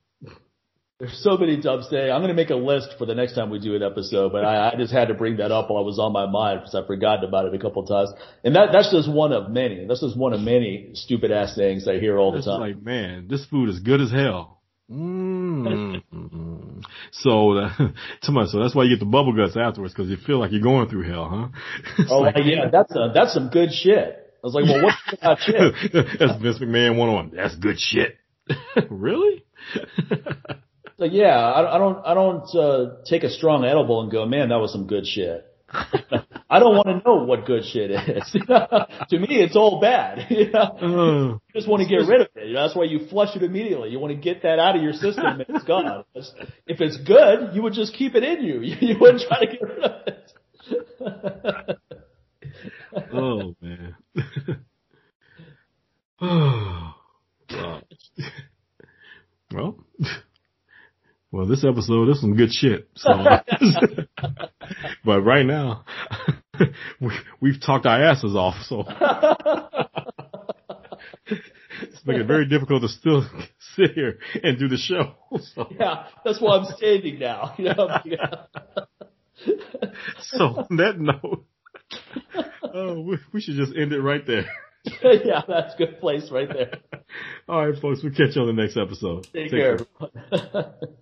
There's 0.99 1.21
so 1.23 1.37
many 1.37 1.61
dubs 1.61 1.89
today. 1.89 2.09
I'm 2.09 2.21
going 2.21 2.29
to 2.29 2.33
make 2.33 2.49
a 2.49 2.55
list 2.55 2.95
for 2.97 3.05
the 3.05 3.13
next 3.13 3.35
time 3.35 3.51
we 3.51 3.59
do 3.59 3.75
an 3.75 3.83
episode, 3.83 4.31
but 4.31 4.43
I, 4.43 4.71
I 4.71 4.75
just 4.77 4.91
had 4.91 5.09
to 5.09 5.13
bring 5.13 5.37
that 5.37 5.51
up 5.51 5.69
while 5.69 5.83
I 5.83 5.85
was 5.85 5.99
on 5.99 6.11
my 6.11 6.25
mind 6.25 6.61
because 6.61 6.73
I've 6.73 6.87
forgotten 6.87 7.23
about 7.23 7.45
it 7.45 7.53
a 7.53 7.59
couple 7.59 7.83
of 7.83 7.87
times. 7.87 8.19
And 8.43 8.55
that, 8.55 8.69
that's 8.73 8.91
just 8.91 9.07
one 9.07 9.31
of 9.31 9.51
many. 9.51 9.85
That's 9.85 10.01
just 10.01 10.17
one 10.17 10.33
of 10.33 10.41
many 10.41 10.89
stupid 10.95 11.31
ass 11.31 11.55
things 11.55 11.87
I 11.87 11.99
hear 11.99 12.17
all 12.17 12.31
the 12.31 12.37
time. 12.37 12.39
It's 12.39 12.47
time. 12.47 12.59
like, 12.61 12.81
man, 12.81 13.27
this 13.29 13.45
food 13.45 13.69
is 13.69 13.79
good 13.79 14.01
as 14.01 14.09
hell. 14.09 14.63
Mm. 14.89 16.01
so, 17.11 17.51
uh, 17.51 17.69
too 18.23 18.31
much. 18.31 18.49
So 18.49 18.59
that's 18.59 18.73
why 18.73 18.85
you 18.85 18.95
get 18.95 18.99
the 18.99 19.05
bubble 19.05 19.33
guts 19.33 19.55
afterwards 19.55 19.93
because 19.93 20.09
you 20.09 20.17
feel 20.17 20.39
like 20.39 20.51
you're 20.51 20.63
going 20.63 20.89
through 20.89 21.03
hell, 21.11 21.29
huh? 21.29 22.05
Oh, 22.09 22.21
like- 22.21 22.37
yeah, 22.43 22.69
that's 22.71 22.95
a, 22.95 23.11
that's 23.13 23.35
some 23.35 23.49
good 23.49 23.69
shit. 23.71 24.23
I 24.43 24.47
was 24.47 24.55
like, 24.55 24.63
well, 24.63 24.81
what's 24.83 25.13
about 25.13 25.37
shit? 25.41 25.59
That's 25.93 26.41
Vince 26.41 26.57
McMahon 26.57 26.97
one 26.97 27.09
on. 27.09 27.31
That's 27.35 27.55
good 27.55 27.79
shit. 27.79 28.17
really? 28.89 29.43
Like, 30.97 31.11
yeah, 31.13 31.37
I, 31.37 31.75
I 31.75 31.77
don't, 31.77 32.05
I 32.05 32.13
don't, 32.13 32.55
uh, 32.55 32.95
take 33.05 33.23
a 33.23 33.29
strong 33.29 33.63
edible 33.63 34.01
and 34.01 34.11
go, 34.11 34.25
man, 34.25 34.49
that 34.49 34.57
was 34.57 34.71
some 34.71 34.87
good 34.87 35.05
shit. 35.05 35.45
I 36.49 36.59
don't 36.59 36.75
want 36.75 36.87
to 36.87 37.01
know 37.07 37.23
what 37.25 37.45
good 37.45 37.65
shit 37.65 37.91
is. 37.91 38.31
to 39.09 39.19
me, 39.19 39.27
it's 39.29 39.55
all 39.55 39.79
bad. 39.81 40.25
You 40.31 40.49
know? 40.51 40.59
Uh, 40.59 41.33
You 41.33 41.39
just 41.53 41.67
want 41.67 41.83
to 41.83 41.89
get 41.89 42.07
rid 42.07 42.21
of 42.21 42.27
it. 42.35 42.53
That's 42.53 42.75
why 42.75 42.85
you 42.85 43.07
flush 43.09 43.35
it 43.35 43.43
immediately. 43.43 43.89
You 43.89 43.99
want 43.99 44.13
to 44.15 44.19
get 44.19 44.43
that 44.43 44.59
out 44.59 44.75
of 44.75 44.81
your 44.81 44.93
system 44.93 45.25
and 45.25 45.45
it's 45.49 45.65
gone. 45.65 46.03
If 46.15 46.81
it's 46.81 46.97
good, 46.97 47.53
you 47.53 47.61
would 47.63 47.73
just 47.73 47.93
keep 47.93 48.15
it 48.15 48.23
in 48.23 48.43
you. 48.43 48.61
You 48.61 48.97
wouldn't 48.99 49.23
try 49.27 49.45
to 49.45 49.51
get 49.51 49.61
rid 49.61 49.83
of 49.83 50.07
it. 50.07 50.31
oh 53.13 53.55
man. 53.61 53.95
oh. 56.21 56.93
Well, 59.53 59.77
well, 61.31 61.45
this 61.45 61.65
episode, 61.65 62.05
this 62.07 62.15
is 62.15 62.21
some 62.21 62.35
good 62.35 62.51
shit. 62.51 62.89
So, 62.95 63.09
but 65.05 65.21
right 65.21 65.45
now, 65.45 65.83
we, 67.01 67.11
we've 67.41 67.61
talked 67.61 67.85
our 67.85 68.01
asses 68.01 68.35
off. 68.35 68.55
So 68.65 68.83
it's 71.81 72.05
making 72.05 72.21
it 72.21 72.27
very 72.27 72.47
difficult 72.47 72.81
to 72.83 72.87
still 72.87 73.25
sit 73.75 73.91
here 73.91 74.19
and 74.41 74.57
do 74.57 74.67
the 74.67 74.77
show. 74.77 75.13
So, 75.53 75.67
yeah, 75.77 76.07
that's 76.23 76.39
why 76.39 76.57
I'm 76.57 76.65
standing 76.77 77.19
now. 77.19 77.55
You 77.57 77.73
know? 77.73 77.87
so 80.21 80.43
on 80.43 80.77
that 80.77 80.99
note, 80.99 81.45
oh, 82.63 83.01
we, 83.01 83.17
we 83.33 83.41
should 83.41 83.55
just 83.55 83.75
end 83.75 83.91
it 83.91 84.01
right 84.01 84.25
there. 84.25 84.45
yeah, 85.03 85.41
that's 85.45 85.73
a 85.73 85.77
good 85.77 85.99
place 85.99 86.31
right 86.31 86.47
there. 86.47 86.79
All 87.49 87.67
right, 87.67 87.79
folks, 87.79 88.01
we'll 88.01 88.13
catch 88.13 88.35
you 88.35 88.41
on 88.43 88.55
the 88.55 88.61
next 88.61 88.77
episode. 88.77 89.27
Take, 89.33 89.51
care. 89.51 89.79
everyone. 89.99 90.97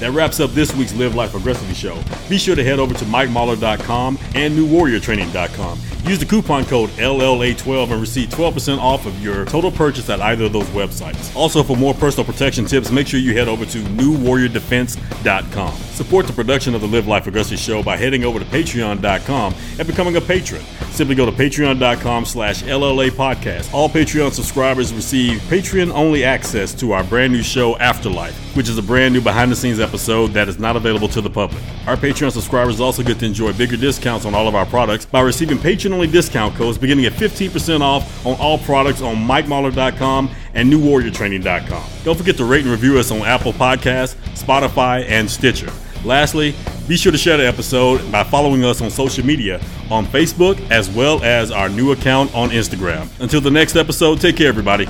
That 0.00 0.12
wraps 0.12 0.40
up 0.40 0.50
this 0.50 0.74
week's 0.74 0.94
Live 0.94 1.14
Life 1.14 1.34
Aggressively 1.34 1.74
show. 1.74 1.98
Be 2.28 2.38
sure 2.38 2.54
to 2.54 2.62
head 2.64 2.78
over 2.78 2.94
to 2.94 3.04
MikeMahler.com 3.06 4.18
and 4.34 4.56
NewWarriorTraining.com. 4.58 5.80
Use 6.04 6.18
the 6.20 6.26
coupon 6.26 6.64
code 6.66 6.90
LLA12 6.90 7.90
and 7.90 8.00
receive 8.00 8.28
12% 8.28 8.78
off 8.78 9.06
of 9.06 9.22
your 9.22 9.44
total 9.46 9.72
purchase 9.72 10.08
at 10.08 10.20
either 10.20 10.44
of 10.44 10.52
those 10.52 10.66
websites. 10.68 11.34
Also, 11.34 11.62
for 11.64 11.76
more 11.76 11.94
personal 11.94 12.24
protection 12.24 12.64
tips, 12.64 12.92
make 12.92 13.08
sure 13.08 13.18
you 13.18 13.34
head 13.36 13.48
over 13.48 13.64
to 13.66 13.78
NewWarriorDefense.com. 13.78 15.74
Support 15.74 16.26
the 16.26 16.32
production 16.32 16.74
of 16.74 16.80
the 16.80 16.86
Live 16.86 17.08
Life 17.08 17.26
Aggressively 17.26 17.56
show 17.56 17.82
by 17.82 17.96
heading 17.96 18.22
over 18.24 18.38
to 18.38 18.44
Patreon.com 18.44 19.54
and 19.78 19.86
becoming 19.86 20.16
a 20.16 20.20
patron. 20.20 20.62
Simply 20.90 21.14
go 21.16 21.26
to 21.26 21.32
Patreon.com 21.32 22.24
slash 22.24 22.62
LLA 22.62 23.10
podcast. 23.10 23.72
All 23.72 23.88
Patreon 23.88 24.32
subscribers 24.32 24.92
receive 24.94 25.40
Patreon-only 25.42 26.22
access 26.22 26.72
to 26.74 26.92
our 26.92 27.02
brand 27.02 27.32
new 27.32 27.42
show, 27.42 27.76
Afterlife, 27.78 28.45
which 28.56 28.68
is 28.68 28.78
a 28.78 28.82
brand 28.82 29.12
new 29.12 29.20
behind-the-scenes 29.20 29.78
episode 29.78 30.28
that 30.28 30.48
is 30.48 30.58
not 30.58 30.76
available 30.76 31.08
to 31.08 31.20
the 31.20 31.28
public. 31.30 31.62
Our 31.86 31.96
Patreon 31.96 32.32
subscribers 32.32 32.80
also 32.80 33.02
get 33.02 33.18
to 33.18 33.26
enjoy 33.26 33.52
bigger 33.52 33.76
discounts 33.76 34.24
on 34.24 34.34
all 34.34 34.48
of 34.48 34.54
our 34.54 34.66
products 34.66 35.04
by 35.04 35.20
receiving 35.20 35.58
Patreon-only 35.58 36.06
discount 36.06 36.54
codes 36.54 36.78
beginning 36.78 37.04
at 37.04 37.12
15% 37.12 37.80
off 37.80 38.26
on 38.26 38.36
all 38.40 38.58
products 38.58 39.02
on 39.02 39.16
MikeMahler.com 39.16 40.30
and 40.54 40.72
NewWarriorTraining.com. 40.72 41.84
Don't 42.04 42.16
forget 42.16 42.36
to 42.38 42.44
rate 42.44 42.62
and 42.62 42.70
review 42.70 42.98
us 42.98 43.10
on 43.10 43.22
Apple 43.22 43.52
Podcasts, 43.52 44.16
Spotify, 44.34 45.04
and 45.08 45.30
Stitcher. 45.30 45.70
Lastly, 46.04 46.54
be 46.88 46.96
sure 46.96 47.12
to 47.12 47.18
share 47.18 47.36
the 47.36 47.46
episode 47.46 48.10
by 48.12 48.22
following 48.22 48.64
us 48.64 48.80
on 48.80 48.90
social 48.90 49.26
media 49.26 49.60
on 49.90 50.06
Facebook 50.06 50.70
as 50.70 50.88
well 50.88 51.22
as 51.24 51.50
our 51.50 51.68
new 51.68 51.92
account 51.92 52.34
on 52.34 52.50
Instagram. 52.50 53.08
Until 53.20 53.40
the 53.40 53.50
next 53.50 53.76
episode, 53.76 54.20
take 54.20 54.36
care, 54.36 54.48
everybody. 54.48 54.86